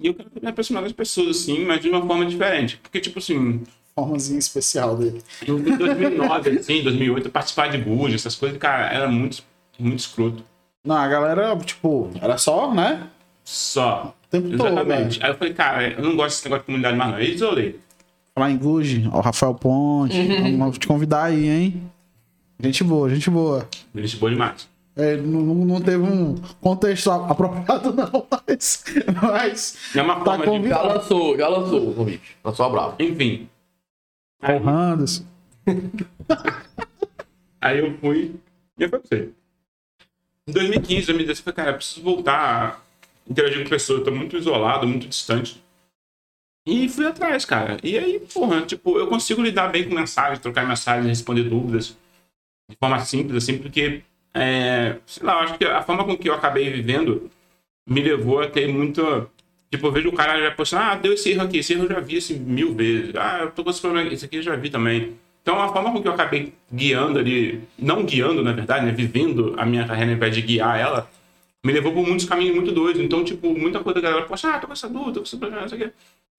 E 0.00 0.08
eu 0.08 0.14
quero 0.14 0.30
me 0.42 0.48
aproximar 0.48 0.82
das 0.82 0.92
pessoas, 0.92 1.38
assim, 1.38 1.64
mas 1.64 1.80
de 1.80 1.88
uma 1.88 2.06
forma 2.06 2.26
diferente. 2.26 2.76
Porque, 2.76 3.00
tipo 3.00 3.18
assim, 3.18 3.64
formazinha 3.94 4.38
especial 4.38 4.96
dele. 4.96 5.22
em 5.48 5.76
2009, 5.76 6.50
assim, 6.60 6.82
2008, 6.82 7.26
eu 7.26 7.32
participava 7.32 7.70
de 7.70 7.78
Buja, 7.78 8.14
essas 8.14 8.34
coisas, 8.34 8.58
cara, 8.58 8.92
era 8.92 9.08
muito, 9.08 9.42
muito 9.78 10.00
escroto. 10.00 10.44
Não, 10.84 10.96
a 10.96 11.08
galera, 11.08 11.56
tipo, 11.58 12.10
era 12.20 12.36
só, 12.36 12.72
né? 12.72 13.08
Só. 13.42 14.14
O 14.26 14.28
tempo 14.28 14.50
todo, 14.50 14.64
né? 14.64 14.72
Exatamente. 14.72 15.24
Aí 15.24 15.30
eu 15.30 15.34
falei, 15.36 15.54
cara, 15.54 15.88
eu 15.92 16.02
não 16.02 16.14
gosto 16.14 16.36
desse 16.36 16.44
negócio 16.44 16.62
de 16.62 16.66
comunidade 16.66 16.96
mais 16.96 17.10
não. 17.10 17.16
Aí 17.16 17.34
isolei. 17.34 17.80
Falar 18.34 18.50
em 18.50 18.58
Guji, 18.58 19.08
o 19.08 19.20
Rafael 19.20 19.54
Ponte. 19.54 20.14
Vamos 20.58 20.76
te 20.76 20.86
convidar 20.86 21.24
aí, 21.24 21.48
hein? 21.48 21.82
Gente 22.58 22.82
boa, 22.84 23.08
gente 23.10 23.28
boa. 23.30 23.68
Gente 23.94 24.16
boa 24.16 24.30
demais. 24.30 24.68
É, 24.96 25.16
não, 25.18 25.40
não- 25.42 25.80
teve 25.80 25.98
um 26.02 26.36
contexto 26.60 27.10
apropriado, 27.10 27.92
não, 27.92 28.26
mas. 28.30 28.82
mas 29.22 29.94
É 29.94 30.00
uma 30.00 30.24
Tá 30.24 30.38
forma 30.38 30.58
de... 30.60 30.68
Já 30.70 30.82
lançou, 30.82 31.36
já 31.36 31.48
lançou 31.48 31.90
o 31.90 31.94
convite. 31.94 32.36
Lançou 32.42 32.64
a 32.66 32.68
brava. 32.70 32.96
Enfim. 32.98 33.46
Aí, 34.40 34.56
Anderson. 34.56 35.24
aí 37.60 37.78
eu 37.78 37.98
fui 37.98 38.34
e 38.78 38.82
eu 38.84 38.88
falei 38.88 39.04
pra 39.06 39.18
você. 39.18 39.30
Em 40.48 40.52
2015, 40.52 41.06
2016, 41.06 41.38
eu 41.38 41.44
falei, 41.44 41.56
cara, 41.56 41.70
eu 41.70 41.74
preciso 41.76 42.02
voltar 42.02 42.80
a 43.26 43.30
interagir 43.30 43.64
com 43.64 43.68
pessoas. 43.70 43.98
Eu 43.98 44.04
tô 44.06 44.12
muito 44.12 44.36
isolado, 44.36 44.86
muito 44.86 45.08
distante. 45.08 45.62
E 46.66 46.88
fui 46.88 47.06
atrás, 47.06 47.44
cara. 47.44 47.76
E 47.82 47.98
aí, 47.98 48.20
porra, 48.32 48.62
tipo, 48.62 48.98
eu 48.98 49.08
consigo 49.08 49.42
lidar 49.42 49.68
bem 49.68 49.86
com 49.88 49.94
mensagens, 49.94 50.38
trocar 50.38 50.66
mensagens, 50.66 51.06
responder 51.06 51.44
dúvidas 51.44 51.96
de 52.68 52.76
forma 52.76 52.98
simples, 53.00 53.42
assim, 53.42 53.58
porque, 53.58 54.02
é, 54.34 54.96
sei 55.06 55.24
lá, 55.24 55.40
acho 55.40 55.58
que 55.58 55.64
a 55.64 55.82
forma 55.82 56.04
com 56.04 56.16
que 56.16 56.28
eu 56.28 56.34
acabei 56.34 56.70
vivendo 56.70 57.30
me 57.88 58.00
levou 58.02 58.40
a 58.40 58.48
ter 58.48 58.68
muita. 58.68 59.28
Tipo, 59.70 59.88
eu 59.88 59.92
vejo 59.92 60.08
o 60.08 60.12
cara 60.12 60.40
já 60.40 60.50
postando, 60.50 60.82
ah, 60.84 60.94
deu 60.96 61.12
esse 61.12 61.30
erro 61.30 61.42
aqui, 61.42 61.58
esse 61.58 61.72
erro 61.72 61.84
eu 61.84 61.88
já 61.88 62.00
vi 62.00 62.18
assim, 62.18 62.38
mil 62.38 62.74
vezes. 62.74 63.14
Ah, 63.16 63.40
eu 63.42 63.50
tô 63.50 63.64
com 63.64 63.70
esse 63.70 63.80
problema, 63.80 64.12
esse 64.12 64.24
aqui 64.24 64.36
eu 64.36 64.42
já 64.42 64.56
vi 64.56 64.70
também. 64.70 65.16
Então, 65.42 65.60
a 65.60 65.68
forma 65.68 65.92
com 65.92 66.02
que 66.02 66.08
eu 66.08 66.12
acabei 66.12 66.52
guiando 66.72 67.20
ali, 67.20 67.60
não 67.78 68.04
guiando, 68.04 68.42
na 68.42 68.52
verdade, 68.52 68.84
né, 68.84 68.92
vivendo 68.92 69.54
a 69.56 69.64
minha 69.64 69.86
carreira 69.86 70.10
ao 70.10 70.16
invés 70.16 70.34
de 70.34 70.42
guiar 70.42 70.78
ela, 70.78 71.08
me 71.64 71.72
levou 71.72 71.92
por 71.92 72.06
muitos 72.06 72.26
caminhos 72.26 72.54
muito 72.54 72.72
doidos. 72.72 73.00
Então, 73.00 73.22
tipo, 73.24 73.56
muita 73.56 73.80
coisa 73.80 74.00
da 74.00 74.08
galera 74.08 74.26
posta, 74.26 74.54
ah, 74.54 74.58
tô 74.58 74.66
com 74.66 74.72
essa 74.72 74.88
dúvida, 74.88 75.12
tô 75.12 75.20
com 75.20 75.26
esse 75.26 75.36
problema. 75.36 75.66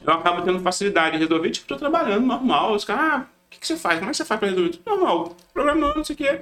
Eu 0.04 0.14
acabo 0.14 0.42
tendo 0.42 0.60
facilidade 0.60 1.16
em 1.16 1.20
resolver, 1.20 1.50
tipo, 1.52 1.68
tô 1.68 1.78
trabalhando 1.78 2.26
normal. 2.26 2.74
Os 2.74 2.84
caras, 2.84 3.04
ah, 3.04 3.28
que, 3.58 3.62
que 3.62 3.68
você 3.68 3.78
faz? 3.78 4.00
Como 4.00 4.10
é 4.10 4.12
que 4.12 4.18
você 4.18 4.26
faz 4.26 4.40
pra 4.40 4.50
resolver? 4.50 4.80
Normal, 4.86 5.36
programando, 5.54 5.96
não 5.96 6.04
sei 6.04 6.14
o 6.14 6.18
quê. 6.18 6.42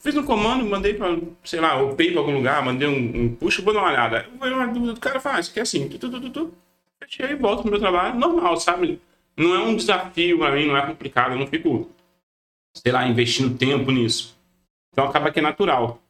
Fiz 0.00 0.16
um 0.16 0.24
comando, 0.24 0.64
mandei 0.66 0.94
pra, 0.94 1.16
sei 1.44 1.60
lá, 1.60 1.82
upei 1.82 2.10
pra 2.10 2.20
algum 2.20 2.34
lugar, 2.34 2.62
mandei 2.62 2.86
um, 2.86 3.22
um 3.22 3.34
push, 3.34 3.60
vou 3.60 3.72
dar 3.72 3.80
uma 3.80 3.90
olhada. 3.90 4.26
Eu 4.30 4.38
vou 4.38 4.48
uma 4.48 4.66
dúvida 4.66 4.92
do 4.92 5.00
cara, 5.00 5.18
faz, 5.18 5.48
aqui 5.48 5.58
é 5.58 5.62
assim, 5.62 5.88
tu, 5.88 5.98
tu, 5.98 6.10
tu, 6.10 6.20
tu, 6.20 6.30
tu. 6.30 6.54
Fechei 7.02 7.30
e 7.32 7.34
volto 7.34 7.62
pro 7.62 7.70
meu 7.70 7.80
trabalho, 7.80 8.18
normal, 8.18 8.56
sabe? 8.58 9.00
Não 9.36 9.54
é 9.54 9.58
um 9.58 9.74
desafio 9.74 10.38
pra 10.38 10.52
mim, 10.52 10.66
não 10.66 10.76
é 10.76 10.86
complicado, 10.86 11.32
eu 11.32 11.38
não 11.38 11.46
fico, 11.46 11.90
sei 12.74 12.92
lá, 12.92 13.06
investindo 13.08 13.56
tempo 13.56 13.90
nisso. 13.90 14.36
Então 14.92 15.06
acaba 15.06 15.30
que 15.32 15.38
é 15.40 15.42
natural. 15.42 16.00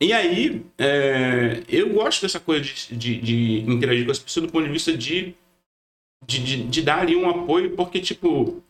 E 0.00 0.12
aí, 0.12 0.66
é, 0.76 1.62
eu 1.68 1.90
gosto 1.90 2.22
dessa 2.22 2.38
coisa 2.38 2.62
de, 2.62 2.96
de, 2.96 3.20
de 3.20 3.60
interagir 3.70 4.04
com 4.04 4.10
as 4.10 4.18
pessoas 4.18 4.46
do 4.46 4.52
ponto 4.52 4.66
de 4.66 4.72
vista 4.72 4.92
de, 4.94 5.34
de, 6.26 6.44
de, 6.44 6.62
de 6.64 6.82
dar 6.82 6.98
ali 6.98 7.16
um 7.16 7.30
apoio, 7.30 7.74
porque, 7.74 8.00
tipo, 8.00 8.62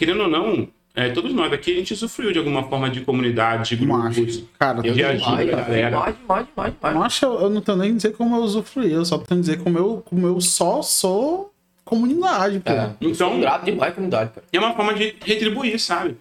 querendo 0.00 0.22
ou 0.22 0.28
não, 0.28 0.66
é, 0.94 1.10
todos 1.10 1.32
nós 1.32 1.52
aqui, 1.52 1.72
a 1.72 1.74
gente 1.76 1.94
sofreu 1.94 2.32
de 2.32 2.38
alguma 2.38 2.64
forma 2.64 2.88
de 2.90 3.02
comunidade, 3.02 3.76
de 3.76 3.86
Macho. 3.86 4.16
grupos. 4.16 4.42
Cara, 4.58 4.78
Eu 4.84 4.94
De 4.94 5.00
eu, 5.00 5.08
ajuda, 5.08 5.30
demais, 5.44 5.50
galera. 5.50 5.90
demais, 5.90 6.16
demais, 6.18 6.46
demais, 6.48 6.74
demais. 6.74 6.96
Macho, 6.96 7.26
eu, 7.26 7.40
eu 7.42 7.50
não 7.50 7.60
tenho 7.60 7.78
nem 7.78 7.94
dizer 7.96 8.12
como 8.16 8.34
eu 8.36 8.40
usufruí, 8.42 8.90
eu 8.92 9.04
só 9.04 9.18
tenho 9.18 9.40
dizer 9.40 9.58
como 9.62 9.78
eu, 9.78 10.02
como 10.04 10.26
eu 10.26 10.40
só 10.40 10.82
sou 10.82 11.52
comunidade, 11.84 12.58
pô. 12.60 12.72
É, 12.72 12.96
eu 13.00 13.10
Então- 13.10 13.30
sou 13.30 13.38
grato 13.40 13.64
demais 13.64 13.94
comunidade, 13.94 14.30
cara. 14.30 14.46
E 14.52 14.56
é 14.56 14.60
uma 14.60 14.74
forma 14.74 14.94
de 14.94 15.14
retribuir, 15.24 15.78
sabe? 15.78 16.16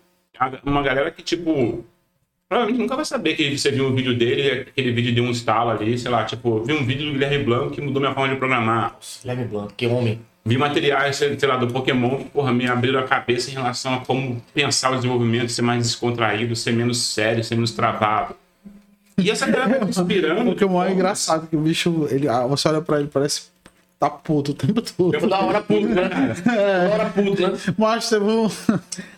Uma 0.64 0.81
galera 0.84 1.10
que, 1.11 1.22
tipo, 1.23 1.84
provavelmente 2.47 2.81
nunca 2.81 2.95
vai 2.95 3.06
saber 3.06 3.35
que 3.35 3.57
você 3.57 3.72
viu 3.72 3.88
um 3.88 3.95
vídeo 3.95 4.15
dele 4.18 4.61
aquele 4.69 4.91
vídeo 4.91 5.14
deu 5.15 5.23
um 5.23 5.31
estalo 5.31 5.72
ali, 5.72 5.97
sei 5.97 6.10
lá, 6.11 6.23
tipo, 6.26 6.64
vi 6.64 6.73
um 6.73 6.85
vídeo 6.85 7.06
do 7.07 7.11
Guilherme 7.14 7.43
Blanco 7.43 7.72
que 7.72 7.81
mudou 7.81 8.01
minha 8.01 8.14
forma 8.14 8.30
de 8.30 8.35
programar. 8.38 8.97
Guilherme 9.22 9.45
Blanco, 9.45 9.73
que 9.76 9.85
homem. 9.88 10.22
Vi 10.50 10.58
materiais, 10.58 11.18
sei 11.18 11.38
lá, 11.44 11.58
do 11.58 11.68
Pokémon 11.68 12.18
que, 12.18 12.24
porra, 12.24 12.52
me 12.52 12.68
abriram 12.68 13.00
a 13.00 13.04
cabeça 13.04 13.52
em 13.52 13.54
relação 13.54 13.94
a 13.94 14.00
como 14.00 14.42
pensar 14.52 14.92
o 14.92 14.96
desenvolvimento, 14.96 15.52
ser 15.52 15.62
mais 15.62 15.84
descontraído, 15.84 16.56
ser 16.56 16.74
menos 16.74 16.98
sério, 16.98 17.44
ser 17.44 17.54
menos 17.54 17.70
travado. 17.70 18.34
E 19.16 19.30
essa 19.30 19.46
galera 19.46 19.70
vai 19.70 19.80
me 19.82 19.90
inspirando. 19.92 20.50
O 20.50 20.54
Pokémon 20.54 20.84
é 20.84 20.92
engraçado, 20.92 21.46
que 21.46 21.56
o 21.56 21.60
bicho, 21.60 22.08
ele, 22.10 22.28
você 22.48 22.68
olha 22.68 22.82
pra 22.82 23.00
ele, 23.00 23.10
parece 23.14 23.44
tá 24.00 24.10
puto 24.10 24.52
o 24.52 24.54
tempo 24.54 24.82
todo. 24.82 25.14
Eu 25.14 25.20
vou 25.20 25.30
dar 25.30 25.44
hora 25.44 25.62
puto, 25.62 25.88
né, 25.90 26.08
cara? 26.08 26.34
Da 26.90 26.94
hora 26.94 27.10
puto, 27.10 27.42
né? 27.42 27.58
Mas 27.78 28.10
teve 28.10 28.24
um... 28.24 28.50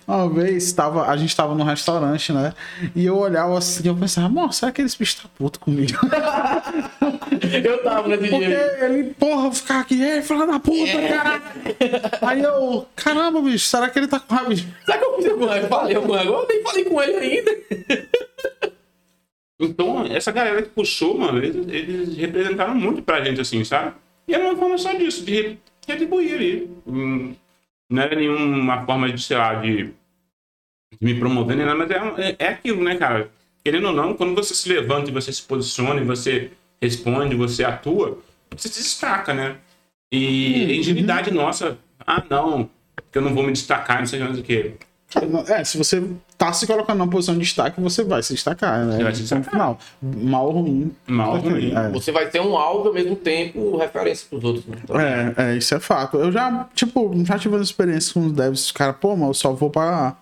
uma 0.07 0.29
vez, 0.29 0.73
tava, 0.73 1.07
a 1.07 1.15
gente 1.15 1.35
tava 1.35 1.53
num 1.53 1.63
restaurante, 1.63 2.33
né? 2.33 2.51
E 2.95 3.05
eu 3.05 3.15
olhava 3.15 3.55
assim, 3.59 3.87
eu 3.87 3.95
pensava, 3.95 4.27
moço, 4.27 4.59
será 4.59 4.71
que 4.71 4.81
esse 4.81 4.97
bicho 4.97 5.21
tá 5.21 5.29
puto 5.37 5.59
comigo? 5.59 5.99
Eu 7.41 7.83
tava 7.83 8.07
nesse 8.07 8.29
Porque 8.29 8.45
dia. 8.45 8.85
ele, 8.85 9.13
porra, 9.15 9.51
ficar 9.51 9.79
aqui, 9.81 10.01
é, 10.03 10.21
fala 10.21 10.45
da 10.45 10.59
puta, 10.59 11.01
caralho. 11.07 11.41
Aí 12.21 12.41
eu, 12.41 12.85
caramba, 12.95 13.41
bicho, 13.41 13.67
será 13.67 13.89
que 13.89 13.99
ele 13.99 14.07
tá 14.07 14.19
com 14.19 14.33
raiva 14.33 14.51
o 14.51 14.55
que 14.55 14.63
eu 14.91 15.15
fiz 15.17 15.33
com 15.33 15.53
ele? 15.53 15.67
Falei 15.67 15.95
com 15.95 16.13
ele 16.13 16.27
agora, 16.27 16.43
eu 16.43 16.47
nem 16.47 16.63
falei 16.63 16.85
com 16.85 17.01
ele 17.01 17.17
ainda. 17.17 17.51
Então, 19.59 20.05
essa 20.05 20.31
galera 20.31 20.61
que 20.61 20.69
puxou, 20.69 21.17
mano, 21.17 21.37
eles, 21.39 21.67
eles 21.67 22.17
representaram 22.17 22.75
muito 22.75 23.01
pra 23.01 23.23
gente, 23.23 23.41
assim, 23.41 23.63
sabe? 23.63 23.93
E 24.31 24.35
era 24.35 24.45
uma 24.45 24.55
forma 24.57 24.77
só 24.77 24.93
disso, 24.93 25.25
de 25.25 25.33
re- 25.41 25.59
retribuir 25.87 26.35
ali. 26.35 26.71
Hum, 26.87 27.35
Não 27.89 28.03
era 28.03 28.15
nenhuma 28.15 28.85
forma 28.85 29.11
de, 29.11 29.21
sei 29.21 29.37
lá, 29.37 29.55
de, 29.55 29.93
me 31.01 31.17
promover 31.17 31.55
nem 31.57 31.65
nada, 31.65 31.77
mas 31.77 31.91
é, 31.91 32.29
é, 32.29 32.35
é 32.39 32.47
aquilo, 32.49 32.83
né, 32.83 32.95
cara? 32.95 33.31
Querendo 33.63 33.87
ou 33.87 33.93
não, 33.93 34.13
quando 34.13 34.35
você 34.35 34.53
se 34.53 34.67
levanta 34.69 35.09
e 35.09 35.13
você 35.13 35.31
se 35.31 35.41
posiciona 35.43 36.01
e 36.01 36.05
você 36.05 36.51
responde, 36.81 37.35
você 37.35 37.63
atua, 37.63 38.19
você 38.49 38.67
se 38.67 38.81
destaca, 38.81 39.33
né? 39.33 39.57
E 40.11 40.71
a 40.71 40.75
ingenuidade 40.75 41.31
nossa, 41.31 41.77
ah, 42.05 42.23
não, 42.29 42.69
que 43.11 43.17
eu 43.17 43.21
não 43.21 43.33
vou 43.33 43.43
me 43.43 43.51
destacar, 43.51 43.99
não 43.99 44.05
sei 44.07 44.19
mais 44.19 44.37
o 44.37 44.43
que. 44.43 44.73
É, 45.49 45.63
se 45.63 45.77
você 45.77 46.01
tá 46.37 46.53
se 46.53 46.65
colocando 46.65 46.99
numa 46.99 47.09
posição 47.09 47.33
de 47.35 47.41
destaque, 47.41 47.81
você 47.81 48.03
vai 48.03 48.23
se 48.23 48.33
destacar, 48.33 48.85
né? 48.85 48.95
Você 48.95 49.03
vai 49.03 49.15
se 49.15 49.21
destacar. 49.21 49.51
final. 49.51 49.79
Mal 50.01 50.45
ou 50.45 50.61
ruim. 50.61 50.91
Mal 51.05 51.35
ou 51.35 51.39
ruim. 51.41 51.73
É. 51.75 51.89
Você 51.89 52.11
vai 52.11 52.29
ter 52.29 52.39
um 52.39 52.55
alvo 52.57 52.87
ao 52.87 52.93
mesmo 52.93 53.15
tempo 53.15 53.75
referência 53.77 54.25
pros 54.29 54.43
outros. 54.43 54.65
né? 54.65 54.77
É, 55.37 55.43
é, 55.43 55.57
isso 55.57 55.75
é 55.75 55.79
fato. 55.79 56.17
Eu 56.17 56.31
já, 56.31 56.69
tipo, 56.73 57.11
já 57.25 57.37
tive 57.37 57.55
uma 57.55 57.63
experiência 57.63 58.13
com 58.13 58.25
os 58.27 58.31
devs, 58.31 58.65
os 58.65 58.71
caras, 58.71 58.95
pô, 59.01 59.15
mas 59.15 59.27
eu 59.27 59.33
só 59.33 59.53
vou 59.53 59.69
pra. 59.69 60.15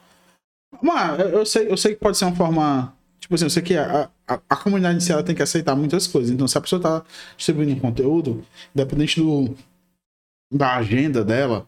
Mano, 0.82 1.22
eu 1.22 1.46
sei, 1.46 1.72
eu 1.72 1.78
sei 1.78 1.94
que 1.94 2.00
pode 2.00 2.18
ser 2.18 2.26
uma 2.26 2.36
forma. 2.36 2.94
Tipo 3.20 3.36
assim, 3.36 3.46
eu 3.46 3.50
sei 3.50 3.62
que 3.62 3.78
a, 3.78 4.10
a, 4.28 4.40
a 4.50 4.56
comunidade 4.56 4.98
em 4.98 5.02
si 5.02 5.12
ela 5.12 5.22
tem 5.22 5.36
que 5.36 5.44
aceitar 5.44 5.76
muitas 5.76 6.08
coisas. 6.08 6.32
Então, 6.32 6.48
se 6.48 6.58
a 6.58 6.62
pessoa 6.62 6.82
tá 6.82 7.04
distribuindo 7.38 7.80
conteúdo, 7.80 8.44
independente 8.74 9.20
do, 9.22 9.56
da 10.52 10.78
agenda 10.78 11.24
dela, 11.24 11.68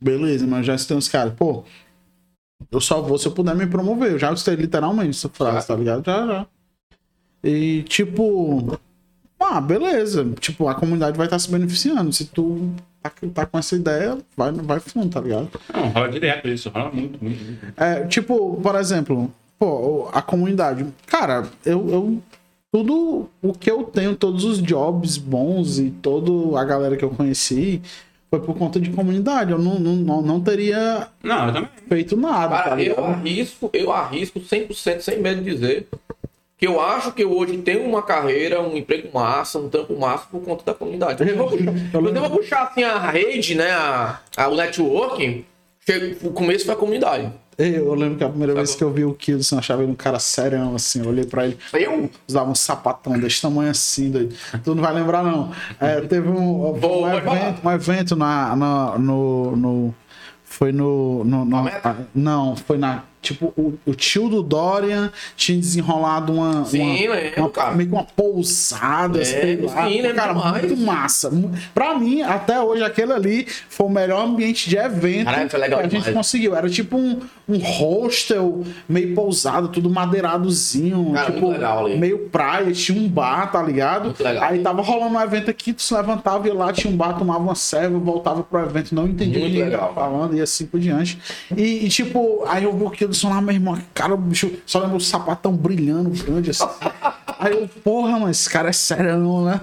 beleza, 0.00 0.46
mas 0.46 0.64
já 0.64 0.76
tem 0.76 0.96
uns 0.96 1.08
caras, 1.08 1.34
pô, 1.34 1.64
Eu 2.70 2.80
só 2.80 3.00
vou 3.00 3.18
se 3.18 3.26
eu 3.26 3.32
puder 3.32 3.54
me 3.54 3.66
promover. 3.66 4.12
Eu 4.12 4.18
já 4.18 4.30
gostei 4.30 4.54
literalmente 4.54 5.10
essa 5.10 5.28
frase, 5.28 5.66
tá 5.66 5.74
ligado? 5.74 6.04
Já, 6.04 6.26
já. 6.26 6.46
E, 7.42 7.82
tipo. 7.84 8.78
Ah, 9.38 9.60
beleza. 9.60 10.24
Tipo, 10.38 10.68
a 10.68 10.74
comunidade 10.74 11.16
vai 11.16 11.26
estar 11.26 11.38
se 11.38 11.50
beneficiando. 11.50 12.12
Se 12.12 12.26
tu 12.26 12.70
tá, 13.02 13.10
tá 13.32 13.46
com 13.46 13.58
essa 13.58 13.74
ideia, 13.74 14.18
vai, 14.36 14.52
vai 14.52 14.78
fundo, 14.80 15.08
tá 15.08 15.20
ligado? 15.20 15.48
Não, 15.72 15.88
rola 15.88 16.08
direto 16.10 16.48
isso, 16.48 16.68
rola 16.68 16.92
muito, 16.92 17.22
muito, 17.22 17.42
muito. 17.42 17.72
É, 17.76 18.06
tipo, 18.06 18.60
por 18.60 18.74
exemplo, 18.74 19.32
pô, 19.58 20.08
a 20.12 20.20
comunidade. 20.20 20.86
Cara, 21.06 21.48
eu, 21.64 21.88
eu. 21.88 22.22
Tudo 22.72 23.28
o 23.42 23.52
que 23.52 23.68
eu 23.68 23.82
tenho, 23.82 24.14
todos 24.14 24.44
os 24.44 24.62
jobs 24.62 25.16
bons 25.16 25.80
e 25.80 25.90
toda 25.90 26.56
a 26.56 26.62
galera 26.62 26.96
que 26.96 27.04
eu 27.04 27.10
conheci 27.10 27.82
foi 28.30 28.40
por 28.40 28.56
conta 28.56 28.78
de 28.78 28.90
comunidade. 28.90 29.50
Eu 29.50 29.58
não, 29.58 29.78
não, 29.80 29.96
não, 29.96 30.22
não 30.22 30.40
teria 30.40 31.08
Não, 31.22 31.48
eu 31.48 31.52
também. 31.52 31.68
feito 31.88 32.16
nada. 32.16 32.56
tá 32.56 32.62
Cara, 32.62 32.82
eu 32.82 32.94
ligado? 32.96 33.04
arrisco, 33.04 33.70
eu 33.72 33.92
arrisco 33.92 34.38
100% 34.40 35.00
sem 35.00 35.18
medo 35.20 35.42
de 35.42 35.50
dizer 35.50 35.88
que 36.56 36.66
eu 36.66 36.78
acho 36.80 37.12
que 37.12 37.22
eu 37.24 37.32
hoje 37.36 37.56
tenho 37.58 37.82
uma 37.84 38.02
carreira, 38.02 38.60
um 38.60 38.76
emprego 38.76 39.08
massa, 39.14 39.58
um 39.58 39.68
trampo 39.68 39.98
massa 39.98 40.26
por 40.30 40.42
conta 40.42 40.62
da 40.64 40.74
comunidade. 40.74 41.26
Eu 41.26 41.36
vou 41.36 41.50
eu 41.56 42.20
vou 42.20 42.30
puxar 42.30 42.64
assim 42.64 42.82
a 42.84 42.98
rede, 43.10 43.54
né, 43.54 43.70
a, 43.70 44.20
a- 44.36 44.48
o 44.48 44.54
networking, 44.56 45.44
o 46.22 46.30
começo 46.30 46.66
foi 46.66 46.74
a 46.74 46.76
comunidade. 46.76 47.32
Eu 47.68 47.94
lembro 47.94 48.16
que 48.16 48.24
a 48.24 48.28
primeira 48.28 48.54
vez 48.54 48.74
que 48.74 48.82
eu 48.82 48.90
vi 48.92 49.04
o 49.04 49.12
Kilson, 49.14 49.56
eu 49.56 49.58
achava 49.58 49.82
ele 49.82 49.92
um 49.92 49.94
cara 49.94 50.18
serão, 50.18 50.74
assim. 50.74 51.00
Eu 51.02 51.08
olhei 51.08 51.24
pra 51.24 51.44
ele, 51.46 51.58
Eu? 51.74 52.08
usava 52.26 52.50
um 52.50 52.54
sapatão 52.54 53.18
desse 53.18 53.42
tamanho 53.42 53.70
assim, 53.70 54.10
doido. 54.10 54.34
Tu 54.64 54.74
não 54.74 54.82
vai 54.82 54.94
lembrar, 54.94 55.22
não. 55.22 55.50
É, 55.78 56.00
teve 56.00 56.28
um, 56.28 56.70
um, 56.70 56.72
Vou- 56.74 57.02
vai 57.02 57.16
evento, 57.18 57.66
um 57.66 57.70
evento 57.70 58.16
na, 58.16 58.56
na- 58.56 58.98
no, 58.98 59.56
no. 59.56 59.94
Foi 60.44 60.72
no. 60.72 61.22
no, 61.24 61.44
no- 61.44 61.62
Meta? 61.62 61.96
ah, 62.00 62.04
não, 62.14 62.56
foi 62.56 62.76
na. 62.78 63.02
Tipo, 63.22 63.52
o, 63.56 63.74
o 63.84 63.94
tio 63.94 64.28
do 64.30 64.42
Dorian 64.42 65.12
tinha 65.36 65.58
desenrolado 65.58 66.32
uma. 66.32 66.64
Sim, 66.64 67.06
uma, 67.06 67.14
lembro, 67.16 67.40
uma- 67.42 67.50
cara. 67.50 67.72
Meio 67.74 67.88
que 67.90 67.94
uma 67.94 68.04
pousada, 68.04 69.20
É, 69.20 69.24
sei 69.24 69.56
lá. 69.60 69.86
sim, 69.88 70.00
lembro 70.00 70.16
cara, 70.16 70.32
demais. 70.32 70.62
muito 70.64 70.76
massa. 70.78 71.30
Pra 71.74 71.98
mim, 71.98 72.22
até 72.22 72.60
hoje, 72.60 72.82
aquele 72.82 73.12
ali 73.12 73.46
foi 73.68 73.86
o 73.86 73.90
melhor 73.90 74.24
ambiente 74.24 74.68
de 74.70 74.76
evento 74.78 75.26
Caralho, 75.26 75.50
foi 75.50 75.60
legal 75.60 75.80
que 75.80 75.86
a 75.86 75.88
gente 75.90 75.98
demais. 76.00 76.16
conseguiu. 76.16 76.56
Era 76.56 76.68
tipo 76.70 76.96
um, 76.96 77.20
um 77.48 77.58
hostel 77.58 78.62
meio 78.88 79.14
pousado, 79.14 79.68
tudo 79.68 79.90
madeiradozinho. 79.90 81.12
Cara, 81.12 81.32
tipo, 81.32 81.50
legal 81.50 81.88
meio 81.96 82.18
praia, 82.30 82.72
tinha 82.72 82.98
um 83.00 83.08
bar, 83.08 83.50
tá 83.52 83.62
ligado? 83.62 84.14
Aí 84.40 84.60
tava 84.60 84.82
rolando 84.82 85.14
um 85.16 85.20
evento 85.20 85.50
aqui, 85.50 85.72
tu 85.72 85.82
se 85.82 85.92
levantava 85.94 86.48
e 86.48 86.52
lá 86.52 86.72
tinha 86.72 86.92
um 86.92 86.96
bar, 86.96 87.18
tomava 87.18 87.40
uma 87.42 87.54
serva, 87.54 87.98
voltava 87.98 88.42
pro 88.42 88.60
evento, 88.60 88.94
não 88.94 89.06
entendia 89.06 89.44
o 89.46 89.50
que 89.50 89.56
ele 89.58 89.70
tava 89.76 89.92
falando 89.94 90.36
e 90.36 90.40
assim 90.40 90.66
por 90.66 90.80
diante. 90.80 91.18
E, 91.56 91.84
e, 91.84 91.88
tipo, 91.88 92.44
aí 92.46 92.64
eu 92.64 92.72
vi 92.72 92.84
o 93.10 93.12
Kilson 93.12 93.28
lá, 93.30 93.40
meu 93.40 93.54
irmão, 93.54 93.78
cara, 93.92 94.14
o 94.14 94.16
bicho, 94.16 94.50
só 94.64 94.80
lembro 94.80 94.96
o 94.96 95.00
sapatão 95.00 95.52
brilhando 95.52 96.10
grande 96.10 96.50
assim. 96.50 96.64
Aí 97.38 97.52
eu, 97.52 97.68
porra, 97.82 98.12
mano, 98.12 98.30
esse 98.30 98.48
cara 98.48 98.68
é 98.68 98.72
sério, 98.72 99.44
né? 99.44 99.60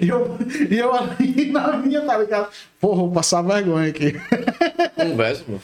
E 0.00 0.08
eu, 0.08 0.38
e 0.70 0.78
eu 0.78 0.94
ali 0.94 1.50
na 1.50 1.76
minha, 1.76 2.00
tá 2.02 2.16
ligado? 2.18 2.48
Porra, 2.80 2.96
vou 2.96 3.10
passar 3.10 3.42
vergonha 3.42 3.90
aqui. 3.90 4.14
Conversa, 4.94 5.42
mano. 5.48 5.60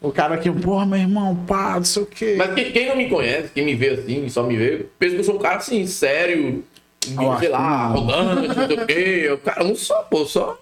O 0.00 0.12
cara 0.12 0.34
aqui, 0.34 0.50
porra, 0.50 0.84
meu 0.84 0.98
irmão, 0.98 1.34
pá, 1.46 1.76
não 1.76 1.84
sei 1.84 2.02
o 2.02 2.06
quê. 2.06 2.34
Mas 2.36 2.54
quem, 2.54 2.70
quem 2.70 2.88
não 2.88 2.96
me 2.96 3.08
conhece, 3.08 3.48
quem 3.54 3.64
me 3.64 3.74
vê 3.74 3.90
assim, 3.90 4.28
só 4.28 4.42
me 4.42 4.56
vê, 4.56 4.86
pensa 4.98 5.14
que 5.14 5.20
eu 5.20 5.24
sou 5.24 5.36
um 5.36 5.38
cara 5.38 5.56
assim, 5.56 5.86
sério, 5.86 6.62
Eu 7.06 7.38
sei 7.38 7.48
lá, 7.48 7.60
não. 7.60 8.10
arrogante, 8.10 8.48
não 8.48 8.66
sei 8.66 8.76
o 8.76 8.86
quê. 8.86 9.22
Eu, 9.24 9.38
cara, 9.38 9.64
não 9.64 9.74
sou, 9.74 9.96
pô, 10.04 10.26
só. 10.26 10.58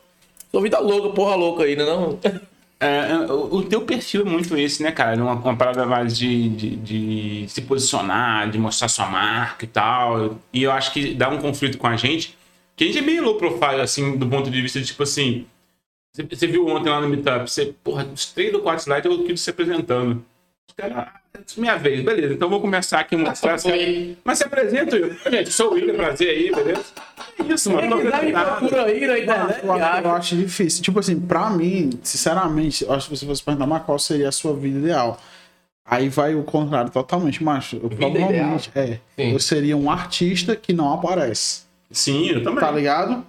Sou 0.53 0.61
vida 0.61 0.79
louca, 0.79 1.09
porra 1.11 1.35
louca 1.35 1.65
aí, 1.65 1.75
né? 1.75 1.85
Não? 1.85 2.19
É, 2.85 3.17
o, 3.31 3.59
o 3.59 3.63
teu 3.65 3.83
perfil 3.83 4.23
é 4.23 4.25
muito 4.25 4.57
esse, 4.57 4.83
né, 4.83 4.91
cara? 4.91 5.15
Uma, 5.23 5.35
uma 5.35 5.57
parada 5.57 5.87
mais 5.87 6.19
de, 6.19 6.49
de, 6.49 6.77
de 6.77 7.49
se 7.49 7.63
posicionar, 7.63 8.51
de 8.51 8.59
mostrar 8.59 8.89
sua 8.89 9.07
marca 9.07 9.65
e 9.65 9.69
tal. 9.69 10.37
E 10.53 10.65
eu 10.65 10.73
acho 10.73 10.93
que 10.93 11.15
dá 11.15 11.29
um 11.29 11.39
conflito 11.39 11.79
com 11.79 11.87
a 11.87 11.97
gente, 11.97 12.37
que 12.75 12.83
a 12.83 12.87
gente 12.89 12.99
é 12.99 13.03
meio 13.03 13.23
low 13.23 13.37
profile, 13.37 13.81
assim, 13.81 14.19
do 14.19 14.29
ponto 14.29 14.51
de 14.51 14.61
vista 14.61 14.81
de, 14.81 14.87
tipo 14.87 15.05
assim... 15.05 15.47
Você, 16.15 16.47
viu 16.47 16.67
ontem 16.67 16.91
lá 16.91 17.01
no 17.01 17.09
Meetup, 17.09 17.49
você, 17.49 17.73
porra, 17.85 18.05
os 18.05 18.33
três 18.33 18.53
ou 18.53 18.61
quatro 18.61 18.83
slides 18.83 19.11
eu 19.11 19.25
quis 19.25 19.41
se 19.41 19.49
apresentando. 19.49 20.23
Os 20.69 20.75
caras, 20.75 20.99
é 20.99 21.22
minha 21.57 21.77
vez, 21.77 22.05
beleza, 22.05 22.35
então 22.35 22.49
vou 22.49 22.61
começar 22.61 23.01
aqui 23.01 23.15
a 23.15 23.19
mostrar. 23.19 23.55
Assim, 23.55 24.17
mas 24.25 24.39
se 24.39 24.45
apresenta, 24.45 24.97
eu. 24.97 25.15
Gente, 25.31 25.51
sou 25.51 25.71
o 25.71 25.75
William, 25.75 25.95
prazer 25.95 26.29
aí, 26.29 26.53
beleza? 26.55 26.85
É 27.39 27.53
isso, 27.53 27.71
mano. 27.71 27.97
Me 27.97 28.33
procura 28.33 28.85
aí 28.85 29.07
na 29.07 29.19
internet, 29.19 29.65
eu, 29.65 29.73
acho, 29.73 29.83
eu 29.83 29.85
acha. 29.85 30.13
acho 30.13 30.37
difícil. 30.37 30.83
Tipo 30.83 31.01
assim, 31.01 31.19
pra 31.19 31.51
mim, 31.51 31.91
sinceramente, 32.03 32.85
eu 32.85 32.93
acho 32.93 33.09
que 33.09 33.17
se 33.17 33.25
você 33.25 33.27
fosse 33.27 33.43
perguntar, 33.43 33.67
mas 33.67 33.83
qual 33.83 33.99
seria 33.99 34.29
a 34.29 34.33
sua 34.33 34.55
vida 34.55 34.79
ideal? 34.79 35.19
Aí 35.85 36.09
vai 36.09 36.35
o 36.35 36.45
contrário 36.45 36.91
totalmente, 36.91 37.43
macho. 37.43 37.77
Eu 37.83 37.89
provavelmente, 37.89 38.71
é. 38.75 39.01
Sim. 39.17 39.33
Eu 39.33 39.39
seria 39.41 39.77
um 39.77 39.91
artista 39.91 40.55
que 40.55 40.73
não 40.73 40.93
aparece. 40.93 41.63
Sim, 41.91 42.29
eu 42.29 42.43
também. 42.43 42.61
Tá 42.61 42.71
ligado? 42.71 43.27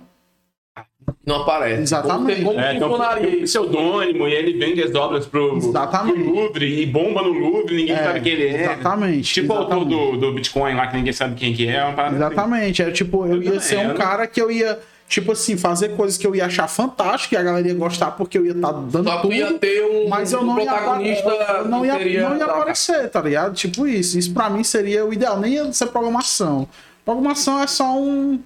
Não 1.26 1.38
aparece. 1.38 1.82
Exatamente. 1.84 2.42
Como, 2.42 2.54
como 2.56 2.66
É, 2.66 2.76
então, 2.76 2.90
funcionaria 2.90 3.28
tem 3.32 3.40
um 3.40 3.44
pseudônimo 3.44 4.28
e 4.28 4.34
ele 4.34 4.54
vende 4.58 4.84
as 4.84 4.94
obras 4.94 5.26
pro, 5.26 5.56
Exatamente. 5.58 6.20
pro 6.22 6.34
Louvre 6.34 6.82
e 6.82 6.86
bomba 6.86 7.22
no 7.22 7.30
Louvre, 7.32 7.76
ninguém 7.76 7.96
É, 7.96 8.04
sabe 8.04 8.20
quem 8.22 8.34
ele 8.34 8.48
é. 8.48 8.64
Exatamente. 8.64 9.34
Tipo 9.34 9.54
o 9.54 9.58
autor 9.58 9.78
exatamente. 9.78 10.12
do, 10.12 10.18
do 10.18 10.34
Bitcoin 10.34 10.76
lá, 10.76 10.88
que 10.88 10.98
ninguém 10.98 11.14
sabe 11.14 11.36
quem 11.36 11.54
que 11.54 11.68
é, 11.68 11.72
é 11.76 11.80
assim. 11.82 12.16
Exatamente. 12.16 12.82
É 12.82 12.92
tipo, 12.92 13.26
eu 13.26 13.42
ia 13.42 13.60
ser 13.60 13.78
um 13.80 13.94
cara 13.94 14.28
que 14.28 14.42
eu 14.42 14.52
ia, 14.52 14.80
tipo 15.08 15.32
assim, 15.32 15.56
fazer 15.56 15.96
coisas 15.96 16.18
que 16.18 16.28
eu 16.28 16.36
ia 16.36 16.46
achar 16.46 16.68
fantástico 16.68 17.36
e 17.36 17.38
a 17.38 17.44
galera 17.44 17.66
ia 17.68 17.74
gostar 17.74 18.12
porque 18.12 18.38
eu 18.38 18.46
ia 18.46 18.52
estar 18.52 18.72
dando 18.74 19.10
Só 19.10 19.18
tudo. 19.20 19.34
ia 19.34 19.54
ter 19.54 19.82
um, 19.86 20.10
Mas 20.10 20.34
eu 20.34 20.42
um 20.42 20.46
não 20.46 20.60
ia, 20.60 20.66
protagonista 20.66 21.30
eu 21.30 21.66
não 21.70 21.86
ia, 21.86 21.94
seria 21.94 22.30
não 22.30 22.38
ia 22.38 22.46
aparecer, 22.46 23.10
tá 23.10 23.22
ligado? 23.22 23.54
Tipo 23.56 23.88
isso. 23.88 24.20
Isso 24.20 24.34
pra 24.34 24.50
mim 24.50 24.64
seria 24.64 25.06
o 25.06 25.14
ideal. 25.14 25.40
Nem 25.40 25.54
ia 25.54 25.72
ser 25.72 25.86
programação. 25.88 26.68
Programação 27.06 27.62
é 27.62 27.68
só 27.68 27.98
um, 27.98 28.40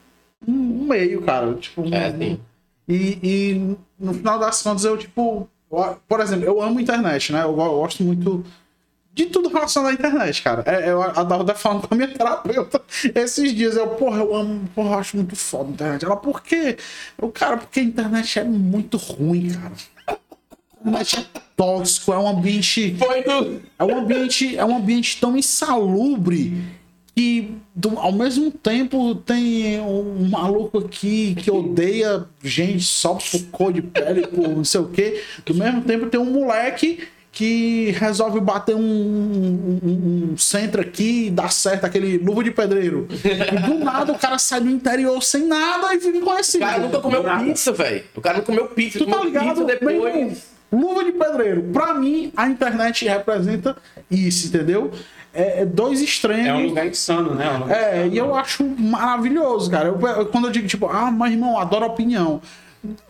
um 0.47 0.85
meio, 0.87 1.21
cara. 1.23 1.53
Tipo, 1.55 1.81
um- 1.81 1.93
É, 1.93 2.11
sim. 2.11 2.39
E, 2.87 3.19
e 3.21 3.75
no 3.99 4.13
final 4.13 4.39
das 4.39 4.61
contas, 4.61 4.85
eu, 4.85 4.97
tipo, 4.97 5.47
por 6.07 6.19
exemplo, 6.21 6.45
eu 6.45 6.61
amo 6.61 6.79
internet, 6.79 7.33
né? 7.33 7.43
Eu, 7.43 7.53
go- 7.53 7.65
eu 7.65 7.71
gosto 7.79 8.01
muito 8.03 8.45
de 9.13 9.25
tudo 9.25 9.49
relacionado 9.49 9.89
à 9.91 9.93
internet, 9.93 10.41
cara. 10.41 10.63
É, 10.65 10.89
eu 10.91 11.01
adoro 11.01 11.41
até 11.41 11.53
falando 11.55 11.87
com 11.87 11.93
a 11.93 11.97
minha 11.97 12.07
terapeuta 12.07 12.81
esses 13.15 13.53
dias. 13.53 13.75
Eu, 13.75 13.87
porra, 13.89 14.19
eu 14.19 14.33
amo, 14.35 14.69
porra, 14.73 14.91
eu 14.95 14.99
acho 14.99 15.17
muito 15.17 15.35
foda 15.35 15.69
a 15.69 15.73
internet. 15.73 16.05
Ela, 16.05 16.15
por 16.15 16.41
quê? 16.41 16.77
Eu, 17.21 17.29
cara, 17.29 17.57
porque 17.57 17.79
a 17.79 17.83
internet 17.83 18.39
é 18.39 18.43
muito 18.43 18.95
ruim, 18.97 19.49
cara. 19.49 19.73
A 20.07 20.89
internet 20.89 21.19
é 21.19 21.39
tóxico, 21.57 22.13
é 22.13 22.17
um 22.19 22.27
ambiente. 22.27 22.95
Foi 22.97 23.23
do. 23.23 23.61
É 23.79 23.83
um 23.83 23.97
ambiente, 23.97 24.55
é 24.55 24.63
um 24.63 24.77
ambiente 24.77 25.19
tão 25.19 25.35
insalubre 25.35 26.63
que 27.17 27.49
do- 27.73 27.97
ao 27.97 28.11
mesmo 28.11 28.51
tempo 28.51 29.15
tem 29.15 29.79
um 29.81 30.29
maluco 30.29 30.77
aqui 30.77 31.33
que 31.33 31.49
odeia 31.49 32.25
gente 32.43 32.83
só 32.83 33.15
por 33.15 33.41
cor 33.51 33.73
de 33.73 33.81
pele, 33.81 34.27
por 34.27 34.47
não 34.47 34.63
sei 34.63 34.81
o 34.81 34.87
quê. 34.87 35.23
Do 35.43 35.55
mesmo 35.55 35.81
tempo 35.81 36.05
tem 36.05 36.19
um 36.19 36.25
moleque 36.25 37.07
que 37.31 37.89
resolve 37.97 38.39
bater 38.39 38.75
um, 38.75 38.79
um, 38.81 39.79
um- 40.33 40.37
centro 40.37 40.79
aqui 40.81 41.25
e 41.25 41.29
dá 41.31 41.49
certo, 41.49 41.85
aquele 41.85 42.19
luva 42.19 42.43
de 42.43 42.51
pedreiro. 42.51 43.07
E 43.11 43.67
do 43.67 43.83
nada 43.83 44.11
o 44.13 44.17
cara 44.19 44.37
sai 44.37 44.61
do 44.61 44.69
interior 44.69 45.19
sem 45.23 45.47
nada 45.47 45.95
e 45.95 45.99
fica 45.99 46.19
O 46.19 46.21
conhecido. 46.21 46.59
cara 46.61 46.79
nunca 46.83 46.99
comeu 46.99 47.23
pizza, 47.23 47.71
velho. 47.71 48.03
O 48.15 48.21
cara 48.21 48.37
não 48.37 48.45
comeu 48.45 48.67
pizza, 48.67 48.99
Tu 48.99 49.05
tá 49.07 49.11
comeu 49.11 49.25
ligado? 49.25 49.65
Meu 49.65 49.69
irmão, 49.89 50.11
depois. 50.11 50.43
luva 50.71 51.03
de 51.03 51.11
pedreiro. 51.13 51.63
Pra 51.73 51.95
mim, 51.95 52.31
a 52.37 52.47
internet 52.47 53.05
representa 53.07 53.75
isso, 54.09 54.47
entendeu? 54.47 54.91
É, 55.39 55.61
é 55.61 55.65
dois 55.65 56.01
extremos. 56.01 56.47
É 56.47 56.53
um 56.53 56.67
lugar 56.67 56.87
insano, 56.87 57.35
né? 57.35 57.49
Um 57.51 57.59
lugar 57.59 57.77
É, 57.77 57.97
insano. 57.99 58.13
e 58.13 58.17
eu 58.17 58.35
acho 58.35 58.63
maravilhoso, 58.65 59.69
cara. 59.69 59.89
Eu- 59.89 59.99
eu- 60.07 60.25
quando 60.27 60.45
eu 60.47 60.51
digo, 60.51 60.67
tipo, 60.67 60.87
ah, 60.87 61.11
mas 61.11 61.31
irmão, 61.31 61.57
adoro 61.59 61.85
opinião. 61.85 62.41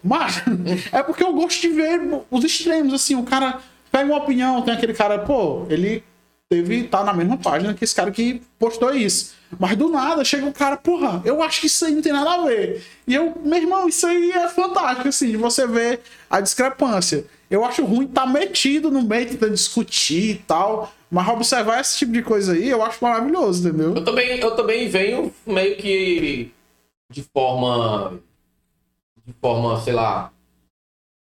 Mas 0.03 0.41
é 0.91 1.01
porque 1.03 1.23
eu 1.23 1.33
gosto 1.33 1.61
de 1.61 1.69
ver 1.69 2.01
os 2.29 2.43
extremos, 2.43 2.93
assim, 2.93 3.15
o 3.15 3.23
cara 3.23 3.59
pega 3.91 4.05
uma 4.11 4.17
opinião, 4.17 4.61
tem 4.61 4.73
aquele 4.73 4.93
cara, 4.93 5.19
pô, 5.19 5.65
ele 5.69 6.03
teve, 6.49 6.83
tá 6.83 7.03
na 7.03 7.13
mesma 7.13 7.37
página 7.37 7.73
que 7.73 7.83
esse 7.83 7.93
cara 7.95 8.09
que 8.11 8.41
postou 8.57 8.93
isso. 8.95 9.35
Mas 9.59 9.75
do 9.77 9.89
nada 9.89 10.23
chega 10.25 10.45
um 10.45 10.51
cara, 10.51 10.75
porra, 10.77 11.21
eu 11.25 11.41
acho 11.41 11.61
que 11.61 11.67
isso 11.67 11.85
aí 11.85 11.93
não 11.93 12.01
tem 12.01 12.11
nada 12.11 12.29
a 12.33 12.45
ver. 12.45 12.83
E 13.07 13.13
eu, 13.15 13.33
meu 13.43 13.57
irmão, 13.57 13.87
isso 13.87 14.05
aí 14.05 14.31
é 14.31 14.47
fantástico, 14.49 15.07
assim, 15.07 15.31
de 15.31 15.37
você 15.37 15.65
ver 15.65 16.01
a 16.29 16.41
discrepância. 16.41 17.25
Eu 17.49 17.63
acho 17.63 17.83
ruim 17.85 18.05
estar 18.05 18.25
metido 18.25 18.91
no 18.91 19.01
meio, 19.01 19.27
tentando 19.29 19.53
discutir 19.53 20.31
e 20.31 20.35
tal. 20.35 20.91
Mas 21.09 21.27
observar 21.29 21.79
esse 21.79 21.97
tipo 21.99 22.11
de 22.11 22.21
coisa 22.21 22.53
aí, 22.53 22.69
eu 22.69 22.83
acho 22.83 23.03
maravilhoso, 23.03 23.67
entendeu? 23.67 23.95
Eu 23.95 24.03
também, 24.03 24.39
eu 24.39 24.51
também 24.55 24.89
venho 24.89 25.33
meio 25.45 25.77
que 25.77 26.51
de 27.09 27.23
forma. 27.23 28.19
De 29.25 29.33
forma, 29.41 29.79
sei 29.79 29.93
lá. 29.93 30.31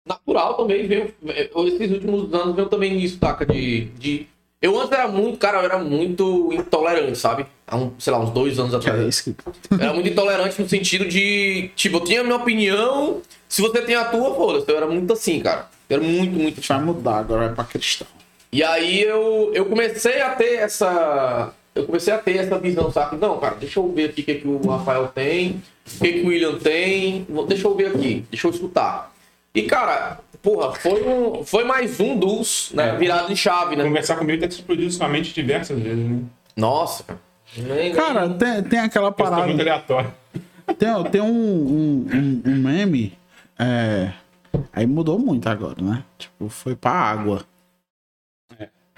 Natural 0.07 0.55
também. 0.55 0.87
Venho, 0.87 1.13
esses 1.25 1.91
últimos 1.93 2.33
anos 2.35 2.55
venho 2.55 2.69
também 2.69 2.95
nisso, 2.95 3.19
taca, 3.19 3.47
de, 3.47 3.87
de. 3.99 4.27
Eu 4.61 4.79
antes 4.79 4.93
era 4.93 5.09
muito, 5.09 5.39
cara, 5.39 5.59
eu 5.59 5.65
era 5.65 5.79
muito 5.79 6.53
intolerante, 6.53 7.17
sabe? 7.17 7.47
Há 7.67 7.77
um, 7.77 7.93
sei 7.99 8.13
lá, 8.13 8.19
uns 8.19 8.31
dois 8.31 8.59
anos 8.59 8.75
É 8.75 8.77
atrás. 8.77 9.07
isso 9.09 9.25
que... 9.25 9.37
Era 9.83 9.95
muito 9.95 10.09
intolerante 10.11 10.61
no 10.61 10.69
sentido 10.69 11.07
de. 11.09 11.71
Tipo, 11.75 11.97
eu 11.97 12.05
tinha 12.05 12.21
a 12.21 12.25
minha 12.25 12.37
opinião. 12.37 13.23
Se 13.49 13.63
você 13.63 13.81
tem 13.81 13.95
a 13.95 14.05
tua, 14.05 14.35
foda-se. 14.35 14.71
Eu 14.71 14.77
era 14.77 14.87
muito 14.87 15.11
assim, 15.15 15.41
cara. 15.41 15.69
Eu 15.89 15.97
era 15.97 16.07
muito, 16.07 16.33
muito. 16.33 16.61
vai 16.69 16.81
mudar, 16.83 17.19
agora 17.21 17.47
vai 17.47 17.55
pra 17.55 17.65
cristal. 17.65 18.09
E 18.53 18.63
aí 18.65 19.03
eu, 19.03 19.51
eu 19.55 19.67
comecei 19.67 20.21
a 20.21 20.31
ter 20.31 20.55
essa. 20.57 21.53
Eu 21.75 21.85
comecei 21.87 22.13
a 22.13 22.19
ter 22.19 22.37
essa 22.39 22.59
visão, 22.59 22.91
sabe? 22.91 23.17
Não, 23.17 23.39
cara, 23.39 23.55
deixa 23.55 23.79
eu 23.79 23.93
ver 23.93 24.11
aqui 24.11 24.23
o 24.23 24.25
que, 24.25 24.35
que 24.35 24.49
o 24.49 24.67
Rafael 24.69 25.07
tem, 25.09 25.63
o 25.97 25.99
que, 26.03 26.13
que 26.15 26.21
o 26.23 26.27
William 26.29 26.59
tem. 26.59 27.25
Vou- 27.29 27.47
Deixa 27.47 27.67
eu 27.69 27.75
ver 27.77 27.87
aqui, 27.95 28.25
deixa 28.31 28.49
eu 28.49 28.51
escutar. 28.51 29.13
E, 29.55 29.63
cara, 29.63 30.19
porra, 30.43 30.73
foi, 30.73 31.03
um, 31.09 31.45
foi 31.45 31.63
mais 31.65 32.01
um 32.01 32.17
dos, 32.19 32.73
né? 32.75 32.91
É. 32.91 32.97
Virado 32.97 33.29
de 33.29 33.37
chave, 33.37 33.77
né? 33.77 33.85
Conversar 33.85 34.17
comigo 34.17 34.41
tem 34.41 34.49
que 34.49 34.55
explodir 34.57 34.91
sua 34.93 35.09
mente 35.09 35.33
diversas 35.33 35.79
vezes, 35.79 36.05
né? 36.05 36.19
Nossa, 36.57 37.05
cara. 37.95 38.29
Tem, 38.31 38.63
tem 38.65 38.79
aquela 38.81 39.13
Parada. 39.13 39.37
parada. 39.37 39.49
muito 39.49 39.61
aleatório. 39.61 40.13
Tem, 40.77 41.05
tem 41.11 41.21
um, 41.21 41.27
um, 41.27 42.07
um- 42.13 42.43
um 42.47 42.57
meme. 42.57 43.13
é, 43.59 44.11
aí 44.73 44.87
mudou 44.87 45.19
muito 45.21 45.49
agora, 45.49 45.77
né? 45.81 46.03
Tipo, 46.19 46.49
foi 46.49 46.75
pra 46.75 46.91
água. 46.93 47.45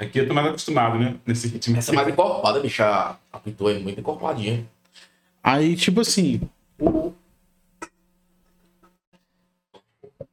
Aqui 0.03 0.19
eu 0.19 0.29
tô 0.29 0.35
mais 0.35 0.47
acostumado, 0.49 0.99
né? 0.99 1.16
Nesse 1.27 1.49
ritmo. 1.49 1.77
Essa 1.77 1.93
é 1.93 1.95
mais 1.95 2.09
encorpada, 2.09 2.61
bicha. 2.61 2.85
A 2.87 3.16
a 3.33 3.39
Pitu 3.39 3.69
é 3.69 3.79
muito 3.79 4.01
encorpadinha. 4.01 4.66
Aí, 5.43 5.77
tipo 5.77 6.01
assim. 6.01 6.41
o- 6.79 7.12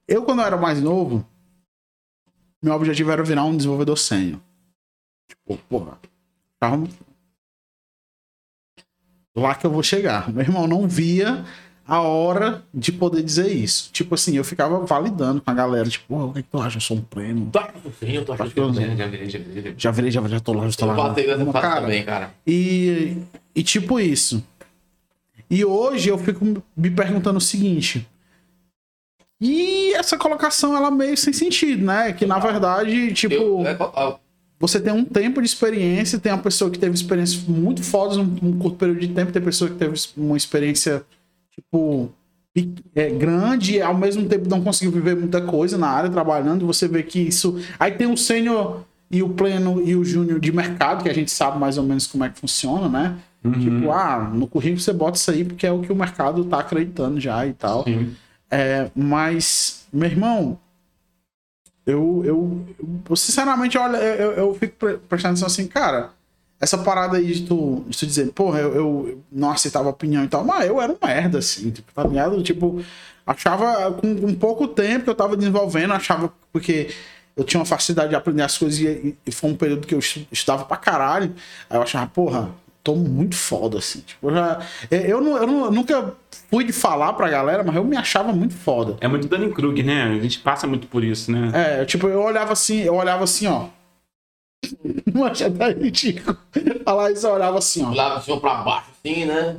Eu, 0.07 0.23
quando 0.23 0.39
eu 0.41 0.45
era 0.45 0.57
mais 0.57 0.81
novo, 0.81 1.25
meu 2.61 2.73
objetivo 2.73 3.11
era 3.11 3.23
virar 3.23 3.43
um 3.45 3.55
desenvolvedor 3.55 3.97
sênior. 3.97 4.39
Tipo, 5.27 5.57
porra. 5.69 5.99
Tava... 6.59 6.83
Lá 9.35 9.53
que 9.55 9.65
eu 9.65 9.71
vou 9.71 9.83
chegar. 9.83 10.31
Meu 10.33 10.41
irmão 10.41 10.67
não 10.67 10.87
via 10.87 11.45
a 11.89 12.01
hora 12.01 12.61
de 12.71 12.91
poder 12.91 13.23
dizer 13.23 13.51
isso. 13.51 13.89
Tipo 13.91 14.13
assim, 14.13 14.37
eu 14.37 14.43
ficava 14.43 14.79
validando 14.85 15.41
com 15.41 15.49
a 15.49 15.53
galera. 15.53 15.89
Tipo, 15.89 16.05
"Pô, 16.07 16.25
o 16.25 16.33
que, 16.33 16.39
é 16.39 16.41
que 16.43 16.47
tu 16.49 16.61
acha? 16.61 16.77
Eu 16.77 16.81
sou 16.81 16.97
um 16.97 17.01
pleno. 17.01 17.49
Tu 17.51 17.57
acha 17.57 17.71
que 17.71 18.15
eu 18.15 18.23
tô 18.25 18.33
achando 18.33 18.51
que 18.51 18.59
eu. 18.59 18.73
Já 18.73 19.07
virei, 19.07 19.29
já 19.29 19.39
virei. 19.39 19.73
Já 19.75 19.91
virei, 19.91 20.11
já, 20.11 20.27
já 20.27 20.39
tô 20.39 20.53
lá, 20.53 20.69
já 20.69 20.77
tô 20.77 20.85
lá. 20.85 20.95
passei 20.95 21.25
nessa 21.25 21.45
fase 21.45 21.61
Cara, 21.67 21.81
também, 21.81 22.05
cara. 22.05 22.31
E, 22.45 23.17
e 23.55 23.63
tipo 23.63 23.99
isso. 23.99 24.43
E 25.49 25.65
hoje 25.65 26.09
eu 26.09 26.17
fico 26.19 26.63
me 26.77 26.91
perguntando 26.91 27.39
o 27.39 27.41
seguinte. 27.41 28.07
E 29.41 29.93
essa 29.95 30.17
colocação, 30.17 30.75
ela 30.75 30.91
meio 30.91 31.17
sem 31.17 31.33
sentido, 31.33 31.85
né? 31.85 32.13
Que 32.13 32.25
na 32.25 32.37
verdade, 32.39 33.13
tipo, 33.13 33.33
Eu, 33.33 33.65
é, 33.65 33.77
você 34.59 34.79
tem 34.79 34.91
um 34.91 35.05
tempo 35.05 35.41
de 35.41 35.47
experiência, 35.47 36.19
tem 36.19 36.31
uma 36.31 36.41
pessoa 36.43 36.69
que 36.69 36.77
teve 36.77 36.93
experiências 36.93 37.41
muito 37.43 37.81
fodas 37.81 38.17
num, 38.17 38.25
num 38.25 38.59
curto 38.59 38.77
período 38.77 38.99
de 38.99 39.07
tempo, 39.07 39.31
tem 39.31 39.41
pessoa 39.41 39.71
que 39.71 39.77
teve 39.77 39.95
uma 40.17 40.35
experiência, 40.35 41.03
tipo, 41.59 42.11
é, 42.95 43.09
grande 43.09 43.75
e 43.75 43.81
ao 43.81 43.95
mesmo 43.95 44.27
tempo 44.27 44.49
não 44.49 44.61
conseguiu 44.61 44.91
viver 44.91 45.15
muita 45.15 45.41
coisa 45.41 45.77
na 45.77 45.87
área 45.87 46.09
trabalhando. 46.09 46.65
Você 46.65 46.87
vê 46.87 47.03
que 47.03 47.19
isso. 47.19 47.59
Aí 47.79 47.91
tem 47.91 48.11
o 48.11 48.17
sênior 48.17 48.83
e 49.11 49.23
o 49.23 49.29
pleno 49.29 49.81
e 49.81 49.95
o 49.95 50.03
júnior 50.03 50.39
de 50.39 50.51
mercado, 50.51 51.03
que 51.03 51.09
a 51.09 51.13
gente 51.13 51.31
sabe 51.31 51.57
mais 51.57 51.77
ou 51.77 51.83
menos 51.83 52.07
como 52.07 52.23
é 52.23 52.29
que 52.29 52.39
funciona, 52.39 52.87
né? 52.87 53.17
Tipo, 53.41 53.89
ah, 53.91 54.29
no 54.33 54.47
currículo 54.47 54.81
você 54.81 54.91
bota 54.91 55.17
isso 55.17 55.31
aí 55.31 55.45
porque 55.45 55.65
é 55.65 55.71
o 55.71 55.79
que 55.79 55.91
o 55.91 55.95
mercado 55.95 56.43
tá 56.43 56.59
acreditando 56.59 57.19
já 57.19 57.45
e 57.47 57.53
tal. 57.53 57.83
Sim. 57.85 58.13
É, 58.51 58.89
mas, 58.95 59.87
meu 59.93 60.09
irmão, 60.09 60.59
eu, 61.85 62.21
eu, 62.25 62.65
eu 63.09 63.15
sinceramente, 63.15 63.77
olha, 63.77 63.97
eu, 63.97 64.31
eu 64.33 64.53
fico 64.55 64.75
pre- 64.75 64.97
prestando 64.97 65.33
atenção 65.33 65.47
assim, 65.47 65.67
cara, 65.67 66.11
essa 66.61 66.77
parada 66.77 67.17
aí 67.17 67.33
de 67.33 67.41
tu, 67.43 67.85
de 67.87 67.97
tu 67.97 68.05
dizer, 68.05 68.31
porra, 68.31 68.59
eu, 68.59 68.75
eu 68.75 69.23
não 69.31 69.49
aceitava 69.51 69.89
opinião 69.89 70.23
e 70.23 70.27
tal, 70.27 70.43
mas 70.43 70.67
eu 70.67 70.81
era 70.81 70.91
um 70.91 70.97
merda, 71.01 71.37
assim, 71.39 71.69
tipo, 71.71 71.91
tá 71.93 72.03
ligado? 72.03 72.41
Tipo, 72.43 72.83
achava, 73.25 73.91
com, 73.93 74.15
com 74.15 74.33
pouco 74.35 74.67
tempo 74.67 75.05
que 75.05 75.09
eu 75.09 75.15
tava 75.15 75.37
desenvolvendo, 75.37 75.93
achava, 75.93 76.33
porque 76.51 76.89
eu 77.37 77.43
tinha 77.43 77.59
uma 77.59 77.65
facilidade 77.65 78.09
de 78.09 78.15
aprender 78.15 78.41
as 78.43 78.57
coisas 78.57 78.79
e, 78.79 79.15
e 79.25 79.31
foi 79.31 79.49
um 79.51 79.55
período 79.55 79.87
que 79.87 79.93
eu 79.95 79.99
estu- 79.99 80.27
estudava 80.31 80.65
pra 80.65 80.75
caralho, 80.77 81.33
aí 81.69 81.77
eu 81.77 81.81
achava, 81.81 82.07
porra, 82.07 82.49
tô 82.83 82.95
muito 82.95 83.35
foda, 83.35 83.77
assim, 83.77 83.99
tipo, 84.01 84.29
eu 84.29 84.33
já, 84.35 84.59
eu, 84.91 85.21
não, 85.21 85.37
eu 85.37 85.47
não- 85.47 85.65
eu 85.65 85.71
nunca 85.71 86.13
fui 86.49 86.63
de 86.63 86.73
falar 86.73 87.13
pra 87.13 87.29
galera, 87.29 87.63
mas 87.63 87.75
eu 87.75 87.83
me 87.85 87.95
achava 87.95 88.33
muito 88.33 88.53
foda. 88.55 88.97
É 88.99 89.07
muito 89.07 89.27
Dunning-Kruger, 89.27 89.85
né? 89.85 90.03
A 90.03 90.19
gente 90.21 90.39
passa 90.39 90.65
muito 90.67 90.87
por 90.87 91.03
isso, 91.03 91.31
né? 91.31 91.51
É, 91.53 91.85
tipo, 91.85 92.07
eu 92.07 92.19
olhava 92.21 92.51
assim, 92.53 92.79
eu 92.81 92.95
olhava 92.95 93.23
assim, 93.23 93.45
ó. 93.47 93.67
Não 95.13 95.25
achei 95.25 95.47
até 95.47 95.71
ridículo. 95.71 96.37
Falar 96.83 97.11
isso, 97.11 97.27
olhava 97.27 97.57
assim, 97.57 97.83
ó. 97.83 97.93
lá 97.93 98.11
pra 98.11 98.21
cima 98.21 98.39
pra 98.39 98.55
baixo, 98.55 98.89
assim, 99.03 99.25
né? 99.25 99.57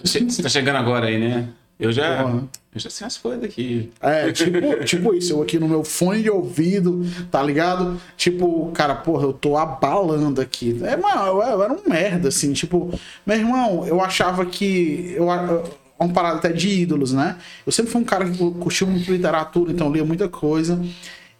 Você 0.00 0.20
você 0.20 0.42
tá 0.42 0.48
chegando 0.48 0.76
agora 0.76 1.06
aí, 1.06 1.18
né? 1.18 1.48
Eu 1.78 1.90
já, 1.90 2.22
Porra. 2.22 2.48
eu 2.74 2.80
já 2.80 2.90
sei 2.90 3.06
as 3.06 3.16
coisas 3.16 3.42
aqui. 3.42 3.90
É, 4.00 4.30
tipo, 4.30 4.52
tipo 4.84 5.14
isso, 5.14 5.32
eu 5.32 5.42
aqui 5.42 5.58
no 5.58 5.68
meu 5.68 5.82
fone 5.82 6.22
de 6.22 6.30
ouvido, 6.30 7.04
tá 7.30 7.42
ligado? 7.42 8.00
Tipo, 8.16 8.70
cara, 8.72 8.94
porra, 8.94 9.24
eu 9.24 9.32
tô 9.32 9.56
abalando 9.56 10.40
aqui. 10.40 10.78
É, 10.84 10.96
mano, 10.96 11.26
eu, 11.26 11.42
eu 11.42 11.62
era 11.62 11.72
um 11.72 11.88
merda, 11.88 12.28
assim, 12.28 12.52
tipo, 12.52 12.96
meu 13.26 13.36
irmão, 13.36 13.86
eu 13.86 14.00
achava 14.00 14.46
que. 14.46 15.12
Eu, 15.16 15.28
eu, 15.28 15.64
é 15.98 16.04
uma 16.04 16.12
parada 16.12 16.36
até 16.36 16.52
de 16.52 16.68
ídolos, 16.68 17.12
né? 17.12 17.36
Eu 17.64 17.72
sempre 17.72 17.90
fui 17.90 18.00
um 18.00 18.04
cara 18.04 18.28
que 18.28 18.38
curtiu 18.38 18.86
muito 18.86 19.10
literatura, 19.10 19.72
então 19.72 19.92
lia 19.92 20.04
muita 20.04 20.28
coisa. 20.28 20.80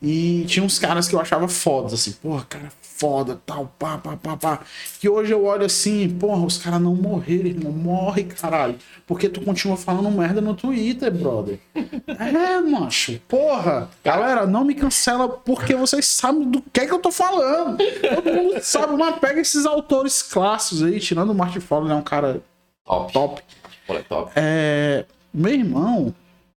E 0.03 0.45
tinha 0.47 0.65
uns 0.65 0.81
caras 0.81 1.07
que 1.07 1.15
eu 1.15 1.20
achava 1.20 1.47
fodas, 1.47 1.93
assim, 1.93 2.11
porra, 2.12 2.45
cara, 2.49 2.69
foda, 2.83 3.41
tal, 3.47 3.73
pá, 3.79 3.97
pá, 3.99 4.16
pá, 4.16 4.37
pá. 4.37 4.61
Que 4.99 5.09
hoje 5.09 5.33
eu 5.33 5.45
olho 5.45 5.65
assim, 5.65 6.09
porra, 6.09 6.45
os 6.45 6.59
caras 6.59 6.81
não 6.81 6.95
morreram, 6.97 7.47
irmão, 7.47 7.70
morre, 7.70 8.24
caralho. 8.24 8.77
Porque 9.07 9.29
tu 9.29 9.41
continua 9.41 9.77
falando 9.77 10.11
merda 10.11 10.41
no 10.41 10.55
Twitter, 10.55 11.12
brother. 11.12 11.61
É, 12.19 12.61
macho, 12.61 13.19
porra. 13.29 13.89
Galera, 14.05 14.47
não 14.47 14.65
me 14.65 14.74
cancela 14.74 15.29
porque 15.29 15.74
vocês 15.74 16.07
sabem 16.07 16.51
do 16.51 16.62
que 16.73 16.81
é 16.81 16.87
que 16.87 16.93
eu 16.93 16.99
tô 16.99 17.11
falando. 17.11 17.79
Todo 17.79 18.33
mundo 18.33 18.61
sabe, 18.62 18.97
mas 18.97 19.19
pega 19.19 19.41
esses 19.41 19.65
autores 19.66 20.23
clássicos 20.23 20.83
aí, 20.83 20.99
tirando 21.01 21.31
o 21.31 21.35
Martin 21.35 21.61
Fowler, 21.61 21.93
é 21.93 21.95
um 21.95 22.03
cara 22.03 22.43
Top. 22.85 23.13
top. 23.13 23.43
É 23.89 23.98
top. 24.01 24.32
É, 24.37 25.05
meu 25.32 25.53
irmão, 25.53 26.14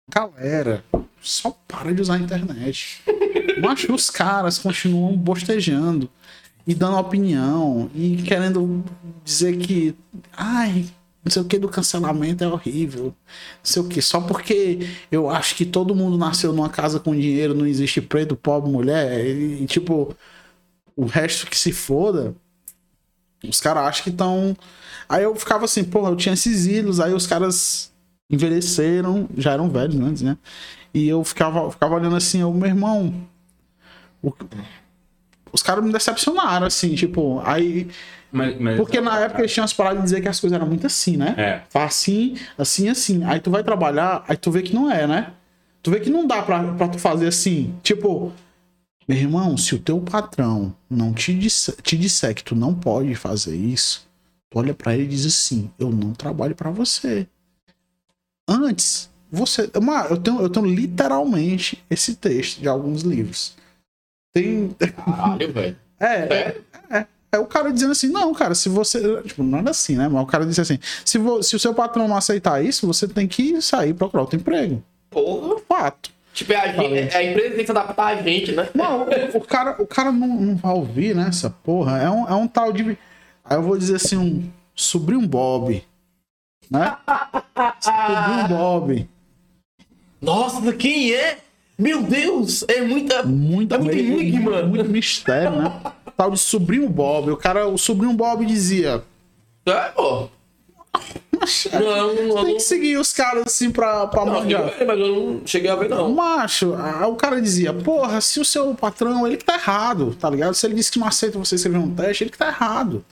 galera, 0.09 0.85
só 1.21 1.57
para 1.67 1.93
de 1.95 2.03
usar 2.03 2.15
a 2.15 2.19
internet. 2.19 3.03
Mas 3.65 3.85
os 3.89 4.11
caras 4.11 4.59
continuam 4.59 5.17
bostejando 5.17 6.09
e 6.67 6.75
dando 6.75 6.97
opinião 6.97 7.91
e 7.95 8.23
querendo 8.23 8.85
dizer 9.25 9.57
que, 9.59 9.95
ai, 10.37 10.87
não 11.25 11.31
sei 11.31 11.41
o 11.41 11.45
que 11.47 11.59
do 11.59 11.69
cancelamento 11.69 12.45
é 12.45 12.49
horrível. 12.49 13.05
Não 13.07 13.15
sei 13.63 13.83
o 13.83 13.89
que, 13.89 14.03
só 14.03 14.21
porque 14.21 14.87
eu 15.11 15.31
acho 15.31 15.55
que 15.55 15.65
todo 15.65 15.95
mundo 15.95 16.19
nasceu 16.19 16.53
numa 16.53 16.69
casa 16.69 17.01
com 17.01 17.15
dinheiro, 17.15 17.55
não 17.55 17.67
existe 17.67 18.01
preto, 18.01 18.37
pobre, 18.37 18.71
mulher, 18.71 19.25
e, 19.25 19.63
e, 19.63 19.67
tipo, 19.67 20.15
o 20.95 21.07
resto 21.07 21.47
que 21.47 21.59
se 21.59 21.73
foda. 21.73 22.35
Os 23.49 23.61
caras 23.61 23.85
acham 23.85 24.05
que 24.05 24.11
estão. 24.11 24.57
Aí 25.09 25.25
eu 25.25 25.35
ficava 25.35 25.65
assim, 25.65 25.85
porra, 25.85 26.11
eu 26.11 26.17
tinha 26.17 26.35
esses 26.35 26.67
ídolos, 26.67 27.01
aí 27.01 27.13
os 27.13 27.27
caras 27.27 27.93
envelheceram, 28.31 29.29
já 29.37 29.53
eram 29.53 29.71
velhos 29.71 29.97
antes, 30.01 30.23
né? 30.23 30.37
E 30.93 31.09
eu 31.09 31.25
ficava, 31.25 31.71
ficava 31.71 31.95
olhando 31.95 32.17
assim, 32.17 32.41
eu, 32.41 32.53
meu 32.53 32.69
irmão. 32.69 33.15
O- 34.29 34.35
os 35.53 35.63
caras 35.63 35.85
me 35.85 35.93
decepcionaram, 35.93 36.67
assim, 36.67 36.95
tipo, 36.95 37.41
aí. 37.45 37.89
Mas, 38.33 38.59
mas- 38.61 38.77
Porque 38.77 39.01
na 39.01 39.21
época 39.21 39.41
eles 39.41 39.53
tinham 39.53 39.65
as 39.65 39.73
paradas 39.73 39.99
de 40.01 40.05
dizer 40.05 40.21
que 40.21 40.29
as 40.29 40.41
coisas 40.41 40.57
eram 40.57 40.67
muito 40.67 40.87
assim, 40.87 41.17
né? 41.17 41.35
É. 41.39 41.63
Faz 41.71 41.93
assim, 41.95 42.37
assim, 42.59 42.89
assim. 42.89 43.25
Aí 43.25 43.39
tu 43.39 43.51
vai 43.51 43.63
trabalhar, 43.63 44.25
aí 44.27 44.37
tu 44.37 44.51
vê 44.51 44.63
que 44.63 44.75
não 44.75 44.91
é, 44.91 45.07
né? 45.07 45.33
Tu 45.83 45.91
vê 45.91 46.01
que 46.01 46.11
não 46.11 46.27
dá 46.27 46.43
pra, 46.43 46.73
pra 46.75 46.89
tu 46.89 46.99
fazer 46.99 47.29
assim. 47.29 47.73
Tipo, 47.83 48.33
meu 49.07 49.17
irmão, 49.19 49.57
se 49.57 49.75
o 49.75 49.79
teu 49.79 50.01
patrão 50.01 50.75
não 50.91 51.13
te 51.13 51.33
disser, 51.35 51.77
te 51.83 51.97
disser 51.97 52.35
que 52.35 52.43
tu 52.43 52.57
não 52.57 52.75
pode 52.75 53.15
fazer 53.15 53.55
isso, 53.55 54.09
tu 54.51 54.59
olha 54.59 54.75
pra 54.75 54.95
ele 54.95 55.05
e 55.05 55.09
diz 55.09 55.25
assim: 55.27 55.71
eu 55.79 55.91
não 55.91 56.13
trabalho 56.13 56.57
pra 56.57 56.71
você. 56.71 57.29
Antes, 58.49 59.11
você. 59.31 59.71
Eu, 60.11 60.17
tenho, 60.17 60.41
eu 60.41 60.49
tenho 60.49 60.67
literalmente 60.67 61.83
esse 61.89 62.15
texto 62.17 62.61
de 62.61 62.69
alguns 62.69 63.03
livros. 63.03 63.55
Tem. 64.35 64.77
Caralho, 64.97 65.53
velho. 65.53 65.77
É, 66.01 66.57
é, 66.91 67.07
é 67.33 67.39
o 67.39 67.47
cara 67.47 67.73
dizendo 67.73 67.93
assim, 67.93 68.09
não, 68.09 68.35
cara, 68.35 68.55
se 68.55 68.69
você. 68.69 69.23
Tipo, 69.23 69.43
não 69.43 69.61
era 69.61 69.71
assim, 69.71 69.97
né? 69.97 70.09
Mas 70.09 70.23
o 70.23 70.27
cara 70.27 70.45
disse 70.45 70.61
assim: 70.61 70.79
se, 71.05 71.17
vo- 71.19 71.43
se 71.43 71.55
o 71.57 71.59
seu 71.59 71.73
patrão 71.73 72.07
não 72.09 72.17
aceitar 72.17 72.63
isso, 72.63 72.87
você 72.87 73.07
tem 73.09 73.27
que 73.29 73.63
sair 73.63 73.91
e 73.91 73.95
procurar 73.95 74.23
outro 74.23 74.39
emprego. 74.39 74.83
Porra. 75.09 75.61
Fato. 75.67 76.11
Tipo, 76.35 76.53
é 76.53 76.57
a, 76.57 76.73
gente, 76.73 77.15
é 77.15 77.17
a 77.17 77.23
empresa 77.31 77.51
tem 77.51 77.59
que 77.61 77.65
se 77.67 77.71
adaptar 77.71 78.07
a 78.07 78.23
gente, 78.23 78.53
né? 78.53 78.69
Não, 78.75 79.03
o, 79.03 79.39
o 79.39 79.41
cara, 79.41 79.81
o 79.81 79.87
cara 79.87 80.11
não, 80.11 80.27
não 80.29 80.57
vai 80.57 80.75
ouvir, 80.75 81.15
né? 81.15 81.27
Essa 81.29 81.49
porra. 81.49 81.99
É 82.03 82.11
um, 82.11 82.29
é 82.29 82.35
um 82.35 82.49
tal 82.49 82.73
de. 82.73 82.99
Aí 83.45 83.57
eu 83.57 83.63
vou 83.63 83.79
dizer 83.79 83.97
assim, 83.97 84.17
um 84.17 84.51
sobrinho 84.75 85.27
Bob. 85.27 85.83
Né? 86.69 86.97
sobrinho 87.81 88.49
Bob. 88.49 89.09
Nossa, 90.21 90.73
quem 90.73 91.15
é? 91.15 91.39
Meu 91.79 92.03
Deus, 92.03 92.65
é 92.69 92.81
muita. 92.83 93.23
Muito, 93.25 93.75
É 93.75 93.79
muito 93.79 93.97
enigma. 93.99 94.51
muito, 94.63 94.69
muito 94.69 94.91
mistério, 94.91 95.51
né? 95.63 95.81
Tal 96.17 96.31
de 96.31 96.39
sobrinho 96.39 96.89
Bob. 96.89 97.31
O 97.33 97.37
cara, 97.37 97.67
o 97.67 97.77
sobrinho 97.77 98.13
Bob 98.13 98.45
dizia. 98.47 99.03
É, 99.67 99.73
pô. 99.91 100.29
Macho, 101.41 101.69
Não, 101.73 101.81
eu 101.81 102.29
não- 102.29 102.35
tem 102.37 102.45
não- 102.45 102.55
que 102.55 102.61
seguir 102.61 102.97
os 102.97 103.13
caras 103.13 103.43
assim 103.47 103.71
pra, 103.71 104.07
pra 104.07 104.25
Não, 104.25 104.35
manjar. 104.35 104.73
eu- 104.79 104.87
mas 104.87 104.99
eu 105.01 105.09
não 105.09 105.41
cheguei 105.45 105.69
a 105.69 105.75
ver, 105.75 105.89
não. 105.89 106.13
Macho, 106.15 106.73
o 107.09 107.17
cara 107.17 107.43
dizia, 107.43 107.73
porra, 107.73 108.21
se 108.21 108.39
o 108.39 108.45
seu 108.45 108.73
patrão, 108.75 109.27
ele 109.27 109.37
que 109.37 109.45
tá 109.45 109.55
errado, 109.55 110.17
tá 110.19 110.31
ligado? 110.31 110.55
Se 110.55 110.65
ele 110.67 110.75
disse 110.77 110.93
que 110.93 110.99
não 111.01 111.09
aceita 111.09 111.37
você 111.39 111.57
escrever 111.57 111.79
um 111.79 111.93
teste, 111.93 112.23
ele 112.23 112.31
que 112.31 112.39
tá 112.39 112.47
errado. 112.47 113.05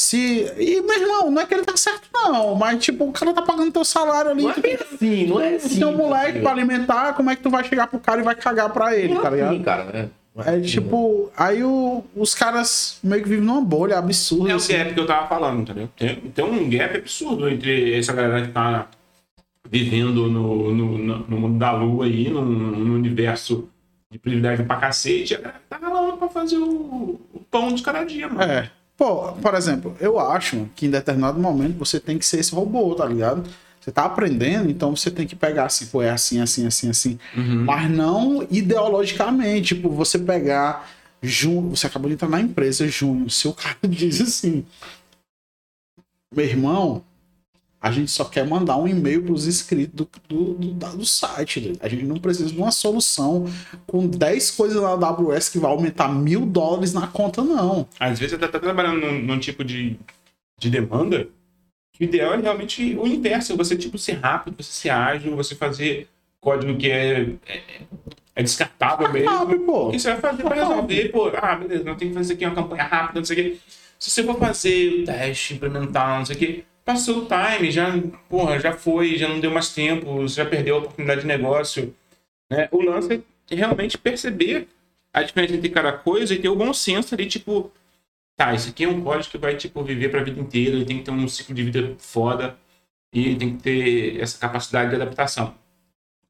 Se. 0.00 0.50
E, 0.58 0.80
meu 0.80 0.98
irmão, 0.98 1.30
não 1.30 1.42
é 1.42 1.46
que 1.46 1.52
ele 1.52 1.64
tá 1.64 1.76
certo, 1.76 2.08
não, 2.14 2.54
mas 2.54 2.82
tipo, 2.82 3.04
o 3.08 3.12
cara 3.12 3.34
tá 3.34 3.42
pagando 3.42 3.70
teu 3.70 3.84
salário 3.84 4.30
ali. 4.30 4.42
Não 4.44 4.50
é 4.50 4.54
assim, 4.74 5.26
não 5.26 5.40
é 5.40 5.54
assim. 5.56 5.78
tem 5.78 5.84
um 5.86 5.96
moleque 5.96 6.24
entendeu? 6.30 6.42
pra 6.42 6.52
alimentar, 6.52 7.12
como 7.14 7.28
é 7.30 7.36
que 7.36 7.42
tu 7.42 7.50
vai 7.50 7.62
chegar 7.64 7.86
pro 7.86 7.98
cara 8.00 8.20
e 8.20 8.24
vai 8.24 8.34
cagar 8.34 8.70
pra 8.72 8.96
ele, 8.96 9.12
Não 9.14 9.20
tá 9.20 9.28
é 9.28 9.30
ligado? 9.32 9.50
assim, 9.52 9.62
cara, 9.62 9.84
né? 9.84 10.08
É 10.38 10.50
assim, 10.52 10.62
tipo, 10.62 11.30
aí 11.36 11.62
o- 11.62 12.02
os 12.16 12.34
caras 12.34 12.98
meio 13.04 13.22
que 13.22 13.28
vivem 13.28 13.44
numa 13.44 13.60
bolha 13.60 13.98
absurda. 13.98 14.50
É 14.50 14.54
o 14.54 14.56
assim. 14.56 14.72
gap 14.72 14.94
que 14.94 15.00
eu 15.00 15.06
tava 15.06 15.26
falando, 15.26 15.60
entendeu? 15.62 15.88
Tem, 15.96 16.16
tem 16.16 16.44
um 16.44 16.70
gap 16.70 16.96
absurdo 16.96 17.48
entre 17.48 17.98
essa 17.98 18.12
galera 18.14 18.46
que 18.46 18.52
tá 18.52 18.88
vivendo 19.68 20.28
no, 20.30 20.72
no, 20.74 20.98
no- 20.98 21.18
no 21.28 21.36
mundo 21.38 21.58
da 21.58 21.72
lua 21.72 22.06
aí, 22.06 22.30
num, 22.30 22.42
num 22.44 22.94
universo 22.94 23.68
de 24.10 24.18
privilégio 24.18 24.64
pra 24.64 24.76
cacete, 24.76 25.34
e 25.34 25.36
a 25.36 25.40
galera 25.40 25.58
que 25.60 25.66
tá 25.68 25.76
ralando 25.76 26.16
pra 26.16 26.28
fazer 26.28 26.56
o, 26.56 27.20
o 27.34 27.40
pão 27.50 27.68
de 27.74 27.82
cada 27.82 28.02
dia, 28.04 28.28
mano. 28.28 28.50
É. 28.50 28.70
Pô, 29.00 29.32
por 29.32 29.54
exemplo, 29.54 29.96
eu 29.98 30.20
acho 30.20 30.68
que 30.76 30.84
em 30.84 30.90
determinado 30.90 31.40
momento 31.40 31.78
você 31.78 31.98
tem 31.98 32.18
que 32.18 32.26
ser 32.26 32.38
esse 32.38 32.54
robô, 32.54 32.94
tá 32.94 33.06
ligado? 33.06 33.48
Você 33.80 33.90
tá 33.90 34.04
aprendendo, 34.04 34.68
então 34.68 34.94
você 34.94 35.10
tem 35.10 35.26
que 35.26 35.34
pegar 35.34 35.64
assim, 35.64 35.86
pô, 35.86 36.02
é 36.02 36.10
assim, 36.10 36.38
assim, 36.38 36.66
assim, 36.66 36.90
assim. 36.90 37.18
Mas 37.64 37.90
não 37.90 38.46
ideologicamente, 38.50 39.74
tipo, 39.74 39.88
você 39.88 40.18
pegar. 40.18 40.86
Junho, 41.22 41.70
você 41.70 41.86
acabou 41.86 42.08
de 42.08 42.14
entrar 42.14 42.28
na 42.28 42.42
empresa, 42.42 42.86
Junho. 42.88 43.30
Se 43.30 43.48
o 43.48 43.54
cara 43.54 43.78
diz 43.88 44.20
assim, 44.20 44.66
meu 46.30 46.44
irmão, 46.44 47.02
a 47.80 47.90
gente 47.90 48.10
só 48.10 48.24
quer 48.24 48.46
mandar 48.46 48.76
um 48.76 48.86
e-mail 48.86 49.22
pros 49.22 49.46
inscritos 49.46 49.94
do, 49.94 50.08
do, 50.28 50.54
do, 50.54 50.96
do 50.96 51.04
site. 51.06 51.72
A 51.80 51.88
gente 51.88 52.04
não 52.04 52.18
precisa 52.18 52.50
de 52.50 52.58
uma 52.58 52.70
solução 52.70 53.46
com 53.86 54.06
10 54.06 54.50
coisas 54.50 54.82
na 54.82 54.88
AWS 54.88 55.48
que 55.48 55.58
vai 55.58 55.70
aumentar 55.70 56.08
mil 56.08 56.44
dólares 56.44 56.92
na 56.92 57.06
conta, 57.06 57.42
não. 57.42 57.88
Às 57.98 58.18
vezes 58.18 58.38
você 58.38 58.48
tá 58.48 58.58
trabalhando 58.58 59.00
num, 59.00 59.22
num 59.22 59.38
tipo 59.38 59.64
de, 59.64 59.96
de 60.58 60.68
demanda 60.68 61.28
que 61.94 62.04
o 62.04 62.06
ideal 62.06 62.34
é 62.34 62.36
realmente 62.36 62.96
o 62.96 63.06
inverso, 63.06 63.56
você 63.56 63.74
tipo 63.74 63.96
ser 63.96 64.14
rápido, 64.14 64.62
você 64.62 64.72
ser 64.72 64.90
ágil, 64.90 65.34
você 65.34 65.54
fazer 65.54 66.06
código 66.38 66.76
que 66.76 66.90
é, 66.90 67.34
é, 67.46 67.62
é 68.34 68.42
descartável 68.42 69.10
mesmo. 69.10 69.30
Rápido, 69.30 69.60
pô. 69.64 69.88
O 69.88 69.90
que 69.90 69.98
você 69.98 70.12
vai 70.12 70.20
fazer 70.20 70.42
para 70.42 70.54
resolver? 70.54 71.08
Pô, 71.08 71.32
ah, 71.34 71.56
beleza, 71.56 71.84
não 71.84 71.96
tem 71.96 72.08
que 72.08 72.14
fazer 72.14 72.34
aqui 72.34 72.44
uma 72.44 72.54
campanha 72.54 72.84
rápida, 72.84 73.20
não 73.20 73.24
sei 73.24 73.38
o 73.38 73.42
quê. 73.42 73.58
Se 73.98 74.10
você 74.10 74.22
for 74.22 74.38
fazer 74.38 75.02
o 75.02 75.04
teste, 75.04 75.54
implementar, 75.54 76.18
não 76.18 76.26
sei 76.26 76.36
o 76.36 76.38
quê, 76.38 76.64
passou 76.90 77.22
o 77.22 77.26
time, 77.26 77.70
já, 77.70 77.86
porra, 78.28 78.58
já 78.58 78.72
foi, 78.72 79.16
já 79.16 79.28
não 79.28 79.38
deu 79.38 79.50
mais 79.50 79.72
tempo, 79.72 80.26
já 80.26 80.44
perdeu 80.44 80.74
a 80.74 80.78
oportunidade 80.78 81.20
de 81.20 81.26
negócio. 81.26 81.94
Né? 82.50 82.68
O 82.72 82.82
lance 82.82 83.22
é 83.48 83.54
realmente 83.54 83.96
perceber 83.96 84.66
a 85.12 85.22
diferença 85.22 85.54
entre 85.54 85.68
cada 85.68 85.92
coisa 85.92 86.34
e 86.34 86.38
ter 86.38 86.48
o 86.48 86.56
bom 86.56 86.72
senso 86.72 87.14
ali, 87.14 87.26
tipo, 87.26 87.70
tá, 88.36 88.52
isso 88.54 88.70
aqui 88.70 88.84
é 88.84 88.88
um 88.88 89.02
código 89.02 89.30
que 89.30 89.38
vai, 89.38 89.56
tipo, 89.56 89.84
viver 89.84 90.10
pra 90.10 90.24
vida 90.24 90.40
inteira, 90.40 90.76
ele 90.76 90.84
tem 90.84 90.98
que 90.98 91.04
ter 91.04 91.12
um 91.12 91.28
ciclo 91.28 91.54
de 91.54 91.62
vida 91.62 91.94
foda 91.98 92.56
e 93.12 93.36
tem 93.36 93.56
que 93.56 93.62
ter 93.62 94.20
essa 94.20 94.38
capacidade 94.38 94.90
de 94.90 94.96
adaptação. 94.96 95.54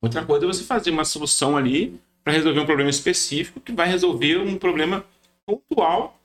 Outra 0.01 0.25
coisa 0.25 0.45
é 0.45 0.49
você 0.49 0.65
fazer 0.65 0.91
uma 0.91 1.05
solução 1.05 1.57
ali 1.57 1.99
para 2.23 2.35
resolver 2.35 2.61
um 2.61 2.67
problema 2.67 2.91
específico 2.91 3.61
que 3.61 3.73
vai 3.73 3.89
resolver 3.89 4.39
um 4.39 4.57
problema 4.57 5.05
pontual. 5.47 6.20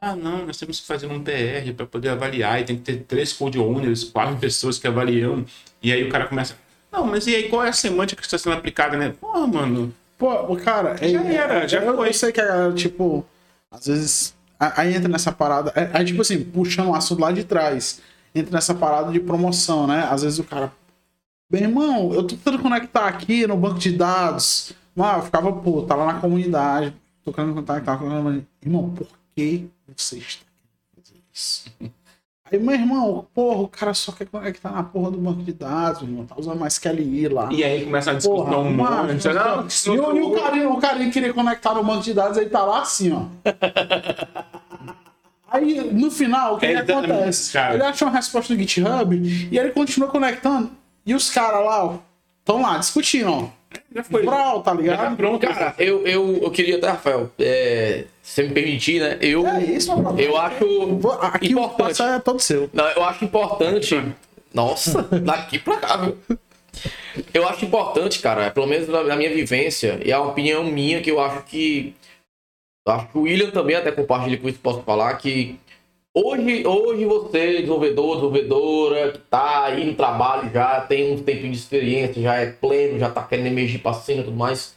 Ah, 0.00 0.16
não, 0.16 0.46
nós 0.46 0.56
temos 0.56 0.80
que 0.80 0.86
fazer 0.86 1.06
um 1.06 1.22
PR 1.22 1.72
para 1.76 1.86
poder 1.86 2.08
avaliar 2.10 2.60
e 2.60 2.64
tem 2.64 2.76
que 2.76 2.82
ter 2.82 2.96
três 3.04 3.32
code 3.32 3.58
owners, 3.58 4.04
quatro 4.04 4.36
pessoas 4.36 4.78
que 4.78 4.86
avaliam. 4.86 5.44
E 5.82 5.92
aí 5.92 6.02
o 6.04 6.08
cara 6.10 6.26
começa, 6.26 6.56
não, 6.90 7.06
mas 7.06 7.26
e 7.26 7.34
aí 7.34 7.48
qual 7.48 7.64
é 7.64 7.68
a 7.68 7.72
semântica 7.72 8.20
que 8.20 8.26
está 8.26 8.36
sendo 8.38 8.54
aplicada, 8.56 8.96
né? 8.96 9.14
Pô, 9.20 9.46
mano, 9.46 9.94
Pô, 10.18 10.54
cara, 10.56 10.96
é- 11.00 11.08
Já 11.08 11.24
era, 11.24 11.66
já 11.68 11.80
eu, 11.82 11.96
foi. 11.96 12.08
eu 12.08 12.14
sei 12.14 12.30
que 12.30 12.40
a 12.40 12.46
galera, 12.46 12.72
tipo, 12.74 13.26
às 13.70 13.86
vezes. 13.86 14.34
Aí 14.58 14.94
entra 14.94 15.08
nessa 15.08 15.32
parada. 15.32 15.72
é- 15.74 15.90
Aí, 15.92 16.04
tipo 16.04 16.22
assim, 16.22 16.44
puxando 16.44 16.90
o 16.90 16.94
assunto 16.94 17.20
lá 17.20 17.32
de 17.32 17.42
trás. 17.42 18.00
Entra 18.32 18.52
nessa 18.52 18.72
parada 18.72 19.10
de 19.10 19.18
promoção, 19.18 19.86
né? 19.88 20.06
Às 20.08 20.22
vezes 20.22 20.38
o 20.38 20.44
cara. 20.44 20.72
Bem, 21.50 21.62
irmão, 21.64 22.12
eu 22.14 22.22
tô 22.22 22.36
tentando 22.36 22.60
conectar 22.60 23.06
aqui 23.08 23.46
no 23.48 23.56
banco 23.56 23.80
de 23.80 23.90
dados. 23.92 24.72
Mano, 24.94 25.18
eu 25.18 25.22
ficava, 25.22 25.52
pô, 25.52 25.80
lá 25.88 26.06
na 26.12 26.20
comunidade. 26.20 26.94
Tô 27.24 27.32
querendo 27.32 27.54
conectar 27.54 27.96
com 27.96 28.08
a 28.08 28.40
Irmão, 28.64 28.90
por 28.90 29.08
que 29.34 29.66
você 29.96 30.18
está 30.18 30.44
querendo 30.94 31.06
fazer 31.06 31.22
isso? 31.32 31.64
Aí, 32.44 32.58
meu 32.58 32.74
irmão, 32.74 33.26
porra, 33.34 33.62
o 33.62 33.68
cara 33.68 33.94
só 33.94 34.12
quer 34.12 34.26
conectar 34.26 34.70
na 34.70 34.82
porra 34.82 35.10
do 35.10 35.16
banco 35.18 35.42
de 35.42 35.52
dados, 35.52 36.02
meu 36.02 36.10
irmão. 36.10 36.26
Tá 36.26 36.34
usando 36.38 36.58
mais 36.58 36.78
QLI 36.78 37.28
lá. 37.28 37.48
e 37.50 37.64
aí 37.64 37.84
começa 37.84 38.10
a 38.10 38.14
discussão 38.14 38.44
Porra, 38.44 38.58
um 38.58 38.70
monte. 38.72 39.26
Não, 39.28 39.66
e, 39.94 39.96
não 39.96 40.12
o, 40.12 40.16
e 40.18 40.20
o 40.22 40.30
carinha, 40.32 40.68
o 40.68 40.76
carinha 40.78 41.10
queria 41.10 41.32
conectar 41.32 41.72
no 41.74 41.82
banco 41.82 42.02
de 42.02 42.12
dados, 42.12 42.36
ele 42.36 42.50
tá 42.50 42.62
lá 42.64 42.82
assim, 42.82 43.10
ó. 43.12 43.24
Aí, 45.48 45.80
no 45.92 46.10
final, 46.10 46.54
o 46.54 46.58
que, 46.58 46.66
É 46.66 46.82
que 46.82 46.92
acontece? 46.92 47.52
cara. 47.52 47.74
Ele 47.74 47.82
acha 47.82 48.04
uma 48.04 48.12
resposta 48.12 48.54
no 48.54 48.58
GitHub 48.60 49.14
e 49.50 49.58
ele 49.58 49.70
continua 49.70 50.08
conectando. 50.08 50.70
E 51.04 51.14
os 51.14 51.28
caras 51.30 51.64
lá, 51.64 51.84
ó, 51.84 51.98
estão 52.40 52.62
lá 52.62 52.78
discutindo, 52.78 53.30
ó. 53.30 53.48
Já 53.94 54.02
foi. 54.04 54.24
Brau, 54.24 54.62
tá 54.62 54.70
Já 54.72 54.76
tá 54.76 54.82
ligado? 54.82 55.16
pronto, 55.16 55.46
Cara, 55.46 55.74
eu, 55.78 56.06
eu, 56.06 56.38
eu 56.42 56.50
queria 56.50 56.76
até, 56.76 56.88
Rafael, 56.88 57.30
é, 57.38 58.04
se 58.22 58.34
você 58.34 58.42
me 58.44 58.50
permitir, 58.54 59.00
né? 59.00 59.18
Eu, 59.20 59.46
É 59.46 59.62
isso, 59.64 59.96
mano. 59.96 60.18
eu 60.20 60.36
acho 60.36 60.64
Aqui 61.22 61.48
o 61.54 61.58
importante. 61.58 61.76
passo 61.88 62.02
é 62.04 62.18
todo 62.20 62.40
seu. 62.40 62.70
Não, 62.72 62.86
eu 62.88 63.04
acho 63.04 63.24
importante. 63.24 64.02
Nossa, 64.54 65.02
daqui 65.02 65.58
pra 65.58 65.76
cá, 65.78 65.96
viu? 65.96 66.16
Eu 67.32 67.46
acho 67.48 67.64
importante, 67.64 68.20
cara, 68.20 68.50
pelo 68.50 68.66
menos 68.66 68.88
na 68.88 69.16
minha 69.16 69.30
vivência, 69.32 70.00
e 70.04 70.10
é 70.10 70.16
uma 70.18 70.30
opinião 70.30 70.64
minha 70.64 71.00
que 71.02 71.10
eu 71.10 71.20
acho 71.20 71.42
que. 71.44 71.94
eu 72.86 72.92
Acho 72.94 73.08
que 73.08 73.18
o 73.18 73.22
William 73.22 73.50
também 73.50 73.76
até 73.76 73.90
compartilha 73.92 74.38
com 74.38 74.48
isso, 74.48 74.58
posso 74.58 74.82
falar, 74.82 75.14
que 75.18 75.58
hoje, 76.14 76.66
hoje 76.66 77.04
você, 77.04 77.54
desenvolvedor, 77.54 78.16
desenvolvedora, 78.16 79.12
que 79.12 79.18
tá 79.18 79.64
aí 79.64 79.84
no 79.84 79.94
trabalho 79.94 80.50
já, 80.52 80.80
tem 80.82 81.12
um 81.12 81.22
tempinho 81.22 81.52
de 81.52 81.58
experiência, 81.58 82.22
já 82.22 82.36
é 82.36 82.50
pleno, 82.50 82.98
já 82.98 83.10
tá 83.10 83.22
querendo 83.22 83.46
emergir 83.46 83.78
pra 83.80 83.92
cima 83.92 84.20
e 84.20 84.24
tudo 84.24 84.36
mais. 84.36 84.76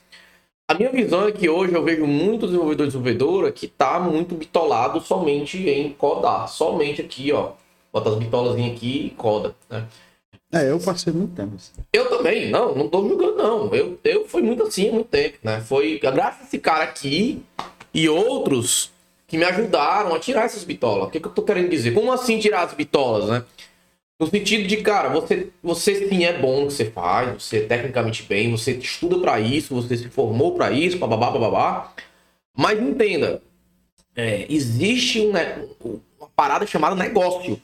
A 0.68 0.74
minha 0.74 0.92
visão 0.92 1.28
é 1.28 1.32
que 1.32 1.48
hoje 1.48 1.74
eu 1.74 1.84
vejo 1.84 2.08
muito 2.08 2.48
desenvolvedor 2.48 2.86
e 2.86 2.88
desenvolvedora 2.88 3.52
que 3.52 3.68
tá 3.68 4.00
muito 4.00 4.34
bitolado 4.34 5.00
somente 5.00 5.70
em 5.70 5.92
codar. 5.94 6.48
Somente 6.50 7.02
aqui, 7.02 7.32
ó. 7.32 7.52
Bota 7.94 8.10
as 8.10 8.16
bitolazinhas 8.16 8.76
aqui 8.76 9.06
e 9.06 9.10
coda, 9.12 9.56
né? 9.70 9.86
É, 10.52 10.72
eu 10.72 10.80
passei 10.80 11.14
muito 11.14 11.36
tempo 11.36 11.56
assim. 11.56 11.72
Eu 11.94 12.10
também, 12.10 12.50
não, 12.50 12.74
não 12.74 12.90
tô 12.90 13.08
julgando, 13.08 13.36
não. 13.36 13.76
Eu, 13.76 14.00
eu 14.04 14.28
fui 14.28 14.42
muito 14.42 14.64
assim 14.64 14.90
há 14.90 14.94
muito 14.94 15.08
tempo, 15.08 15.38
né? 15.44 15.62
Foi 15.62 16.00
graças 16.00 16.42
a 16.42 16.44
esse 16.46 16.58
cara 16.58 16.84
aqui 16.84 17.44
e 17.94 18.10
outros 18.10 18.92
que 19.36 19.38
me 19.38 19.44
ajudaram 19.44 20.16
a 20.16 20.20
tirar 20.20 20.46
essas 20.46 20.64
bitolas. 20.64 21.08
O 21.08 21.12
que, 21.12 21.20
que 21.20 21.28
eu 21.28 21.32
tô 21.32 21.44
querendo 21.44 21.70
dizer? 21.70 21.94
Como 21.94 22.12
assim 22.12 22.40
tirar 22.40 22.64
as 22.64 22.74
bitolas, 22.74 23.30
né? 23.30 23.44
No 24.18 24.28
sentido 24.28 24.66
de, 24.66 24.78
cara, 24.78 25.10
você, 25.10 25.50
você 25.62 26.08
sim 26.08 26.24
é 26.24 26.32
bom 26.32 26.62
no 26.62 26.68
que 26.68 26.74
você 26.74 26.86
faz, 26.86 27.44
você 27.44 27.58
é 27.58 27.62
tecnicamente 27.66 28.24
bem, 28.24 28.50
você 28.50 28.72
estuda 28.72 29.20
pra 29.20 29.42
isso, 29.42 29.76
você 29.76 29.98
se 29.98 30.08
formou 30.08 30.56
pra 30.56 30.72
isso, 30.72 30.98
bababá, 30.98 31.32
bababá. 31.32 31.94
Mas 32.58 32.82
entenda, 32.82 33.42
é, 34.16 34.46
existe 34.50 35.20
um, 35.20 35.32
uma 36.18 36.30
parada 36.34 36.66
chamada 36.66 36.96
negócio. 36.96 37.62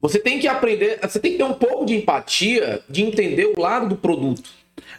Você 0.00 0.18
tem 0.18 0.40
que 0.40 0.48
aprender, 0.48 0.98
você 1.00 1.20
tem 1.20 1.32
que 1.32 1.38
ter 1.38 1.44
um 1.44 1.54
pouco 1.54 1.86
de 1.86 1.94
empatia 1.94 2.82
de 2.90 3.04
entender 3.04 3.52
o 3.56 3.60
lado 3.60 3.88
do 3.88 3.94
produto. 3.94 4.50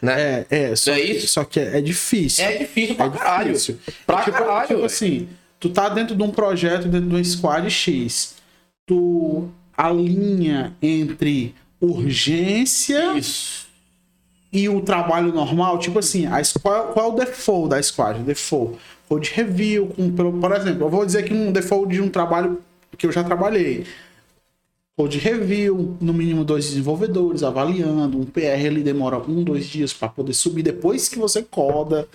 Né? 0.01 0.45
É, 0.49 0.71
é, 0.71 0.75
só, 0.77 0.93
é 0.93 1.01
isso? 1.01 1.27
só 1.27 1.43
que 1.43 1.59
é, 1.59 1.79
é 1.79 1.81
difícil. 1.81 2.45
É, 2.45 2.55
difícil 2.55 2.95
pra 2.95 3.07
É 3.07 3.09
caralho. 3.09 3.47
difícil. 3.51 3.79
Pra 4.05 4.23
tipo, 4.23 4.37
caralho. 4.37 4.67
tipo 4.67 4.85
assim, 4.85 5.27
tu 5.63 5.69
tá 5.69 5.87
dentro 5.87 6.13
de 6.13 6.21
um 6.21 6.29
projeto, 6.29 6.89
dentro 6.89 7.07
de 7.07 7.15
um 7.15 7.23
squad 7.23 7.69
X. 7.71 8.35
Tu 8.85 9.47
alinha 9.77 10.75
entre 10.81 11.55
urgência 11.79 13.17
Isso. 13.17 13.65
e 14.51 14.67
o 14.67 14.81
trabalho 14.81 15.33
normal. 15.33 15.79
Tipo 15.79 15.99
assim, 15.99 16.25
a, 16.25 16.43
squ- 16.43 16.59
qual, 16.59 16.97
é 16.97 17.13
o 17.13 17.15
default 17.15 17.69
da 17.69 17.81
squad? 17.81 18.19
Default. 18.23 18.77
Code 19.07 19.31
review, 19.33 19.87
com, 19.87 20.11
por 20.11 20.51
exemplo, 20.51 20.83
eu 20.85 20.89
vou 20.89 21.05
dizer 21.05 21.23
que 21.23 21.33
um 21.33 21.49
default 21.53 21.93
de 21.93 22.01
um 22.01 22.09
trabalho 22.09 22.61
que 22.97 23.05
eu 23.07 23.11
já 23.13 23.23
trabalhei. 23.23 23.85
Code 24.97 25.17
review, 25.17 25.95
no 26.01 26.13
mínimo 26.13 26.43
dois 26.43 26.65
desenvolvedores 26.65 27.41
avaliando. 27.41 28.19
Um 28.19 28.25
PR 28.25 28.65
ele 28.65 28.83
demora 28.83 29.17
um, 29.17 29.45
dois 29.45 29.65
dias 29.65 29.93
para 29.93 30.09
poder 30.09 30.33
subir 30.33 30.61
depois 30.61 31.07
que 31.07 31.17
você 31.17 31.41
coda. 31.41 32.05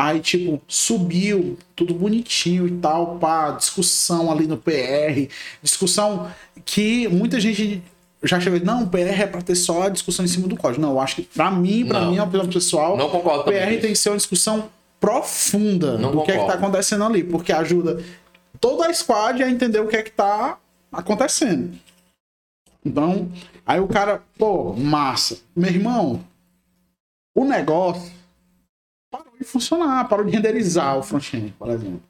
Aí, 0.00 0.20
tipo, 0.20 0.62
subiu, 0.68 1.58
tudo 1.74 1.92
bonitinho 1.92 2.68
e 2.68 2.78
tal, 2.78 3.18
pá, 3.18 3.50
discussão 3.50 4.30
ali 4.30 4.46
no 4.46 4.56
PR. 4.56 5.26
Discussão 5.60 6.30
que 6.64 7.08
muita 7.08 7.40
gente 7.40 7.82
já 8.22 8.38
chegou, 8.38 8.60
não, 8.60 8.84
o 8.84 8.88
PR 8.88 9.22
é 9.22 9.26
pra 9.26 9.42
ter 9.42 9.56
só 9.56 9.82
a 9.82 9.88
discussão 9.88 10.24
em 10.24 10.28
cima 10.28 10.46
do 10.46 10.56
código. 10.56 10.80
Não, 10.80 10.90
eu 10.92 11.00
acho 11.00 11.16
que 11.16 11.22
pra 11.22 11.50
mim, 11.50 11.84
pra 11.84 12.00
Não. 12.02 12.10
mim, 12.12 12.16
é 12.16 12.20
uma 12.20 12.28
opinião 12.28 12.48
pessoal, 12.48 12.96
Não 12.96 13.10
concordo 13.10 13.40
o 13.40 13.44
PR 13.46 13.72
isso. 13.72 13.80
tem 13.80 13.90
que 13.90 13.96
ser 13.98 14.10
uma 14.10 14.16
discussão 14.16 14.68
profunda 15.00 15.98
Não 15.98 16.12
do 16.12 16.22
que 16.22 16.30
é 16.30 16.34
que 16.34 16.38
tá 16.38 16.44
concordo. 16.44 16.64
acontecendo 16.66 17.02
ali, 17.02 17.24
porque 17.24 17.52
ajuda 17.52 18.00
toda 18.60 18.86
a 18.86 18.94
squad 18.94 19.42
a 19.42 19.50
entender 19.50 19.80
o 19.80 19.88
que 19.88 19.96
é 19.96 20.02
que 20.04 20.12
tá 20.12 20.58
acontecendo. 20.92 21.76
Então, 22.86 23.28
aí 23.66 23.80
o 23.80 23.88
cara, 23.88 24.22
pô, 24.38 24.72
massa. 24.74 25.38
Meu 25.56 25.70
irmão, 25.70 26.20
o 27.34 27.44
negócio 27.44 28.16
parou 29.10 29.32
de 29.38 29.44
funcionar, 29.44 30.08
parou 30.08 30.24
de 30.24 30.32
renderizar 30.32 30.98
o 30.98 31.02
front-end, 31.02 31.54
por 31.58 31.68
exemplo. 31.70 32.02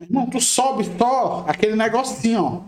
Irmão, 0.00 0.28
tu 0.28 0.40
sobe 0.40 0.84
só 0.98 1.44
aquele 1.46 1.76
negocinho, 1.76 2.42
ó. 2.42 2.62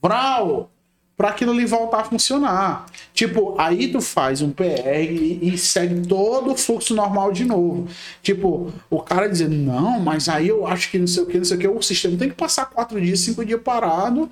Vral, 0.00 0.70
para 1.16 1.28
aquilo 1.28 1.52
ali 1.52 1.64
voltar 1.64 2.00
a 2.00 2.04
funcionar. 2.04 2.86
Tipo, 3.12 3.54
aí 3.58 3.92
tu 3.92 4.00
faz 4.00 4.40
um 4.40 4.50
PR 4.50 4.64
e, 4.98 5.54
e, 5.54 5.58
segue 5.58 6.06
todo 6.06 6.52
o 6.52 6.56
fluxo 6.56 6.94
normal 6.94 7.30
de 7.30 7.44
novo. 7.44 7.86
Tipo, 8.22 8.72
o 8.90 9.00
cara 9.00 9.28
dizendo, 9.28 9.54
não, 9.54 10.00
mas 10.00 10.28
aí 10.28 10.48
eu 10.48 10.66
acho 10.66 10.90
que 10.90 10.98
não 10.98 11.06
sei 11.06 11.22
o 11.22 11.26
que, 11.26 11.38
não 11.38 11.44
sei 11.44 11.56
o 11.56 11.60
que, 11.60 11.68
o 11.68 11.82
sistema 11.82 12.16
tem 12.16 12.28
que 12.30 12.34
passar 12.34 12.66
quatro 12.66 13.00
dias, 13.00 13.20
cinco 13.20 13.44
dias 13.44 13.60
parado 13.62 14.30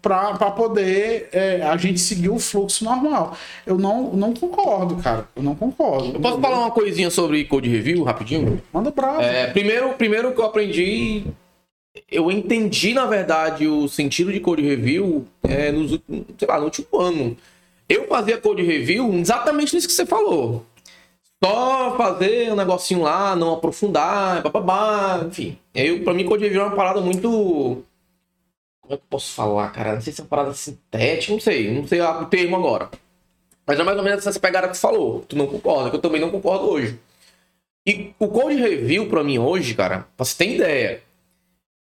para 0.00 0.50
poder 0.50 1.28
é, 1.32 1.62
a 1.62 1.76
gente 1.76 2.00
seguir 2.00 2.30
o 2.30 2.38
fluxo 2.38 2.84
normal. 2.84 3.36
Eu 3.66 3.78
não, 3.78 4.12
não 4.12 4.34
concordo, 4.34 4.96
cara. 4.96 5.28
Eu 5.36 5.42
não 5.42 5.54
concordo. 5.54 6.14
Eu 6.14 6.20
posso 6.20 6.40
falar 6.40 6.58
uma 6.58 6.70
coisinha 6.70 7.10
sobre 7.10 7.44
code 7.44 7.68
review 7.68 8.02
rapidinho? 8.02 8.60
Manda 8.72 8.90
bravo. 8.90 9.22
É, 9.22 9.48
primeiro, 9.48 9.90
primeiro 9.94 10.32
que 10.32 10.40
eu 10.40 10.44
aprendi 10.44 11.24
eu 12.10 12.30
entendi, 12.30 12.94
na 12.94 13.06
verdade, 13.06 13.66
o 13.66 13.86
sentido 13.86 14.32
de 14.32 14.40
code 14.40 14.62
review 14.62 15.26
é, 15.42 15.70
nos, 15.70 15.90
sei 16.38 16.48
lá, 16.48 16.58
no 16.58 16.64
último 16.64 16.98
ano. 16.98 17.36
Eu 17.88 18.06
fazia 18.08 18.38
code 18.38 18.62
review 18.62 19.12
exatamente 19.14 19.74
nisso 19.74 19.86
que 19.86 19.92
você 19.92 20.06
falou. 20.06 20.64
Só 21.44 21.96
fazer 21.96 22.52
um 22.52 22.56
negocinho 22.56 23.02
lá, 23.02 23.34
não 23.36 23.54
aprofundar, 23.54 24.42
bababá, 24.42 25.22
enfim. 25.26 25.58
Eu, 25.74 26.02
pra 26.04 26.14
mim, 26.14 26.24
code 26.24 26.44
review 26.44 26.62
é 26.62 26.64
uma 26.66 26.76
parada 26.76 27.00
muito. 27.00 27.82
Como 28.82 28.94
é 28.94 28.96
que 28.96 29.02
eu 29.04 29.06
posso 29.08 29.32
falar, 29.32 29.70
cara? 29.70 29.94
Não 29.94 30.00
sei 30.00 30.12
se 30.12 30.20
é 30.20 30.24
uma 30.24 30.28
parada 30.28 30.52
sintética, 30.52 31.32
não 31.32 31.40
sei, 31.40 31.72
não 31.72 31.86
sei 31.86 32.00
o 32.00 32.26
termo 32.26 32.56
agora. 32.56 32.90
Mas 33.66 33.78
é 33.78 33.82
mais 33.84 33.96
ou 33.96 34.04
menos 34.04 34.26
essa 34.26 34.40
pegada 34.40 34.68
que 34.68 34.74
você 34.74 34.80
falou. 34.80 35.20
Tu 35.20 35.36
não 35.36 35.46
concorda, 35.46 35.88
que 35.88 35.96
eu 35.96 36.00
também 36.00 36.20
não 36.20 36.30
concordo 36.30 36.68
hoje. 36.68 36.98
E 37.86 38.12
o 38.18 38.28
code 38.28 38.56
review, 38.56 39.08
pra 39.08 39.24
mim, 39.24 39.38
hoje, 39.38 39.74
cara, 39.74 40.06
pra 40.16 40.24
você 40.24 40.36
ter 40.36 40.54
ideia, 40.56 41.02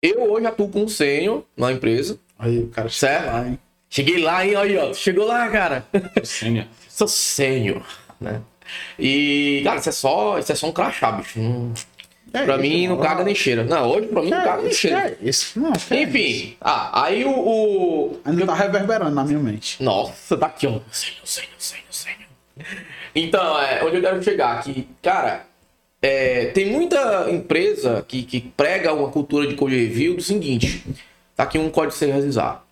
eu 0.02 0.30
hoje 0.32 0.46
atuo 0.46 0.68
com 0.68 0.82
um 0.82 0.88
sênior 0.88 1.44
na 1.56 1.72
empresa. 1.72 2.18
Aí, 2.38 2.58
o 2.58 2.68
cara 2.68 2.88
certo? 2.88 3.26
Lá, 3.26 3.48
hein? 3.48 3.58
Cheguei 3.88 4.18
lá, 4.22 4.46
hein? 4.46 4.56
Aí, 4.56 4.76
ó. 4.76 4.92
Chegou 4.92 5.26
lá, 5.26 5.48
cara. 5.48 5.86
Sênior. 6.22 6.66
Sou 6.88 7.08
sênior, 7.08 7.84
né? 8.20 8.42
E, 8.98 9.62
cara, 9.64 9.80
isso 9.80 9.88
é 9.88 9.92
só, 9.92 10.38
isso 10.38 10.52
é 10.52 10.54
só 10.54 10.66
um 10.68 10.72
crachá, 10.72 11.12
bicho. 11.12 11.40
Não, 11.40 11.72
é 12.32 12.44
pra 12.44 12.54
isso, 12.54 12.62
mim 12.62 12.88
não, 12.88 12.98
caga 12.98 13.24
nem 13.24 13.34
cheira. 13.34 13.64
Não, 13.64 13.90
hoje 13.90 14.06
pra 14.08 14.22
mim 14.22 14.30
não 14.30 14.44
caga 14.44 14.62
nem 14.62 14.72
cheira. 14.72 14.98
É 14.98 15.16
isso, 15.22 15.58
não, 15.58 15.72
Enfim, 15.72 16.56
ah, 16.60 17.04
aí 17.04 17.24
o. 17.24 17.30
o... 17.30 18.20
Ainda 18.24 18.46
tá 18.46 18.54
reverberando 18.54 19.14
na 19.14 19.24
minha 19.24 19.38
mente. 19.38 19.82
Nossa, 19.82 20.36
tá 20.36 20.46
aqui, 20.46 20.66
ó. 20.66 20.80
Sênior, 20.90 21.20
sênior, 21.24 21.50
sênior, 21.58 21.86
sênior. 21.90 22.28
Então, 23.14 23.58
é, 23.60 23.82
onde 23.84 23.96
eu 23.96 24.02
quero 24.02 24.22
chegar 24.22 24.58
aqui, 24.58 24.88
cara, 25.02 25.46
é, 26.00 26.46
tem 26.46 26.70
muita 26.70 27.30
empresa 27.30 28.04
que, 28.06 28.22
que 28.22 28.40
prega 28.40 28.92
uma 28.92 29.10
cultura 29.10 29.46
de 29.46 29.54
code 29.54 29.76
review 29.76 30.14
do 30.14 30.22
seguinte: 30.22 30.84
tá 31.34 31.44
aqui 31.44 31.58
um 31.58 31.70
código 31.70 31.94
sem 31.94 32.10
realizar. 32.10 32.64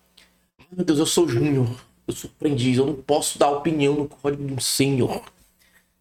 Meu 0.71 0.85
Deus, 0.85 0.99
eu 0.99 1.05
sou 1.05 1.27
júnior, 1.27 1.67
eu 2.07 2.13
sou 2.13 2.29
aprendiz, 2.35 2.77
eu 2.77 2.85
não 2.85 2.93
posso 2.93 3.39
dar 3.39 3.49
opinião 3.49 3.95
no 3.95 4.07
código 4.07 4.45
de 4.45 4.53
um 4.53 4.59
sênior. 4.59 5.21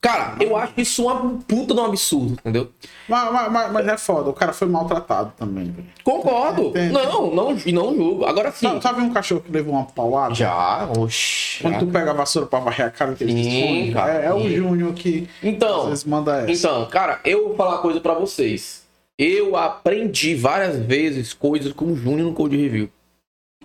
Cara, 0.07 0.37
eu 0.39 0.57
acho 0.57 0.73
isso 0.77 1.03
uma 1.05 1.41
puta 1.49 1.75
de 1.75 1.81
um 1.81 1.85
absurdo, 1.85 2.35
entendeu? 2.35 2.71
Mas, 3.09 3.51
mas, 3.51 3.73
mas 3.73 3.89
é 3.89 3.99
foda, 3.99 4.31
o 4.31 4.33
cara 4.33 4.53
foi 4.53 4.69
maltratado 4.69 5.33
também. 5.37 5.75
Concordo. 6.05 6.73
Não, 6.93 7.35
não, 7.35 7.59
e 7.67 7.73
não 7.73 7.93
julgo. 7.93 8.25
Agora 8.25 8.53
sim. 8.53 8.69
Sabe, 8.69 8.83
sabe 8.83 9.01
um 9.01 9.13
cachorro 9.13 9.41
que 9.41 9.51
levou 9.51 9.75
uma 9.75 9.85
paulada? 9.85 10.33
Já, 10.33 10.89
oxi. 10.97 11.61
Quando 11.61 11.81
tu 11.81 11.87
pega 11.89 12.13
a 12.13 12.15
vassoura 12.15 12.47
pra 12.47 12.61
varrer 12.61 12.87
a 12.87 12.91
cara 12.91 13.17
sim, 13.17 13.91
cara, 13.93 14.23
é, 14.23 14.27
é 14.27 14.33
o 14.33 14.49
Júnior 14.49 14.95
que 14.95 15.29
então, 15.43 15.83
às 15.83 15.89
vezes 15.89 16.05
manda 16.05 16.37
essa. 16.37 16.53
Então, 16.53 16.87
cara, 16.87 17.21
eu 17.25 17.49
vou 17.49 17.57
falar 17.57 17.73
uma 17.73 17.83
coisa 17.83 18.01
pra 18.01 18.15
vocês. 18.15 18.87
Eu 19.19 19.57
aprendi 19.57 20.37
várias 20.37 20.79
vezes 20.79 21.33
coisas 21.33 21.73
com 21.73 21.87
o 21.87 21.97
Júnior 21.97 22.29
no 22.29 22.33
Code 22.33 22.57
Review. 22.57 22.89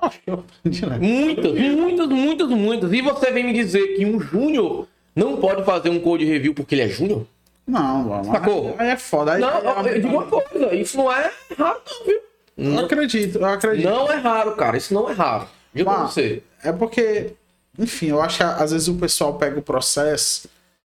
Acho 0.02 0.20
que 0.20 0.32
eu 0.32 0.34
aprendi, 0.34 0.86
né? 0.88 0.98
Muitas, 0.98 1.53
muitas, 1.53 2.08
muitas, 2.08 2.50
muitas. 2.50 2.94
E 2.94 3.02
você 3.02 3.30
vem 3.30 3.44
me 3.44 3.53
dizer 3.53 3.95
que 3.95 4.03
um 4.03 4.20
Júnior 4.20 4.88
não 5.16 5.38
pode 5.38 5.64
fazer 5.64 5.90
um 5.90 6.00
code 6.00 6.26
review 6.26 6.54
porque 6.54 6.76
ele 6.76 6.84
é 6.84 6.90
júnior? 6.90 7.26
Não. 7.68 8.24
Sacou? 8.26 8.76
Aí 8.78 8.90
é 8.90 8.98
foda. 8.98 9.34
Aí, 9.34 9.42
não, 9.42 9.50
é... 9.50 9.96
eu 9.96 10.02
digo 10.02 10.08
uma 10.08 10.26
coisa, 10.26 10.74
isso 10.76 10.98
não 10.98 11.12
é 11.12 11.32
raro, 11.58 11.82
não, 11.86 12.06
viu? 12.06 12.22
Não, 12.58 12.80
eu 12.80 12.86
acredito, 12.86 13.38
eu 13.38 13.46
acredito. 13.46 13.90
Não 13.90 14.12
é 14.12 14.18
raro, 14.18 14.56
cara, 14.56 14.78
isso 14.78 14.94
não 14.94 15.10
é 15.10 15.14
raro. 15.14 15.48
Digo 15.74 15.90
pra 15.90 16.04
você. 16.04 16.44
É 16.64 16.72
porque, 16.72 17.34
enfim, 17.80 18.08
eu 18.08 18.22
acho 18.22 18.38
que 18.38 18.44
às 18.44 18.72
vezes 18.72 18.88
o 18.88 18.96
pessoal 18.96 19.36
pega 19.36 19.58
o 19.60 19.64
processo 19.64 20.50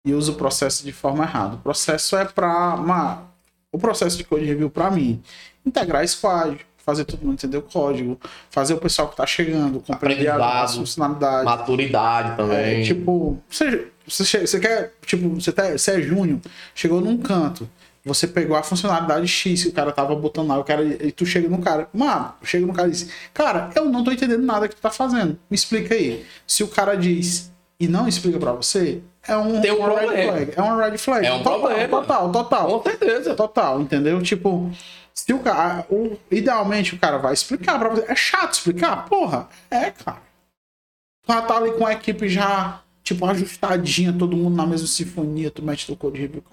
e 0.06 0.14
usa 0.14 0.32
o 0.32 0.36
processo 0.36 0.84
de 0.84 0.92
forma 0.92 1.24
errada. 1.24 1.56
O 1.56 1.60
processo 1.60 2.18
é 2.18 2.26
pra. 2.26 2.76
Uma... 2.76 3.32
O 3.72 3.78
processo 3.78 4.18
de 4.18 4.24
code 4.24 4.46
review, 4.46 4.70
pra 4.70 4.92
mim, 4.92 5.22
integrar 5.66 6.08
squad, 6.08 6.64
fazer 6.86 7.06
todo 7.06 7.22
mundo 7.22 7.34
entender 7.34 7.58
o 7.58 7.62
código, 7.62 8.20
fazer 8.50 8.74
o 8.74 8.78
pessoal 8.78 9.08
que 9.08 9.16
tá 9.16 9.26
chegando 9.26 9.80
compreender 9.80 10.30
as 10.30 10.76
funcionalidades. 10.76 11.46
Maturidade 11.46 12.38
também. 12.38 12.82
É, 12.82 12.84
tipo, 12.84 13.40
você, 13.50 13.88
você, 14.08 14.46
você 14.46 14.60
quer, 14.60 14.94
tipo, 15.06 15.30
você, 15.30 15.52
tá, 15.52 15.72
você 15.72 15.92
é 15.92 16.02
júnior, 16.02 16.40
chegou 16.76 17.00
num 17.00 17.18
canto, 17.18 17.70
você 18.06 18.28
pegou 18.28 18.58
a 18.58 18.64
funcionalidade 18.64 19.28
X 19.28 19.64
que 19.64 19.70
o 19.70 19.74
cara 19.74 19.92
tava 19.94 20.14
botando 20.14 20.50
lá, 20.50 20.60
o 20.60 20.64
cara, 20.64 20.84
e 20.84 21.12
tu 21.12 21.26
chega 21.26 21.48
no 21.48 21.60
cara, 21.60 21.88
mano, 21.94 22.34
chega 22.44 22.66
no 22.66 22.74
cara 22.74 22.90
e 22.90 22.92
diz, 22.92 23.10
cara, 23.34 23.70
eu 23.76 23.86
não 23.86 24.04
tô 24.04 24.12
entendendo 24.12 24.44
nada 24.44 24.68
que 24.68 24.76
tu 24.76 24.82
tá 24.82 24.90
fazendo, 24.90 25.40
me 25.50 25.56
explica 25.56 25.96
aí. 25.96 26.26
Se 26.46 26.64
o 26.64 26.68
cara 26.68 26.96
diz 26.96 27.52
e 27.80 27.88
não 27.88 28.08
explica 28.08 28.38
para 28.38 28.52
você, 28.52 29.02
é 29.26 29.38
um, 29.38 29.62
Tem 29.62 29.72
um 29.72 29.78
uma 29.78 29.86
problema. 29.86 30.12
red 30.12 30.28
flag. 30.28 30.54
É 30.58 30.62
uma 30.62 30.86
red 30.86 30.98
flag. 30.98 31.26
É 31.26 31.34
um 31.34 31.44
total, 31.44 31.60
problema. 31.62 31.88
Total, 32.02 32.32
total. 32.32 32.68
Com 32.68 32.90
certeza. 32.90 33.36
Total, 33.36 33.82
entendeu? 33.82 34.22
Tipo, 34.22 34.70
se 35.14 35.32
o 35.34 35.40
cara. 35.40 35.86
O, 35.90 36.18
idealmente 36.32 36.96
o 36.96 37.00
cara 37.00 37.18
vai 37.18 37.34
explicar 37.34 37.78
pra 37.78 37.90
você. 37.90 38.12
É 38.12 38.16
chato 38.16 38.54
explicar? 38.54 39.06
Porra, 39.06 39.48
é, 39.70 39.92
cara. 39.92 40.22
Tu 41.26 41.32
já 41.32 41.42
tá 41.42 41.58
ali 41.58 41.72
com 41.74 41.86
a 41.86 41.94
equipe 41.94 42.28
já, 42.28 42.82
tipo, 43.02 43.26
ajustadinha, 43.26 44.12
todo 44.12 44.36
mundo 44.36 44.56
na 44.56 44.66
mesma 44.66 44.88
sinfonia, 44.88 45.50
tu 45.52 45.64
mete 45.64 45.86
teu 45.86 45.96
code 45.96 46.20
review. 46.20 46.44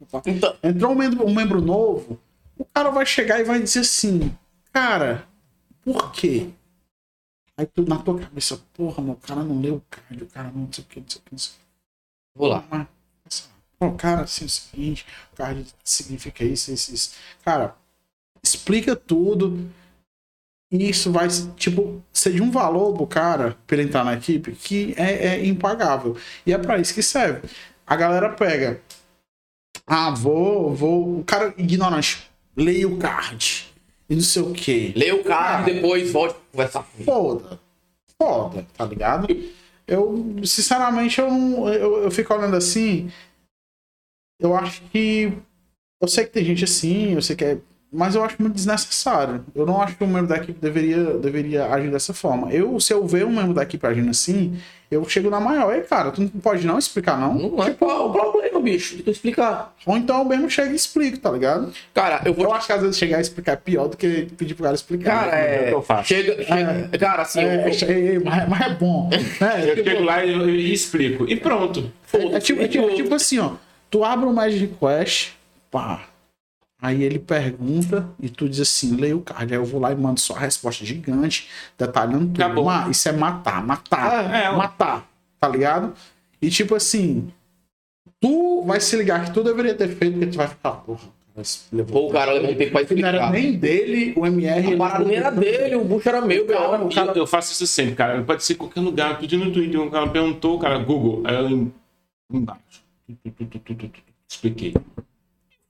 Então, 0.00 0.56
Entrou 0.62 0.92
um 0.92 0.94
membro, 0.94 1.26
um 1.26 1.34
membro 1.34 1.60
novo, 1.60 2.20
o 2.56 2.64
cara 2.64 2.90
vai 2.90 3.06
chegar 3.06 3.40
e 3.40 3.44
vai 3.44 3.60
dizer 3.60 3.80
assim, 3.80 4.36
cara, 4.72 5.26
por 5.82 6.12
quê? 6.12 6.50
Aí 7.56 7.66
tu 7.66 7.82
na 7.82 7.98
tua 7.98 8.18
cabeça, 8.18 8.60
porra, 8.74 9.02
meu, 9.02 9.14
o 9.14 9.16
cara 9.16 9.42
não 9.42 9.60
leu 9.60 9.76
o 9.76 9.80
card, 9.90 10.22
o 10.22 10.26
cara 10.26 10.50
não 10.50 10.72
sei 10.72 10.84
o 10.84 10.86
que, 10.86 11.00
não 11.00 11.08
sei 11.08 11.20
o 11.20 11.24
que, 11.24 11.32
não 11.32 11.38
sei 11.38 11.52
o 11.52 11.56
que. 11.56 12.38
vou 12.38 12.48
lá. 12.48 12.64
Mas, 13.24 13.50
pô, 13.78 13.92
cara, 13.94 14.22
assim, 14.22 14.44
é 14.44 14.46
o 14.46 14.50
seguinte, 14.50 15.06
o 15.32 15.36
card 15.36 15.66
significa 15.82 16.44
isso, 16.44 16.72
isso, 16.72 16.92
isso. 16.94 17.14
Cara, 17.44 17.76
explica 18.44 18.94
tudo. 18.94 19.68
E 20.72 20.88
isso 20.90 21.10
vai, 21.12 21.28
tipo, 21.56 22.02
ser 22.12 22.32
de 22.32 22.42
um 22.42 22.50
valor 22.50 22.94
pro 22.94 23.06
cara, 23.06 23.56
pra 23.66 23.76
ele 23.76 23.86
entrar 23.88 24.04
na 24.04 24.14
equipe, 24.14 24.52
que 24.52 24.92
é, 24.96 25.28
é 25.36 25.46
impagável. 25.46 26.16
E 26.44 26.52
é 26.52 26.58
pra 26.58 26.78
isso 26.78 26.92
que 26.94 27.02
serve. 27.02 27.48
A 27.86 27.94
galera 27.96 28.30
pega. 28.30 28.80
Ah, 29.86 30.10
vou, 30.10 30.74
vou. 30.74 31.20
O 31.20 31.24
cara 31.24 31.54
ignorante. 31.56 32.28
Leia 32.56 32.88
o 32.88 32.98
card. 32.98 33.72
E 34.08 34.14
não 34.14 34.22
sei 34.22 34.42
o 34.42 34.52
quê. 34.52 34.92
Lê 34.96 35.12
o 35.12 35.22
card 35.24 35.70
e 35.70 35.74
depois 35.74 36.10
volte 36.10 36.36
conversar 36.50 36.82
comigo. 36.82 37.04
Foda. 37.10 37.60
Foda, 38.20 38.66
tá 38.76 38.84
ligado? 38.84 39.26
Eu, 39.86 40.36
sinceramente, 40.44 41.20
eu, 41.20 41.30
não- 41.30 41.68
eu, 41.68 42.04
eu 42.04 42.10
fico 42.10 42.32
olhando 42.34 42.56
assim. 42.56 43.10
Eu 44.40 44.54
acho 44.56 44.82
que. 44.90 45.32
Eu 46.00 46.08
sei 46.08 46.24
que 46.24 46.30
tem 46.32 46.44
gente 46.44 46.64
assim, 46.64 47.12
eu 47.12 47.22
sei 47.22 47.36
que 47.36 47.44
é. 47.44 47.58
Mas 47.96 48.14
eu 48.16 48.24
acho 48.24 48.34
muito 48.40 48.54
desnecessário. 48.54 49.44
Eu 49.54 49.64
não 49.64 49.80
acho 49.80 49.94
que 49.96 50.02
um 50.02 50.08
membro 50.08 50.26
da 50.26 50.36
equipe 50.36 50.58
deveria, 50.60 51.02
deveria 51.18 51.66
agir 51.66 51.90
dessa 51.90 52.12
forma. 52.12 52.52
Eu, 52.52 52.80
se 52.80 52.92
eu 52.92 53.06
ver 53.06 53.24
um 53.24 53.30
membro 53.30 53.54
da 53.54 53.62
equipe 53.62 53.86
agindo 53.86 54.10
assim, 54.10 54.58
eu 54.90 55.08
chego 55.08 55.30
na 55.30 55.38
maior. 55.38 55.72
Ei, 55.72 55.82
cara, 55.82 56.10
tu 56.10 56.20
não 56.20 56.28
pode 56.28 56.66
não 56.66 56.76
explicar, 56.78 57.16
não? 57.18 57.34
Não 57.34 57.62
é 57.64 57.70
qual 57.70 58.08
o 58.08 58.12
problema, 58.12 58.60
bicho, 58.60 58.96
de 58.96 59.02
tu 59.04 59.10
explicar. 59.12 59.72
Ou 59.86 59.96
então 59.96 60.18
eu 60.18 60.24
mesmo 60.24 60.50
chego 60.50 60.72
e 60.72 60.74
explico, 60.76 61.18
tá 61.18 61.30
ligado? 61.30 61.72
Cara, 61.94 62.20
eu 62.24 62.34
vou. 62.34 62.46
Eu 62.46 62.52
acho 62.54 62.66
que 62.66 62.72
às 62.72 62.80
vezes 62.82 62.98
chegar 62.98 63.18
a 63.18 63.20
explicar 63.20 63.52
é 63.52 63.56
pior 63.56 63.86
do 63.88 63.96
que 63.96 64.26
pedir 64.36 64.54
pro 64.54 64.64
cara 64.64 64.74
explicar. 64.74 65.24
Cara, 65.26 65.36
É 65.36 65.60
o 65.60 65.62
é. 65.62 65.68
que 65.68 65.74
eu 65.74 65.82
faço. 65.82 66.08
Chega, 66.08 66.42
chega- 66.44 66.98
Cara, 66.98 67.22
assim, 67.22 67.40
É, 67.40 67.44
eu- 67.68 67.88
é, 67.88 68.14
é, 68.16 68.18
mas, 68.18 68.48
mas 68.48 68.60
é 68.60 68.74
bom. 68.74 69.08
né? 69.08 69.18
Eu 69.70 69.84
chego 69.84 70.02
lá 70.04 70.24
e, 70.24 70.32
eu- 70.32 70.50
e 70.50 70.72
explico. 70.72 71.24
E 71.28 71.36
pronto. 71.36 71.90
É 72.12 72.40
tipo, 72.40 72.60
é 72.62 72.66
tipo, 72.68 72.88
é 72.90 72.94
tipo 72.94 73.14
assim, 73.14 73.38
ó. 73.38 73.52
Tu 73.90 74.04
abre 74.04 74.26
o 74.26 74.32
Magic 74.32 74.60
Request, 74.66 75.32
pá. 75.70 76.02
Aí 76.84 77.02
ele 77.02 77.18
pergunta 77.18 78.06
e 78.20 78.28
tu 78.28 78.46
diz 78.46 78.60
assim, 78.60 78.94
leia 78.96 79.16
o 79.16 79.22
card. 79.22 79.54
Aí 79.54 79.58
eu 79.58 79.64
vou 79.64 79.80
lá 79.80 79.90
e 79.90 79.96
mando 79.96 80.20
só 80.20 80.34
a 80.36 80.40
resposta 80.40 80.84
gigante, 80.84 81.48
detalhando 81.78 82.26
tudo. 82.26 82.42
Acabou. 82.42 82.90
Isso 82.90 83.08
é 83.08 83.12
matar, 83.12 83.64
matar, 83.66 84.12
Ah, 84.30 84.36
é, 84.38 84.50
ó. 84.50 84.56
matar, 84.58 85.08
tá 85.40 85.48
ligado? 85.48 85.94
E 86.42 86.50
tipo 86.50 86.74
assim, 86.74 87.32
tu 88.20 88.62
vai 88.66 88.80
se 88.80 88.94
ligar 88.96 89.24
que 89.24 89.30
tu 89.32 89.42
deveria 89.42 89.74
ter 89.74 89.88
feito, 89.88 90.12
porque 90.18 90.26
tu 90.32 90.36
vai 90.36 90.46
ficar, 90.46 90.72
porra, 90.72 91.00
Pô, 91.90 92.08
o 92.08 92.12
cara 92.12 92.32
levou 92.32 92.50
um 92.50 92.54
tempo 92.54 92.70
pra 92.72 92.82
Não 92.82 93.08
era 93.08 93.16
explicar. 93.16 93.32
nem 93.32 93.52
dele, 93.58 94.12
o 94.16 94.26
MR. 94.26 94.74
A 94.74 94.76
parada 94.76 95.04
nem 95.04 95.16
era 95.16 95.30
dele, 95.30 95.74
o 95.76 95.84
bucho 95.84 96.08
era 96.08 96.20
meu, 96.20 96.46
Cara, 96.46 96.88
cara. 96.90 97.10
Eu, 97.12 97.14
eu 97.16 97.26
faço 97.26 97.50
isso 97.52 97.66
sempre, 97.66 97.94
cara. 97.96 98.22
Pode 98.22 98.44
ser 98.44 98.52
em 98.52 98.56
qualquer 98.56 98.80
lugar. 98.80 99.18
Tudo 99.18 99.38
no 99.38 99.50
Twitter, 99.50 99.80
um 99.80 99.88
cara 99.90 100.06
perguntou, 100.08 100.58
cara, 100.60 100.78
Google. 100.78 101.22
Aí 101.24 101.34
eu 101.34 101.48
em- 101.50 101.72
embaixo. 102.32 102.84
Expliquei. 104.28 104.74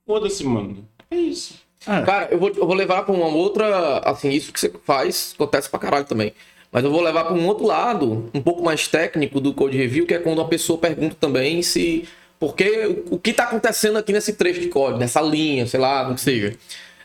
Foda-se, 0.07 0.45
mano. 0.45 0.87
É 1.15 1.21
isso. 1.21 1.55
É. 1.87 2.03
Cara, 2.03 2.29
eu 2.31 2.39
vou, 2.39 2.49
eu 2.49 2.67
vou 2.67 2.75
levar 2.75 3.03
pra 3.05 3.15
uma 3.15 3.27
outra. 3.27 3.99
Assim, 4.05 4.31
isso 4.31 4.53
que 4.53 4.59
você 4.59 4.73
faz 4.85 5.33
acontece 5.35 5.69
pra 5.69 5.79
caralho 5.79 6.05
também. 6.05 6.33
Mas 6.73 6.83
eu 6.83 6.91
vou 6.91 7.01
levar 7.01 7.25
pra 7.25 7.35
um 7.35 7.47
outro 7.47 7.67
lado, 7.67 8.31
um 8.35 8.43
pouco 8.43 8.63
mais 8.65 8.89
técnico 8.89 9.41
do 9.41 9.55
Code 9.55 9.77
Review, 9.77 10.07
que 10.07 10.15
é 10.15 10.19
quando 10.19 10.41
a 10.41 10.45
pessoa 10.47 10.79
pergunta 10.79 11.15
também 11.21 11.63
se. 11.63 12.09
Porque 12.41 13.05
o, 13.11 13.15
o 13.15 13.19
que 13.19 13.33
tá 13.33 13.45
acontecendo 13.45 13.97
aqui 13.97 14.13
nesse 14.13 14.33
trecho 14.33 14.61
de 14.61 14.69
código, 14.69 14.99
nessa 14.99 15.21
linha, 15.21 15.67
sei 15.67 15.79
lá, 15.79 16.07
não 16.09 16.15
que 16.15 16.21
seja. 16.21 16.57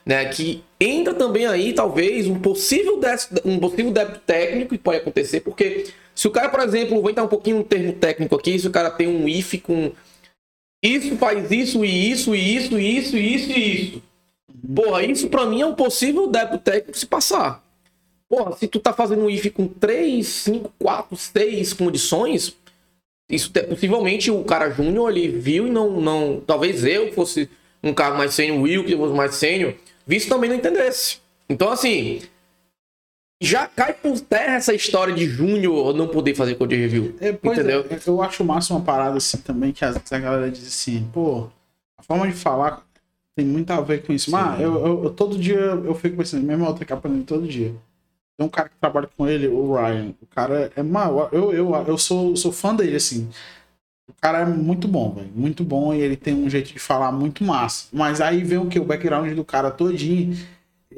Né, 0.06 0.26
que 0.26 0.64
entra 0.80 1.14
também 1.14 1.46
aí, 1.46 1.72
talvez, 1.72 2.26
um 2.26 2.40
possível, 2.40 3.00
des- 3.00 3.30
um 3.46 3.60
possível 3.60 3.92
débito 3.92 4.20
técnico 4.26 4.70
que 4.72 4.78
pode 4.80 4.98
acontecer, 4.98 5.42
porque 5.42 5.86
se 6.16 6.28
o 6.28 6.32
cara, 6.32 6.50
por 6.50 6.62
exemplo, 6.62 7.00
vou 7.00 7.12
entrar 7.12 7.24
um 7.24 7.28
pouquinho 7.28 7.58
no 7.58 7.64
termo 7.64 7.94
técnico 7.94 8.34
aqui, 8.36 8.58
se 8.58 8.66
o 8.66 8.72
cara 8.72 8.90
tem 8.90 9.08
um 9.08 9.28
if 9.28 9.62
com 9.62 9.92
isso 10.82 11.16
faz 11.18 11.52
isso 11.52 11.84
e 11.84 12.12
isso 12.12 12.36
e 12.36 12.56
isso 12.56 12.80
e 12.80 12.98
isso 12.98 13.18
e 13.18 13.36
isso 13.36 13.52
e 13.52 13.82
isso. 13.84 14.04
Porra, 14.76 15.04
isso 15.04 15.30
pra 15.30 15.46
mim 15.46 15.62
é 15.62 15.66
um 15.66 15.76
possível 15.76 16.28
débito 16.28 16.60
técnico 16.60 16.98
se 16.98 17.06
passar. 17.06 17.64
Porra, 18.30 18.56
se 18.56 18.68
tu 18.68 18.80
tá 18.80 18.94
fazendo 18.94 19.24
um 19.24 19.30
if 19.30 19.50
com 19.52 19.68
3, 19.68 20.26
5, 20.28 20.72
4, 20.80 21.18
6 21.18 21.74
condições, 21.74 22.56
isso 23.30 23.52
te- 23.52 23.64
possivelmente 23.64 24.30
o 24.30 24.44
cara 24.44 24.70
júnior 24.70 25.10
ele 25.10 25.28
viu 25.28 25.68
e 25.68 25.70
não, 25.72 26.00
não. 26.00 26.40
Talvez 26.46 26.84
eu 26.86 27.12
fosse 27.14 27.50
um 27.84 27.94
cara 27.94 28.16
mais 28.16 28.34
sênior, 28.34 28.62
Will, 28.62 28.86
que 28.86 28.96
fosse 28.96 29.14
mais 29.16 29.36
sênior, 29.36 29.74
visto 30.06 30.30
também 30.30 30.50
não 30.50 30.58
entendesse. 30.58 31.18
Então, 31.50 31.70
assim. 31.70 32.22
Já 33.42 33.68
cai 33.68 33.94
por 33.94 34.20
terra 34.20 34.56
essa 34.56 34.74
história 34.74 35.14
de 35.14 35.26
júnior 35.26 35.96
não 35.96 36.08
poder 36.08 36.36
fazer 36.36 36.56
code 36.56 36.76
review. 36.76 37.16
É, 37.22 37.30
é, 37.30 37.32
entendeu? 37.32 37.86
eu 38.06 38.22
acho 38.22 38.44
massa 38.44 38.74
uma 38.74 38.82
parada 38.82 39.18
assim 39.18 39.38
também, 39.38 39.72
que 39.72 39.86
às 39.86 39.96
vezes 39.96 40.12
a 40.12 40.20
galera 40.20 40.52
diz 40.52 40.68
assim, 40.68 41.08
pô, 41.14 41.48
a 41.98 42.04
forma 42.04 42.28
de 42.28 42.34
falar 42.34 42.84
tem 43.36 43.46
muito 43.46 43.72
a 43.72 43.80
ver 43.80 44.04
com 44.06 44.12
isso. 44.12 44.30
Mas 44.30 44.60
eu, 44.60 44.74
eu- 44.86 45.04
eu- 45.06 45.10
todo 45.12 45.40
dia 45.40 45.58
eu 45.58 45.96
fico 45.96 46.18
pensando, 46.18 46.46
mesmo 46.46 46.66
eu 46.66 46.74
que 46.76 46.92
aprender 46.92 47.24
todo 47.24 47.48
dia. 47.48 47.74
Tem 48.38 48.46
um 48.46 48.50
cara 48.50 48.70
que 48.70 48.76
trabalha 48.80 49.10
com 49.18 49.28
ele, 49.28 49.48
o 49.48 49.76
Ryan. 49.76 50.14
O 50.22 50.26
cara 50.28 50.72
é 50.76 50.84
mal. 50.84 51.30
Eu, 51.32 51.54
eu, 51.54 51.76
eu 51.88 51.98
sou, 51.98 52.36
sou 52.36 52.52
fã 52.52 52.76
dele, 52.76 52.96
assim. 52.96 53.30
O 54.08 54.14
cara 54.22 54.40
é 54.40 54.46
muito 54.46 54.88
bom, 54.88 55.14
velho. 55.14 55.30
Muito 55.36 55.64
bom 55.64 55.94
e 55.94 56.02
ele 56.02 56.16
tem 56.18 56.34
um 56.34 56.50
jeito 56.50 56.74
de 56.74 56.80
falar 56.80 57.12
muito 57.12 57.44
massa. 57.44 57.88
Mas 57.94 58.22
aí 58.22 58.44
vem 58.44 58.58
o 58.58 58.68
que? 58.68 58.80
O 58.80 58.86
background 58.86 59.32
do 59.34 59.46
cara 59.46 59.72
todinho 59.72 60.36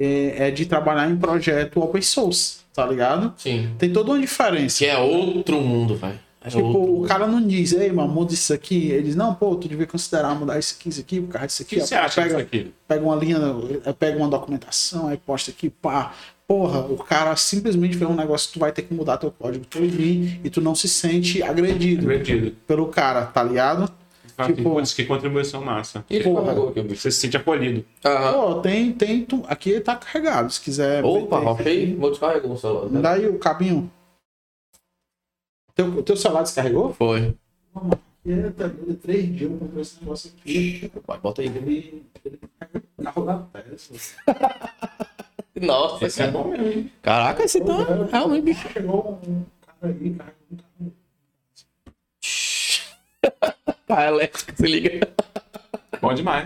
é, 0.02 0.48
é 0.48 0.52
de 0.52 0.66
trabalhar 0.66 1.10
em 1.10 1.16
projeto 1.18 1.80
open 1.82 2.02
source, 2.02 2.58
tá 2.74 2.86
ligado? 2.86 3.34
Sim. 3.38 3.70
Tem 3.78 3.92
toda 3.92 4.12
uma 4.12 4.20
diferença. 4.20 4.80
Que 4.80 4.86
é 4.86 4.98
outro 4.98 5.60
mundo, 5.62 5.96
velho. 5.96 6.20
É 6.44 6.50
Tipo, 6.50 6.66
outro 6.66 7.04
o 7.04 7.08
cara 7.08 7.28
não 7.28 7.46
diz, 7.46 7.72
ei, 7.72 7.92
mano, 7.92 8.12
muda 8.12 8.34
isso 8.34 8.52
aqui. 8.52 8.90
Ele 8.90 9.04
diz, 9.04 9.16
não, 9.16 9.36
pô, 9.36 9.56
tu 9.56 9.68
devia 9.68 9.86
considerar 9.86 10.34
mudar 10.34 10.58
isso 10.58 10.76
aqui, 10.80 10.90
isso 10.90 11.00
aqui, 11.00 11.22
por 11.22 11.34
causa 11.34 11.46
disso 11.48 11.62
O 11.62 11.66
aqui. 11.66 11.76
que 11.76 11.82
Ó, 11.82 11.86
você 11.86 11.94
acha 11.96 12.22
pega, 12.24 12.38
aqui? 12.40 12.74
pega 12.88 13.06
uma 13.06 13.16
linha, 13.16 13.38
eh, 13.86 13.94
pega 13.94 14.18
uma 14.18 14.28
documentação, 14.28 15.08
aí 15.08 15.18
posta 15.18 15.52
aqui, 15.52 15.70
pá. 15.70 16.14
Porra, 16.48 16.80
o 16.80 16.98
cara 16.98 17.34
simplesmente 17.36 17.96
fez 17.96 18.10
um 18.10 18.16
negócio 18.16 18.48
que 18.48 18.54
tu 18.56 18.60
vai 18.60 18.72
ter 18.74 18.82
que 18.82 18.94
mudar 18.94 19.18
teu 19.18 19.32
código 19.32 19.64
todinho 19.66 20.40
e 20.44 20.50
tu 20.50 20.60
não 20.60 20.74
se 20.76 20.90
sente 20.90 21.42
agredido 21.44 22.02
Divertido. 22.02 22.52
pelo 22.68 22.88
cara, 22.88 23.22
tá 23.26 23.42
ligado? 23.44 23.90
Tipo... 24.48 24.58
Tipo- 24.58 24.70
Putz, 24.76 24.94
que 24.94 25.06
contribuição 25.06 25.64
massa. 25.64 26.06
Ele 26.10 26.24
Porra. 26.24 26.44
carregou 26.46 26.70
aqui 26.70 26.80
o 26.80 26.84
bicho. 26.84 27.02
Você 27.02 27.12
se 27.12 27.20
sente 27.20 27.38
acolhido. 27.38 27.86
Aham. 28.06 28.34
Pô, 28.34 28.62
tem, 28.62 28.92
tem, 28.94 29.26
tu- 29.26 29.44
aqui 29.48 29.80
tá 29.82 29.96
carregado, 29.96 30.52
se 30.52 30.62
quiser. 30.62 31.04
Opa, 31.04 31.40
ok. 31.40 31.96
Vou 31.96 32.10
descarregar 32.12 32.52
o 32.52 32.58
celular. 32.58 32.90
Me 32.90 33.02
dá 33.02 33.14
aí 33.14 33.28
o 33.28 33.38
cabinho. 33.40 33.92
Teu, 35.74 36.04
teu 36.04 36.18
celular 36.18 36.44
descarregou? 36.44 36.94
Foi. 36.94 37.36
Doido, 38.24 38.96
três 39.02 39.36
dias 39.36 39.52
comprei 39.58 39.82
esse 39.82 40.00
negócio 40.02 40.32
aqui. 40.38 40.92
Vai, 41.08 41.18
bota 41.20 41.42
aí. 41.42 41.48
Ele, 41.48 42.04
carro 43.04 43.26
da 43.26 43.38
Tesla. 43.40 43.98
Nossa, 45.60 46.06
Esse 46.06 46.22
é 46.24 46.28
bom 46.32 46.48
mesmo. 46.50 46.68
hein? 46.68 46.92
Caraca, 47.02 47.44
esse 47.44 47.60
tá 47.62 47.74
realmente 48.12 48.44
bicho. 48.44 48.68
Chegou 48.70 49.20
um 49.28 49.44
cara 49.66 49.94
aí, 49.94 50.14
carregou 50.16 50.48
um 50.52 50.58
carro. 50.58 50.94
Cara 53.96 54.08
elétrico, 54.10 54.54
se 54.56 54.66
liga. 54.68 55.08
Bom 56.02 56.14
demais. 56.14 56.46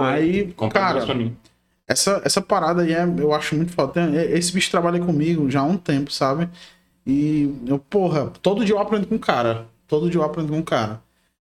Aí, 0.00 0.52
Compra 0.52 0.80
cara, 0.80 0.94
mais 0.94 1.04
pra 1.06 1.14
mim. 1.14 1.36
essa, 1.88 2.20
essa 2.24 2.40
parada 2.40 2.82
aí 2.82 2.92
é, 2.92 3.02
eu 3.04 3.32
acho 3.32 3.54
muito 3.56 3.72
foda. 3.72 3.92
Tem- 3.92 4.14
Esse 4.14 4.52
bicho 4.52 4.70
trabalha 4.70 5.00
comigo 5.00 5.50
já 5.50 5.60
há 5.60 5.64
um 5.64 5.76
tempo, 5.76 6.12
sabe? 6.12 6.48
E 7.06 7.54
eu, 7.66 7.78
porra, 7.78 8.30
todo 8.42 8.64
dia 8.64 8.74
eu 8.74 8.78
aprendo 8.78 9.06
com 9.06 9.14
um 9.14 9.18
cara. 9.18 9.66
Todo 9.86 10.10
dia 10.10 10.20
eu 10.20 10.24
aprendo 10.24 10.48
com 10.50 10.58
um 10.58 10.62
cara. 10.62 11.00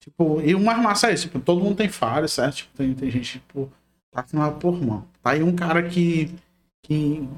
Tipo, 0.01 0.41
e 0.43 0.55
o 0.55 0.61
mais 0.61 0.79
massa 0.81 1.11
é 1.11 1.15
isso, 1.15 1.25
tipo, 1.25 1.41
todo 1.41 1.61
mundo 1.63 1.77
tem 1.77 1.89
falha, 1.89 2.29
certo? 2.29 2.57
Tipo, 2.57 2.77
tem, 2.77 2.95
tem 2.95 3.11
gente, 3.11 3.33
tipo, 3.33 3.71
tá 4.13 4.21
assim, 4.23 4.39
ah, 4.41 4.51
porra, 4.51 4.79
mano. 4.79 5.09
Tá 5.23 5.31
aí 5.31 5.43
um 5.43 5.55
cara 5.55 5.83
que, 5.83 6.31
que, 6.83 7.29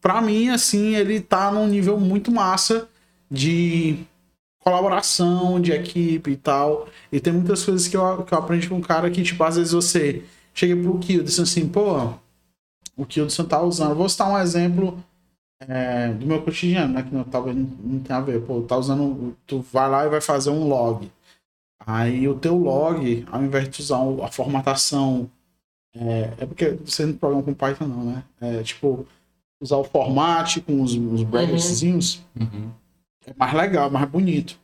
pra 0.00 0.20
mim, 0.20 0.48
assim, 0.50 0.96
ele 0.96 1.20
tá 1.20 1.50
num 1.52 1.66
nível 1.66 1.98
muito 2.00 2.30
massa 2.32 2.88
de 3.30 3.98
colaboração, 4.60 5.60
de 5.60 5.72
equipe 5.72 6.30
e 6.30 6.36
tal. 6.36 6.88
E 7.10 7.20
tem 7.20 7.32
muitas 7.32 7.64
coisas 7.64 7.88
que 7.88 7.96
eu, 7.96 8.22
que 8.24 8.32
eu 8.32 8.38
aprendi 8.38 8.68
com 8.68 8.76
um 8.76 8.80
cara 8.80 9.10
que, 9.10 9.22
tipo, 9.22 9.42
às 9.42 9.56
vezes 9.56 9.72
você 9.72 10.22
chega 10.54 10.76
pro 10.80 10.98
Kill 10.98 11.20
e 11.20 11.24
diz 11.24 11.40
assim, 11.40 11.68
pô, 11.68 12.12
o 12.96 13.06
Kildson 13.06 13.44
tá 13.44 13.60
usando. 13.60 13.94
Vou 13.94 14.08
citar 14.08 14.30
um 14.30 14.38
exemplo 14.38 15.02
é, 15.60 16.12
do 16.12 16.26
meu 16.26 16.42
cotidiano, 16.42 16.94
né? 16.94 17.02
Que 17.02 17.14
não, 17.14 17.24
talvez 17.24 17.56
não, 17.56 17.64
não 17.64 18.00
tenha 18.00 18.18
a 18.18 18.22
ver. 18.22 18.42
Pô, 18.42 18.60
tá 18.62 18.76
usando. 18.76 19.36
Tu 19.46 19.60
vai 19.72 19.88
lá 19.88 20.06
e 20.06 20.10
vai 20.10 20.20
fazer 20.20 20.50
um 20.50 20.68
log. 20.68 21.10
Aí 21.86 22.28
o 22.28 22.34
teu 22.34 22.56
log, 22.56 23.24
ao 23.30 23.42
invés 23.42 23.68
de 23.68 23.80
usar 23.80 24.00
a 24.22 24.28
formatação. 24.28 25.30
É, 25.94 26.34
é 26.38 26.46
porque 26.46 26.78
você 26.84 27.04
não 27.04 27.14
programa 27.14 27.42
com 27.42 27.54
Python, 27.54 27.86
não, 27.86 28.04
né? 28.04 28.24
É 28.40 28.62
tipo, 28.62 29.06
usar 29.60 29.76
o 29.76 29.84
format 29.84 30.58
com 30.60 30.82
os, 30.82 30.94
os 30.94 31.22
bracketzinhos 31.24 32.22
é 33.26 33.32
mais 33.36 33.52
legal, 33.54 33.90
mais 33.90 34.08
bonito. 34.08 34.58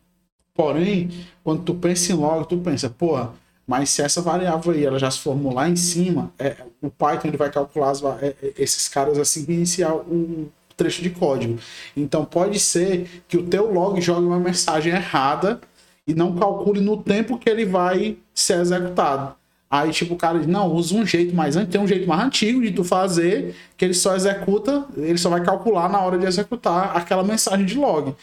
Porém, 0.55 1.11
quando 1.45 1.63
tu 1.63 1.75
pensa 1.75 2.13
em 2.13 2.17
log, 2.17 2.49
tu 2.49 2.57
pensa, 2.59 2.89
porra, 2.89 3.35
mas 3.67 3.91
se 3.91 4.01
essa 4.01 4.23
variável 4.23 4.73
aí 4.73 4.85
ela 4.85 4.99
já 4.99 5.11
se 5.11 5.19
formou 5.19 5.53
lá 5.53 5.69
em 5.69 5.77
cima, 5.77 6.33
é, 6.39 6.57
o 6.81 6.89
Python 6.89 7.29
ele 7.29 7.37
vai 7.37 7.51
calcular 7.51 7.91
as 7.91 8.03
é, 8.03 8.35
é, 8.43 8.53
esses 8.59 8.89
caras 8.89 9.19
assim 9.19 9.45
que 9.45 9.53
iniciar 9.53 9.95
o 9.95 10.49
trecho 10.77 11.03
de 11.03 11.11
código. 11.11 11.59
Então 11.97 12.25
pode 12.25 12.61
ser 12.61 13.25
que 13.27 13.37
o 13.37 13.47
teu 13.47 13.73
log 13.73 14.01
jogue 14.01 14.27
uma 14.27 14.39
mensagem 14.39 14.93
errada 14.93 15.61
e 16.07 16.15
não 16.15 16.37
calcule 16.37 16.81
no 16.81 17.03
tempo 17.03 17.39
que 17.39 17.51
ele 17.51 17.65
vai 17.67 18.17
ser 18.33 18.61
executado. 18.61 19.35
Aí, 19.69 19.91
tipo, 19.91 20.15
o 20.15 20.17
cara 20.17 20.39
diz, 20.39 20.47
não, 20.47 20.73
usa 20.73 20.95
um 20.95 21.05
jeito 21.05 21.35
mais 21.35 21.57
antigo, 21.57 21.73
tem 21.73 21.81
um 21.81 21.89
jeito 21.89 22.07
mais 22.07 22.23
antigo 22.23 22.63
de 22.63 22.71
tu 22.71 22.85
fazer, 22.85 23.57
que 23.77 23.85
ele 23.85 23.95
só 23.95 24.15
executa, 24.15 24.87
ele 24.97 25.19
só 25.19 25.29
vai 25.29 25.43
calcular 25.43 25.89
na 25.89 26.01
hora 26.01 26.17
de 26.17 26.25
executar 26.25 26.97
aquela 26.97 27.25
mensagem 27.25 27.67
de 27.67 27.77
log. 27.77 28.15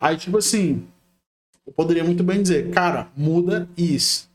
Aí, 0.00 0.16
tipo 0.16 0.38
assim, 0.38 0.86
eu 1.66 1.72
poderia 1.72 2.02
muito 2.02 2.24
bem 2.24 2.42
dizer, 2.42 2.70
cara, 2.70 3.08
muda 3.14 3.68
isso, 3.76 4.30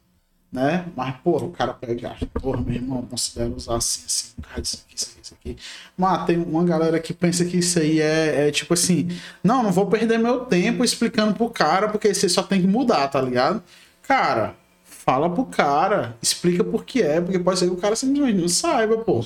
né? 0.52 0.86
Mas, 0.96 1.16
porra, 1.18 1.46
o 1.46 1.52
cara 1.52 1.74
pega 1.74 2.16
porra, 2.42 2.62
meu 2.62 2.76
irmão, 2.76 3.02
considero 3.02 3.56
usar 3.56 3.78
assim, 3.78 4.04
assim, 4.06 4.34
isso 4.62 4.84
aqui, 4.86 4.96
isso 4.96 5.10
aqui, 5.10 5.22
isso 5.22 5.34
aqui. 5.34 5.58
Mas 5.98 6.26
tem 6.26 6.38
uma 6.38 6.64
galera 6.64 7.00
que 7.00 7.14
pensa 7.14 7.44
que 7.44 7.58
isso 7.58 7.80
aí 7.80 8.00
é, 8.00 8.48
é 8.48 8.52
tipo 8.52 8.74
assim, 8.76 9.10
não, 9.44 9.64
não 9.64 9.72
vou 9.72 9.88
perder 9.88 10.20
meu 10.20 10.46
tempo 10.46 10.84
explicando 10.84 11.34
pro 11.34 11.50
cara, 11.50 11.90
porque 11.90 12.14
você 12.14 12.30
só 12.30 12.44
tem 12.44 12.62
que 12.62 12.68
mudar, 12.68 13.08
tá 13.08 13.20
ligado? 13.20 13.64
Cara, 14.04 14.56
fala 14.84 15.30
pro 15.30 15.46
cara, 15.46 16.16
explica 16.22 16.64
por 16.64 16.86
que 16.86 17.02
é, 17.02 17.20
porque 17.20 17.40
pode 17.40 17.60
ser 17.60 17.66
que 17.66 17.74
o 17.74 17.78
cara 17.78 17.96
simplesmente 17.96 18.40
não 18.40 18.48
saiba, 18.48 18.98
pô. 19.00 19.26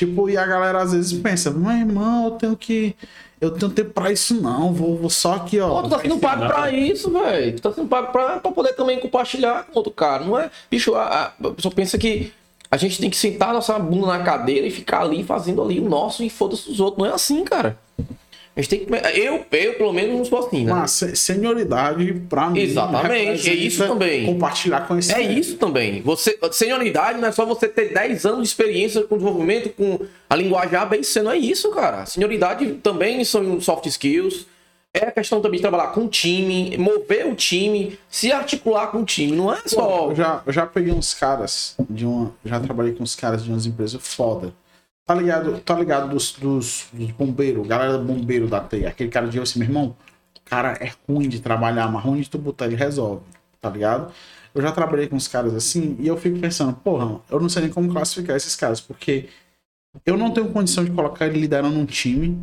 Tipo, 0.00 0.30
e 0.30 0.36
a 0.38 0.46
galera 0.46 0.80
às 0.80 0.92
vezes 0.92 1.12
pensa, 1.12 1.50
meu 1.50 1.70
irmão, 1.70 2.24
eu 2.24 2.30
tenho 2.30 2.56
que. 2.56 2.96
Eu 3.38 3.50
tenho 3.50 3.70
tempo 3.70 3.90
pra 3.90 4.10
isso, 4.10 4.40
não. 4.40 4.72
Vou, 4.72 4.96
vou 4.96 5.10
só 5.10 5.34
aqui, 5.34 5.60
ó. 5.60 5.68
Pô, 5.68 5.82
tu 5.82 5.90
tá 5.90 5.98
sendo 5.98 6.18
pago 6.18 6.46
pra 6.46 6.70
isso, 6.72 7.10
velho. 7.10 7.56
Tu 7.56 7.60
tá 7.60 7.70
sendo 7.70 7.86
pago 7.86 8.10
pra, 8.10 8.38
pra 8.38 8.50
poder 8.50 8.72
também 8.72 8.98
compartilhar 8.98 9.64
com 9.64 9.78
outro 9.78 9.92
cara. 9.92 10.24
Não 10.24 10.38
é. 10.38 10.50
Bicho, 10.70 10.94
a, 10.94 11.34
a, 11.38 11.50
pessoa 11.50 11.74
pensa 11.74 11.98
que 11.98 12.32
a 12.70 12.78
gente 12.78 12.98
tem 12.98 13.10
que 13.10 13.16
sentar 13.16 13.52
nossa 13.52 13.78
bunda 13.78 14.06
na 14.06 14.20
cadeira 14.20 14.66
e 14.66 14.70
ficar 14.70 15.02
ali 15.02 15.22
fazendo 15.22 15.60
ali 15.60 15.78
o 15.78 15.86
nosso 15.86 16.24
e 16.24 16.30
foda-se 16.30 16.70
os 16.70 16.80
outros. 16.80 17.04
Não 17.04 17.12
é 17.12 17.14
assim, 17.14 17.44
cara. 17.44 17.78
A 18.56 18.60
gente 18.60 18.68
tem 18.70 18.84
que. 18.84 18.92
Eu, 19.18 19.44
eu 19.52 19.72
pelo 19.74 19.92
menos, 19.92 20.16
não 20.16 20.24
sou 20.24 20.38
assim, 20.46 20.64
né? 20.64 20.72
Mas 20.72 20.90
se- 20.90 21.14
senioridade, 21.16 22.12
pra 22.28 22.50
mim. 22.50 22.60
Exatamente, 22.60 23.48
é 23.48 23.54
isso 23.54 23.86
também. 23.86 24.26
Compartilhar 24.26 24.78
É 24.82 24.86
conhecimento. 24.86 25.30
isso 25.38 25.56
também. 25.56 26.02
Você, 26.02 26.38
senioridade 26.52 27.20
não 27.20 27.28
é 27.28 27.32
só 27.32 27.46
você 27.46 27.68
ter 27.68 27.92
10 27.94 28.26
anos 28.26 28.42
de 28.42 28.48
experiência 28.48 29.02
com 29.04 29.16
desenvolvimento, 29.16 29.70
com 29.70 30.00
a 30.28 30.34
linguajar 30.36 30.88
bem 30.88 31.02
sendo. 31.02 31.30
É 31.30 31.36
isso, 31.36 31.70
cara. 31.70 32.04
Senioridade 32.06 32.66
também 32.82 33.22
são 33.24 33.60
soft 33.60 33.86
skills. 33.86 34.46
é 34.92 35.04
a 35.06 35.12
questão 35.12 35.40
também 35.40 35.58
de 35.58 35.62
trabalhar 35.62 35.92
com 35.92 36.06
o 36.06 36.08
time, 36.08 36.76
mover 36.76 37.26
o 37.28 37.34
time, 37.36 37.96
se 38.10 38.32
articular 38.32 38.88
com 38.88 39.02
o 39.02 39.04
time. 39.04 39.36
Não 39.36 39.52
é 39.54 39.58
só. 39.64 40.08
Eu 40.10 40.16
já, 40.16 40.42
eu 40.44 40.52
já 40.52 40.66
peguei 40.66 40.92
uns 40.92 41.14
caras 41.14 41.76
de 41.88 42.04
uma. 42.04 42.34
Já 42.44 42.58
trabalhei 42.58 42.92
com 42.94 43.04
uns 43.04 43.14
caras 43.14 43.44
de 43.44 43.50
umas 43.50 43.64
empresas 43.64 44.00
foda. 44.02 44.52
Tá 45.10 45.16
ligado, 45.16 45.58
tá 45.58 45.74
ligado 45.74 46.08
dos, 46.08 46.34
dos, 46.34 46.86
dos 46.92 47.10
bombeiros, 47.10 47.66
galera 47.66 47.98
do 47.98 48.04
bombeiro 48.04 48.46
da 48.46 48.60
TEI. 48.60 48.86
Aquele 48.86 49.10
cara 49.10 49.26
de 49.26 49.40
assim, 49.40 49.58
meu 49.58 49.66
irmão, 49.66 49.96
cara 50.44 50.78
é 50.80 50.92
ruim 51.08 51.28
de 51.28 51.40
trabalhar, 51.40 51.90
mas 51.90 52.04
ruim 52.04 52.20
de 52.20 52.30
tu 52.30 52.38
botar, 52.38 52.66
ele 52.66 52.76
resolve, 52.76 53.20
tá 53.60 53.68
ligado? 53.68 54.12
Eu 54.54 54.62
já 54.62 54.70
trabalhei 54.70 55.08
com 55.08 55.16
uns 55.16 55.26
caras 55.26 55.52
assim 55.52 55.96
e 55.98 56.06
eu 56.06 56.16
fico 56.16 56.38
pensando, 56.38 56.74
porra, 56.74 57.20
eu 57.28 57.40
não 57.40 57.48
sei 57.48 57.62
nem 57.62 57.72
como 57.72 57.90
classificar 57.90 58.36
esses 58.36 58.54
caras, 58.54 58.80
porque 58.80 59.28
eu 60.06 60.16
não 60.16 60.30
tenho 60.30 60.48
condição 60.52 60.84
de 60.84 60.92
colocar 60.92 61.26
ele 61.26 61.40
liderando 61.40 61.76
um 61.76 61.86
time. 61.86 62.40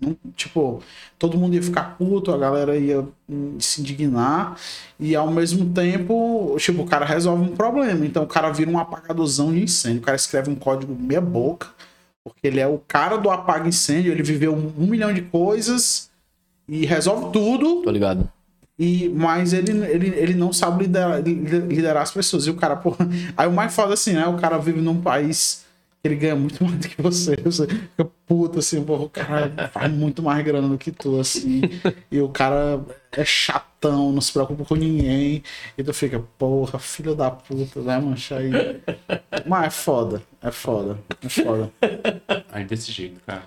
Não- 0.00 0.16
tipo, 0.36 0.80
todo 1.18 1.36
mundo 1.36 1.54
ia 1.54 1.62
ficar 1.62 1.96
puto, 1.98 2.32
a 2.32 2.38
galera 2.38 2.76
ia 2.76 3.04
hum, 3.28 3.58
se 3.58 3.80
indignar, 3.80 4.56
e 5.00 5.16
ao 5.16 5.28
mesmo 5.30 5.72
tempo, 5.72 6.54
tipo, 6.58 6.82
o 6.82 6.86
cara 6.86 7.04
resolve 7.04 7.50
um 7.50 7.56
problema. 7.56 8.06
Então 8.06 8.22
o 8.22 8.26
cara 8.28 8.52
vira 8.52 8.70
um 8.70 8.78
apagadorzão 8.78 9.52
de 9.52 9.62
incêndio. 9.64 10.02
O 10.02 10.04
cara 10.04 10.16
escreve 10.16 10.50
um 10.50 10.54
código 10.54 10.94
meia 10.94 11.20
boca, 11.20 11.68
porque 12.26 12.44
ele 12.44 12.58
é 12.58 12.66
o 12.66 12.78
cara 12.88 13.16
do 13.16 13.30
apaga 13.30 13.68
incêndio, 13.68 14.10
ele 14.10 14.22
viveu 14.24 14.52
um, 14.52 14.84
milhão 14.84 15.14
de 15.14 15.22
coisas 15.22 16.10
e 16.68 16.84
resolve 16.84 17.32
tudo. 17.32 17.82
Tô 17.82 17.90
ligado. 17.92 18.28
E, 18.76 19.08
mas 19.10 19.52
ele, 19.52 19.70
ele, 19.86 20.08
ele 20.08 20.34
não 20.34 20.52
sabe 20.52 20.86
liderar, 20.86 21.22
liderar 21.22 22.02
as 22.02 22.10
pessoas. 22.10 22.44
E 22.48 22.50
o 22.50 22.56
cara, 22.56 22.74
pô. 22.74 22.96
Aí 23.36 23.46
o 23.46 23.52
mais 23.52 23.72
foda 23.72 23.94
assim, 23.94 24.14
né? 24.14 24.26
O 24.26 24.38
cara 24.38 24.58
vive 24.58 24.80
num 24.80 25.00
país 25.00 25.64
que 26.02 26.08
ele 26.08 26.16
ganha 26.16 26.34
muito 26.34 26.62
mais 26.66 26.78
do 26.78 26.88
que 26.88 27.00
você. 27.00 27.36
Você 27.44 27.68
fica 27.68 28.04
puto 28.26 28.58
assim, 28.58 28.82
pô, 28.82 28.96
o 28.96 29.08
cara 29.08 29.70
faz 29.72 29.92
muito 29.92 30.20
mais 30.20 30.44
grana 30.44 30.68
do 30.68 30.76
que 30.76 30.90
tu, 30.90 31.20
assim. 31.20 31.62
E 32.10 32.20
o 32.20 32.28
cara 32.28 32.84
é 33.12 33.24
não 33.92 34.20
se 34.20 34.32
preocupa 34.32 34.64
com 34.64 34.74
ninguém. 34.74 35.42
E 35.76 35.84
tu 35.84 35.92
fica, 35.92 36.18
porra, 36.38 36.78
filho 36.78 37.14
da 37.14 37.30
puta, 37.30 37.80
né, 37.80 37.98
mancha 37.98 38.36
aí. 38.36 38.50
Mas 39.46 39.66
é 39.66 39.70
foda, 39.70 40.22
é 40.42 40.50
foda, 40.50 40.98
é 41.22 41.28
foda. 41.28 41.72
Aí 42.52 42.64
desse 42.64 42.92
jeito, 42.92 43.20
cara. 43.24 43.44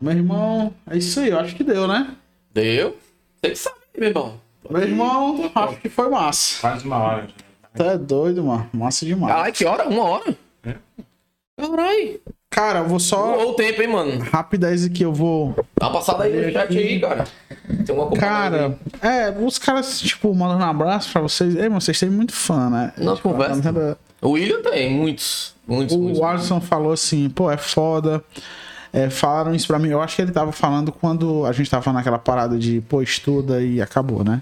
Meu 0.00 0.12
irmão, 0.12 0.74
é 0.88 0.96
isso 0.96 1.20
aí, 1.20 1.30
eu 1.30 1.38
acho 1.38 1.56
que 1.56 1.64
deu, 1.64 1.88
né? 1.88 2.16
Deu? 2.52 2.96
Você 3.40 3.50
que 3.50 3.56
sabe, 3.56 3.76
meu 3.96 4.08
irmão. 4.08 4.40
Meu 4.70 4.82
irmão, 4.82 5.50
acho 5.54 5.80
que 5.80 5.88
foi 5.88 6.08
massa. 6.08 6.60
Quase 6.60 6.84
uma 6.84 6.98
hora. 6.98 7.28
Tu 7.74 7.82
é 7.82 7.96
doido, 7.96 8.44
mano. 8.44 8.68
Massa 8.72 9.06
demais. 9.06 9.34
Caralho, 9.34 9.54
que 9.54 9.64
hora? 9.64 9.88
Uma 9.88 10.04
hora? 10.04 10.38
É. 10.64 10.76
Caralho. 11.56 12.20
Cara, 12.50 12.80
eu 12.80 12.86
vou 12.88 12.98
só. 12.98 13.34
Voou 13.36 13.50
o 13.50 13.54
tempo, 13.54 13.82
hein, 13.82 13.88
mano? 13.88 14.18
Rapidez 14.20 14.84
aqui, 14.84 15.02
eu 15.02 15.12
vou. 15.12 15.54
Dá 15.78 15.86
uma 15.88 15.92
passada 15.92 16.24
aí 16.24 16.46
no 16.46 16.52
chat 16.52 16.76
aí, 16.76 16.98
cara. 17.00 17.24
Tem 17.84 17.94
uma 17.94 18.10
Cara, 18.12 18.78
é, 19.02 19.30
os 19.30 19.58
caras, 19.58 20.00
tipo, 20.00 20.34
mandando 20.34 20.64
um 20.64 20.66
abraço 20.68 21.12
pra 21.12 21.20
vocês. 21.20 21.54
Ei, 21.54 21.68
mano, 21.68 21.80
vocês 21.80 22.00
têm 22.00 22.08
muito 22.10 22.32
fã, 22.32 22.70
né? 22.70 22.92
Não, 22.96 23.14
Tipo, 23.16 23.30
conversa. 23.30 23.60
galera- 23.60 23.98
O 24.22 24.30
William 24.30 24.62
tem 24.62 24.90
muitos. 24.90 25.54
Muitos, 25.66 25.94
muitos. 25.96 26.18
O 26.18 26.24
Alisson 26.24 26.60
falou 26.60 26.92
assim, 26.92 27.28
pô, 27.28 27.50
é 27.50 27.58
foda. 27.58 28.24
É, 28.92 29.10
falaram 29.10 29.54
isso 29.54 29.66
pra 29.66 29.78
mim. 29.78 29.88
Eu 29.88 30.00
acho 30.00 30.16
que 30.16 30.22
ele 30.22 30.32
tava 30.32 30.52
falando 30.52 30.90
quando 30.90 31.44
a 31.44 31.52
gente 31.52 31.70
tava 31.70 31.92
naquela 31.92 32.18
parada 32.18 32.58
de, 32.58 32.80
pô, 32.82 33.02
estuda 33.02 33.62
e 33.62 33.80
acabou, 33.80 34.24
né? 34.24 34.40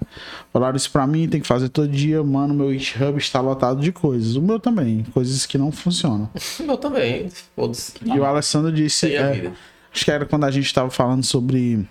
Falaram 0.53 0.77
isso 0.77 0.91
pra 0.91 1.07
mim, 1.07 1.29
tem 1.29 1.41
que 1.41 1.47
fazer 1.47 1.69
todo 1.69 1.89
dia, 1.89 2.23
mano. 2.23 2.55
Meu 2.55 2.73
GitHub 2.73 3.19
está 3.19 3.41
lotado 3.41 3.81
de 3.81 3.93
coisas. 3.93 4.37
O 4.37 4.43
meu 4.43 4.61
também, 4.61 5.05
coisas 5.13 5.47
que 5.47 5.59
não 5.59 5.71
funcionam. 5.73 6.31
O 6.61 6.63
meu 6.63 6.77
também. 6.77 7.29
Foda-se. 7.55 7.93
E 8.05 8.19
o 8.19 8.25
Alessandro 8.25 8.73
disse. 8.73 9.07
A 9.17 9.37
é. 9.37 9.53
Acho 9.93 10.05
que 10.05 10.11
era 10.11 10.27
quando 10.27 10.45
a 10.45 10.51
gente 10.51 10.73
tava 10.73 10.91
falando 10.91 11.25
sobre 11.25 11.87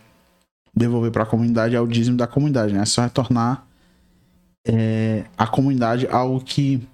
devolver 0.75 1.11
pra 1.11 1.25
comunidade, 1.25 1.75
é 1.75 1.80
o 1.80 1.88
dízimo 1.88 2.17
da 2.17 2.27
comunidade, 2.27 2.74
né? 2.74 2.82
É 2.82 2.85
só 2.85 3.01
retornar 3.01 3.66
é, 4.67 5.24
a 5.38 5.48
comunidade 5.48 6.08
algo 6.08 6.43
que 6.43 6.88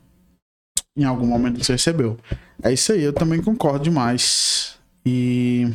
em 0.95 1.03
algum 1.03 1.25
momento 1.25 1.63
você 1.63 1.73
recebeu. 1.73 2.17
É 2.61 2.71
isso 2.71 2.91
aí, 2.91 3.01
eu 3.01 3.13
também 3.13 3.41
concordo 3.41 3.83
demais. 3.83 4.77
E 5.05 5.67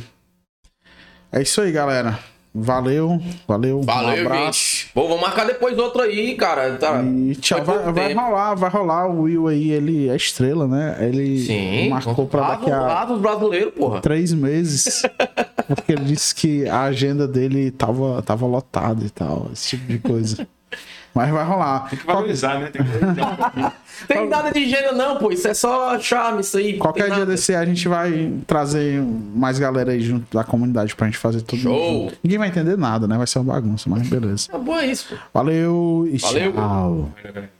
é 1.31 1.41
isso 1.41 1.61
aí, 1.61 1.71
galera. 1.71 2.19
Valeu, 2.59 3.21
valeu. 3.47 3.81
Valeu, 3.83 4.23
um 4.23 4.25
abraço. 4.27 4.77
gente. 4.77 4.91
Vamos 4.95 5.21
marcar 5.21 5.45
depois 5.45 5.77
outro 5.77 6.01
aí, 6.01 6.33
cara. 6.35 6.75
Tá. 6.77 7.03
E 7.03 7.35
tchau, 7.35 7.63
vai, 7.63 7.93
vai 7.93 8.13
rolar, 8.13 8.55
vai 8.55 8.69
rolar. 8.69 9.07
O 9.07 9.21
Will 9.23 9.47
aí, 9.47 9.71
ele 9.71 10.09
é 10.09 10.15
estrela, 10.15 10.67
né? 10.67 10.97
Ele 10.99 11.39
Sim. 11.45 11.89
marcou 11.89 12.25
pra 12.25 12.55
daqui 12.55 12.71
a 12.71 13.03
Atos 13.03 13.21
brasileiros, 13.21 13.73
porra. 13.75 14.01
três 14.01 14.33
meses. 14.33 15.03
Porque 15.67 15.91
ele 15.91 16.05
disse 16.05 16.33
que 16.33 16.67
a 16.67 16.83
agenda 16.83 17.27
dele 17.27 17.69
tava, 17.69 18.23
tava 18.23 18.47
lotada 18.47 19.05
e 19.05 19.09
tal, 19.09 19.49
esse 19.53 19.77
tipo 19.77 19.85
de 19.91 19.99
coisa. 19.99 20.47
Mas 21.17 21.31
vai 21.31 21.43
rolar. 21.43 21.89
Tem 21.89 21.97
que 21.97 22.05
valorizar, 22.05 22.59
né? 22.59 22.69
Tem 22.71 22.83
que... 22.83 24.05
Tem 24.07 24.29
nada 24.29 24.51
de 24.51 24.69
gênero, 24.69 24.95
não, 24.95 25.17
pô. 25.17 25.31
Isso 25.31 25.47
é 25.47 25.53
só 25.55 25.97
charme, 25.99 26.41
isso 26.41 26.55
aí. 26.55 26.77
Qualquer 26.77 27.09
dia 27.09 27.25
desse 27.25 27.55
a 27.55 27.65
gente 27.65 27.87
vai 27.87 28.31
trazer 28.45 29.01
mais 29.33 29.57
galera 29.57 29.93
aí 29.93 29.99
junto 29.99 30.37
da 30.37 30.43
comunidade 30.43 30.95
pra 30.95 31.07
gente 31.07 31.17
fazer 31.17 31.41
tudo. 31.41 31.59
Show. 31.63 32.03
junto. 32.03 32.17
Ninguém 32.23 32.37
vai 32.37 32.49
entender 32.49 32.77
nada, 32.77 33.07
né? 33.07 33.17
Vai 33.17 33.25
ser 33.25 33.39
uma 33.39 33.51
bagunça, 33.55 33.89
mas 33.89 34.07
beleza. 34.07 34.47
Tá 34.51 34.59
bom, 34.59 34.77
é 34.77 34.85
isso, 34.85 35.07
pô. 35.09 35.15
Valeu 35.33 36.07
e 36.11 36.19
Valeu. 36.19 36.53
tchau. 36.53 37.11
Galera. 37.23 37.56